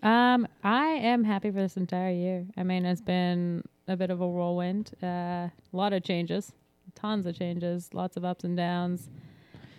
Um, 0.04 0.48
I 0.64 0.86
am 0.88 1.24
happy 1.24 1.50
for 1.50 1.62
this 1.62 1.78
entire 1.78 2.12
year. 2.12 2.46
I 2.56 2.64
mean, 2.64 2.86
it's 2.86 3.02
been 3.02 3.64
a 3.88 3.96
bit 3.96 4.12
of 4.12 4.22
a 4.22 4.28
whirlwind. 4.28 4.92
Uh, 5.02 5.08
a 5.08 5.52
lot 5.72 5.94
of 5.94 6.04
changes, 6.04 6.52
tons 6.94 7.26
of 7.26 7.36
changes, 7.38 7.90
lots 7.94 8.18
of 8.18 8.26
ups 8.26 8.44
and 8.44 8.56
downs. 8.56 9.10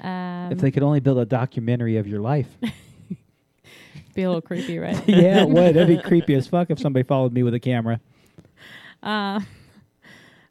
Um, 0.00 0.50
if 0.50 0.58
they 0.58 0.70
could 0.70 0.82
only 0.82 1.00
build 1.00 1.18
a 1.18 1.24
documentary 1.26 1.96
of 1.98 2.08
your 2.08 2.20
life. 2.20 2.48
be 4.14 4.22
a 4.22 4.28
little 4.28 4.42
creepy, 4.42 4.78
right? 4.78 5.00
yeah, 5.08 5.42
it 5.42 5.48
would. 5.48 5.74
That'd 5.74 5.88
be 5.88 6.02
creepy 6.08 6.34
as 6.34 6.46
fuck 6.46 6.70
if 6.70 6.78
somebody 6.78 7.04
followed 7.04 7.32
me 7.32 7.42
with 7.42 7.54
a 7.54 7.60
camera. 7.60 8.00
Uh, 9.02 9.40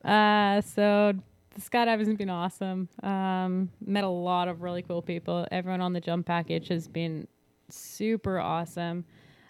Uh, 0.04 0.60
so 0.60 1.14
the 1.56 1.62
skydiving's 1.62 2.18
been 2.18 2.30
awesome. 2.30 2.90
Um, 3.04 3.70
met 3.86 4.04
a 4.04 4.10
lot 4.10 4.48
of 4.48 4.62
really 4.62 4.82
cool 4.82 5.02
people. 5.02 5.48
Everyone 5.52 5.82
on 5.82 5.94
the 5.94 6.02
jump 6.02 6.26
package 6.26 6.68
has 6.68 6.88
been 6.88 7.28
super 7.70 8.40
awesome. 8.40 9.06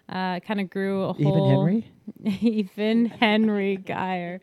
Uh, 0.08 0.38
kind 0.40 0.60
of 0.60 0.70
grew 0.70 1.02
a 1.02 1.12
whole. 1.12 1.20
Even 1.20 1.50
Henry? 1.50 2.40
even 2.40 3.06
Henry 3.06 3.76
Geyer, 3.78 4.40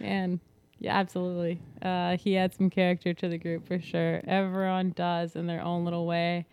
and 0.00 0.40
yeah, 0.80 0.98
absolutely. 0.98 1.60
Uh, 1.80 2.16
he 2.16 2.34
had 2.34 2.52
some 2.52 2.68
character 2.68 3.14
to 3.14 3.28
the 3.28 3.38
group 3.38 3.66
for 3.66 3.80
sure. 3.80 4.20
Everyone 4.26 4.90
does 4.90 5.36
in 5.36 5.46
their 5.46 5.62
own 5.62 5.84
little 5.84 6.04
way. 6.04 6.46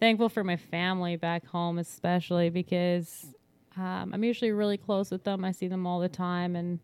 Thankful 0.00 0.28
for 0.28 0.44
my 0.44 0.56
family 0.56 1.16
back 1.16 1.44
home, 1.46 1.78
especially 1.78 2.50
because 2.50 3.34
um, 3.76 4.10
I'm 4.12 4.22
usually 4.22 4.52
really 4.52 4.76
close 4.76 5.10
with 5.10 5.24
them. 5.24 5.44
I 5.44 5.52
see 5.52 5.66
them 5.66 5.86
all 5.86 5.98
the 5.98 6.08
time, 6.08 6.54
and 6.54 6.78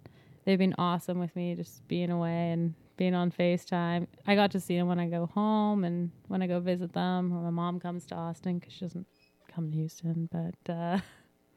they've 0.45 0.59
been 0.59 0.75
awesome 0.79 1.19
with 1.21 1.35
me, 1.37 1.55
just 1.55 1.87
being 1.87 2.11
away 2.11 2.51
and 2.51 2.75
being 2.97 3.15
on 3.15 3.31
FaceTime. 3.31 4.07
I 4.27 4.35
got 4.35 4.51
to 4.53 4.61
see 4.61 4.77
them 4.77 4.89
when 4.89 4.99
I 4.99 5.07
go 5.07 5.27
home 5.27 5.85
and 5.85 6.11
when 6.29 6.43
I 6.43 6.47
go 6.47 6.61
visit 6.61 6.93
them, 6.93 7.33
or 7.33 7.43
my 7.43 7.51
mom 7.51 7.81
comes 7.81 8.05
to 8.07 8.15
Austin 8.15 8.59
because 8.59 8.73
she 8.73 8.85
doesn't 8.85 9.07
come 9.53 9.71
to 9.71 9.77
Houston. 9.77 10.29
But 10.33 10.73
uh, 10.73 10.99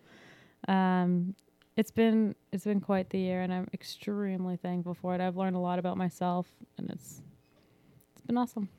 um, 0.71 1.35
it's 1.75 1.91
been 1.91 2.35
it's 2.51 2.65
been 2.65 2.81
quite 2.81 3.09
the 3.09 3.19
year, 3.19 3.41
and 3.41 3.53
I'm 3.53 3.67
extremely 3.73 4.57
thankful 4.57 4.93
for 4.93 5.15
it. 5.15 5.21
I've 5.21 5.38
learned 5.38 5.55
a 5.55 5.59
lot 5.59 5.79
about 5.79 5.97
myself, 5.97 6.47
and 6.77 6.89
it's 6.89 7.21
it's 8.13 8.25
been 8.25 8.38
awesome. 8.38 8.69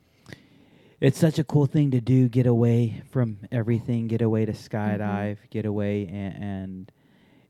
It's 1.01 1.17
such 1.17 1.39
a 1.39 1.43
cool 1.43 1.65
thing 1.65 1.91
to 1.91 2.01
do. 2.01 2.27
Get 2.27 2.45
away 2.45 3.01
from 3.09 3.39
everything. 3.51 4.07
Get 4.07 4.21
away 4.21 4.45
to 4.45 4.51
skydive. 4.51 5.37
Get 5.49 5.65
away 5.65 6.07
and, 6.07 6.43
and 6.43 6.91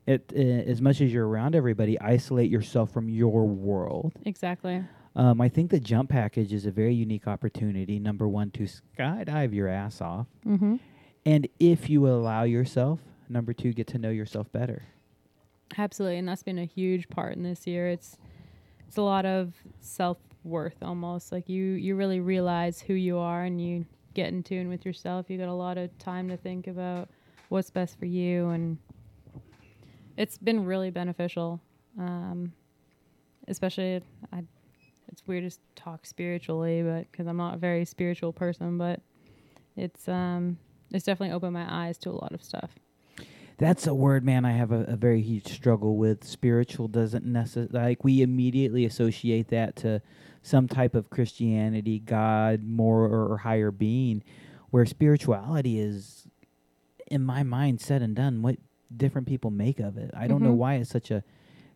it 0.06 0.32
uh, 0.34 0.70
as 0.70 0.80
much 0.80 1.00
as 1.00 1.12
you're 1.12 1.26
around 1.28 1.54
everybody, 1.54 2.00
isolate 2.00 2.50
yourself 2.50 2.90
from 2.92 3.08
your 3.08 3.46
world. 3.46 4.12
Exactly. 4.24 4.84
Um, 5.16 5.40
I 5.40 5.48
think 5.48 5.70
the 5.70 5.80
jump 5.80 6.10
package 6.10 6.52
is 6.52 6.64
a 6.66 6.70
very 6.70 6.94
unique 6.94 7.26
opportunity. 7.26 7.98
Number 7.98 8.28
one, 8.28 8.50
to 8.52 8.66
skydive 8.98 9.52
your 9.52 9.68
ass 9.68 10.00
off, 10.00 10.26
Mm-hmm. 10.46 10.76
and 11.26 11.48
if 11.58 11.90
you 11.90 12.06
allow 12.06 12.44
yourself, 12.44 13.00
number 13.28 13.52
two, 13.52 13.72
get 13.72 13.88
to 13.88 13.98
know 13.98 14.10
yourself 14.10 14.50
better. 14.52 14.84
Absolutely, 15.76 16.18
and 16.18 16.28
that's 16.28 16.44
been 16.44 16.58
a 16.60 16.64
huge 16.64 17.08
part 17.08 17.34
in 17.34 17.42
this 17.42 17.66
year. 17.66 17.88
It's 17.88 18.16
it's 18.86 18.96
a 18.96 19.02
lot 19.02 19.26
of 19.26 19.52
self 19.80 20.16
worth 20.44 20.76
almost. 20.82 21.32
Like 21.32 21.48
you 21.48 21.64
you 21.72 21.96
really 21.96 22.20
realize 22.20 22.80
who 22.80 22.94
you 22.94 23.18
are 23.18 23.44
and 23.44 23.60
you 23.60 23.86
get 24.14 24.28
in 24.28 24.42
tune 24.42 24.68
with 24.68 24.84
yourself. 24.84 25.30
You 25.30 25.38
got 25.38 25.48
a 25.48 25.54
lot 25.54 25.78
of 25.78 25.96
time 25.98 26.28
to 26.28 26.36
think 26.36 26.66
about 26.66 27.08
what's 27.48 27.70
best 27.70 27.98
for 27.98 28.06
you, 28.06 28.48
and 28.50 28.78
it's 30.16 30.38
been 30.38 30.64
really 30.64 30.90
beneficial. 30.90 31.60
Um, 31.98 32.52
especially, 33.48 34.02
I 34.32 34.44
it's 35.10 35.26
weird 35.26 35.50
to 35.50 35.58
talk 35.74 36.06
spiritually, 36.06 36.82
but 36.82 37.10
because 37.10 37.26
I'm 37.26 37.36
not 37.36 37.54
a 37.54 37.58
very 37.58 37.84
spiritual 37.84 38.32
person, 38.32 38.78
but 38.78 39.00
it's 39.76 40.08
um 40.08 40.58
it's 40.90 41.04
definitely 41.04 41.34
opened 41.34 41.52
my 41.52 41.66
eyes 41.68 41.98
to 41.98 42.10
a 42.10 42.12
lot 42.12 42.32
of 42.32 42.42
stuff. 42.42 42.70
That's 43.58 43.86
a 43.86 43.92
word, 43.94 44.24
man. 44.24 44.46
I 44.46 44.52
have 44.52 44.72
a, 44.72 44.84
a 44.84 44.96
very 44.96 45.20
huge 45.20 45.48
struggle 45.48 45.96
with. 45.96 46.24
Spiritual 46.24 46.88
doesn't 46.88 47.26
necessarily 47.26 47.72
like 47.72 48.04
we 48.04 48.22
immediately 48.22 48.84
associate 48.86 49.48
that 49.48 49.76
to 49.76 50.00
some 50.42 50.68
type 50.68 50.94
of 50.94 51.10
Christianity, 51.10 51.98
God, 51.98 52.62
more 52.64 53.04
or, 53.04 53.38
higher 53.38 53.70
being, 53.70 54.22
where 54.70 54.86
spirituality 54.86 55.78
is, 55.78 56.26
in 57.10 57.22
my 57.22 57.42
mind, 57.42 57.80
said 57.80 58.02
and 58.02 58.14
done. 58.16 58.42
What 58.42 58.56
different 58.96 59.26
people 59.28 59.50
make 59.50 59.80
of 59.80 59.96
it, 59.98 60.10
I 60.14 60.26
don't 60.26 60.42
know 60.42 60.52
Mhm. 60.52 60.56
why 60.56 60.74
it's 60.76 60.90
such 60.90 61.10
a 61.10 61.22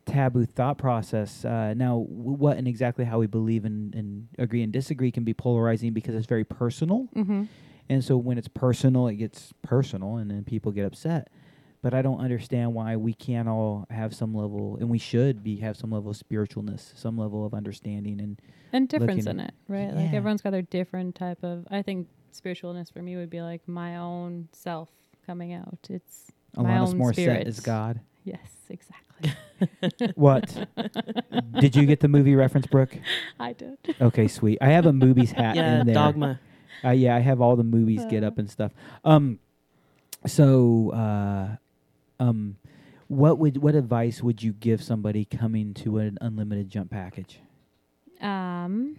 taboo 0.06 0.44
thought 0.46 0.78
process. 0.78 1.44
Uh, 1.44 1.74
now, 1.74 2.00
w- 2.08 2.36
what 2.36 2.56
and 2.58 2.66
exactly 2.68 3.04
how 3.04 3.18
we 3.18 3.26
believe 3.26 3.64
and, 3.64 3.94
and 3.94 4.28
agree 4.38 4.62
and 4.62 4.72
disagree 4.72 5.10
can 5.10 5.24
be 5.24 5.32
polarizing 5.34 5.92
because 5.92 6.14
it's 6.14 6.26
very 6.26 6.44
personal. 6.44 7.08
Mm-hmm. 7.14 7.44
And 7.88 8.02
so 8.04 8.16
when 8.16 8.36
it's 8.38 8.48
personal, 8.48 9.06
it 9.08 9.16
gets 9.16 9.52
personal, 9.62 10.16
and 10.16 10.30
then 10.30 10.42
people 10.44 10.72
get 10.72 10.84
upset. 10.86 11.28
But 11.84 11.92
I 11.92 12.00
don't 12.00 12.18
understand 12.18 12.72
why 12.72 12.96
we 12.96 13.12
can't 13.12 13.46
all 13.46 13.86
have 13.90 14.14
some 14.14 14.34
level, 14.34 14.78
and 14.80 14.88
we 14.88 14.96
should 14.96 15.44
be 15.44 15.56
have 15.56 15.76
some 15.76 15.90
level 15.90 16.12
of 16.12 16.16
spiritualness, 16.16 16.96
some 16.98 17.18
level 17.18 17.44
of 17.44 17.52
understanding, 17.52 18.22
and 18.22 18.40
and 18.72 18.88
difference 18.88 19.26
in 19.26 19.38
it, 19.38 19.52
right? 19.68 19.92
Like 19.92 20.14
everyone's 20.14 20.40
got 20.40 20.52
their 20.52 20.62
different 20.62 21.14
type 21.14 21.44
of. 21.44 21.66
I 21.70 21.82
think 21.82 22.08
spiritualness 22.32 22.90
for 22.90 23.02
me 23.02 23.16
would 23.16 23.28
be 23.28 23.42
like 23.42 23.68
my 23.68 23.98
own 23.98 24.48
self 24.52 24.88
coming 25.26 25.52
out. 25.52 25.76
It's 25.90 26.32
my 26.56 26.70
Alanis 26.70 26.88
own 26.88 26.98
Morissette 27.00 27.12
spirit. 27.12 27.48
is 27.48 27.60
God. 27.60 28.00
Yes, 28.24 28.48
exactly. 28.70 29.34
What? 30.14 30.66
Did 31.60 31.76
you 31.76 31.84
get 31.84 32.00
the 32.00 32.08
movie 32.08 32.34
reference, 32.34 32.66
Brooke? 32.66 32.96
I 33.38 33.52
did. 33.52 33.76
Okay, 34.00 34.26
sweet. 34.26 34.56
I 34.62 34.68
have 34.70 34.86
a 34.86 34.92
movies 34.94 35.32
hat 35.32 35.54
yeah, 35.56 35.80
in 35.80 35.86
there. 35.86 35.94
dogma. 35.94 36.40
Uh, 36.82 36.90
yeah, 36.92 37.14
I 37.14 37.20
have 37.20 37.42
all 37.42 37.56
the 37.56 37.62
movies 37.62 38.06
get 38.06 38.24
up 38.24 38.38
and 38.38 38.50
stuff. 38.50 38.72
Um, 39.04 39.38
so, 40.26 40.90
uh, 40.90 41.56
um, 42.20 42.56
what 43.08 43.38
would 43.38 43.58
what 43.58 43.74
advice 43.74 44.22
would 44.22 44.42
you 44.42 44.52
give 44.52 44.82
somebody 44.82 45.24
coming 45.24 45.74
to 45.74 45.98
an 45.98 46.18
unlimited 46.20 46.70
jump 46.70 46.90
package? 46.90 47.40
Um, 48.20 48.96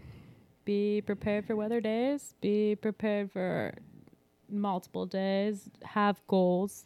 be 0.66 1.02
prepared 1.02 1.46
for 1.46 1.56
weather 1.56 1.82
days. 1.82 2.34
Be 2.42 2.76
prepared 2.76 3.32
for 3.32 3.74
multiple 4.50 5.06
days. 5.06 5.70
Have 5.84 6.22
goals. 6.28 6.86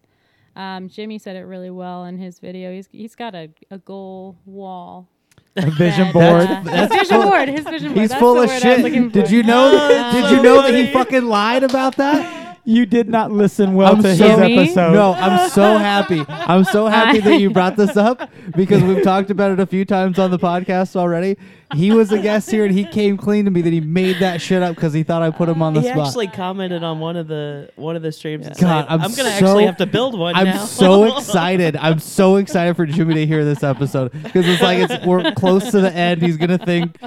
Um, 0.56 0.90
Jimmy 0.90 1.18
said 1.18 1.36
it 1.36 1.42
really 1.44 1.70
well 1.70 2.06
in 2.06 2.18
his 2.18 2.40
video. 2.40 2.72
He's 2.72 2.88
he's 2.92 3.16
got 3.16 3.36
a, 3.36 3.50
a 3.72 3.78
goal 3.78 4.38
wall. 4.46 5.08
A 5.56 5.70
vision 5.72 6.06
that, 6.06 6.14
board. 6.14 6.50
uh, 6.50 6.62
That's 6.64 6.94
his 6.94 7.10
vision 7.10 7.22
board. 7.28 7.50
His 7.50 7.66
vision 7.66 7.88
board. 7.90 8.00
He's 8.02 8.10
That's 8.10 8.20
full 8.20 8.32
of 8.32 8.50
word 8.50 8.50
I 8.50 8.54
was 8.54 8.62
shit. 8.94 9.12
Did 9.12 9.32
you 9.32 9.44
know? 9.44 9.72
That, 9.90 10.14
did 10.14 10.32
you 10.32 10.44
know 10.44 10.62
that 10.62 10.74
he 10.74 10.92
fucking 10.94 11.26
lied 11.26 11.64
about 11.64 11.96
that? 11.98 12.39
You 12.70 12.86
did 12.86 13.10
not 13.10 13.32
listen 13.32 13.74
well 13.74 13.94
I'm 13.96 14.04
to 14.04 14.16
so- 14.16 14.28
his 14.28 14.38
Jimmy? 14.38 14.60
episode. 14.60 14.94
No, 14.94 15.14
I'm 15.14 15.50
so 15.50 15.78
happy. 15.78 16.24
I'm 16.30 16.64
so 16.64 16.86
happy 16.86 17.20
that 17.20 17.40
you 17.42 17.50
brought 17.50 17.76
this 17.76 17.98
up 17.98 18.30
because 18.56 18.84
we've 18.84 19.04
talked 19.04 19.32
about 19.32 19.52
it 19.52 19.60
a 19.60 19.66
few 19.66 19.86
times 19.86 20.20
on 20.20 20.30
the 20.30 20.38
podcast 20.38 20.96
already. 20.96 21.36
He 21.76 21.92
was 21.92 22.12
a 22.12 22.20
guest 22.20 22.52
here 22.52 22.66
and 22.66 22.74
he 22.74 22.84
came 22.86 23.18
clean 23.18 23.46
to 23.46 23.52
me 23.52 23.62
that 23.62 23.74
he 23.74 23.82
made 23.82 24.18
that 24.20 24.40
shit 24.42 24.62
up 24.62 24.76
because 24.76 24.94
he 24.94 25.02
thought 25.02 25.22
I 25.24 25.32
put 25.32 25.50
him 25.50 25.62
on 25.64 25.74
the 25.74 25.82
He 25.82 25.88
spot. 25.88 26.08
actually 26.08 26.28
commented 26.28 26.84
on 26.84 27.00
one 27.00 27.16
of 27.16 27.28
the 27.28 27.72
one 27.76 27.96
of 27.96 28.02
the 28.04 28.12
streams. 28.12 28.46
and 28.46 28.56
God, 28.58 28.86
I'm 28.88 29.02
I'm, 29.02 29.10
gonna 29.16 29.30
so- 29.32 29.46
actually 29.46 29.66
have 29.66 29.78
to 29.78 29.86
build 29.88 30.18
one 30.18 30.36
I'm 30.36 30.46
now. 30.46 30.66
so 30.66 31.18
excited. 31.18 31.76
I'm 31.76 31.98
so 32.00 32.36
excited 32.36 32.76
for 32.76 32.86
Jimmy 32.86 33.16
to 33.16 33.26
hear 33.26 33.44
this 33.46 33.64
episode 33.64 34.12
because 34.24 34.48
it's 34.48 34.62
like 34.62 34.78
it's 34.90 35.06
we're 35.06 35.32
close 35.34 35.72
to 35.72 35.82
the 35.82 35.92
end. 35.92 36.22
He's 36.22 36.38
gonna 36.38 36.58
think 36.60 36.98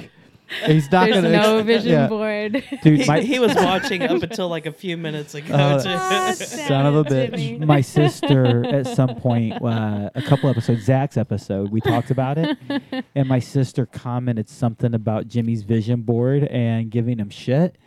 he's 0.65 0.91
not 0.91 1.05
There's 1.05 1.15
gonna. 1.23 1.29
no 1.31 1.57
ex- 1.57 1.65
vision 1.65 1.91
yeah. 1.91 2.07
board. 2.07 2.63
Dude, 2.83 3.01
he, 3.01 3.05
my, 3.07 3.21
he 3.21 3.39
was 3.39 3.53
watching 3.55 4.03
up 4.03 4.21
until 4.21 4.47
like 4.49 4.65
a 4.65 4.71
few 4.71 4.97
minutes 4.97 5.35
ago. 5.35 5.53
Oh. 5.53 5.81
Ah, 5.85 6.33
Son 6.35 6.85
of 6.85 6.95
a 6.95 7.03
bitch. 7.03 7.65
My 7.65 7.81
sister 7.81 8.65
at 8.65 8.87
some 8.87 9.15
point, 9.15 9.61
uh, 9.61 10.09
a 10.15 10.21
couple 10.21 10.49
episodes, 10.49 10.83
Zach's 10.83 11.17
episode, 11.17 11.71
we 11.71 11.81
talked 11.81 12.11
about 12.11 12.37
it, 12.37 12.57
and 13.15 13.27
my 13.27 13.39
sister 13.39 13.85
commented 13.85 14.49
something 14.49 14.93
about 14.93 15.27
Jimmy's 15.27 15.63
vision 15.63 16.01
board 16.01 16.43
and 16.45 16.89
giving 16.89 17.17
him 17.19 17.29
shit. 17.29 17.77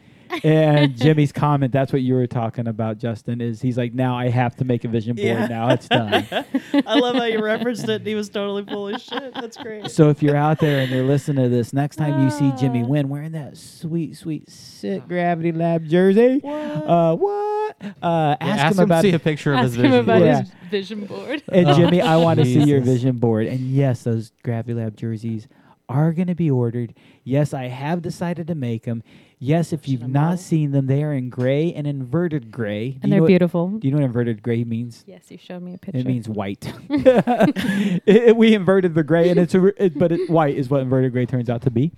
And 0.44 0.96
Jimmy's 1.00 1.32
comment, 1.32 1.72
that's 1.72 1.92
what 1.92 2.02
you 2.02 2.14
were 2.14 2.26
talking 2.26 2.66
about, 2.68 2.98
Justin, 2.98 3.40
is 3.40 3.60
he's 3.60 3.76
like, 3.78 3.94
now 3.94 4.16
I 4.16 4.28
have 4.28 4.56
to 4.56 4.64
make 4.64 4.84
a 4.84 4.88
vision 4.88 5.16
board. 5.16 5.26
Yeah. 5.26 5.46
Now 5.46 5.68
it's 5.70 5.88
done. 5.88 6.26
I 6.86 6.98
love 6.98 7.16
how 7.16 7.24
you 7.24 7.42
referenced 7.42 7.88
it. 7.88 8.06
He 8.06 8.14
was 8.14 8.28
totally 8.28 8.64
full 8.64 8.88
of 8.94 9.00
shit. 9.00 9.34
That's 9.34 9.56
great. 9.56 9.90
so 9.90 10.08
if 10.10 10.22
you're 10.22 10.36
out 10.36 10.58
there 10.58 10.80
and 10.80 10.90
you're 10.90 11.04
listening 11.04 11.44
to 11.44 11.48
this, 11.48 11.72
next 11.72 11.96
time 11.96 12.22
you 12.24 12.30
see 12.30 12.52
Jimmy 12.58 12.82
Wynn 12.82 13.08
wearing 13.08 13.32
that 13.32 13.56
sweet, 13.56 14.16
sweet, 14.16 14.48
sick 14.50 15.06
Gravity 15.08 15.52
Lab 15.52 15.86
jersey, 15.86 16.40
uh, 16.44 17.14
what? 17.14 17.76
Uh, 17.80 17.84
Yeah, 18.02 18.36
ask, 18.40 18.60
ask 18.60 18.72
him 18.74 18.78
him 18.78 18.84
about 18.84 19.02
to 19.02 19.10
see 19.10 19.14
a 19.14 19.18
picture 19.18 19.52
of 19.52 19.58
Ask 19.60 19.66
his 19.66 19.76
him 19.76 19.82
vision. 19.82 20.00
about 20.00 20.18
board. 20.18 20.26
Yeah. 20.26 20.40
his 20.42 20.50
vision 20.70 21.04
board. 21.06 21.42
And 21.52 21.68
Oh, 21.68 21.74
Jimmy, 21.74 22.00
I 22.02 22.16
want 22.16 22.38
to 22.40 22.44
see 22.44 22.62
your 22.64 22.80
vision 22.80 23.16
board. 23.18 23.46
And 23.46 23.60
yes, 23.60 24.02
those 24.04 24.32
Gravity 24.42 24.74
Lab 24.74 24.96
jerseys 24.96 25.46
are 25.88 26.12
going 26.12 26.28
to 26.28 26.34
be 26.34 26.50
ordered. 26.50 26.94
Yes, 27.22 27.54
I 27.54 27.64
have 27.68 28.02
decided 28.02 28.46
to 28.48 28.54
make 28.54 28.84
them. 28.84 29.02
Yes, 29.38 29.72
if 29.74 29.86
you've 29.86 30.08
not 30.08 30.38
seen 30.38 30.70
them, 30.70 30.86
they 30.86 31.02
are 31.02 31.12
in 31.12 31.28
gray 31.28 31.72
and 31.74 31.86
inverted 31.86 32.50
gray. 32.50 32.92
Do 32.92 33.00
and 33.02 33.12
they're 33.12 33.26
beautiful. 33.26 33.68
What, 33.68 33.80
do 33.80 33.88
you 33.88 33.92
know 33.92 34.00
what 34.00 34.06
inverted 34.06 34.42
gray 34.42 34.64
means? 34.64 35.04
yes, 35.06 35.30
you 35.30 35.36
showed 35.36 35.62
me 35.62 35.74
a 35.74 35.78
picture. 35.78 36.00
It 36.00 36.06
means 36.06 36.28
white. 36.28 36.72
It- 36.88 38.02
it- 38.06 38.36
we 38.36 38.54
inverted 38.54 38.94
the 38.94 39.02
gray, 39.02 39.28
and 39.28 39.38
it's 39.38 39.54
a, 39.54 39.66
it, 39.82 39.98
but 39.98 40.12
it, 40.12 40.30
white 40.30 40.56
is 40.56 40.70
what 40.70 40.80
inverted 40.80 41.12
gray 41.12 41.26
turns 41.26 41.50
out 41.50 41.62
to 41.62 41.70
be. 41.70 41.92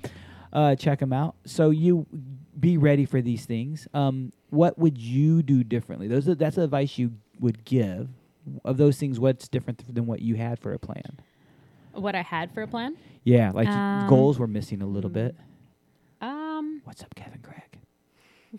Uh, 0.52 0.74
check 0.74 0.98
them 0.98 1.12
out. 1.12 1.36
So 1.44 1.70
you 1.70 2.06
be 2.58 2.76
ready 2.76 3.04
for 3.04 3.20
these 3.22 3.44
things. 3.44 3.86
Um, 3.94 4.32
what 4.50 4.78
would 4.78 4.98
you 4.98 5.42
do 5.42 5.62
differently? 5.62 6.08
Those 6.08 6.28
are, 6.28 6.34
that's 6.34 6.56
the 6.56 6.62
advice 6.62 6.98
you 6.98 7.12
would 7.38 7.64
give. 7.64 8.08
Of 8.64 8.78
those 8.78 8.96
things, 8.96 9.20
what's 9.20 9.46
different 9.46 9.94
than 9.94 10.06
what 10.06 10.22
you 10.22 10.36
had 10.36 10.58
for 10.58 10.72
a 10.72 10.78
plan? 10.78 11.20
what 11.92 12.14
I 12.14 12.22
had 12.22 12.52
for 12.52 12.62
a 12.62 12.66
plan. 12.66 12.96
Yeah, 13.24 13.50
like 13.52 13.68
Um, 13.68 14.08
goals 14.08 14.38
were 14.38 14.46
missing 14.46 14.82
a 14.82 14.86
little 14.86 15.10
hmm. 15.10 15.14
bit. 15.14 15.36
What's 16.88 17.02
up, 17.02 17.14
Kevin 17.14 17.40
Craig? 17.42 17.80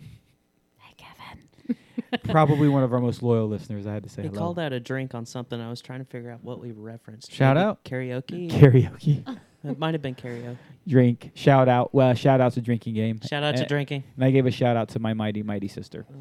hey 0.78 0.94
Kevin. 0.96 1.76
Probably 2.32 2.68
one 2.68 2.84
of 2.84 2.92
our 2.92 3.00
most 3.00 3.24
loyal 3.24 3.48
listeners. 3.48 3.88
I 3.88 3.92
had 3.92 4.04
to 4.04 4.08
say 4.08 4.22
He 4.22 4.28
hello. 4.28 4.38
called 4.38 4.58
out 4.60 4.72
a 4.72 4.78
drink 4.78 5.16
on 5.16 5.26
something. 5.26 5.60
I 5.60 5.68
was 5.68 5.80
trying 5.82 5.98
to 5.98 6.04
figure 6.04 6.30
out 6.30 6.44
what 6.44 6.60
we 6.60 6.70
referenced. 6.70 7.32
Shout 7.32 7.56
Maybe 7.56 7.64
out. 7.66 7.82
karaoke. 7.84 8.48
karaoke. 8.50 9.38
It 9.64 9.78
might 9.80 9.92
have 9.94 10.00
been 10.00 10.14
karaoke. 10.14 10.56
Drink. 10.86 11.32
Shout 11.34 11.68
out. 11.68 11.92
Well, 11.92 12.14
shout 12.14 12.40
out 12.40 12.52
to 12.52 12.60
drinking 12.62 12.94
game. 12.94 13.20
Shout 13.28 13.42
out 13.42 13.56
to 13.56 13.62
And- 13.62 13.68
drinking. 13.68 14.04
And 14.14 14.24
I 14.24 14.30
gave 14.30 14.46
a 14.46 14.50
shout 14.52 14.76
out 14.76 14.90
to 14.90 15.00
my 15.00 15.12
mighty 15.12 15.42
mighty 15.42 15.66
sister. 15.68 16.06
Oh, 16.08 16.16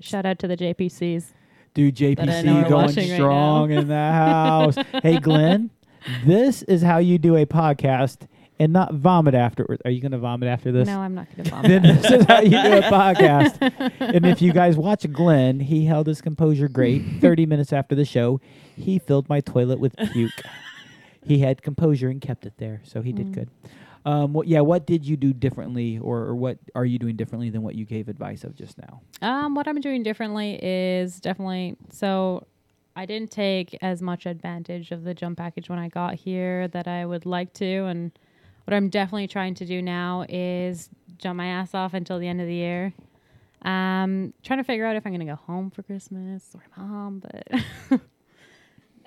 shout 0.00 0.26
out 0.26 0.40
to 0.40 0.48
the 0.48 0.56
JPCs. 0.56 1.26
Dude, 1.72 2.02
I 2.02 2.14
know 2.14 2.24
JPC 2.24 2.64
are 2.64 2.68
going 2.68 2.86
watching 2.86 3.08
right 3.10 3.16
strong 3.16 3.70
in 3.70 3.86
the 3.86 3.94
house. 3.94 4.74
hey, 5.04 5.20
Glenn, 5.20 5.70
this 6.26 6.62
is 6.64 6.82
how 6.82 6.98
you 6.98 7.16
do 7.16 7.36
a 7.36 7.46
podcast 7.46 8.26
and 8.62 8.72
not 8.72 8.94
vomit 8.94 9.34
afterwards. 9.34 9.82
Are 9.84 9.90
you 9.90 10.00
going 10.00 10.12
to 10.12 10.18
vomit 10.18 10.48
after 10.48 10.70
this? 10.72 10.86
No, 10.86 11.00
I'm 11.00 11.14
not 11.14 11.26
going 11.34 11.44
to 11.48 11.50
vomit. 11.50 11.68
then 11.68 11.82
this 11.82 12.10
is 12.10 12.24
how 12.26 12.40
you 12.40 12.50
do 12.50 12.56
a 12.78 12.82
podcast. 12.82 13.58
and 14.00 14.24
if 14.26 14.40
you 14.40 14.52
guys 14.62 14.76
watch 14.76 15.10
Glenn, 15.12 15.60
he 15.60 15.84
held 15.86 16.06
his 16.06 16.20
composure 16.22 16.68
great. 16.68 17.02
30 17.20 17.46
minutes 17.46 17.72
after 17.72 17.94
the 17.94 18.04
show, 18.04 18.40
he 18.76 18.98
filled 18.98 19.28
my 19.28 19.40
toilet 19.40 19.80
with 19.80 19.96
puke. 20.12 20.30
he 21.24 21.38
had 21.38 21.62
composure 21.62 22.08
and 22.08 22.20
kept 22.20 22.46
it 22.46 22.54
there, 22.58 22.80
so 22.84 23.02
he 23.02 23.12
did 23.12 23.26
Mm. 23.28 23.32
good. 23.34 23.48
Um, 24.04 24.32
what, 24.32 24.48
yeah, 24.48 24.60
what 24.60 24.84
did 24.86 25.04
you 25.06 25.16
do 25.16 25.32
differently, 25.32 25.98
or, 25.98 26.18
or 26.22 26.34
what 26.34 26.58
are 26.74 26.84
you 26.84 26.98
doing 26.98 27.14
differently 27.16 27.50
than 27.50 27.62
what 27.62 27.76
you 27.76 27.84
gave 27.84 28.08
advice 28.08 28.42
of 28.42 28.56
just 28.56 28.76
now? 28.78 29.00
Um, 29.22 29.54
what 29.54 29.68
I'm 29.68 29.80
doing 29.80 30.02
differently 30.02 30.58
is 30.60 31.20
definitely 31.20 31.76
so 31.92 32.44
I 32.96 33.06
didn't 33.06 33.30
take 33.30 33.78
as 33.80 34.02
much 34.02 34.26
advantage 34.26 34.90
of 34.90 35.04
the 35.04 35.14
jump 35.14 35.38
package 35.38 35.68
when 35.70 35.78
I 35.78 35.88
got 35.88 36.14
here 36.14 36.66
that 36.68 36.88
I 36.88 37.06
would 37.06 37.24
like 37.26 37.52
to 37.54 37.84
and 37.86 38.10
what 38.64 38.74
I'm 38.74 38.88
definitely 38.88 39.28
trying 39.28 39.54
to 39.54 39.66
do 39.66 39.82
now 39.82 40.24
is 40.28 40.88
jump 41.18 41.36
my 41.36 41.46
ass 41.46 41.74
off 41.74 41.94
until 41.94 42.18
the 42.18 42.28
end 42.28 42.40
of 42.40 42.46
the 42.46 42.54
year. 42.54 42.92
Um, 43.62 44.34
trying 44.42 44.58
to 44.58 44.64
figure 44.64 44.84
out 44.84 44.96
if 44.96 45.06
I'm 45.06 45.12
gonna 45.12 45.24
go 45.24 45.36
home 45.36 45.70
for 45.70 45.82
Christmas 45.82 46.54
or 46.54 46.62
mom, 46.76 47.22
but 47.22 48.00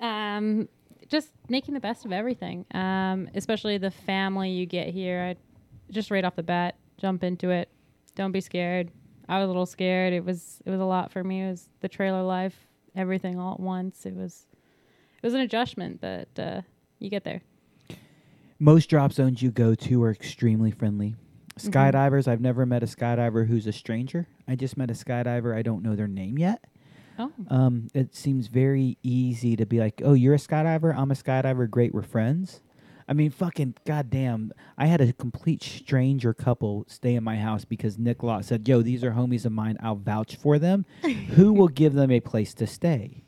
um, 0.00 0.68
just 1.08 1.30
making 1.48 1.74
the 1.74 1.80
best 1.80 2.04
of 2.04 2.12
everything. 2.12 2.64
Um, 2.72 3.28
especially 3.34 3.78
the 3.78 3.90
family 3.90 4.50
you 4.50 4.66
get 4.66 4.88
here. 4.88 5.36
I 5.36 5.92
just 5.92 6.10
right 6.10 6.24
off 6.24 6.36
the 6.36 6.42
bat, 6.42 6.76
jump 6.98 7.22
into 7.22 7.50
it. 7.50 7.68
Don't 8.14 8.32
be 8.32 8.40
scared. 8.40 8.90
I 9.28 9.38
was 9.38 9.44
a 9.44 9.48
little 9.48 9.66
scared. 9.66 10.12
It 10.12 10.24
was 10.24 10.60
it 10.64 10.70
was 10.70 10.80
a 10.80 10.84
lot 10.84 11.12
for 11.12 11.22
me. 11.22 11.42
It 11.42 11.50
was 11.50 11.68
the 11.80 11.88
trailer 11.88 12.22
life, 12.22 12.56
everything 12.94 13.38
all 13.38 13.54
at 13.54 13.60
once. 13.60 14.06
It 14.06 14.14
was 14.14 14.46
it 15.22 15.26
was 15.26 15.34
an 15.34 15.40
adjustment, 15.40 16.00
but 16.00 16.28
uh, 16.38 16.62
you 16.98 17.10
get 17.10 17.24
there. 17.24 17.42
Most 18.58 18.88
drop 18.88 19.12
zones 19.12 19.42
you 19.42 19.50
go 19.50 19.74
to 19.74 20.02
are 20.02 20.10
extremely 20.10 20.70
friendly. 20.70 21.14
Mhm. 21.58 21.70
Skydivers, 21.70 22.28
I've 22.28 22.40
never 22.40 22.66
met 22.66 22.82
a 22.82 22.86
skydiver 22.86 23.46
who's 23.46 23.66
a 23.66 23.72
stranger. 23.72 24.26
I 24.48 24.56
just 24.56 24.76
met 24.76 24.90
a 24.90 24.94
skydiver. 24.94 25.54
I 25.54 25.62
don't 25.62 25.82
know 25.82 25.94
their 25.96 26.08
name 26.08 26.38
yet. 26.38 26.64
Oh, 27.18 27.32
Um, 27.48 27.88
it 27.94 28.14
seems 28.14 28.48
very 28.48 28.98
easy 29.02 29.56
to 29.56 29.64
be 29.64 29.78
like, 29.78 30.02
"Oh, 30.04 30.12
you're 30.12 30.34
a 30.34 30.38
skydiver. 30.38 30.94
I'm 30.94 31.10
a 31.10 31.14
skydiver. 31.14 31.68
Great, 31.68 31.94
we're 31.94 32.02
friends." 32.02 32.60
I 33.08 33.12
mean, 33.14 33.30
fucking 33.30 33.74
goddamn! 33.86 34.52
I 34.76 34.86
had 34.86 35.00
a 35.00 35.12
complete 35.14 35.62
stranger 35.62 36.34
couple 36.34 36.84
stay 36.88 37.14
in 37.14 37.24
my 37.24 37.36
house 37.36 37.64
because 37.64 37.98
Nick 37.98 38.22
Lott 38.22 38.44
said, 38.44 38.68
"Yo, 38.68 38.82
these 38.82 39.02
are 39.04 39.12
homies 39.12 39.46
of 39.46 39.52
mine. 39.52 39.78
I'll 39.80 39.94
vouch 39.96 40.36
for 40.36 40.58
them. 40.58 40.84
Who 41.36 41.52
will 41.54 41.68
give 41.68 41.94
them 41.94 42.10
a 42.10 42.20
place 42.20 42.52
to 42.54 42.66
stay?" 42.66 43.22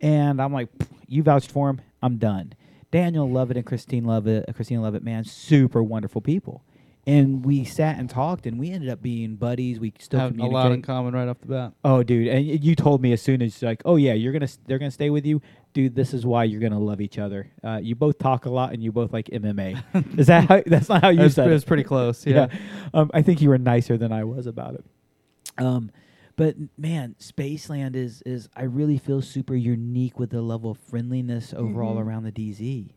And 0.00 0.40
I'm 0.40 0.52
like, 0.52 0.68
"You 1.08 1.22
vouched 1.24 1.50
for 1.50 1.68
them. 1.72 1.80
I'm 2.02 2.18
done." 2.18 2.52
Daniel 2.90 3.30
Lovett 3.30 3.56
and 3.56 3.66
Christine 3.66 4.04
Lovett, 4.04 4.44
uh, 4.48 4.52
Christine 4.52 4.82
Lovett, 4.82 5.02
man, 5.02 5.24
super 5.24 5.82
wonderful 5.82 6.20
people. 6.20 6.62
And 7.08 7.44
we 7.46 7.62
sat 7.64 7.98
and 8.00 8.10
talked, 8.10 8.46
and 8.46 8.58
we 8.58 8.72
ended 8.72 8.88
up 8.88 9.00
being 9.00 9.36
buddies. 9.36 9.78
We 9.78 9.92
still 10.00 10.18
Have 10.18 10.36
a 10.40 10.44
lot 10.46 10.72
in 10.72 10.82
common 10.82 11.14
right 11.14 11.28
off 11.28 11.38
the 11.40 11.46
bat. 11.46 11.72
Oh, 11.84 12.02
dude, 12.02 12.26
and 12.26 12.44
you 12.44 12.74
told 12.74 13.00
me 13.00 13.12
as 13.12 13.22
soon 13.22 13.42
as 13.42 13.62
like, 13.62 13.80
oh 13.84 13.94
yeah, 13.94 14.12
you're 14.14 14.32
gonna 14.32 14.48
they're 14.66 14.80
gonna 14.80 14.90
stay 14.90 15.10
with 15.10 15.24
you, 15.24 15.40
dude. 15.72 15.94
This 15.94 16.12
is 16.12 16.26
why 16.26 16.42
you're 16.42 16.60
gonna 16.60 16.80
love 16.80 17.00
each 17.00 17.16
other. 17.18 17.48
Uh, 17.62 17.78
you 17.80 17.94
both 17.94 18.18
talk 18.18 18.46
a 18.46 18.50
lot, 18.50 18.72
and 18.72 18.82
you 18.82 18.90
both 18.90 19.12
like 19.12 19.26
MMA. 19.26 20.18
is 20.18 20.26
that 20.26 20.48
how? 20.48 20.62
That's 20.66 20.88
not 20.88 21.00
how 21.02 21.10
you 21.10 21.20
It 21.20 21.24
was, 21.24 21.34
said 21.34 21.46
it 21.46 21.50
it. 21.50 21.54
was 21.54 21.64
pretty 21.64 21.84
close. 21.84 22.26
Yeah. 22.26 22.48
Um, 22.92 23.08
I 23.14 23.22
think 23.22 23.40
you 23.40 23.50
were 23.50 23.58
nicer 23.58 23.96
than 23.96 24.10
I 24.10 24.24
was 24.24 24.48
about 24.48 24.74
it. 24.74 24.84
Um, 25.58 25.92
but 26.36 26.56
man, 26.78 27.14
Spaceland 27.18 27.96
is 27.96 28.22
is 28.26 28.48
I 28.56 28.64
really 28.64 28.98
feel 28.98 29.22
super 29.22 29.54
unique 29.54 30.18
with 30.18 30.30
the 30.30 30.42
level 30.42 30.70
of 30.70 30.78
friendliness 30.78 31.52
overall 31.54 31.96
Mhm. 31.96 32.04
around 32.04 32.22
the 32.24 32.32
DZ. 32.32 32.90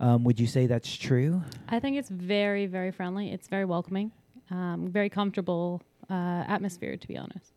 Um, 0.00 0.24
would 0.24 0.40
you 0.40 0.46
say 0.46 0.66
that's 0.66 0.94
true? 0.96 1.42
I 1.68 1.80
think 1.80 1.96
it's 1.96 2.08
very 2.10 2.66
very 2.66 2.90
friendly. 2.90 3.30
It's 3.30 3.48
very 3.48 3.64
welcoming, 3.64 4.12
um, 4.50 4.88
very 4.88 5.08
comfortable 5.08 5.82
uh, 6.10 6.44
atmosphere. 6.48 6.96
To 6.96 7.08
be 7.08 7.16
honest, 7.16 7.52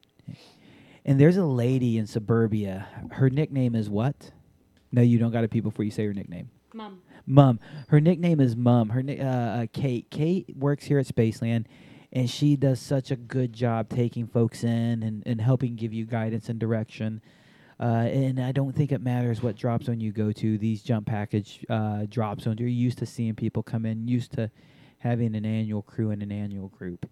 And 1.06 1.19
there's 1.19 1.38
a 1.38 1.45
lady 1.45 1.98
in 1.98 2.06
suburbia. 2.07 2.88
Her 3.11 3.30
nickname 3.30 3.76
is 3.76 3.90
what? 3.90 4.32
No, 4.91 5.02
you 5.02 5.18
don't 5.19 5.32
got 5.32 5.41
to 5.41 5.48
people 5.48 5.72
before 5.72 5.86
you 5.86 5.91
say 5.91 6.06
her 6.06 6.14
nickname. 6.14 6.49
mom. 6.74 7.02
Mum. 7.26 7.60
Her 7.90 7.99
nickname 7.99 8.40
is 8.40 8.56
Mum. 8.56 8.90
Her 8.90 9.03
ni- 9.03 9.19
uh, 9.19 9.26
uh, 9.28 9.65
Kate. 9.74 10.10
Kate 10.10 10.56
works 10.56 10.86
here 10.86 10.98
at 10.99 11.06
Spaceland, 11.07 11.65
and 12.13 12.29
she 12.29 12.55
does 12.55 12.79
such 12.79 13.11
a 13.11 13.15
good 13.15 13.53
job 13.53 13.89
taking 13.89 14.27
folks 14.27 14.63
in 14.63 15.03
and, 15.03 15.23
and 15.25 15.41
helping 15.41 15.75
give 15.75 15.93
you 15.93 16.05
guidance 16.05 16.49
and 16.49 16.59
direction. 16.59 17.21
Uh, 17.79 18.07
and 18.11 18.39
I 18.39 18.51
don't 18.51 18.75
think 18.75 18.91
it 18.91 19.01
matters 19.01 19.43
what 19.43 19.55
drop 19.55 19.84
zone 19.84 19.99
you 19.99 20.11
go 20.11 20.31
to. 20.31 20.57
These 20.57 20.81
jump 20.81 21.05
package 21.05 21.63
uh, 21.69 22.05
drop 22.09 22.41
zones, 22.41 22.59
you're 22.59 22.69
used 22.69 22.97
to 22.99 23.05
seeing 23.05 23.35
people 23.35 23.61
come 23.61 23.85
in, 23.85 24.07
used 24.07 24.31
to 24.34 24.49
having 24.99 25.35
an 25.35 25.45
annual 25.45 25.84
crew 25.84 26.09
and 26.09 26.23
an 26.23 26.31
annual 26.31 26.69
group. 26.69 27.07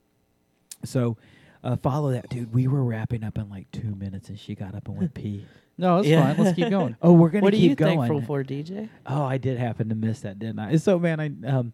So 0.83 1.17
uh, 1.63 1.75
follow 1.77 2.11
that, 2.11 2.29
dude. 2.29 2.51
We 2.53 2.67
were 2.67 2.83
wrapping 2.83 3.23
up 3.23 3.37
in 3.37 3.49
like 3.49 3.69
two 3.71 3.93
minutes, 3.95 4.29
and 4.29 4.39
she 4.39 4.55
got 4.55 4.73
up 4.75 4.87
and 4.87 4.97
went 4.97 5.13
pee. 5.13 5.45
No, 5.77 5.97
it's 5.97 6.07
Yeah. 6.07 6.33
fine. 6.33 6.41
Let's 6.41 6.55
keep 6.55 6.69
going. 6.69 6.95
Oh, 7.01 7.11
we're 7.11 7.27
gonna 7.27 7.43
What 7.43 7.53
are 7.53 7.57
you 7.57 7.75
going. 7.75 7.97
thankful 7.99 8.21
for, 8.21 8.45
DJ? 8.45 8.87
Oh, 9.05 9.25
I 9.25 9.37
did 9.37 9.57
happen 9.57 9.89
to 9.89 9.95
miss 9.95 10.21
that, 10.21 10.39
didn't 10.39 10.57
I? 10.57 10.77
So, 10.77 10.97
man, 10.97 11.19
I 11.19 11.49
um, 11.49 11.73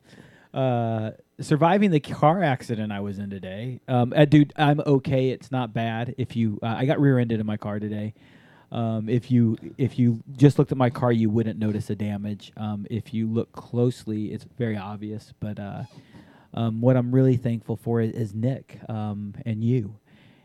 uh, 0.55 1.11
surviving 1.41 1.91
the 1.91 1.99
car 1.99 2.43
accident 2.43 2.91
I 2.91 2.99
was 2.99 3.19
in 3.19 3.29
today. 3.29 3.81
Um, 3.87 4.13
uh, 4.15 4.25
dude, 4.25 4.53
I'm 4.55 4.79
okay. 4.79 5.29
It's 5.29 5.51
not 5.51 5.73
bad. 5.73 6.15
If 6.17 6.35
you, 6.35 6.59
uh, 6.63 6.75
I 6.77 6.85
got 6.85 6.99
rear-ended 6.99 7.39
in 7.39 7.45
my 7.45 7.57
car 7.57 7.79
today. 7.79 8.13
Um, 8.71 9.09
if 9.09 9.29
you 9.29 9.57
if 9.77 9.99
you 9.99 10.23
just 10.37 10.57
looked 10.57 10.71
at 10.71 10.77
my 10.77 10.89
car, 10.89 11.11
you 11.11 11.29
wouldn't 11.29 11.59
notice 11.59 11.87
the 11.87 11.95
damage. 11.95 12.53
Um, 12.55 12.87
if 12.89 13.13
you 13.13 13.27
look 13.27 13.51
closely, 13.51 14.27
it's 14.27 14.45
very 14.57 14.77
obvious. 14.77 15.33
But 15.39 15.59
uh, 15.59 15.83
um, 16.53 16.79
what 16.79 16.95
I'm 16.95 17.13
really 17.13 17.35
thankful 17.35 17.75
for 17.75 17.99
is, 17.99 18.13
is 18.13 18.33
Nick 18.33 18.79
um, 18.87 19.35
and 19.45 19.61
you, 19.61 19.97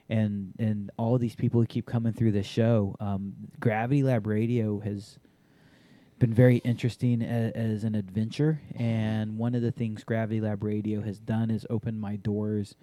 and 0.08 0.54
and 0.58 0.90
all 0.96 1.18
these 1.18 1.36
people 1.36 1.60
who 1.60 1.66
keep 1.66 1.86
coming 1.86 2.12
through 2.12 2.32
this 2.32 2.46
show. 2.46 2.96
Um, 2.98 3.34
Gravity 3.60 4.02
Lab 4.02 4.26
Radio 4.26 4.80
has 4.80 5.18
been 6.18 6.32
very 6.32 6.58
interesting 6.58 7.22
as, 7.22 7.52
as 7.52 7.84
an 7.84 7.94
adventure. 7.94 8.60
And 8.74 9.38
one 9.38 9.54
of 9.54 9.62
the 9.62 9.72
things 9.72 10.04
Gravity 10.04 10.40
Lab 10.40 10.62
Radio 10.64 11.02
has 11.02 11.18
done 11.18 11.50
is 11.50 11.66
open 11.68 11.98
my 11.98 12.16
doors. 12.16 12.74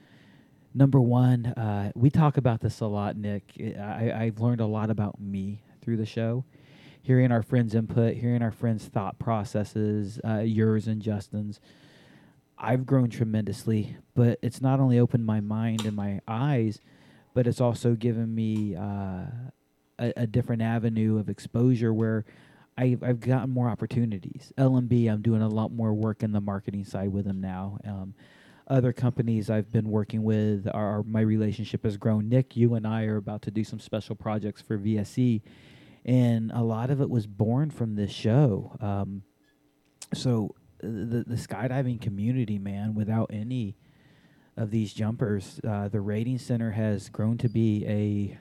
Number 0.73 0.99
one, 0.99 1.47
uh, 1.47 1.91
we 1.95 2.09
talk 2.09 2.37
about 2.37 2.61
this 2.61 2.79
a 2.79 2.87
lot, 2.87 3.15
Nick. 3.15 3.53
I- 3.59 4.11
I've 4.11 4.39
learned 4.39 4.61
a 4.61 4.65
lot 4.65 4.89
about 4.89 5.19
me 5.19 5.61
through 5.81 5.97
the 5.97 6.05
show. 6.05 6.45
Hearing 7.01 7.31
our 7.31 7.43
friends' 7.43 7.75
input, 7.75 8.15
hearing 8.15 8.41
our 8.41 8.51
friends' 8.51 8.85
thought 8.85 9.19
processes, 9.19 10.19
uh, 10.23 10.39
yours 10.39 10.87
and 10.87 11.01
Justin's. 11.01 11.59
I've 12.57 12.85
grown 12.85 13.09
tremendously, 13.09 13.97
but 14.15 14.39
it's 14.41 14.61
not 14.61 14.79
only 14.79 14.97
opened 14.97 15.25
my 15.25 15.41
mind 15.41 15.85
and 15.85 15.95
my 15.95 16.21
eyes, 16.27 16.79
but 17.33 17.45
it's 17.45 17.59
also 17.59 17.95
given 17.95 18.33
me 18.33 18.75
uh, 18.75 19.25
a, 19.99 20.13
a 20.15 20.27
different 20.27 20.61
avenue 20.61 21.17
of 21.17 21.29
exposure 21.29 21.93
where 21.93 22.23
I've, 22.77 23.03
I've 23.03 23.19
gotten 23.19 23.49
more 23.49 23.69
opportunities. 23.69 24.51
LMB, 24.57 25.11
I'm 25.11 25.21
doing 25.21 25.41
a 25.41 25.47
lot 25.47 25.71
more 25.71 25.93
work 25.93 26.23
in 26.23 26.31
the 26.31 26.41
marketing 26.41 26.85
side 26.85 27.11
with 27.11 27.25
them 27.25 27.39
now. 27.39 27.77
Um, 27.85 28.15
other 28.67 28.93
companies 28.93 29.49
I've 29.49 29.71
been 29.71 29.89
working 29.89 30.23
with, 30.23 30.67
are, 30.73 31.03
my 31.03 31.21
relationship 31.21 31.83
has 31.83 31.97
grown. 31.97 32.29
Nick, 32.29 32.55
you 32.55 32.75
and 32.75 32.87
I 32.87 33.03
are 33.05 33.17
about 33.17 33.41
to 33.43 33.51
do 33.51 33.63
some 33.63 33.79
special 33.79 34.15
projects 34.15 34.61
for 34.61 34.77
VSE, 34.77 35.41
and 36.05 36.51
a 36.51 36.61
lot 36.61 36.89
of 36.89 37.01
it 37.01 37.09
was 37.09 37.27
born 37.27 37.69
from 37.69 37.95
this 37.95 38.11
show. 38.11 38.75
Um, 38.79 39.23
so 40.13 40.55
the 40.79 41.23
the 41.25 41.35
skydiving 41.35 42.01
community, 42.01 42.57
man, 42.57 42.93
without 42.93 43.29
any 43.33 43.75
of 44.57 44.71
these 44.71 44.93
jumpers, 44.93 45.59
uh, 45.67 45.87
the 45.87 46.01
rating 46.01 46.37
center 46.37 46.71
has 46.71 47.09
grown 47.09 47.37
to 47.39 47.49
be 47.49 47.85
a 47.87 48.37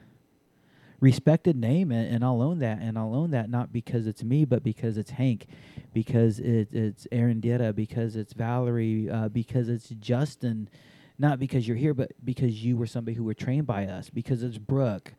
respected 1.03 1.57
name, 1.57 1.91
and, 1.91 2.15
and 2.15 2.25
I'll 2.25 2.41
own 2.41 2.61
that. 2.61 2.79
And 2.81 2.97
I'll 2.97 3.15
own 3.15 3.33
that 3.33 3.51
not 3.51 3.73
because 3.73 4.07
it's 4.07 4.23
me, 4.23 4.47
but 4.47 4.63
because 4.63 4.97
it's 4.97 5.11
Hank, 5.11 5.47
because 5.93 6.39
it, 6.39 6.73
it's 6.73 7.07
Aaron 7.13 7.43
Dieta, 7.43 7.75
because 7.75 8.17
it's 8.17 8.33
Valerie, 8.33 9.11
uh, 9.11 9.29
because 9.29 9.69
it's 9.69 9.89
Justin. 9.91 10.71
Not 11.19 11.39
because 11.39 11.69
you're 11.69 11.77
here, 11.77 11.93
but 11.93 12.13
because 12.25 12.65
you 12.65 12.77
were 12.77 12.87
somebody 12.87 13.17
who 13.17 13.25
were 13.25 13.35
trained 13.35 13.67
by 13.67 13.87
us. 13.87 14.09
Because 14.09 14.43
it's 14.43 14.57
Brooke. 14.57 15.13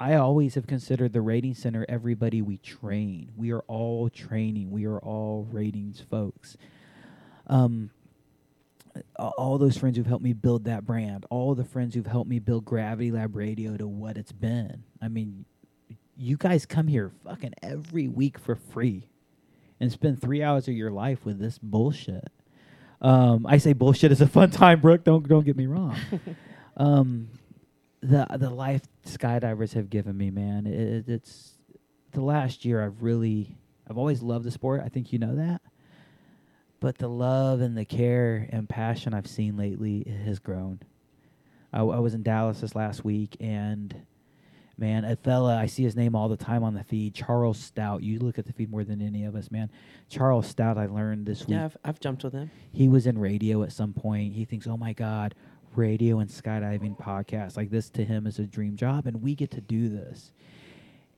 I 0.00 0.14
always 0.14 0.54
have 0.56 0.66
considered 0.66 1.12
the 1.12 1.20
rating 1.20 1.54
center 1.54 1.86
everybody 1.88 2.42
we 2.42 2.58
train. 2.58 3.30
We 3.36 3.52
are 3.52 3.64
all 3.66 4.08
training. 4.10 4.70
We 4.70 4.86
are 4.86 4.98
all 4.98 5.48
ratings 5.50 6.00
folks. 6.00 6.56
Um, 7.46 7.90
all 9.18 9.58
those 9.58 9.76
friends 9.78 9.96
who've 9.96 10.06
helped 10.06 10.24
me 10.24 10.32
build 10.34 10.64
that 10.64 10.86
brand, 10.86 11.26
all 11.30 11.54
the 11.54 11.64
friends 11.64 11.94
who've 11.94 12.06
helped 12.06 12.30
me 12.30 12.38
build 12.38 12.64
Gravity 12.64 13.10
Lab 13.12 13.36
Radio 13.36 13.76
to 13.76 13.86
what 13.88 14.16
it's 14.18 14.32
been. 14.32 14.84
I 15.02 15.08
mean, 15.08 15.44
you 16.16 16.36
guys 16.36 16.66
come 16.66 16.88
here 16.88 17.12
fucking 17.24 17.54
every 17.62 18.08
week 18.08 18.38
for 18.38 18.56
free. 18.56 19.08
and 19.80 19.92
spend 19.92 20.20
three 20.20 20.42
hours 20.42 20.68
of 20.68 20.74
your 20.74 20.90
life 20.90 21.24
with 21.24 21.38
this 21.38 21.58
bullshit. 21.58 22.28
Um, 23.00 23.46
I 23.46 23.58
say 23.58 23.72
bullshit 23.74 24.12
is 24.12 24.20
a 24.20 24.26
fun 24.28 24.50
time, 24.50 24.80
Brooke. 24.80 25.04
Don't 25.04 25.28
don't 25.28 25.44
get 25.44 25.56
me 25.56 25.66
wrong. 25.66 25.96
um, 26.76 27.28
the 28.02 28.26
the 28.38 28.50
life 28.50 28.82
skydivers 29.06 29.74
have 29.74 29.90
given 29.90 30.16
me, 30.16 30.30
man. 30.30 30.66
It, 30.66 31.08
it's 31.08 31.54
the 32.12 32.22
last 32.22 32.64
year. 32.64 32.84
I've 32.84 33.02
really, 33.02 33.56
I've 33.88 33.98
always 33.98 34.22
loved 34.22 34.44
the 34.44 34.50
sport. 34.50 34.82
I 34.84 34.88
think 34.88 35.12
you 35.12 35.18
know 35.18 35.36
that. 35.36 35.62
But 36.80 36.98
the 36.98 37.08
love 37.08 37.60
and 37.60 37.76
the 37.76 37.84
care 37.84 38.48
and 38.50 38.68
passion 38.68 39.12
I've 39.14 39.26
seen 39.26 39.56
lately 39.56 40.04
has 40.24 40.38
grown. 40.38 40.80
I 41.72 41.82
was 41.82 42.14
in 42.14 42.22
Dallas 42.22 42.60
this 42.60 42.74
last 42.74 43.04
week, 43.04 43.36
and 43.40 43.94
man, 44.78 45.04
a 45.04 45.16
fella 45.16 45.56
I 45.56 45.66
see 45.66 45.82
his 45.82 45.96
name 45.96 46.14
all 46.14 46.28
the 46.28 46.36
time 46.36 46.62
on 46.62 46.72
the 46.74 46.82
feed, 46.84 47.14
Charles 47.14 47.58
Stout. 47.58 48.02
You 48.02 48.20
look 48.20 48.38
at 48.38 48.46
the 48.46 48.52
feed 48.54 48.70
more 48.70 48.84
than 48.84 49.02
any 49.02 49.24
of 49.24 49.34
us, 49.34 49.50
man. 49.50 49.70
Charles 50.08 50.46
Stout, 50.46 50.78
I 50.78 50.86
learned 50.86 51.26
this 51.26 51.40
week 51.40 51.56
Yeah, 51.56 51.66
I've, 51.66 51.76
I've 51.84 52.00
jumped 52.00 52.24
with 52.24 52.32
him. 52.32 52.50
he 52.72 52.88
was 52.88 53.06
in 53.06 53.18
radio 53.18 53.62
at 53.64 53.72
some 53.72 53.92
point. 53.92 54.32
He 54.34 54.44
thinks, 54.46 54.66
oh 54.66 54.78
my 54.78 54.94
God, 54.94 55.34
radio 55.74 56.20
and 56.20 56.30
skydiving 56.30 56.96
podcast. 56.98 57.56
Like 57.56 57.70
this 57.70 57.90
to 57.90 58.04
him 58.04 58.26
is 58.26 58.38
a 58.38 58.44
dream 58.44 58.76
job, 58.76 59.06
and 59.06 59.20
we 59.20 59.34
get 59.34 59.50
to 59.50 59.60
do 59.60 59.90
this. 59.90 60.32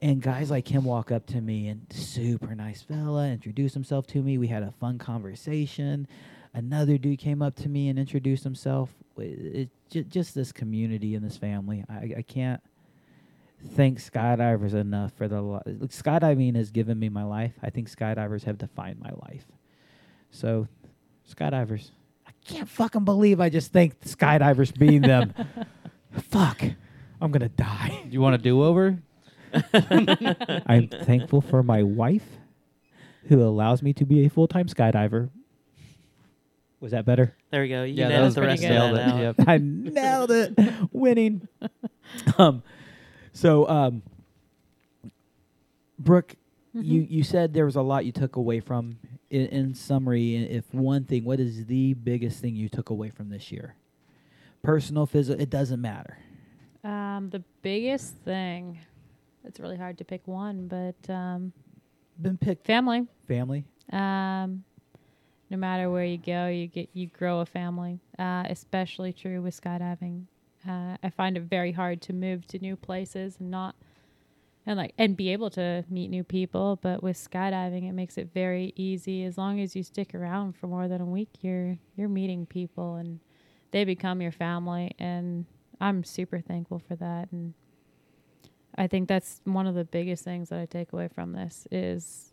And 0.03 0.23
guys 0.23 0.51
like 0.51 0.67
him 0.67 0.85
walk 0.85 1.13
up 1.13 1.27
to 1.27 1.41
me 1.41 1.69
and 1.69 1.85
super 1.91 2.55
nice 2.55 2.81
fella, 2.81 3.29
introduce 3.29 3.75
himself 3.75 4.07
to 4.09 4.23
me. 4.23 4.39
We 4.39 4.47
had 4.47 4.63
a 4.63 4.73
fun 4.73 4.99
conversation. 4.99 6.09
Another 6.55 6.97
dude 6.97 7.19
came 7.19 7.43
up 7.43 7.55
to 7.57 7.69
me 7.69 7.89
and 7.89 7.99
introduced 7.99 8.43
himself. 8.43 8.91
It, 9.19 9.69
it, 9.93 10.09
just 10.09 10.35
this 10.35 10.53
community 10.53 11.15
and 11.15 11.25
this 11.25 11.37
family. 11.37 11.85
I, 11.89 12.15
I 12.19 12.23
can't 12.23 12.63
thank 13.75 13.99
skydivers 13.99 14.73
enough 14.73 15.13
for 15.13 15.29
the 15.29 15.43
li- 15.43 15.61
skydiving 15.89 16.57
has 16.57 16.71
given 16.71 16.99
me 16.99 17.11
my 17.11 17.25
life. 17.25 17.53
I 17.63 17.69
think 17.69 17.91
skydivers 17.91 18.45
have 18.45 18.57
defined 18.57 19.01
my 19.01 19.11
life. 19.29 19.45
So, 20.31 20.67
skydivers. 21.31 21.91
I 22.27 22.31
can't 22.45 22.69
fucking 22.69 23.05
believe 23.05 23.39
I 23.41 23.51
just 23.51 23.71
thanked 23.73 24.01
skydivers 24.07 24.77
being 24.77 25.03
them. 25.03 25.35
Fuck. 26.13 26.63
I'm 27.21 27.33
to 27.33 27.49
die. 27.51 28.07
You 28.09 28.23
want 28.23 28.35
a 28.35 28.39
do 28.39 28.63
over? 28.63 28.99
I'm 30.67 30.89
thankful 30.89 31.41
for 31.41 31.63
my 31.63 31.83
wife 31.83 32.27
who 33.29 33.43
allows 33.43 33.83
me 33.83 33.93
to 33.95 34.05
be 34.05 34.25
a 34.25 34.31
full 34.31 34.49
time 34.49 34.67
skydiver. 34.67 35.31
Was 36.81 36.93
that 36.93 37.05
better? 37.05 37.35
There 37.51 37.61
we 37.63 37.69
go. 37.69 37.83
You 37.85 37.95
Yeah, 37.95 38.09
that 38.09 38.15
nailed 38.15 38.25
was 38.25 38.35
the 38.37 38.41
rest 38.43 38.63
good. 38.63 38.71
of 38.71 38.77
Nailed 38.95 38.97
that 38.97 39.09
it. 39.09 39.27
out. 39.27 39.37
Yep. 39.39 39.49
I 39.49 39.59
nailed 39.59 40.31
it. 40.31 40.59
Winning. 40.93 41.47
um, 42.39 42.63
so, 43.33 43.69
um, 43.69 44.03
Brooke, 45.99 46.35
you, 46.73 47.07
you 47.09 47.23
said 47.23 47.53
there 47.53 47.67
was 47.67 47.77
a 47.77 47.83
lot 47.83 48.05
you 48.07 48.13
took 48.13 48.37
away 48.37 48.61
from. 48.61 48.99
In, 49.31 49.47
in 49.47 49.75
summary, 49.75 50.37
if 50.37 50.65
one 50.75 51.05
thing, 51.05 51.25
what 51.25 51.39
is 51.39 51.67
the 51.67 51.95
biggest 51.95 52.41
thing 52.41 52.57
you 52.57 52.69
took 52.69 52.91
away 52.91 53.11
from 53.11 53.29
this 53.29 53.53
year? 53.53 53.77
Personal, 54.63 55.07
physical, 55.07 55.41
it 55.41 55.51
doesn't 55.51 55.81
matter. 55.81 56.19
Um, 56.83 57.29
the 57.31 57.45
biggest 57.63 58.15
thing. 58.25 58.79
It's 59.45 59.59
really 59.61 59.77
hard 59.77 59.99
to 59.99 60.05
pick 60.05 60.27
one, 60.27 60.69
but 60.69 61.13
um, 61.13 61.53
Been 62.21 62.37
picked 62.37 62.67
family. 62.67 63.07
family. 63.27 63.65
Um, 63.93 64.65
no 65.51 65.57
matter 65.57 65.91
where 65.91 66.05
you 66.05 66.19
go, 66.19 66.47
you 66.47 66.67
get 66.69 66.89
you 66.93 67.07
grow 67.09 67.41
a 67.41 67.47
family. 67.47 67.99
Uh, 68.19 68.45
especially 68.49 69.13
true 69.13 69.43
with 69.43 69.61
skydiving. 69.61 70.25
Uh, 70.69 70.97
I 71.03 71.11
find 71.11 71.37
it 71.37 71.45
very 71.45 71.73
hard 71.73 72.03
to 72.03 72.13
move 72.13 72.47
to 72.49 72.59
new 72.59 72.77
places 72.77 73.37
and 73.41 73.51
not 73.51 73.75
and 74.67 74.77
like 74.77 74.93
and 74.99 75.17
be 75.17 75.33
able 75.33 75.51
to 75.51 75.85
meet 75.89 76.09
new 76.09 76.23
people. 76.23 76.79
But 76.83 77.03
with 77.03 77.17
skydiving, 77.17 77.89
it 77.89 77.93
makes 77.93 78.19
it 78.19 78.29
very 78.33 78.73
easy. 78.77 79.25
As 79.25 79.39
long 79.39 79.59
as 79.61 79.75
you 79.75 79.83
stick 79.83 80.15
around 80.15 80.55
for 80.57 80.67
more 80.67 80.87
than 80.87 81.01
a 81.01 81.07
week, 81.07 81.31
you're 81.41 81.79
you're 81.97 82.09
meeting 82.11 82.47
people 82.47 82.97
and 82.97 83.19
they 83.73 83.85
become 83.85 84.21
your 84.21 84.33
family. 84.33 84.93
And 84.99 85.47
I'm 85.81 86.05
super 86.05 86.41
thankful 86.41 86.81
for 86.87 86.95
that. 86.97 87.33
And 87.33 87.55
I 88.81 88.87
think 88.87 89.09
that's 89.09 89.43
one 89.45 89.67
of 89.67 89.75
the 89.75 89.85
biggest 89.85 90.25
things 90.25 90.49
that 90.49 90.59
I 90.59 90.65
take 90.65 90.95
away 90.95 91.09
from 91.09 91.33
this 91.33 91.69
is 91.71 92.33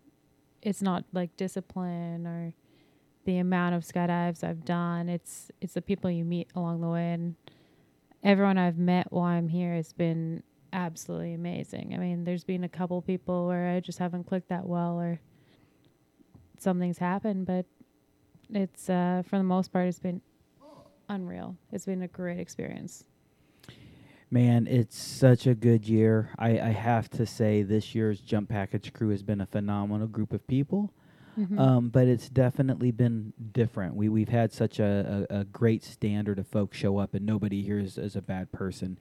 it's 0.61 0.82
not 0.82 1.03
like 1.11 1.36
discipline 1.36 2.26
or 2.26 2.53
the 3.26 3.40
amount 3.40 3.76
of 3.76 3.84
skydives 3.84 4.45
I've 4.45 4.64
done. 4.64 5.10
It's 5.10 5.52
it's 5.60 5.74
the 5.74 5.82
people 5.82 6.10
you 6.10 6.24
meet 6.24 6.48
along 6.56 6.80
the 6.80 6.88
way 6.88 7.11
and 7.11 7.36
everyone 8.24 8.57
I've 8.57 8.78
met 8.78 9.11
while 9.11 9.26
I'm 9.26 9.49
here 9.49 9.76
has 9.76 9.91
been 9.91 10.41
absolutely 10.72 11.34
amazing. 11.34 11.94
I 11.94 11.98
mean, 11.98 12.24
there's 12.24 12.45
been 12.45 12.64
a 12.64 12.69
couple 12.69 13.02
people 13.02 13.45
where 13.45 13.68
I 13.68 13.82
just 13.82 13.99
haven't 13.99 14.24
clicked 14.24 14.48
that 14.48 14.65
well 14.65 14.98
or 14.98 15.19
something's 16.60 16.98
happened, 16.98 17.45
but 17.45 17.65
it's 18.53 18.90
uh 18.90 19.22
for 19.28 19.38
the 19.38 19.44
most 19.44 19.74
part 19.74 19.90
it's 19.90 19.99
been 19.99 20.22
unreal. 21.10 21.57
It's 21.74 21.86
been 21.86 22.03
a 22.03 22.07
great 22.07 22.40
experience. 22.40 23.03
Man, 24.30 24.68
it's 24.68 24.98
such 24.98 25.48
a 25.48 25.56
good 25.56 25.88
year. 25.88 26.30
I, 26.38 26.60
I 26.60 26.70
have 26.70 27.10
to 27.12 27.26
say, 27.26 27.64
this 27.64 27.95
year's 27.95 28.20
Jump 28.20 28.49
Package 28.49 28.91
crew 28.91 29.10
has 29.10 29.24
been 29.24 29.40
a 29.40 29.45
phenomenal 29.45 30.08
group 30.08 30.34
of 30.34 30.45
people. 30.48 30.91
Mhm. 31.40 31.60
Um, 31.60 31.90
but 31.90 32.08
it's 32.08 32.30
definitely 32.30 32.91
been 32.91 33.32
different. 33.54 33.95
We 33.95 34.10
we've 34.10 34.28
had 34.28 34.52
such 34.52 34.80
a, 34.80 35.28
a, 35.30 35.41
a 35.41 35.44
great 35.45 35.84
standard 35.84 36.40
of 36.40 36.48
folks 36.48 36.78
show 36.78 36.98
up, 36.98 37.14
and 37.14 37.26
nobody 37.26 37.62
here 37.62 37.78
is, 37.80 37.98
is 37.99 38.16
a 38.16 38.22
bad 38.24 38.52
person. 38.52 38.98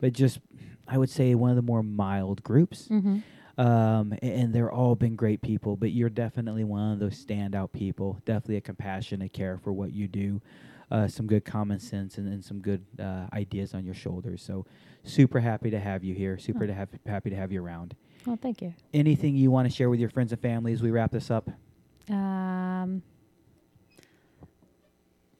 But 0.00 0.14
just, 0.14 0.40
I 0.88 0.96
would 0.98 1.10
say, 1.10 1.34
one 1.34 1.50
of 1.50 1.56
the 1.56 1.62
more 1.62 1.82
mild 1.82 2.42
groups. 2.42 2.88
Mhm. 2.88 3.22
Um, 3.56 4.14
and 4.22 4.52
they're 4.52 4.72
all 4.72 4.96
been 4.96 5.14
great 5.14 5.40
people. 5.42 5.76
But 5.76 5.92
you're 5.92 6.08
definitely 6.10 6.64
one 6.64 6.92
of 6.92 6.98
those 6.98 7.22
standout 7.24 7.70
people. 7.72 8.20
Definitely 8.24 8.56
a 8.56 8.60
compassionate 8.62 9.32
care 9.32 9.58
for 9.58 9.72
what 9.72 9.92
you 9.92 10.08
do. 10.08 10.40
Uh, 10.90 11.08
some 11.08 11.26
good 11.26 11.44
common 11.44 11.78
sense 11.80 12.18
and, 12.18 12.28
and 12.28 12.44
some 12.44 12.60
good 12.60 12.84
uh, 13.00 13.26
ideas 13.32 13.74
on 13.74 13.84
your 13.84 13.94
shoulders. 13.94 14.42
So, 14.42 14.66
super 15.02 15.40
happy 15.40 15.70
to 15.70 15.80
have 15.80 16.04
you 16.04 16.14
here. 16.14 16.38
Super 16.38 16.64
Oh. 16.64 16.66
to 16.68 16.74
have 16.74 16.88
happy 17.06 17.30
to 17.30 17.36
have 17.36 17.50
you 17.52 17.62
around. 17.64 17.94
Well, 18.26 18.38
thank 18.40 18.60
you. 18.62 18.74
Anything 18.92 19.34
you 19.36 19.50
want 19.50 19.68
to 19.68 19.74
share 19.74 19.88
with 19.90 19.98
your 20.00 20.10
friends 20.10 20.32
and 20.32 20.40
family 20.40 20.72
as 20.72 20.82
we 20.82 20.90
wrap 20.90 21.10
this 21.10 21.30
up? 21.30 21.48
Um, 22.10 23.02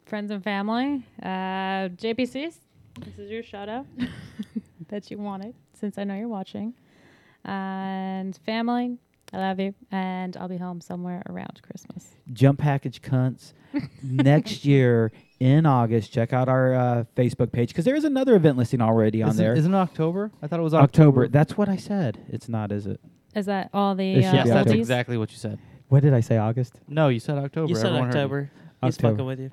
friends 0.07 0.31
and 0.31 0.43
family. 0.43 1.07
Uh, 1.23 1.89
JPCs, 1.97 2.57
this 3.05 3.19
is 3.19 3.31
your 3.31 3.43
shout 3.43 3.69
out 3.69 3.87
that 4.89 5.11
you 5.11 5.19
wanted 5.19 5.55
since 5.73 5.99
I 5.99 6.05
know 6.05 6.15
you're 6.15 6.29
watching. 6.29 6.75
And 7.45 8.37
family, 8.47 8.99
I 9.33 9.39
love 9.39 9.61
you. 9.61 9.75
And 9.91 10.37
I'll 10.37 10.49
be 10.49 10.57
home 10.59 10.81
somewhere 10.81 11.23
around 11.29 11.61
Christmas. 11.63 12.15
jump 12.33 12.59
package 12.61 13.03
cunts 13.03 13.53
next 14.03 14.65
year 14.65 15.13
in 15.45 15.67
August. 15.67 16.11
Check 16.11 16.33
out 16.33 16.49
our 16.49 16.75
uh, 16.75 17.05
Facebook 17.17 17.53
page 17.53 17.69
because 17.69 17.85
there 17.85 17.95
is 17.95 18.05
another 18.05 18.35
event 18.35 18.57
listing 18.57 18.81
already 18.81 19.23
on 19.23 19.31
Isn't, 19.31 19.45
there. 19.45 19.55
isn't 19.55 19.75
it 19.75 19.77
October? 19.77 20.31
I 20.43 20.47
thought 20.47 20.59
it 20.59 20.63
was 20.63 20.73
October. 20.73 21.25
October. 21.25 21.29
That's 21.29 21.59
what 21.59 21.69
I 21.69 21.77
said. 21.77 22.19
It's 22.31 22.49
not, 22.49 22.73
is 22.73 22.87
it? 22.87 22.99
Is 23.35 23.47
that 23.47 23.69
all 23.75 23.95
the 23.95 24.15
It 24.15 24.25
uh, 24.25 24.33
yes, 24.33 24.49
that's 24.49 24.73
exactly 24.73 25.19
what 25.19 25.31
you 25.31 25.37
said. 25.37 25.59
What 25.89 26.03
did 26.03 26.15
I 26.15 26.21
say? 26.21 26.39
August. 26.39 26.81
No, 26.89 27.09
you 27.09 27.21
said 27.21 27.37
October. 27.37 27.69
You 27.69 27.75
said 27.77 27.87
Everyone 27.87 28.07
heard 28.07 28.15
you. 28.15 28.21
October. 28.21 28.51
He's 28.83 28.95
October. 28.95 29.13
fucking 29.15 29.27
with 29.27 29.41
you. 29.41 29.51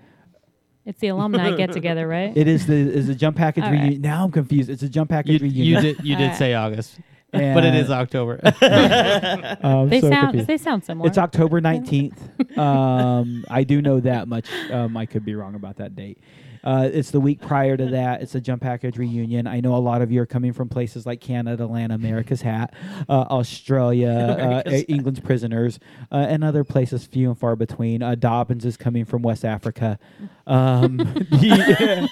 It's 0.85 0.99
the 0.99 1.09
alumni 1.09 1.55
get 1.57 1.73
together, 1.73 2.07
right? 2.17 2.35
It 2.35 2.47
is 2.47 2.67
the 2.67 2.73
is 2.73 3.09
a 3.09 3.15
jump 3.15 3.35
package 3.35 3.65
All 3.65 3.71
right. 3.71 3.79
reunion. 3.81 4.01
Now 4.01 4.23
I'm 4.23 4.31
confused. 4.31 4.69
It's 4.69 4.81
a 4.81 4.89
jump 4.89 5.09
package 5.09 5.41
You, 5.41 5.47
you 5.75 5.81
did 5.81 6.03
you 6.05 6.15
did 6.15 6.35
say 6.35 6.53
August, 6.53 6.99
but 7.31 7.65
it 7.65 7.75
is 7.75 7.89
October. 7.89 8.39
um, 9.63 9.89
they 9.89 10.01
so 10.01 10.09
sound 10.09 10.27
confused. 10.27 10.47
they 10.47 10.57
sound 10.57 10.83
similar. 10.83 11.07
It's 11.07 11.17
October 11.17 11.61
19th. 11.61 12.57
um, 12.57 13.45
I 13.49 13.63
do 13.63 13.81
know 13.81 13.99
that 14.01 14.27
much. 14.27 14.49
Um, 14.71 14.97
I 14.97 15.05
could 15.05 15.25
be 15.25 15.35
wrong 15.35 15.55
about 15.55 15.77
that 15.77 15.95
date. 15.95 16.17
Uh, 16.63 16.89
it's 16.91 17.11
the 17.11 17.19
week 17.19 17.41
prior 17.41 17.75
to 17.75 17.87
that. 17.87 18.21
It's 18.21 18.35
a 18.35 18.41
jump 18.41 18.61
package 18.61 18.97
reunion. 18.97 19.47
I 19.47 19.61
know 19.61 19.75
a 19.75 19.77
lot 19.77 20.01
of 20.01 20.11
you 20.11 20.21
are 20.21 20.25
coming 20.27 20.53
from 20.53 20.69
places 20.69 21.05
like 21.05 21.19
Canada, 21.19 21.63
Atlanta, 21.63 21.95
America's 21.95 22.41
Hat, 22.41 22.73
uh, 23.09 23.25
Australia, 23.29 24.09
uh, 24.09 24.33
America's 24.33 24.81
uh, 24.81 24.85
England's 24.87 25.19
Prisoners, 25.19 25.79
uh, 26.11 26.17
and 26.29 26.43
other 26.43 26.63
places 26.63 27.05
few 27.05 27.29
and 27.29 27.39
far 27.39 27.55
between. 27.55 28.03
Uh, 28.03 28.15
Dobbins 28.15 28.65
is 28.65 28.77
coming 28.77 29.05
from 29.05 29.21
West 29.21 29.43
Africa. 29.43 29.97
Um, 30.45 31.25
yeah, 31.31 32.05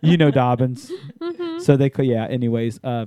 you 0.00 0.16
know 0.16 0.30
Dobbins. 0.30 0.92
So 1.58 1.76
they 1.76 1.90
could, 1.90 2.06
yeah. 2.06 2.26
Anyways, 2.26 2.78
uh, 2.84 3.06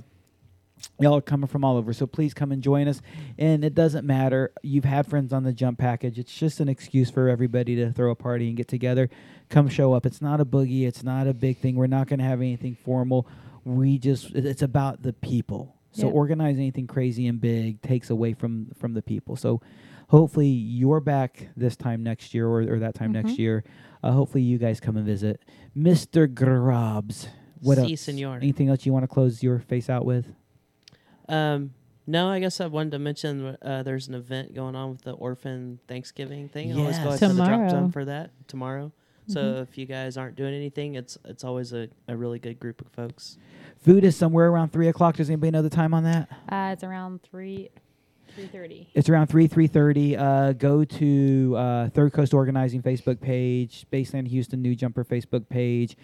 y'all 0.98 1.16
are 1.16 1.20
coming 1.20 1.46
from 1.46 1.64
all 1.64 1.76
over 1.76 1.92
so 1.92 2.06
please 2.06 2.34
come 2.34 2.52
and 2.52 2.62
join 2.62 2.86
us. 2.88 3.00
And 3.38 3.64
it 3.64 3.74
doesn't 3.74 4.06
matter. 4.06 4.52
You've 4.62 4.84
had 4.84 5.06
friends 5.06 5.32
on 5.32 5.44
the 5.44 5.52
jump 5.52 5.78
package. 5.78 6.18
It's 6.18 6.34
just 6.34 6.60
an 6.60 6.68
excuse 6.68 7.10
for 7.10 7.28
everybody 7.28 7.76
to 7.76 7.92
throw 7.92 8.10
a 8.10 8.14
party 8.14 8.48
and 8.48 8.56
get 8.56 8.68
together. 8.68 9.08
Come 9.48 9.68
show 9.68 9.92
up. 9.92 10.06
It's 10.06 10.20
not 10.22 10.40
a 10.40 10.44
boogie. 10.44 10.86
It's 10.86 11.02
not 11.02 11.26
a 11.26 11.34
big 11.34 11.58
thing. 11.58 11.74
We're 11.76 11.86
not 11.86 12.06
going 12.08 12.18
to 12.20 12.24
have 12.24 12.40
anything 12.40 12.74
formal. 12.74 13.26
We 13.64 13.98
just 13.98 14.30
it's 14.34 14.62
about 14.62 15.02
the 15.02 15.12
people. 15.12 15.74
So 15.92 16.06
Yeah. 16.06 16.12
organizing 16.12 16.62
anything 16.62 16.86
crazy 16.86 17.26
and 17.26 17.40
big 17.40 17.82
takes 17.82 18.10
away 18.10 18.32
from 18.34 18.68
from 18.78 18.94
the 18.94 19.02
people. 19.02 19.36
So 19.36 19.60
hopefully 20.08 20.46
you're 20.48 21.00
back 21.00 21.48
this 21.56 21.76
time 21.76 22.02
next 22.02 22.32
year 22.34 22.46
or, 22.46 22.62
or 22.62 22.78
that 22.78 22.94
time 22.94 23.12
next 23.12 23.32
Mhm. 23.32 23.38
year. 23.38 23.64
Uh, 24.02 24.12
hopefully 24.12 24.42
you 24.42 24.56
guys 24.58 24.80
come 24.80 24.96
and 24.96 25.04
visit. 25.04 25.40
Mr 25.76 26.26
grobs 26.32 27.28
what 27.60 27.76
Si, 27.78 27.90
else? 27.92 28.00
senor. 28.00 28.36
anything 28.36 28.68
else 28.68 28.86
you 28.86 28.92
want 28.92 29.02
to 29.02 29.08
close 29.08 29.42
your 29.42 29.58
face 29.58 29.90
out 29.90 30.04
with 30.06 30.32
Um, 31.32 31.70
No, 32.06 32.28
I 32.28 32.40
guess 32.40 32.60
I 32.60 32.66
wanted 32.66 32.90
to 32.92 32.98
mention 32.98 33.56
uh, 33.62 33.82
there's 33.84 34.08
an 34.08 34.14
event 34.14 34.52
going 34.54 34.74
on 34.74 34.90
with 34.90 35.02
the 35.02 35.12
Orphan 35.12 35.78
Thanksgiving 35.86 36.48
thing. 36.48 36.72
I 36.72 36.80
always 36.80 36.98
go 36.98 37.10
Yes. 37.10 37.22
out 37.22 37.28
to 37.28 37.34
the 37.34 37.44
drop 37.44 37.50
Tomorrow. 37.50 37.68
zone 37.70 37.90
for 37.92 38.04
that 38.06 38.30
tomorrow. 38.48 38.92
So 39.28 39.40
Mhm. 39.40 39.62
if 39.62 39.78
you 39.78 39.86
guys 39.86 40.16
aren't 40.16 40.34
doing 40.34 40.52
anything, 40.54 40.96
it's 40.96 41.16
it's 41.24 41.44
always 41.44 41.72
a, 41.72 41.88
a 42.08 42.16
really 42.16 42.40
good 42.40 42.58
group 42.58 42.80
of 42.80 42.88
folks. 42.88 43.38
Food 43.78 44.02
is 44.02 44.16
somewhere 44.16 44.48
around 44.48 44.72
three 44.72 44.88
o'clock. 44.88 45.16
Does 45.16 45.30
anybody 45.30 45.52
know 45.52 45.62
the 45.62 45.70
time 45.70 45.94
on 45.94 46.02
that? 46.04 46.28
Uh, 46.48 46.70
it's 46.72 46.82
around 46.82 47.22
three, 47.22 47.68
three 48.34 48.46
thirty. 48.48 48.88
It's 48.94 49.08
around 49.08 49.28
three 49.28 49.46
three 49.46 49.68
thirty. 49.68 50.16
Uh, 50.16 50.52
go 50.54 50.84
to 50.84 51.54
uh, 51.56 51.88
Third 51.90 52.12
Coast 52.12 52.34
Organizing 52.34 52.82
Facebook 52.82 53.20
page, 53.20 53.86
Spaceland 53.88 54.26
Houston 54.28 54.60
New 54.62 54.74
Jumper 54.74 55.04
Facebook 55.04 55.48
page. 55.48 55.96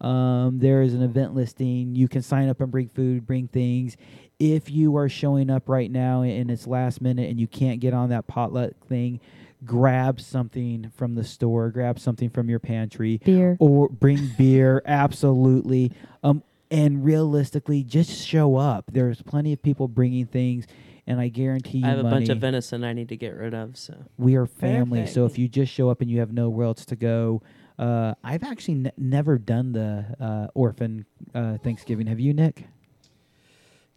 Um, 0.00 0.58
there 0.58 0.82
is 0.82 0.94
an 0.94 1.02
event 1.02 1.32
listing. 1.34 1.94
You 1.94 2.08
can 2.08 2.22
sign 2.22 2.48
up 2.48 2.60
and 2.60 2.72
bring 2.72 2.88
food, 2.88 3.24
bring 3.24 3.46
things. 3.46 3.96
If 4.38 4.70
you 4.70 4.96
are 4.96 5.08
showing 5.08 5.50
up 5.50 5.68
right 5.68 5.90
now 5.90 6.22
and 6.22 6.50
it's 6.50 6.66
last 6.66 7.00
minute 7.00 7.30
and 7.30 7.38
you 7.38 7.46
can't 7.46 7.80
get 7.80 7.94
on 7.94 8.08
that 8.08 8.26
potluck 8.26 8.72
thing, 8.88 9.20
grab 9.64 10.20
something 10.20 10.90
from 10.96 11.14
the 11.14 11.24
store, 11.24 11.70
grab 11.70 11.98
something 11.98 12.30
from 12.30 12.48
your 12.48 12.58
pantry, 12.58 13.20
Beer. 13.24 13.56
or 13.60 13.88
bring 13.88 14.30
beer. 14.36 14.82
Absolutely. 14.86 15.92
Um, 16.22 16.42
and 16.70 17.04
realistically, 17.04 17.84
just 17.84 18.26
show 18.26 18.56
up. 18.56 18.90
There's 18.92 19.20
plenty 19.22 19.52
of 19.52 19.62
people 19.62 19.88
bringing 19.88 20.26
things, 20.26 20.66
and 21.06 21.20
I 21.20 21.28
guarantee 21.28 21.78
you, 21.78 21.86
I 21.86 21.90
have 21.90 21.98
a 21.98 22.04
bunch 22.04 22.30
of 22.30 22.38
venison 22.38 22.82
I 22.82 22.94
need 22.94 23.10
to 23.10 23.16
get 23.16 23.36
rid 23.36 23.54
of. 23.54 23.76
So 23.76 23.94
we 24.16 24.36
are 24.36 24.46
family. 24.46 25.06
So 25.06 25.26
if 25.26 25.38
you 25.38 25.48
just 25.48 25.72
show 25.72 25.90
up 25.90 26.00
and 26.00 26.10
you 26.10 26.20
have 26.20 26.32
nowhere 26.32 26.66
else 26.66 26.86
to 26.86 26.96
go, 26.96 27.42
uh, 27.78 28.14
I've 28.24 28.42
actually 28.42 28.86
n- 28.86 28.92
never 28.96 29.38
done 29.38 29.72
the 29.72 30.06
uh, 30.18 30.46
orphan 30.54 31.04
uh, 31.34 31.58
Thanksgiving. 31.58 32.06
Have 32.06 32.20
you, 32.20 32.32
Nick? 32.32 32.66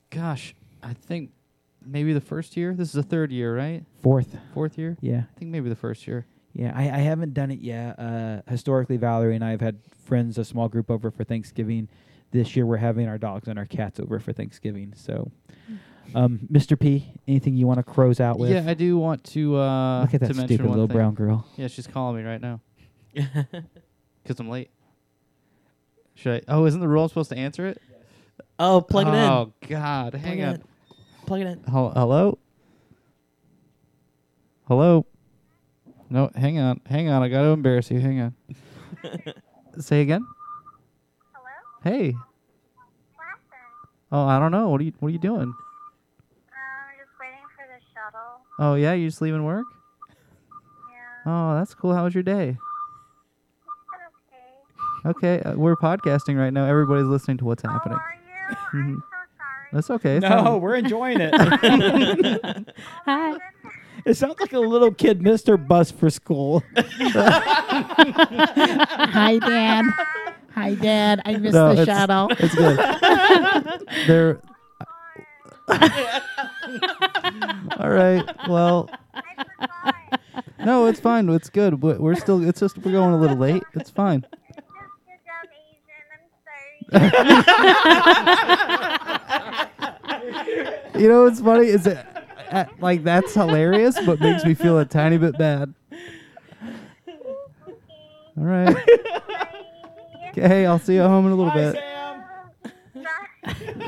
Gosh, 0.10 0.56
I 0.84 0.94
think 0.94 1.32
maybe 1.86 2.14
the 2.14 2.22
first 2.22 2.56
year. 2.58 2.74
This 2.74 2.90
is 2.90 2.94
the 2.94 3.04
third 3.04 3.32
year, 3.32 3.56
right? 3.56 3.84
Fourth. 4.02 4.38
Fourth 4.54 4.78
year. 4.78 4.98
Yeah. 5.02 5.24
I 5.36 5.40
think 5.40 5.52
maybe 5.52 5.70
the 5.70 5.76
first 5.76 6.08
year. 6.08 6.26
Yeah, 6.54 6.72
I, 6.74 6.84
I 6.84 7.00
haven't 7.00 7.34
done 7.34 7.52
it 7.52 7.60
yet. 7.60 8.00
Uh, 8.00 8.42
historically, 8.50 8.96
Valerie 8.96 9.36
and 9.36 9.44
I 9.44 9.52
have 9.52 9.60
had 9.60 9.80
friends, 10.06 10.38
a 10.38 10.46
small 10.46 10.70
group 10.70 10.90
over 10.90 11.12
for 11.12 11.26
Thanksgiving. 11.26 11.90
This 12.32 12.56
year, 12.56 12.66
we're 12.66 12.78
having 12.78 13.08
our 13.10 13.18
dogs 13.18 13.48
and 13.50 13.60
our 13.60 13.66
cats 13.66 14.00
over 14.00 14.20
for 14.20 14.32
Thanksgiving. 14.32 14.94
So, 14.96 15.32
um, 16.14 16.40
Mr. 16.52 16.80
P, 16.80 17.12
anything 17.28 17.56
you 17.58 17.68
want 17.68 17.80
to 17.80 17.84
crows 17.84 18.22
out 18.22 18.40
with? 18.40 18.52
Yeah, 18.52 18.64
I 18.68 18.74
do 18.74 18.98
want 18.98 19.24
to 19.26 19.58
uh 19.58 20.02
Look 20.04 20.14
at 20.14 20.22
to 20.22 20.28
that 20.28 20.36
mention 20.36 20.58
stupid 20.58 20.70
little 20.70 20.88
thing. 20.88 20.96
brown 20.96 21.14
girl. 21.14 21.46
Yeah, 21.58 21.68
she's 21.68 21.88
calling 21.88 22.18
me 22.18 22.24
right 22.30 22.40
now 22.42 22.62
because 23.14 24.40
I'm 24.40 24.50
late. 24.50 24.70
Should 26.16 26.36
I? 26.48 26.54
Oh, 26.54 26.66
isn't 26.66 26.80
the 26.80 26.88
rule 26.88 27.04
I'm 27.04 27.10
supposed 27.10 27.30
to 27.32 27.38
answer 27.38 27.68
it? 27.68 27.82
Oh, 28.60 28.82
plug 28.82 29.08
it 29.08 29.12
in. 29.12 29.16
Oh 29.16 29.54
God, 29.68 30.14
hang 30.16 30.40
it 30.40 30.44
on. 30.44 30.56
in. 30.56 30.64
Plug 31.26 31.42
it 31.42 31.48
in. 31.48 31.64
Hel- 31.64 31.92
Hello. 31.96 32.38
Hello. 34.68 35.06
No, 36.10 36.30
hang 36.36 36.60
on, 36.60 36.82
hang 36.86 37.10
on. 37.10 37.24
I 37.24 37.30
got 37.30 37.42
to 37.42 37.48
embarrass 37.50 37.90
you. 37.92 38.00
Hang 38.00 38.22
on. 38.22 38.36
Say 39.80 40.02
again. 40.02 40.26
Hello? 41.34 41.50
Hey. 41.84 42.16
Oh, 44.12 44.26
I 44.26 44.40
don't 44.40 44.52
know. 44.52 44.70
What 44.70 44.80
are 44.82 44.84
you 44.84 44.94
What 45.00 45.10
are 45.10 45.12
you 45.12 45.20
doing? 45.20 45.42
Um, 45.42 45.56
just 46.98 47.10
waiting 47.20 47.40
for 47.56 47.66
the 47.68 47.82
shuttle. 47.94 48.42
Oh 48.60 48.76
yeah, 48.76 48.94
you 48.94 49.08
just 49.10 49.22
leaving 49.22 49.44
work? 49.44 49.66
Yeah. 51.26 51.32
Oh, 51.32 51.56
that's 51.58 51.74
cool. 51.74 51.94
How 51.94 52.04
was 52.06 52.14
your 52.14 52.24
day? 52.24 52.58
Okay. 55.04 55.38
Okay, 55.40 55.50
uh, 55.50 55.56
we're 55.56 55.76
podcasting 55.76 56.38
right 56.38 56.54
now. 56.54 56.66
Everybody's 56.66 57.08
listening 57.08 57.38
to 57.38 57.46
what's 57.46 57.64
happening. 57.64 57.98
How 58.50 58.58
are 58.74 58.80
you? 58.80 58.84
Mhm. 58.84 59.02
Sorry. 59.38 59.68
That's 59.74 59.90
okay. 59.92 60.16
It's 60.18 60.24
No, 60.24 60.44
not- 60.44 60.62
we're 60.62 60.76
enjoying 60.76 61.18
it. 61.22 61.34
Hi. 63.06 63.38
It 64.06 64.14
sounds 64.16 64.40
like 64.40 64.54
a 64.54 64.60
little 64.60 64.92
kid 64.94 65.22
missed 65.22 65.48
her 65.48 65.58
bus 65.58 65.90
for 65.92 66.10
school. 66.12 66.62
Hi, 66.78 66.84
Dad. 69.42 69.86
Hi, 70.54 70.76
Dad. 70.76 71.22
I 71.26 71.38
missed 71.38 71.54
No, 71.56 71.74
the 71.74 71.82
it's- 71.82 71.98
shuttle. 71.98 72.28
It's 72.40 72.54
good. 72.56 72.78
They're 74.08 74.40
all 77.80 77.90
right. 77.90 78.24
Well, 78.48 78.90
no, 80.64 80.86
it's 80.86 81.00
fine. 81.00 81.28
It's 81.30 81.50
good. 81.50 81.80
But 81.80 82.00
we're 82.00 82.16
still. 82.16 82.48
It's 82.48 82.60
just 82.60 82.78
we're 82.78 82.92
going 82.92 83.14
a 83.14 83.18
little 83.18 83.38
late. 83.38 83.64
It's 83.74 83.90
fine. 83.90 84.26
You 90.96 91.10
know 91.10 91.26
what's 91.26 91.42
funny 91.42 91.68
is 91.68 91.84
that 91.84 92.26
uh, 92.52 92.66
like 92.80 93.04
that's 93.04 93.34
hilarious, 93.34 94.00
but 94.06 94.20
makes 94.22 94.46
me 94.46 94.54
feel 94.54 94.80
a 94.80 94.86
tiny 94.86 95.18
bit 95.18 95.38
bad. 95.38 95.74
All 98.38 98.44
right. 98.44 98.76
Okay, 100.30 100.66
I'll 100.66 100.80
see 100.80 100.96
you 100.96 101.02
home 101.02 101.28
in 101.28 101.32
a 101.32 101.36
little 101.36 101.54
bit. 101.54 101.76
Sam. 101.76 102.24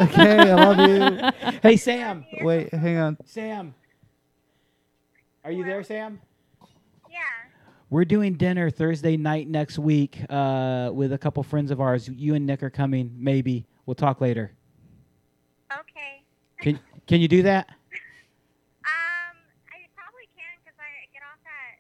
Okay, 0.02 0.52
I 0.52 0.54
love 0.54 0.90
you. 0.90 1.32
hey, 1.62 1.76
Sam. 1.76 2.26
Wait, 2.42 2.74
hang 2.74 2.98
on. 2.98 3.18
Sam. 3.26 3.76
Are 5.44 5.52
you 5.52 5.66
there, 5.66 5.84
Sam? 5.84 6.22
Yeah. 7.90 7.94
We're 7.96 8.06
doing 8.06 8.34
dinner 8.36 8.70
Thursday 8.70 9.18
night 9.18 9.48
next 9.48 9.80
week 9.80 10.20
uh, 10.30 10.92
with 10.94 11.14
a 11.14 11.18
couple 11.18 11.42
friends 11.44 11.72
of 11.72 11.80
ours. 11.82 12.08
You 12.10 12.36
and 12.36 12.46
Nick 12.46 12.64
are 12.64 12.70
coming, 12.70 13.12
maybe. 13.18 13.66
We'll 13.86 13.96
talk 13.96 14.22
later. 14.22 14.52
Okay. 15.72 16.24
Can 16.62 16.80
Can 17.08 17.22
you 17.22 17.28
do 17.28 17.44
that? 17.44 17.68
Um, 18.88 19.36
I 19.70 19.88
probably 19.96 20.28
can 20.36 20.58
because 20.64 20.78
I 20.80 21.08
get 21.14 21.22
off 21.24 21.40
at 21.46 21.80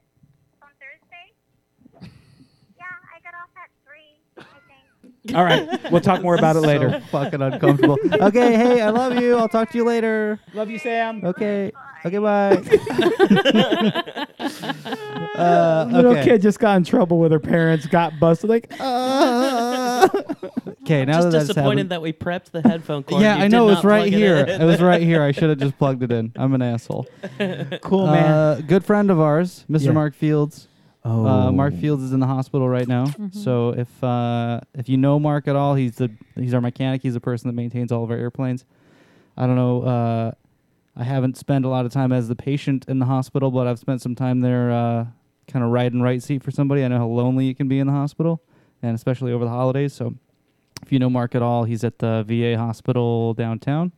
on 0.62 0.70
Thursday. 0.80 2.12
Yeah, 2.78 2.86
I 3.16 3.20
get 3.22 3.34
off 3.34 3.50
at 3.56 3.70
three. 3.86 4.20
I 4.38 4.44
think. 4.68 5.36
All 5.38 5.44
right. 5.44 5.92
We'll 5.92 6.02
talk 6.02 6.22
more 6.22 6.36
about 6.36 6.56
it 6.58 6.62
So 6.64 6.68
later. 6.68 7.02
fucking 7.12 7.42
uncomfortable. 7.42 7.98
okay, 8.14 8.56
hey, 8.56 8.82
I 8.82 8.90
love 8.90 9.16
you. 9.22 9.36
I'll 9.38 9.50
talk 9.50 9.72
to 9.72 9.78
you 9.78 9.84
later. 9.84 10.40
Love 10.54 10.70
you, 10.70 10.80
Sam. 10.80 11.24
Okay. 11.26 11.72
Okay, 12.06 12.18
bye. 12.20 12.52
uh, 15.36 15.90
Little 15.92 16.12
okay. 16.14 16.24
kid 16.24 16.42
just 16.42 16.60
got 16.60 16.78
in 16.78 16.84
trouble 16.84 17.20
with 17.20 17.32
her 17.32 17.40
parents. 17.40 17.86
Got 17.88 18.20
busted. 18.20 18.50
Like, 18.50 18.72
uh. 18.80 20.08
Okay, 20.84 21.04
now 21.04 21.14
Just 21.14 21.26
that 21.26 21.32
that's 21.32 21.48
disappointed 21.48 21.78
happened. 21.80 21.90
that 21.92 22.02
we 22.02 22.14
prepped 22.14 22.52
the 22.52 22.62
headphone 22.62 23.04
cord. 23.04 23.22
Yeah, 23.22 23.36
I 23.36 23.50
know 23.50 23.68
it 23.68 23.76
was 23.76 23.84
right 23.84 24.04
plug 24.04 24.14
it 24.14 24.18
here. 24.18 24.38
It 24.38 24.64
was 24.64 24.82
right 24.82 25.02
here. 25.02 25.22
I 25.22 25.32
should 25.34 25.50
have 25.50 25.60
just 25.60 25.78
plugged 25.78 26.02
it 26.02 26.12
in. 26.14 26.32
I'm 26.38 26.54
an 26.54 26.62
asshole. 26.62 27.08
cool, 27.82 28.08
man. 28.08 28.26
Uh, 28.32 28.62
good 28.66 28.86
friend 28.86 29.12
of 29.12 29.20
ours, 29.20 29.66
Mr. 29.70 29.88
Yeah. 29.88 29.92
Mark 29.92 30.16
Fields. 30.16 30.70
oh, 31.04 31.26
Uh, 31.26 31.52
Mark 31.52 31.74
Fields 31.76 32.04
is 32.04 32.14
in 32.14 32.22
the 32.22 32.28
hospital 32.28 32.70
right 32.70 32.88
now. 32.88 33.08
Mhm. 33.08 33.36
So 33.36 33.72
if 33.72 34.02
uh, 34.02 34.62
if 34.76 34.88
you 34.88 34.96
know 34.96 35.20
Mark 35.20 35.50
at 35.50 35.58
all, 35.58 35.76
he's 35.76 35.96
the 35.98 36.10
he's 36.36 36.54
our 36.54 36.62
mechanic. 36.62 37.02
He's 37.04 37.16
the 37.16 37.20
person 37.20 37.50
that 37.50 37.54
maintains 37.54 37.92
all 37.92 38.06
of 38.06 38.12
our 38.12 38.18
airplanes. 38.18 38.64
I 39.36 39.46
don't 39.46 39.58
know. 39.58 39.82
Uh, 39.82 40.32
I 40.98 41.04
haven't 41.04 41.38
spent 41.38 41.64
a 41.64 41.70
lot 41.70 41.86
of 41.86 41.92
time 41.92 42.12
as 42.12 42.28
the 42.28 42.36
patient 42.36 42.86
in 42.88 42.98
the 42.98 43.06
hospital, 43.06 43.52
but 43.52 43.68
I've 43.68 43.78
spent 43.78 44.02
some 44.02 44.16
time 44.16 44.42
there, 44.42 44.72
uh, 44.72 45.06
kind 45.48 45.64
of 45.64 45.74
and 45.74 46.04
right 46.04 46.22
seat 46.22 46.44
for 46.44 46.50
somebody. 46.50 46.84
I 46.84 46.88
know 46.88 46.98
how 46.98 47.06
lonely 47.08 47.50
it 47.50 47.58
can 47.58 47.68
be 47.68 47.78
in 47.78 47.86
the 47.88 47.94
hospital, 47.94 48.42
and 48.82 48.96
especially 48.96 49.32
over 49.32 49.46
the 49.46 49.52
holidays. 49.52 49.94
So 49.94 50.16
if 50.82 50.92
you 50.92 50.98
know 50.98 51.10
Mark 51.10 51.36
at 51.36 51.44
all, 51.44 51.66
he's 51.66 51.84
at 51.84 52.00
the 52.00 52.24
VA 52.28 52.58
hospital 52.58 53.36
downtown, 53.36 53.92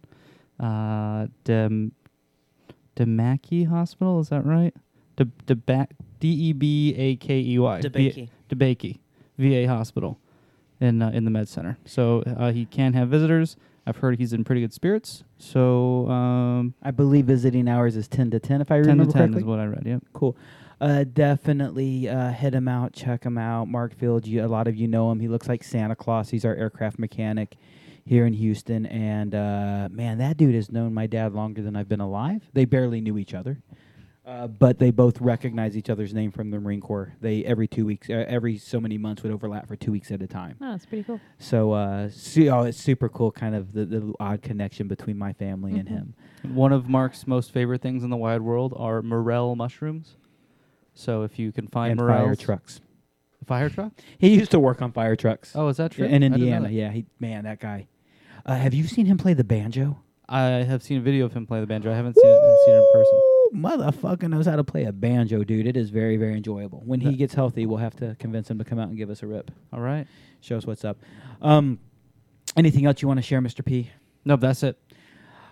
uh, 0.59 1.27
Dem 1.45 1.93
Demaki 2.97 3.67
Hospital. 3.67 4.19
Is 4.19 4.29
that 4.29 4.45
right? 4.45 4.75
De 5.15 5.25
Deba- 5.47 5.87
D 6.19 6.27
E 6.27 6.53
B 6.53 6.93
A 6.97 7.15
K 7.15 7.39
E 7.39 7.59
Y. 7.59 7.81
DeBakey. 7.81 8.29
DeBakey 8.49 8.99
VA 9.37 9.67
Hospital 9.67 10.19
in 10.81 11.01
uh, 11.01 11.09
in 11.11 11.23
the 11.23 11.31
med 11.31 11.47
center. 11.47 11.77
So 11.85 12.23
uh, 12.23 12.51
he 12.51 12.65
can 12.65 12.93
have 12.93 13.07
visitors. 13.07 13.55
I've 13.89 13.97
heard 13.97 14.19
he's 14.19 14.33
in 14.33 14.43
pretty 14.43 14.61
good 14.61 14.71
spirits. 14.71 15.23
So 15.39 16.07
um, 16.09 16.75
I 16.83 16.91
believe 16.91 17.25
visiting 17.25 17.67
hours 17.67 17.95
is 17.95 18.07
ten 18.07 18.29
to 18.29 18.39
ten, 18.39 18.61
if 18.61 18.69
I 18.69 18.75
ten 18.75 18.81
remember 18.81 19.05
to 19.05 19.11
ten 19.11 19.21
correctly. 19.21 19.39
is 19.39 19.45
what 19.45 19.59
I 19.59 19.65
read. 19.65 19.83
Yep. 19.83 20.03
Cool. 20.13 20.37
Uh, 20.79 21.03
definitely 21.11 22.07
uh, 22.07 22.31
hit 22.31 22.53
him 22.53 22.67
out, 22.67 22.93
check 22.93 23.23
him 23.23 23.37
out. 23.37 23.67
Mark 23.67 23.93
Field, 23.95 24.27
you, 24.27 24.45
a 24.45 24.47
lot 24.47 24.67
of 24.67 24.75
you 24.75 24.87
know 24.87 25.11
him. 25.11 25.19
He 25.19 25.27
looks 25.27 25.47
like 25.49 25.63
Santa 25.63 25.95
Claus. 25.95 26.29
He's 26.29 26.45
our 26.45 26.55
aircraft 26.55 26.99
mechanic 26.99 27.57
here 28.05 28.25
in 28.25 28.33
Houston, 28.33 28.85
and 28.85 29.33
uh, 29.35 29.89
man, 29.91 30.19
that 30.19 30.37
dude 30.37 30.55
has 30.55 30.71
known 30.71 30.93
my 30.93 31.07
dad 31.07 31.33
longer 31.33 31.61
than 31.61 31.75
I've 31.75 31.89
been 31.89 31.99
alive. 31.99 32.43
They 32.53 32.65
barely 32.65 33.01
knew 33.01 33.17
each 33.17 33.33
other, 33.33 33.61
uh, 34.29 34.47
but 34.47 34.77
they 34.77 34.91
both 34.91 35.19
recognize 35.19 35.75
each 35.75 35.89
other's 35.89 36.13
name 36.13 36.31
from 36.31 36.51
the 36.51 36.59
Marine 36.59 36.81
Corps. 36.81 37.13
They 37.19 37.43
every 37.45 37.67
two 37.67 37.85
weeks, 37.85 38.09
uh, 38.09 38.25
every 38.27 38.57
so 38.57 38.79
many 38.79 38.97
months 38.97 39.23
would 39.23 39.31
overlap 39.31 39.67
for 39.67 39.75
two 39.75 39.91
weeks 39.91 40.11
at 40.11 40.21
a 40.21 40.27
time. 40.27 40.55
Oh, 40.61 40.71
that's 40.71 40.85
pretty 40.85 41.03
cool. 41.03 41.19
So, 41.39 41.71
uh, 41.71 42.09
su- 42.11 42.47
oh, 42.49 42.63
it's 42.63 42.77
super 42.77 43.09
cool, 43.09 43.31
kind 43.31 43.55
of 43.55 43.73
the, 43.73 43.85
the 43.85 44.13
odd 44.19 44.41
connection 44.43 44.87
between 44.87 45.17
my 45.17 45.33
family 45.33 45.73
and 45.79 45.87
Mhm. 45.89 45.91
him. 45.91 46.13
One 46.53 46.71
of 46.71 46.87
Mark's 46.87 47.25
most 47.25 47.51
favorite 47.51 47.81
things 47.81 48.03
in 48.03 48.09
the 48.11 48.17
wide 48.17 48.41
world 48.41 48.73
are 48.77 49.01
morel 49.01 49.55
mushrooms. 49.55 50.15
So 50.93 51.23
if 51.23 51.39
you 51.39 51.51
can 51.51 51.67
find 51.67 51.91
and 51.93 51.99
morels, 51.99 52.25
fire 52.27 52.35
trucks. 52.35 52.81
fire 53.45 53.69
truck. 53.69 53.93
He 54.19 54.35
used 54.35 54.51
to 54.51 54.59
work 54.59 54.81
on 54.81 54.91
fire 54.91 55.15
trucks. 55.15 55.53
Oh, 55.55 55.69
is 55.69 55.77
that 55.77 55.91
true? 55.93 56.05
in 56.05 56.11
I 56.11 56.13
didn't 56.19 56.31
know 56.31 56.35
Indiana. 56.37 56.67
that. 56.67 56.73
Yeah, 56.73 56.91
he 56.91 57.05
man, 57.19 57.45
that 57.45 57.59
guy. 57.59 57.87
Uh, 58.45 58.55
have 58.55 58.73
you 58.75 58.83
seen 58.85 59.05
him 59.07 59.17
play 59.17 59.33
the 59.33 59.43
banjo? 59.43 59.99
I 60.27 60.41
have 60.63 60.83
seen 60.83 60.97
a 60.99 61.01
video 61.01 61.25
of 61.25 61.33
him 61.33 61.47
play 61.47 61.59
the 61.59 61.65
banjo. 61.67 61.91
I 61.91 61.95
haven't 61.95 62.13
seen 62.15 62.29
it, 62.29 62.39
seen 62.65 62.75
it 62.75 62.77
in 62.77 62.87
person. 62.93 63.19
Motherfucker 63.53 64.29
knows 64.29 64.45
how 64.45 64.55
to 64.55 64.63
play 64.63 64.85
a 64.85 64.91
banjo, 64.91 65.43
dude. 65.43 65.67
It 65.67 65.75
is 65.75 65.89
very, 65.89 66.17
very 66.17 66.35
enjoyable. 66.35 66.81
When 66.85 66.99
he 66.99 67.15
gets 67.15 67.33
healthy, 67.33 67.65
we'll 67.65 67.77
have 67.77 67.95
to 67.97 68.15
convince 68.19 68.49
him 68.49 68.57
to 68.59 68.63
come 68.63 68.79
out 68.79 68.89
and 68.89 68.97
give 68.97 69.09
us 69.09 69.23
a 69.23 69.27
rip. 69.27 69.51
All 69.73 69.79
right. 69.79 70.07
Show 70.41 70.57
us 70.57 70.65
what's 70.65 70.85
up. 70.85 70.97
Um, 71.41 71.79
anything 72.55 72.85
else 72.85 73.01
you 73.01 73.07
want 73.07 73.17
to 73.17 73.23
share, 73.23 73.41
Mr. 73.41 73.65
P? 73.65 73.91
Nope, 74.25 74.41
that's 74.41 74.63
it. 74.63 74.77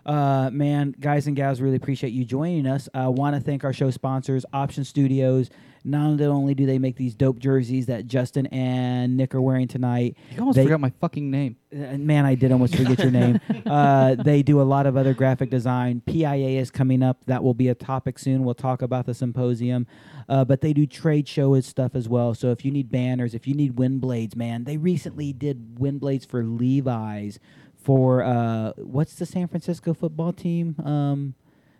Uh, 0.05 0.49
man, 0.53 0.95
guys 0.99 1.27
and 1.27 1.35
gals, 1.35 1.59
really 1.59 1.75
appreciate 1.75 2.13
you 2.13 2.23
joining 2.23 2.65
us. 2.65 2.87
I 2.93 3.07
want 3.07 3.35
to 3.35 3.41
thank 3.41 3.63
our 3.63 3.73
show 3.73 3.91
sponsors, 3.91 4.45
Option 4.53 4.85
Studios. 4.85 5.49
Not 5.87 6.19
only 6.21 6.53
do 6.53 6.65
they 6.65 6.77
make 6.79 6.95
these 6.97 7.15
dope 7.15 7.39
jerseys 7.39 7.85
that 7.85 8.05
Justin 8.07 8.45
and 8.47 9.15
Nick 9.15 9.33
are 9.33 9.41
wearing 9.41 9.67
tonight, 9.67 10.17
You 10.33 10.39
almost 10.39 10.57
They- 10.57 10.63
forgot 10.63 10.81
my 10.81 10.91
fucking 10.99 11.31
name. 11.31 11.55
uh, 11.73 11.97
man, 11.97 12.25
I 12.25 12.35
did 12.35 12.51
almost 12.51 12.75
forget 12.75 12.99
your 12.99 13.11
name. 13.11 13.39
Uh, 13.65 14.15
they 14.15 14.41
do 14.43 14.61
a 14.61 14.63
lot 14.63 14.85
of 14.85 14.95
other 14.95 15.13
graphic 15.13 15.49
design. 15.49 16.01
PIA 16.05 16.59
is 16.61 16.71
coming 16.71 17.03
up. 17.03 17.25
That 17.25 17.43
will 17.43 17.53
be 17.53 17.67
a 17.67 17.75
topic 17.75 18.17
soon. 18.17 18.43
We'll 18.45 18.53
talk 18.55 18.81
about 18.81 19.05
the 19.05 19.13
symposium. 19.13 19.85
Uh, 20.29 20.45
but 20.45 20.61
they 20.61 20.71
do 20.73 20.85
trade 20.85 21.27
show 21.27 21.59
stuff 21.61 21.93
as 21.93 22.07
well. 22.07 22.33
So 22.33 22.51
if 22.51 22.63
you 22.63 22.71
need 22.71 22.89
banners, 22.91 23.33
if 23.33 23.45
you 23.47 23.53
need 23.53 23.77
wind 23.77 23.99
blades, 24.01 24.35
man, 24.35 24.63
they 24.63 24.77
recently 24.77 25.33
did 25.33 25.79
wind 25.79 25.99
blades 25.99 26.23
for 26.25 26.43
Levi's 26.43 27.39
for 27.75 28.23
uh, 28.23 28.71
what's 28.77 29.15
the 29.15 29.25
San 29.25 29.47
Francisco 29.47 29.93
football 29.93 30.31
team? 30.33 30.75
Um, 30.83 31.33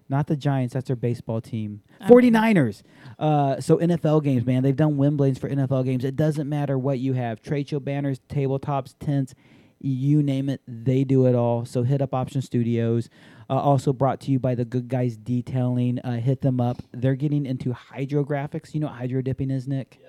not 0.10 0.28
the 0.28 0.36
Giants. 0.36 0.74
That's 0.74 0.88
their 0.88 0.96
baseball 0.96 1.42
team. 1.42 1.82
Um, 2.00 2.10
49ers. 2.10 2.84
Uh, 3.20 3.60
so 3.60 3.78
NFL 3.78 4.24
games, 4.24 4.46
man. 4.46 4.64
They've 4.64 4.76
done 4.76 4.98
wind 4.98 5.18
blades 5.18 5.40
for 5.40 5.50
NFL 5.50 5.86
games. 5.86 6.04
It 6.06 6.16
doesn't 6.16 6.48
matter 6.48 6.78
what 6.78 7.00
you 7.00 7.14
have. 7.14 7.42
Trade 7.42 7.70
show 7.70 7.80
banners, 7.80 8.20
tabletops, 8.30 8.96
tents, 9.00 9.34
you 9.80 10.24
name 10.24 10.50
it. 10.50 10.62
They 10.68 11.04
do 11.04 11.28
it 11.28 11.36
all. 11.36 11.66
So 11.66 11.84
hit 11.84 12.02
up 12.02 12.14
Option 12.14 12.42
Studios. 12.42 13.10
Uh, 13.50 13.56
also 13.56 13.94
brought 13.94 14.20
to 14.22 14.32
you 14.32 14.40
by 14.40 14.56
the 14.56 14.66
Good 14.66 14.88
Guys 14.88 15.18
Detailing. 15.18 16.00
Uh, 16.00 16.18
hit 16.20 16.42
them 16.42 16.60
up. 16.60 16.82
They're 16.92 17.16
getting 17.16 17.46
into 17.46 17.74
hydrographics. 17.74 18.74
You 18.74 18.82
know 18.82 18.88
what 18.88 18.98
hydro 18.98 19.22
dipping 19.22 19.52
is, 19.52 19.68
Nick? 19.68 20.00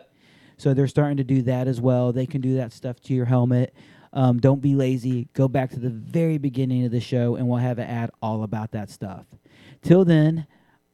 So 0.57 0.75
they're 0.75 0.89
starting 0.89 1.19
to 1.19 1.25
do 1.25 1.43
that 1.43 1.69
as 1.69 1.81
well. 1.81 2.13
They 2.13 2.27
can 2.27 2.41
do 2.41 2.57
that 2.57 2.73
stuff 2.73 3.01
to 3.03 3.15
your 3.15 3.27
helmet. 3.27 3.75
Um, 4.13 4.41
don't 4.41 4.61
be 4.61 4.75
lazy. 4.75 5.29
Go 5.35 5.47
back 5.49 5.71
to 5.71 5.79
the 5.79 5.91
very 5.91 6.39
beginning 6.39 6.85
of 6.85 6.91
the 6.91 7.01
show, 7.01 7.37
and 7.37 7.47
we'll 7.49 7.59
have 7.59 7.79
an 7.79 7.89
ad 7.89 8.11
all 8.23 8.43
about 8.43 8.73
that 8.73 8.91
stuff. 8.91 9.27
Till 9.83 10.05
then, 10.05 10.47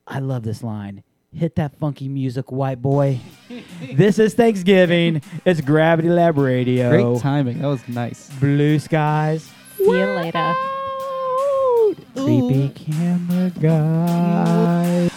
I 0.06 0.18
love 0.18 0.42
this 0.42 0.62
line. 0.62 1.02
Hit 1.32 1.56
that 1.56 1.76
funky 1.78 2.08
music, 2.08 2.52
white 2.52 2.80
boy. 2.80 3.18
this 3.92 4.18
is 4.18 4.34
Thanksgiving. 4.34 5.20
It's 5.44 5.60
Gravity 5.60 6.08
Lab 6.08 6.38
Radio. 6.38 6.90
Great 6.90 7.20
timing. 7.20 7.58
That 7.60 7.66
was 7.68 7.88
nice. 7.88 8.30
Blue 8.38 8.78
skies. 8.78 9.50
See 9.76 9.84
you 9.84 10.06
later. 10.06 10.54
Creepy 12.14 12.68
camera 12.70 13.50
guy. 13.60 15.10